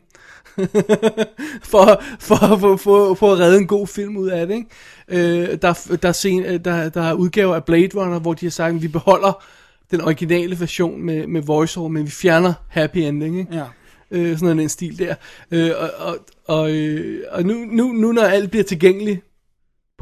For, 1.63 2.03
for, 2.21 2.57
for, 2.61 2.77
for, 2.77 3.15
for 3.15 3.33
at 3.33 3.39
redde 3.39 3.59
en 3.59 3.67
god 3.67 3.87
film 3.87 4.17
ud 4.17 4.29
af 4.29 4.47
det. 4.47 4.55
Ikke? 4.55 4.69
Øh, 5.09 5.59
der, 5.63 5.97
der, 6.03 6.09
er 6.09 6.13
scene, 6.13 6.59
der, 6.59 6.89
der 6.89 7.03
er 7.03 7.15
udgaver 7.15 7.55
af 7.55 7.65
Blade 7.65 7.89
Runner, 7.95 8.19
hvor 8.19 8.35
de 8.35 8.47
har 8.47 8.51
sagt, 8.51 8.75
at 8.75 8.83
vi 8.83 8.89
beholder 8.89 9.43
den 9.91 10.01
originale 10.01 10.61
version 10.61 11.03
med, 11.03 11.27
med 11.27 11.43
voiceover, 11.43 11.89
men 11.89 12.05
vi 12.05 12.11
fjerner 12.11 12.53
happy 12.69 12.99
ending. 12.99 13.39
Ikke? 13.39 13.55
Ja. 13.55 13.65
Øh, 14.11 14.39
sådan 14.39 14.59
den 14.59 14.69
stil 14.69 14.99
der. 14.99 15.15
Øh, 15.51 15.71
og 15.77 15.91
og, 15.99 16.19
og, 16.47 16.73
øh, 16.73 17.25
og 17.31 17.43
nu, 17.43 17.55
nu, 17.55 17.93
nu 17.93 18.13
når 18.13 18.23
alt 18.23 18.51
bliver 18.51 18.65
tilgængeligt 18.65 19.21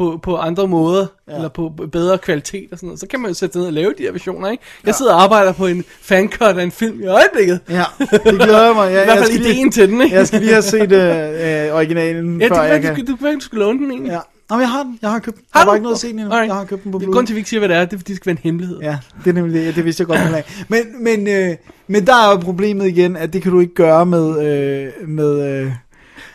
på, 0.01 0.21
på 0.23 0.37
andre 0.37 0.69
måder, 0.69 1.07
ja. 1.29 1.35
eller 1.35 1.49
på 1.49 1.73
bedre 1.93 2.19
kvalitet 2.19 2.69
og 2.73 2.79
sådan 2.79 2.87
noget, 2.87 3.01
så 3.01 3.07
kan 3.07 3.21
man 3.21 3.31
jo 3.31 3.35
sætte 3.35 3.59
ned 3.59 3.67
og 3.67 3.73
lave 3.73 3.95
de 3.99 4.03
her 4.03 4.13
versioner, 4.13 4.51
ikke? 4.51 4.65
Jeg 4.87 4.95
sidder 4.95 5.15
og 5.15 5.23
arbejder 5.23 5.53
på 5.53 5.67
en 5.67 5.85
fancut 6.03 6.59
af 6.59 6.63
en 6.63 6.71
film 6.71 7.03
i 7.03 7.07
øjeblikket. 7.07 7.61
Ja, 7.71 7.85
det 8.01 8.41
glæder 8.41 8.75
mig. 8.75 8.91
Jeg, 8.93 9.03
I 9.03 9.05
hvert 9.05 9.19
fald 9.19 9.31
ideen 9.31 9.55
lige, 9.55 9.71
til 9.71 9.89
den, 9.89 10.03
ikke? 10.03 10.17
Jeg 10.17 10.27
skal 10.27 10.41
lige 10.41 10.53
have 10.53 10.63
set 10.63 10.93
øh, 10.93 11.67
øh, 11.69 11.75
originalen, 11.75 12.41
Ja, 12.41 12.49
før 12.49 12.63
jeg 12.63 12.83
kan... 12.83 12.91
du, 12.91 12.97
skal, 12.97 13.07
du, 13.07 13.17
kan 13.17 13.41
skulle 13.41 13.65
låne 13.65 13.79
den 13.79 13.91
egentlig. 13.91 14.13
Ja, 14.13 14.19
Nå, 14.51 14.59
jeg 14.59 14.71
har 14.71 14.83
den. 14.83 14.99
Jeg 15.03 15.11
har 15.11 15.19
købt 15.19 15.37
den. 15.37 15.45
Har 15.53 15.61
jeg 15.61 15.67
har 15.67 15.75
ikke 15.75 15.83
noget 15.83 15.95
at 15.95 16.01
se 16.01 16.09
den 16.09 16.19
endnu. 16.19 16.33
Alright. 16.33 16.49
Jeg 16.49 16.57
har 16.57 16.65
købt 16.65 16.85
den 16.85 16.93
på 16.93 16.99
Blu-ray. 16.99 17.13
grund 17.13 17.27
til, 17.27 17.33
at 17.33 17.37
vi 17.37 17.39
ikke 17.39 17.51
siger, 17.51 17.61
hvad 17.61 17.69
det 17.69 17.77
er. 17.77 17.85
Det 17.85 17.93
er, 17.93 17.99
fordi 17.99 18.13
det 18.13 18.17
skal 18.17 18.27
være 18.27 18.37
en 18.37 18.43
hemmelighed. 18.43 18.79
Ja, 18.83 18.99
det 19.25 19.31
er 19.31 19.35
nemlig 19.35 19.55
det. 19.55 19.77
Det 19.77 19.85
vidste 19.85 20.01
jeg 20.01 20.07
godt. 20.07 20.31
man. 20.31 20.43
Men, 20.69 21.05
men, 21.05 21.29
øh, 21.29 21.57
men 21.87 22.07
der 22.07 22.15
er 22.15 22.31
jo 22.31 22.37
problemet 22.37 22.87
igen, 22.89 23.17
at 23.17 23.33
det 23.33 23.43
kan 23.43 23.53
du 23.53 23.61
ikke 23.61 23.75
gøre 23.75 24.07
med, 24.07 24.29
øh, 24.29 25.09
med, 25.09 25.61
øh, 25.63 25.73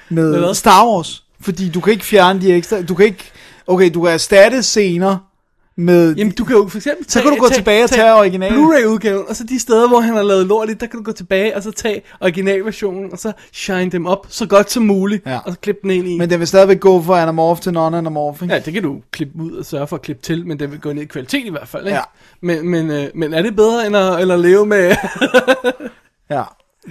Med 0.09 0.31
med 0.41 0.53
Star 0.53 0.87
Wars. 0.87 1.25
Fordi 1.45 1.69
du 1.69 1.79
kan 1.79 1.93
ikke 1.93 2.05
fjerne 2.05 2.41
de 2.41 2.53
ekstra... 2.53 2.81
Du 2.81 2.95
kan 2.95 3.05
ikke... 3.05 3.31
Okay, 3.67 3.89
du 3.93 4.01
kan 4.01 4.11
erstatte 4.13 4.63
scener 4.63 5.17
med... 5.77 6.15
Jamen, 6.15 6.33
du 6.33 6.43
kan 6.43 6.55
jo 6.55 6.67
for 6.67 6.77
eksempel 6.77 7.05
Så 7.05 7.11
tage, 7.11 7.23
kan 7.23 7.33
du 7.33 7.39
gå 7.41 7.49
tilbage 7.49 7.83
og 7.83 7.89
tage 7.89 8.13
originalen. 8.13 8.57
Blu-ray-udgaven, 8.57 9.23
og 9.29 9.35
så 9.35 9.43
de 9.43 9.59
steder, 9.59 9.87
hvor 9.87 9.99
han 9.99 10.15
har 10.15 10.23
lavet 10.23 10.45
lort 10.47 10.69
i, 10.69 10.73
der 10.73 10.85
kan 10.85 10.99
du 10.99 11.03
gå 11.03 11.11
tilbage 11.11 11.55
og 11.55 11.63
så 11.63 11.71
tage 11.71 12.01
originalversionen, 12.21 13.11
og 13.11 13.19
så 13.19 13.31
shine 13.53 13.89
dem 13.89 14.05
op 14.05 14.25
så 14.29 14.45
godt 14.45 14.71
som 14.71 14.83
muligt, 14.83 15.25
Ja. 15.25 15.37
og 15.45 15.51
så 15.51 15.59
klippe 15.59 15.79
den 15.81 15.91
ind 15.91 16.07
i. 16.07 16.17
Men 16.17 16.29
den 16.29 16.39
vil 16.39 16.47
stadigvæk 16.47 16.79
gå 16.79 17.01
fra 17.01 17.21
anamorph 17.21 17.61
til 17.61 17.69
non-anamorph, 17.69 18.43
ikke? 18.43 18.53
Ja, 18.53 18.59
det 18.59 18.73
kan 18.73 18.83
du 18.83 19.01
klippe 19.11 19.43
ud 19.43 19.51
og 19.51 19.65
sørge 19.65 19.87
for 19.87 19.95
at 19.95 20.01
klippe 20.01 20.21
til, 20.21 20.47
men 20.47 20.59
det 20.59 20.71
vil 20.71 20.79
gå 20.79 20.93
ned 20.93 21.01
i 21.03 21.05
kvalitet 21.05 21.45
i 21.45 21.49
hvert 21.49 21.67
fald, 21.67 21.85
ikke? 21.85 21.95
Ja. 21.97 22.01
Men, 22.41 22.69
men, 22.69 22.91
øh, 22.91 23.07
men 23.15 23.33
er 23.33 23.41
det 23.41 23.55
bedre, 23.55 23.87
end 23.87 23.97
at, 23.97 24.21
end 24.23 24.31
at 24.31 24.39
leve 24.39 24.65
med... 24.65 24.95
Ja. 26.29 26.43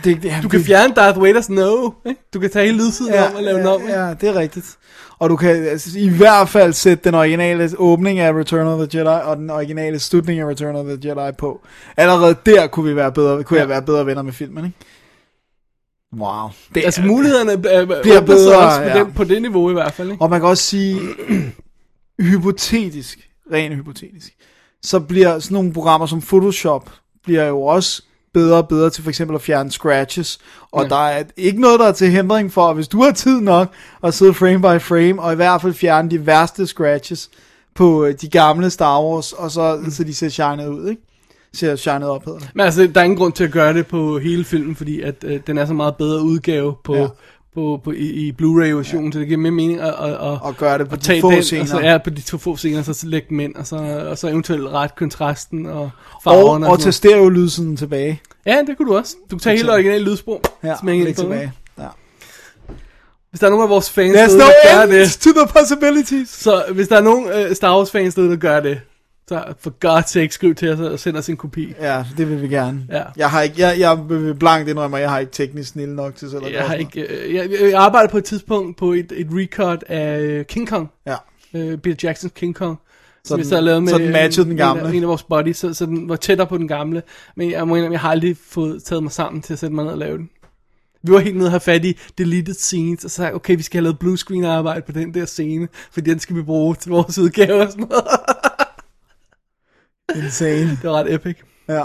Det, 0.04 0.22
det, 0.22 0.32
du 0.42 0.48
kan 0.48 0.60
fjerne 0.60 0.94
Darth 0.94 1.18
Vader's 1.18 1.52
no, 1.52 1.90
ikke? 2.06 2.20
Du 2.34 2.40
kan 2.40 2.50
tage 2.50 2.66
hele 2.66 2.78
lydsiden 2.84 3.12
ja, 3.12 3.28
om 3.28 3.34
og 3.34 3.42
lave 3.42 3.58
den 3.58 3.66
om, 3.66 3.80
ikke? 3.80 3.92
ja, 3.92 4.06
ja, 4.06 4.14
det 4.14 4.28
er 4.28 4.34
rigtigt. 4.34 4.76
Og 5.18 5.30
du 5.30 5.36
kan 5.36 5.50
altså, 5.50 5.98
i 5.98 6.08
hvert 6.08 6.48
fald 6.48 6.72
sætte 6.72 7.04
den 7.04 7.14
originale 7.14 7.70
åbning 7.78 8.18
af 8.18 8.32
Return 8.32 8.66
of 8.66 8.88
the 8.88 8.98
Jedi 8.98 9.20
og 9.24 9.36
den 9.36 9.50
originale 9.50 9.98
slutning 9.98 10.40
af 10.40 10.46
Return 10.46 10.76
of 10.76 10.84
the 10.84 10.98
Jedi 11.08 11.32
på. 11.38 11.60
Allerede 11.96 12.36
der 12.46 12.66
kunne 12.66 12.88
vi 12.90 12.96
være 12.96 13.12
bedre, 13.12 13.44
kunne 13.44 13.56
Ja. 13.56 13.62
jeg 13.62 13.68
være 13.68 13.82
bedre 13.82 14.06
venner 14.06 14.22
med 14.22 14.32
filmen, 14.32 14.64
ikke? 14.64 14.78
Wow. 16.18 16.48
Det 16.74 16.84
Altså 16.84 17.02
mulighederne 17.02 17.52
er, 17.52 17.80
er, 17.80 18.02
Bliver 18.02 18.20
bedre, 18.20 18.58
også 18.58 18.78
på, 18.80 18.84
ja. 18.84 18.98
den, 18.98 19.12
på 19.12 19.24
det 19.24 19.42
niveau 19.42 19.70
i 19.70 19.72
hvert 19.72 19.92
fald, 19.92 20.10
ikke? 20.10 20.22
Og 20.22 20.30
man 20.30 20.40
kan 20.40 20.48
også 20.48 20.62
sige, 20.62 21.00
hypotetisk, 22.30 23.18
ren 23.52 23.72
hypotetisk, 23.72 24.34
så 24.82 25.00
bliver 25.00 25.38
sådan 25.38 25.54
nogle 25.54 25.72
programmer 25.72 26.06
som 26.06 26.20
Photoshop, 26.20 26.90
bliver 27.24 27.44
jo 27.44 27.62
også 27.62 28.02
bedre 28.34 28.56
og 28.56 28.68
bedre 28.68 28.90
til 28.90 29.02
for 29.02 29.10
eksempel 29.10 29.34
at 29.34 29.42
fjerne 29.42 29.70
scratches. 29.70 30.38
Og 30.72 30.82
Ja. 30.82 30.88
der 30.88 31.06
er 31.08 31.22
ikke 31.36 31.60
noget, 31.60 31.80
der 31.80 31.86
er 31.86 31.92
til 31.92 32.10
hindring 32.10 32.52
for, 32.52 32.68
at 32.68 32.74
hvis 32.74 32.88
du 32.88 33.02
har 33.02 33.12
tid 33.12 33.40
nok 33.40 33.68
at 34.02 34.14
sidde 34.14 34.34
frame 34.34 34.58
by 34.58 34.80
frame, 34.80 35.22
og 35.22 35.32
i 35.32 35.36
hvert 35.36 35.62
fald 35.62 35.74
fjerne 35.74 36.10
de 36.10 36.26
værste 36.26 36.66
scratches 36.66 37.30
på 37.74 38.04
øh, 38.04 38.14
de 38.20 38.28
gamle 38.28 38.70
Star 38.70 39.02
Wars, 39.02 39.32
og 39.32 39.50
så, 39.50 39.78
mm. 39.84 39.90
så 39.90 40.04
de 40.04 40.14
ser 40.14 40.28
shined 40.28 40.68
ud, 40.68 40.88
ikke? 40.88 41.02
Ser 41.54 41.76
shined 41.76 42.06
op, 42.08 42.24
hedder 42.24 42.38
det. 42.38 42.50
Men 42.54 42.64
altså, 42.64 42.86
der 42.94 43.00
er 43.00 43.04
ingen 43.04 43.18
grund 43.18 43.32
til 43.32 43.44
at 43.44 43.52
gøre 43.52 43.74
det 43.74 43.86
på 43.86 44.18
hele 44.18 44.44
filmen, 44.44 44.76
fordi 44.76 45.00
at 45.00 45.24
øh, 45.24 45.40
den 45.46 45.58
er 45.58 45.66
så 45.66 45.74
meget 45.74 45.96
bedre 45.96 46.22
udgave 46.22 46.74
på, 46.84 46.96
ja. 46.96 47.06
Ja. 47.56 47.60
på, 47.60 47.80
på, 47.84 47.90
i, 47.92 47.96
i 47.96 48.32
Blu-ray-versionen, 48.32 49.06
ja. 49.06 49.12
så 49.12 49.18
det 49.18 49.26
giver 49.28 49.40
mere 49.40 49.52
mening 49.52 49.80
at, 49.80 49.88
at, 49.88 50.10
at, 50.10 50.16
Og 50.42 50.56
gøre 50.58 50.78
det 50.78 50.88
på 50.88 50.94
at 50.94 51.06
de 51.06 51.20
få 51.20 51.30
den, 51.30 51.42
scener. 51.42 51.62
og 51.62 51.68
så 51.68 51.78
er 51.82 51.98
på 51.98 52.10
de 52.10 52.20
to 52.20 52.38
få 52.38 52.56
scener, 52.56 52.82
så, 52.82 52.92
så 52.92 53.06
lægge 53.06 53.26
dem 53.30 53.40
ind, 53.40 53.54
og 53.54 53.66
så, 53.66 53.76
og 54.10 54.18
så 54.18 54.28
eventuelt 54.28 54.68
ret 54.68 54.94
kontrasten 54.96 55.66
og 55.66 55.80
Og, 55.82 55.90
farverne. 56.24 56.66
og 56.68 56.78
tage 56.78 56.92
sådan 56.92 57.10
stereo-lydsiden 57.10 57.76
tilbage. 57.76 58.20
Ja, 58.46 58.62
det 58.66 58.76
kunne 58.76 58.88
du 58.92 58.96
også. 58.96 59.16
Du 59.30 59.36
kan 59.36 59.40
tage 59.40 59.56
hele 59.56 59.72
originale 59.72 60.04
lydspor, 60.04 60.40
Ja, 60.64 60.74
smække 60.80 61.14
på, 61.14 61.20
tilbage. 61.20 61.52
Ja. 61.78 61.86
Hvis 63.30 63.40
der 63.40 63.46
er 63.46 63.50
nogen 63.50 63.62
af 63.62 63.68
vores 63.70 63.90
fans, 63.90 64.16
There's 64.16 64.20
derude, 64.20 64.38
no 64.38 64.44
der 64.44 64.86
gør 64.86 64.86
det, 64.98 65.10
to 65.12 65.30
the 65.30 65.48
possibilities. 65.58 66.28
så 66.28 66.64
hvis 66.74 66.88
der 66.88 66.96
er 66.96 67.00
nogen 67.02 67.28
øh, 67.28 67.54
Star 67.56 67.76
Wars 67.76 67.90
fans 67.90 68.14
der 68.14 68.36
gør 68.36 68.60
det, 68.60 68.80
så 69.28 69.44
for 69.60 69.72
God's 70.00 70.06
sake, 70.12 70.34
skriv 70.34 70.54
til 70.54 70.72
os 70.72 70.80
og 70.80 70.98
send 70.98 71.16
os 71.16 71.28
en 71.28 71.36
kopi. 71.36 71.72
Ja, 71.80 72.04
det 72.16 72.30
vil 72.30 72.42
vi 72.42 72.48
gerne. 72.48 72.86
Ja. 72.90 73.02
Jeg 73.16 73.30
har 73.30 73.42
ikke, 73.42 73.54
jeg, 73.58 73.78
jeg 73.78 73.98
vil 74.08 74.34
blankt 74.34 74.68
indrømme, 74.68 74.96
at 74.96 75.02
jeg 75.02 75.10
har 75.10 75.18
ikke 75.18 75.32
teknisk 75.32 75.68
snille 75.70 75.94
nok 75.96 76.14
til 76.16 76.30
selv 76.30 76.44
at 76.46 76.52
Jeg 76.52 76.62
har 76.66 76.74
ikke, 76.74 77.00
øh, 77.00 77.34
jeg, 77.34 77.50
jeg 77.60 77.72
arbejder 77.74 78.08
på 78.08 78.18
et 78.18 78.24
tidspunkt 78.24 78.76
på 78.76 78.92
et, 78.92 79.12
et 79.16 79.26
recut 79.30 79.84
af 79.88 80.20
øh, 80.20 80.44
King 80.44 80.68
Kong. 80.68 80.90
Ja. 81.06 81.16
øh, 81.54 81.78
Peter 81.78 81.96
Jacksons 82.08 82.32
King 82.36 82.54
Kong. 82.54 82.78
Så 83.24 83.36
den- 83.36 83.44
så 83.44 83.60
lavet 83.60 83.82
med 83.82 83.92
så 83.92 83.98
den 83.98 84.12
matchede 84.12 84.44
den 84.44 84.52
en- 84.52 84.56
gamle. 84.58 84.82
En, 84.82 84.88
af- 84.88 84.92
en 84.96 85.02
af 85.02 85.08
vores 85.08 85.22
buddies, 85.22 85.56
så, 85.56 85.74
så 85.74 85.86
den 85.86 86.08
var 86.08 86.16
tættere 86.16 86.46
på 86.46 86.58
den 86.58 86.68
gamle. 86.68 87.02
Men 87.36 87.50
jeg 87.50 87.68
må 87.68 87.74
indrømme, 87.76 87.92
jeg 87.92 88.00
har 88.00 88.10
aldrig 88.10 88.36
fået 88.48 88.82
taget 88.84 89.02
mig 89.02 89.12
sammen 89.12 89.42
til 89.42 89.52
at 89.52 89.58
sætte 89.58 89.74
mig 89.74 89.84
ned 89.84 89.92
og 89.92 89.98
lave 89.98 90.18
den. 90.18 90.30
Vi 91.02 91.12
var 91.12 91.18
helt 91.18 91.36
nede 91.36 91.46
og 91.46 91.50
have 91.52 91.60
fat 91.60 91.84
i 91.84 91.98
deleted 92.18 92.54
scenes, 92.54 93.04
og 93.04 93.10
så 93.10 93.16
sagde 93.16 93.34
okay, 93.34 93.56
vi 93.56 93.62
skal 93.62 93.78
have 93.78 93.82
lavet 93.84 93.98
blue 93.98 94.18
screen 94.18 94.44
arbejde 94.44 94.82
på 94.86 94.92
den 94.92 95.14
der 95.14 95.24
scene, 95.24 95.68
for 95.92 96.00
den 96.00 96.18
skal 96.18 96.36
vi 96.36 96.42
bruge 96.42 96.74
til 96.74 96.90
vores 96.90 97.18
udgave 97.18 97.62
og 97.62 97.70
sådan 97.70 97.86
noget. 97.90 98.04
Insane. 100.14 100.78
Det 100.82 100.90
var 100.90 100.92
ret 100.92 101.14
epic. 101.14 101.36
Ja. 101.68 101.84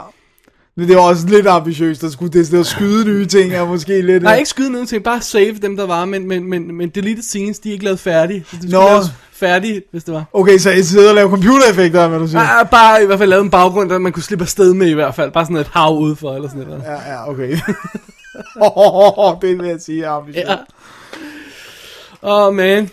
Men 0.79 0.87
det 0.87 0.95
var 0.95 1.01
også 1.01 1.27
lidt 1.27 1.47
ambitiøst 1.47 2.03
at 2.03 2.11
skulle 2.11 2.43
det 2.43 2.53
at 2.53 2.65
skyde 2.65 3.05
nye 3.05 3.25
ting, 3.25 3.53
er 3.53 3.65
måske 3.65 4.01
lidt... 4.01 4.23
Nej, 4.23 4.35
ikke 4.35 4.49
skyde 4.49 4.71
nogen 4.71 4.87
ting, 4.87 5.03
bare 5.03 5.21
save 5.21 5.53
dem, 5.53 5.77
der 5.77 5.85
var, 5.85 6.05
men, 6.05 6.27
men, 6.27 6.49
men, 6.49 6.75
men 6.75 6.89
deleted 6.89 7.23
scenes, 7.23 7.59
de 7.59 7.69
er 7.69 7.73
ikke 7.73 7.85
lavet 7.85 7.99
færdige. 7.99 8.39
De 8.39 8.55
skulle 8.55 8.71
Nå. 8.71 8.85
laves 8.85 9.07
færdige, 9.31 9.81
hvis 9.91 10.03
det 10.03 10.13
var. 10.13 10.25
Okay, 10.33 10.57
så 10.57 10.71
I 10.71 10.83
sidder 10.83 11.09
og 11.09 11.15
laver 11.15 11.29
computereffekter, 11.29 12.07
hvad 12.07 12.19
du 12.19 12.27
siger. 12.27 12.41
Ja. 12.41 12.63
Bare 12.63 13.03
i 13.03 13.05
hvert 13.05 13.19
fald 13.19 13.29
lavet 13.29 13.43
en 13.43 13.49
baggrund, 13.49 13.89
der 13.89 13.97
man 13.97 14.11
kunne 14.11 14.23
slippe 14.23 14.43
afsted 14.43 14.73
med 14.73 14.87
i 14.87 14.93
hvert 14.93 15.15
fald. 15.15 15.31
Bare 15.31 15.45
sådan 15.45 15.57
et 15.57 15.67
hav 15.67 15.97
udfor, 15.97 16.35
eller 16.35 16.49
sådan 16.49 16.63
noget. 16.67 16.83
Ja, 16.83 17.11
ja, 17.13 17.29
okay. 17.29 17.57
oh, 18.61 19.35
det 19.41 19.59
vil 19.59 19.67
jeg 19.67 19.81
sige 19.81 20.03
er 20.03 20.11
ambitiøst. 20.11 20.47
Ja. 20.47 20.55
Åh, 22.23 22.47
oh, 22.47 22.55
man. 22.55 22.89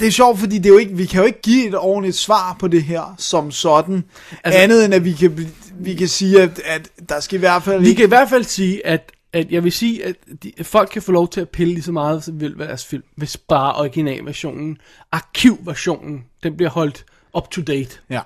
Det 0.00 0.08
er 0.08 0.10
sjovt, 0.10 0.38
fordi 0.38 0.58
det 0.58 0.66
er 0.66 0.70
jo 0.70 0.78
ikke, 0.78 0.96
vi 0.96 1.06
kan 1.06 1.20
jo 1.20 1.26
ikke 1.26 1.40
give 1.42 1.68
et 1.68 1.74
ordentligt 1.78 2.16
svar 2.16 2.56
på 2.60 2.68
det 2.68 2.82
her 2.82 3.14
som 3.18 3.50
sådan. 3.50 4.04
Altså- 4.44 4.60
andet 4.60 4.84
end 4.84 4.94
at 4.94 5.04
vi 5.04 5.12
kan, 5.12 5.50
vi 5.78 5.94
kan 5.94 6.08
sige, 6.08 6.42
at, 6.42 6.60
at 6.64 6.90
der 7.08 7.20
skal 7.20 7.36
i 7.36 7.38
hvert 7.38 7.62
fald 7.62 7.80
Vi 7.80 7.88
ikke... 7.88 7.96
kan 8.00 8.06
i 8.06 8.08
hvert 8.08 8.28
fald 8.30 8.44
sige, 8.44 8.86
at, 8.86 9.12
at 9.32 9.50
jeg 9.50 9.64
vil 9.64 9.72
sige, 9.72 10.04
at, 10.04 10.16
de, 10.42 10.52
at 10.58 10.66
folk 10.66 10.88
kan 10.92 11.02
få 11.02 11.12
lov 11.12 11.28
til 11.28 11.40
at 11.40 11.48
pille 11.48 11.72
lige 11.74 11.82
så 11.82 11.92
meget, 11.92 12.24
som 12.24 12.40
vil 12.40 12.58
ved 12.58 12.66
deres 12.66 12.84
film, 12.84 13.02
hvis 13.16 13.36
bare 13.36 13.74
originalversionen, 13.74 14.78
arkivversionen, 15.12 16.24
den 16.42 16.56
bliver 16.56 16.70
holdt 16.70 17.04
up 17.36 17.50
to 17.50 17.62
date. 17.62 17.98
Ja. 18.10 18.20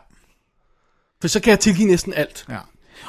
For 1.20 1.28
så 1.28 1.40
kan 1.40 1.50
jeg 1.50 1.60
tilgive 1.60 1.88
næsten 1.88 2.14
alt. 2.14 2.44
Ja. 2.48 2.58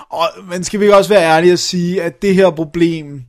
Og, 0.09 0.27
men 0.49 0.63
skal 0.63 0.79
vi 0.79 0.89
også 0.89 1.09
være 1.09 1.23
ærlige 1.23 1.53
og 1.53 1.59
sige, 1.59 2.03
at 2.03 2.21
det 2.21 2.35
her 2.35 2.49
problem, 2.51 3.23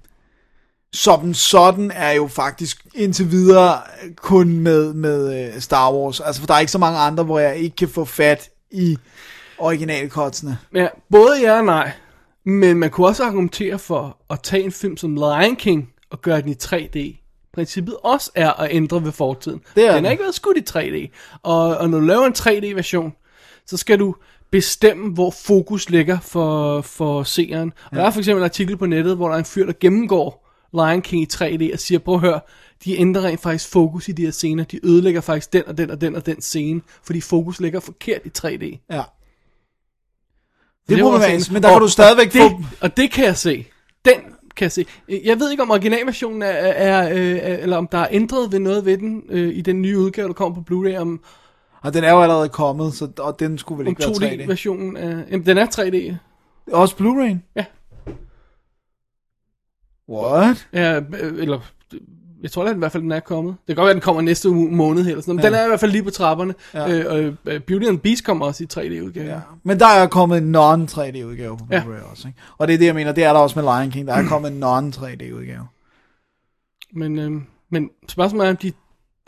som 0.92 1.34
sådan, 1.34 1.90
er 1.94 2.10
jo 2.10 2.26
faktisk 2.26 2.86
indtil 2.94 3.30
videre 3.30 3.80
kun 4.16 4.58
med, 4.58 4.94
med 4.94 5.48
uh, 5.54 5.60
Star 5.60 5.92
Wars. 5.92 6.20
Altså, 6.20 6.42
for 6.42 6.46
der 6.46 6.54
er 6.54 6.60
ikke 6.60 6.72
så 6.72 6.78
mange 6.78 6.98
andre, 6.98 7.24
hvor 7.24 7.38
jeg 7.38 7.56
ikke 7.56 7.76
kan 7.76 7.88
få 7.88 8.04
fat 8.04 8.50
i 8.70 8.96
originalkotsene. 9.58 10.58
Ja, 10.74 10.86
både 11.10 11.40
ja 11.40 11.58
og 11.58 11.64
nej. 11.64 11.92
Men 12.44 12.78
man 12.78 12.90
kunne 12.90 13.06
også 13.06 13.24
argumentere 13.24 13.78
for 13.78 14.16
at 14.30 14.40
tage 14.42 14.62
en 14.62 14.72
film 14.72 14.96
som 14.96 15.14
Lion 15.14 15.56
King 15.56 15.88
og 16.10 16.22
gøre 16.22 16.42
den 16.42 16.50
i 16.50 16.56
3D. 16.64 17.16
Princippet 17.54 17.96
også 18.02 18.30
er 18.34 18.52
at 18.52 18.68
ændre 18.72 19.04
ved 19.04 19.12
fortiden. 19.12 19.60
Det 19.74 19.86
er 19.86 19.94
den 19.94 20.04
har 20.04 20.10
ikke 20.10 20.22
været 20.22 20.34
skudt 20.34 20.56
i 20.56 20.64
3D. 20.70 21.16
Og, 21.42 21.76
og 21.76 21.90
når 21.90 21.98
du 21.98 22.04
laver 22.04 22.26
en 22.26 22.34
3D-version, 22.38 23.12
så 23.66 23.76
skal 23.76 23.98
du 23.98 24.14
bestemme, 24.50 25.14
hvor 25.14 25.30
fokus 25.30 25.90
ligger 25.90 26.20
for, 26.20 26.80
for 26.80 27.22
seeren. 27.22 27.72
Og 27.90 27.96
der 27.96 28.02
er 28.02 28.10
for 28.10 28.18
eksempel 28.18 28.40
en 28.40 28.44
artikel 28.44 28.76
på 28.76 28.86
nettet, 28.86 29.16
hvor 29.16 29.28
der 29.28 29.34
er 29.34 29.38
en 29.38 29.44
fyr, 29.44 29.66
der 29.66 29.72
gennemgår 29.80 30.49
Lion 30.72 31.02
King 31.02 31.22
i 31.22 31.26
3D 31.32 31.72
og 31.72 31.78
siger, 31.78 31.98
prøv 31.98 32.14
at 32.14 32.20
høre, 32.20 32.40
de 32.84 32.98
ændrer 32.98 33.22
rent 33.22 33.40
faktisk 33.40 33.70
fokus 33.70 34.08
i 34.08 34.12
de 34.12 34.22
her 34.24 34.30
scener. 34.30 34.64
De 34.64 34.86
ødelægger 34.86 35.20
faktisk 35.20 35.52
den 35.52 35.62
og 35.66 35.78
den 35.78 35.90
og 35.90 36.00
den 36.00 36.16
og 36.16 36.26
den 36.26 36.40
scene, 36.40 36.80
fordi 37.04 37.20
fokus 37.20 37.60
ligger 37.60 37.80
forkert 37.80 38.20
i 38.24 38.28
3D. 38.38 38.86
Ja. 38.90 39.02
Det 40.88 40.98
er 40.98 41.02
var 41.02 41.10
også 41.10 41.18
problematisk, 41.18 41.48
en- 41.50 41.54
men 41.54 41.62
der 41.62 41.68
kan 41.68 41.74
og- 41.74 41.80
du 41.80 41.88
stadigvæk 41.88 42.26
og 42.26 42.32
det, 42.32 42.40
få... 42.40 42.62
Og 42.80 42.96
det 42.96 43.10
kan 43.10 43.24
jeg 43.24 43.36
se. 43.36 43.66
Den 44.04 44.14
kan 44.56 44.64
jeg 44.64 44.72
se. 44.72 44.86
Jeg 45.24 45.38
ved 45.40 45.50
ikke, 45.50 45.62
om 45.62 45.70
originalversionen 45.70 46.42
er, 46.42 46.46
er, 46.46 47.02
er, 47.02 47.02
er 47.36 47.56
eller 47.56 47.76
om 47.76 47.86
der 47.86 47.98
er 47.98 48.08
ændret 48.10 48.52
ved 48.52 48.58
noget 48.58 48.84
ved 48.84 48.98
den 48.98 49.22
øh, 49.28 49.54
i 49.56 49.60
den 49.60 49.82
nye 49.82 49.98
udgave, 49.98 50.28
der 50.28 50.34
kommer 50.34 50.62
på 50.62 50.74
Blu-ray, 50.74 50.96
om, 50.96 51.20
Og 51.82 51.94
den 51.94 52.04
er 52.04 52.10
jo 52.12 52.22
allerede 52.22 52.48
kommet, 52.48 52.94
så, 52.94 53.08
og 53.18 53.40
den 53.40 53.58
skulle 53.58 53.78
vel 53.78 53.88
ikke 53.88 54.02
være 54.20 54.36
3D. 54.36 54.42
2D-versionen 54.42 54.96
er... 54.96 55.22
Jamen, 55.30 55.46
den 55.46 55.58
er 55.58 55.66
3D. 55.66 56.14
Også 56.72 56.94
Blu-ray? 56.96 57.36
Ja. 57.56 57.64
What? 60.10 60.66
Ja, 60.72 60.96
øh, 60.96 61.02
eller... 61.42 61.58
Jeg 62.42 62.50
tror 62.50 62.64
da 62.64 62.70
i 62.70 62.74
hvert 62.74 62.92
fald, 62.92 63.02
den 63.02 63.12
er 63.12 63.20
kommet. 63.20 63.54
Det 63.60 63.66
kan 63.66 63.76
godt 63.76 63.86
være, 63.86 63.94
den 63.94 64.00
kommer 64.00 64.22
næste 64.22 64.48
måned 64.48 65.06
eller 65.06 65.20
sådan 65.22 65.34
noget. 65.34 65.36
Men 65.36 65.38
Ja. 65.44 65.48
den 65.48 65.54
er 65.54 65.64
i 65.64 65.68
hvert 65.68 65.80
fald 65.80 65.90
lige 65.90 66.02
på 66.02 66.10
trapperne. 66.10 66.54
Ja. 66.74 66.88
Øh, 66.92 67.12
og 67.12 67.52
øh, 67.52 67.60
Beauty 67.60 67.86
and 67.86 67.98
Beast 67.98 68.24
kommer 68.24 68.46
også 68.46 68.64
i 68.64 68.66
3D-udgave. 68.74 69.26
Ja. 69.30 69.38
Men 69.64 69.80
der 69.80 69.86
er 69.86 70.06
kommet 70.06 70.38
en 70.38 70.54
non-3D 70.56 71.24
udgave 71.24 71.58
på 71.58 71.64
Ja. 71.70 71.80
Blu-ray 71.80 72.10
også, 72.10 72.28
ikke? 72.28 72.40
Og 72.58 72.68
det 72.68 72.74
er 72.74 72.78
det, 72.78 72.86
jeg 72.86 72.94
mener, 72.94 73.12
det 73.12 73.24
er 73.24 73.32
der 73.32 73.40
også 73.40 73.60
med 73.62 73.78
Lion 73.80 73.90
King. 73.90 74.06
Der 74.06 74.14
er 74.14 74.28
kommet 74.28 74.52
en 74.52 74.62
non-3D 74.64 75.34
udgave. 75.34 75.66
Men, 76.94 77.18
øh, 77.18 77.30
men 77.70 77.88
spørgsmålet 78.08 78.46
er, 78.46 78.50
om 78.50 78.56
de, 78.56 78.72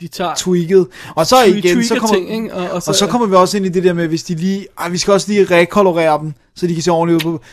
de 0.01 0.09
tager... 0.09 0.35
Tweaked. 0.37 0.85
Og 1.17 1.27
så 1.27 1.37
igen, 1.45 1.85
så 1.85 1.95
kommer, 1.99 2.15
ting, 2.17 2.31
ikke? 2.33 2.55
Og- 2.55 2.71
og 2.71 2.83
så- 2.83 2.91
og 2.91 2.95
så 2.95 3.07
kommer 3.07 3.27
vi 3.27 3.35
også 3.35 3.57
ind 3.57 3.67
i 3.67 3.69
det 3.69 3.85
der 3.85 3.93
med, 3.93 4.09
hvis 4.09 4.23
de 4.25 4.35
lige, 4.35 4.67
ej, 4.79 4.89
vi 4.89 4.99
skal 4.99 5.13
også 5.13 5.33
lige 5.33 5.45
rekolorere 5.45 6.19
dem, 6.21 6.33
så 6.55 6.67
de 6.67 6.75
kan 6.75 6.83
se 6.83 6.91
ordentligt 6.91 7.25
ud 7.27 7.33
på, 7.39 7.45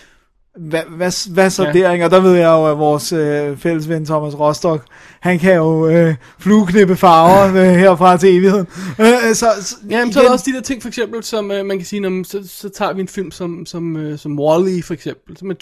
hvad, 0.60 0.81
hvad, 0.90 1.34
hvad 1.34 1.49
så 1.49 1.64
Ja. 1.64 1.72
der? 1.72 2.06
Og 2.06 2.11
der 2.11 2.19
ved 2.19 2.34
jeg 2.34 2.45
jo, 2.48 2.65
at 2.72 2.77
vores 2.77 3.14
øh, 3.14 3.57
fælles 3.57 3.90
ven 3.90 4.06
Thomas 4.06 4.40
Rostock, 4.40 4.84
han 5.19 5.40
kan 5.40 5.56
jo 5.56 5.88
øh, 5.88 6.15
flueknippe 6.40 6.95
farver 6.95 7.48
øh, 7.48 7.56
herfra 7.80 8.18
til 8.18 8.38
evigheden. 8.38 8.68
Øh, 8.99 9.06
så, 9.36 9.48
så, 9.61 9.76
Ja, 9.90 10.11
så 10.11 10.19
er 10.19 10.23
der 10.23 10.31
også 10.31 10.45
de 10.52 10.56
der 10.56 10.61
ting, 10.61 10.81
for 10.81 10.88
eksempel, 10.90 11.23
som 11.23 11.52
øh, 11.52 11.65
man 11.65 11.77
kan 11.77 11.86
sige, 11.86 11.99
når, 11.99 12.23
så, 12.23 12.48
så 12.48 12.69
tager 12.69 12.94
vi 12.94 13.02
en 13.02 13.07
film 13.07 13.31
som, 13.31 13.65
som, 13.65 13.98
øh, 13.98 14.19
som 14.19 14.40
Wall-E, 14.40 14.81
for 14.84 14.94
eksempel, 14.94 15.38
som 15.38 15.49
er 15.52 15.56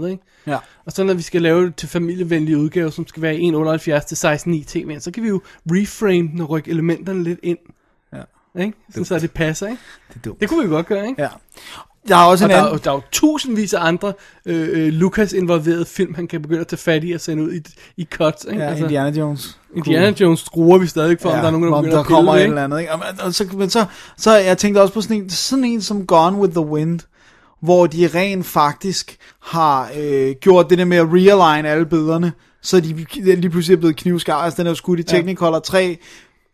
2,35, 0.00 0.06
ikke? 0.06 0.22
Ja. 0.46 0.56
Og 0.86 0.92
så 0.92 1.04
når 1.04 1.14
vi 1.14 1.22
skal 1.22 1.42
lave 1.42 1.66
det 1.66 1.76
til 1.76 1.88
familievenlige 1.88 2.58
udgave, 2.58 2.92
som 2.92 3.06
skal 3.06 3.22
være 3.22 3.34
1,78 3.34 4.14
til 4.14 4.50
16,9 4.50 4.64
tv, 4.66 5.00
så 5.00 5.10
kan 5.10 5.22
vi 5.22 5.28
jo 5.28 5.40
reframe 5.70 6.28
den 6.32 6.40
og 6.40 6.50
rykke 6.50 6.70
elementerne 6.70 7.22
lidt 7.24 7.40
ind. 7.42 7.58
Ja. 8.12 8.22
Ikke? 8.62 8.72
Sådan, 8.90 9.04
så 9.04 9.18
det 9.18 9.30
passer, 9.30 9.66
ikke? 9.66 9.82
Det. 10.24 10.32
Det 10.40 10.48
kunne 10.48 10.64
vi 10.64 10.70
godt 10.74 10.86
gøre, 10.86 11.08
ikke? 11.08 11.22
Ja. 11.22 11.28
Der 12.08 12.16
er 12.16 12.24
også 12.24 12.44
Og 12.44 12.50
en 12.50 12.56
der, 12.56 12.62
er, 12.62 12.66
anden... 12.66 12.80
der 12.84 12.90
er 12.90 12.94
jo 12.94 13.02
tusindvis 13.12 13.74
af 13.74 13.86
andre 13.86 14.12
øh, 14.46 14.68
øh, 14.72 14.92
Lucas-involverede 14.92 15.84
film, 15.84 16.14
han 16.14 16.26
kan 16.26 16.42
begynde 16.42 16.60
at 16.60 16.66
tage 16.66 16.78
fat 16.78 17.04
i 17.04 17.12
og 17.12 17.20
sende 17.20 17.42
ud 17.42 17.52
i, 17.52 17.60
i 17.96 18.08
cuts. 18.12 18.46
Ikke? 18.50 18.62
Ja, 18.62 18.74
Indiana 18.74 19.18
Jones. 19.18 19.58
Indiana 19.76 20.14
Jones 20.20 20.40
skruer 20.40 20.78
vi 20.78 20.86
stadig 20.86 21.20
for, 21.20 21.28
ja, 21.28 21.34
om 21.34 21.40
der 21.40 21.46
er 21.46 21.50
nogen, 21.50 21.66
der 21.66 21.72
om 21.72 21.84
der 21.84 21.90
pille 21.90 22.04
kommer 22.04 22.32
det, 22.32 22.42
et 22.42 22.48
eller 22.48 22.64
andet. 22.64 22.80
Ikke? 22.80 22.92
Og, 22.92 23.00
og 23.20 23.34
så, 23.34 23.44
men 23.52 23.70
så, 23.70 23.84
så 24.16 24.36
jeg 24.36 24.58
tænkte 24.58 24.82
også 24.82 24.94
på 24.94 25.00
sådan 25.00 25.16
en, 25.16 25.30
sådan 25.30 25.64
en 25.64 25.82
som 25.82 26.06
Gone 26.06 26.36
with 26.36 26.52
the 26.52 26.64
Wind, 26.64 27.00
hvor 27.60 27.86
de 27.86 28.10
rent 28.14 28.46
faktisk 28.46 29.16
har 29.42 29.90
øh, 29.98 30.34
gjort 30.40 30.70
det 30.70 30.78
der 30.78 30.84
med 30.84 30.96
at 30.96 31.06
realign 31.06 31.66
alle 31.66 31.86
billederne, 31.86 32.32
så 32.62 32.80
de 32.80 33.06
lige 33.16 33.50
pludselig 33.50 33.76
er 33.76 33.80
blevet 33.80 33.96
knivskarpe. 33.96 34.44
Altså 34.44 34.56
den 34.56 34.66
er 34.66 34.70
jo 34.70 34.74
skudt 34.74 35.00
i 35.00 35.02
Technicolor, 35.02 35.58
tre 35.58 35.98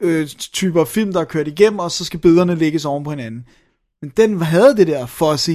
øh, 0.01 0.27
typer 0.27 0.85
film, 0.85 1.13
der 1.13 1.21
er 1.21 1.25
kørt 1.25 1.49
igennem, 1.49 1.79
og 1.79 1.91
så 1.91 2.05
skal 2.05 2.21
billederne 2.21 2.55
lægges 2.55 2.85
oven 2.85 3.05
på 3.05 3.11
hinanden. 3.11 3.45
Men 4.05 4.13
den 4.17 4.43
havde 4.43 4.77
det 4.77 4.87
der 4.87 5.07
fuzzy, 5.07 5.51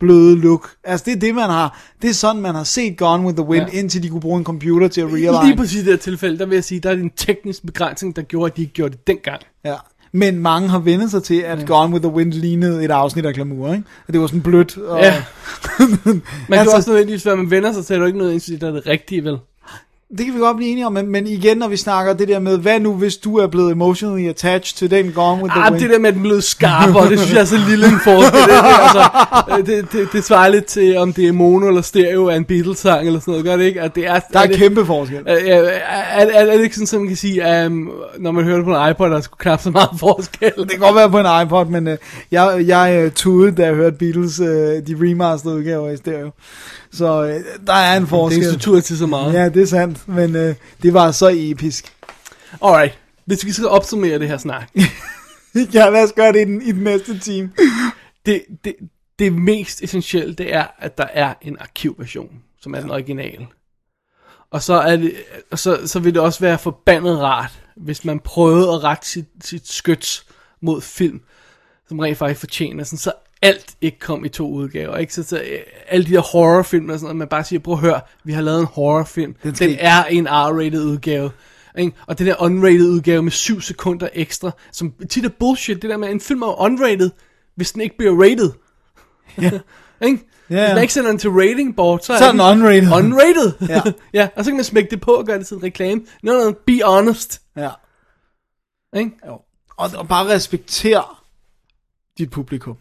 bløde 0.00 0.36
look. 0.40 0.70
Altså 0.84 1.04
det 1.04 1.12
er 1.16 1.20
det, 1.20 1.34
man 1.34 1.44
har, 1.50 1.80
det 2.02 2.10
er 2.10 2.14
sådan, 2.14 2.42
man 2.42 2.54
har 2.54 2.64
set 2.64 2.96
Gone 2.98 3.24
with 3.26 3.36
the 3.36 3.46
Wind, 3.46 3.62
Ja. 3.66 3.70
ja. 3.72 3.78
indtil 3.78 4.02
de 4.02 4.08
kunne 4.08 4.20
bruge 4.20 4.38
en 4.38 4.44
computer 4.44 4.88
til 4.88 5.00
at 5.00 5.12
Lige 5.12 5.30
realign. 5.32 5.56
præcis 5.56 5.74
i 5.76 5.84
det 5.84 5.86
her 5.92 5.96
tilfælde, 5.96 6.38
der 6.38 6.46
vil 6.46 6.54
jeg 6.54 6.64
sige, 6.64 6.80
der 6.80 6.90
er 6.90 6.94
en 6.94 7.10
teknisk 7.16 7.66
begrænsning, 7.66 8.16
der 8.16 8.22
gjorde, 8.22 8.50
at 8.50 8.56
de 8.56 8.62
ikke 8.62 8.74
gjorde 8.74 8.92
det 8.96 9.06
dengang. 9.06 9.40
Ja. 9.64 9.74
Men 10.12 10.38
mange 10.38 10.68
har 10.68 10.78
vendt 10.78 11.10
sig 11.10 11.22
til, 11.22 11.40
at 11.40 11.66
Gone 11.66 11.92
with 11.92 12.02
the 12.04 12.12
Wind 12.12 12.32
lignede 12.32 12.84
et 12.84 12.90
afsnit 12.90 13.26
af 13.26 13.34
Glamour, 13.34 13.72
ikke? 13.72 13.84
At 14.08 14.12
det 14.14 14.20
var 14.20 14.26
sådan 14.26 14.42
blødt. 14.42 14.76
Og... 14.78 15.00
Ja. 15.00 15.24
Man 16.04 16.20
kan 16.48 16.58
Altså- 16.58 16.76
også 16.76 16.90
nødvendigvis 16.90 17.26
være, 17.26 17.36
man 17.36 17.50
vender 17.50 17.72
sig 17.72 17.84
til, 17.86 17.94
at 17.94 17.98
det 17.98 18.02
er 18.02 18.06
ikke 18.06 18.18
noget, 18.18 18.60
der 18.60 18.68
er 18.68 18.72
det 18.72 18.86
rigtige, 18.86 19.24
vel? 19.24 19.38
Det 20.18 20.26
kan 20.26 20.34
vi 20.34 20.38
godt 20.40 20.56
blive 20.56 20.70
enige 20.70 20.86
om, 20.86 20.92
men, 20.92 21.08
men 21.08 21.26
igen, 21.26 21.56
når 21.58 21.68
vi 21.68 21.76
snakker 21.76 22.12
det 22.12 22.28
der 22.28 22.38
med, 22.38 22.58
hvad 22.58 22.80
nu 22.80 22.94
hvis 22.94 23.16
du 23.16 23.36
er 23.36 23.46
blevet 23.46 23.72
emotionally 23.72 24.28
attached 24.28 24.76
til 24.76 24.90
den 24.90 25.12
Gone 25.12 25.42
with 25.42 25.54
the 25.54 25.62
Ah, 25.62 25.72
Wind? 25.72 25.82
det 25.82 25.90
der 25.90 25.98
med, 25.98 26.08
at 26.08 26.14
den 26.14 26.22
blev 26.22 26.40
skarpere, 26.40 27.10
det 27.10 27.18
synes 27.18 27.32
jeg 27.32 27.40
er 27.40 27.44
så 27.44 27.56
lille 27.68 27.86
en 27.86 28.00
forskel. 28.04 28.40
Det, 28.40 28.48
det, 28.48 28.58
altså, 28.82 29.08
øh, 29.58 29.66
det, 29.66 29.92
det, 29.92 30.08
det 30.12 30.24
svarer 30.24 30.48
lidt 30.48 30.64
til, 30.64 30.96
om 30.98 31.12
det 31.12 31.28
er 31.28 31.32
mono 31.32 31.68
eller 31.68 31.82
stereo 31.82 32.28
af 32.28 32.36
en 32.36 32.44
Beatles-sang 32.44 33.06
eller 33.06 33.20
sådan 33.20 33.32
noget, 33.32 33.44
gør 33.44 33.56
det 33.56 33.64
ikke? 33.64 33.80
At 33.80 33.94
det 33.94 34.06
er, 34.06 34.20
Der 34.32 34.40
er 34.40 34.46
det, 34.46 34.56
kæmpe 34.56 34.86
forskel. 34.86 35.18
Er, 35.26 35.34
er, 35.34 35.62
er, 35.62 36.26
er, 36.26 36.46
er 36.46 36.56
det 36.56 36.62
ikke 36.62 36.74
sådan, 36.74 36.86
som 36.86 37.00
man 37.00 37.08
kan 37.08 37.16
sige, 37.16 37.66
um, 37.66 37.90
når 38.18 38.30
man 38.32 38.44
hører 38.44 38.56
det 38.56 38.64
på 38.64 38.76
en 38.76 38.90
iPod, 38.90 39.10
der 39.10 39.16
er 39.16 39.20
sgu 39.20 39.36
knap 39.38 39.62
så 39.62 39.70
meget 39.70 39.88
forskel? 39.98 40.52
Det 40.56 40.70
kan 40.70 40.78
godt 40.80 40.96
være 40.96 41.10
på 41.10 41.18
en 41.18 41.46
iPod, 41.46 41.66
men 41.66 41.86
uh, 41.86 41.94
jeg, 42.30 42.64
jeg 42.66 43.02
uh, 43.06 43.12
tudede, 43.12 43.56
da 43.56 43.66
jeg 43.66 43.74
hørte 43.74 43.96
Beatles, 43.96 44.40
uh, 44.40 44.46
de 44.46 44.96
remasterede 45.00 45.56
udgaver 45.58 45.90
i 45.90 45.96
stereo. 45.96 46.30
Så 46.92 47.22
uh, 47.22 47.66
der 47.66 47.72
er 47.72 47.96
en 47.96 48.02
Det 48.02 48.06
er 48.06 48.10
forskel. 48.10 48.58
tur 48.58 48.80
til 48.80 48.98
så 48.98 49.06
meget. 49.06 49.34
Ja, 49.34 49.48
det 49.48 49.62
er 49.62 49.66
sandt, 49.66 50.08
men 50.08 50.36
uh, 50.36 50.54
det 50.82 50.94
var 50.94 51.10
så 51.10 51.30
episk. 51.34 51.92
Alright, 52.62 52.98
hvis 53.24 53.44
vi 53.44 53.52
skal 53.52 53.68
opsummere 53.68 54.18
det 54.18 54.28
her 54.28 54.38
snak. 54.38 54.70
ja, 55.74 55.90
lad 55.90 56.04
os 56.04 56.12
gøre 56.12 56.32
det 56.32 56.40
i 56.40 56.44
den, 56.44 56.62
i 56.62 56.72
den 56.72 56.82
næste 56.84 57.18
time. 57.18 57.52
det, 58.26 58.42
det, 58.64 58.74
det 59.18 59.32
mest 59.32 59.82
essentielle, 59.82 60.34
det 60.34 60.54
er, 60.54 60.66
at 60.78 60.98
der 60.98 61.06
er 61.12 61.34
en 61.42 61.56
arkivversion, 61.60 62.42
som 62.60 62.74
er 62.74 62.80
den 62.80 62.90
originale. 62.90 63.46
Og 64.50 64.62
så, 64.62 64.74
er 64.74 64.96
det, 64.96 65.14
og 65.50 65.58
så, 65.58 65.80
så 65.86 66.00
vil 66.00 66.14
det 66.14 66.22
også 66.22 66.40
være 66.40 66.58
forbandet 66.58 67.18
rart, 67.18 67.62
hvis 67.76 68.04
man 68.04 68.20
prøvede 68.20 68.72
at 68.72 68.84
rette 68.84 69.08
sit, 69.08 69.26
sit 69.44 69.68
skyts 69.68 70.26
mod 70.60 70.80
film, 70.80 71.20
som 71.88 71.98
rent 71.98 72.18
faktisk 72.18 72.40
fortjener, 72.40 72.84
sådan, 72.84 72.98
så 72.98 73.12
alt 73.42 73.74
ikke 73.80 73.98
kom 73.98 74.24
i 74.24 74.28
to 74.28 74.50
udgaver. 74.50 74.96
Ikke? 74.96 75.14
Så, 75.14 75.22
så 75.22 75.38
øh, 75.38 75.58
alle 75.88 76.06
de 76.06 76.12
der 76.12 76.20
horrorfilm 76.20 76.88
og 76.88 76.98
sådan 76.98 77.04
noget, 77.04 77.16
man 77.16 77.28
bare 77.28 77.44
siger, 77.44 77.60
prøv 77.60 77.74
at 77.74 77.80
høre, 77.80 78.00
vi 78.24 78.32
har 78.32 78.42
lavet 78.42 78.60
en 78.60 78.66
horrorfilm. 78.66 79.34
Den, 79.42 79.54
skal 79.54 79.68
den 79.68 79.76
er 79.80 80.04
en 80.04 80.28
R-rated 80.28 80.80
udgave. 80.80 81.30
Ikke? 81.78 81.92
Og 82.06 82.18
den 82.18 82.26
der 82.26 82.34
unrated 82.38 82.88
udgave 82.88 83.22
med 83.22 83.32
7 83.32 83.60
sekunder 83.60 84.08
ekstra, 84.14 84.50
som 84.72 84.94
tit 85.10 85.24
er 85.24 85.28
bullshit, 85.28 85.82
det 85.82 85.90
der 85.90 85.96
med, 85.96 86.08
at 86.08 86.14
en 86.14 86.20
film 86.20 86.42
er 86.42 86.60
unrated, 86.60 87.10
hvis 87.54 87.72
den 87.72 87.80
ikke 87.80 87.96
bliver 87.96 88.22
rated. 88.22 88.50
Ja. 89.40 89.50
Ikke? 90.06 90.28
Ja, 90.50 90.64
Hvis 90.64 90.74
man 90.74 90.82
ikke 90.82 90.94
sender 90.94 91.10
den 91.10 91.18
til 91.18 91.30
rating 91.30 91.76
board, 91.76 92.00
så, 92.00 92.18
Så 92.18 92.24
er 92.24 92.30
den 92.30 92.40
unrated. 92.40 92.92
Unrated. 92.92 93.52
Ja. 93.68 93.82
ja, 94.20 94.28
og 94.36 94.44
så 94.44 94.50
kan 94.50 94.56
man 94.56 94.64
smække 94.64 94.90
det 94.90 95.00
på 95.00 95.10
og 95.10 95.26
gøre 95.26 95.38
det 95.38 95.46
til 95.46 95.56
en 95.56 95.62
reklame. 95.62 96.02
No, 96.22 96.32
no, 96.32 96.52
be 96.66 96.80
honest. 96.84 97.42
Ja. 97.56 97.70
Ikke? 98.96 99.10
Jo. 99.26 99.40
Og, 99.76 99.90
og 99.96 100.08
bare 100.08 100.28
respekter 100.28 101.22
dit 102.18 102.30
publikum. 102.30 102.76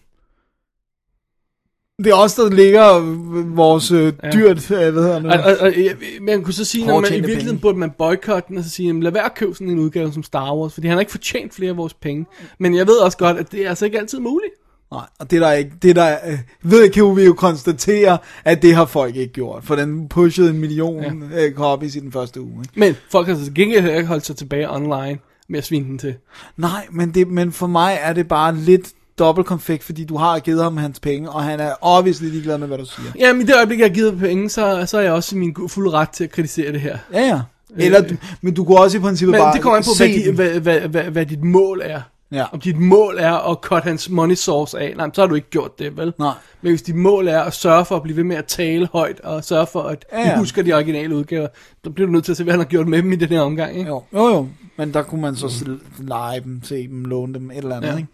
Det 2.03 2.11
er 2.11 2.15
også 2.15 2.43
der 2.43 2.49
ligger 2.49 2.97
øh, 2.97 3.57
vores 3.57 3.91
øh, 3.91 4.13
Ja. 4.23 4.29
dyrt, 4.31 4.71
øh, 4.71 4.77
hvad 4.77 5.03
hedder 5.03 5.19
det? 5.19 5.31
Og, 5.31 5.39
og, 5.39 5.57
og, 5.59 5.73
ja, 5.77 5.93
man 6.21 6.43
kunne 6.43 6.53
så 6.53 6.65
sige, 6.65 6.85
når 6.85 6.99
man, 6.99 7.09
i 7.11 7.13
virkeligheden 7.13 7.47
penge. 7.47 7.61
burde 7.61 7.77
man 7.77 7.91
boykotte 7.97 8.47
den, 8.49 8.57
og 8.57 8.63
så 8.63 8.69
sige, 8.69 8.87
jamen, 8.87 9.03
lad 9.03 9.11
være 9.11 9.25
at 9.25 9.35
købe 9.35 9.53
sådan 9.53 9.69
en 9.69 9.79
udgave 9.79 10.13
som 10.13 10.23
Star 10.23 10.55
Wars, 10.55 10.73
fordi 10.73 10.87
han 10.87 10.95
har 10.95 10.99
ikke 10.99 11.11
fortjent 11.11 11.53
flere 11.53 11.69
af 11.69 11.77
vores 11.77 11.93
penge. 11.93 12.25
Men 12.59 12.75
jeg 12.75 12.87
ved 12.87 12.95
også 12.97 13.17
godt, 13.17 13.37
at 13.37 13.51
det 13.51 13.65
er 13.65 13.69
altså 13.69 13.85
ikke 13.85 13.99
altid 13.99 14.19
muligt. 14.19 14.53
Nej, 14.91 15.05
og 15.19 15.31
det 15.31 15.41
er 15.41 15.45
der 15.47 15.51
ikke, 15.53 15.71
det 15.81 15.89
er 15.89 15.93
der, 15.93 16.17
øh, 16.27 16.37
ved 16.63 16.89
kan 16.89 17.15
vi 17.15 17.23
jo 17.23 17.33
konstatere, 17.33 18.17
at 18.45 18.61
det 18.61 18.75
har 18.75 18.85
folk 18.85 19.15
ikke 19.15 19.33
gjort, 19.33 19.63
for 19.63 19.75
den 19.75 20.07
pushede 20.09 20.49
en 20.49 20.57
million 20.59 21.23
ja. 21.31 21.45
øh, 21.47 21.53
copies 21.53 21.95
i 21.95 21.99
den 21.99 22.11
første 22.11 22.41
uge. 22.41 22.61
Ikke? 22.61 22.79
Men 22.79 22.95
folk 23.11 23.27
har 23.27 23.35
så 23.35 23.43
til 23.43 23.53
gengæld 23.53 23.89
ikke 23.89 24.05
holdt 24.05 24.25
sig 24.25 24.35
tilbage 24.35 24.71
online 24.71 25.17
med 25.49 25.57
at 25.57 25.65
svine 25.65 25.85
den 25.85 25.97
til. 25.97 26.15
Nej, 26.57 26.87
men, 26.91 27.11
det, 27.13 27.27
men 27.27 27.51
for 27.51 27.67
mig 27.67 27.97
er 28.01 28.13
det 28.13 28.27
bare 28.27 28.55
lidt 28.55 28.89
dobbelt 29.21 29.47
konfekt, 29.47 29.83
fordi 29.83 30.05
du 30.05 30.17
har 30.17 30.39
givet 30.39 30.63
ham 30.63 30.77
hans 30.77 30.99
penge, 30.99 31.29
og 31.29 31.43
han 31.43 31.59
er 31.59 31.73
obviously 31.81 32.29
ligeglad 32.29 32.57
med, 32.57 32.67
hvad 32.67 32.77
du 32.77 32.85
siger. 32.85 33.11
Jamen 33.19 33.41
i 33.41 33.45
det 33.45 33.55
øjeblik, 33.55 33.79
jeg 33.79 33.87
har 33.87 33.93
givet 33.93 34.19
penge, 34.19 34.49
så, 34.49 34.83
så 34.85 34.97
er 34.97 35.01
jeg 35.01 35.13
også 35.13 35.35
i 35.35 35.39
min 35.39 35.55
fulde 35.67 35.91
ret 35.91 36.09
til 36.09 36.23
at 36.23 36.31
kritisere 36.31 36.71
det 36.71 36.81
her. 36.81 36.97
Ja, 37.13 37.21
ja. 37.21 37.41
Eller, 37.77 38.01
du, 38.01 38.15
men 38.41 38.53
du 38.53 38.65
kunne 38.65 38.79
også 38.79 38.97
i 38.97 38.99
princippet 39.01 39.31
Men 39.31 39.41
bare 39.41 39.53
det 39.53 39.61
kommer 39.61 39.77
an 39.77 39.83
på, 39.83 39.89
hvad, 39.97 40.07
di, 40.07 40.31
hvad, 40.31 40.59
hvad, 40.59 40.79
hvad, 40.79 41.03
hvad 41.03 41.25
dit 41.25 41.43
mål 41.43 41.81
er. 41.83 42.01
Ja. 42.31 42.45
Om 42.51 42.59
dit 42.59 42.77
mål 42.77 43.17
er 43.19 43.51
at 43.51 43.57
cut 43.61 43.83
hans 43.83 44.09
money 44.09 44.35
source 44.35 44.79
af, 44.79 44.93
nej, 44.97 45.09
så 45.13 45.21
har 45.21 45.27
du 45.27 45.35
ikke 45.35 45.49
gjort 45.49 45.79
det, 45.79 45.97
vel? 45.97 46.13
Nej. 46.19 46.33
Men 46.61 46.71
hvis 46.71 46.81
dit 46.81 46.95
mål 46.95 47.27
er 47.27 47.41
at 47.41 47.53
sørge 47.53 47.85
for 47.85 47.95
at 47.95 48.03
blive 48.03 48.17
ved 48.17 48.23
med 48.23 48.35
at 48.35 48.45
tale 48.45 48.89
højt, 48.93 49.19
og 49.19 49.43
sørge 49.43 49.67
for, 49.67 49.81
at 49.81 50.05
ja, 50.11 50.19
Ja, 50.19 50.33
vi 50.33 50.39
husker 50.39 50.63
de 50.63 50.73
originale 50.73 51.15
udgaver, 51.15 51.47
så 51.83 51.89
bliver 51.89 52.07
du 52.07 52.13
nødt 52.13 52.25
til 52.25 52.31
at 52.31 52.37
se, 52.37 52.43
hvad 52.43 52.53
han 52.53 52.59
har 52.59 52.65
gjort 52.65 52.87
med 52.87 53.01
dem 53.01 53.11
i 53.11 53.15
den 53.15 53.29
her 53.29 53.41
omgang, 53.41 53.77
ikke? 53.77 53.89
Jo, 53.89 54.03
jo, 54.13 54.27
jo. 54.27 54.47
Men 54.77 54.93
der 54.93 55.03
kunne 55.03 55.21
man 55.21 55.35
så 55.35 55.65
mm. 55.67 55.79
lege 56.07 56.41
dem, 56.41 56.63
se 56.63 56.87
dem, 56.87 57.05
låne 57.05 57.33
dem, 57.33 57.51
et 57.51 57.57
eller 57.57 57.75
andet, 57.75 57.89
ja. 57.89 57.97
ikke? 57.97 58.09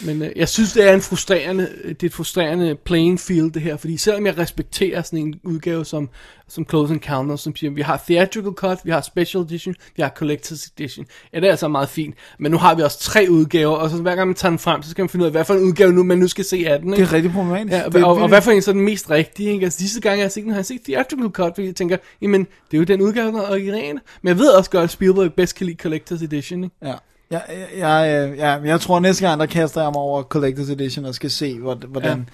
Men 0.00 0.22
øh, 0.22 0.30
jeg 0.36 0.48
synes, 0.48 0.72
det 0.72 0.88
er 0.88 0.94
en 0.94 1.00
frustrerende, 1.00 1.68
det 1.84 2.02
er 2.02 2.06
et 2.06 2.12
frustrerende 2.12 2.76
playing 2.84 3.20
field, 3.20 3.52
det 3.52 3.62
her, 3.62 3.76
fordi 3.76 3.96
selvom 3.96 4.26
jeg 4.26 4.38
respekterer 4.38 5.02
sådan 5.02 5.18
en 5.18 5.34
udgave 5.44 5.84
som, 5.84 6.08
som 6.48 6.66
Close 6.68 6.94
Encounters, 6.94 7.40
som 7.40 7.56
siger, 7.56 7.70
vi 7.70 7.82
har 7.82 8.02
theatrical 8.06 8.52
cut, 8.52 8.78
vi 8.84 8.90
har 8.90 9.00
special 9.00 9.42
edition, 9.42 9.74
vi 9.96 10.02
har 10.02 10.12
collector's 10.22 10.70
edition, 10.76 11.06
ja, 11.32 11.40
det 11.40 11.46
er 11.46 11.50
altså 11.50 11.68
meget 11.68 11.88
fint, 11.88 12.14
men 12.38 12.52
nu 12.52 12.58
har 12.58 12.74
vi 12.74 12.82
også 12.82 12.98
tre 12.98 13.26
udgaver, 13.30 13.76
og 13.76 13.90
så 13.90 13.96
hver 13.96 14.14
gang 14.14 14.28
man 14.28 14.34
tager 14.34 14.50
den 14.50 14.58
frem, 14.58 14.82
så 14.82 14.90
skal 14.90 15.02
man 15.02 15.08
finde 15.08 15.22
ud 15.22 15.26
af, 15.26 15.32
hvad 15.32 15.44
for 15.44 15.54
en 15.54 15.62
udgave 15.62 15.92
nu, 15.92 16.02
man 16.02 16.18
nu 16.18 16.28
skal 16.28 16.44
se 16.44 16.64
af 16.66 16.78
den, 16.80 16.92
Det 16.92 16.98
ikke? 16.98 17.08
er 17.08 17.12
rigtig 17.12 17.32
problematisk. 17.32 17.72
Ja, 17.72 17.84
og, 17.84 17.92
det, 17.92 18.04
og, 18.04 18.16
og 18.16 18.28
hvad 18.28 18.42
for 18.42 18.50
en 18.50 18.62
så 18.62 18.70
er 18.70 18.72
den 18.72 18.84
mest 18.84 19.10
rigtige, 19.10 19.50
ikke? 19.52 19.64
Altså 19.64 19.78
disse 19.78 20.00
gange, 20.00 20.18
jeg 20.18 20.24
har 20.24 20.30
set 20.30 20.42
den, 20.44 20.50
har 20.50 20.58
jeg 20.58 20.66
set 20.66 20.80
theatrical 20.84 21.30
cut, 21.30 21.52
fordi 21.54 21.66
jeg 21.66 21.76
tænker, 21.76 21.96
jamen, 22.22 22.40
det 22.40 22.76
er 22.76 22.78
jo 22.78 22.84
den 22.84 23.00
udgave, 23.00 23.32
der 23.32 23.42
er 23.42 23.50
original. 23.50 24.00
Men 24.22 24.28
jeg 24.28 24.38
ved 24.38 24.48
også 24.48 24.70
godt, 24.70 24.84
at 24.84 24.90
Spielberg 24.90 25.32
bedst 25.32 25.54
kan 25.56 25.66
lide 25.66 25.88
collector's 25.88 26.24
edition, 26.24 26.64
ikke? 26.64 26.76
Ja. 26.82 26.94
Jeg, 27.30 27.42
jeg, 27.48 27.68
jeg, 27.78 28.34
ja, 28.36 28.50
jeg 28.70 28.80
tror 28.80 29.00
næste 29.00 29.26
gang, 29.28 29.40
der 29.40 29.46
kaster 29.46 29.82
jeg 29.82 29.90
mig 29.92 30.00
over 30.00 30.22
Collector's 30.34 30.72
Edition 30.72 31.04
og 31.04 31.14
skal 31.14 31.30
se, 31.30 31.58
hvor- 31.58 31.74
hvordan, 31.74 32.10
Ja. 32.10 32.16
ja. 32.18 32.24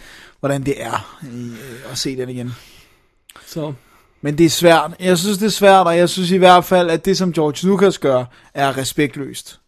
hvordan 0.40 0.62
det 0.62 0.82
er 0.82 1.19
øh, 1.32 1.90
at 1.93 1.98
se 1.98 2.16
den 2.16 2.28
igen. 2.28 2.52
Så, 3.47 3.73
Men 4.20 4.39
det 4.39 4.47
er 4.47 4.51
svært. 4.51 4.90
Jeg 5.01 5.19
synes, 5.19 5.39
det 5.39 5.47
er 5.47 5.51
svært, 5.51 5.86
og 5.86 5.97
jeg 5.97 6.09
synes 6.09 6.31
i 6.31 6.36
hvert 6.36 6.64
fald, 6.64 6.90
at 6.90 7.05
det, 7.05 7.16
som 7.19 7.32
George 7.32 7.66
Lucas 7.69 7.98
gør, 7.98 8.24
er 8.55 8.77
respektløst. 8.78 9.59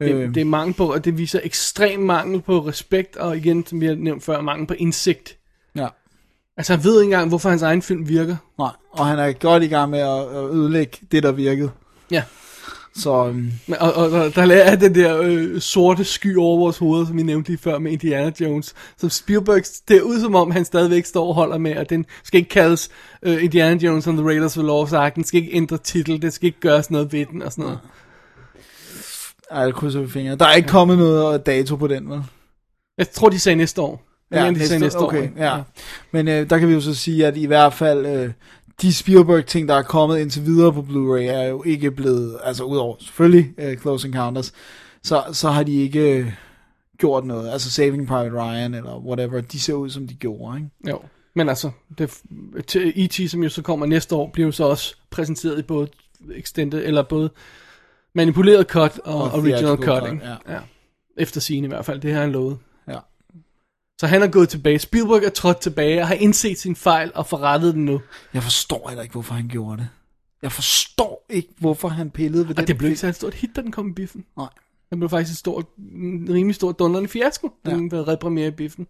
Det, 0.00 0.10
Øh. 0.14 0.34
det 0.34 0.40
er 0.40 0.44
mangel 0.44 0.74
på, 0.74 0.92
og 0.92 1.04
det 1.04 1.18
viser 1.18 1.40
ekstrem 1.42 2.00
mangel 2.00 2.40
på 2.42 2.58
respekt, 2.58 3.16
og 3.16 3.36
igen, 3.36 3.66
som 3.66 3.80
vi 3.80 3.86
har 3.86 3.94
nævnt 3.94 4.24
før, 4.24 4.40
mangel 4.40 4.66
på 4.66 4.74
indsigt. 4.74 5.36
Ja. 5.76 5.88
Altså, 6.56 6.74
han 6.76 6.84
ved 6.84 7.00
ikke 7.00 7.04
engang, 7.14 7.28
hvorfor 7.28 7.48
hans 7.50 7.62
egen 7.62 7.82
film 7.82 8.08
virker. 8.08 8.36
Nej, 8.58 8.70
og 8.90 9.06
han 9.06 9.18
er 9.18 9.32
godt 9.32 9.62
i 9.62 9.66
gang 9.66 9.90
med 9.90 9.98
at, 9.98 10.20
at 10.36 10.50
ødelægge 10.50 10.98
det, 11.12 11.22
der 11.22 11.32
virkede. 11.32 11.70
Ja. 12.10 12.22
Så 12.96 13.26
øhm, 13.26 13.52
Og, 13.80 13.92
og, 13.92 14.10
og 14.10 14.34
der 14.34 14.54
er 14.54 14.76
den 14.76 14.94
der 14.94 15.20
øh, 15.22 15.60
sorte 15.60 16.04
sky 16.04 16.36
over 16.36 16.58
vores 16.58 16.78
hoveder, 16.78 17.06
som 17.06 17.16
vi 17.16 17.22
nævnte 17.22 17.50
lige 17.50 17.58
før 17.58 17.78
med 17.78 17.92
Indiana 17.92 18.32
Jones. 18.40 18.74
Som 18.96 19.10
Spielberg, 19.10 19.62
det 19.88 19.96
er 19.96 20.00
ud 20.00 20.20
som 20.20 20.34
om, 20.34 20.50
han 20.50 20.64
stadigvæk 20.64 21.04
står 21.04 21.28
og 21.28 21.34
holder 21.34 21.58
med, 21.58 21.76
og 21.76 21.90
den 21.90 22.06
skal 22.24 22.38
ikke 22.38 22.50
kaldes 22.50 22.90
øh, 23.22 23.44
Indiana 23.44 23.76
Jones 23.76 24.06
and 24.06 24.16
the 24.18 24.26
Raiders 24.26 24.56
of 24.56 24.60
the 24.60 24.66
Lost 24.66 24.92
Ark. 24.92 25.14
Den 25.14 25.24
skal 25.24 25.42
ikke 25.42 25.56
ændre 25.56 25.78
titel, 25.78 26.22
det 26.22 26.32
skal 26.32 26.46
ikke 26.46 26.60
gøres 26.60 26.90
noget 26.90 27.12
ved 27.12 27.26
den 27.26 27.42
og 27.42 27.52
sådan 27.52 27.64
noget. 27.64 27.78
ej, 29.50 29.60
jeg 29.60 29.74
krydser 29.74 30.00
vi 30.00 30.08
fingre. 30.08 30.36
Der 30.36 30.46
er 30.46 30.54
ikke 30.54 30.68
kommet 30.68 30.98
noget 30.98 31.46
dato 31.46 31.76
på 31.76 31.86
den, 31.86 32.10
vel? 32.10 32.22
Jeg 32.98 33.10
tror, 33.10 33.28
de 33.28 33.38
sagde 33.38 33.56
næste 33.56 33.80
år. 33.80 34.04
Ja, 34.32 34.50
de 34.50 34.66
sagde 34.66 34.80
næste 34.80 34.96
okay, 34.96 35.22
år. 35.22 35.28
Ja. 35.36 35.58
Men 36.12 36.28
øh, 36.28 36.50
der 36.50 36.58
kan 36.58 36.68
vi 36.68 36.74
jo 36.74 36.80
så 36.80 36.94
sige, 36.94 37.26
at 37.26 37.36
i 37.36 37.46
hvert 37.46 37.72
fald 37.72 38.06
øh, 38.06 38.30
de 38.82 38.94
Spielberg-ting, 38.94 39.68
der 39.68 39.74
er 39.74 39.82
kommet 39.82 40.18
indtil 40.18 40.46
videre 40.46 40.72
på 40.72 40.80
Blu-ray, 40.80 41.22
er 41.22 41.48
jo 41.48 41.62
ikke 41.62 41.90
blevet, 41.90 42.38
altså 42.44 42.64
udover 42.64 42.96
selvfølgelig 43.00 43.52
øh, 43.58 43.78
Close 43.78 44.08
Encounters, 44.08 44.52
så, 45.02 45.24
så 45.32 45.50
har 45.50 45.62
de 45.62 45.74
ikke 45.74 46.18
øh, 46.18 46.32
gjort 46.98 47.24
noget. 47.24 47.50
Altså 47.50 47.70
Saving 47.70 48.08
Private 48.08 48.42
Ryan 48.42 48.74
eller 48.74 48.98
whatever, 48.98 49.40
de 49.40 49.60
ser 49.60 49.74
ud 49.74 49.90
som 49.90 50.06
de 50.06 50.14
gjorde, 50.14 50.56
ikke? 50.56 50.70
Jo, 50.88 50.98
men 51.34 51.48
altså, 51.48 51.70
det, 51.98 52.22
E.T., 52.74 53.30
som 53.30 53.42
jo 53.42 53.48
så 53.48 53.62
kommer 53.62 53.86
næste 53.86 54.14
år, 54.14 54.30
bliver 54.32 54.46
jo 54.46 54.52
så 54.52 54.64
også 54.64 54.96
præsenteret 55.10 55.58
i 55.58 55.62
både 55.62 55.88
extended, 56.34 56.84
eller 56.84 57.02
både 57.02 57.30
manipuleret 58.14 58.66
cut 58.66 59.00
og, 59.04 59.22
Og 59.22 59.32
original 59.32 59.76
cut, 59.76 59.84
cut, 59.84 60.02
ja. 60.22 60.54
ja. 60.54 60.60
Efter 61.16 61.40
scene 61.40 61.64
i 61.64 61.68
hvert 61.68 61.84
fald, 61.84 62.00
det 62.00 62.12
har 62.12 62.20
han 62.20 62.32
lovet. 62.32 62.58
Så 64.02 64.06
han 64.06 64.22
er 64.22 64.26
gået 64.26 64.48
tilbage. 64.48 64.78
Spielberg 64.78 65.22
er 65.24 65.28
trådt 65.30 65.60
tilbage 65.60 66.00
og 66.00 66.08
har 66.08 66.14
indset 66.14 66.58
sin 66.58 66.76
fejl 66.76 67.12
og 67.14 67.26
forrettet 67.26 67.74
den 67.74 67.84
nu. 67.84 68.00
Jeg 68.34 68.42
forstår 68.42 68.88
heller 68.88 69.02
ikke, 69.02 69.12
hvorfor 69.12 69.34
han 69.34 69.48
gjorde 69.48 69.76
det. 69.76 69.88
Jeg 70.42 70.52
forstår 70.52 71.26
ikke, 71.30 71.48
hvorfor 71.58 71.88
han 71.88 72.10
pillede 72.10 72.48
ved 72.48 72.50
Og 72.54 72.56
den 72.56 72.66
det 72.66 72.78
blev 72.78 72.90
ikke 72.90 73.00
så 73.00 73.06
et 73.06 73.14
stort 73.14 73.34
hit, 73.34 73.50
da 73.56 73.60
den 73.62 73.72
kom 73.72 73.88
i 73.88 73.92
biffen. 73.92 74.24
Nej. 74.36 74.48
Den 74.90 74.98
blev 74.98 75.08
faktisk 75.10 75.32
et 75.34 75.38
stort, 75.38 75.64
en 75.78 76.26
rimelig 76.30 76.54
stor 76.54 76.72
dundrende 76.72 77.08
fiasko, 77.08 77.50
da 77.66 77.70
Ja. 77.70 77.76
den 77.76 77.88
blev 77.88 78.00
repremiere 78.02 78.48
i 78.48 78.50
biffen. 78.50 78.86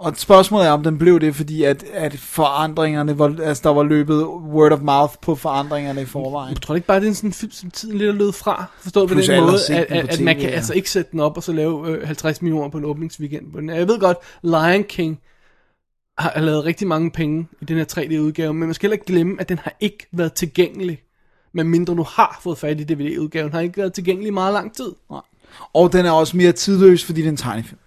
Og 0.00 0.16
spørgsmålet 0.16 0.66
er, 0.66 0.70
om 0.70 0.82
den 0.82 0.98
blev 0.98 1.20
det, 1.20 1.34
fordi 1.34 1.62
at, 1.62 1.84
at 1.92 2.18
forandringerne, 2.18 3.18
var, 3.18 3.36
altså 3.42 3.62
der 3.62 3.70
var 3.70 3.82
løbet 3.82 4.26
word 4.26 4.72
of 4.72 4.80
mouth 4.80 5.14
på 5.22 5.34
forandringerne 5.34 6.02
i 6.02 6.04
forvejen. 6.04 6.54
Jeg 6.54 6.62
tror 6.62 6.74
ikke 6.74 6.86
bare, 6.86 7.00
det 7.00 7.04
er 7.04 7.08
en 7.08 7.14
sådan 7.14 7.32
film, 7.32 7.52
som 7.52 7.70
tiden 7.70 7.98
lidt 7.98 8.08
er 8.08 8.12
løbet 8.12 8.34
fra. 8.34 8.64
Forstået 8.80 9.08
på 9.08 9.14
Plus 9.14 9.26
den 9.26 9.34
alle 9.34 9.44
har 9.44 9.52
måde, 9.52 9.76
at, 9.78 9.88
den 9.88 10.00
på 10.00 10.06
at, 10.08 10.18
at 10.18 10.20
man 10.24 10.36
kan 10.36 10.48
ja. 10.48 10.54
altså 10.54 10.74
ikke 10.74 10.90
sætte 10.90 11.10
den 11.12 11.20
op 11.20 11.36
og 11.36 11.42
så 11.42 11.52
lave 11.52 11.88
øh, 11.88 12.06
50 12.06 12.42
millioner 12.42 12.68
på 12.68 12.78
en 12.78 12.84
åbningsweekend. 12.84 13.52
på 13.52 13.60
den. 13.60 13.70
Jeg 13.70 13.88
ved 13.88 14.00
godt, 14.00 14.18
Lion 14.42 14.84
King 14.84 15.20
har, 16.18 16.40
lavet 16.40 16.64
rigtig 16.64 16.88
mange 16.88 17.10
penge 17.10 17.46
i 17.60 17.64
den 17.64 17.76
her 17.76 17.84
3D-udgave, 17.84 18.54
men 18.54 18.66
man 18.68 18.74
skal 18.74 18.86
heller 18.86 18.94
ikke 18.94 19.06
glemme, 19.06 19.40
at 19.40 19.48
den 19.48 19.58
har 19.58 19.72
ikke 19.80 20.06
været 20.12 20.32
tilgængelig. 20.32 20.98
Men 21.52 21.68
mindre 21.68 21.94
du 21.94 22.02
har 22.02 22.40
fået 22.42 22.58
fat 22.58 22.80
i 22.80 22.84
DVD-udgaven, 22.84 23.52
har 23.52 23.60
ikke 23.60 23.76
været 23.76 23.92
tilgængelig 23.92 24.28
i 24.28 24.32
meget 24.32 24.52
lang 24.52 24.76
tid. 24.76 24.92
Nej. 25.10 25.20
Og 25.74 25.92
den 25.92 26.06
er 26.06 26.10
også 26.10 26.36
mere 26.36 26.52
tidløs, 26.52 27.04
fordi 27.04 27.20
det 27.20 27.26
er 27.26 27.30
en 27.30 27.36
tegnefilm. 27.36 27.78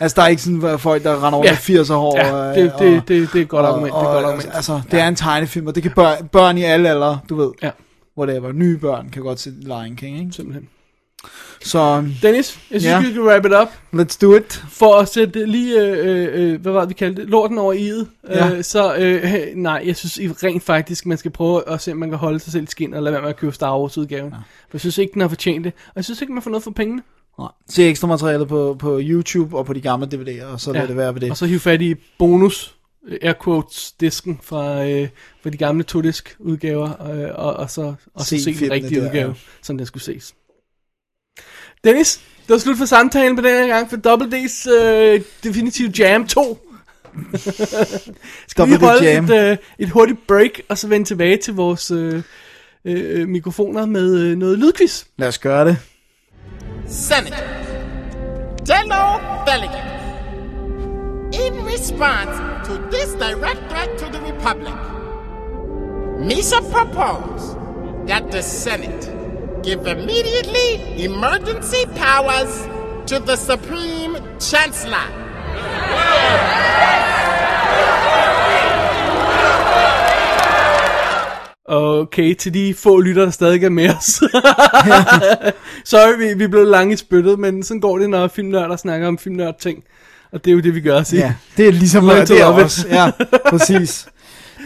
Altså, 0.00 0.14
der 0.16 0.22
er 0.22 0.26
ikke 0.28 0.42
sådan 0.42 0.64
øh, 0.64 0.78
folk, 0.78 1.02
der 1.04 1.26
render 1.26 1.36
over 1.38 1.46
Ja. 1.46 1.58
ja. 1.68 1.82
80'er 1.82 1.92
hår. 1.94 2.18
Ja, 2.18 2.50
øh, 2.50 2.54
det, 2.56 2.72
og- 2.72 2.78
det, 2.80 3.08
det, 3.08 3.32
det 3.32 3.38
er 3.38 3.42
et 3.42 3.48
godt 3.48 3.62
og- 3.66 3.68
argument. 3.72 3.92
Det 3.94 4.00
er 4.00 4.06
og- 4.06 4.14
godt 4.14 4.24
argument. 4.24 4.50
Altså, 4.54 4.80
det 4.90 5.00
er 5.00 5.08
en 5.08 5.16
tegnefilm, 5.16 5.66
og 5.66 5.74
det 5.74 5.82
kan 5.82 5.92
børn, 5.92 6.28
børn 6.28 6.58
i 6.58 6.62
alle 6.62 6.88
aldre, 6.90 7.20
du 7.28 7.36
ved. 7.36 7.50
Ja. 7.62 7.70
Whatever. 8.18 8.52
Nye 8.52 8.76
børn 8.78 9.08
kan 9.12 9.22
godt 9.22 9.40
se 9.40 9.50
Lion 9.60 9.96
King, 9.96 10.18
ikke? 10.18 10.32
Simpelthen. 10.32 10.68
Så, 11.64 11.96
Dennis, 12.22 12.58
jeg 12.70 12.80
synes, 12.80 12.84
Ja. 12.84 13.00
vi 13.00 13.12
kan 13.12 13.22
wrap 13.22 13.44
it 13.46 13.52
up. 13.62 13.68
let's 14.00 14.18
do 14.22 14.34
it. 14.34 14.64
For 14.70 14.94
at 14.94 15.08
sætte 15.08 15.46
lige, 15.46 15.80
øh, 15.80 16.28
øh, 16.52 16.60
hvad 16.60 16.72
var 16.72 16.80
det, 16.80 16.88
vi 16.88 16.94
kaldte 16.94 17.22
det, 17.22 17.30
lorten 17.30 17.58
over 17.58 17.74
i'et. 17.74 18.06
Ja. 18.34 18.50
Øh, 18.50 18.64
så 18.64 18.94
øh, 18.94 19.24
nej, 19.54 19.82
jeg 19.86 19.96
synes 19.96 20.16
i- 20.16 20.28
rent 20.28 20.62
faktisk, 20.62 21.06
man 21.06 21.18
skal 21.18 21.30
prøve 21.30 21.68
at 21.68 21.80
se, 21.80 21.92
om 21.92 21.98
man 21.98 22.08
kan 22.08 22.18
holde 22.18 22.38
sig 22.40 22.52
selv 22.52 22.62
i 22.64 22.66
skin, 22.66 22.94
og 22.94 23.02
lade 23.02 23.12
være 23.12 23.22
med 23.22 23.30
at 23.30 23.36
købe 23.36 23.52
Star 23.52 23.78
Wars 23.78 23.98
udgaven. 23.98 24.30
Ja. 24.30 24.36
For 24.36 24.70
jeg 24.72 24.80
synes 24.80 24.98
ikke, 24.98 25.12
den 25.12 25.20
har 25.20 25.28
fortjent 25.28 25.64
det. 25.64 25.72
Og 25.86 25.92
jeg 25.96 26.04
synes 26.04 26.20
ikke, 26.22 26.32
man 26.32 26.42
får 26.42 26.50
noget 26.50 26.64
for 26.64 26.70
pengene. 26.70 27.02
Nej. 27.40 27.48
Se 27.68 27.88
ekstra 27.88 28.06
materiale 28.06 28.46
på, 28.46 28.76
på 28.78 29.00
YouTube 29.02 29.58
og 29.58 29.66
på 29.66 29.72
de 29.72 29.80
gamle 29.80 30.08
DVD'er, 30.14 30.44
og 30.44 30.60
så 30.60 30.72
lad 30.72 30.88
det 30.88 30.96
være 30.96 31.14
ved 31.14 31.20
det. 31.20 31.30
Og 31.30 31.36
så 31.36 31.46
hive 31.46 31.60
fat 31.60 31.82
i 31.82 31.94
bonus, 32.18 32.76
øh, 33.08 33.18
air 33.22 33.34
quotes, 33.44 33.92
disken 33.92 34.40
fra, 34.42 34.84
øh, 34.86 35.08
fra 35.42 35.50
de 35.50 35.56
gamle 35.56 35.84
to-disk 35.84 36.36
udgaver, 36.38 37.02
øh, 37.12 37.30
og, 37.34 37.54
og 37.54 37.70
så, 37.70 37.94
og 38.14 38.20
så 38.20 38.24
Se 38.24 38.38
se 38.40 38.54
den 38.54 38.70
rigtige 38.70 39.00
der, 39.00 39.06
udgave, 39.06 39.28
ja. 39.28 39.34
som 39.62 39.78
den 39.78 39.86
skulle 39.86 40.02
ses. 40.02 40.34
Dennis, 41.84 42.20
det 42.46 42.52
var 42.52 42.58
slut 42.58 42.78
for 42.78 42.84
samtalen 42.84 43.36
på 43.36 43.42
den 43.42 43.50
her 43.50 43.66
gang 43.66 43.90
for 43.90 43.96
Double 43.96 44.38
D's 44.38 44.70
øh, 44.70 45.20
Definitive 45.44 45.92
Jam 45.98 46.26
2. 46.26 46.66
Skal 48.48 48.66
vi 48.66 48.74
holde 48.74 49.04
Jam. 49.04 49.24
et, 49.24 49.50
øh, 49.50 49.56
et 49.78 49.90
hurtigt 49.90 50.26
break, 50.26 50.60
og 50.68 50.78
så 50.78 50.88
vende 50.88 51.06
tilbage 51.06 51.36
til 51.36 51.54
vores 51.54 51.90
øh, 51.90 52.22
øh, 52.84 53.28
mikrofoner 53.28 53.86
med 53.86 54.18
øh, 54.18 54.36
noget 54.36 54.58
lydquiz? 54.58 55.04
Lad 55.18 55.28
os 55.28 55.38
gøre 55.38 55.64
det. 55.64 55.76
Senate. 56.90 57.32
Dello 58.64 59.20
Delegate. 59.46 60.00
In 61.32 61.64
response 61.64 62.66
to 62.66 62.78
this 62.90 63.14
direct 63.14 63.60
threat 63.70 63.96
to 63.98 64.06
the 64.06 64.20
Republic, 64.20 64.74
Misa 66.18 66.60
propose 66.72 67.54
that 68.08 68.32
the 68.32 68.42
Senate 68.42 69.62
give 69.62 69.86
immediately 69.86 71.04
emergency 71.04 71.86
powers 71.94 72.66
to 73.06 73.20
the 73.20 73.36
Supreme 73.36 74.16
Chancellor. 74.40 75.06
Okay, 81.72 82.34
til 82.34 82.54
de 82.54 82.74
få 82.74 83.00
lytter, 83.00 83.24
der 83.24 83.30
stadig 83.30 83.64
er 83.64 83.68
med 83.68 83.88
os. 83.90 84.06
Sorry, 85.90 86.18
vi, 86.18 86.34
vi 86.34 86.46
blev 86.46 86.64
lange 86.64 86.92
i 86.94 86.96
spyttet, 86.96 87.38
men 87.38 87.62
sådan 87.62 87.80
går 87.80 87.98
det, 87.98 88.10
når 88.10 88.28
filmnørder 88.28 88.76
snakker 88.76 89.08
om 89.08 89.18
filmnørd 89.18 89.58
ting. 89.60 89.84
Og 90.32 90.44
det 90.44 90.50
er 90.50 90.54
jo 90.54 90.60
det, 90.60 90.74
vi 90.74 90.80
gør, 90.80 91.02
sig. 91.02 91.16
Ja, 91.16 91.34
det 91.56 91.68
er 91.68 91.72
ligesom 91.72 92.04
Learn 92.08 92.26
det 92.26 92.40
er 92.40 92.44
også. 92.44 92.86
Ja, 92.88 93.10
præcis. 93.50 94.08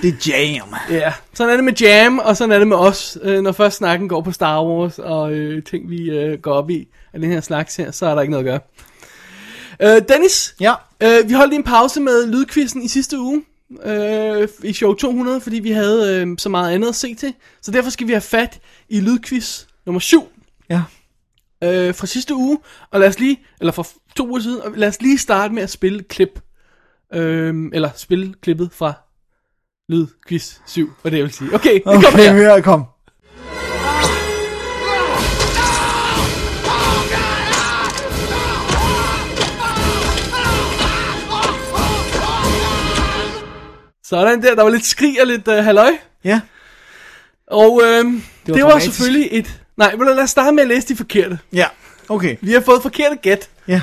Det 0.03 0.09
er 0.09 0.33
jam. 0.33 0.75
ja. 0.91 1.13
Sådan 1.35 1.53
er 1.53 1.57
det 1.57 1.65
med 1.65 1.73
Jam, 1.81 2.19
og 2.19 2.37
sådan 2.37 2.53
er 2.53 2.59
det 2.59 2.69
med 2.69 2.77
os. 2.77 3.19
Øh, 3.23 3.41
når 3.43 3.53
først 3.53 3.77
snakken 3.77 4.09
går 4.09 4.21
på 4.21 4.33
Star 4.33 4.65
Wars, 4.65 4.99
og 4.99 5.33
øh, 5.33 5.63
ting, 5.63 5.91
vi 5.91 6.11
øh, 6.11 6.39
går 6.39 6.53
op 6.53 6.71
i 6.71 6.89
af 7.13 7.21
den 7.21 7.33
her 7.33 7.41
slags 7.41 7.77
her, 7.77 7.91
så 7.91 8.07
er 8.07 8.15
der 8.15 8.21
ikke 8.23 8.31
noget 8.31 8.49
at 8.49 8.61
gøre. 9.81 9.97
Øh, 9.97 10.03
Dennis, 10.09 10.55
Ja. 10.61 10.73
øh, 11.01 11.29
vi 11.29 11.35
holdt 11.35 11.51
lige 11.51 11.59
en 11.59 11.65
pause 11.65 12.01
med 12.01 12.27
lydquizzen 12.27 12.83
i 12.83 12.89
sidste 12.89 13.19
uge. 13.19 13.43
Øh, 13.85 14.49
I 14.65 14.73
show 14.73 14.95
200, 14.95 15.41
fordi 15.41 15.59
vi 15.59 15.71
havde 15.71 16.21
øh, 16.23 16.39
så 16.39 16.49
meget 16.49 16.73
andet 16.75 16.89
at 16.89 16.95
se 16.95 17.15
til. 17.15 17.35
Så 17.63 17.71
derfor 17.71 17.91
skal 17.91 18.07
vi 18.07 18.13
have 18.13 18.21
fat 18.21 18.61
i 18.89 19.01
lydquiz 19.01 19.65
nummer 19.87 20.01
7. 20.01 20.29
Ja. 20.71 20.83
øh, 21.65 21.95
fra 21.95 22.07
sidste 22.07 22.35
uge, 22.35 22.59
og 22.91 23.01
lad 23.01 23.09
os 23.09 23.19
lige, 23.19 23.41
eller 23.61 23.73
fra 23.73 23.85
to 24.17 24.29
uger 24.29 24.41
siden, 24.41 24.63
og 24.63 24.73
lad 24.77 24.89
os 24.89 25.03
lige 25.03 25.19
starte 25.19 25.55
med 25.55 25.63
at 25.63 25.71
spille 25.71 26.03
klip, 26.03 26.41
øh, 27.15 27.55
eller 27.73 27.91
spille 27.97 28.35
klippet 28.43 28.71
fra 28.73 28.93
Lyd 29.89 30.07
Quiz 30.29 30.57
7, 30.67 30.91
hvad 31.03 31.11
det 31.13 31.17
jeg 31.19 31.25
vil 31.25 31.33
sige. 31.33 31.55
Okay, 31.55 31.75
det 31.75 31.83
kommer 31.85 32.09
Okay, 32.09 32.19
her. 32.19 32.33
her 32.33 32.61
kom. 32.61 32.85
Sådan 44.05 44.43
der, 44.43 44.55
der 44.55 44.63
var 44.63 44.71
lidt 44.71 44.85
skrig 44.87 45.21
og 45.21 45.27
lidt 45.27 45.49
uh, 45.49 45.55
halløj. 45.55 45.91
Ja. 46.25 46.41
Og 47.47 47.81
øh, 47.85 48.05
det 48.05 48.23
var, 48.49 48.55
det 48.55 48.65
var 48.65 48.79
selvfølgelig 48.79 49.29
et... 49.33 49.61
Nej, 49.77 49.97
men 49.97 50.07
lad 50.07 50.19
os 50.19 50.31
starte 50.31 50.55
med 50.55 50.63
at 50.63 50.69
læse 50.69 50.89
de 50.89 50.97
forkerte. 50.97 51.39
Ja, 51.53 51.67
okay. 52.09 52.37
Vi 52.41 52.53
har 52.53 52.61
fået 52.61 52.83
forkerte 52.83 53.17
gæt. 53.17 53.49
Ja. 53.69 53.81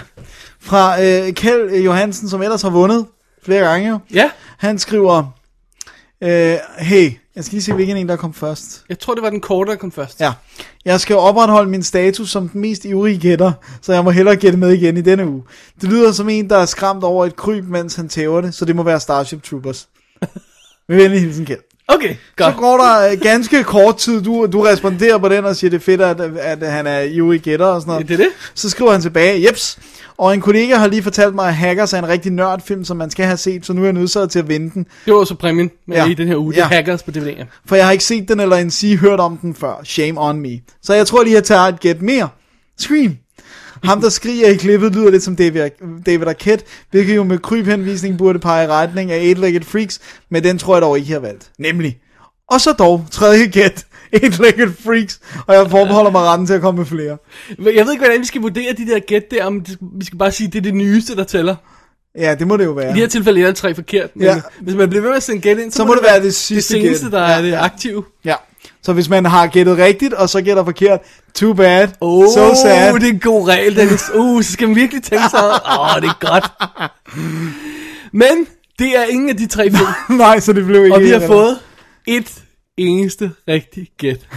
Fra 0.59 1.03
øh, 1.03 1.33
Kjeld 1.33 1.75
Johansen, 1.75 2.29
som 2.29 2.41
ellers 2.41 2.61
har 2.61 2.69
vundet 2.69 3.05
flere 3.43 3.67
gange 3.67 3.89
jo. 3.89 3.99
Ja, 4.13 4.31
Han 4.57 4.79
skriver, 4.79 5.37
øh, 6.23 6.57
hey, 6.77 7.11
jeg 7.35 7.43
skal 7.43 7.55
lige 7.55 7.63
se, 7.63 7.73
hvilken 7.73 7.97
en, 7.97 8.09
der 8.09 8.15
kom 8.15 8.33
først. 8.33 8.83
jeg 8.89 8.99
tror, 8.99 9.13
det 9.13 9.23
var 9.23 9.29
den 9.29 9.41
korte, 9.41 9.71
der 9.71 9.77
kom 9.77 9.91
først. 9.91 10.19
Ja. 10.19 10.33
Jeg 10.85 10.99
skal 11.01 11.15
opretholde 11.15 11.69
min 11.69 11.83
status 11.83 12.29
som 12.29 12.49
den 12.49 12.61
mest 12.61 12.85
ivrige 12.85 13.19
gætter, 13.19 13.51
så 13.81 13.93
jeg 13.93 14.03
må 14.03 14.09
hellere 14.09 14.35
gætte 14.35 14.57
med 14.57 14.73
igen 14.73 14.97
i 14.97 15.01
denne 15.01 15.27
uge. 15.27 15.43
Det 15.81 15.89
lyder 15.89 16.11
som 16.11 16.29
en, 16.29 16.49
der 16.49 16.57
er 16.57 16.65
skræmt 16.65 17.03
over 17.03 17.25
et 17.25 17.35
kryb, 17.35 17.65
mens 17.65 17.95
han 17.95 18.09
tæver 18.09 18.41
det, 18.41 18.53
så 18.53 18.65
det 18.65 18.75
må 18.75 18.83
være 18.83 18.99
Starship 18.99 19.43
Troopers. 19.43 19.87
Med 20.91 21.01
venlig 21.01 21.21
hilsen, 21.21 21.45
Kjeld. 21.45 21.59
Okay, 21.87 22.09
Så 22.09 22.15
godt. 22.37 22.55
går 22.57 22.77
der 22.77 23.11
øh, 23.11 23.19
ganske 23.21 23.63
kort 23.63 23.97
tid, 23.97 24.21
du, 24.21 24.47
du 24.51 24.61
responderer 24.61 25.17
på 25.17 25.29
den 25.29 25.45
og 25.45 25.55
siger, 25.55 25.69
det 25.69 25.77
er 25.77 25.81
fedt, 25.81 26.01
at, 26.01 26.21
at 26.39 26.71
han 26.71 26.87
er 26.87 26.99
ivrig 26.99 27.41
gætter 27.41 27.65
og 27.65 27.81
sådan 27.81 27.91
noget. 27.91 28.07
Det 28.07 28.13
er 28.13 28.17
det. 28.17 28.27
Så 28.53 28.69
skriver 28.69 28.91
han 28.91 29.01
tilbage, 29.01 29.47
jeps. 29.47 29.77
Og 30.17 30.33
en 30.33 30.41
kollega 30.41 30.75
har 30.75 30.87
lige 30.87 31.03
fortalt 31.03 31.35
mig, 31.35 31.47
at 31.47 31.55
Hackers 31.55 31.93
er 31.93 31.97
en 31.97 32.07
rigtig 32.07 32.31
nørdfilm, 32.31 32.83
som 32.85 32.97
man 32.97 33.09
skal 33.11 33.25
have 33.25 33.37
set, 33.37 33.65
så 33.65 33.73
nu 33.73 33.81
er 33.81 33.85
jeg 33.85 33.93
nødt 33.93 34.31
til 34.31 34.39
at 34.39 34.47
vinde 34.49 34.69
den. 34.73 34.85
Det 35.05 35.13
var 35.13 35.23
så 35.23 35.35
præmien 35.35 35.71
med 35.87 35.97
Ja. 35.97 36.05
i 36.05 36.13
den 36.13 36.27
her 36.27 36.35
uge. 36.35 36.53
Det 36.53 36.57
Ja. 36.59 36.65
hackers 36.65 37.03
på 37.03 37.11
DVD'er. 37.17 37.45
For 37.65 37.75
jeg 37.75 37.85
har 37.85 37.91
ikke 37.91 38.03
set 38.03 38.27
den 38.29 38.39
eller 38.39 38.55
en 38.55 38.71
sige 38.71 38.97
hørt 38.97 39.19
om 39.19 39.37
den 39.37 39.55
før. 39.55 39.81
Shame 39.83 40.21
on 40.21 40.39
me. 40.39 40.59
Så 40.83 40.93
jeg 40.93 41.07
tror 41.07 41.23
lige, 41.23 41.35
jeg 41.35 41.43
tager 41.43 41.61
et 41.61 41.79
gæt 41.79 42.01
mere. 42.01 42.29
Scream. 42.79 43.17
Ham, 43.83 44.01
der 44.01 44.09
skriger 44.09 44.47
i 44.47 44.55
klippet, 44.55 44.95
lyder 44.95 45.09
lidt 45.11 45.23
som 45.23 45.35
David, 45.35 45.69
David 46.05 46.27
Arquette, 46.27 46.65
hvilket 46.91 47.15
jo 47.15 47.23
med 47.23 47.37
krybhenvisning 47.37 48.17
burde 48.17 48.39
pege 48.39 48.63
i 48.63 48.67
retning 48.67 49.11
af 49.11 49.19
Eight-Legged 49.33 49.63
Freaks, 49.63 49.99
men 50.29 50.43
den 50.43 50.57
tror 50.57 50.75
jeg 50.75 50.81
dog 50.81 50.97
ikke, 50.99 51.09
jeg 51.11 51.15
har 51.15 51.27
valgt. 51.27 51.51
Nemlig. 51.59 51.97
Og 52.49 52.61
så 52.61 52.71
dog, 52.71 53.05
tredje 53.11 53.45
gæt, 53.45 53.85
Eight-Legged 54.15 54.83
Freaks, 54.85 55.19
og 55.47 55.55
jeg 55.55 55.69
forbeholder 55.69 56.11
mig 56.11 56.21
retten 56.21 56.47
til 56.47 56.53
at 56.53 56.61
komme 56.61 56.77
med 56.77 56.85
flere. 56.85 57.17
Jeg 57.59 57.85
ved 57.85 57.91
ikke, 57.91 58.03
hvordan 58.05 58.21
vi 58.21 58.25
skal 58.25 58.41
vurdere 58.41 58.73
de 58.77 58.87
der 58.87 58.99
gæt 58.99 59.31
der, 59.31 59.45
om 59.45 59.61
det, 59.61 59.77
vi 59.99 60.05
skal 60.05 60.17
bare 60.17 60.31
sige, 60.31 60.47
at 60.47 60.53
det 60.53 60.59
er 60.59 60.63
det 60.63 60.75
nyeste, 60.75 61.15
der 61.15 61.23
tæller. 61.23 61.55
Ja, 62.17 62.35
det 62.35 62.47
må 62.47 62.57
det 62.57 62.65
jo 62.65 62.73
I 62.73 62.75
være. 62.75 62.93
de 62.93 62.99
her 62.99 63.07
tilfælde 63.07 63.41
er 63.41 63.45
der 63.45 63.53
tre 63.53 63.75
forkert. 63.75 64.09
Men 64.15 64.23
Ja. 64.23 64.41
hvis 64.61 64.75
man 64.75 64.89
bliver 64.89 65.01
ved 65.01 65.09
med 65.09 65.17
at 65.17 65.23
sende 65.23 65.41
gæt 65.41 65.57
ind, 65.59 65.71
så, 65.71 65.77
Så 65.77 65.85
må 65.85 65.93
det 65.95 66.03
være 66.03 66.23
det 66.23 66.35
sidste 66.35 66.73
det 66.73 66.81
seneste, 66.83 67.05
gæt. 67.05 67.11
der 67.11 67.21
Ja, 67.29 67.37
er 67.37 67.41
det 67.41 67.53
aktive. 67.53 68.03
Ja. 68.25 68.35
Så 68.83 68.93
hvis 68.93 69.09
man 69.09 69.25
har 69.25 69.47
gættet 69.47 69.77
rigtigt, 69.77 70.13
og 70.13 70.29
så 70.29 70.41
gætter 70.41 70.65
forkert, 70.65 70.99
too 71.35 71.53
bad, 71.53 71.87
Oh, 72.01 72.25
so 72.25 72.55
sad. 72.55 72.93
det 72.93 73.03
er 73.03 73.13
en 73.13 73.19
god 73.19 73.47
regel, 73.47 73.75
Dennis. 73.75 74.11
Uh, 74.15 74.43
så 74.43 74.51
skal 74.51 74.67
man 74.67 74.75
virkelig 74.75 75.03
tænke 75.03 75.29
sig. 75.29 75.43
Åh, 75.43 75.95
oh, 75.95 76.01
det 76.01 76.09
er 76.09 76.19
godt. 76.19 76.51
Men 78.13 78.47
det 78.79 78.97
er 78.97 79.03
ingen 79.03 79.29
af 79.29 79.37
de 79.37 79.47
tre 79.47 79.71
film, 79.71 79.87
Nej, 80.19 80.39
så 80.39 80.53
det 80.53 80.65
blev 80.65 80.83
ikke 80.83 80.95
og 80.95 81.01
vi 81.01 81.09
har 81.09 81.27
fået 81.27 81.59
et 82.07 82.43
eneste 82.77 83.31
rigtigt 83.47 83.97
gæt. 83.97 84.27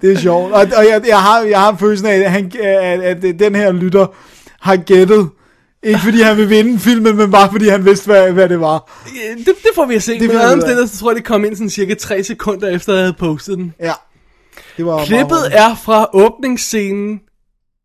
Det 0.00 0.12
er 0.12 0.18
sjovt. 0.18 0.52
Og, 0.52 0.60
og 0.76 0.86
jeg, 0.88 1.02
jeg, 1.06 1.22
har, 1.22 1.40
jeg 1.40 1.60
har 1.60 1.76
følelsen 1.76 2.08
af, 2.08 2.14
at, 2.14 2.30
han, 2.30 2.52
at, 2.62 3.24
at 3.24 3.38
den 3.38 3.54
her 3.54 3.72
lytter 3.72 4.06
har 4.60 4.76
gættet. 4.76 5.30
Ikke 5.84 6.00
fordi 6.00 6.20
han 6.22 6.36
vil 6.36 6.50
vinde 6.50 6.78
filmen, 6.78 7.16
men 7.16 7.30
bare 7.30 7.50
fordi 7.52 7.68
han 7.68 7.84
vidste, 7.84 8.06
hvad, 8.06 8.32
hvad 8.32 8.48
det 8.48 8.60
var. 8.60 8.90
Det, 9.38 9.46
det 9.46 9.70
får 9.74 9.86
vi 9.86 9.94
at 9.94 10.02
se. 10.02 10.18
Det 10.18 10.28
Men 10.28 10.36
af. 10.36 10.52
omstændigheder, 10.52 10.86
så 10.86 10.98
tror 10.98 11.10
jeg, 11.10 11.16
det 11.16 11.24
kom 11.24 11.44
ind 11.44 11.56
sådan 11.56 11.70
cirka 11.70 11.94
3 11.94 12.24
sekunder 12.24 12.68
efter, 12.68 12.92
jeg 12.92 13.02
havde 13.02 13.12
postet 13.18 13.58
den. 13.58 13.74
Ja. 13.80 13.92
Det 14.76 14.86
var 14.86 15.04
Klippet 15.04 15.48
er 15.52 15.74
fra 15.74 16.08
åbningsscenen 16.12 17.20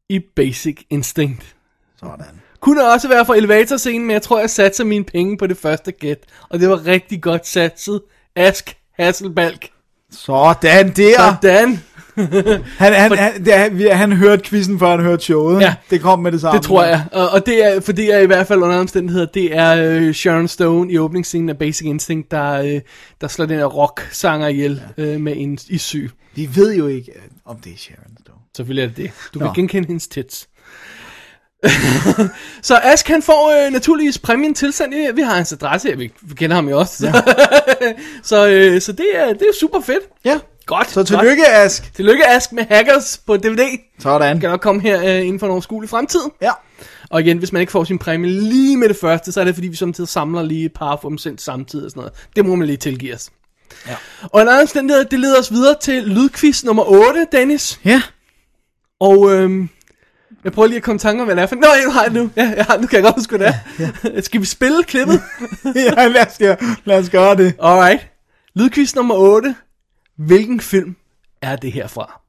i 0.10 0.20
Basic 0.36 0.78
Instinct. 0.90 1.56
Sådan. 2.00 2.26
Kunne 2.62 2.92
også 2.92 3.08
være 3.08 3.26
fra 3.26 3.36
elevatorscenen, 3.36 4.08
men 4.08 4.14
jeg 4.14 4.22
tror, 4.22 4.40
jeg 4.40 4.50
satser 4.50 4.84
mine 4.84 5.04
penge 5.04 5.38
på 5.38 5.48
det 5.48 5.58
første 5.58 5.92
gæt. 5.92 6.18
Og 6.50 6.60
det 6.60 6.70
var 6.70 6.86
rigtig 6.86 7.22
godt 7.22 7.48
satset. 7.48 8.02
Ask 8.36 8.76
Hasselbalg. 9.00 9.70
Sådan 10.12 10.92
der. 10.96 11.38
Sådan. 11.42 11.84
Han, 12.78 12.94
han, 12.94 13.18
han, 13.18 13.46
det, 13.46 13.78
vi- 13.78 13.88
han 13.88 14.12
hørte 14.12 14.44
quizzen, 14.44 14.80
før 14.80 14.90
han 14.90 15.00
hørte 15.00 15.24
showet. 15.24 15.62
Ja. 15.62 15.76
Det 15.90 16.02
kom 16.02 16.20
med 16.20 16.32
det 16.32 16.42
samme. 16.42 16.58
Det 16.58 16.66
tror 16.66 16.84
jeg. 16.84 17.04
Og, 17.12 17.30
og 17.30 17.46
det 17.46 17.66
er, 17.66 17.80
for 17.82 17.92
det 17.92 18.14
er 18.14 18.20
i 18.20 18.26
hvert 18.26 18.48
fald 18.48 18.60
under 18.62 18.78
omstændigheder, 18.80 19.26
det 19.26 19.56
er 19.58 19.76
øh, 19.92 20.14
Sharon 20.14 20.48
Stone 20.48 20.92
i 20.92 20.98
åbningsscenen 20.98 21.50
af 21.50 21.58
Basic 21.58 21.86
Instinct, 21.88 22.32
der, 22.32 22.52
øh, 22.54 22.82
der 23.22 23.28
slår 23.28 23.46
den 23.46 23.58
her 23.58 23.66
rock-sanger 23.66 24.48
ihjel 24.48 24.82
øh, 24.98 25.20
med 25.22 25.34
en 25.38 25.58
i 25.70 25.78
syg. 25.78 26.12
Vi 26.36 26.50
ved 26.56 26.76
jo 26.76 26.88
ikke, 26.88 27.12
øh, 27.16 27.22
om 27.46 27.58
det 27.64 27.74
er 27.74 27.78
Sharon 27.78 28.18
Stone. 28.22 28.40
Selvfølgelig 28.56 28.84
er 28.84 28.88
det 28.88 28.98
det. 28.98 29.12
Du 29.34 29.40
kan 29.40 29.48
Nå. 29.48 29.54
genkende 29.54 29.88
hendes 29.88 30.08
tits. 30.08 30.48
så 32.62 32.80
Ask 32.84 33.08
han 33.08 33.22
får 33.22 33.66
øh, 33.66 33.72
naturligvis 33.74 34.18
præmien 34.20 34.54
tilsendt. 34.54 34.96
Ja, 34.96 35.12
Vi 35.12 35.22
har 35.22 35.36
hans 35.36 35.54
adresse 35.54 35.88
her, 35.90 35.96
vi, 35.96 36.12
kender 36.36 36.56
ham 36.56 36.70
jo 36.70 36.80
også. 36.80 37.08
Ja. 37.08 37.14
så 38.24 38.48
øh, 38.50 38.82
så 38.82 38.92
det, 38.92 39.06
er, 39.14 39.28
det 39.28 39.42
er 39.42 39.54
super 39.60 39.82
fedt. 39.82 40.04
Ja. 40.26 40.40
Godt. 40.70 40.92
Så 40.92 41.04
tillykke, 41.04 41.48
Ask. 41.48 41.84
Godt. 41.84 41.94
Tillykke 41.94 42.28
Ask 42.28 42.52
med 42.52 42.66
Hackers 42.70 43.22
på 43.28 43.38
DVD. 43.38 43.80
Sådan. 44.00 44.40
Kan 44.40 44.50
nok 44.50 44.62
komme 44.62 44.82
her 44.82 45.04
øh, 45.04 45.26
inden 45.26 45.40
for 45.40 45.46
en 45.46 45.52
overskuelig 45.52 45.90
fremtid. 45.90 46.20
Ja. 46.42 46.52
Og 47.10 47.22
igen, 47.22 47.38
hvis 47.38 47.52
man 47.52 47.60
ikke 47.60 47.72
får 47.72 47.84
sin 47.84 48.00
præmie 48.00 48.32
lige 48.32 48.78
med 48.78 48.90
det 48.90 48.98
første, 49.02 49.32
så 49.32 49.40
er 49.40 49.44
det 49.44 49.54
fordi, 49.54 49.68
vi 49.68 49.76
samtidig 49.76 50.08
samler 50.08 50.42
lige 50.42 50.66
et 50.66 50.74
par 50.74 51.00
for 51.02 51.10
dem 51.10 51.18
sendt 51.18 51.42
samtidig 51.42 51.86
og 51.86 51.92
sådan 51.92 52.02
noget. 52.02 52.14
Det 52.36 52.46
må 52.46 52.56
man 52.56 52.68
lige 52.68 52.78
tilgive 52.78 53.14
os. 53.14 53.30
Ja. 53.88 53.96
Og 54.24 54.42
en 54.42 54.48
anden 54.48 54.62
omstændighed, 54.62 55.06
det 55.06 55.20
leder 55.20 55.40
os 55.40 55.52
videre 55.52 55.76
til 55.82 56.04
lydquiz 56.04 56.64
nummer 56.64 56.84
8, 56.84 57.28
Dennis. 57.32 57.80
Ja. 57.86 58.02
Og 59.00 59.32
øhm, 59.32 59.70
jeg 60.44 60.52
prøver 60.52 60.68
lige 60.68 60.78
at 60.78 60.84
komme 60.84 60.96
i 60.96 61.00
tanke 61.00 61.22
om, 61.22 61.28
hvad 61.28 61.36
det 61.36 61.42
er 61.42 61.48
for... 61.48 61.56
Nå, 61.56 61.68
jeg 61.86 61.94
har 61.94 62.04
det 62.04 62.14
nu. 62.14 62.30
Ja, 62.36 62.54
jeg 62.58 62.66
har, 62.66 62.78
nu 62.78 62.88
kan 62.88 62.96
jeg 62.96 63.04
godt 63.04 63.16
huske, 63.16 63.38
hvad 63.38 63.48
det 63.48 63.56
er. 63.80 64.10
Ja. 64.14 64.22
Skal 64.22 64.42
vi 64.42 64.46
spille 64.46 64.84
klippet? 64.84 65.22
ja, 65.76 66.08
lad 66.08 66.28
os, 66.28 66.38
gøre, 66.38 66.58
lad 66.86 67.00
os 67.00 67.10
gøre 67.10 67.36
det. 67.36 67.56
Alright. 67.64 68.08
Lydquiz 68.56 68.96
nummer 68.96 69.16
8. 69.16 69.56
Hvilken 70.28 70.60
film 70.60 70.96
er 71.42 71.56
det 71.56 71.72
her 71.72 71.88
fra? 71.88 72.22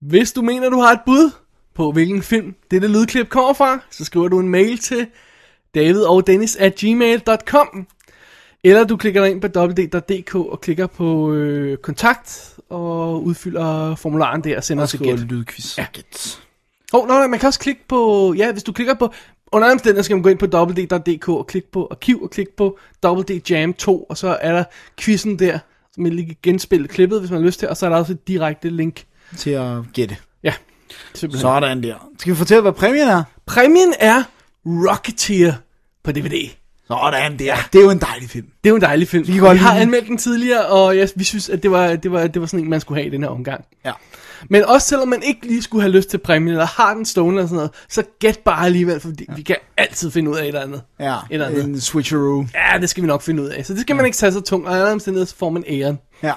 Hvis 0.00 0.32
du 0.32 0.42
mener, 0.42 0.70
du 0.70 0.76
har 0.76 0.92
et 0.92 1.00
bud 1.06 1.30
på, 1.74 1.92
hvilken 1.92 2.22
film 2.22 2.54
dette 2.70 2.88
lydklip 2.88 3.28
kommer 3.28 3.52
fra, 3.52 3.78
så 3.90 4.04
skriver 4.04 4.28
du 4.28 4.40
en 4.40 4.48
mail 4.48 4.78
til 4.78 5.06
david 5.74 6.02
og 6.02 6.26
dennis 6.26 6.56
at 6.56 6.74
gmail.com 6.74 7.86
eller 8.64 8.84
du 8.84 8.96
klikker 8.96 9.24
ind 9.24 9.40
på 9.40 9.48
www.dk 9.60 10.34
og 10.34 10.60
klikker 10.60 10.86
på 10.86 11.32
øh, 11.32 11.76
kontakt 11.76 12.54
og 12.68 13.24
udfylder 13.24 13.94
formularen 13.94 14.44
der 14.44 14.56
og 14.56 14.64
sender 14.64 14.84
os 14.84 14.94
et 14.94 15.00
gæt. 15.00 15.18
lydquiz. 15.18 15.78
Ja. 15.78 15.86
Åh, 16.92 17.02
oh, 17.02 17.08
nej, 17.08 17.26
man 17.26 17.38
kan 17.38 17.46
også 17.46 17.60
klikke 17.60 17.80
på, 17.88 18.32
ja, 18.36 18.52
hvis 18.52 18.62
du 18.62 18.72
klikker 18.72 18.94
på, 18.94 19.12
under 19.52 19.68
andre 19.68 19.72
omstændigheder 19.72 20.02
skal 20.02 20.16
man 20.16 20.22
gå 20.22 20.28
ind 20.28 20.38
på 20.38 20.46
www.dk 20.46 21.28
og 21.28 21.46
klikke 21.46 21.70
på 21.70 21.88
arkiv 21.90 22.22
og 22.22 22.30
klikke 22.30 22.56
på 22.56 22.78
WD 23.06 23.50
Jam 23.50 23.74
2, 23.74 24.02
og 24.02 24.16
så 24.16 24.38
er 24.40 24.52
der 24.52 24.64
quizzen 25.00 25.38
der, 25.38 25.58
som 25.94 26.02
man 26.02 26.12
lige 26.12 26.26
kan 26.26 26.36
genspille 26.42 26.88
klippet, 26.88 27.20
hvis 27.20 27.30
man 27.30 27.40
har 27.40 27.46
lyst 27.46 27.58
til, 27.58 27.68
og 27.68 27.76
så 27.76 27.86
er 27.86 27.90
der 27.90 27.96
også 27.96 28.12
et 28.12 28.28
direkte 28.28 28.70
link. 28.70 29.04
Til 29.36 29.50
at 29.50 29.78
gætte. 29.92 30.16
Ja, 30.42 30.54
simpelthen. 31.14 31.40
Sådan 31.40 31.82
der. 31.82 32.08
Skal 32.18 32.32
vi 32.32 32.36
fortælle, 32.36 32.62
hvad 32.62 32.72
præmien 32.72 33.08
er? 33.08 33.22
Præmien 33.46 33.94
er 33.98 34.22
Rocketeer 34.66 35.54
på 36.04 36.12
DVD. 36.12 36.48
Sådan 36.88 37.38
der. 37.38 37.54
Det 37.72 37.78
er 37.78 37.82
jo 37.82 37.90
en 37.90 37.98
dejlig 37.98 38.30
film. 38.30 38.46
Det 38.64 38.68
er 38.68 38.70
jo 38.70 38.76
en 38.76 38.82
dejlig 38.82 39.08
film. 39.08 39.26
Vi, 39.26 39.32
vi 39.32 39.38
har 39.38 39.74
anmeldt 39.74 40.08
den 40.08 40.18
tidligere, 40.18 40.66
og 40.66 40.96
ja, 40.96 41.06
vi 41.16 41.24
synes, 41.24 41.48
at 41.48 41.62
det 41.62 41.70
var, 41.70 41.96
det, 41.96 42.12
var, 42.12 42.26
det 42.26 42.40
var 42.40 42.46
sådan 42.46 42.64
en, 42.64 42.70
man 42.70 42.80
skulle 42.80 43.00
have 43.00 43.06
i 43.06 43.10
den 43.10 43.22
her 43.22 43.30
omgang. 43.30 43.64
Ja. 43.84 43.92
Men 44.50 44.64
også 44.64 44.88
selvom 44.88 45.08
man 45.08 45.22
ikke 45.22 45.46
lige 45.46 45.62
skulle 45.62 45.82
have 45.82 45.92
lyst 45.92 46.10
til 46.10 46.18
præmien, 46.18 46.48
eller 46.52 46.66
har 46.66 46.94
den 46.94 47.04
stående 47.04 47.38
eller 47.38 47.46
sådan 47.48 47.56
noget, 47.56 47.70
så 47.88 48.02
gæt 48.20 48.38
bare 48.38 48.66
alligevel, 48.66 49.00
for 49.00 49.12
ja. 49.28 49.34
vi 49.34 49.42
kan 49.42 49.56
altid 49.76 50.10
finde 50.10 50.30
ud 50.30 50.36
af 50.36 50.42
et 50.42 50.48
eller 50.48 50.60
andet. 50.60 50.82
Ja, 51.00 51.14
Et 51.14 51.20
eller 51.30 51.46
andet. 51.46 51.64
en 51.64 51.80
switcheroo. 51.80 52.46
Ja, 52.54 52.78
det 52.78 52.90
skal 52.90 53.02
vi 53.02 53.06
nok 53.06 53.22
finde 53.22 53.42
ud 53.42 53.48
af. 53.48 53.66
Så 53.66 53.72
det 53.72 53.80
skal 53.80 53.96
man 53.96 54.04
ikke 54.04 54.16
tage 54.16 54.32
så 54.32 54.40
tungt, 54.40 54.68
og 54.68 54.76
i 54.76 54.78
andre 54.80 54.92
omstændigheder, 54.92 55.26
så 55.26 55.36
får 55.36 55.50
man 55.50 55.64
æren. 55.68 55.98
Ja. 56.22 56.32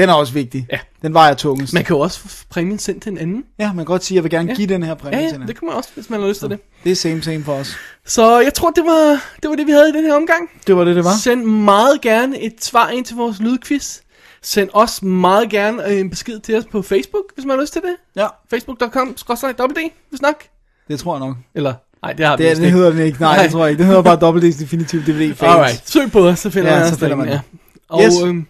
Den 0.00 0.08
er 0.08 0.12
også 0.14 0.32
vigtig. 0.32 0.66
Ja. 0.72 0.78
Den 1.02 1.14
vejer 1.14 1.34
tungest. 1.34 1.74
Man 1.74 1.84
kan 1.84 1.96
jo 1.96 2.00
også 2.00 2.20
få 2.20 2.28
præmien 2.50 2.78
sendt 2.78 3.02
til 3.02 3.12
en 3.12 3.18
anden. 3.18 3.44
Ja, 3.58 3.66
man 3.66 3.76
kan 3.76 3.84
godt 3.84 4.04
sige, 4.04 4.14
at 4.14 4.16
jeg 4.16 4.24
vil 4.24 4.30
gerne 4.30 4.48
Ja. 4.48 4.54
give 4.56 4.66
den 4.68 4.82
her 4.82 4.88
Ja, 4.90 4.94
præmie 4.94 5.18
ja, 5.18 5.24
til 5.24 5.32
hende. 5.32 5.46
det 5.46 5.58
kan 5.58 5.66
man 5.66 5.76
også, 5.76 5.88
hvis 5.94 6.10
man 6.10 6.20
har 6.20 6.28
lyst 6.28 6.40
til 6.40 6.48
det. 6.48 6.58
Det 6.84 6.92
er 6.92 6.96
same 6.96 7.22
same 7.22 7.44
for 7.44 7.52
os. 7.54 7.76
Så 8.06 8.40
jeg 8.40 8.54
tror, 8.54 8.70
det 8.70 8.84
var, 8.86 9.20
det 9.42 9.50
var 9.50 9.56
det, 9.56 9.66
vi 9.66 9.72
havde 9.72 9.88
i 9.88 9.92
den 9.92 10.04
her 10.04 10.14
omgang. 10.14 10.48
Det 10.66 10.76
var 10.76 10.84
det, 10.84 10.96
det 10.96 11.04
var. 11.04 11.12
Send 11.22 11.44
meget 11.44 12.00
gerne 12.00 12.40
et 12.40 12.64
svar 12.64 12.88
ind 12.90 13.04
til 13.04 13.16
vores 13.16 13.38
lydquiz. 13.40 13.98
Send 14.42 14.68
også 14.72 15.04
meget 15.06 15.50
gerne 15.50 15.86
øh, 15.88 15.98
en 16.00 16.10
besked 16.10 16.40
til 16.40 16.56
os 16.58 16.64
på 16.72 16.82
Facebook, 16.82 17.24
hvis 17.34 17.44
man 17.44 17.56
har 17.56 17.62
lyst 17.62 17.72
til 17.72 17.82
det. 17.82 17.96
Ja, 18.22 18.26
Facebook.com, 18.50 19.16
skrådstræk 19.16 19.54
WD, 19.60 19.90
hvis 20.10 20.22
nok. 20.22 20.42
det 20.88 21.00
tror 21.00 21.14
jeg 21.18 21.26
nok. 21.26 21.36
Eller, 21.54 21.74
nej, 22.02 22.12
det 22.12 22.26
har 22.26 22.36
vi 22.36 22.42
Det, 22.42 22.50
vist 22.50 22.60
det 22.60 22.66
ikke. 22.66 22.76
hedder 22.76 22.90
den 22.90 23.00
ikke. 23.00 23.20
Nej, 23.20 23.34
Nej. 23.36 23.42
det 23.42 23.52
tror 23.52 23.60
jeg 23.64 23.70
ikke. 23.70 23.78
Det 23.78 23.86
hedder 23.86 24.02
bare 24.02 24.16
Double 24.16 24.48
D's 24.48 24.60
Definitive 24.60 25.02
DVD 25.02 25.34
Fans. 25.34 25.42
Alright, 25.54 25.90
søg 25.90 26.12
på 26.12 26.28
os, 26.28 26.38
så 26.38 26.50
finder 26.50 26.72
Ja, 26.72 26.78
man 26.80 26.88
så 26.88 26.98
finder 26.98 27.16
man 27.16 27.26
det. 27.26 27.32
ja. 27.32 27.40
Og, 27.88 28.02
Yes. 28.04 28.14
øhm, 28.24 28.46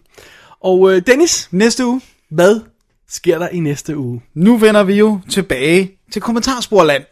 og 0.60 0.92
øh, 0.92 1.02
Dennis, 1.06 1.48
Næste 1.50 1.86
uge, 1.86 2.00
hvad 2.30 2.60
sker 3.08 3.38
der 3.38 3.48
i 3.48 3.60
næste 3.60 3.96
uge? 3.96 4.22
nu 4.34 4.56
vender 4.56 4.82
vi 4.82 4.94
jo 4.94 5.20
tilbage 5.30 5.90
til 6.12 6.22
kommentarsporland. 6.22 7.02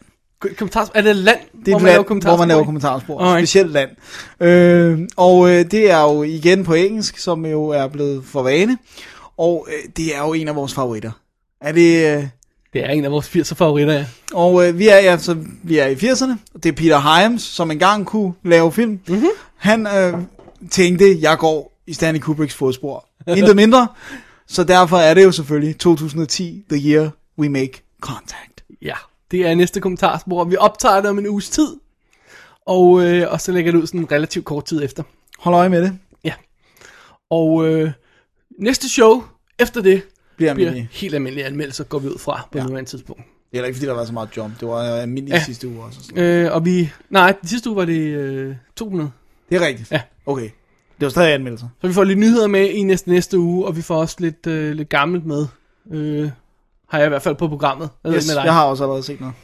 Kommentars, 0.57 0.87
er 0.93 1.01
det 1.01 1.15
land, 1.15 1.39
Det 1.65 1.67
er 1.67 1.71
hvor 1.71 1.79
man 1.79 1.85
land, 1.85 1.93
laver 1.93 1.93
hvor 1.93 2.01
man 2.01 2.05
kommentarspor 2.07 2.45
laver 2.45 2.63
kommentarspor. 2.63 3.19
Alright. 3.21 3.49
Specielt 3.49 3.71
land. 3.71 3.89
Øh, 4.39 4.99
og 5.17 5.49
øh, 5.49 5.71
det 5.71 5.91
er 5.91 6.01
jo 6.01 6.23
igen 6.23 6.63
på 6.63 6.73
engelsk, 6.73 7.17
som 7.17 7.45
jo 7.45 7.67
er 7.67 7.87
blevet 7.87 8.25
for 8.25 8.43
vane. 8.43 8.77
Og 9.37 9.67
øh, 9.69 9.89
det 9.97 10.15
er 10.15 10.19
jo 10.19 10.33
en 10.33 10.47
af 10.47 10.55
vores 10.55 10.73
favoritter. 10.73 11.11
Er 11.61 11.71
det... 11.71 12.17
Øh, 12.17 12.23
Det 12.73 12.85
er 12.85 12.89
en 12.89 13.05
af 13.05 13.11
vores 13.11 13.27
80'er 13.27 13.55
favoritter, 13.55 13.93
ja. 13.93 14.05
og 14.33 14.67
øh, 14.67 14.79
vi 14.79 14.87
er 14.87 14.97
ja, 14.97 15.17
så 15.17 15.37
vi 15.63 15.77
er 15.77 15.87
i 15.87 15.93
80'erne. 15.93 16.31
Det 16.63 16.65
er 16.65 16.73
Peter 16.73 16.99
Hyams, 17.01 17.41
som 17.41 17.71
engang 17.71 18.05
kunne 18.05 18.33
lave 18.43 18.71
film. 18.71 18.91
Mhm. 18.91 19.01
Mm-hmm. 19.07 19.27
Han 19.57 19.87
øh, 19.87 20.13
tænkte, 20.71 21.17
jeg 21.21 21.37
går 21.37 21.78
i 21.89 21.93
Stanley 21.93 22.19
Kubricks 22.21 22.53
fodspor. 22.55 23.05
Intet 23.27 23.55
mindre. 23.55 23.87
Så 24.47 24.63
derfor 24.63 24.97
er 24.97 25.13
det 25.13 25.23
jo 25.23 25.31
selvfølgelig 25.31 25.77
2010, 25.77 26.65
the 26.71 26.89
year 26.91 27.09
we 27.37 27.49
make 27.49 27.81
contact. 28.01 28.63
Ja, 28.81 28.95
det 29.31 29.47
er 29.47 29.55
næste 29.55 29.79
kommentarspor. 29.81 30.43
Vi 30.43 30.55
optager 30.55 31.01
det 31.01 31.09
om 31.09 31.19
en 31.19 31.27
uges 31.27 31.49
tid. 31.49 31.75
Og, 32.65 33.03
øh, 33.05 33.31
og 33.31 33.41
så 33.41 33.51
lægger 33.51 33.71
det 33.71 33.79
ud 33.79 33.87
sådan 33.87 34.11
relativt 34.11 34.45
kort 34.45 34.65
tid 34.65 34.83
efter. 34.83 35.03
Hold 35.39 35.55
øje 35.55 35.69
med 35.69 35.81
det. 35.81 35.97
Ja. 36.23 36.33
Og 37.29 37.67
øh, 37.67 37.91
næste 38.59 38.89
show 38.89 39.23
efter 39.59 39.81
det 39.81 40.01
Bliver 40.37 40.53
bliver 40.53 40.85
helt 40.91 41.13
almindelige 41.15 41.45
anmeldelser, 41.45 41.83
går 41.83 41.99
vi 41.99 42.07
ud 42.07 42.17
fra 42.19 42.47
på 42.51 42.57
Ja. 42.57 42.63
nuværende 42.63 42.89
tidspunkt. 42.89 43.21
Det 43.21 43.27
er 43.27 43.57
heller 43.57 43.67
ikke, 43.67 43.77
fordi 43.77 43.87
der 43.87 43.93
var 43.93 44.05
så 44.05 44.13
meget 44.13 44.29
jump. 44.37 44.59
Det 44.59 44.67
var 44.67 44.93
øh, 44.95 45.01
almindeligt 45.01 45.35
Ja. 45.35 45.43
sidste 45.43 45.67
uge 45.67 45.83
også. 45.83 45.99
og 45.99 46.05
sådan. 46.05 46.23
Øh, 46.23 46.53
og 46.55 46.65
vi... 46.65 46.91
Nej, 47.09 47.33
sidste 47.43 47.69
uge 47.69 47.75
var 47.77 47.85
det 47.85 47.99
øh, 47.99 48.55
200. 48.75 49.11
Det 49.49 49.61
er 49.61 49.67
rigtigt. 49.67 49.91
Ja. 49.91 50.01
Okay. 50.25 50.49
Det 50.99 51.05
var 51.05 51.09
stadig 51.09 51.33
anmeldelser. 51.33 51.67
Så 51.81 51.87
vi 51.87 51.93
får 51.93 52.03
lidt 52.03 52.19
nyheder 52.19 52.47
med 52.47 52.69
i 52.69 52.83
næste, 52.83 53.09
næste 53.09 53.39
uge, 53.39 53.65
og 53.65 53.75
vi 53.77 53.81
får 53.81 53.95
også 53.95 54.15
lidt, 54.19 54.47
øh, 54.47 54.71
lidt 54.75 54.89
gammelt 54.89 55.25
med. 55.25 55.47
Øh, 55.93 56.29
har 56.89 56.97
jeg 56.97 57.05
i 57.05 57.09
hvert 57.09 57.21
fald 57.21 57.35
på 57.35 57.47
programmet. 57.47 57.89
Jeg, 58.03 58.13
Yes, 58.13 58.27
med 58.27 58.35
dig. 58.35 58.43
jeg 58.45 58.53
har 58.53 58.65
også 58.65 58.83
allerede 58.83 59.03
set 59.03 59.19
noget. 59.19 59.35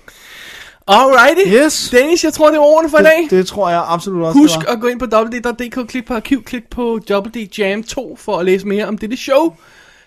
Alrighty. 0.87 1.65
Yes. 1.65 1.89
Dennis, 1.91 2.23
jeg 2.23 2.33
tror, 2.33 2.47
det 2.47 2.55
er 2.55 2.61
ordene 2.61 2.89
for 2.89 2.97
i 2.99 3.03
dag. 3.03 3.17
Det, 3.23 3.31
det 3.31 3.47
tror 3.47 3.69
jeg 3.69 3.83
absolut 3.87 4.23
også, 4.25 4.39
Husk 4.39 4.59
det 4.59 4.65
at 4.67 4.81
gå 4.81 4.87
ind 4.87 4.99
på 4.99 5.05
www.dk, 5.05 5.87
klik 5.89 6.05
på 6.05 6.13
arkiv, 6.13 6.43
klik 6.43 6.69
på 6.69 6.99
WD 7.11 7.37
Jam 7.57 7.83
2 7.83 8.15
for 8.19 8.37
at 8.39 8.45
læse 8.45 8.67
mere 8.67 8.85
om 8.87 8.97
dette 8.97 9.17
show. 9.17 9.55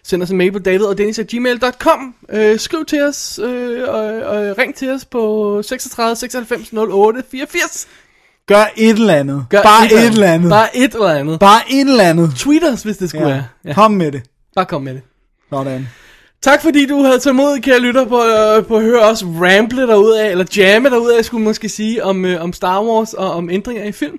Send 0.02 0.22
os 0.22 0.30
en 0.30 0.38
mail 0.38 0.52
på 0.52 0.58
david 0.58 0.84
og 0.84 0.98
dennis 0.98 1.20
gmail.com. 1.28 2.14
Øh, 2.30 2.58
skriv 2.58 2.84
til 2.84 3.02
os, 3.02 3.40
øh, 3.42 3.88
og, 3.88 4.00
og 4.04 4.58
ring 4.58 4.74
til 4.74 4.90
os 4.90 5.04
på 5.04 5.62
36 5.62 6.16
96 6.16 6.72
08 6.72 7.22
84. 7.30 7.88
Gør 8.48 8.64
et 8.76 8.90
eller 8.90 9.14
andet. 9.14 9.46
Gør 9.50 9.62
Bare 9.62 9.86
et, 9.86 10.06
eller 10.06 10.26
andet. 10.32 10.50
Bare, 10.50 10.76
et 10.76 10.94
eller 10.94 11.08
andet. 11.08 11.40
Bare 11.40 11.60
et 11.70 11.80
eller 11.88 12.04
andet. 12.04 12.32
Tweet 12.36 12.72
os, 12.72 12.82
hvis 12.82 12.96
det 12.96 13.08
skulle 13.08 13.26
Ja. 13.28 13.32
være. 13.32 13.44
Ja, 13.64 13.72
Kom 13.74 13.90
med 13.90 14.12
det. 14.12 14.22
bare 14.54 14.64
kom 14.66 14.82
med 14.82 14.94
det. 14.94 15.02
Sådan. 15.50 15.88
Tak 16.42 16.62
fordi 16.62 16.86
du 16.86 17.02
havde 17.02 17.18
tålmodighed, 17.18 17.62
kære 17.62 17.78
lytter, 17.80 18.04
på, 18.04 18.22
øh, 18.24 18.66
på 18.66 18.76
at 18.76 18.82
høre 18.82 19.00
os 19.00 19.24
ramble 19.24 19.82
af, 20.22 20.30
eller 20.30 20.44
jamme 20.56 20.90
af, 21.18 21.24
skulle 21.24 21.40
man 21.40 21.48
måske 21.48 21.68
sige, 21.68 22.04
om, 22.04 22.24
øh, 22.24 22.42
om 22.42 22.52
Star 22.52 22.82
Wars 22.82 23.14
og 23.14 23.30
om 23.30 23.50
ændringer 23.50 23.84
i 23.84 23.92
film. 23.92 24.16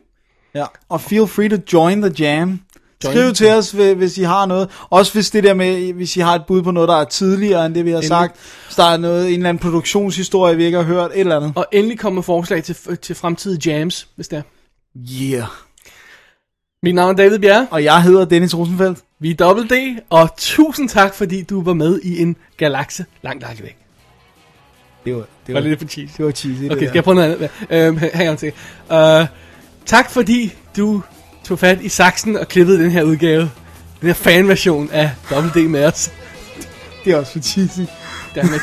Ja. 0.55 0.65
Og 0.89 1.01
feel 1.01 1.27
free 1.27 1.49
to 1.49 1.57
join 1.73 2.01
the 2.01 2.11
jam. 2.19 2.59
Skriv 3.03 3.33
til 3.33 3.47
os, 3.51 3.71
hvi- 3.71 3.93
hvis 3.93 4.17
I 4.17 4.23
har 4.23 4.45
noget. 4.45 4.69
Også 4.89 5.13
hvis 5.13 5.29
det 5.31 5.43
der 5.43 5.53
med, 5.53 5.93
hvis 5.93 6.17
I 6.17 6.19
har 6.19 6.35
et 6.35 6.45
bud 6.47 6.61
på 6.63 6.71
noget, 6.71 6.89
der 6.89 6.95
er 6.95 7.03
tidligere 7.05 7.65
end 7.65 7.75
det, 7.75 7.85
vi 7.85 7.89
har 7.89 7.97
Endelig. 7.97 8.07
sagt. 8.07 8.35
Hvis 8.65 8.75
der 8.75 8.83
er 8.83 8.97
noget, 8.97 9.27
en 9.27 9.33
eller 9.33 9.49
anden 9.49 9.61
produktionshistorie, 9.61 10.55
vi 10.57 10.63
ikke 10.65 10.77
har 10.77 10.85
hørt. 10.85 11.11
Et 11.13 11.19
eller 11.19 11.35
andet. 11.37 11.51
Og 11.55 11.65
endelig 11.71 11.99
komme 11.99 12.15
med 12.15 12.23
forslag 12.23 12.63
til, 12.63 12.75
til 13.01 13.15
fremtidige 13.15 13.71
jams, 13.71 14.07
hvis 14.15 14.27
det 14.27 14.37
er. 14.37 14.41
Yeah. 15.21 15.43
Mit 16.83 16.95
navn 16.95 17.11
er 17.11 17.15
David 17.15 17.39
Bjerre. 17.39 17.67
Og 17.71 17.83
jeg 17.83 18.03
hedder 18.03 18.25
Dennis 18.25 18.57
Rosenfeldt. 18.57 18.99
Vi 19.19 19.31
er 19.31 19.35
Double 19.35 19.63
D, 19.67 19.99
og 20.09 20.29
tusind 20.37 20.89
tak, 20.89 21.15
fordi 21.15 21.41
du 21.43 21.61
var 21.63 21.73
med 21.73 21.99
i 22.03 22.21
en 22.21 22.35
galakse 22.57 23.05
langt, 23.21 23.41
langt 23.43 23.63
væk. 23.63 23.77
Det 25.05 25.15
var, 25.15 25.19
det 25.19 25.27
Var 25.47 25.53
var, 25.53 25.59
det 25.61 25.69
lidt 25.69 25.79
for 25.79 25.87
cheesy? 25.87 26.13
det 26.17 26.25
var 26.25 26.31
cheesy. 26.31 26.61
det 26.61 26.71
Okay, 26.71 26.81
der. 26.81 26.87
skal 26.87 26.97
jeg 26.97 27.03
prøve 27.03 27.15
noget 27.15 27.33
andet? 27.35 27.49
Øhm, 27.69 27.97
hang 28.13 28.29
on 28.29 28.37
til. 28.37 28.51
Uh, 28.91 29.27
tak 29.85 30.09
fordi 30.11 30.53
du 30.77 31.01
tog 31.49 31.59
fat 31.59 31.81
i 31.81 31.89
saksen 31.89 32.37
og 32.37 32.47
klippede 32.47 32.83
den 32.83 32.91
her 32.91 33.03
udgave. 33.03 33.41
Den 34.01 34.07
her 34.07 34.13
fanversion 34.13 34.89
af 34.91 35.11
Double 35.29 35.51
D 35.55 35.69
med 35.69 35.85
os. 35.85 36.11
Det 37.05 37.13
er 37.13 37.17
også 37.17 37.31
for 37.31 37.39
cheesy. 37.39 37.79
Dammit. 38.35 38.61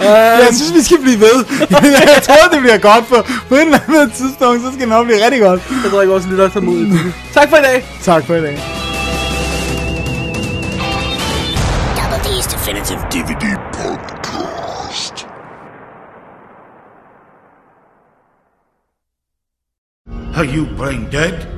Jeg 0.00 0.48
synes, 0.52 0.74
vi 0.74 0.82
skal 0.82 0.98
blive 1.02 1.20
ved. 1.20 1.44
jeg 2.14 2.22
tror, 2.22 2.48
det 2.52 2.60
bliver 2.60 2.78
godt, 2.78 3.06
for 3.06 3.26
på 3.48 3.54
et 3.54 3.60
eller 3.60 3.78
andet 3.88 4.12
tidspunkt, 4.12 4.62
så 4.62 4.68
skal 4.68 4.80
det 4.80 4.88
nok 4.88 5.06
blive 5.06 5.24
rigtig 5.24 5.40
godt. 5.40 5.62
Jeg 5.84 5.90
tror 5.90 6.00
ikke, 6.00 6.12
vores 6.12 6.26
lytter 6.26 6.44
er 6.44 6.48
tålmodige. 6.48 7.14
Tak 7.34 7.48
for 7.48 7.56
i 7.56 7.62
dag. 7.62 7.84
Tak 8.02 8.24
for 8.24 8.34
i 8.34 8.40
dag. 8.40 8.58
Double 11.98 12.20
D's 12.26 12.46
Definitive 12.54 13.00
DVD 13.12 13.46
podcast. 13.72 15.26
Are 20.36 20.46
you 20.56 20.76
brain 20.76 21.08
dead? 21.12 21.57